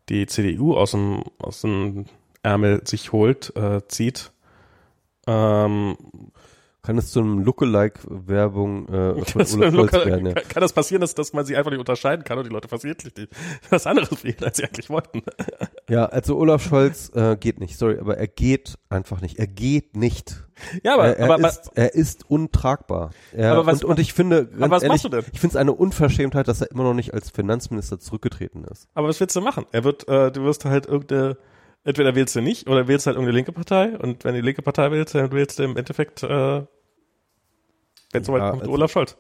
die 0.09 0.25
CDU 0.27 0.77
aus 0.77 0.93
dem, 0.93 1.25
aus 1.41 1.63
dem 1.63 2.05
Ärmel 2.45 2.87
sich 2.87 3.11
holt, 3.11 3.53
äh, 3.57 3.81
zieht. 3.89 4.31
Ähm, 5.27 5.97
Kann 6.83 6.97
es 6.97 7.11
zu 7.11 7.21
einem 7.21 7.41
Lookalike-Werbung 7.41 8.89
äh, 8.89 9.25
von 9.25 9.43
Olaf 9.43 9.91
Scholz 9.91 9.93
werden? 10.07 10.27
Ja. 10.27 10.33
kann, 10.35 10.49
kann 10.49 10.61
das 10.61 10.73
passieren, 10.73 11.01
dass, 11.01 11.15
dass 11.15 11.33
man 11.33 11.45
sie 11.45 11.57
einfach 11.57 11.71
nicht 11.71 11.81
unterscheiden 11.81 12.25
kann 12.25 12.39
und 12.39 12.45
die 12.45 12.51
Leute 12.53 12.69
versehentlich 12.69 13.13
die- 13.15 13.29
was 13.71 13.87
anderes 13.87 14.23
wählen, 14.25 14.43
als 14.43 14.57
sie 14.59 14.65
eigentlich 14.65 14.89
wollten. 14.89 15.23
ja, 15.91 16.07
also 16.07 16.37
Olaf 16.39 16.63
Scholz 16.63 17.11
äh, 17.15 17.37
geht 17.37 17.59
nicht, 17.61 17.77
sorry, 17.77 17.99
aber 17.99 18.17
er 18.17 18.29
geht 18.29 18.79
einfach 18.89 19.21
nicht. 19.21 19.39
Er 19.39 19.47
geht 19.49 19.97
nicht. 19.97 20.45
Ja, 20.83 20.95
aber, 20.95 21.07
er, 21.09 21.19
er, 21.19 21.35
aber, 21.35 21.49
ist, 21.49 21.71
er 21.75 21.95
ist 21.95 22.31
untragbar. 22.31 23.11
Er, 23.33 23.53
Aber 23.53 23.67
was- 23.67 23.83
und, 23.85 23.91
und 23.91 23.99
ich 24.01 24.13
finde, 24.13 24.49
aber 24.57 24.71
was 24.71 24.83
ehrlich, 24.83 25.03
machst 25.03 25.05
du 25.05 25.09
denn? 25.09 25.25
ich 25.33 25.41
finde 25.41 25.53
es 25.55 25.57
eine 25.57 25.73
Unverschämtheit, 25.73 26.49
dass 26.49 26.61
er 26.61 26.71
immer 26.71 26.85
noch 26.85 26.95
nicht 26.95 27.13
als 27.15 27.31
Finanzminister 27.31 27.99
zurückgetreten 27.99 28.65
ist. 28.65 28.89
aber 28.95 29.09
was 29.09 29.21
willst 29.21 29.35
du 29.37 29.41
machen? 29.41 29.67
Er 29.73 29.85
wird, 29.85 30.09
äh, 30.09 30.31
du 30.33 30.43
wirst 30.45 30.65
halt 30.65 30.87
irgendeine, 30.87 31.37
entweder 31.85 32.15
wählst 32.15 32.35
du 32.37 32.41
nicht 32.41 32.69
oder 32.69 32.89
wählst 32.89 33.07
halt 33.07 33.17
irgendeine 33.17 33.37
linke 33.37 33.53
Partei 33.53 33.97
und 33.99 34.25
wenn 34.25 34.35
du 34.35 34.41
die 34.41 34.47
linke 34.47 34.63
Partei 34.63 34.91
wählst, 34.91 35.15
dann 35.15 35.33
wählst 35.33 35.59
du 35.59 35.63
im 35.65 35.77
Endeffekt, 35.77 36.23
äh, 36.23 36.65
wenn 38.13 38.25
soweit 38.25 38.41
Ja, 38.43 38.51
kommt, 38.51 38.63
also- 38.63 38.73
Olaf 38.73 38.91
Scholz. 38.93 39.17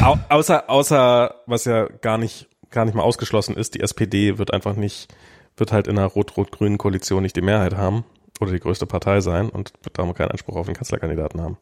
Au 0.00 0.16
außer, 0.28 0.68
außer, 0.70 1.34
was 1.46 1.64
ja 1.66 1.86
gar 1.86 2.16
nicht, 2.18 2.48
gar 2.70 2.84
nicht 2.86 2.94
mal 2.94 3.02
ausgeschlossen 3.02 3.56
ist, 3.56 3.74
die 3.74 3.80
SPD 3.80 4.38
wird 4.38 4.52
einfach 4.52 4.74
nicht, 4.74 5.14
wird 5.56 5.70
halt 5.72 5.86
in 5.86 5.98
einer 5.98 6.06
rot-rot-grünen 6.08 6.78
Koalition 6.78 7.22
nicht 7.22 7.36
die 7.36 7.42
Mehrheit 7.42 7.76
haben 7.76 8.04
oder 8.40 8.52
die 8.52 8.60
größte 8.60 8.86
Partei 8.86 9.20
sein 9.20 9.50
und 9.50 9.72
wird 9.82 9.98
darum 9.98 10.14
keinen 10.14 10.30
Anspruch 10.30 10.56
auf 10.56 10.66
den 10.66 10.74
Kanzlerkandidaten 10.74 11.40
haben. 11.42 11.58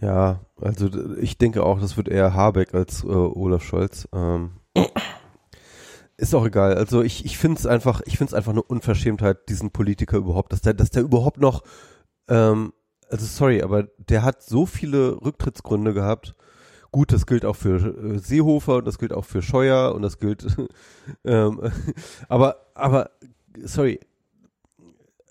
Ja, 0.00 0.38
also 0.60 0.88
ich 1.16 1.38
denke 1.38 1.64
auch, 1.64 1.80
das 1.80 1.96
wird 1.96 2.08
eher 2.08 2.32
Habeck 2.32 2.72
als 2.72 3.02
äh, 3.02 3.08
Olaf 3.08 3.64
Scholz. 3.64 4.08
Ähm, 4.14 4.52
ist 6.18 6.34
auch 6.34 6.44
egal. 6.44 6.74
Also 6.74 7.02
ich, 7.02 7.24
ich 7.24 7.38
finde 7.38 7.58
es 7.58 7.66
einfach, 7.66 8.02
ich 8.04 8.18
finde 8.18 8.30
es 8.30 8.34
einfach 8.34 8.52
eine 8.52 8.62
Unverschämtheit, 8.62 9.48
diesen 9.48 9.70
Politiker 9.70 10.18
überhaupt, 10.18 10.52
dass 10.52 10.60
der, 10.60 10.74
dass 10.74 10.90
der 10.90 11.02
überhaupt 11.02 11.40
noch, 11.40 11.62
ähm, 12.28 12.72
also 13.08 13.24
sorry, 13.24 13.62
aber 13.62 13.84
der 13.96 14.24
hat 14.24 14.42
so 14.42 14.66
viele 14.66 15.22
Rücktrittsgründe 15.22 15.94
gehabt. 15.94 16.34
Gut, 16.90 17.12
das 17.12 17.26
gilt 17.26 17.44
auch 17.44 17.54
für 17.54 17.76
äh, 17.76 18.18
Seehofer 18.18 18.76
und 18.76 18.84
das 18.86 18.98
gilt 18.98 19.12
auch 19.12 19.24
für 19.24 19.42
Scheuer 19.42 19.94
und 19.94 20.02
das 20.02 20.18
gilt, 20.18 20.44
ähm, 21.24 21.72
aber, 22.28 22.56
aber, 22.74 23.10
sorry. 23.62 24.00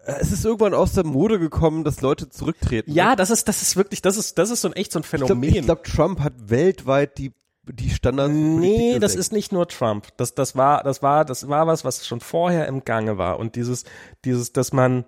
Es 0.09 0.31
ist 0.31 0.45
irgendwann 0.45 0.73
aus 0.73 0.93
der 0.93 1.05
Mode 1.05 1.37
gekommen, 1.37 1.83
dass 1.83 1.99
Leute 1.99 2.29
zurücktreten. 2.29 2.89
Ja, 2.93 3.17
das 3.17 3.29
ist, 3.29 3.45
das 3.49 3.61
ist 3.61 3.75
wirklich, 3.75 4.01
das 4.01 4.15
ist, 4.15 4.37
das 4.37 4.51
ist 4.51 4.61
so 4.61 4.69
ein 4.69 4.73
echt 4.73 4.93
so 4.93 4.99
ein 4.99 5.03
Ich 5.03 5.09
glaube, 5.09 5.27
Phänomen. 5.27 5.65
glaub, 5.65 5.83
Trump 5.83 6.21
hat 6.21 6.49
weltweit 6.49 7.17
die 7.17 7.33
die 7.73 7.89
Standards. 7.89 8.33
Nee, 8.33 8.99
das 8.99 9.15
ist 9.15 9.31
nicht 9.31 9.51
nur 9.51 9.67
Trump. 9.67 10.07
Das, 10.17 10.35
das 10.35 10.55
war, 10.55 10.83
das 10.83 11.01
war, 11.01 11.25
das 11.25 11.47
war 11.49 11.67
was, 11.67 11.85
was 11.85 12.05
schon 12.05 12.19
vorher 12.19 12.67
im 12.67 12.83
Gange 12.83 13.17
war. 13.17 13.39
Und 13.39 13.55
dieses, 13.55 13.83
dieses, 14.25 14.53
dass 14.53 14.73
man, 14.73 15.05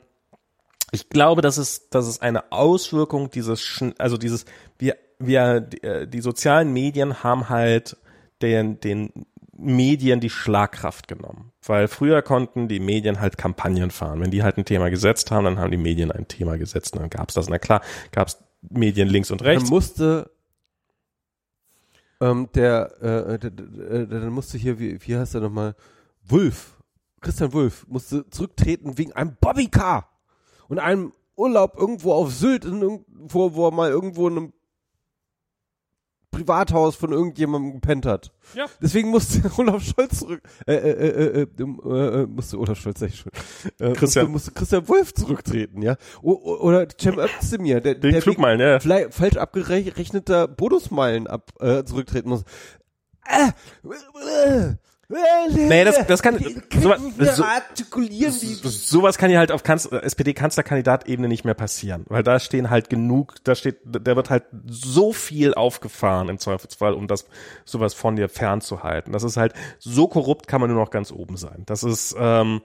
ich 0.91 1.09
glaube, 1.09 1.41
das 1.41 1.57
ist, 1.57 1.93
das 1.93 2.07
ist 2.07 2.21
eine 2.21 2.51
Auswirkung 2.51 3.29
dieses, 3.31 3.83
also 3.97 4.17
dieses, 4.17 4.45
wir, 4.77 4.97
wir, 5.19 5.61
die, 5.61 5.83
äh, 5.83 6.07
die 6.07 6.21
sozialen 6.21 6.73
Medien 6.73 7.23
haben 7.23 7.49
halt 7.49 7.97
den, 8.41 8.79
den 8.79 9.25
Medien 9.59 10.19
die 10.19 10.29
Schlagkraft 10.29 11.07
genommen. 11.07 11.51
Weil 11.65 11.88
früher 11.88 12.21
konnten 12.21 12.67
die 12.67 12.79
Medien 12.79 13.19
halt 13.19 13.38
Kampagnen 13.38 13.91
fahren. 13.91 14.21
Wenn 14.21 14.31
die 14.31 14.43
halt 14.43 14.57
ein 14.57 14.65
Thema 14.65 14.89
gesetzt 14.89 15.31
haben, 15.31 15.43
dann 15.43 15.59
haben 15.59 15.71
die 15.71 15.77
Medien 15.77 16.11
ein 16.11 16.27
Thema 16.27 16.57
gesetzt 16.57 16.93
und 16.93 17.01
dann 17.01 17.09
gab's 17.09 17.33
das. 17.33 17.49
Na 17.49 17.59
klar, 17.59 17.81
gab's 18.11 18.41
Medien 18.61 19.07
links 19.07 19.31
und 19.31 19.43
rechts. 19.43 19.69
musste 19.69 20.31
ähm, 22.22 22.49
der, 22.53 23.01
äh, 23.01 23.39
der, 23.39 23.51
der, 23.51 24.06
der, 24.06 24.30
musste 24.30 24.57
hier, 24.57 24.80
wie, 24.80 24.99
wie 25.06 25.17
heißt 25.17 25.35
er 25.35 25.41
nochmal, 25.41 25.75
Wulff, 26.23 26.77
Christian 27.22 27.53
Wulff, 27.53 27.85
musste 27.88 28.30
zurücktreten 28.30 28.98
wegen 28.98 29.14
einem 29.14 29.35
Bobbycar 29.39 30.09
und 30.67 30.80
einem 30.80 31.14
Urlaub 31.35 31.77
irgendwo 31.77 32.14
auf 32.14 32.33
Sylt, 32.33 32.65
in 32.65 32.81
irgendwo, 32.81 33.53
wo 33.56 33.67
er 33.67 33.72
mal 33.72 33.89
irgendwo 33.89 34.27
in 34.27 34.38
einem 34.38 34.53
Privathaus 36.32 36.95
von 36.95 37.11
irgendjemandem 37.11 37.74
gepennt 37.74 38.06
hat. 38.06 38.32
Ja. 38.53 38.66
Deswegen 38.82 39.09
musste 39.09 39.41
Olaf 39.58 39.83
Scholz 39.83 40.19
zurück, 40.19 40.41
äh, 40.67 40.74
äh, 40.74 40.90
äh, 40.90 41.08
äh, 41.08 41.48
äh, 41.64 42.22
äh, 42.22 42.27
musste 42.27 42.59
Olaf 42.59 42.80
Scholz, 42.80 42.99
sag 42.99 43.09
ich 43.09 43.19
schon, 43.19 43.32
äh, 43.80 43.93
Christian. 43.93 44.25
musste, 44.25 44.27
musste 44.27 44.51
Christian 44.51 44.88
Wulff 44.88 45.14
zurücktreten, 45.14 45.82
ja. 45.82 45.95
O, 46.22 46.32
o, 46.32 46.58
oder 46.61 46.88
Cem 46.99 47.19
Özdemir, 47.19 47.82
der, 47.82 47.95
Den 47.95 48.11
der 48.11 48.22
Flugmeilen, 48.22 48.59
ja. 48.59 48.80
vielleicht 48.80 49.14
falsch 49.14 49.38
abgerechneter 49.38 50.48
Bonusmeilen 50.48 51.27
ab, 51.27 51.51
äh, 51.59 51.83
zurücktreten 51.83 52.30
muss. 52.30 52.43
Äh, 53.25 53.51
äh, 53.88 54.75
Nee, 55.49 55.83
das- 55.85 56.05
das 56.05 56.21
kann- 56.21 56.38
so- 56.38 56.93
so- 57.17 57.43
artikulieren 57.43 58.31
die. 58.39 58.53
sowas 58.53 59.17
kann 59.17 59.31
ja 59.31 59.39
halt 59.39 59.51
auf 59.51 59.63
Kanz 59.63 59.85
SPD-Kanzlerkandidatebene 59.91 61.27
nicht 61.27 61.45
mehr 61.45 61.55
passieren, 61.55 62.05
weil 62.09 62.21
da 62.21 62.39
stehen 62.39 62.69
halt 62.69 62.89
genug, 62.91 63.35
da 63.43 63.55
steht, 63.55 63.77
da 63.85 64.15
wird 64.15 64.29
halt 64.29 64.43
so 64.67 65.11
viel 65.11 65.55
aufgefahren 65.55 66.29
im 66.29 66.38
Zweifelsfall, 66.38 66.93
um 66.93 67.07
das 67.07 67.25
sowas 67.65 67.95
von 67.95 68.15
dir 68.17 68.29
fernzuhalten. 68.29 69.11
Das 69.11 69.23
ist 69.23 69.35
halt 69.38 69.53
so 69.79 70.07
korrupt, 70.07 70.47
kann 70.47 70.61
man 70.61 70.69
nur 70.69 70.79
noch 70.79 70.91
ganz 70.91 71.11
oben 71.11 71.38
sein. 71.38 71.63
Das 71.65 71.83
ist, 71.83 72.15
ähm, 72.19 72.61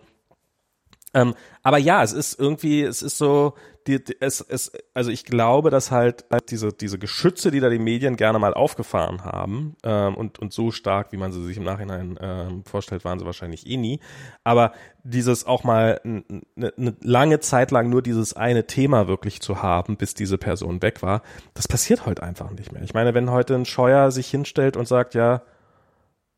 ähm, 1.15 1.35
aber 1.63 1.79
ja, 1.79 2.03
es 2.03 2.13
ist 2.13 2.39
irgendwie, 2.39 2.83
es 2.83 3.03
ist 3.03 3.17
so, 3.17 3.55
die, 3.87 4.03
die, 4.03 4.17
es, 4.21 4.41
es, 4.41 4.73
also 4.95 5.11
ich 5.11 5.25
glaube, 5.25 5.71
dass 5.71 5.91
halt, 5.91 6.25
diese, 6.51 6.73
diese 6.73 6.99
Geschütze, 6.99 7.51
die 7.51 7.61
da 7.61 7.69
die 7.69 7.79
Medien 7.79 8.17
gerne 8.17 8.39
mal 8.39 8.55
aufgefahren 8.55 9.25
haben, 9.25 9.77
ähm, 9.85 10.15
und, 10.15 10.39
und 10.39 10.53
so 10.53 10.71
stark, 10.71 11.13
wie 11.13 11.17
man 11.17 11.33
sie 11.33 11.45
sich 11.45 11.57
im 11.57 11.65
Nachhinein 11.65 12.19
ähm, 12.21 12.65
vorstellt, 12.65 13.05
waren 13.05 13.19
sie 13.19 13.27
wahrscheinlich 13.27 13.67
eh 13.67 13.77
nie. 13.77 14.01
Aber 14.43 14.73
dieses 15.03 15.47
auch 15.47 15.65
mal 15.65 16.01
eine 16.05 16.23
ne 16.55 16.97
lange 17.01 17.41
Zeit 17.41 17.71
lang 17.71 17.91
nur 17.91 18.03
dieses 18.03 18.35
eine 18.35 18.67
Thema 18.67 19.07
wirklich 19.07 19.41
zu 19.41 19.63
haben, 19.63 19.97
bis 19.97 20.15
diese 20.15 20.39
Person 20.39 20.83
weg 20.83 21.03
war, 21.03 21.23
das 21.53 21.69
passiert 21.69 22.07
heute 22.07 22.23
einfach 22.23 22.51
nicht 22.51 22.73
mehr. 22.73 22.83
Ich 22.83 22.95
meine, 22.95 23.15
wenn 23.15 23.31
heute 23.31 23.55
ein 23.55 23.67
Scheuer 23.67 24.11
sich 24.11 24.29
hinstellt 24.29 24.77
und 24.77 24.89
sagt, 24.89 25.15
ja, 25.15 25.43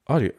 ah, 0.07 0.19
die, 0.19 0.33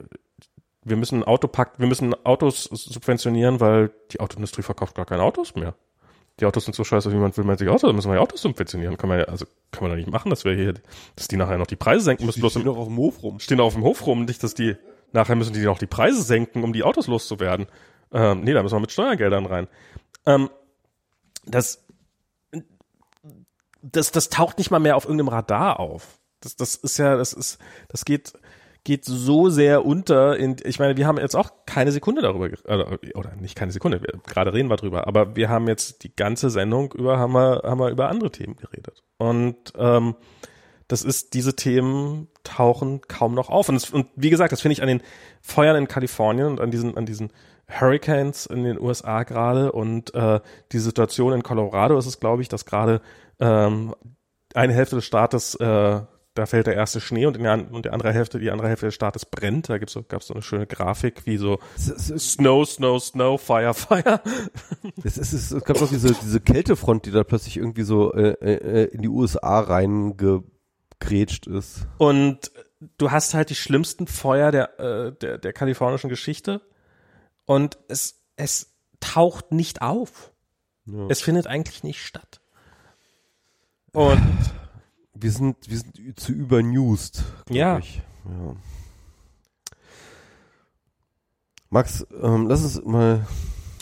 wir 0.90 0.98
müssen 0.98 1.24
Autopack, 1.24 1.80
wir 1.80 1.88
müssen 1.88 2.14
Autos 2.26 2.64
subventionieren, 2.64 3.60
weil 3.60 3.92
die 4.12 4.20
Autoindustrie 4.20 4.62
verkauft 4.62 4.96
gar 4.96 5.06
keine 5.06 5.24
Autos 5.24 5.56
mehr. 5.56 5.76
Die 6.40 6.46
Autos 6.46 6.66
sind 6.66 6.76
so 6.76 6.84
scheiße, 6.84 7.12
wie 7.12 7.16
man 7.16 7.36
will 7.36 7.44
man 7.44 7.58
sich 7.58 7.68
Autos, 7.68 7.82
dann 7.82 7.96
müssen 7.96 8.10
wir 8.10 8.16
die 8.16 8.22
Autos 8.22 8.42
subventionieren. 8.42 8.98
Kann 8.98 9.10
man 9.10 9.20
ja, 9.20 9.26
also 9.26 9.46
kann 9.72 9.84
man 9.84 9.92
doch 9.92 9.98
nicht 9.98 10.10
machen, 10.10 10.30
dass 10.30 10.46
wir 10.46 10.54
hier, 10.54 10.76
dass 11.16 11.28
die 11.28 11.36
nachher 11.36 11.58
noch 11.58 11.68
die 11.68 11.76
Preise 11.76 12.06
senken 12.06 12.26
müssen, 12.26 12.42
bloß 12.42 12.54
Die 12.54 12.60
im, 12.60 12.66
noch 12.66 12.78
auf 12.78 12.88
dem 12.88 12.98
Hof 12.98 13.24
rum. 13.24 13.40
stehen 13.40 13.60
auf 13.60 13.74
dem 13.74 13.84
Hof 13.84 14.06
rum, 14.06 14.26
nicht, 14.26 14.44
dass 14.44 14.54
die, 14.54 14.76
nachher 15.14 15.36
müssen 15.36 15.54
die 15.54 15.62
noch 15.62 15.80
die 15.80 15.88
Preise 15.88 16.22
senken, 16.22 16.64
um 16.64 16.74
die 16.74 16.84
Autos 16.84 17.08
loszuwerden. 17.08 17.66
Ähm, 18.12 18.42
nee, 18.42 18.54
da 18.54 18.62
müssen 18.62 18.76
wir 18.76 18.82
mit 18.82 18.92
Steuergeldern 18.92 19.48
rein. 19.48 19.68
Ähm, 20.26 20.50
das, 21.46 21.84
das, 23.82 24.12
das 24.12 24.30
taucht 24.30 24.60
nicht 24.60 24.70
mal 24.70 24.80
mehr 24.80 24.96
auf 24.96 25.06
irgendeinem 25.06 25.30
Radar 25.30 25.80
auf. 25.80 26.20
Das, 26.42 26.56
das 26.56 26.76
ist 26.76 26.98
ja, 26.98 27.18
das 27.18 27.34
ist, 27.34 27.58
das 27.88 28.06
geht, 28.06 28.34
geht 28.88 29.04
so 29.04 29.50
sehr 29.50 29.86
unter 29.86 30.38
in, 30.38 30.56
ich 30.64 30.80
meine, 30.80 30.96
wir 30.96 31.06
haben 31.06 31.18
jetzt 31.18 31.36
auch 31.36 31.52
keine 31.66 31.92
Sekunde 31.92 32.22
darüber, 32.22 32.50
oder, 32.64 32.98
oder 33.16 33.36
nicht 33.36 33.58
keine 33.58 33.74
Sekunde, 33.74 34.02
wir, 34.02 34.14
gerade 34.26 34.54
reden 34.54 34.70
wir 34.70 34.78
drüber, 34.78 35.08
aber 35.08 35.36
wir 35.36 35.50
haben 35.50 35.68
jetzt 35.68 36.06
die 36.06 36.16
ganze 36.16 36.50
Sendung 36.50 36.94
über, 36.94 37.20
haben 37.20 37.34
wir, 37.34 37.64
haben 37.66 37.82
wir 37.82 37.90
über 37.90 38.08
andere 38.08 38.32
Themen 38.32 38.56
geredet. 38.56 39.04
Und, 39.18 39.74
ähm, 39.78 40.16
das 40.88 41.04
ist, 41.04 41.34
diese 41.34 41.54
Themen 41.54 42.30
tauchen 42.46 43.02
kaum 43.10 43.34
noch 43.34 43.50
auf. 43.50 43.68
Und, 43.68 43.76
es, 43.76 43.90
und 43.90 44.08
wie 44.16 44.30
gesagt, 44.30 44.54
das 44.54 44.62
finde 44.62 44.72
ich 44.72 44.82
an 44.82 44.88
den 44.88 45.02
Feuern 45.42 45.76
in 45.76 45.90
Kalifornien 45.90 46.48
und 46.48 46.62
an 46.62 46.72
diesen, 46.72 46.96
an 46.96 47.06
diesen 47.06 47.34
Hurricanes 47.70 48.46
in 48.46 48.64
den 48.64 48.80
USA 48.80 49.24
gerade 49.24 49.74
und 49.74 50.16
äh, 50.16 50.40
die 50.72 50.80
Situation 50.80 51.34
in 51.34 51.44
Colorado 51.44 51.98
ist 51.98 52.06
es, 52.06 52.22
glaube 52.22 52.42
ich, 52.42 52.48
dass 52.48 52.66
gerade 52.66 53.02
ähm, 53.42 53.94
eine 54.54 54.72
Hälfte 54.72 54.96
des 54.96 55.04
Staates, 55.04 55.56
äh, 55.56 56.00
da 56.38 56.46
fällt 56.46 56.68
der 56.68 56.76
erste 56.76 57.02
Schnee 57.02 57.26
und 57.26 57.36
in 57.38 57.44
der, 57.44 57.72
und 57.72 57.86
der 57.86 57.94
andere 57.94 58.14
Hälfte, 58.14 58.40
die 58.40 58.52
andere 58.52 58.68
Hälfte 58.70 58.86
des 58.88 58.96
Staates 58.96 59.26
brennt. 59.26 59.70
Da 59.70 59.78
gibt's 59.78 59.94
so, 59.94 60.04
gab's 60.04 60.28
so 60.28 60.34
eine 60.34 60.44
schöne 60.44 60.68
Grafik, 60.68 61.26
wie 61.26 61.38
so 61.38 61.60
Snow, 61.78 62.68
Snow, 62.68 63.02
Snow, 63.04 63.42
Fire, 63.42 63.74
Fire. 63.74 64.22
es, 65.04 65.18
ist- 65.18 65.34
es, 65.34 65.64
gab 65.64 65.78
doch 65.78 65.90
diese, 65.90 66.14
diese 66.14 66.40
Kältefront, 66.40 67.06
die 67.06 67.12
da 67.12 67.24
plötzlich 67.24 67.58
irgendwie 67.58 67.84
so 67.84 68.14
äh, 68.14 68.32
äh, 68.42 68.84
in 68.94 69.02
die 69.02 69.08
USA 69.10 69.60
reingegrätscht 69.60 71.48
ist. 71.48 71.88
Und 71.98 72.52
du 72.98 73.12
hast 73.12 73.34
halt 73.34 73.50
die 73.50 73.56
schlimmsten 73.56 74.08
Feuer 74.08 74.52
der, 74.52 74.80
äh, 74.80 75.12
der, 75.14 75.38
der 75.38 75.54
kalifornischen 75.54 76.10
Geschichte. 76.10 76.62
Und 77.46 77.78
es, 77.88 78.22
es 78.36 78.74
taucht 79.00 79.52
nicht 79.52 79.82
auf. 79.82 80.32
Ja. 80.86 81.08
Es 81.10 81.22
findet 81.22 81.48
eigentlich 81.48 81.84
nicht 81.84 82.02
statt. 82.06 82.42
Und 83.94 84.22
Wir 85.20 85.32
sind, 85.32 85.58
wir 85.68 85.78
sind 85.78 86.20
zu 86.20 86.32
übernewsed, 86.32 87.24
Ja. 87.50 87.80
ich. 87.80 88.02
Ja. 88.26 88.56
Max, 91.70 92.06
ähm, 92.22 92.48
lass 92.48 92.64
uns 92.64 92.84
mal. 92.86 93.26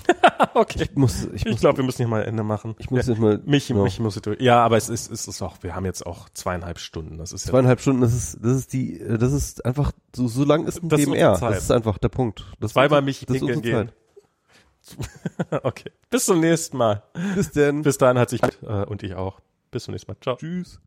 okay. 0.53 0.83
Ich 0.83 0.95
muss, 0.95 1.25
ich 1.33 1.45
Ich 1.45 1.57
glaube, 1.57 1.77
wir 1.77 1.85
müssen 1.85 1.97
hier 1.97 2.07
mal 2.07 2.23
Ende 2.23 2.43
machen. 2.43 2.75
ich 2.80 2.89
muss 2.89 3.05
ja, 3.05 3.14
jetzt 3.14 3.22
mal. 3.22 3.41
mich, 3.45 3.69
ja. 3.69 3.75
mich 3.75 3.99
muss 3.99 4.15
ich 4.15 4.22
durch. 4.22 4.39
Ja, 4.39 4.64
aber 4.64 4.77
es 4.77 4.89
ist, 4.89 5.11
es 5.11 5.27
ist 5.27 5.41
auch, 5.41 5.61
wir 5.61 5.75
haben 5.75 5.85
jetzt 5.85 6.05
auch 6.05 6.30
zweieinhalb 6.30 6.80
Stunden. 6.80 7.17
Das 7.17 7.31
ist 7.31 7.45
ja. 7.45 7.51
Zweieinhalb 7.51 7.81
Stunden, 7.81 8.01
das 8.01 8.14
ist, 8.14 8.39
das 8.41 8.57
ist 8.57 8.73
die, 8.73 8.99
äh, 8.99 9.17
das 9.17 9.33
ist 9.33 9.65
einfach, 9.65 9.91
so, 10.15 10.27
so 10.27 10.43
lang 10.43 10.65
ist 10.65 10.81
ein 10.81 10.89
Das 10.89 10.99
ist 10.99 11.07
DMR. 11.07 11.35
Zeit. 11.35 11.55
Das 11.55 11.64
ist 11.64 11.72
einfach 11.72 11.97
der 11.97 12.09
Punkt. 12.09 12.45
Das 12.59 12.69
ist 12.69 12.73
Zweimal 12.73 13.01
mich 13.01 13.25
das 13.25 13.38
ist 13.41 13.61
gehen. 13.61 13.91
okay. 15.64 15.91
Bis 16.09 16.25
zum 16.25 16.39
nächsten 16.39 16.77
Mal. 16.77 17.03
Bis 17.33 17.51
denn. 17.51 17.81
Bis 17.81 17.97
dahin 17.97 18.19
hat 18.19 18.30
sich 18.30 18.41
äh, 18.43 18.85
und 18.85 19.01
ich 19.03 19.15
auch. 19.15 19.39
Bis 19.72 19.85
zum 19.85 19.93
nächsten 19.93 20.11
Mal. 20.11 20.17
Ciao. 20.22 20.35
Tschüss. 20.38 20.80